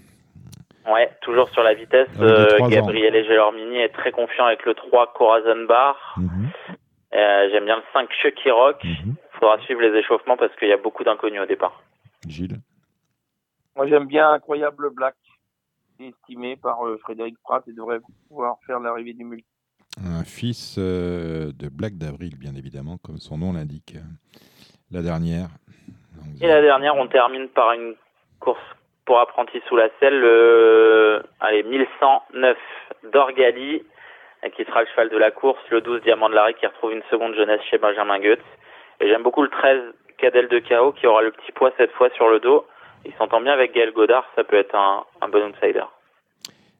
Ouais, 0.91 1.09
toujours 1.21 1.49
sur 1.49 1.61
la 1.63 1.73
vitesse. 1.73 2.09
Des 2.17 2.23
euh. 2.23 2.67
Gabriel 2.69 3.15
Egelormini 3.15 3.77
est 3.77 3.89
très 3.93 4.11
confiant 4.11 4.45
avec 4.45 4.65
le 4.65 4.73
3 4.73 5.13
Corazon 5.13 5.65
Bar. 5.67 6.15
Mhm, 6.17 6.49
Euh, 7.13 7.49
J'aime 7.51 7.65
bien 7.65 7.75
le 7.77 7.81
5 7.93 8.09
Chucky 8.21 8.51
Rock. 8.51 8.83
mhm. 8.83 9.15
faudra 9.39 9.57
suivre 9.61 9.81
les 9.81 9.97
échauffements 9.99 10.35
parce 10.37 10.53
qu'il 10.57 10.67
y 10.67 10.73
a 10.73 10.77
beaucoup 10.77 11.03
d'inconnus 11.03 11.41
au 11.41 11.45
départ. 11.45 11.81
Gilles. 12.27 12.59
Moi, 13.79 13.87
j'aime 13.87 14.07
bien 14.07 14.31
Incroyable 14.31 14.89
Black, 14.89 15.15
estimé 16.01 16.57
par 16.57 16.85
euh, 16.85 16.97
Frédéric 16.97 17.37
Pratt 17.41 17.65
et 17.65 17.71
devrait 17.71 18.01
pouvoir 18.27 18.57
faire 18.67 18.81
l'arrivée 18.81 19.13
du 19.13 19.23
multi. 19.23 19.47
Un 20.05 20.25
fils 20.25 20.75
euh, 20.77 21.53
de 21.57 21.69
Black 21.69 21.93
d'Avril, 21.97 22.37
bien 22.37 22.55
évidemment, 22.55 22.97
comme 22.97 23.19
son 23.19 23.37
nom 23.37 23.53
l'indique. 23.53 23.95
La 24.91 25.01
dernière. 25.01 25.47
Donc, 26.17 26.41
Et 26.41 26.47
la 26.47 26.61
dernière, 26.61 26.97
on 26.97 27.07
termine 27.07 27.47
par 27.47 27.71
une 27.71 27.95
course 28.41 28.59
pour 29.05 29.17
apprentis 29.21 29.61
sous 29.69 29.77
la 29.77 29.87
selle, 30.01 30.19
le 30.19 31.23
allez, 31.39 31.63
1109 31.63 32.57
d'Orgali, 33.13 33.81
euh, 34.43 34.49
qui 34.49 34.65
sera 34.65 34.81
le 34.81 34.87
cheval 34.87 35.07
de 35.07 35.17
la 35.17 35.31
course, 35.31 35.61
le 35.69 35.79
12 35.79 36.01
Diamant 36.01 36.27
de 36.27 36.35
l'Arrêt 36.35 36.55
qui 36.55 36.67
retrouve 36.67 36.91
une 36.91 37.03
seconde 37.09 37.33
jeunesse 37.33 37.61
chez 37.71 37.77
Benjamin 37.77 38.19
Goetz. 38.19 38.43
Et 38.99 39.07
j'aime 39.07 39.23
beaucoup 39.23 39.41
le 39.41 39.49
13 39.49 39.93
Cadel 40.17 40.49
de 40.49 40.59
Chaos 40.59 40.91
qui 40.91 41.07
aura 41.07 41.21
le 41.21 41.31
petit 41.31 41.53
poids 41.53 41.71
cette 41.77 41.93
fois 41.93 42.09
sur 42.09 42.27
le 42.27 42.41
dos. 42.41 42.65
Il 43.05 43.13
s'entend 43.17 43.41
bien 43.41 43.53
avec 43.53 43.73
Gaël 43.73 43.91
Godard, 43.93 44.25
ça 44.35 44.43
peut 44.43 44.57
être 44.57 44.75
un, 44.75 45.03
un 45.21 45.29
bon 45.29 45.43
outsider. 45.49 45.85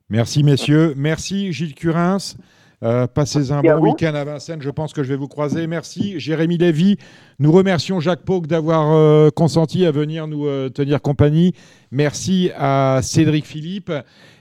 Merci, 0.10 0.44
messieurs. 0.44 0.94
Merci, 0.98 1.54
Gilles 1.54 1.76
Curins. 1.76 2.36
Euh, 2.82 3.08
passez 3.08 3.52
un 3.52 3.62
Merci 3.62 3.80
bon 3.80 3.90
week-end 3.90 4.16
à 4.16 4.24
Vincennes. 4.24 4.62
Je 4.62 4.70
pense 4.70 4.94
que 4.94 5.04
je 5.04 5.10
vais 5.10 5.18
vous 5.18 5.28
croiser. 5.28 5.68
Merci, 5.68 6.20
Jérémy 6.20 6.58
Lévy. 6.58 6.98
Nous 7.42 7.54
remercions 7.54 8.02
Jacques 8.02 8.26
Pauque 8.26 8.48
d'avoir 8.48 8.92
euh, 8.92 9.30
consenti 9.30 9.86
à 9.86 9.92
venir 9.92 10.28
nous 10.28 10.46
euh, 10.46 10.68
tenir 10.68 11.02
compagnie. 11.02 11.54
Merci 11.90 12.52
à 12.58 13.00
Cédric 13.02 13.46
Philippe. 13.46 13.94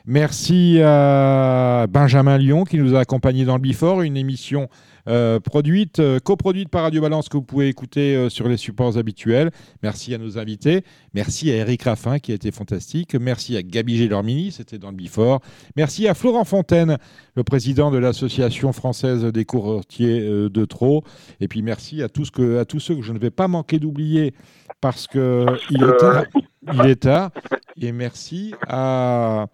Merci 0.05 0.81
à 0.83 1.87
Benjamin 1.89 2.39
Lyon 2.39 2.65
qui 2.65 2.77
nous 2.77 2.97
a 2.97 3.01
accompagnés 3.01 3.45
dans 3.45 3.55
le 3.55 3.61
Bifort, 3.61 4.03
une 4.03 4.17
émission 4.17 4.69
euh, 5.07 5.39
produite, 5.39 6.03
coproduite 6.25 6.71
par 6.71 6.83
Radio 6.83 7.01
Balance 7.01 7.29
que 7.29 7.37
vous 7.37 7.43
pouvez 7.43 7.69
écouter 7.69 8.29
sur 8.31 8.49
les 8.49 8.57
supports 8.57 8.99
habituels. 8.99 9.51
Merci 9.83 10.15
à 10.15 10.19
nos 10.19 10.39
invités. 10.39 10.83
Merci 11.15 11.51
à 11.51 11.57
Eric 11.57 11.83
Raffin 11.83 12.19
qui 12.19 12.33
a 12.33 12.35
été 12.35 12.51
fantastique. 12.51 13.15
Merci 13.15 13.57
à 13.57 13.63
Gabi 13.63 13.97
Gélormini, 13.97 14.51
c'était 14.51 14.79
dans 14.79 14.91
le 14.91 14.97
Bifort. 14.97 15.41
Merci 15.77 16.09
à 16.09 16.15
Florent 16.15 16.45
Fontaine, 16.45 16.97
le 17.35 17.45
président 17.45 17.91
de 17.91 17.99
l'Association 17.99 18.73
française 18.73 19.25
des 19.25 19.45
courtiers 19.45 20.21
de 20.21 20.65
Trot. 20.65 21.05
Et 21.41 21.49
puis 21.49 21.61
merci 21.61 22.03
à 22.03 22.09
tous, 22.09 22.31
que, 22.31 22.59
à 22.59 22.65
tous 22.65 22.88
ceux 22.89 22.97
que 22.97 23.03
je 23.03 23.13
ne 23.13 23.19
vais 23.19 23.31
pas 23.31 23.49
manquer 23.49 23.79
d'oublier 23.79 24.33
parce 24.81 25.07
que 25.07 25.45
il 25.71 25.83
est 25.83 25.97
tard. 25.99 26.25
Il 26.73 26.87
est 26.87 27.03
tard. 27.03 27.31
Et 27.77 27.93
merci 27.93 28.55
à 28.67 29.47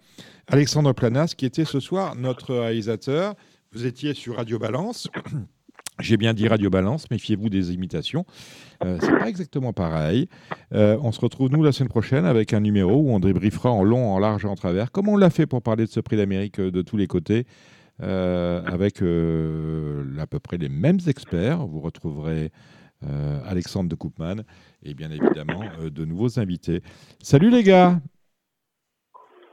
Alexandre 0.47 0.93
Planas 0.93 1.33
qui 1.35 1.45
était 1.45 1.65
ce 1.65 1.81
soir 1.81 2.15
notre 2.15 2.55
réalisateur. 2.55 3.33
Vous 3.73 3.85
étiez 3.85 4.13
sur 4.13 4.37
Radio 4.37 4.57
Balance. 4.57 5.09
J'ai 5.99 6.15
bien 6.15 6.33
dit 6.33 6.47
Radio 6.47 6.69
Balance, 6.69 7.09
méfiez-vous 7.11 7.49
des 7.49 7.73
imitations. 7.73 8.25
Euh, 8.85 8.97
c'est 9.01 9.17
pas 9.17 9.27
exactement 9.27 9.73
pareil. 9.73 10.27
Euh, 10.73 10.97
on 11.01 11.11
se 11.11 11.19
retrouve 11.19 11.49
nous 11.51 11.63
la 11.63 11.73
semaine 11.73 11.89
prochaine 11.89 12.25
avec 12.25 12.53
un 12.53 12.61
numéro 12.61 12.95
où 12.95 13.11
on 13.11 13.19
débriefera 13.19 13.69
en 13.69 13.83
long, 13.83 14.13
en 14.13 14.19
large 14.19 14.45
et 14.45 14.47
en 14.47 14.55
travers, 14.55 14.91
comme 14.91 15.09
on 15.09 15.17
l'a 15.17 15.29
fait 15.29 15.45
pour 15.45 15.61
parler 15.61 15.85
de 15.85 15.89
ce 15.89 15.99
prix 15.99 16.15
d'Amérique 16.15 16.59
euh, 16.59 16.71
de 16.71 16.81
tous 16.81 16.97
les 16.97 17.07
côtés, 17.07 17.45
euh, 18.01 18.61
avec 18.65 18.97
à 18.97 20.27
peu 20.27 20.39
près 20.39 20.57
les 20.57 20.69
mêmes 20.69 20.99
experts. 21.07 21.65
Vous 21.65 21.79
retrouverez 21.79 22.51
Alexandre 23.45 23.89
de 23.89 23.95
Koopman 23.95 24.43
et 24.83 24.93
bien 24.93 25.11
évidemment 25.11 25.63
euh, 25.79 25.89
de 25.89 26.05
nouveaux 26.05 26.39
invités. 26.39 26.81
Salut 27.21 27.49
les 27.49 27.63
gars 27.63 27.99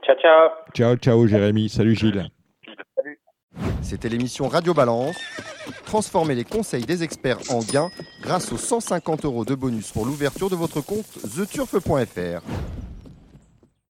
Ciao, 0.04 0.16
ciao 0.16 0.50
Ciao, 0.74 0.96
ciao 0.96 1.26
Jérémy. 1.26 1.68
Salut 1.68 1.94
Gilles. 1.94 2.28
C'était 3.82 4.08
l'émission 4.08 4.48
Radio 4.48 4.74
Balance. 4.74 5.16
Transformez 5.84 6.34
les 6.34 6.44
conseils 6.44 6.84
des 6.84 7.02
experts 7.02 7.38
en 7.50 7.60
gains 7.60 7.90
grâce 8.22 8.52
aux 8.52 8.56
150 8.56 9.24
euros 9.24 9.44
de 9.44 9.54
bonus 9.54 9.92
pour 9.92 10.06
l'ouverture 10.06 10.48
de 10.48 10.56
votre 10.56 10.80
compte 10.80 11.06
theturf.fr. 11.36 12.42